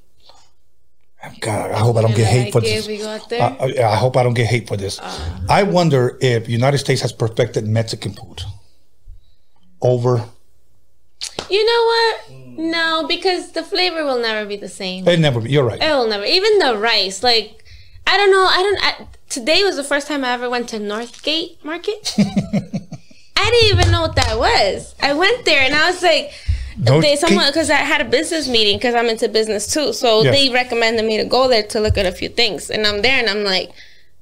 God, 1.40 1.70
I 1.70 1.78
hope 1.78 1.97
I 1.97 2.02
don't 2.02 2.14
get 2.14 2.26
hate 2.26 2.52
for 2.52 2.60
this. 2.60 2.81
if 2.81 2.86
we 2.86 2.98
go 2.98 3.09
out 3.09 3.28
there? 3.31 3.40
I, 3.43 3.74
I- 3.93 3.97
hope 3.97 4.16
I 4.16 4.22
don't 4.22 4.35
get 4.35 4.47
hate 4.47 4.68
for 4.68 4.76
this. 4.76 4.98
Uh. 5.01 5.40
I 5.48 5.62
wonder 5.62 6.18
if 6.20 6.48
United 6.48 6.78
States 6.78 7.01
has 7.02 7.12
perfected 7.12 7.66
Mexican 7.66 8.12
food 8.12 8.43
over 9.81 10.24
You 11.48 11.64
know 11.64 11.85
what? 11.93 12.59
No, 12.59 13.06
because 13.09 13.52
the 13.52 13.62
flavor 13.62 14.05
will 14.05 14.20
never 14.20 14.47
be 14.47 14.56
the 14.56 14.68
same. 14.68 15.06
It 15.09 15.18
never. 15.18 15.40
You're 15.40 15.64
right. 15.64 15.82
It 15.82 15.90
will 15.93 16.09
never. 16.09 16.24
Even 16.24 16.59
the 16.59 16.76
rice, 16.76 17.22
like 17.22 17.64
I 18.06 18.16
don't 18.16 18.31
know. 18.31 18.44
I 18.44 18.62
don't. 18.62 18.85
I, 18.85 19.06
today 19.28 19.64
was 19.64 19.76
the 19.76 19.85
first 19.85 20.06
time 20.06 20.24
I 20.24 20.32
ever 20.32 20.48
went 20.51 20.68
to 20.70 20.78
Northgate 20.78 21.64
Market. 21.64 22.14
I 23.36 23.51
didn't 23.51 23.78
even 23.78 23.90
know 23.93 24.02
what 24.02 24.14
that 24.16 24.39
was. 24.39 24.94
I 25.02 25.12
went 25.14 25.44
there 25.44 25.62
and 25.62 25.74
I 25.74 25.90
was 25.90 26.02
like, 26.02 26.32
they, 26.79 27.17
someone 27.17 27.47
because 27.47 27.71
I 27.71 27.77
had 27.77 28.01
a 28.01 28.05
business 28.05 28.49
meeting 28.49 28.77
because 28.79 28.95
I'm 28.95 29.07
into 29.07 29.29
business 29.29 29.67
too. 29.73 29.93
So 29.93 30.23
Yes. 30.23 30.35
they 30.35 30.53
recommended 30.53 31.05
me 31.05 31.17
to 31.19 31.25
go 31.25 31.49
there 31.49 31.63
to 31.63 31.81
look 31.81 31.97
at 31.99 32.07
a 32.07 32.13
few 32.13 32.29
things, 32.29 32.71
and 32.71 32.87
I'm 32.87 33.03
there 33.03 33.19
and 33.19 33.29
I'm 33.29 33.45
like, 33.45 33.71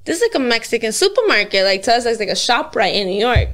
this 0.05 0.17
is 0.17 0.23
like 0.23 0.35
a 0.35 0.39
Mexican 0.45 0.91
supermarket. 0.91 1.63
Like 1.63 1.83
to 1.83 1.93
us, 1.93 2.05
it's 2.05 2.19
like 2.19 2.29
a 2.29 2.35
shop 2.35 2.75
right 2.75 2.93
in 2.93 3.07
New 3.07 3.19
York. 3.19 3.49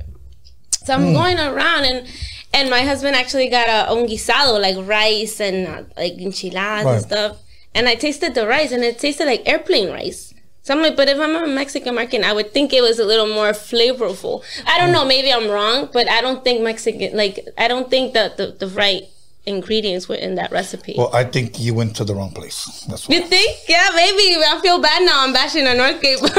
So. 0.86 0.94
I'm 0.94 1.14
going 1.14 1.40
around 1.40 1.86
and. 1.86 2.08
And 2.52 2.68
my 2.72 2.82
husband 2.82 3.16
actually 3.16 3.48
got 3.48 3.68
a 3.70 3.92
un 3.92 4.08
guisado, 4.08 4.60
like 4.60 4.76
rice 4.88 5.40
and 5.40 5.68
uh, 5.68 5.84
like 5.96 6.14
enchiladas 6.14 6.84
Right. 6.86 6.96
and 6.96 7.04
stuff. 7.04 7.38
And 7.76 7.88
I 7.88 7.94
tasted 7.94 8.34
the 8.34 8.48
rice, 8.48 8.72
and 8.72 8.84
it 8.84 8.98
tasted 8.98 9.26
like 9.28 9.44
airplane 9.48 9.92
rice. 9.92 10.34
So 10.62 10.74
I'm 10.76 10.82
like, 10.82 10.96
but 10.96 11.08
if 11.10 11.18
I'm 11.20 11.36
a 11.36 11.48
Mexican 11.48 11.90
American, 11.90 12.24
I 12.24 12.34
would 12.34 12.52
think 12.54 12.74
it 12.74 12.82
was 12.82 13.00
a 13.00 13.06
little 13.06 13.28
more 13.28 13.52
flavorful. 13.52 14.44
I 14.68 14.78
don't 14.78 14.92
know, 14.92 15.06
maybe 15.06 15.32
I'm 15.32 15.48
wrong, 15.50 15.90
but 15.92 16.10
I 16.10 16.22
don't 16.22 16.44
think 16.44 16.62
Mexican, 16.62 17.16
like, 17.18 17.40
I 17.58 17.68
don't 17.68 17.90
think 17.90 18.14
that 18.14 18.38
the, 18.38 18.48
the 18.48 18.68
right 18.68 19.04
ingredients 19.46 20.08
were 20.08 20.16
in 20.16 20.36
that 20.36 20.52
recipe. 20.52 20.94
Well, 20.98 21.10
I 21.16 21.24
think 21.24 21.60
you 21.60 21.74
went 21.74 21.96
to 21.96 22.04
the 22.04 22.14
wrong 22.14 22.32
place. 22.32 22.86
That's 22.90 23.10
you 23.10 23.22
why. 23.22 23.28
think? 23.28 23.58
Yeah, 23.68 23.90
maybe. 23.96 24.36
I 24.46 24.60
feel 24.62 24.80
bad 24.80 25.02
now. 25.04 25.24
I'm 25.24 25.34
bashing 25.34 25.66
on 25.66 25.78
Northgate, 25.78 26.22
but, 26.22 26.34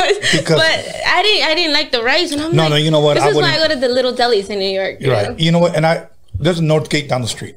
but 0.47 0.79
I 1.07 1.23
didn't. 1.23 1.49
I 1.51 1.55
didn't 1.55 1.73
like 1.73 1.91
the 1.91 2.03
rice, 2.03 2.31
and 2.31 2.41
I'm 2.41 2.55
No, 2.55 2.65
like, 2.65 2.71
no, 2.71 2.77
you 2.77 2.91
know 2.93 3.01
what? 3.01 3.15
This 3.15 3.25
I 3.25 3.29
is 3.31 3.37
why 3.37 3.55
I 3.55 3.57
go 3.57 3.69
to 3.75 3.81
the 3.81 3.89
little 3.89 4.13
delis 4.13 4.49
in 4.51 4.59
New 4.61 4.71
York. 4.71 5.01
you 5.01 5.07
You're 5.09 5.17
know? 5.17 5.29
right. 5.31 5.41
You 5.41 5.51
know 5.51 5.59
what? 5.59 5.75
And 5.75 5.85
I 5.87 6.07
there's 6.39 6.61
a 6.61 6.63
Northgate 6.63 7.09
down 7.09 7.23
the 7.23 7.29
street, 7.29 7.57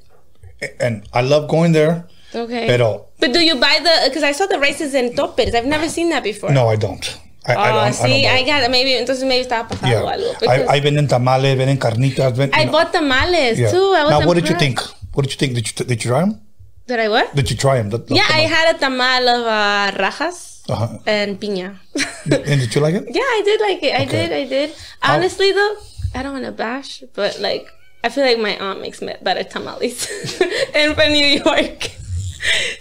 and 0.80 1.07
I 1.14 1.22
love 1.22 1.48
going 1.49 1.73
there. 1.73 2.07
Okay. 2.34 2.65
Pero 2.65 3.06
but 3.24 3.32
do 3.34 3.40
you 3.50 3.56
buy 3.56 3.80
the? 3.88 3.94
Because 4.10 4.24
I 4.24 4.34
saw 4.34 4.45
the 4.54 4.60
rices 4.60 4.91
in 4.94 5.16
topes. 5.16 5.54
I've 5.58 5.66
never 5.76 5.88
seen 5.88 6.10
that 6.14 6.24
before. 6.24 6.52
no, 6.52 6.68
I 6.68 6.76
don't. 6.76 7.06
I, 7.45 7.56
Oh, 7.56 7.60
I 7.60 7.72
don't. 7.72 7.94
see, 7.94 8.26
I 8.26 8.30
I, 8.30 8.34
buy 8.36 8.40
it. 8.40 8.45
got 8.62 8.72
maybe 8.72 8.91
entonces 9.02 9.24
maybe 9.32 9.44
estaba 9.48 9.68
pasando 9.68 10.08
algo. 10.08 10.32
Yeah, 10.32 10.40
because 10.40 10.70
I, 10.70 10.76
I 10.76 10.80
venden 10.80 11.08
tamales, 11.08 11.58
venden 11.58 11.78
carnitas. 11.78 12.32
Ven, 12.40 12.50
I 12.54 12.64
know, 12.66 12.72
bought 12.74 12.91
tamales 12.94 13.60
yeah. 13.60 13.70
too. 13.72 13.88
I 14.00 14.04
was 14.06 14.12
now, 14.12 14.28
what 14.28 14.36
did 14.40 14.48
you 14.48 14.56
think? 14.56 14.80
What 15.14 15.24
did 15.24 15.32
you 15.34 15.40
think? 15.41 15.52
Did 15.56 15.66
you 15.68 15.74
did 15.86 16.00
you 16.04 16.10
try 16.12 16.22
them? 16.22 16.40
Did 16.88 17.00
I 17.00 17.10
what? 17.10 17.36
Did 17.36 17.48
you 17.52 17.58
try 17.58 17.82
them? 17.82 17.88
Yeah, 18.08 18.28
I 18.30 18.41
had 18.56 18.66
a 18.76 18.80
tamal 18.80 19.24
of 19.36 19.44
uh, 19.48 19.98
rajas 20.04 20.40
Uh-huh. 20.70 20.88
and 21.06 21.36
piña. 21.41 21.76
And 22.24 22.58
did 22.64 22.72
you 22.74 22.80
like 22.86 22.95
it? 22.95 23.06
yeah, 23.20 23.28
I 23.38 23.41
did 23.44 23.60
like 23.68 23.82
it. 23.84 23.94
I 24.00 24.04
Okay. 24.08 24.28
did. 24.28 24.30
I 24.32 24.44
did. 24.56 24.70
Honestly, 25.04 25.52
though, 25.52 25.76
I 26.16 26.24
don't 26.24 26.32
want 26.40 26.45
to 26.45 26.56
bash, 26.56 27.04
but 27.14 27.40
like, 27.40 27.68
I 28.06 28.08
feel 28.08 28.24
like 28.24 28.40
my 28.40 28.56
aunt 28.66 28.80
makes 28.80 29.00
better 29.28 29.44
tamales 29.44 30.08
in 30.82 30.95
for 30.95 31.08
New 31.18 31.28
York. 31.44 31.91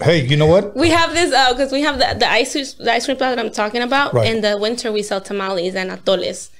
Hey, 0.00 0.24
you 0.26 0.36
know 0.36 0.46
what? 0.46 0.76
We 0.76 0.90
have 0.90 1.12
this 1.14 1.30
because 1.52 1.72
we 1.72 1.82
have 1.82 1.98
the, 1.98 2.16
the 2.18 2.30
ice 2.30 2.52
the 2.74 2.92
ice 2.92 3.04
cream 3.04 3.16
place 3.16 3.34
that 3.34 3.38
I'm 3.38 3.52
talking 3.52 3.82
about. 3.82 4.12
Right. 4.12 4.32
In 4.32 4.40
the 4.40 4.58
winter, 4.58 4.90
we 4.92 5.02
sell 5.02 5.20
tamales 5.20 5.74
and 5.74 5.90
atoles. 5.90 6.50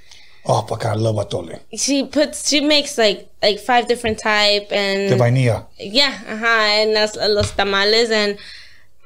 Oh, 0.44 0.62
fuck, 0.62 0.86
I 0.86 0.94
love 0.94 1.16
atole. 1.16 1.60
She 1.74 2.04
puts 2.04 2.48
she 2.48 2.60
makes 2.60 2.98
like 2.98 3.28
like 3.42 3.60
five 3.60 3.86
different 3.86 4.18
type 4.18 4.68
and 4.72 5.12
the 5.12 5.16
vainilla. 5.16 5.66
Yeah, 5.78 6.18
uh-huh. 6.28 6.46
And 6.46 6.96
that's 6.96 7.16
los 7.16 7.52
tamales 7.52 8.10
and 8.10 8.38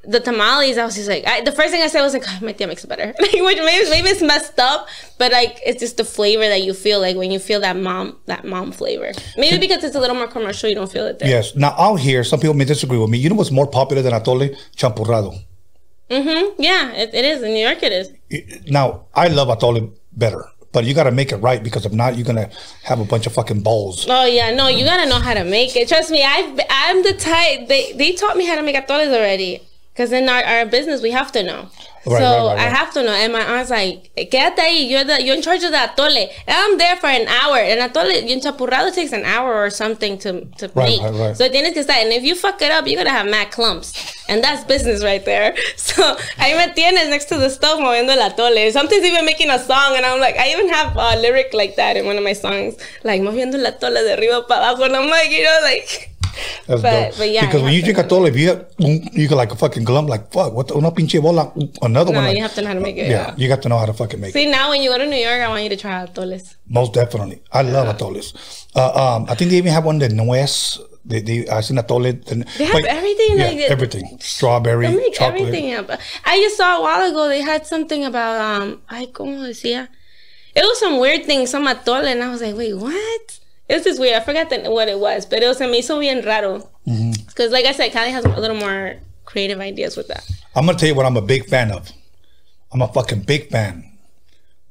the 0.06 0.20
tamales. 0.20 0.78
I 0.78 0.84
was 0.84 0.94
just 0.94 1.08
like, 1.08 1.26
I, 1.26 1.40
the 1.42 1.52
first 1.52 1.70
thing 1.70 1.82
I 1.82 1.88
said 1.88 2.02
was 2.02 2.14
like, 2.14 2.24
oh, 2.26 2.38
my 2.42 2.52
tia 2.52 2.66
makes 2.66 2.84
it 2.84 2.88
better. 2.88 3.14
Like, 3.20 3.32
which 3.32 3.58
maybe 3.58 3.90
maybe 3.90 4.08
it's 4.08 4.22
messed 4.22 4.58
up, 4.58 4.88
but 5.18 5.32
like 5.32 5.60
it's 5.64 5.80
just 5.80 5.96
the 5.96 6.04
flavor 6.04 6.46
that 6.46 6.62
you 6.62 6.74
feel 6.74 7.00
like 7.00 7.16
when 7.16 7.30
you 7.30 7.38
feel 7.38 7.60
that 7.60 7.76
mom 7.76 8.16
that 8.26 8.44
mom 8.44 8.72
flavor. 8.72 9.12
Maybe 9.36 9.58
because 9.58 9.82
it's 9.84 9.96
a 9.96 10.00
little 10.00 10.16
more 10.16 10.28
commercial, 10.28 10.68
you 10.68 10.74
don't 10.74 10.90
feel 10.90 11.06
it 11.06 11.18
there. 11.18 11.28
Yes. 11.28 11.56
Now 11.56 11.74
out 11.78 11.96
here, 11.96 12.22
some 12.24 12.40
people 12.40 12.54
may 12.54 12.64
disagree 12.64 12.98
with 12.98 13.10
me. 13.10 13.18
You 13.18 13.28
know 13.30 13.36
what's 13.36 13.50
more 13.50 13.66
popular 13.66 14.02
than 14.02 14.12
atole? 14.12 14.56
Champurrado. 14.76 15.38
Mm-hmm. 16.10 16.62
Yeah, 16.62 16.92
it, 16.92 17.14
it 17.14 17.24
is 17.24 17.42
in 17.42 17.52
New 17.52 17.66
York. 17.66 17.82
It 17.82 17.92
is. 17.92 18.70
Now 18.70 19.06
I 19.14 19.28
love 19.28 19.48
atole 19.48 19.92
better, 20.12 20.44
but 20.72 20.84
you 20.84 20.94
got 20.94 21.04
to 21.04 21.10
make 21.10 21.32
it 21.32 21.36
right 21.38 21.62
because 21.62 21.84
if 21.84 21.92
not, 21.92 22.16
you're 22.16 22.26
gonna 22.26 22.48
have 22.84 23.00
a 23.00 23.04
bunch 23.04 23.26
of 23.26 23.32
fucking 23.32 23.62
balls. 23.62 24.06
Oh 24.08 24.24
yeah, 24.24 24.54
no, 24.54 24.68
you 24.68 24.84
gotta 24.84 25.08
know 25.08 25.18
how 25.18 25.34
to 25.34 25.44
make 25.44 25.74
it. 25.74 25.88
Trust 25.88 26.10
me, 26.10 26.22
I 26.22 26.56
I'm 26.70 27.02
the 27.02 27.14
type. 27.14 27.66
They 27.66 27.92
they 27.92 28.12
taught 28.12 28.36
me 28.36 28.46
how 28.46 28.54
to 28.54 28.62
make 28.62 28.76
atoles 28.76 29.12
already. 29.12 29.65
Cause 29.96 30.12
in 30.12 30.28
our, 30.28 30.42
our 30.44 30.66
business 30.66 31.00
we 31.02 31.10
have 31.10 31.32
to 31.32 31.42
know. 31.42 31.68
Right, 32.06 32.18
so 32.18 32.48
right, 32.48 32.54
right, 32.54 32.58
I 32.58 32.68
have 32.68 32.92
to 32.92 33.02
know. 33.02 33.12
And 33.12 33.32
my 33.32 33.40
aunt's 33.40 33.70
like, 33.70 34.14
quédate 34.16 34.58
ahí, 34.58 34.88
you're 34.88 35.02
the 35.02 35.20
you're 35.22 35.34
in 35.34 35.42
charge 35.42 35.64
of 35.64 35.72
the 35.72 35.78
atole. 35.78 36.28
And 36.46 36.56
I'm 36.56 36.78
there 36.78 36.96
for 36.96 37.08
an 37.08 37.26
hour. 37.26 37.56
And 37.56 37.80
atole, 37.80 38.12
en 38.12 38.40
champurrado 38.40 38.94
takes 38.94 39.12
an 39.12 39.24
hour 39.24 39.52
or 39.54 39.70
something 39.70 40.16
to, 40.18 40.44
to 40.58 40.70
make. 40.76 41.00
So 41.34 41.48
tienes 41.48 41.72
que 41.72 41.82
estar. 41.82 41.96
And 41.96 42.12
if 42.12 42.22
you 42.22 42.36
fuck 42.36 42.62
it 42.62 42.70
up, 42.70 42.86
you're 42.86 43.02
gonna 43.02 43.10
have 43.10 43.26
mad 43.26 43.50
clumps. 43.50 44.14
And 44.28 44.42
that's 44.44 44.62
business 44.64 45.02
right 45.02 45.24
there. 45.24 45.56
So 45.76 46.02
ahí 46.38 46.54
me 46.54 46.72
tienes 46.74 47.08
next 47.08 47.24
to 47.26 47.38
the 47.38 47.48
stove 47.48 47.80
moviendo 47.80 48.10
el 48.10 48.30
atole. 48.30 48.70
Sometimes 48.70 49.02
even 49.02 49.24
making 49.24 49.50
a 49.50 49.58
song. 49.58 49.96
And 49.96 50.06
I'm 50.06 50.20
like, 50.20 50.36
I 50.36 50.52
even 50.52 50.68
have 50.68 50.94
a 50.94 51.16
lyric 51.20 51.54
like 51.54 51.76
that 51.76 51.96
in 51.96 52.06
one 52.06 52.18
of 52.18 52.22
my 52.22 52.34
songs. 52.34 52.76
Like, 53.02 53.22
moviendo 53.22 53.54
el 53.54 53.66
atole 53.72 54.04
de 54.04 54.14
arriba 54.16 54.46
para 54.46 54.74
abajo. 54.74 54.84
And 54.84 54.94
I'm 54.94 55.08
like, 55.08 55.30
you 55.30 55.42
know, 55.42 55.58
like... 55.62 56.12
That's 56.66 56.82
But- 56.82 57.10
dope. 57.10 57.18
but 57.18 57.30
yeah, 57.30 57.40
because 57.46 57.60
you 57.60 57.64
when 57.64 57.74
you 57.74 57.82
drink 57.82 57.98
to- 57.98 58.04
atole, 58.04 58.28
if 58.28 58.36
you 58.36 58.48
have, 58.48 58.66
you 58.78 59.28
get 59.28 59.34
like 59.36 59.52
a 59.52 59.56
fucking 59.56 59.84
glump, 59.84 60.08
like 60.08 60.32
fuck, 60.32 60.52
what 60.52 60.68
the, 60.68 60.74
una 60.76 60.90
pinche 60.90 61.20
bola, 61.20 61.52
another 61.82 62.12
No, 62.12 62.18
one. 62.18 62.26
like- 62.28 62.36
you 62.36 62.42
have 62.42 62.54
to 62.54 62.62
know 62.62 62.68
how 62.68 62.74
to 62.74 62.80
make 62.80 62.96
it. 62.96 63.08
yeah, 63.08 63.28
Yeah. 63.28 63.34
you 63.36 63.48
got 63.48 63.62
to 63.62 63.68
know 63.68 63.78
how 63.78 63.86
to 63.86 63.92
fucking 63.92 64.20
make 64.20 64.30
it. 64.30 64.32
See, 64.34 64.46
now 64.50 64.70
when 64.70 64.82
you 64.82 64.90
go 64.90 64.98
to 64.98 65.06
New 65.06 65.16
York, 65.16 65.40
I 65.40 65.48
want 65.48 65.62
you 65.62 65.68
to 65.70 65.76
try 65.76 66.04
atoles. 66.06 66.54
Most 66.68 66.92
definitely. 66.94 67.42
I 67.52 67.62
love 67.62 67.86
atoles. 67.96 68.34
Uh, 68.74 68.92
um, 69.16 69.26
I 69.28 69.34
think 69.34 69.50
they 69.50 69.56
even 69.58 69.72
have 69.72 69.84
one 69.84 69.98
that 70.00 70.10
nuez. 70.12 70.78
They, 71.08 71.20
they, 71.20 71.46
I 71.48 71.60
seen 71.60 71.76
atole. 71.78 72.02
They 72.02 72.34
They 72.58 72.64
have 72.64 72.84
everything, 72.84 73.38
Yeah, 73.38 73.46
like, 73.46 73.58
everything. 73.70 74.18
Strawberry, 74.20 74.88
They 74.88 74.96
make 74.96 75.14
chocolate. 75.14 75.40
everything 75.42 75.72
up. 75.74 75.88
I 76.24 76.36
just 76.40 76.56
saw 76.56 76.78
a 76.78 76.82
while 76.82 77.08
ago 77.08 77.28
they 77.28 77.42
had 77.42 77.64
something 77.64 78.04
about 78.04 78.40
um 78.40 78.82
ay 78.90 79.06
como 79.12 79.38
decía. 79.46 79.86
It 80.56 80.62
was 80.62 80.80
some 80.80 80.98
weird 80.98 81.24
thing, 81.24 81.46
some 81.46 81.66
atole, 81.68 82.06
and 82.10 82.24
I 82.24 82.28
was 82.30 82.40
like, 82.42 82.56
wait, 82.56 82.74
what? 82.74 83.38
It 83.68 83.74
was 83.74 83.84
just 83.84 84.00
weird. 84.00 84.16
I 84.16 84.20
forgot 84.24 84.48
the, 84.50 84.70
what 84.70 84.88
it 84.88 84.98
was, 84.98 85.26
but 85.26 85.42
it 85.42 85.46
was 85.46 85.60
me 85.60 85.80
hizo 85.80 85.98
bien 85.98 86.24
raro. 86.24 86.68
Mm-hmm. 86.86 87.12
Because 87.26 87.50
like 87.50 87.64
I 87.64 87.72
said, 87.72 87.92
Cali 87.92 88.10
has 88.10 88.24
a 88.24 88.28
little 88.28 88.56
more 88.56 88.96
creative 89.24 89.60
ideas 89.60 89.96
with 89.96 90.08
that. 90.08 90.24
I'm 90.54 90.66
gonna 90.66 90.78
tell 90.78 90.88
you 90.88 90.94
what 90.94 91.04
I'm 91.06 91.16
a 91.16 91.22
big 91.22 91.46
fan 91.46 91.70
of. 91.72 91.90
I'm 92.72 92.82
a 92.82 92.88
fucking 92.88 93.22
big 93.22 93.50
fan. 93.50 93.84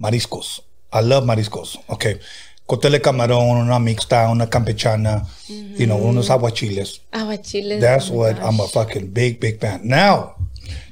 Mariscos. 0.02 0.62
I 0.92 1.02
love 1.02 1.26
mariscos. 1.26 1.78
Okay. 1.90 2.20
Cóctel 2.68 2.94
de 2.94 3.00
camarón, 3.00 3.58
una 3.58 3.80
mixta, 3.80 4.32
una 4.32 4.48
campechana, 4.48 5.28
you 5.48 5.86
know, 5.86 5.98
mm-hmm. 5.98 6.18
unos 6.18 6.30
aguachiles. 6.30 7.00
Aguachiles. 7.12 7.80
That's 7.80 8.10
oh 8.10 8.14
what 8.14 8.38
gosh. 8.38 8.46
I'm 8.46 8.60
a 8.60 8.68
fucking 8.68 9.12
big, 9.12 9.40
big 9.40 9.60
fan. 9.60 9.82
Now, 9.88 10.36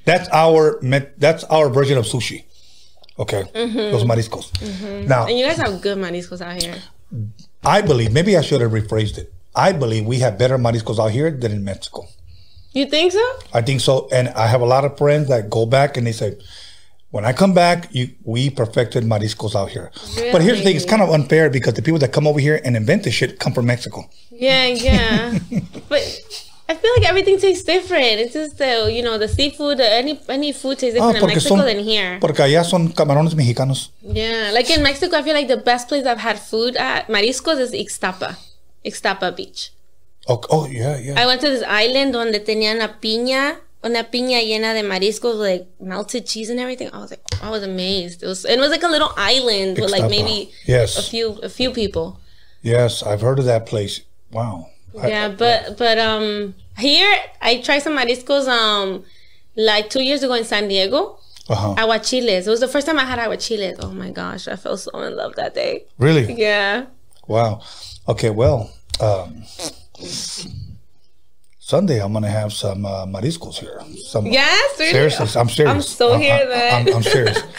that's 0.06 0.30
our 0.32 0.80
that's 1.18 1.44
our 1.46 1.70
version 1.70 1.98
of 1.98 2.06
sushi. 2.06 2.44
Okay, 3.18 3.44
mm-hmm. 3.56 3.94
los 3.94 4.04
mariscos. 4.04 4.52
Mm-hmm. 4.52 5.08
Now, 5.08 5.26
And 5.26 5.40
you 5.40 5.48
guys 5.48 5.58
have 5.58 5.82
good 5.82 5.98
mariscos 5.98 6.42
out 6.42 6.62
here. 6.62 6.76
I 7.64 7.82
believe 7.82 8.12
maybe 8.12 8.36
I 8.38 8.42
should 8.42 8.62
have 8.62 8.72
rephrased 8.72 9.18
it. 9.18 9.34
I 9.56 9.72
believe 9.72 10.06
we 10.06 10.20
have 10.20 10.38
better 10.38 10.58
mariscos 10.58 11.00
out 11.00 11.12
here 11.12 11.32
than 11.32 11.52
in 11.52 11.64
Mexico. 11.64 12.08
You 12.74 12.88
think 12.88 13.12
so? 13.12 13.40
I 13.54 13.62
think 13.62 13.82
so, 13.82 14.10
and 14.12 14.30
I 14.30 14.48
have 14.48 14.62
a 14.62 14.66
lot 14.66 14.84
of 14.84 14.98
friends 14.98 15.30
that 15.30 15.50
go 15.50 15.66
back 15.66 15.96
and 15.96 16.08
they 16.08 16.12
say, 16.12 16.38
"When 17.12 17.24
I 17.24 17.32
come 17.32 17.54
back, 17.54 17.90
you 17.92 18.10
we 18.24 18.50
perfected 18.50 19.04
mariscos 19.04 19.56
out 19.56 19.70
here." 19.70 19.92
But 20.32 20.42
here's 20.42 20.58
the 20.58 20.64
thing: 20.64 20.76
it's 20.76 20.86
kind 20.86 21.04
of 21.04 21.10
unfair 21.12 21.52
because 21.52 21.76
the 21.76 21.84
people 21.84 22.00
that 22.00 22.12
come 22.12 22.26
over 22.26 22.40
here 22.40 22.60
and 22.66 22.76
invent 22.76 23.04
this 23.04 23.14
shit 23.14 23.40
come 23.40 23.54
from 23.54 23.68
Mexico. 23.68 24.10
Yeah, 24.32 24.66
yeah. 24.66 25.38
but 25.90 26.50
I 26.70 26.76
feel 26.76 26.92
like 26.98 27.08
everything 27.10 27.38
tastes 27.40 27.66
different. 27.66 28.20
It's 28.22 28.34
just 28.34 28.58
the 28.58 28.90
you 28.92 29.04
know 29.04 29.18
the 29.18 29.28
seafood. 29.28 29.80
Any 29.82 30.20
any 30.30 30.54
food 30.54 30.80
tastes 30.80 31.00
Ah, 31.00 31.12
different 31.12 31.32
in 31.32 31.36
Mexico 31.38 31.64
than 31.64 31.80
here. 31.80 32.18
porque 32.22 32.40
allá 32.42 32.64
son 32.64 32.90
camarones 32.94 33.36
mexicanos. 33.36 33.90
Yeah, 34.02 34.52
like 34.54 34.70
in 34.70 34.82
Mexico, 34.82 35.18
I 35.18 35.24
feel 35.24 35.34
like 35.34 35.48
the 35.50 35.58
best 35.58 35.88
place 35.90 36.06
I've 36.06 36.20
had 36.20 36.40
food 36.40 36.76
at 36.78 37.08
mariscos 37.10 37.60
is 37.60 37.72
Ixtapa, 37.74 38.38
Ixtapa 38.86 39.36
Beach. 39.36 39.72
Oh, 40.28 40.40
oh 40.50 40.66
yeah, 40.68 40.98
yeah. 41.00 41.20
I 41.22 41.26
went 41.26 41.42
to 41.42 41.50
this 41.50 41.64
island 41.68 42.14
donde 42.14 42.40
tenían 42.46 42.78
una 42.78 42.98
piña, 43.02 43.58
una 43.84 44.06
piña 44.06 44.42
llena 44.42 44.74
de 44.74 44.84
mariscos, 44.84 45.36
like 45.36 45.68
melted 45.82 46.26
cheese 46.26 46.50
and 46.50 46.62
everything. 46.62 46.90
I 46.94 47.00
was 47.00 47.12
like, 47.12 47.22
I 47.42 47.50
was 47.50 47.62
amazed. 47.64 48.24
It 48.24 48.28
was, 48.28 48.46
and 48.46 48.56
it 48.56 48.62
was 48.62 48.72
like 48.72 48.84
a 48.84 48.88
little 48.88 49.12
island 49.18 49.78
with 49.80 49.92
like 49.92 50.10
maybe 50.10 50.50
Yes. 50.66 50.98
a 50.98 51.04
few, 51.04 51.40
a 51.44 51.50
few 51.50 51.72
people. 51.72 52.22
Yes, 52.62 53.04
I've 53.04 53.20
heard 53.20 53.38
of 53.40 53.46
that 53.46 53.66
place. 53.66 54.00
Wow. 54.32 54.70
I- 55.02 55.08
Yeah, 55.08 55.28
but 55.30 55.78
but 55.78 55.98
um 55.98 56.54
here 56.78 57.14
I 57.42 57.58
tried 57.62 57.80
some 57.80 57.96
mariscos 57.98 58.48
um 58.48 59.04
like 59.56 59.90
two 59.90 60.02
years 60.02 60.24
ago 60.24 60.34
in 60.34 60.46
San 60.46 60.68
Diego. 60.68 61.20
uh-huh. 61.50 61.76
Aguachiles. 61.78 62.48
It 62.48 62.50
was 62.50 62.60
the 62.62 62.68
first 62.68 62.88
time 62.88 62.98
I 63.00 63.04
had 63.06 63.20
aguachiles. 63.20 63.78
Oh 63.80 63.92
my 63.92 64.10
gosh, 64.12 64.48
I 64.48 64.56
felt 64.56 64.80
so 64.80 64.92
in 65.02 65.16
love 65.16 65.36
that 65.36 65.54
day. 65.54 65.86
Really? 65.98 66.26
Yeah. 66.34 66.86
Wow. 67.28 67.62
Okay, 68.08 68.30
well, 68.32 68.72
um, 69.00 69.44
Sunday 71.60 72.02
I'm 72.02 72.12
gonna 72.14 72.28
have 72.30 72.52
some 72.54 72.86
uh, 72.86 73.06
mariscos 73.06 73.56
here. 73.56 73.80
Some 74.06 74.26
Yeah, 74.26 74.46
seriously. 74.76 74.92
seriously, 75.18 75.40
I'm 75.42 75.50
serious. 75.50 75.74
I'm 75.76 75.82
so 75.82 76.14
I- 76.14 76.18
here 76.22 76.40
I- 76.44 76.46
then. 76.46 76.88
I'm, 76.90 76.96
I'm 76.96 77.04
serious. 77.04 77.42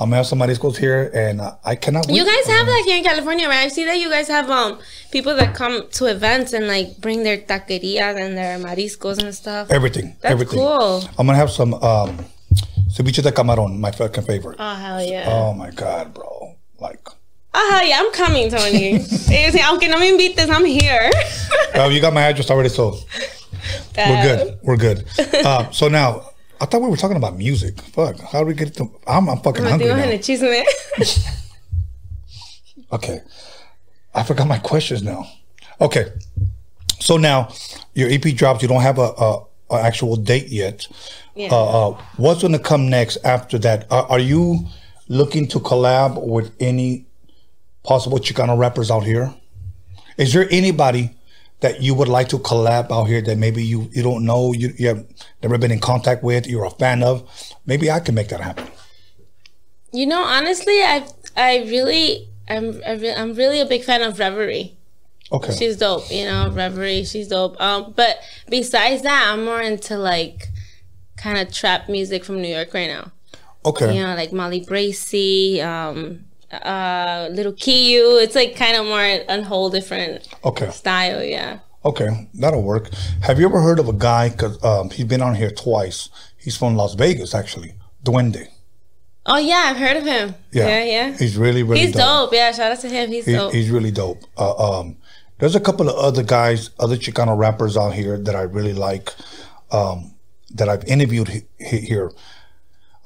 I'm 0.00 0.08
gonna 0.08 0.16
have 0.16 0.26
some 0.26 0.38
mariscos 0.38 0.78
here, 0.78 1.10
and 1.14 1.42
I 1.62 1.74
cannot. 1.74 2.08
You 2.08 2.24
guys 2.24 2.46
have 2.46 2.66
that 2.66 2.82
here 2.86 2.96
in 2.96 3.04
California, 3.04 3.46
right? 3.46 3.66
I 3.66 3.68
see 3.68 3.84
that 3.84 3.98
you 3.98 4.08
guys 4.08 4.28
have 4.28 4.48
um 4.50 4.78
people 5.12 5.34
that 5.36 5.54
come 5.54 5.88
to 5.90 6.06
events 6.06 6.54
and 6.54 6.66
like 6.66 6.96
bring 7.02 7.22
their 7.22 7.36
taquerias 7.36 8.16
and 8.16 8.36
their 8.36 8.58
mariscos 8.58 9.22
and 9.22 9.34
stuff. 9.34 9.70
everything. 9.70 10.16
That's 10.22 10.32
everything. 10.32 10.58
cool. 10.58 11.04
I'm 11.18 11.26
gonna 11.26 11.36
have 11.36 11.50
some 11.50 11.74
um, 11.74 12.24
ceviche 12.88 13.22
de 13.22 13.30
camarón, 13.30 13.78
my 13.78 13.90
fucking 13.90 14.24
favorite. 14.24 14.56
Oh 14.58 14.74
hell 14.74 15.04
yeah! 15.04 15.26
Oh 15.28 15.52
my 15.52 15.70
god, 15.70 16.14
bro! 16.14 16.56
Like, 16.80 17.06
Oh 17.52 17.68
hell 17.70 17.86
yeah! 17.86 17.98
I'm 18.00 18.10
coming, 18.12 18.48
Tony. 18.48 19.04
Eh, 19.30 19.52
Aunque 19.68 19.86
no 19.90 19.98
me 19.98 20.08
invites, 20.10 20.48
I'm 20.50 20.64
here. 20.64 21.10
oh, 21.74 21.90
you 21.90 22.00
got 22.00 22.14
my 22.14 22.22
address 22.22 22.50
already, 22.50 22.70
so 22.70 22.96
we're 23.98 24.22
good. 24.22 24.58
We're 24.62 24.76
good. 24.76 25.04
Uh, 25.44 25.70
so 25.70 25.88
now, 25.88 26.29
I 26.60 26.66
thought 26.66 26.82
we 26.82 26.88
were 26.88 26.96
talking 26.96 27.16
about 27.16 27.36
music. 27.36 27.80
Fuck, 27.80 28.20
how 28.20 28.40
do 28.40 28.46
we 28.46 28.54
get 28.54 28.74
to? 28.76 28.90
I'm, 29.06 29.28
I'm 29.28 29.38
fucking 29.38 29.64
hungry 29.64 29.88
now. 29.88 29.96
el 29.96 30.18
chisme. 30.18 30.62
Okay, 32.92 33.20
I 34.14 34.22
forgot 34.24 34.46
my 34.46 34.58
questions 34.58 35.02
now. 35.02 35.26
Okay, 35.80 36.12
so 37.00 37.16
now 37.16 37.52
your 37.94 38.10
EP 38.10 38.22
drops. 38.36 38.62
You 38.62 38.68
don't 38.68 38.82
have 38.82 38.98
a, 38.98 39.12
a, 39.16 39.44
a 39.70 39.74
actual 39.80 40.16
date 40.16 40.48
yet. 40.48 40.86
Yeah. 41.34 41.48
Uh, 41.50 41.90
uh, 41.90 42.02
what's 42.16 42.42
going 42.42 42.52
to 42.52 42.58
come 42.58 42.90
next 42.90 43.16
after 43.24 43.58
that? 43.60 43.90
Are, 43.90 44.04
are 44.10 44.18
you 44.18 44.66
looking 45.08 45.46
to 45.48 45.60
collab 45.60 46.20
with 46.26 46.52
any 46.60 47.06
possible 47.84 48.18
Chicano 48.18 48.58
rappers 48.58 48.90
out 48.90 49.04
here? 49.04 49.32
Is 50.18 50.32
there 50.34 50.46
anybody 50.50 51.16
that 51.60 51.82
you 51.82 51.94
would 51.94 52.08
like 52.08 52.28
to 52.30 52.38
collab 52.38 52.90
out 52.90 53.04
here 53.04 53.20
that 53.22 53.38
maybe 53.38 53.62
you, 53.62 53.88
you 53.92 54.02
don't 54.02 54.24
know, 54.24 54.52
you, 54.52 54.72
you 54.78 54.88
have 54.88 55.04
never 55.42 55.58
been 55.58 55.70
in 55.70 55.80
contact 55.80 56.22
with, 56.22 56.46
you're 56.46 56.64
a 56.64 56.70
fan 56.70 57.02
of? 57.02 57.28
Maybe 57.66 57.90
I 57.90 58.00
can 58.00 58.14
make 58.14 58.28
that 58.28 58.40
happen. 58.40 58.66
You 59.92 60.06
know, 60.06 60.22
honestly, 60.22 60.74
I 60.82 61.06
I 61.36 61.58
really 61.68 62.28
I'm 62.48 62.80
I 62.86 62.92
re- 62.92 63.14
I'm 63.14 63.34
really 63.34 63.60
a 63.60 63.66
big 63.66 63.82
fan 63.84 64.02
of 64.02 64.18
Reverie. 64.18 64.76
Okay. 65.32 65.52
She's 65.52 65.76
dope, 65.76 66.10
you 66.10 66.24
know, 66.24 66.50
Reverie. 66.50 67.04
She's 67.04 67.28
dope. 67.28 67.60
Um, 67.60 67.92
but 67.96 68.18
besides 68.48 69.02
that, 69.02 69.30
I'm 69.32 69.44
more 69.44 69.60
into 69.60 69.96
like 69.96 70.48
kind 71.16 71.38
of 71.38 71.52
trap 71.52 71.88
music 71.88 72.24
from 72.24 72.40
New 72.40 72.48
York 72.48 72.72
right 72.74 72.88
now. 72.88 73.12
okay. 73.64 73.94
You 73.94 74.02
know, 74.02 74.14
like 74.14 74.32
Molly 74.32 74.60
Bracy, 74.60 75.60
um, 75.60 76.24
uh, 76.52 77.28
Little 77.32 77.52
Kiyu. 77.52 78.22
It's 78.22 78.34
like 78.34 78.56
kind 78.56 78.76
of 78.76 78.86
more 78.86 79.00
a 79.00 79.42
whole 79.42 79.70
different 79.70 80.28
Okay. 80.44 80.70
style. 80.70 81.22
Yeah. 81.22 81.60
Okay. 81.84 82.28
That'll 82.34 82.62
work. 82.62 82.90
Have 83.22 83.38
you 83.40 83.46
ever 83.46 83.60
heard 83.60 83.78
of 83.78 83.88
a 83.88 83.92
guy? 83.92 84.30
Cause 84.30 84.62
um, 84.64 84.90
he's 84.90 85.06
been 85.06 85.22
on 85.22 85.34
here 85.34 85.50
twice. 85.50 86.08
He's 86.36 86.56
from 86.56 86.76
Las 86.76 86.94
Vegas, 86.94 87.34
actually. 87.34 87.74
Duende. 88.04 88.48
Oh 89.26 89.36
yeah, 89.36 89.66
I've 89.70 89.76
heard 89.76 89.96
of 89.98 90.04
him. 90.04 90.34
Yeah. 90.50 90.66
Yeah, 90.68 90.84
yeah. 90.84 91.16
He's 91.18 91.36
really, 91.36 91.62
really 91.62 91.82
He's 91.86 91.92
dope. 91.92 92.30
dope. 92.30 92.32
Yeah, 92.32 92.52
shout 92.52 92.72
out 92.72 92.80
to 92.80 92.88
him. 92.88 93.10
He's 93.10 93.26
He- 93.26 93.32
dope. 93.32 93.52
he's 93.52 93.70
really 93.70 93.90
dope. 93.90 94.22
Uh, 94.36 94.80
um, 94.80 94.96
there's 95.38 95.54
a 95.54 95.60
couple 95.60 95.88
of 95.88 95.94
other 95.96 96.22
guys, 96.22 96.70
other 96.78 96.96
Chicano 96.96 97.36
rappers 97.36 97.76
out 97.76 97.92
here 97.94 98.18
that 98.18 98.34
I 98.34 98.42
really 98.42 98.72
like, 98.72 99.12
um, 99.70 100.14
that 100.54 100.68
I've 100.68 100.84
interviewed 100.84 101.28
he- 101.28 101.42
he- 101.58 101.80
here. 101.86 102.10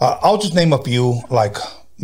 Uh, 0.01 0.19
I'll 0.23 0.39
just 0.39 0.55
name 0.55 0.73
a 0.73 0.83
few, 0.83 1.21
like 1.31 1.57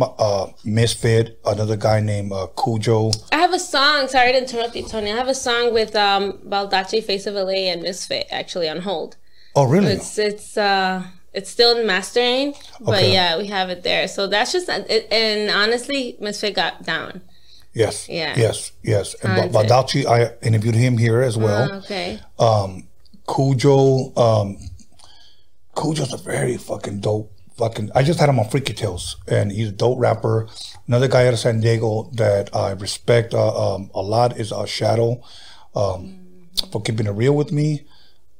uh, 0.03 0.51
Misfit, 0.65 1.39
another 1.45 1.75
guy 1.77 1.99
named 1.99 2.31
uh, 2.31 2.47
Cujo. 2.61 3.11
I 3.31 3.37
have 3.37 3.53
a 3.53 3.59
song. 3.59 4.07
Sorry 4.07 4.31
to 4.33 4.37
interrupt 4.37 4.75
you, 4.75 4.83
Tony. 4.87 5.11
I 5.11 5.15
have 5.15 5.27
a 5.27 5.35
song 5.35 5.73
with 5.73 5.95
um 5.95 6.33
Baldacci, 6.47 7.03
Face 7.03 7.25
of 7.27 7.35
LA, 7.35 7.69
and 7.71 7.81
Misfit 7.81 8.27
actually 8.31 8.69
on 8.69 8.81
hold. 8.81 9.17
Oh, 9.55 9.65
really? 9.65 9.93
It's 9.93 10.17
it's 10.17 10.57
uh 10.57 11.03
it's 11.33 11.49
still 11.49 11.77
in 11.77 11.87
mastering, 11.87 12.53
but 12.79 12.95
Okay. 12.99 13.13
yeah, 13.13 13.37
we 13.37 13.47
have 13.47 13.69
it 13.69 13.83
there. 13.83 14.07
So 14.07 14.27
that's 14.27 14.51
just 14.51 14.67
it, 14.69 15.07
and 15.11 15.49
honestly, 15.49 16.17
Misfit 16.19 16.55
got 16.55 16.83
down. 16.83 17.21
yes. 17.73 18.07
Yeah. 18.09 18.33
Yes. 18.37 18.71
Yes. 18.83 19.15
And. 19.23 19.51
Ba- 19.51 19.63
Badachi, 19.63 20.05
I 20.05 20.33
interviewed 20.45 20.75
him 20.75 20.97
here 20.97 21.21
as 21.21 21.37
well. 21.37 21.71
Uh, 21.71 21.77
okay. 21.79 22.19
um, 22.39 22.87
Cujo. 23.27 24.13
Um, 24.15 24.57
Cujo's 25.75 26.11
a 26.13 26.17
very 26.17 26.57
fucking 26.57 26.99
dope. 26.99 27.30
Fucking, 27.61 27.91
I 27.93 28.01
just 28.01 28.19
had 28.19 28.27
him 28.27 28.39
on 28.39 28.49
Freaky 28.49 28.73
Tales, 28.73 29.17
and 29.27 29.51
he's 29.51 29.69
a 29.69 29.71
dope 29.71 29.99
rapper. 29.99 30.47
Another 30.87 31.07
guy 31.07 31.27
out 31.27 31.33
of 31.33 31.39
San 31.39 31.59
Diego 31.59 32.09
that 32.15 32.49
I 32.55 32.71
respect 32.71 33.35
uh, 33.35 33.75
um, 33.75 33.91
a 33.93 34.01
lot 34.01 34.39
is 34.39 34.51
uh, 34.51 34.65
Shadow, 34.65 35.21
um, 35.75 36.47
for 36.71 36.81
keeping 36.81 37.05
it 37.05 37.11
real 37.11 37.35
with 37.35 37.51
me. 37.51 37.85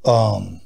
Um, 0.06 0.62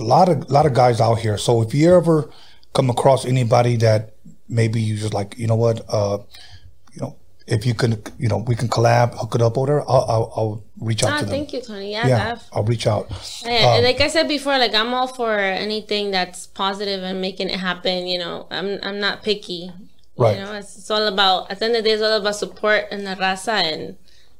a 0.00 0.02
lot 0.02 0.28
of 0.28 0.50
lot 0.50 0.66
of 0.66 0.74
guys 0.74 1.00
out 1.00 1.20
here. 1.20 1.38
So 1.38 1.62
if 1.62 1.72
you 1.72 1.94
ever 1.94 2.28
come 2.72 2.90
across 2.90 3.24
anybody 3.24 3.76
that 3.76 4.16
maybe 4.48 4.82
you 4.82 4.96
just 4.96 5.14
like, 5.14 5.38
you 5.38 5.46
know 5.46 5.54
what, 5.54 5.84
uh, 5.88 6.18
if 7.46 7.66
you 7.66 7.74
can, 7.74 8.02
you 8.18 8.28
know, 8.28 8.38
we 8.38 8.54
can 8.54 8.68
collab, 8.68 9.14
hook 9.14 9.34
it 9.34 9.42
up, 9.42 9.56
or 9.56 9.60
whatever, 9.62 9.82
I'll, 9.82 10.06
I'll, 10.08 10.32
I'll 10.36 10.64
reach 10.80 11.02
out 11.04 11.10
Ah, 11.12 11.18
to 11.18 11.24
them. 11.26 11.30
thank 11.34 11.52
you, 11.52 11.60
Tony. 11.60 11.92
Yeah, 11.92 12.06
Yeah, 12.06 12.34
def. 12.34 12.48
I'll 12.52 12.64
reach 12.64 12.86
out. 12.86 13.10
Yeah, 13.44 13.74
Um, 13.78 13.84
like 13.84 14.00
I 14.00 14.08
said 14.08 14.28
before, 14.28 14.56
like 14.58 14.74
I'm 14.74 14.94
all 14.94 15.06
for 15.06 15.36
anything 15.38 16.10
that's 16.10 16.46
positive 16.46 17.02
and 17.02 17.20
making 17.20 17.50
it 17.50 17.60
happen. 17.60 18.06
You 18.06 18.18
know, 18.18 18.46
I'm 18.50 18.78
I'm 18.82 18.98
not 19.00 19.22
picky. 19.22 19.72
Right. 20.16 20.38
You 20.38 20.44
know, 20.44 20.52
it's, 20.54 20.78
it's 20.78 20.90
all 20.90 21.06
about 21.06 21.50
at 21.50 21.58
the 21.58 21.64
end 21.66 21.76
of 21.76 21.82
the 21.82 21.88
day, 21.90 21.94
it's 21.94 22.02
all 22.02 22.12
about 22.20 22.36
support 22.36 22.84
and 22.90 23.06
the 23.06 23.14
raza 23.16 23.52
and 23.72 23.96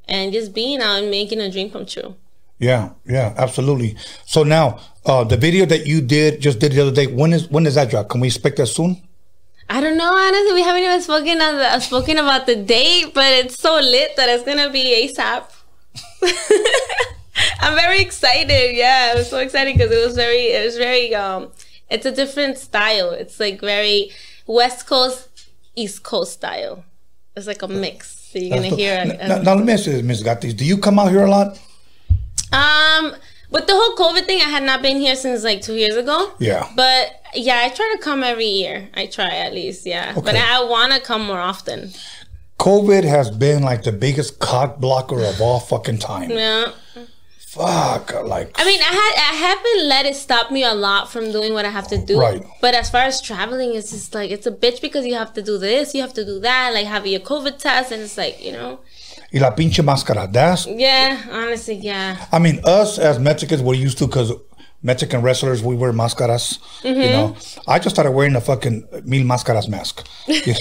and 0.09 0.33
just 0.33 0.55
being 0.55 0.81
out 0.81 1.01
and 1.03 1.11
making 1.11 1.41
a 1.41 1.51
dream 1.51 1.71
come 1.71 1.85
true. 1.87 2.15
Yeah, 2.59 2.91
yeah, 3.05 3.35
absolutely. 3.37 3.97
So 4.27 4.45
now, 4.45 4.79
uh, 5.05 5.25
the 5.25 5.37
video 5.37 5.67
that 5.67 5.87
you 5.87 6.01
did 6.01 6.41
just 6.41 6.59
did 6.61 6.73
the 6.73 6.81
other 6.83 6.93
day. 6.93 7.07
When 7.09 7.33
is 7.33 7.51
when 7.51 7.65
does 7.65 7.75
that 7.75 7.91
drop? 7.91 8.09
Can 8.09 8.21
we 8.21 8.29
expect 8.29 8.57
that 8.59 8.67
soon? 8.69 9.03
I 9.69 9.81
don't 9.81 9.97
know. 9.97 10.13
Honestly, 10.15 10.53
we 10.55 10.63
haven't 10.63 10.83
even 10.83 11.01
spoken 11.01 11.41
on 11.41 11.57
the, 11.57 11.67
uh, 11.67 11.81
spoken 11.81 12.19
about 12.19 12.47
the 12.47 12.57
date, 12.57 13.13
but 13.15 13.27
it's 13.33 13.59
so 13.59 13.75
lit 13.81 14.15
that 14.17 14.29
it's 14.29 14.45
gonna 14.45 14.71
be 14.71 14.85
ASAP. 15.09 15.45
I'm 17.61 17.75
very 17.75 18.01
excited. 18.01 18.77
Yeah, 18.77 19.15
I'm 19.17 19.25
so 19.25 19.39
excited 19.39 19.75
because 19.77 19.91
it 19.91 20.05
was 20.05 20.15
very, 20.15 20.49
it 20.53 20.65
was 20.65 20.77
very. 20.77 21.15
Um, 21.15 21.51
it's 21.91 22.07
a 22.07 22.13
different 22.13 22.59
style. 22.59 23.11
It's 23.11 23.39
like 23.41 23.61
very 23.61 24.11
West 24.47 24.87
Coast, 24.87 25.29
East 25.75 26.03
Coast 26.03 26.33
style. 26.35 26.85
It's 27.37 27.47
like 27.47 27.63
a 27.63 27.69
mix. 27.69 28.31
So 28.33 28.39
you're 28.39 28.51
gonna 28.51 28.63
That's 28.63 28.77
hear. 28.77 29.03
cool. 29.03 29.11
a- 29.21 29.29
now, 29.29 29.39
now 29.43 29.55
let 29.55 29.65
me 29.65 29.73
ask 29.73 29.87
you 29.87 29.93
this, 29.93 30.03
Ms. 30.03 30.23
Gatis. 30.23 30.57
Do 30.57 30.65
you 30.65 30.79
come 30.79 30.99
out 30.99 31.11
here 31.11 31.25
a 31.25 31.31
lot? 31.31 31.59
Um, 32.53 33.15
with 33.55 33.67
the 33.69 33.73
whole 33.75 33.97
COVID 33.97 34.27
thing, 34.27 34.41
I 34.41 34.51
had 34.57 34.65
not 34.65 34.83
been 34.83 34.99
here 34.99 35.17
since 35.17 35.45
like 35.45 35.63
two 35.63 35.77
years 35.77 35.97
ago. 35.97 36.33
Yeah. 36.39 36.69
But 36.77 37.23
yeah, 37.35 37.61
I 37.65 37.69
try 37.71 37.95
to 37.97 38.03
come 38.03 38.23
every 38.23 38.47
year. 38.47 38.89
I 38.95 39.07
try 39.07 39.31
at 39.47 39.55
least, 39.55 39.87
yeah. 39.87 40.11
Okay. 40.11 40.21
But 40.21 40.35
Okay. 40.35 40.45
I 40.45 40.63
want 40.65 40.93
to 40.93 41.01
come 41.01 41.25
more 41.25 41.41
often. 41.41 41.93
COVID 42.59 43.05
has 43.05 43.31
been 43.31 43.63
like 43.63 43.83
the 43.85 43.93
biggest 43.93 44.39
cock 44.41 44.79
blocker 44.79 45.21
of 45.25 45.41
all 45.41 45.61
fucking 45.61 45.99
time. 45.99 46.31
Yeah. 46.31 46.73
Fuck, 47.39 48.13
like 48.25 48.51
I 48.61 48.65
mean, 48.65 48.81
I 48.81 48.93
had 49.01 49.15
I 49.33 49.35
haven't 49.47 49.89
let 49.89 50.07
it 50.07 50.17
stop 50.17 50.51
me 50.51 50.65
a 50.65 50.75
lot 50.75 51.09
from 51.13 51.31
doing 51.31 51.53
what 51.53 51.65
I 51.65 51.69
have 51.71 51.87
to 51.89 51.99
do. 51.99 52.19
Right. 52.19 52.43
But 52.61 52.75
as 52.75 52.91
far 52.91 53.03
as 53.03 53.21
traveling, 53.23 53.77
it's 53.77 53.93
just 53.93 54.13
like 54.13 54.33
it's 54.33 54.49
a 54.49 54.51
bitch 54.51 54.81
because 54.81 55.07
you 55.07 55.15
have 55.15 55.33
to 55.35 55.43
do 55.43 55.57
this, 55.57 55.95
you 55.95 56.01
have 56.01 56.15
to 56.15 56.25
do 56.25 56.41
that, 56.41 56.75
like 56.75 56.87
have 56.87 57.07
your 57.07 57.21
COVID 57.21 57.59
test, 57.59 57.93
and 57.93 58.03
it's 58.03 58.19
like 58.19 58.43
you 58.43 58.51
know, 58.51 58.81
y 59.35 59.41
la 59.41 59.55
pinche 59.55 59.83
máscara. 59.83 60.31
That's 60.33 60.67
yeah. 60.67 61.19
Honestly, 61.31 61.75
yeah. 61.75 62.17
I 62.31 62.39
mean, 62.39 62.61
us 62.65 62.99
as 62.99 63.19
Mexicans, 63.19 63.63
we're 63.63 63.75
used 63.75 63.99
to 63.99 64.07
because 64.07 64.33
Mexican 64.83 65.23
wrestlers 65.23 65.63
we 65.63 65.75
wear 65.75 65.93
máscaras. 65.93 66.61
Mm-hmm. 66.83 67.01
You 67.01 67.11
know, 67.11 67.37
I 67.67 67.81
just 67.81 67.97
started 67.97 68.13
wearing 68.13 68.37
a 68.37 68.41
fucking 68.41 68.87
mil 69.05 69.27
máscaras 69.27 69.69
mask. 69.69 70.07
you 70.29 70.55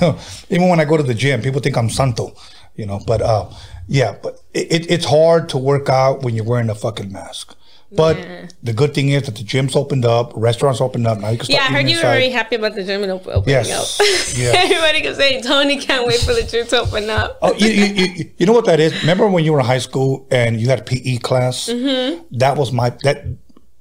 know, 0.00 0.16
even 0.50 0.68
when 0.68 0.78
I 0.78 0.84
go 0.84 0.96
to 0.96 1.02
the 1.02 1.14
gym, 1.14 1.42
people 1.42 1.60
think 1.60 1.76
I'm 1.76 1.90
santo. 1.90 2.32
You 2.76 2.86
know, 2.86 3.00
but 3.04 3.20
uh, 3.22 3.50
yeah, 3.88 4.16
but 4.22 4.38
it, 4.52 4.72
it, 4.72 4.90
it's 4.90 5.04
hard 5.04 5.48
to 5.48 5.58
work 5.58 5.88
out 5.88 6.22
when 6.22 6.36
you're 6.36 6.44
wearing 6.44 6.70
a 6.70 6.74
fucking 6.76 7.10
mask. 7.10 7.56
But 7.96 8.16
Yeah. 8.18 8.48
the 8.62 8.72
good 8.72 8.92
thing 8.94 9.08
is 9.10 9.22
that 9.24 9.34
the 9.36 9.44
gyms 9.44 9.74
opened 9.76 10.04
up, 10.04 10.32
restaurants 10.34 10.80
opened 10.80 11.06
up. 11.06 11.18
Now 11.20 11.30
you 11.30 11.38
can 11.38 11.46
start 11.46 11.60
Yeah, 11.60 11.68
I 11.68 11.72
heard 11.76 11.88
you 11.88 11.96
were 11.96 12.02
very 12.02 12.30
happy 12.30 12.56
about 12.56 12.74
the 12.74 12.82
gym 12.84 13.02
opening 13.04 13.44
Yes. 13.46 13.70
up. 14.00 14.06
Yes. 14.36 14.54
Everybody 14.64 15.00
kept 15.02 15.16
saying 15.16 15.42
Tony 15.42 15.76
can't 15.78 16.06
wait 16.06 16.20
for 16.20 16.34
the 16.34 16.42
gym 16.42 16.66
to 16.68 16.80
open 16.80 17.08
up. 17.10 17.38
Oh, 17.42 17.52
you, 17.54 17.68
you, 17.68 17.86
you, 17.94 18.30
you 18.38 18.46
know 18.46 18.52
what 18.52 18.64
that 18.66 18.80
is? 18.80 18.92
Remember 19.02 19.28
when 19.28 19.44
you 19.44 19.52
were 19.52 19.60
in 19.60 19.66
high 19.66 19.78
school 19.78 20.26
and 20.30 20.60
you 20.60 20.68
had 20.68 20.80
a 20.80 20.82
PE 20.84 21.18
class? 21.18 21.68
Mm-hmm. 21.68 22.24
That 22.38 22.56
was 22.56 22.72
my 22.72 22.90
that. 23.04 23.24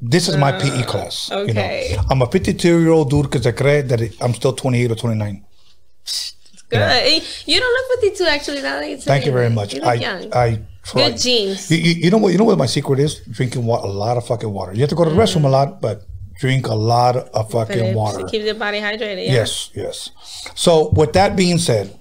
This 0.05 0.27
is 0.27 0.35
my 0.35 0.51
PE 0.51 0.83
class. 0.83 1.29
you 1.31 1.53
know. 1.53 1.61
Uh, 1.61 1.65
okay. 1.65 1.97
I'm 2.09 2.21
a 2.21 2.27
52 2.27 2.81
year 2.81 2.91
old 2.91 3.09
dude 3.09 3.23
because 3.31 3.47
I 3.47 3.53
cree 3.53 3.81
that 3.81 4.01
I'm 4.21 4.33
still 4.33 4.51
28 4.53 4.91
or 4.91 4.95
29. 4.95 5.45
Good. 6.69 6.77
Eh, 6.81 7.19
You 7.45 7.59
don't 7.59 7.71
look 7.71 8.01
52 8.01 8.25
actually. 8.25 8.61
Now 8.61 8.79
that 8.79 8.89
you 8.89 8.97
Thank 8.97 9.25
you 9.25 9.31
very 9.31 9.49
much. 9.49 9.73
You 9.75 9.81
I 9.83 9.93
young. 9.93 10.33
I 10.33 10.59
Good 10.91 11.17
genes. 11.17 11.71
You, 11.71 11.77
you, 11.77 11.93
you 12.03 12.11
know 12.11 12.17
what? 12.17 12.31
You 12.33 12.37
know 12.37 12.43
what 12.43 12.57
my 12.57 12.65
secret 12.65 12.99
is? 12.99 13.19
Drinking 13.19 13.65
wa- 13.65 13.83
a 13.83 13.87
lot 13.87 14.17
of 14.17 14.27
fucking 14.27 14.51
water. 14.51 14.73
You 14.73 14.81
have 14.81 14.89
to 14.89 14.95
go 14.95 15.05
to 15.05 15.09
the 15.09 15.15
restroom 15.15 15.45
a 15.45 15.49
lot, 15.49 15.81
but 15.81 16.03
drink 16.39 16.67
a 16.67 16.75
lot 16.75 17.15
of 17.15 17.51
fucking 17.51 17.79
it 17.85 17.95
water. 17.95 18.25
keeps 18.25 18.45
your 18.45 18.55
body 18.55 18.79
hydrated. 18.79 19.25
Yeah. 19.25 19.33
Yes, 19.33 19.71
yes. 19.73 20.09
So 20.55 20.89
with 20.89 21.13
that 21.13 21.35
being 21.35 21.57
said, 21.57 21.97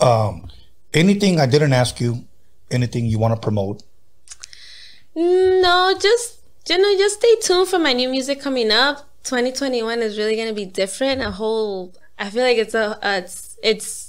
um, 0.00 0.50
anything 0.92 1.40
I 1.40 1.46
didn't 1.46 1.72
ask 1.72 2.00
you, 2.00 2.24
anything 2.70 3.06
you 3.06 3.18
want 3.18 3.34
to 3.34 3.40
promote? 3.40 3.82
No, 5.14 5.96
just 6.00 6.40
you 6.68 6.78
know, 6.78 6.98
just 6.98 7.16
stay 7.18 7.36
tuned 7.42 7.68
for 7.68 7.78
my 7.78 7.92
new 7.92 8.08
music 8.08 8.40
coming 8.40 8.70
up. 8.70 9.08
2021 9.24 10.00
is 10.00 10.18
really 10.18 10.36
gonna 10.36 10.52
be 10.52 10.64
different. 10.66 11.22
A 11.22 11.30
whole, 11.30 11.94
I 12.18 12.30
feel 12.30 12.42
like 12.42 12.58
it's 12.58 12.74
a, 12.74 12.98
uh, 13.06 13.18
it's, 13.18 13.56
it's. 13.62 14.03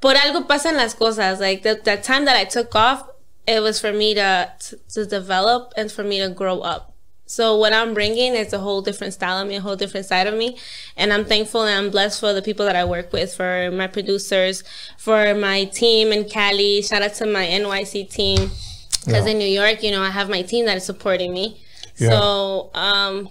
Por 0.00 0.14
algo 0.16 0.46
pasan 0.46 0.76
las 0.76 0.94
cosas. 0.94 1.40
Like 1.40 1.62
the, 1.62 1.80
the 1.82 1.96
time 1.96 2.24
that 2.24 2.36
I 2.36 2.44
took 2.44 2.74
off, 2.74 3.06
it 3.46 3.60
was 3.60 3.80
for 3.80 3.92
me 3.92 4.14
to 4.14 4.50
to 4.94 5.06
develop 5.06 5.72
and 5.76 5.90
for 5.90 6.02
me 6.04 6.20
to 6.20 6.28
grow 6.28 6.60
up. 6.60 6.94
So 7.26 7.56
what 7.56 7.72
I'm 7.72 7.94
bringing 7.94 8.34
is 8.34 8.52
a 8.52 8.58
whole 8.58 8.82
different 8.82 9.12
style 9.14 9.38
of 9.40 9.46
me, 9.46 9.54
a 9.54 9.60
whole 9.60 9.76
different 9.76 10.04
side 10.06 10.26
of 10.26 10.34
me, 10.34 10.58
and 10.96 11.12
I'm 11.12 11.24
thankful 11.24 11.62
and 11.62 11.78
I'm 11.78 11.90
blessed 11.90 12.18
for 12.18 12.32
the 12.32 12.42
people 12.42 12.66
that 12.66 12.74
I 12.74 12.84
work 12.84 13.12
with, 13.12 13.32
for 13.32 13.70
my 13.70 13.86
producers, 13.86 14.64
for 14.98 15.32
my 15.34 15.64
team 15.66 16.10
in 16.12 16.24
Cali. 16.28 16.82
Shout 16.82 17.02
out 17.02 17.14
to 17.14 17.26
my 17.26 17.46
NYC 17.46 18.10
team, 18.10 18.50
because 19.04 19.26
Yeah. 19.26 19.30
in 19.32 19.38
New 19.38 19.46
York, 19.46 19.84
you 19.84 19.92
know, 19.92 20.02
I 20.02 20.10
have 20.10 20.28
my 20.28 20.42
team 20.42 20.66
that 20.66 20.76
is 20.76 20.84
supporting 20.84 21.32
me. 21.32 21.60
Yeah. 21.98 22.08
So 22.10 22.70
um, 22.74 23.28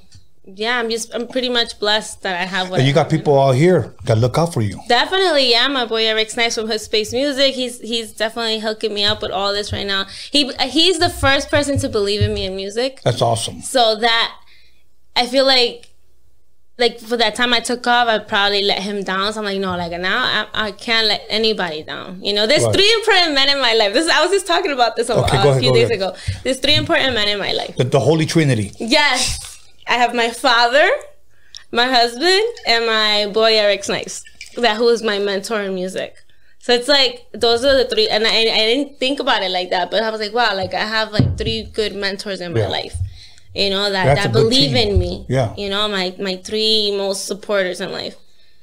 yeah, 0.56 0.80
I'm 0.80 0.90
just 0.90 1.14
I'm 1.14 1.28
pretty 1.28 1.50
much 1.50 1.80
blessed 1.80 2.22
that 2.24 2.40
I 2.42 2.46
have 2.46 2.70
what 2.70 2.80
And 2.80 2.88
you 2.88 2.94
got 2.94 3.10
people 3.10 3.40
out 3.40 3.52
here 3.54 3.96
that 4.06 4.18
look 4.18 4.38
out 4.38 4.54
for 4.54 4.62
you. 4.62 4.80
Definitely, 4.88 5.52
yeah. 5.52 5.68
My 5.68 5.86
boy 5.86 6.06
Eric 6.06 6.30
Snipes 6.30 6.56
from 6.56 6.68
Hood 6.68 6.82
Space 6.82 7.12
Music. 7.14 7.54
He's 7.56 7.80
he's 7.80 8.14
definitely 8.14 8.60
hooking 8.60 8.94
me 8.94 9.04
up 9.04 9.22
with 9.22 9.32
all 9.32 9.54
this 9.54 9.72
right 9.74 9.86
now. 9.88 10.06
He 10.32 10.52
he's 10.70 11.00
the 11.00 11.10
first 11.10 11.50
person 11.50 11.78
to 11.80 11.90
believe 11.90 12.22
in 12.22 12.34
me 12.34 12.46
in 12.46 12.56
music. 12.56 13.02
That's 13.04 13.22
awesome. 13.22 13.62
So 13.62 13.96
that 13.98 14.36
I 15.16 15.26
feel 15.28 15.46
like 15.46 15.86
like 16.78 16.98
for 17.00 17.18
that 17.18 17.36
time 17.36 17.54
I 17.54 17.60
took 17.60 17.86
off, 17.88 18.08
I 18.08 18.20
probably 18.20 18.64
let 18.64 18.82
him 18.82 19.04
down. 19.04 19.34
So 19.34 19.40
I'm 19.40 19.46
like, 19.46 19.60
no, 19.60 19.76
like 19.76 19.92
now 20.00 20.48
I, 20.54 20.68
I 20.68 20.72
can't 20.72 21.08
let 21.08 21.24
anybody 21.30 21.84
down. 21.84 22.24
You 22.24 22.34
know, 22.34 22.48
there's 22.48 22.64
Right. 22.64 22.74
three 22.74 22.94
important 22.94 23.34
men 23.34 23.50
in 23.50 23.60
my 23.60 23.74
life. 23.74 23.94
This 23.94 24.08
I 24.10 24.22
was 24.22 24.32
just 24.32 24.48
talking 24.48 24.72
about 24.72 24.96
this 24.96 25.10
a, 25.10 25.16
Okay, 25.18 25.38
a 25.38 25.42
ahead, 25.42 25.62
few 25.62 25.74
days 25.74 25.90
ago. 25.90 26.16
There's 26.44 26.60
three 26.60 26.76
important 26.76 27.14
men 27.16 27.28
in 27.28 27.38
my 27.38 27.52
life. 27.52 27.76
The, 27.76 27.84
the 27.84 28.00
Holy 28.00 28.26
Trinity. 28.26 28.72
Yes, 28.80 29.49
I 29.90 29.94
have 29.96 30.14
my 30.14 30.30
father, 30.30 30.88
my 31.72 31.88
husband, 31.88 32.44
and 32.68 32.86
my 32.86 33.30
boy 33.34 33.54
Eric 33.58 33.84
Snipes. 33.84 34.24
That 34.56 34.78
who 34.78 34.88
is 34.90 35.02
my 35.04 35.20
mentor 35.20 35.62
in 35.62 35.74
music. 35.76 36.16
So 36.60 36.74
it's 36.74 36.88
like 36.88 37.26
those 37.34 37.64
are 37.64 37.76
the 37.78 37.86
three, 37.86 38.08
and 38.10 38.26
I, 38.26 38.30
I 38.30 38.44
didn't 38.44 39.00
think 39.00 39.20
about 39.20 39.42
it 39.44 39.52
like 39.52 39.70
that, 39.70 39.90
but 39.92 40.04
I 40.04 40.10
was 40.10 40.20
like, 40.20 40.34
wow, 40.34 40.56
like 40.56 40.74
I 40.74 40.86
have 40.86 41.12
like 41.12 41.38
three 41.38 41.64
good 41.64 41.96
mentors 41.96 42.42
in 42.42 42.54
my 42.54 42.62
Yeah. 42.62 42.68
life. 42.68 42.96
You 43.56 43.70
know 43.72 43.90
that 43.90 44.06
That's 44.06 44.24
that 44.26 44.34
believe 44.34 44.74
team. 44.76 44.92
in 44.92 45.00
me. 45.00 45.26
Yeah. 45.30 45.56
You 45.56 45.70
know 45.70 45.88
my 45.88 46.16
my 46.20 46.36
three 46.38 46.96
most 46.96 47.26
supporters 47.26 47.82
in 47.82 47.92
life. 47.92 48.16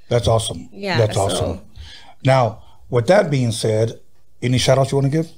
That's 0.09 0.29
awesome. 0.29 0.69
Yeah, 0.73 0.99
That's 0.99 1.15
so- 1.17 1.23
awesome. 1.23 1.61
Now, 2.25 2.63
with 2.91 3.07
that 3.09 3.31
being 3.31 3.51
said, 3.53 3.99
any 4.43 4.59
shout 4.59 4.79
outs 4.79 4.93
you 4.93 4.99
want 4.99 5.11
to 5.11 5.17
give? 5.19 5.29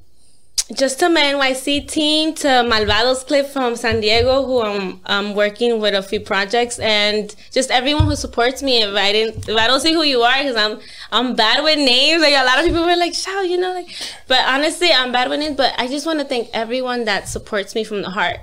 Just 0.74 0.98
to 0.98 1.08
my 1.08 1.20
NYC 1.20 1.88
team, 1.88 2.34
to 2.34 2.46
Malvados 2.46 3.26
Clip 3.26 3.46
from 3.46 3.74
San 3.74 4.00
Diego, 4.00 4.44
who 4.44 4.60
I'm, 4.60 5.00
I'm 5.06 5.34
working 5.34 5.80
with 5.80 5.94
a 5.94 6.02
few 6.02 6.20
projects, 6.20 6.78
and 6.78 7.34
just 7.50 7.70
everyone 7.70 8.04
who 8.04 8.14
supports 8.16 8.62
me. 8.62 8.82
If 8.82 8.94
I 8.94 9.12
didn't, 9.12 9.48
if 9.48 9.56
I 9.56 9.66
don't 9.66 9.80
see 9.80 9.94
who 9.94 10.02
you 10.02 10.20
are, 10.22 10.38
because 10.42 10.56
I'm 10.56 10.78
I'm 11.10 11.34
bad 11.34 11.64
with 11.64 11.78
names. 11.78 12.20
Like 12.20 12.34
a 12.34 12.44
lot 12.44 12.58
of 12.58 12.66
people 12.66 12.84
were 12.84 12.96
like, 12.96 13.14
"Shout," 13.14 13.48
you 13.48 13.56
know, 13.56 13.72
like. 13.72 13.88
But 14.26 14.44
honestly, 14.46 14.90
I'm 14.92 15.10
bad 15.10 15.30
with 15.30 15.40
names. 15.40 15.56
But 15.56 15.74
I 15.78 15.88
just 15.88 16.06
want 16.06 16.18
to 16.18 16.26
thank 16.26 16.50
everyone 16.52 17.06
that 17.06 17.28
supports 17.28 17.74
me 17.74 17.82
from 17.82 18.02
the 18.02 18.10
heart. 18.10 18.38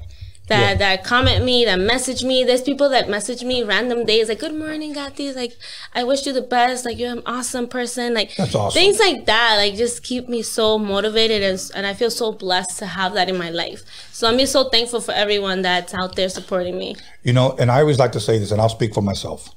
That, 0.48 0.60
Yeah. 0.60 0.76
that 0.76 1.04
comment 1.04 1.44
me, 1.44 1.66
that 1.66 1.80
message 1.80 2.24
me. 2.24 2.44
There's 2.44 2.62
people 2.62 2.88
that 2.90 3.10
message 3.10 3.44
me 3.44 3.64
random 3.64 4.06
days 4.06 4.30
like, 4.30 4.40
"Good 4.40 4.54
morning, 4.54 4.94
Gatis. 4.94 5.36
Like, 5.36 5.54
I 5.96 6.04
wish 6.04 6.26
you 6.28 6.34
the 6.34 6.42
best. 6.44 6.86
Like, 6.86 7.00
you're 7.00 7.12
an 7.14 7.24
awesome 7.26 7.68
person. 7.68 8.14
Like, 8.14 8.36
That's 8.36 8.54
awesome. 8.54 8.80
things 8.80 9.00
like 9.00 9.26
that 9.26 9.56
like 9.58 9.74
just 9.76 10.04
keep 10.04 10.30
me 10.30 10.42
so 10.44 10.78
motivated 10.78 11.42
and, 11.42 11.60
and 11.76 11.88
i 11.88 11.94
feel 11.94 12.12
so 12.12 12.32
blessed 12.32 12.78
to 12.80 12.86
have 12.86 13.14
that 13.14 13.28
in 13.30 13.38
my 13.38 13.50
life 13.50 13.82
so 14.12 14.28
i'm 14.28 14.38
just 14.38 14.52
so 14.54 14.70
thankful 14.70 15.02
for 15.02 15.14
everyone 15.14 15.62
that's 15.64 15.94
out 15.94 16.16
there 16.16 16.30
supporting 16.30 16.78
me 16.78 16.96
You 17.24 17.34
know, 17.34 17.56
and 17.60 17.72
I 17.72 17.80
always 17.80 17.98
like 17.98 18.12
to 18.12 18.20
say 18.20 18.38
this, 18.38 18.52
and 18.52 18.62
I'll 18.62 18.70
speak 18.70 18.94
for 18.94 19.02
myself. 19.02 19.50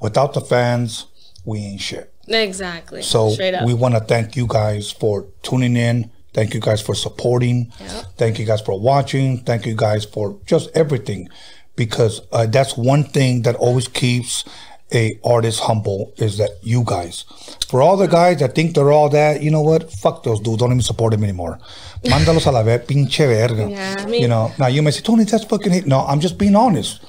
Without 0.00 0.34
the 0.34 0.40
fans, 0.40 1.06
we 1.44 1.58
ain't 1.58 1.80
shit. 1.80 2.12
exactly 2.28 3.02
So 3.02 3.30
straight 3.30 3.54
up 3.54 3.64
we 3.66 3.74
want 3.74 3.94
to 3.94 4.00
thank 4.00 4.36
you 4.36 4.46
guys 4.46 4.90
for 4.92 5.26
tuning 5.42 5.76
in. 5.76 6.10
Thank 6.34 6.54
you 6.54 6.60
guys 6.60 6.80
for 6.80 6.94
supporting. 6.94 7.72
Yep. 7.80 8.04
Thank 8.16 8.38
you 8.38 8.44
guys 8.46 8.60
for 8.60 8.78
watching. 8.78 9.38
Thank 9.44 9.66
you 9.66 9.74
guys 9.74 10.04
for 10.04 10.38
just 10.46 10.70
everything, 10.74 11.28
because 11.76 12.20
uh, 12.32 12.46
that's 12.46 12.76
one 12.76 13.04
thing 13.04 13.42
that 13.42 13.56
always 13.56 13.88
keeps 13.88 14.44
a 14.92 15.18
artist 15.24 15.60
humble 15.60 16.12
is 16.16 16.38
that 16.38 16.50
you 16.62 16.82
guys. 16.84 17.24
For 17.68 17.82
all 17.82 17.96
the 17.96 18.06
guys 18.06 18.38
that 18.40 18.54
think 18.54 18.74
they're 18.74 18.90
all 18.92 19.08
that, 19.10 19.42
you 19.42 19.50
know 19.50 19.60
what? 19.60 19.92
Fuck 19.92 20.22
those 20.22 20.40
dudes. 20.40 20.58
Don't 20.58 20.70
even 20.70 20.80
support 20.82 21.12
them 21.12 21.24
anymore. 21.24 21.58
Mándalos 22.04 22.46
a 22.46 22.50
la 22.50 22.62
vez, 22.62 22.86
pinche 22.86 23.26
verga. 23.26 23.68
Yeah, 23.68 23.96
I 23.98 24.06
mean- 24.06 24.22
you 24.22 24.28
know. 24.28 24.50
Now 24.58 24.68
you 24.68 24.80
may 24.82 24.90
say, 24.90 25.00
Tony, 25.02 25.24
that's 25.24 25.44
fucking 25.44 25.72
hate. 25.72 25.86
No, 25.86 26.00
I'm 26.00 26.20
just 26.20 26.38
being 26.38 26.56
honest. 26.56 27.00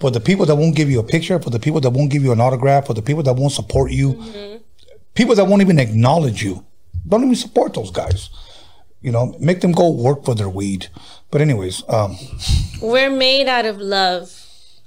For 0.00 0.10
the 0.10 0.20
people 0.20 0.44
that 0.46 0.56
won't 0.56 0.76
give 0.76 0.90
you 0.90 1.00
a 1.00 1.02
picture, 1.02 1.38
for 1.38 1.48
the 1.50 1.58
people 1.58 1.80
that 1.80 1.90
won't 1.90 2.10
give 2.10 2.22
you 2.22 2.30
an 2.32 2.40
autograph, 2.40 2.86
for 2.86 2.94
the 2.94 3.02
people 3.02 3.22
that 3.24 3.32
won't 3.34 3.52
support 3.52 3.90
you, 3.92 4.60
people 5.14 5.34
that 5.34 5.46
won't 5.46 5.62
even 5.62 5.78
acknowledge 5.78 6.42
you, 6.42 6.64
don't 7.08 7.22
even 7.24 7.34
support 7.34 7.72
those 7.74 7.90
guys. 7.90 8.28
You 9.06 9.12
know, 9.12 9.34
make 9.38 9.60
them 9.60 9.72
go 9.72 9.90
work 9.90 10.24
for 10.24 10.34
their 10.34 10.48
weed. 10.48 10.88
But 11.30 11.40
anyways, 11.40 11.82
um, 11.88 12.16
we're 12.82 13.10
made 13.10 13.46
out 13.46 13.64
of 13.64 13.78
love 13.78 14.30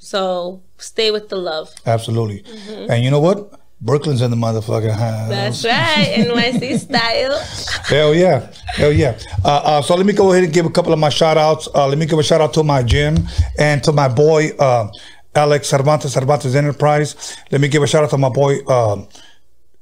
so 0.09 0.63
stay 0.77 1.11
with 1.11 1.29
the 1.29 1.35
love 1.35 1.71
absolutely. 1.85 2.43
And 2.89 3.03
you 3.03 3.11
know 3.11 3.19
what? 3.19 3.59
Brooklyn's 3.81 4.21
in 4.23 4.31
the 4.31 4.37
motherfucking 4.37 4.91
house. 4.91 5.29
that's 5.29 5.63
right 5.63 6.15
nyc 6.27 6.79
style 6.79 7.37
Hell 7.85 8.15
yeah. 8.15 8.51
Hell 8.73 8.91
yeah. 8.91 9.19
Uh, 9.45 9.61
uh, 9.63 9.81
so 9.83 9.95
let 9.95 10.05
me 10.07 10.13
go 10.13 10.31
ahead 10.31 10.43
and 10.43 10.51
give 10.51 10.65
a 10.65 10.69
couple 10.71 10.93
of 10.93 10.99
my 10.99 11.09
shout 11.09 11.37
outs. 11.37 11.67
Uh, 11.75 11.87
let 11.87 11.97
me 11.99 12.07
give 12.07 12.17
a 12.17 12.23
shout 12.23 12.41
out 12.41 12.53
to 12.55 12.63
my 12.63 12.81
gym 12.81 13.17
and 13.59 13.83
to 13.83 13.91
my 13.91 14.07
boy, 14.07 14.49
uh, 14.57 14.89
Alex 15.35 15.67
Cervantes, 15.67 16.11
Cervantes 16.11 16.55
Enterprise. 16.55 17.37
Let 17.51 17.61
me 17.61 17.67
give 17.67 17.83
a 17.83 17.87
shout 17.87 18.03
out 18.03 18.09
to 18.09 18.17
my 18.17 18.29
boy, 18.29 18.65
um, 18.65 19.07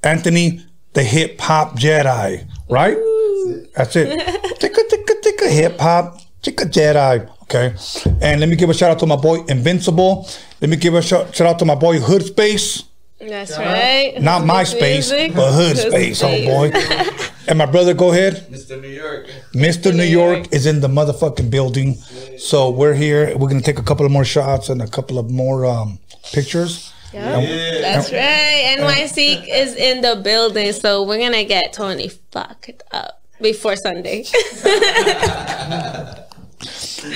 Anthony, 0.02 0.60
the 0.92 1.02
hip 1.02 1.40
hop 1.40 1.76
Jedi, 1.78 2.46
right? 2.68 2.96
That's 3.78 3.94
it. 3.94 4.08
Ticka, 4.58 4.82
ticka, 4.90 5.14
ticka, 5.22 5.48
hip 5.48 5.78
hop, 5.78 6.18
ticka 6.42 6.64
Jedi. 6.64 7.30
Okay. 7.42 7.74
And 8.20 8.40
let 8.40 8.48
me 8.48 8.56
give 8.56 8.68
a 8.68 8.74
shout 8.74 8.90
out 8.90 8.98
to 8.98 9.06
my 9.06 9.14
boy, 9.14 9.44
Invincible. 9.48 10.28
Let 10.60 10.68
me 10.68 10.76
give 10.76 10.94
a 10.94 11.00
shout, 11.00 11.32
shout 11.32 11.46
out 11.46 11.60
to 11.60 11.64
my 11.64 11.76
boy, 11.76 12.00
Hood 12.00 12.24
Space. 12.24 12.82
that's 13.20 13.56
right 13.56 14.20
Not 14.20 14.44
my 14.44 14.64
space, 14.64 15.10
but 15.10 15.52
Hood 15.52 15.76
Space, 15.76 16.24
oh 16.24 16.44
boy. 16.44 16.72
and 17.48 17.56
my 17.56 17.66
brother, 17.66 17.94
go 17.94 18.10
ahead. 18.10 18.48
Mr. 18.50 18.80
New 18.82 18.88
York. 18.88 19.28
Mr. 19.54 19.94
New 19.94 20.02
York 20.02 20.52
is 20.52 20.66
in 20.66 20.80
the 20.80 20.88
motherfucking 20.88 21.48
building. 21.48 21.94
So 22.36 22.70
we're 22.70 22.94
here. 22.94 23.38
We're 23.38 23.48
gonna 23.48 23.60
take 23.60 23.78
a 23.78 23.84
couple 23.84 24.04
of 24.04 24.10
more 24.10 24.24
shots 24.24 24.68
and 24.70 24.82
a 24.82 24.88
couple 24.88 25.20
of 25.20 25.30
more 25.30 25.64
um, 25.64 26.00
pictures. 26.32 26.92
Yep. 27.12 27.80
That's 27.80 28.12
right. 28.12 28.76
NYC 28.76 29.48
is 29.48 29.76
in 29.76 30.02
the 30.02 30.20
building, 30.22 30.72
so 30.72 31.04
we're 31.04 31.20
gonna 31.20 31.44
get 31.44 31.72
Tony 31.72 32.08
fucked 32.08 32.82
up 32.90 33.17
before 33.40 33.76
Sunday. 33.76 34.24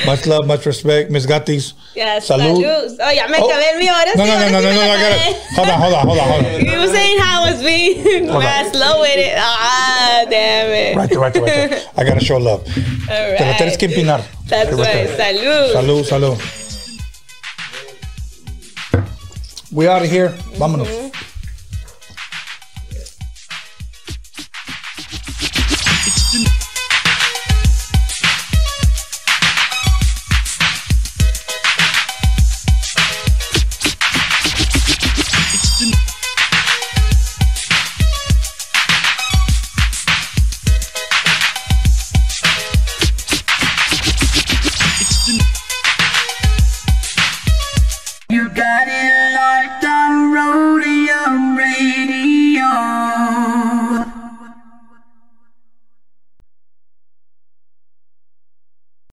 Much 0.07 0.27
love, 0.27 0.47
much 0.47 0.65
respect, 0.65 1.11
Miss 1.11 1.27
Gatis. 1.27 1.74
yes. 1.97 2.28
Salud. 2.28 2.57
salud. 2.62 2.97
Oh, 3.01 3.11
ya 3.11 3.27
me 3.27 3.39
Oh. 3.40 3.49
acabé 3.51 3.73
el 3.74 3.78
mío. 3.81 3.93
Ahora 3.93 4.12
No, 4.15 4.24
no, 4.24 4.39
no, 4.39 4.49
no, 4.49 4.61
no, 4.61 4.73
no. 4.73 4.81
I 4.81 4.97
got 5.03 5.12
it. 5.12 5.36
Hold 5.57 5.69
on, 5.69 5.81
hold 5.81 5.94
on, 5.94 6.07
hold 6.07 6.19
on, 6.19 6.28
hold 6.28 6.44
on. 6.47 6.65
You 6.65 6.78
were 6.78 6.86
saying 6.94 7.19
how 7.19 7.43
I 7.43 7.51
was 7.53 7.61
being 7.62 8.27
slow 8.73 9.01
with 9.01 9.19
it. 9.19 9.35
Ah, 9.36 10.24
damn 10.31 10.70
it. 10.70 10.97
Right 10.97 11.11
there, 11.11 11.19
right 11.19 11.32
there, 11.35 11.43
right 11.43 11.70
there. 11.70 11.82
I 11.97 12.05
gotta 12.05 12.20
show 12.24 12.36
love. 12.39 12.61
All 13.11 13.36
Te 13.36 13.44
lo 13.44 13.53
tienes 13.59 13.77
que 13.77 13.89
right. 13.89 13.97
empinar. 13.99 14.23
That's 14.49 14.70
Right 14.73 14.94
right. 14.94 15.19
Salud. 15.19 15.73
Salud, 15.74 16.05
salud. 16.07 16.39
We 19.73 19.89
out 19.89 20.03
of 20.03 20.11
here. 20.11 20.28
Vámonos. 20.57 20.89